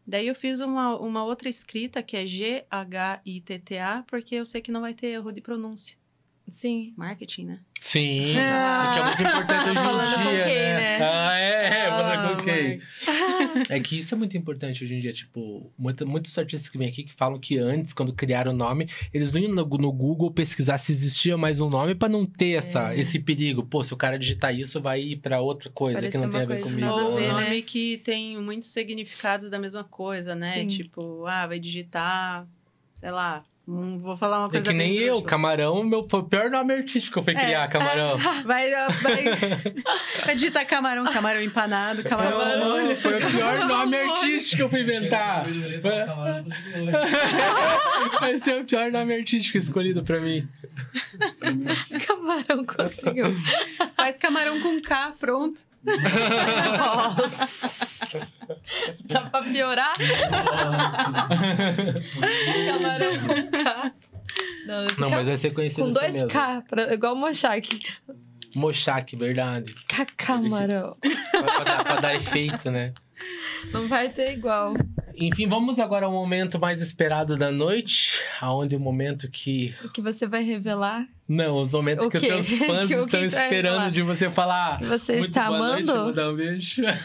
Daí 0.08 0.28
eu 0.28 0.36
fiz 0.36 0.60
uma, 0.60 0.98
uma 0.98 1.26
outra 1.26 1.50
escrita 1.50 2.02
que 2.02 2.16
é 2.16 2.26
G-H-I-T-T-A, 2.26 4.04
porque 4.08 4.36
eu 4.36 4.46
sei 4.46 4.62
que 4.62 4.72
não 4.72 4.82
vai 4.82 4.94
ter 4.94 5.08
erro 5.08 5.32
de 5.32 5.42
pronúncia. 5.42 5.98
Sim. 6.48 6.94
Marketing, 6.96 7.46
né? 7.46 7.60
Sim, 7.80 8.36
Ah. 8.38 9.14
porque 9.16 9.24
é 9.24 9.26
muito 9.26 9.44
importante 9.44 9.80
hoje 9.80 10.14
em 10.14 10.24
com 10.24 10.30
dia, 10.32 10.44
quem, 10.46 10.56
né? 10.56 11.00
né? 11.00 11.00
Ah, 11.04 11.40
é, 11.40 11.66
é, 11.66 11.90
falando 11.90 12.38
com 12.38 12.42
Ah, 12.42 12.54
quem? 12.54 12.82
É 13.70 13.80
que 13.80 13.98
isso 13.98 14.14
é 14.14 14.18
muito 14.18 14.38
importante 14.38 14.84
hoje 14.84 14.94
em 14.96 15.00
dia, 15.00 15.12
tipo, 15.14 15.72
muito- 15.78 16.06
muitos 16.08 16.38
artistas 16.38 16.70
que 16.70 16.78
vêm 16.78 16.88
aqui 16.88 17.04
que 17.04 17.14
falam 17.14 17.40
que 17.40 17.58
antes, 17.58 17.94
quando 17.94 18.14
criaram 18.14 18.52
o 18.52 18.56
nome, 18.56 18.90
eles 19.14 19.34
não 19.34 19.42
iam 19.42 19.52
no, 19.54 19.66
no 19.66 19.92
Google 19.92 20.30
pesquisar 20.32 20.78
se 20.78 20.92
existia 20.92 21.38
mais 21.38 21.60
um 21.60 21.70
nome 21.70 21.96
pra 21.96 22.08
não 22.10 22.26
ter 22.26 22.52
essa, 22.52 22.94
É. 22.94 23.00
esse 23.00 23.20
perigo. 23.20 23.64
Pô, 23.64 23.84
se 23.84 23.94
o 23.94 23.98
cara 23.98 24.18
digitar 24.20 24.54
isso, 24.56 24.80
vai 24.82 25.02
ir 25.02 25.16
pra 25.18 25.42
outra 25.42 25.70
coisa 25.70 26.00
Parece 26.00 26.18
que 26.18 26.24
não 26.24 26.30
tem 26.30 26.42
a 26.42 26.46
ver 26.46 26.62
comigo. 26.62 26.88
Ou 26.88 27.16
um 27.18 27.20
né? 27.20 27.28
nome 27.32 27.62
que 27.64 27.98
tem 28.00 28.38
muitos 28.42 28.70
significados 28.70 29.50
da 29.50 29.58
mesma 29.60 29.84
coisa, 29.84 30.36
né? 30.36 30.54
Sim. 30.54 30.68
Tipo, 30.68 31.26
ah, 31.26 31.48
vai 31.48 31.60
digitar, 31.60 32.48
sei 32.96 33.12
lá, 33.12 33.44
hum, 33.68 33.98
vou 33.98 34.16
falar 34.18 34.40
uma 34.40 34.48
É 34.48 34.52
coisa 34.52 34.68
que 34.70 34.74
nem 34.74 34.94
eu. 34.96 35.22
Camarão, 35.22 35.84
meu, 35.84 36.08
foi 36.08 36.20
o 36.20 36.24
pior 36.24 36.50
nome 36.50 36.74
artístico 36.74 37.14
que 37.14 37.20
eu 37.20 37.24
fui 37.24 37.34
É. 37.34 37.46
criar, 37.46 37.68
Camarão. 37.68 38.18
Vai, 38.46 38.70
vai, 38.72 39.24
vai 40.26 40.36
digitar 40.40 40.66
camarão, 40.68 41.06
camarão 41.12 41.42
empanado, 41.42 42.04
camarão 42.04 42.42
ao 42.42 42.60
molho. 42.72 43.02
foi 43.02 43.24
o 43.24 43.32
pior 43.32 43.66
nome 43.66 43.98
artístico 43.98 44.56
que 44.58 44.62
eu 44.64 44.70
fui 44.70 44.82
inventar. 44.82 45.46
Vai 48.20 48.38
ser 48.38 48.62
o 48.62 48.66
pior 48.66 48.92
nome 48.92 49.16
artístico 49.16 49.58
escolhido 49.58 50.04
pra 50.04 50.20
mim. 50.20 50.48
Camarão 52.08 52.66
conseguiu. 52.66 53.34
Faz 53.96 54.18
camarão 54.18 54.60
com 54.62 54.80
K, 54.82 55.14
pronto. 55.20 55.62
Nossa. 56.78 58.28
Dá 59.06 59.22
pra 59.22 59.44
piorar? 59.44 59.94
Camarão 62.68 63.18
com 63.20 63.52
K. 63.52 63.94
Não, 64.66 64.84
Não, 64.98 65.10
mas 65.12 65.28
vai 65.28 65.38
ser 65.38 65.52
conhecido 65.54 65.84
com 65.84 65.90
assim 65.90 66.00
dois 66.00 66.14
mesmo. 66.16 66.30
K, 66.30 66.62
pra- 66.68 66.94
igual 66.94 67.16
Mochak. 67.16 67.80
Mochak, 68.56 69.16
verdade. 69.16 69.76
Camarão. 70.18 70.98
Pra, 71.32 71.44
pra 71.44 71.64
dar, 71.64 71.84
pra 71.84 71.96
dar 71.98 72.16
efeito, 72.16 72.72
né? 72.72 72.94
Não 73.72 73.88
vai 73.88 74.10
ter 74.10 74.32
igual. 74.34 74.74
Enfim, 75.16 75.48
vamos 75.48 75.80
agora 75.80 76.06
ao 76.06 76.12
momento 76.12 76.60
mais 76.60 76.82
esperado 76.82 77.38
da 77.38 77.52
noite. 77.52 78.20
Aonde 78.42 78.76
o 78.76 78.80
momento 78.80 79.30
que... 79.32 79.74
O 79.84 79.90
que 79.90 80.02
você 80.02 80.28
vai 80.28 80.44
revelar? 80.44 81.06
Não, 81.28 81.58
os 81.62 81.72
momentos 81.72 82.06
O 82.06 82.10
que 82.12 82.18
os 82.18 82.24
teus 82.24 82.50
fãs 82.68 82.88
Que- 82.88 82.94
estão 82.94 83.06
que 83.08 83.28
vai 83.28 83.44
esperando 83.46 83.76
falar? 83.78 83.92
de 83.92 84.02
você 84.04 84.30
falar. 84.30 84.78
Que 84.80 84.86
você 84.86 85.14
Muito 85.18 85.30
está 85.30 85.50
noite, 85.50 85.90
amando? 85.90 86.04
vou 86.04 86.14
dar 86.14 86.30
um 86.32 86.36
beijo. 86.36 86.82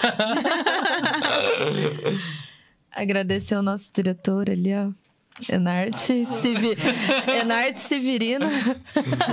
Agradecer 2.92 3.55
ao 3.55 3.62
nosso 3.62 3.90
diretor 3.94 4.50
ali, 4.50 4.74
ó. 4.74 4.90
Enarte, 5.50 6.26
Sivi... 6.26 6.76
Enarte 7.40 7.81
Severino 7.81 8.47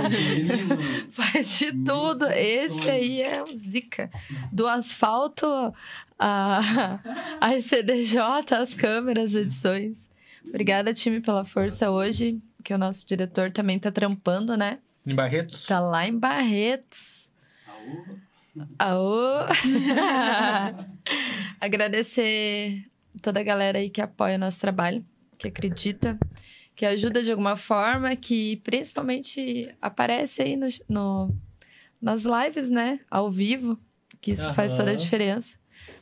faz 1.12 1.58
de 1.58 1.72
tudo. 1.84 2.24
Esse 2.30 2.88
aí 2.88 3.20
é 3.20 3.42
o 3.42 3.54
Zica. 3.54 4.08
Do 4.50 4.66
asfalto 4.66 5.46
a, 6.18 6.98
a 7.40 7.60
CDJ, 7.60 8.20
as 8.58 8.72
câmeras, 8.72 9.34
edições. 9.34 10.08
Obrigada, 10.48 10.94
time, 10.94 11.20
pela 11.20 11.44
força 11.44 11.90
hoje. 11.90 12.38
Que 12.64 12.74
o 12.74 12.78
nosso 12.78 13.06
diretor 13.06 13.50
também 13.52 13.78
tá 13.78 13.90
trampando, 13.90 14.56
né? 14.56 14.78
Em 15.06 15.14
Barretos? 15.14 15.66
Tá 15.66 15.78
lá 15.80 16.06
em 16.06 16.16
Barretos. 16.18 17.32
Aô! 18.78 19.46
Agradecer 21.60 22.84
toda 23.22 23.40
a 23.40 23.42
galera 23.42 23.78
aí 23.78 23.90
que 23.90 24.00
apoia 24.00 24.36
o 24.36 24.38
nosso 24.38 24.60
trabalho, 24.60 25.04
que 25.38 25.48
acredita, 25.48 26.18
que 26.74 26.84
ajuda 26.86 27.22
de 27.22 27.30
alguma 27.30 27.56
forma, 27.56 28.14
que 28.16 28.56
principalmente 28.58 29.74
aparece 29.80 30.42
aí 30.42 30.56
no, 30.56 30.68
no- 30.88 31.36
nas 32.00 32.24
lives, 32.24 32.70
né? 32.70 33.00
Ao 33.10 33.30
vivo, 33.30 33.78
que 34.20 34.32
isso 34.32 34.52
faz 34.54 34.76
toda 34.76 34.90
a 34.90 34.94
diferença. 34.94 35.56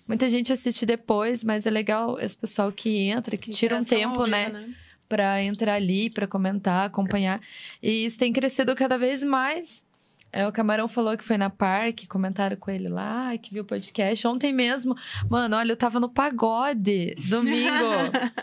Muita 0.06 0.28
gente 0.30 0.52
assiste 0.52 0.86
depois, 0.86 1.42
mas 1.44 1.66
é 1.66 1.70
legal 1.70 2.18
esse 2.20 2.36
pessoal 2.36 2.70
que 2.72 3.08
entra, 3.08 3.36
que 3.36 3.50
tira 3.50 3.76
um 3.76 3.84
tempo, 3.84 4.22
ao 4.22 4.26
né? 4.28 4.50
vivo, 4.50 4.74
para 5.08 5.42
entrar 5.42 5.74
ali, 5.74 6.10
para 6.10 6.26
comentar, 6.26 6.86
acompanhar. 6.86 7.40
E 7.82 8.04
isso 8.04 8.18
tem 8.18 8.32
crescido 8.32 8.74
cada 8.74 8.96
vez 8.98 9.22
mais. 9.24 9.84
É, 10.32 10.46
o 10.46 10.52
Camarão 10.52 10.86
falou 10.88 11.16
que 11.16 11.24
foi 11.24 11.38
na 11.38 11.48
parque, 11.48 12.06
comentaram 12.06 12.56
com 12.56 12.70
ele 12.70 12.88
lá, 12.88 13.36
que 13.38 13.54
viu 13.54 13.62
o 13.62 13.66
podcast. 13.66 14.26
Ontem 14.26 14.52
mesmo, 14.52 14.94
mano, 15.30 15.56
olha, 15.56 15.72
eu 15.72 15.76
tava 15.76 15.98
no 15.98 16.08
pagode, 16.10 17.14
domingo. 17.28 17.70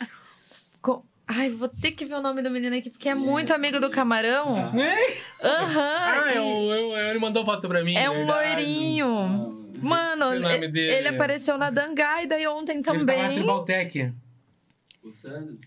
Com- 0.81 1.03
Ai, 1.27 1.49
vou 1.51 1.67
ter 1.69 1.91
que 1.91 2.03
ver 2.05 2.15
o 2.15 2.21
nome 2.21 2.41
do 2.41 2.49
menino 2.49 2.75
aqui, 2.75 2.89
porque 2.89 3.07
é 3.09 3.15
muito 3.15 3.53
amigo 3.53 3.79
do 3.79 3.89
Camarão. 3.89 4.55
Ah. 4.57 4.73
Aham. 5.47 5.97
Ah, 5.99 6.33
e 6.33 6.37
eu, 6.37 6.43
eu, 6.71 6.97
ele 6.97 7.19
mandou 7.19 7.45
foto 7.45 7.67
pra 7.67 7.83
mim. 7.83 7.95
é 7.95 8.09
um 8.09 8.25
verdade. 8.25 8.55
loirinho. 8.55 9.71
Mano, 9.81 10.33
Esse 10.33 10.43
é 10.43 10.47
o 10.47 10.51
nome 10.51 10.65
ele, 10.65 10.79
ele 10.79 11.07
apareceu 11.09 11.57
na 11.57 11.69
Dangai, 11.69 12.25
daí 12.25 12.47
ontem 12.47 12.73
Ele 12.75 12.83
tá 12.83 12.93
na 12.93 12.99
também. 12.99 13.35
Tribaltec. 13.35 14.13
O 15.03 15.11
Sandro? 15.13 15.59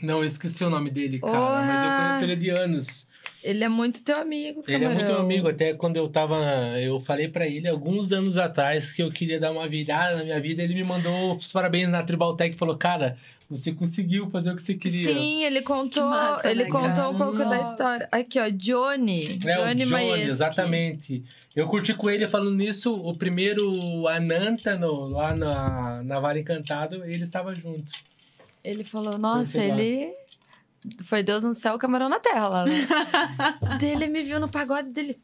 Não, 0.00 0.18
eu 0.18 0.24
esqueci 0.24 0.64
o 0.64 0.70
nome 0.70 0.90
dele, 0.90 1.18
cara. 1.18 1.66
Mas 1.66 1.84
eu 1.84 1.98
conheço 1.98 2.24
ele 2.24 2.36
de 2.36 2.50
anos. 2.50 3.06
Ele 3.42 3.64
é 3.64 3.68
muito 3.68 4.02
teu 4.02 4.16
amigo, 4.16 4.62
Ele 4.68 4.76
é 4.76 4.78
Camarão. 4.78 4.94
muito 4.94 5.12
meu 5.12 5.20
amigo. 5.20 5.48
Até 5.48 5.74
quando 5.74 5.96
eu 5.96 6.08
tava. 6.08 6.36
Eu 6.78 7.00
falei 7.00 7.26
pra 7.26 7.46
ele 7.46 7.66
alguns 7.68 8.12
anos 8.12 8.38
atrás 8.38 8.92
que 8.92 9.02
eu 9.02 9.10
queria 9.10 9.40
dar 9.40 9.50
uma 9.50 9.66
virada 9.68 10.18
na 10.18 10.24
minha 10.24 10.40
vida. 10.40 10.62
Ele 10.62 10.74
me 10.74 10.84
mandou 10.84 11.36
os 11.36 11.50
parabéns 11.50 11.88
na 11.88 12.02
Tribaltec 12.04 12.54
e 12.54 12.58
falou: 12.58 12.76
Cara, 12.76 13.18
você 13.50 13.72
conseguiu 13.72 14.30
fazer 14.30 14.52
o 14.52 14.56
que 14.56 14.62
você 14.62 14.74
queria. 14.74 15.12
Sim, 15.12 15.42
ele 15.42 15.60
contou, 15.60 16.08
massa, 16.08 16.50
ele 16.50 16.64
né, 16.64 16.70
contou 16.70 16.94
cara? 16.94 17.10
um 17.10 17.18
pouco 17.18 17.38
da 17.38 17.44
Nossa. 17.44 17.70
história. 17.70 18.08
Aqui, 18.12 18.38
ó, 18.38 18.48
Johnny. 18.48 19.40
É, 19.44 19.58
o 19.60 19.64
Johnny 19.64 19.84
Johnny, 19.86 20.22
exatamente. 20.22 21.24
Eu 21.54 21.66
curti 21.66 21.92
com 21.94 22.08
ele 22.08 22.26
falando 22.28 22.54
nisso, 22.56 22.94
o 22.94 23.14
primeiro 23.14 24.06
Ananta 24.08 24.76
no, 24.76 25.08
lá 25.08 25.34
na, 25.34 26.02
na 26.02 26.18
Vale 26.20 26.40
Encantado, 26.40 27.04
ele 27.04 27.24
estava 27.24 27.54
junto. 27.54 27.92
Ele 28.64 28.84
falou, 28.84 29.18
nossa, 29.18 29.62
ele 29.62 30.14
foi 31.02 31.22
Deus 31.22 31.44
no 31.44 31.54
céu, 31.54 31.78
camarão 31.78 32.08
na 32.08 32.20
terra 32.20 32.48
lá. 32.48 32.64
Né? 33.62 33.78
dele 33.78 34.06
me 34.06 34.22
viu 34.22 34.38
no 34.38 34.48
pagode 34.48 34.90
dele. 34.90 35.20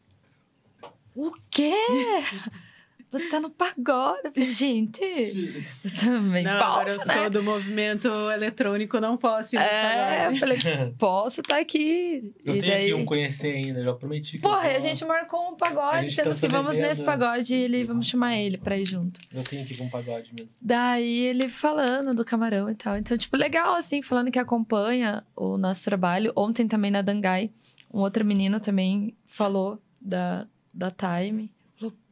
O 1.14 1.32
quê? 1.50 1.74
Você 3.10 3.28
tá 3.30 3.40
no 3.40 3.48
pagode? 3.48 4.20
Eu 4.24 4.32
falei, 4.32 4.50
gente, 4.50 5.00
eu 5.82 5.94
também 5.98 6.44
Não, 6.44 6.52
agora 6.52 6.90
eu 6.90 6.96
posso, 6.96 7.08
né? 7.08 7.14
sou 7.14 7.30
do 7.30 7.42
movimento 7.42 8.08
eletrônico, 8.30 9.00
não 9.00 9.16
posso 9.16 9.56
ir 9.56 9.58
nos 9.58 9.66
É, 9.66 10.26
eu 10.26 10.36
falei, 10.36 10.58
posso 10.98 11.40
estar 11.40 11.58
aqui. 11.58 12.34
Eu 12.44 12.56
e 12.56 12.60
tenho 12.60 12.72
daí... 12.72 12.86
que 12.86 12.94
um 12.94 13.04
conhecer 13.06 13.54
ainda, 13.54 13.82
já 13.82 13.94
prometi 13.94 14.32
que 14.32 14.38
Porra, 14.40 14.68
e 14.68 14.76
a 14.76 14.80
gente 14.80 15.04
marcou 15.04 15.40
um 15.40 15.54
A 15.54 15.56
pagode, 15.56 16.14
tá 16.14 16.22
temos 16.22 16.36
se 16.36 16.46
que 16.46 16.52
vamos 16.52 16.72
devendo. 16.72 16.88
nesse 16.88 17.02
pagode 17.02 17.54
e 17.54 17.62
ele, 17.62 17.84
vamos 17.84 18.06
chamar 18.06 18.36
ele 18.36 18.58
pra 18.58 18.76
ir 18.76 18.84
junto. 18.84 19.20
eu 19.32 19.42
tenho 19.42 19.64
que 19.64 19.72
ir 19.72 19.76
pra 19.76 19.86
um 19.86 19.90
pagode 19.90 20.30
mesmo. 20.34 20.50
Daí 20.60 21.18
ele 21.20 21.48
falando 21.48 22.14
do 22.14 22.24
camarão 22.24 22.68
e 22.70 22.74
tal. 22.74 22.96
Então, 22.96 23.16
tipo, 23.16 23.36
legal, 23.36 23.74
assim, 23.74 24.02
falando 24.02 24.30
que 24.30 24.38
acompanha 24.38 25.24
o 25.34 25.56
nosso 25.56 25.82
trabalho. 25.84 26.32
Ontem 26.36 26.68
também 26.68 26.90
na 26.90 27.00
Dangai, 27.00 27.50
um 27.92 28.00
outro 28.00 28.24
menino 28.24 28.60
também 28.60 29.14
falou 29.26 29.80
da, 30.00 30.46
da 30.72 30.90
Time. 30.90 31.50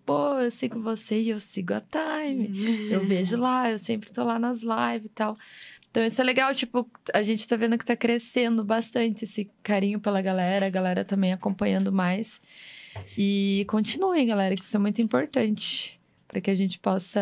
Pô, 0.06 0.38
eu 0.38 0.50
sigo 0.52 0.80
você 0.80 1.20
e 1.20 1.30
eu 1.30 1.40
sigo 1.40 1.74
a 1.74 1.80
Time. 1.80 2.88
Eu 2.90 3.04
vejo 3.04 3.36
lá, 3.36 3.70
eu 3.70 3.78
sempre 3.78 4.10
tô 4.12 4.22
lá 4.24 4.38
nas 4.38 4.60
lives 4.62 5.06
e 5.06 5.12
tal. 5.12 5.36
Então, 5.90 6.04
isso 6.04 6.20
é 6.20 6.24
legal, 6.24 6.54
tipo, 6.54 6.88
a 7.12 7.22
gente 7.22 7.46
tá 7.48 7.56
vendo 7.56 7.76
que 7.76 7.84
tá 7.84 7.96
crescendo 7.96 8.62
bastante 8.64 9.24
esse 9.24 9.50
carinho 9.62 9.98
pela 9.98 10.20
galera, 10.22 10.66
a 10.66 10.70
galera 10.70 11.04
também 11.04 11.32
acompanhando 11.32 11.90
mais. 11.90 12.40
E 13.18 13.64
continuem, 13.68 14.26
galera, 14.26 14.54
que 14.54 14.62
isso 14.64 14.76
é 14.76 14.80
muito 14.80 15.02
importante. 15.02 15.98
Pra 16.28 16.40
que 16.40 16.50
a 16.50 16.54
gente 16.54 16.78
possa 16.78 17.20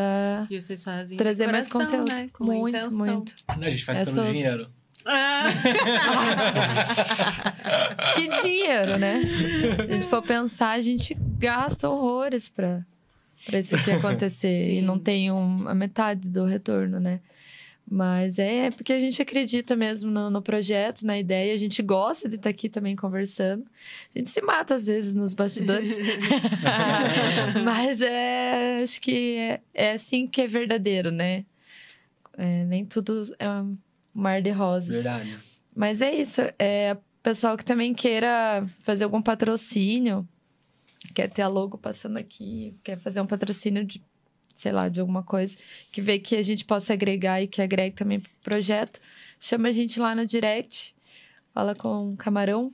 E 0.50 0.60
vocês 0.60 0.82
fazem 0.82 1.16
trazer 1.16 1.46
mais 1.50 1.68
coração, 1.68 1.98
conteúdo. 2.00 2.14
né? 2.20 2.30
Com 2.32 2.44
muito, 2.44 2.76
intenção. 2.76 2.98
muito. 2.98 3.34
A 3.48 3.70
gente 3.70 3.84
faz 3.84 3.98
É 4.00 4.04
pelo 4.04 4.14
só- 4.16 4.30
dinheiro. 4.32 4.68
Ah, 5.04 5.50
Que 8.14 8.28
dinheiro, 8.42 8.98
né? 8.98 9.20
Se 9.22 9.82
a 9.82 9.94
gente 9.94 10.08
for 10.08 10.22
pensar, 10.22 10.70
a 10.70 10.80
gente 10.80 11.14
gasta 11.38 11.88
horrores 11.88 12.48
pra, 12.48 12.84
pra 13.44 13.58
isso 13.58 13.76
aqui 13.76 13.90
acontecer. 13.90 14.78
e 14.78 14.82
não 14.82 14.98
tem 14.98 15.30
um, 15.30 15.68
a 15.68 15.74
metade 15.74 16.28
do 16.28 16.44
retorno, 16.44 16.98
né? 16.98 17.20
Mas 17.86 18.38
é 18.38 18.70
porque 18.70 18.94
a 18.94 19.00
gente 19.00 19.20
acredita 19.20 19.76
mesmo 19.76 20.10
no, 20.10 20.30
no 20.30 20.40
projeto, 20.40 21.04
na 21.04 21.18
ideia, 21.18 21.52
a 21.52 21.56
gente 21.58 21.82
gosta 21.82 22.26
de 22.28 22.36
estar 22.36 22.48
aqui 22.48 22.70
também 22.70 22.96
conversando. 22.96 23.66
A 24.14 24.18
gente 24.18 24.30
se 24.30 24.40
mata 24.40 24.74
às 24.74 24.86
vezes 24.86 25.14
nos 25.14 25.34
bastidores. 25.34 25.98
Mas 27.62 28.00
é, 28.00 28.80
acho 28.82 29.00
que 29.02 29.36
é, 29.36 29.60
é 29.74 29.92
assim 29.92 30.26
que 30.26 30.40
é 30.40 30.46
verdadeiro, 30.46 31.10
né? 31.10 31.44
É, 32.38 32.64
nem 32.64 32.86
tudo 32.86 33.22
é 33.38 33.46
mar 34.14 34.40
de 34.40 34.50
rosas. 34.50 34.94
Verdade. 34.94 35.38
Mas 35.74 36.00
é 36.00 36.14
isso. 36.14 36.40
É 36.58 36.96
pessoal 37.24 37.56
que 37.56 37.64
também 37.64 37.94
queira 37.94 38.66
fazer 38.80 39.04
algum 39.04 39.22
patrocínio, 39.22 40.28
quer 41.14 41.28
ter 41.28 41.40
a 41.40 41.48
logo 41.48 41.78
passando 41.78 42.18
aqui, 42.18 42.76
quer 42.84 42.98
fazer 42.98 43.20
um 43.22 43.26
patrocínio 43.26 43.82
de, 43.82 44.02
sei 44.54 44.70
lá, 44.70 44.90
de 44.90 45.00
alguma 45.00 45.22
coisa, 45.22 45.56
que 45.90 46.02
vê 46.02 46.18
que 46.18 46.36
a 46.36 46.42
gente 46.42 46.66
possa 46.66 46.92
agregar 46.92 47.40
e 47.40 47.48
que 47.48 47.62
agregue 47.62 47.96
também 47.96 48.20
pro 48.20 48.30
projeto, 48.42 49.00
chama 49.40 49.68
a 49.68 49.72
gente 49.72 49.98
lá 49.98 50.14
no 50.14 50.26
direct, 50.26 50.94
fala 51.54 51.74
com 51.74 52.12
o 52.12 52.16
Camarão. 52.16 52.70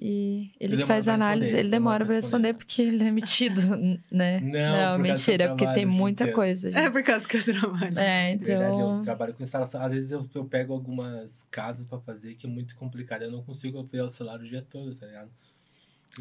E 0.00 0.52
ele, 0.60 0.74
Ele 0.74 0.86
faz 0.86 1.08
análise, 1.08 1.46
responder, 1.46 1.60
ele 1.60 1.70
demora 1.70 2.06
pra 2.06 2.14
responder 2.14 2.54
porque 2.54 2.82
ele 2.82 3.02
é 3.02 3.10
metido, 3.10 3.60
né? 4.08 4.38
Não, 4.38 4.92
Não, 4.92 4.98
mentira, 4.98 5.44
é 5.44 5.48
porque 5.48 5.64
trabalho 5.64 5.74
tem 5.74 5.86
muita 5.86 6.30
coisa. 6.32 6.68
É 6.68 6.72
Gente. 6.72 6.92
por 6.92 7.02
causa 7.02 7.26
que 7.26 7.36
eu 7.36 7.42
trabalho. 7.42 7.98
É, 7.98 8.36
Verdade, 8.36 8.70
eu 8.80 8.86
então. 8.86 9.02
trabalho 9.02 9.34
com 9.34 9.42
instalação. 9.42 9.82
Às 9.82 9.92
vezes 9.92 10.12
eu, 10.12 10.24
eu 10.32 10.44
pego 10.44 10.72
algumas 10.72 11.48
casas 11.50 11.84
pra 11.84 11.98
fazer 11.98 12.34
que 12.36 12.46
é 12.46 12.48
muito 12.48 12.76
complicado. 12.76 13.22
Eu 13.22 13.32
não 13.32 13.42
consigo 13.42 13.80
apoiar 13.80 14.04
o 14.04 14.08
celular 14.08 14.38
o 14.38 14.44
dia 14.48 14.64
todo, 14.70 14.94
tá 14.94 15.04
ligado? 15.04 15.30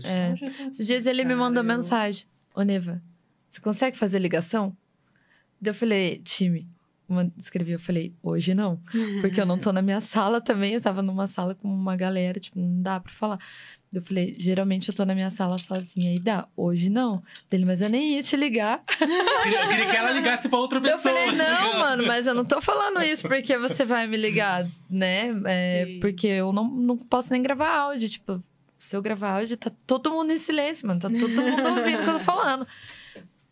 É. 0.03 0.33
Esses 0.71 0.87
dias 0.87 1.05
ele 1.05 1.23
me 1.23 1.35
mandou 1.35 1.63
mensagem. 1.63 2.25
Ô, 2.55 2.63
Neva, 2.63 2.99
você 3.47 3.61
consegue 3.61 3.95
fazer 3.95 4.17
ligação? 4.17 4.75
Daí 5.61 5.69
eu 5.69 5.75
falei, 5.75 6.19
time. 6.23 6.67
Uma, 7.09 7.31
escrevi, 7.37 7.71
eu 7.71 7.79
falei, 7.79 8.13
hoje 8.21 8.53
não. 8.53 8.81
Porque 9.21 9.39
eu 9.39 9.45
não 9.45 9.57
tô 9.57 9.71
na 9.71 9.81
minha 9.81 10.01
sala 10.01 10.41
também. 10.41 10.73
Eu 10.73 10.81
tava 10.81 11.01
numa 11.01 11.25
sala 11.25 11.55
com 11.55 11.67
uma 11.67 11.95
galera, 11.95 12.39
tipo, 12.39 12.59
não 12.59 12.81
dá 12.81 12.99
pra 12.99 13.11
falar. 13.13 13.39
Eu 13.93 14.01
falei, 14.01 14.35
geralmente 14.37 14.89
eu 14.89 14.93
tô 14.93 15.05
na 15.05 15.15
minha 15.15 15.29
sala 15.29 15.57
sozinha 15.57 16.13
e 16.13 16.19
dá. 16.19 16.47
Hoje 16.55 16.89
não. 16.89 17.23
Dele, 17.49 17.63
mas 17.63 17.81
eu 17.81 17.89
nem 17.89 18.15
ia 18.15 18.21
te 18.21 18.35
ligar. 18.35 18.83
queria, 18.85 19.61
eu 19.61 19.67
queria 19.69 19.85
que 19.85 19.95
ela 19.95 20.11
ligasse 20.11 20.49
pra 20.49 20.59
outra 20.59 20.81
pessoa. 20.81 20.97
eu 20.97 21.01
falei, 21.01 21.37
tá 21.37 21.61
não, 21.61 21.79
mano, 21.79 22.05
mas 22.05 22.27
eu 22.27 22.35
não 22.35 22.43
tô 22.43 22.59
falando 22.59 23.01
isso 23.01 23.25
porque 23.27 23.57
você 23.57 23.85
vai 23.85 24.05
me 24.05 24.17
ligar, 24.17 24.67
né? 24.89 25.33
É, 25.45 25.97
porque 26.01 26.27
eu 26.27 26.51
não, 26.51 26.65
não 26.65 26.97
posso 26.97 27.31
nem 27.31 27.41
gravar 27.41 27.69
áudio. 27.69 28.09
Tipo, 28.09 28.43
se 28.77 28.95
eu 28.95 29.01
gravar 29.01 29.39
áudio, 29.39 29.55
tá 29.55 29.71
todo 29.85 30.11
mundo 30.11 30.33
em 30.33 30.37
silêncio, 30.37 30.85
mano. 30.85 30.99
Tá 30.99 31.09
todo 31.09 31.41
mundo 31.41 31.69
ouvindo 31.69 32.01
o 32.01 32.03
que 32.03 32.09
eu 32.09 32.13
tô 32.13 32.19
falando. 32.19 32.67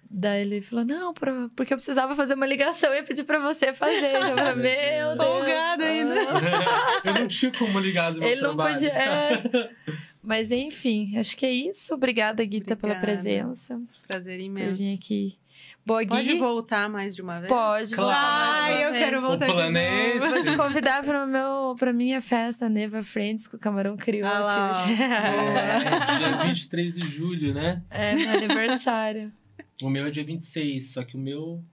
Daí 0.10 0.42
ele 0.42 0.62
falou, 0.62 0.86
não, 0.86 1.14
pra- 1.14 1.50
porque 1.56 1.74
eu 1.74 1.78
precisava 1.78 2.16
fazer 2.16 2.36
uma 2.36 2.46
ligação 2.46 2.94
e 2.94 2.98
ia 2.98 3.04
pedir 3.04 3.24
pra 3.24 3.40
você 3.40 3.74
fazer. 3.74 4.16
Eu 4.16 4.22
falei, 4.38 4.56
meu 4.56 5.16
Deus. 5.18 5.28
Folgado 5.28 5.84
ainda. 5.84 6.16
Ah. 6.22 7.02
eu 7.10 7.14
não 7.16 7.28
tinha 7.28 7.52
como 7.52 7.80
ligar 7.80 8.14
do 8.14 8.20
meu 8.20 8.28
Ele 8.30 8.42
não 8.42 8.56
trabalho. 8.56 8.74
podia. 8.76 8.90
é. 8.94 9.70
Mas 10.24 10.52
enfim, 10.52 11.18
acho 11.20 11.38
que 11.38 11.46
é 11.46 11.52
isso. 11.52 11.94
Obrigada, 11.94 12.44
Guita, 12.44 12.76
pela 12.76 12.94
Obrigada. 12.94 13.06
presença. 13.06 13.80
Prazer 14.08 14.34
Por 14.34 14.40
vir 14.40 14.46
imenso. 14.46 14.96
aqui. 14.96 15.38
Boa, 15.86 16.02
Gui. 16.02 16.10
Pode 16.10 16.34
voltar 16.40 16.90
mais 16.90 17.16
de 17.16 17.22
uma 17.22 17.38
vez? 17.40 17.48
Pode 17.48 17.94
Claro. 17.94 18.10
voltar 18.10 18.64
Ai, 18.64 18.86
eu 18.88 18.92
vez. 18.92 19.06
quero 19.06 19.22
voltar 19.22 19.50
O 19.50 19.54
plano 19.54 19.72
de 19.74 19.78
é 19.80 19.90
novo. 20.14 20.18
esse. 20.18 20.28
Vou 20.30 20.44
te 20.44 20.58
convidar 20.58 21.04
para 21.04 21.26
meu 21.28 21.76
pra 21.78 21.94
minha 21.94 22.22
festa 22.22 22.68
Neva 22.68 23.04
Friends 23.04 23.48
que 23.48 23.56
o 23.56 23.60
Camarão 23.60 23.96
criou 23.96 24.28
Ah 24.28 24.40
lá, 24.40 24.72
aqui 24.72 24.92
hoje. 24.94 25.04
É, 25.04 26.18
dia 26.18 26.38
23 26.48 26.94
de 26.96 27.08
julho, 27.08 27.54
né? 27.54 27.84
É, 27.92 28.16
meu 28.16 28.30
aniversário. 28.32 29.32
O 29.82 29.90
meu 29.90 30.06
é 30.08 30.12
dia 30.12 30.24
26, 30.24 30.94
só 30.94 31.04
que 31.04 31.16
o 31.16 31.20
meu 31.20 31.64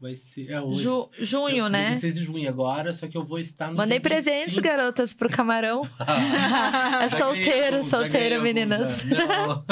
vai 0.00 0.16
ser. 0.16 0.50
É 0.50 0.60
hoje. 0.60 0.82
Ju- 0.82 1.08
junho, 1.20 1.54
Dia 1.54 1.68
né? 1.68 1.90
26 1.92 2.14
de 2.16 2.24
junho 2.24 2.48
agora, 2.48 2.92
só 2.92 3.06
que 3.06 3.16
eu 3.16 3.24
vou 3.24 3.38
estar 3.38 3.70
no 3.70 3.76
Mandei 3.76 4.00
presentes, 4.00 4.54
25. 4.56 4.62
garotas, 4.62 5.14
pro 5.14 5.28
Camarão. 5.30 5.82
É 7.02 7.08
solteiro, 7.10 7.76
alguns, 7.76 7.90
solteiro, 7.90 8.42
meninas. 8.42 9.02
alguns, 9.04 9.18
já. 9.18 9.26
Não. 9.36 9.64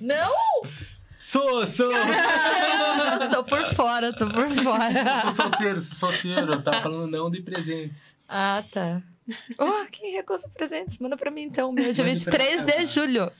Não, 0.28 0.32
Sou, 1.18 1.66
sou! 1.66 1.90
tô 3.32 3.42
por 3.44 3.64
fora, 3.74 4.12
tô 4.12 4.28
por 4.30 4.48
sou 4.54 4.62
fora. 4.62 5.30
solteiro, 5.32 5.82
sou 5.82 5.96
solteiro. 6.12 6.52
Eu 6.52 6.62
tava 6.62 6.82
falando 6.82 7.10
não 7.10 7.28
de 7.30 7.42
presentes. 7.42 8.14
Ah, 8.28 8.62
tá. 8.70 9.02
Oh, 9.58 9.86
quem 9.90 10.12
recusa 10.12 10.48
presentes? 10.48 10.98
Manda 10.98 11.16
pra 11.16 11.30
mim 11.30 11.42
então, 11.42 11.70
meu 11.72 11.92
dia 11.92 12.04
Mande 12.04 12.24
pra 12.24 12.38
23 12.38 12.62
cá. 12.62 12.78
de 12.78 12.86
julho. 12.86 13.32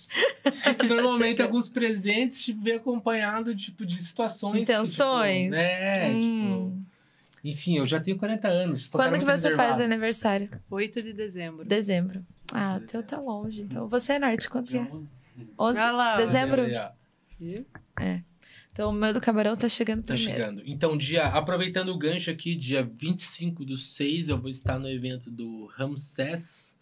É 0.65 0.75
que 0.75 0.87
normalmente 0.87 1.31
Chega. 1.39 1.45
alguns 1.45 1.69
presentes 1.69 2.43
tipo, 2.43 2.63
vem 2.63 2.75
acompanhado 2.77 3.55
tipo, 3.57 3.87
de 3.87 4.03
situações. 4.03 4.53
que, 4.55 4.61
Intenções. 4.63 5.45
Tipo, 5.45 5.51
né? 5.57 6.11
Hum. 6.11 6.83
Tipo, 7.33 7.49
enfim, 7.49 7.79
eu 7.79 7.87
já 7.87 8.01
tenho 8.01 8.19
40 8.19 8.49
anos. 8.49 8.91
Quando 8.91 9.19
que 9.19 9.25
você 9.25 9.55
faz 9.55 9.71
reservado. 9.79 9.83
aniversário? 9.85 10.51
8 10.71 11.03
de 11.03 11.13
dezembro. 11.13 11.65
Dezembro. 11.65 12.25
Ah, 12.53 12.81
teu 12.89 13.03
tá 13.03 13.19
longe. 13.21 13.63
Então, 13.63 13.89
você 13.89 14.15
é 14.15 14.19
norte, 14.19 14.51
quanto 14.51 14.71
que 14.71 14.77
é? 14.79 14.87
11? 14.91 15.11
Olha 15.57 15.91
lá, 15.93 16.15
ó. 16.15 16.17
Dezembro? 16.19 16.63
Viu? 17.39 17.65
Então, 18.79 18.91
o 18.91 18.93
meu 18.93 19.13
do 19.13 19.21
camarão 19.21 19.57
tá 19.57 19.69
chegando 19.69 20.05
Tá 20.05 20.15
primeiro. 20.15 20.39
chegando. 20.41 20.63
Então, 20.65 20.97
dia, 20.97 21.25
aproveitando 21.27 21.89
o 21.89 21.99
gancho 21.99 22.31
aqui, 22.31 22.55
dia 22.55 22.89
25 22.97 23.65
do 23.65 23.77
6, 23.77 24.29
eu 24.29 24.39
vou 24.39 24.49
estar 24.49 24.79
no 24.79 24.89
evento 24.89 25.33
do 25.33 25.67
Ramsés, 25.75 26.79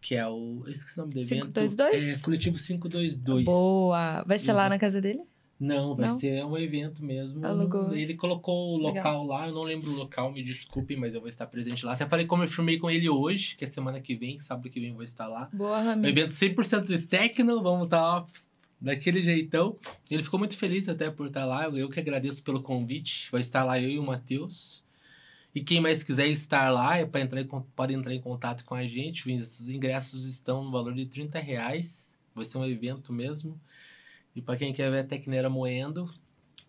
que 0.00 0.14
é 0.14 0.24
o. 0.28 0.62
Eu 0.64 0.70
esqueci 0.70 0.96
o 0.96 1.00
nome 1.02 1.14
do 1.14 1.18
evento. 1.18 1.46
522? 1.52 2.04
É, 2.04 2.18
Coletivo 2.20 2.56
522. 2.56 3.44
Boa! 3.44 4.22
Vai 4.24 4.38
ser 4.38 4.52
Eu 4.52 4.54
lá 4.54 4.68
na 4.68 4.78
casa 4.78 5.00
dele? 5.00 5.22
Não, 5.58 5.96
vai 5.96 6.06
Não? 6.10 6.16
ser 6.20 6.44
um 6.44 6.56
evento 6.56 7.04
mesmo. 7.04 7.44
Alugou. 7.44 7.92
Ele 7.92 8.14
colocou 8.14 8.74
o 8.74 8.76
local 8.78 9.22
Legal. 9.22 9.26
lá, 9.26 9.48
eu 9.48 9.52
não 9.54 9.62
lembro 9.64 9.90
o 9.90 9.96
local, 9.96 10.30
me 10.32 10.44
desculpem, 10.44 10.96
mas 10.96 11.12
eu 11.12 11.20
vou 11.20 11.28
estar 11.28 11.44
presente 11.48 11.84
lá. 11.84 11.94
Até 11.94 12.06
falei 12.06 12.24
como 12.24 12.44
eu 12.44 12.48
filmei 12.48 12.78
com 12.78 12.88
ele 12.88 13.08
hoje, 13.08 13.56
que 13.56 13.64
é 13.64 13.66
semana 13.66 14.00
que 14.00 14.14
vem, 14.14 14.38
sábado 14.38 14.70
que 14.70 14.78
vem 14.78 14.90
eu 14.90 14.94
vou 14.94 15.02
estar 15.04 15.26
lá. 15.26 15.50
Boa, 15.52 15.80
Um 15.80 15.84
Rami. 15.86 16.08
evento 16.08 16.30
100% 16.30 16.86
de 16.86 16.98
techno, 17.00 17.60
vamos 17.60 17.86
estar 17.86 18.00
lá 18.00 18.26
daquele 18.80 19.22
jeitão. 19.22 19.76
Ele 20.10 20.22
ficou 20.22 20.38
muito 20.38 20.56
feliz 20.56 20.88
até 20.88 21.10
por 21.10 21.26
estar 21.26 21.44
lá. 21.44 21.68
Eu, 21.68 21.90
que 21.90 22.00
agradeço 22.00 22.42
pelo 22.42 22.62
convite. 22.62 23.28
Vai 23.30 23.40
estar 23.40 23.64
lá 23.64 23.78
eu 23.78 23.90
e 23.90 23.98
o 23.98 24.02
Matheus. 24.02 24.82
E 25.54 25.60
quem 25.60 25.80
mais 25.80 26.02
quiser 26.02 26.28
estar 26.28 26.70
lá, 26.70 26.96
é 26.96 27.04
para 27.04 27.20
entrar 27.20 27.40
em, 27.40 27.48
pode 27.74 27.92
entrar 27.92 28.14
em 28.14 28.20
contato 28.20 28.64
com 28.64 28.74
a 28.74 28.86
gente. 28.86 29.30
Os 29.30 29.68
ingressos 29.68 30.24
estão 30.24 30.64
no 30.64 30.70
valor 30.70 30.94
de 30.94 31.06
30 31.06 31.38
reais. 31.38 32.16
Vai 32.34 32.44
ser 32.44 32.58
um 32.58 32.64
evento 32.64 33.12
mesmo. 33.12 33.60
E 34.34 34.40
para 34.40 34.56
quem 34.56 34.72
quer 34.72 34.90
ver 34.90 35.00
a 35.00 35.04
Tecneira 35.04 35.50
moendo. 35.50 36.08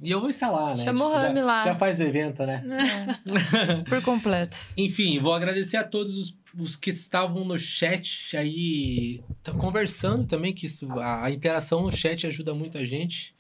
E 0.02 0.10
eu 0.10 0.20
vou 0.20 0.32
estar 0.32 0.50
lá, 0.50 0.76
né? 0.76 0.84
Chama 0.84 1.06
o 1.06 1.14
Rami 1.14 1.42
lá. 1.42 1.64
Já 1.64 1.76
faz 1.76 2.00
o 2.00 2.04
evento, 2.04 2.44
né? 2.44 2.64
É. 2.66 3.84
Por 3.88 4.02
completo. 4.02 4.58
Enfim, 4.76 5.20
vou 5.20 5.32
agradecer 5.32 5.78
a 5.78 5.84
todos 5.84 6.18
os, 6.18 6.36
os 6.58 6.76
que 6.76 6.90
estavam 6.90 7.46
no 7.46 7.58
chat 7.58 8.36
aí, 8.36 9.22
conversando 9.58 10.28
também, 10.28 10.54
que 10.54 10.66
isso, 10.66 10.90
a, 11.00 11.26
a 11.26 11.32
interação 11.32 11.84
no 11.84 11.92
chat 11.92 12.28
ajuda 12.28 12.54
muito 12.54 12.78
a 12.78 12.86
gente. 12.86 13.36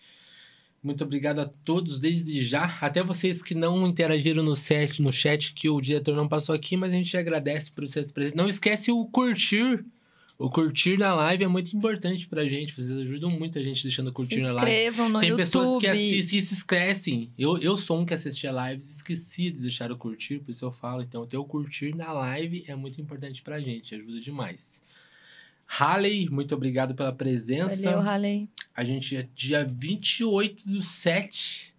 Muito 0.83 1.03
obrigado 1.03 1.39
a 1.39 1.45
todos 1.45 1.99
desde 1.99 2.41
já. 2.41 2.77
Até 2.81 3.03
vocês 3.03 3.41
que 3.41 3.53
não 3.53 3.85
interagiram 3.85 4.41
no 4.41 4.55
chat, 4.55 5.01
no 5.01 5.11
chat 5.11 5.53
que 5.53 5.69
o 5.69 5.79
diretor 5.79 6.15
não 6.15 6.27
passou 6.27 6.55
aqui, 6.55 6.75
mas 6.75 6.91
a 6.91 6.95
gente 6.95 7.15
agradece 7.15 7.71
por 7.71 7.87
ser 7.87 8.11
presente. 8.11 8.35
Não 8.35 8.49
esquece 8.49 8.91
o 8.91 9.05
curtir. 9.05 9.85
O 10.41 10.49
curtir 10.49 10.97
na 10.97 11.13
live 11.13 11.43
é 11.43 11.47
muito 11.47 11.77
importante 11.77 12.27
pra 12.27 12.43
gente. 12.45 12.73
Vocês 12.73 12.89
ajudam 12.89 13.29
muito 13.29 13.59
a 13.59 13.61
gente 13.61 13.83
deixando 13.83 14.11
curtir 14.11 14.35
Se 14.35 14.41
na 14.41 14.53
live. 14.53 14.71
inscrevam 14.71 15.07
no 15.07 15.19
Tem 15.19 15.29
YouTube. 15.29 15.43
pessoas 15.45 15.79
que 15.79 15.85
assistem 15.85 16.39
e 16.39 16.41
se 16.41 16.53
esquecem. 16.55 17.31
Eu, 17.37 17.59
eu 17.59 17.77
sou 17.77 17.99
um 17.99 18.05
que 18.07 18.13
assistia 18.15 18.51
lives 18.51 18.89
e 18.89 18.95
esqueci 18.95 19.51
de 19.51 19.61
deixar 19.61 19.91
o 19.91 19.97
curtir, 19.97 20.39
por 20.39 20.49
isso 20.49 20.65
eu 20.65 20.71
falo. 20.71 21.03
Então, 21.03 21.27
ter 21.27 21.37
o 21.37 21.45
curtir 21.45 21.95
na 21.95 22.11
live 22.11 22.63
é 22.67 22.73
muito 22.73 22.99
importante 22.99 23.43
pra 23.43 23.59
gente, 23.59 23.93
ajuda 23.93 24.19
demais. 24.19 24.81
Halley, 25.67 26.27
muito 26.27 26.55
obrigado 26.55 26.95
pela 26.95 27.13
presença. 27.13 27.83
Valeu, 27.91 28.01
Raleigh. 28.01 28.49
A 28.75 28.83
gente 28.83 29.15
é 29.15 29.27
dia 29.35 29.63
28 29.63 30.67
do 30.67 30.81
7. 30.81 31.70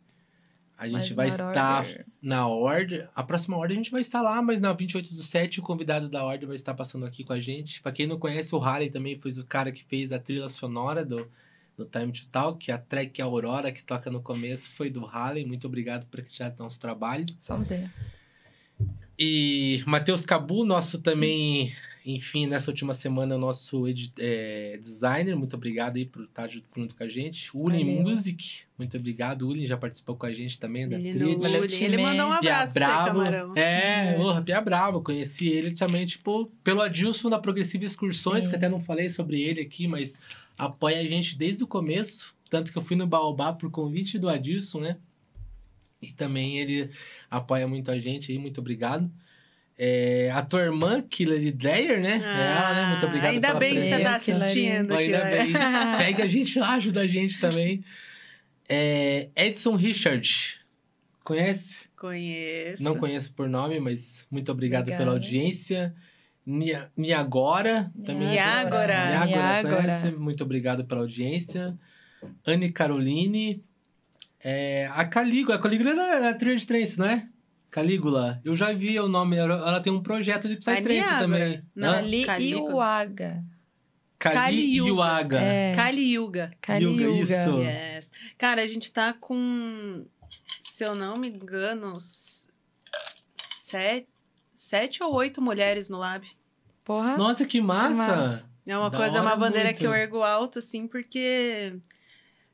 A 0.82 0.86
gente 0.86 1.14
Mais 1.14 1.14
vai 1.14 1.28
estar 1.28 1.84
order. 1.84 2.06
na 2.20 2.48
ordem. 2.48 3.06
A 3.14 3.22
próxima 3.22 3.56
ordem 3.56 3.76
a 3.76 3.82
gente 3.82 3.92
vai 3.92 4.00
estar 4.00 4.20
lá, 4.20 4.42
mas 4.42 4.60
na 4.60 4.72
28 4.72 5.14
do 5.14 5.22
7 5.22 5.60
o 5.60 5.62
convidado 5.62 6.08
da 6.08 6.24
ordem 6.24 6.46
vai 6.46 6.56
estar 6.56 6.74
passando 6.74 7.06
aqui 7.06 7.22
com 7.22 7.32
a 7.32 7.40
gente. 7.40 7.80
Pra 7.80 7.92
quem 7.92 8.06
não 8.06 8.18
conhece, 8.18 8.54
o 8.54 8.58
Halley 8.58 8.90
também 8.90 9.16
foi 9.18 9.30
o 9.32 9.44
cara 9.44 9.70
que 9.70 9.84
fez 9.84 10.10
a 10.10 10.18
trilha 10.18 10.48
sonora 10.48 11.04
do, 11.04 11.30
do 11.76 11.84
Time 11.84 12.10
to 12.12 12.26
Talk, 12.32 12.70
a 12.72 12.78
track 12.78 13.22
Aurora 13.22 13.70
que 13.70 13.82
toca 13.82 14.10
no 14.10 14.20
começo 14.20 14.68
foi 14.70 14.90
do 14.90 15.04
Halley. 15.04 15.46
Muito 15.46 15.66
obrigado 15.66 16.04
por 16.06 16.20
no 16.20 16.64
nosso 16.64 16.80
trabalho. 16.80 17.26
Somzinha. 17.38 17.92
E 19.18 19.84
Matheus 19.86 20.26
Cabu, 20.26 20.64
nosso 20.64 21.00
também, 21.00 21.72
enfim, 22.04 22.46
nessa 22.46 22.70
última 22.70 22.94
semana, 22.94 23.38
nosso 23.38 23.86
edi- 23.86 24.12
é, 24.18 24.76
designer, 24.80 25.36
muito 25.36 25.54
obrigado 25.54 25.96
aí 25.96 26.04
por 26.04 26.24
estar 26.24 26.48
junto, 26.48 26.66
junto 26.76 26.96
com 26.96 27.04
a 27.04 27.08
gente. 27.08 27.48
Uli 27.56 27.78
Valeu. 27.84 28.02
Music, 28.02 28.62
muito 28.78 28.96
obrigado. 28.96 29.46
Uli 29.48 29.66
já 29.66 29.76
participou 29.76 30.16
com 30.16 30.26
a 30.26 30.32
gente 30.32 30.58
também 30.58 30.88
da 30.88 30.96
trilha. 30.98 31.38
Valeu, 31.38 31.62
Uli. 31.62 31.74
Ele 31.84 31.98
mandou 31.98 32.26
um 32.32 32.38
Pia 32.40 32.52
abraço 32.54 32.74
pra 32.74 32.86
você, 32.88 32.94
Bravo. 33.02 33.06
camarão. 33.24 33.56
É, 33.56 34.14
porra, 34.14 34.42
Pia 34.42 34.60
Bravo. 34.60 35.02
Conheci 35.02 35.46
ele 35.48 35.72
também, 35.72 36.04
tipo, 36.06 36.46
pelo 36.64 36.80
Adilson 36.80 37.30
da 37.30 37.38
Progressiva 37.38 37.84
Excursões, 37.84 38.44
Sim. 38.44 38.50
que 38.50 38.56
até 38.56 38.68
não 38.68 38.80
falei 38.82 39.08
sobre 39.08 39.40
ele 39.40 39.60
aqui, 39.60 39.86
mas 39.86 40.16
apoia 40.58 40.98
a 41.00 41.04
gente 41.04 41.36
desde 41.38 41.62
o 41.62 41.66
começo. 41.66 42.34
Tanto 42.50 42.70
que 42.72 42.76
eu 42.78 42.82
fui 42.82 42.96
no 42.96 43.06
Baobá 43.06 43.52
por 43.52 43.70
convite 43.70 44.18
do 44.18 44.28
Adilson, 44.28 44.80
né? 44.80 44.96
E 46.02 46.10
também 46.12 46.58
ele 46.58 46.90
apoia 47.30 47.66
muito 47.68 47.90
a 47.90 47.98
gente 47.98 48.32
aí, 48.32 48.38
muito 48.38 48.60
obrigado. 48.60 49.08
É, 49.78 50.30
a 50.32 50.42
tua 50.42 50.60
irmã, 50.62 51.02
Killer 51.02 51.52
Dreyer, 51.54 52.00
né? 52.00 52.20
é 52.22 52.56
ela, 52.56 52.74
né? 52.74 52.86
Muito 52.90 53.06
obrigado 53.06 53.30
Ainda 53.32 53.48
pela 53.48 53.58
bem 53.60 53.74
que 53.74 53.82
você 53.84 53.90
tá 54.02 54.10
presença. 54.14 54.44
assistindo 54.44 54.92
aqui. 54.94 55.02
Ainda 55.14 55.24
bem. 55.24 55.52
Segue 55.96 56.22
a 56.22 56.28
gente 56.28 56.58
lá, 56.58 56.74
ajuda 56.74 57.00
a 57.00 57.06
gente 57.06 57.40
também. 57.40 57.84
É, 58.68 59.28
Edson 59.34 59.74
Richard. 59.74 60.60
Conhece? 61.24 61.86
Conheço. 61.96 62.82
Não 62.82 62.96
conheço 62.96 63.32
por 63.32 63.48
nome, 63.48 63.78
mas 63.80 64.26
muito 64.30 64.50
obrigado 64.52 64.82
Obrigada. 64.82 65.04
pela 65.04 65.16
audiência. 65.16 65.94
Nia- 66.44 66.90
Niagora. 66.96 67.90
Niágora. 67.96 69.62
conhece? 69.76 70.10
Muito 70.12 70.42
obrigado 70.42 70.84
pela 70.84 71.00
audiência. 71.02 71.76
Anne 72.46 72.70
Caroline. 72.72 73.62
É, 74.44 74.88
a 74.92 75.04
Calígula. 75.04 75.56
A 75.56 75.58
Calígula 75.60 75.92
é 75.92 75.94
da, 75.94 76.20
da 76.20 76.34
Trilha 76.34 76.56
de 76.56 76.66
Trance, 76.66 76.98
não 76.98 77.06
é? 77.06 77.26
Calígula. 77.72 78.40
Eu 78.44 78.54
já 78.54 78.72
vi 78.72 79.00
o 79.00 79.08
nome. 79.08 79.36
Ela, 79.36 79.80
tem 79.80 79.92
um 79.92 80.02
projeto 80.02 80.46
de 80.46 80.56
Psytrance 80.56 81.18
também. 81.18 81.64
Não. 81.74 81.88
Hã? 81.88 81.96
Ali 81.98 82.22
e 82.22 82.26
Calígula. 82.26 82.74
o 82.74 82.80
Aga. 82.80 83.42
Cali 84.18 84.36
Caliuga. 84.36 84.88
Yuaga. 84.90 85.40
É, 85.40 85.72
Kali 85.74 86.12
Yuga. 86.14 86.50
Kali 86.60 86.84
Yuga, 86.84 87.02
Yuga. 87.02 87.18
isso. 87.22 87.58
Yes. 87.58 88.10
Cara, 88.38 88.62
a 88.62 88.66
gente 88.68 88.92
tá 88.92 89.12
com, 89.14 90.04
se 90.62 90.84
eu 90.84 90.94
não 90.94 91.16
me 91.16 91.28
engano, 91.28 91.96
sete, 93.36 94.06
sete 94.54 95.02
ou 95.02 95.12
oito 95.14 95.42
mulheres 95.42 95.88
no 95.88 95.98
lab. 95.98 96.24
Porra. 96.84 97.16
Nossa, 97.16 97.44
que 97.44 97.60
massa! 97.60 97.96
massa. 97.96 98.52
É 98.64 98.78
uma 98.78 98.90
Da 98.90 98.96
coisa, 98.98 99.18
é 99.18 99.20
uma 99.20 99.34
bandeira 99.34 99.70
muito. 99.70 99.78
que 99.78 99.86
eu 99.86 99.92
ergo 99.92 100.22
alto, 100.22 100.60
assim, 100.60 100.86
porque. 100.86 101.74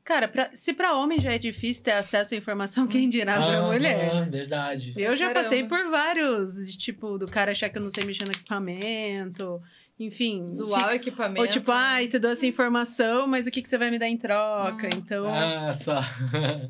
Cara, 0.09 0.27
pra- 0.27 0.49
se 0.55 0.73
pra 0.73 0.95
homem 0.95 1.21
já 1.21 1.31
é 1.33 1.37
difícil 1.37 1.83
ter 1.83 1.91
acesso 1.91 2.33
à 2.33 2.37
informação, 2.37 2.87
quem 2.87 3.07
dirá 3.07 3.35
pra 3.35 3.59
Aham, 3.59 3.67
mulher? 3.67 4.27
Verdade. 4.27 4.91
Eu 4.97 5.15
já 5.15 5.27
Caramba. 5.27 5.43
passei 5.43 5.63
por 5.67 5.87
vários, 5.91 6.75
tipo, 6.77 7.15
do 7.19 7.27
cara 7.27 7.51
achar 7.51 7.69
que 7.69 7.77
eu 7.77 7.81
não 7.83 7.91
sei 7.91 8.03
mexer 8.05 8.25
no 8.25 8.31
equipamento, 8.31 9.61
enfim. 9.99 10.47
Zoar 10.47 10.79
o 10.79 10.83
fica- 10.85 10.95
equipamento. 10.95 11.41
Ou 11.41 11.47
tipo, 11.47 11.71
ai, 11.71 12.07
te 12.07 12.17
dou 12.17 12.31
essa 12.31 12.47
informação, 12.47 13.27
mas 13.27 13.45
o 13.45 13.51
que, 13.51 13.61
que 13.61 13.69
você 13.69 13.77
vai 13.77 13.91
me 13.91 13.99
dar 13.99 14.07
em 14.07 14.17
troca? 14.17 14.87
Hum. 14.87 14.97
Então, 14.97 15.27
Ah, 15.29 15.71
só. 15.73 16.01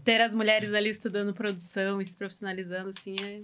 ter 0.03 0.19
as 0.19 0.35
mulheres 0.35 0.73
ali 0.73 0.89
estudando 0.89 1.33
produção 1.33 2.01
e 2.01 2.05
se 2.05 2.17
profissionalizando, 2.17 2.89
assim, 2.89 3.15
é 3.23 3.39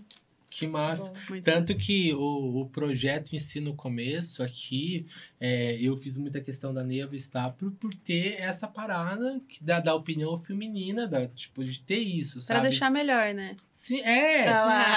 que 0.58 0.68
massa. 0.68 1.12
Bom. 1.30 1.42
Tanto 1.42 1.74
massa. 1.74 1.84
que 1.86 2.14
o, 2.14 2.62
o 2.62 2.70
projeto 2.70 3.36
em 3.36 3.40
si 3.40 3.60
no 3.60 3.74
começo 3.76 4.42
aqui, 4.42 5.06
é, 5.40 5.76
eu 5.82 5.98
fiz 5.98 6.16
muita 6.18 6.40
questão 6.40 6.74
da 6.74 6.84
Neva 6.84 7.16
estar 7.16 7.52
por, 7.52 7.72
por 7.72 7.94
ter 7.94 8.40
essa 8.40 8.68
parada 8.68 9.42
que 9.50 9.62
da, 9.64 9.80
da 9.80 9.94
opinião 9.94 10.38
feminina, 10.38 11.08
da, 11.08 11.28
tipo, 11.28 11.64
de 11.64 11.80
ter 11.80 12.00
isso, 12.00 12.36
Pra 12.46 12.56
sabe? 12.56 12.70
deixar 12.70 12.90
melhor, 12.90 13.34
né? 13.34 13.56
Sim, 13.74 14.00
é! 14.00 14.46
Tá. 14.46 14.96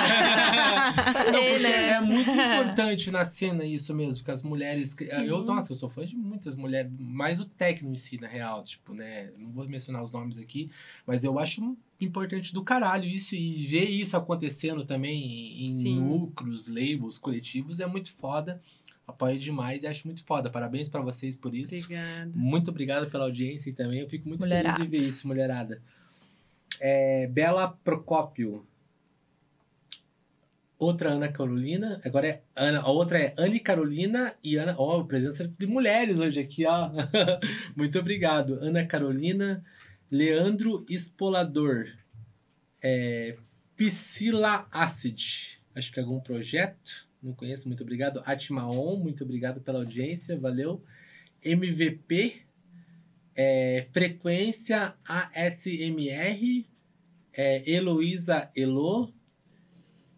Não, 1.32 1.38
É, 1.38 1.58
né? 1.58 1.88
é 1.90 2.00
muito 2.00 2.30
importante 2.30 3.10
na 3.10 3.24
cena 3.24 3.64
isso 3.64 3.92
mesmo, 3.94 4.24
que 4.24 4.30
as 4.30 4.42
mulheres. 4.42 4.90
Sim. 4.90 5.24
Eu, 5.24 5.42
nossa, 5.42 5.72
eu 5.72 5.76
sou 5.76 5.88
fã 5.90 6.06
de 6.06 6.14
muitas 6.16 6.54
mulheres, 6.54 6.90
mais 6.98 7.40
o 7.40 7.44
técnico 7.44 7.92
em 7.92 7.96
si, 7.96 8.20
na 8.20 8.28
real, 8.28 8.62
tipo, 8.64 8.94
né? 8.94 9.30
Não 9.36 9.50
vou 9.50 9.68
mencionar 9.68 10.02
os 10.04 10.12
nomes 10.12 10.38
aqui, 10.38 10.70
mas 11.06 11.24
eu 11.24 11.38
acho 11.38 11.76
importante 12.00 12.52
do 12.52 12.62
caralho 12.62 13.04
isso 13.04 13.34
e 13.34 13.66
ver 13.66 13.88
isso 13.88 14.16
acontecendo 14.16 14.84
também 14.84 15.60
em 15.60 15.72
Sim. 15.72 16.00
núcleos, 16.00 16.68
labels, 16.68 17.18
coletivos 17.18 17.80
é 17.80 17.86
muito 17.86 18.12
foda. 18.12 18.60
Apoio 19.06 19.38
demais 19.38 19.82
e 19.82 19.86
acho 19.86 20.06
muito 20.06 20.22
foda. 20.22 20.50
Parabéns 20.50 20.88
pra 20.88 21.00
vocês 21.00 21.34
por 21.34 21.54
isso. 21.54 21.74
Obrigada. 21.74 22.30
Muito 22.34 22.70
obrigado 22.70 23.10
pela 23.10 23.24
audiência 23.24 23.70
e 23.70 23.72
também 23.72 24.00
eu 24.00 24.08
fico 24.08 24.28
muito 24.28 24.40
Mulherada. 24.40 24.76
feliz 24.76 24.90
de 24.90 24.96
ver 24.98 25.08
isso, 25.08 25.26
mulherada. 25.26 25.82
É, 26.78 27.26
Bela 27.26 27.68
Procópio. 27.82 28.66
Outra 30.78 31.10
Ana 31.10 31.28
Carolina. 31.28 32.00
Agora 32.04 32.28
é 32.28 32.42
Ana. 32.54 32.80
A 32.80 32.90
outra 32.90 33.18
é 33.18 33.34
Anne 33.36 33.58
Carolina 33.58 34.34
e 34.44 34.56
Ana. 34.56 34.76
Ó, 34.78 35.02
presença 35.02 35.48
de 35.48 35.66
mulheres 35.66 36.20
hoje 36.20 36.38
aqui, 36.38 36.66
ó. 36.66 36.90
muito 37.74 37.98
obrigado. 37.98 38.58
Ana 38.60 38.84
Carolina. 38.84 39.64
Leandro 40.10 40.86
Espolador. 40.88 41.86
É, 42.82 43.36
Piscila 43.76 44.66
Acid. 44.72 45.58
Acho 45.74 45.92
que 45.92 46.00
é 46.00 46.02
algum 46.02 46.20
projeto. 46.20 47.06
Não 47.22 47.32
conheço, 47.32 47.68
muito 47.68 47.82
obrigado. 47.82 48.22
Atmaon, 48.24 48.96
muito 48.96 49.24
obrigado 49.24 49.60
pela 49.60 49.78
audiência, 49.78 50.38
valeu. 50.38 50.82
MVP, 51.44 52.42
é, 53.36 53.86
Frequência 53.92 54.94
ASMR, 55.06 56.66
é, 57.32 57.70
Heloísa 57.70 58.50
Elo, 58.56 59.12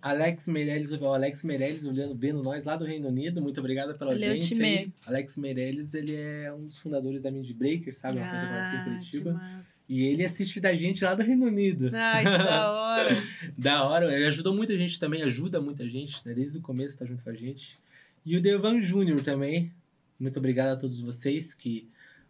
Alex 0.03 0.49
Meirelles, 0.49 0.93
o 0.93 1.05
Alex 1.07 1.43
Meirelles 1.43 1.85
olhando, 1.85 2.15
vendo 2.15 2.43
nós 2.43 2.65
lá 2.65 2.77
do 2.77 2.85
Reino 2.85 3.09
Unido, 3.09 3.43
muito 3.43 3.61
obrigado 3.61 3.97
pela 3.99 4.12
Valeu, 4.12 4.29
audiência. 4.31 4.55
time. 4.57 4.67
aí. 4.67 4.93
Alex 5.07 5.37
Meirelles, 5.37 5.95
ele 5.95 6.15
é 6.17 6.53
um 6.53 6.65
dos 6.65 6.79
fundadores 6.79 7.23
da 7.23 7.31
Mind 7.31 7.51
Breaker, 7.53 7.95
sabe? 7.95 8.19
Uma 8.19 8.29
coisa 8.31 8.45
nasci 8.47 8.75
em 8.75 8.79
Ah, 8.79 8.85
Curitiba. 8.85 9.43
E 9.89 10.05
ele 10.05 10.25
assiste 10.25 10.61
da 10.61 10.73
gente 10.75 11.05
lá 11.05 11.15
do 11.15 11.23
Reino 11.23 11.47
Unido. 11.47 11.91
Ai, 11.93 12.23
que 12.25 12.31
da 12.31 12.70
hora. 12.73 13.11
Da 13.59 13.85
hora, 13.85 14.15
ele 14.15 14.27
ajudou 14.27 14.55
muita 14.55 14.77
gente 14.79 14.99
também, 14.99 15.23
ajuda 15.23 15.61
muita 15.61 15.89
gente, 15.89 16.17
né? 16.27 16.33
Desde 16.33 16.59
o 16.59 16.62
começo 16.62 16.97
tá 16.99 17.05
junto 17.05 17.23
com 17.23 17.31
a 17.31 17.35
gente. 17.35 17.77
E 18.25 18.37
o 18.37 18.41
Devan 18.43 18.81
Júnior 18.81 19.20
também. 19.23 19.70
Muito 20.19 20.39
obrigado 20.39 20.75
a 20.75 20.77
todos 20.77 21.01
vocês 21.01 21.53
que 21.55 21.89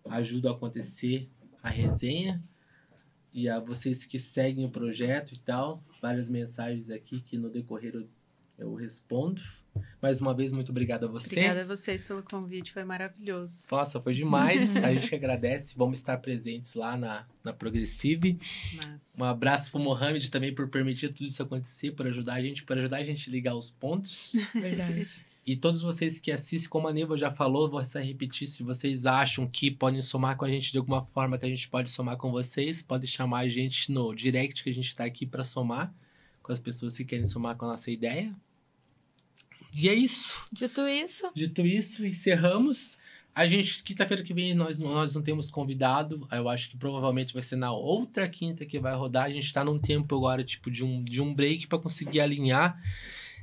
ajudam 0.08 0.52
a 0.52 0.54
acontecer 0.56 1.28
a 1.62 1.68
resenha. 1.68 2.42
E 3.32 3.48
a 3.48 3.60
vocês 3.60 4.04
que 4.04 4.18
seguem 4.18 4.64
o 4.64 4.70
projeto 4.70 5.32
e 5.32 5.38
tal. 5.38 5.82
Várias 6.00 6.28
mensagens 6.28 6.90
aqui 6.90 7.20
que 7.20 7.36
no 7.36 7.48
decorrer 7.48 7.94
eu, 7.94 8.08
eu 8.58 8.74
respondo. 8.74 9.40
Mais 10.02 10.20
uma 10.20 10.34
vez, 10.34 10.50
muito 10.50 10.70
obrigado 10.70 11.04
a 11.04 11.08
você. 11.08 11.34
Obrigada 11.36 11.62
a 11.62 11.64
vocês 11.64 12.02
pelo 12.02 12.22
convite, 12.22 12.72
foi 12.72 12.84
maravilhoso. 12.84 13.68
Nossa, 13.70 14.00
foi 14.00 14.14
demais. 14.14 14.76
a 14.82 14.92
gente 14.94 15.14
agradece. 15.14 15.74
Vamos 15.76 15.98
estar 15.98 16.16
presentes 16.18 16.74
lá 16.74 16.96
na, 16.96 17.26
na 17.44 17.52
Progressive. 17.52 18.38
Massa. 18.74 19.22
Um 19.22 19.24
abraço 19.24 19.70
pro 19.70 19.78
Mohamed 19.78 20.30
também 20.30 20.54
por 20.54 20.68
permitir 20.68 21.12
tudo 21.12 21.26
isso 21.26 21.42
acontecer, 21.42 21.92
por 21.92 22.06
ajudar 22.06 22.34
a 22.34 22.42
gente, 22.42 22.64
por 22.64 22.76
ajudar 22.78 22.96
a 22.96 23.04
gente 23.04 23.28
a 23.28 23.32
ligar 23.32 23.54
os 23.54 23.70
pontos. 23.70 24.32
Verdade. 24.54 25.29
E 25.46 25.56
todos 25.56 25.82
vocês 25.82 26.18
que 26.18 26.30
assistem, 26.30 26.68
como 26.68 26.86
a 26.86 26.92
Neva 26.92 27.16
já 27.16 27.32
falou, 27.32 27.68
vou 27.68 27.84
só 27.84 27.98
repetir, 27.98 28.46
se 28.46 28.62
vocês 28.62 29.06
acham 29.06 29.46
que 29.46 29.70
podem 29.70 30.02
somar 30.02 30.36
com 30.36 30.44
a 30.44 30.50
gente 30.50 30.70
de 30.70 30.78
alguma 30.78 31.04
forma 31.06 31.38
que 31.38 31.46
a 31.46 31.48
gente 31.48 31.68
pode 31.68 31.90
somar 31.90 32.16
com 32.16 32.30
vocês, 32.30 32.82
pode 32.82 33.06
chamar 33.06 33.40
a 33.40 33.48
gente 33.48 33.90
no 33.90 34.14
direct 34.14 34.62
que 34.62 34.70
a 34.70 34.74
gente 34.74 34.94
tá 34.94 35.04
aqui 35.04 35.24
para 35.24 35.42
somar 35.42 35.92
com 36.42 36.52
as 36.52 36.60
pessoas 36.60 36.96
que 36.96 37.04
querem 37.04 37.24
somar 37.24 37.56
com 37.56 37.64
a 37.64 37.68
nossa 37.68 37.90
ideia. 37.90 38.34
E 39.72 39.88
é 39.88 39.94
isso. 39.94 40.42
Dito 40.52 40.86
isso, 40.86 41.30
Dito 41.34 41.64
isso, 41.64 42.04
encerramos. 42.04 42.98
A 43.34 43.46
gente, 43.46 43.82
quinta-feira 43.84 44.22
que 44.22 44.34
vem, 44.34 44.52
nós, 44.54 44.78
nós 44.78 45.14
não 45.14 45.22
temos 45.22 45.50
convidado. 45.50 46.26
Eu 46.32 46.48
acho 46.48 46.68
que 46.68 46.76
provavelmente 46.76 47.32
vai 47.32 47.42
ser 47.42 47.56
na 47.56 47.72
outra 47.72 48.28
quinta 48.28 48.66
que 48.66 48.78
vai 48.78 48.94
rodar. 48.94 49.24
A 49.24 49.30
gente 49.30 49.52
tá 49.52 49.64
num 49.64 49.78
tempo 49.78 50.16
agora, 50.16 50.42
tipo, 50.42 50.70
de 50.70 50.84
um, 50.84 51.02
de 51.02 51.20
um 51.20 51.32
break 51.32 51.68
para 51.68 51.78
conseguir 51.78 52.20
alinhar 52.20 52.80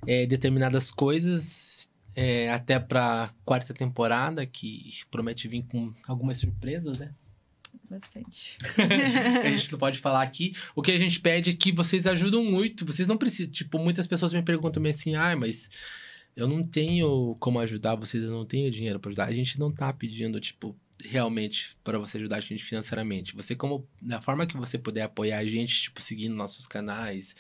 é, 0.06 0.26
determinadas 0.26 0.92
coisas. 0.92 1.76
É, 2.17 2.51
até 2.51 2.79
pra 2.79 3.29
quarta 3.45 3.75
temporada, 3.75 4.43
que 4.43 4.91
promete 5.11 5.47
vir 5.47 5.63
com 5.63 5.93
algumas 6.07 6.39
surpresas, 6.39 6.97
né? 6.97 7.13
bastante. 7.87 8.57
a 9.45 9.49
gente 9.49 9.71
não 9.71 9.79
pode 9.79 9.99
falar 9.99 10.23
aqui. 10.23 10.53
O 10.75 10.81
que 10.81 10.91
a 10.91 10.97
gente 10.97 11.21
pede 11.21 11.51
é 11.51 11.53
que 11.53 11.71
vocês 11.71 12.07
ajudam 12.07 12.43
muito. 12.43 12.83
Vocês 12.85 13.07
não 13.07 13.17
precisam. 13.17 13.51
Tipo, 13.51 13.79
muitas 13.79 14.07
pessoas 14.07 14.33
me 14.33 14.41
perguntam 14.41 14.83
assim, 14.87 15.15
ah, 15.15 15.35
mas 15.35 15.69
eu 16.35 16.47
não 16.47 16.63
tenho 16.65 17.37
como 17.39 17.59
ajudar 17.59 17.95
vocês, 17.95 18.23
eu 18.23 18.31
não 18.31 18.45
tenho 18.45 18.71
dinheiro 18.71 18.99
para 18.99 19.09
ajudar. 19.09 19.25
A 19.25 19.33
gente 19.33 19.59
não 19.59 19.71
tá 19.71 19.93
pedindo, 19.93 20.39
tipo, 20.39 20.75
realmente 21.05 21.77
para 21.83 21.99
você 21.99 22.17
ajudar 22.17 22.37
a 22.37 22.41
gente 22.41 22.63
financeiramente. 22.63 23.35
Você, 23.35 23.55
como. 23.55 23.87
Da 24.01 24.21
forma 24.21 24.47
que 24.47 24.57
você 24.57 24.77
puder 24.77 25.03
apoiar 25.03 25.37
a 25.37 25.45
gente, 25.45 25.83
tipo, 25.83 26.01
seguindo 26.01 26.35
nossos 26.35 26.65
canais. 26.65 27.35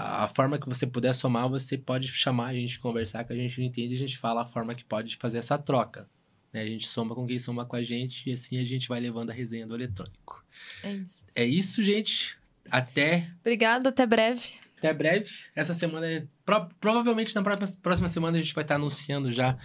A 0.00 0.28
forma 0.28 0.58
que 0.58 0.68
você 0.68 0.86
puder 0.86 1.12
somar, 1.14 1.48
você 1.48 1.76
pode 1.76 2.06
chamar 2.08 2.46
a 2.48 2.54
gente, 2.54 2.78
conversar 2.78 3.24
com 3.24 3.32
a 3.32 3.36
gente, 3.36 3.60
entende, 3.62 3.94
a 3.94 3.98
gente 3.98 4.16
fala 4.16 4.42
a 4.42 4.46
forma 4.46 4.74
que 4.74 4.84
pode 4.84 5.16
fazer 5.16 5.38
essa 5.38 5.58
troca. 5.58 6.08
né? 6.52 6.62
A 6.62 6.66
gente 6.66 6.86
soma 6.86 7.14
com 7.16 7.26
quem 7.26 7.38
soma 7.38 7.64
com 7.64 7.74
a 7.74 7.82
gente 7.82 8.28
e 8.30 8.32
assim 8.32 8.58
a 8.58 8.64
gente 8.64 8.86
vai 8.88 9.00
levando 9.00 9.30
a 9.30 9.32
resenha 9.32 9.66
do 9.66 9.74
eletrônico. 9.74 10.44
É 10.84 10.92
isso. 10.92 11.24
É 11.34 11.44
isso, 11.44 11.82
gente. 11.82 12.38
Até, 12.70 13.28
Obrigada, 13.40 13.88
até 13.88 14.06
breve. 14.06 14.52
até 14.76 14.92
breve. 14.94 15.30
Essa 15.56 15.74
semana, 15.74 16.28
pro- 16.44 16.68
provavelmente 16.78 17.34
na 17.34 17.42
próxima, 17.42 17.78
próxima 17.82 18.08
semana 18.08 18.38
a 18.38 18.40
gente 18.40 18.54
vai 18.54 18.62
estar 18.62 18.76
anunciando 18.76 19.32
já 19.32 19.58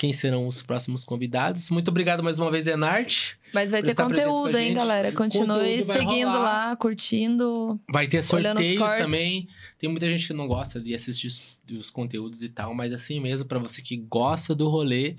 quem 0.00 0.14
serão 0.14 0.46
os 0.46 0.62
próximos 0.62 1.04
convidados. 1.04 1.68
Muito 1.68 1.88
obrigado 1.88 2.24
mais 2.24 2.38
uma 2.38 2.50
vez, 2.50 2.66
Enarte. 2.66 3.36
Mas 3.52 3.70
vai 3.70 3.82
ter 3.82 3.94
conteúdo, 3.94 4.56
hein, 4.56 4.72
galera? 4.72 5.12
Continue 5.12 5.82
seguindo 5.82 6.32
lá, 6.32 6.74
curtindo. 6.74 7.78
Vai 7.86 8.08
ter 8.08 8.22
sorteios 8.22 8.94
também. 8.94 9.46
Tem 9.78 9.90
muita 9.90 10.06
gente 10.06 10.26
que 10.26 10.32
não 10.32 10.48
gosta 10.48 10.80
de 10.80 10.94
assistir 10.94 11.26
os, 11.26 11.58
os 11.78 11.90
conteúdos 11.90 12.42
e 12.42 12.48
tal, 12.48 12.74
mas 12.74 12.94
assim 12.94 13.20
mesmo, 13.20 13.46
pra 13.46 13.58
você 13.58 13.82
que 13.82 13.94
gosta 13.94 14.54
do 14.54 14.70
rolê, 14.70 15.16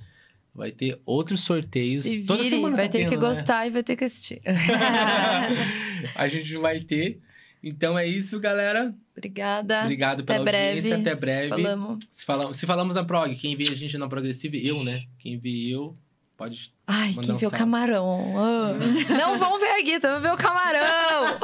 vai 0.52 0.72
ter 0.72 1.00
outros 1.06 1.42
sorteios. 1.42 2.06
Se 2.06 2.24
Toda 2.24 2.42
vire, 2.42 2.56
semana 2.56 2.76
vai 2.76 2.88
tá 2.88 2.94
ter 2.94 3.04
que 3.04 3.12
tendo, 3.12 3.22
né? 3.22 3.28
gostar 3.36 3.68
e 3.68 3.70
vai 3.70 3.84
ter 3.84 3.96
que 3.96 4.04
assistir. 4.04 4.42
a 6.16 6.28
gente 6.28 6.58
vai 6.58 6.80
ter. 6.80 7.22
Então 7.64 7.98
é 7.98 8.08
isso, 8.08 8.40
galera. 8.40 8.94
Obrigada. 9.16 9.82
Obrigado 9.84 10.22
Até 10.22 10.34
pela 10.34 10.46
breve. 10.46 10.76
audiência. 10.80 10.98
Até 10.98 11.16
breve. 11.16 11.50
Falamos. 11.50 12.06
Se, 12.10 12.26
fala- 12.26 12.54
se 12.54 12.66
falamos 12.66 12.96
na 12.96 13.04
prog, 13.04 13.36
quem 13.36 13.56
vê 13.56 13.68
a 13.68 13.76
gente 13.76 13.98
na 13.98 14.08
Progressive, 14.10 14.66
eu, 14.68 14.84
né? 14.84 15.04
Quem 15.20 15.38
vê 15.38 15.68
eu, 15.70 15.96
pode. 16.36 16.74
Ai, 16.88 17.14
quem 17.14 17.34
um 17.34 17.38
vê 17.38 17.46
o 17.46 17.52
camarão? 17.52 18.34
Ah. 18.38 18.74
Não 19.16 19.38
vão 19.38 19.60
ver 19.60 19.70
a 19.70 19.82
Guita, 19.82 20.12
vão 20.14 20.22
ver 20.22 20.34
o 20.34 20.38
camarão. 20.38 21.38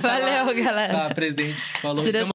Valeu, 0.00 0.64
galera. 0.64 0.92
estar 0.92 1.14
presente. 1.14 1.60
Falou. 1.80 2.02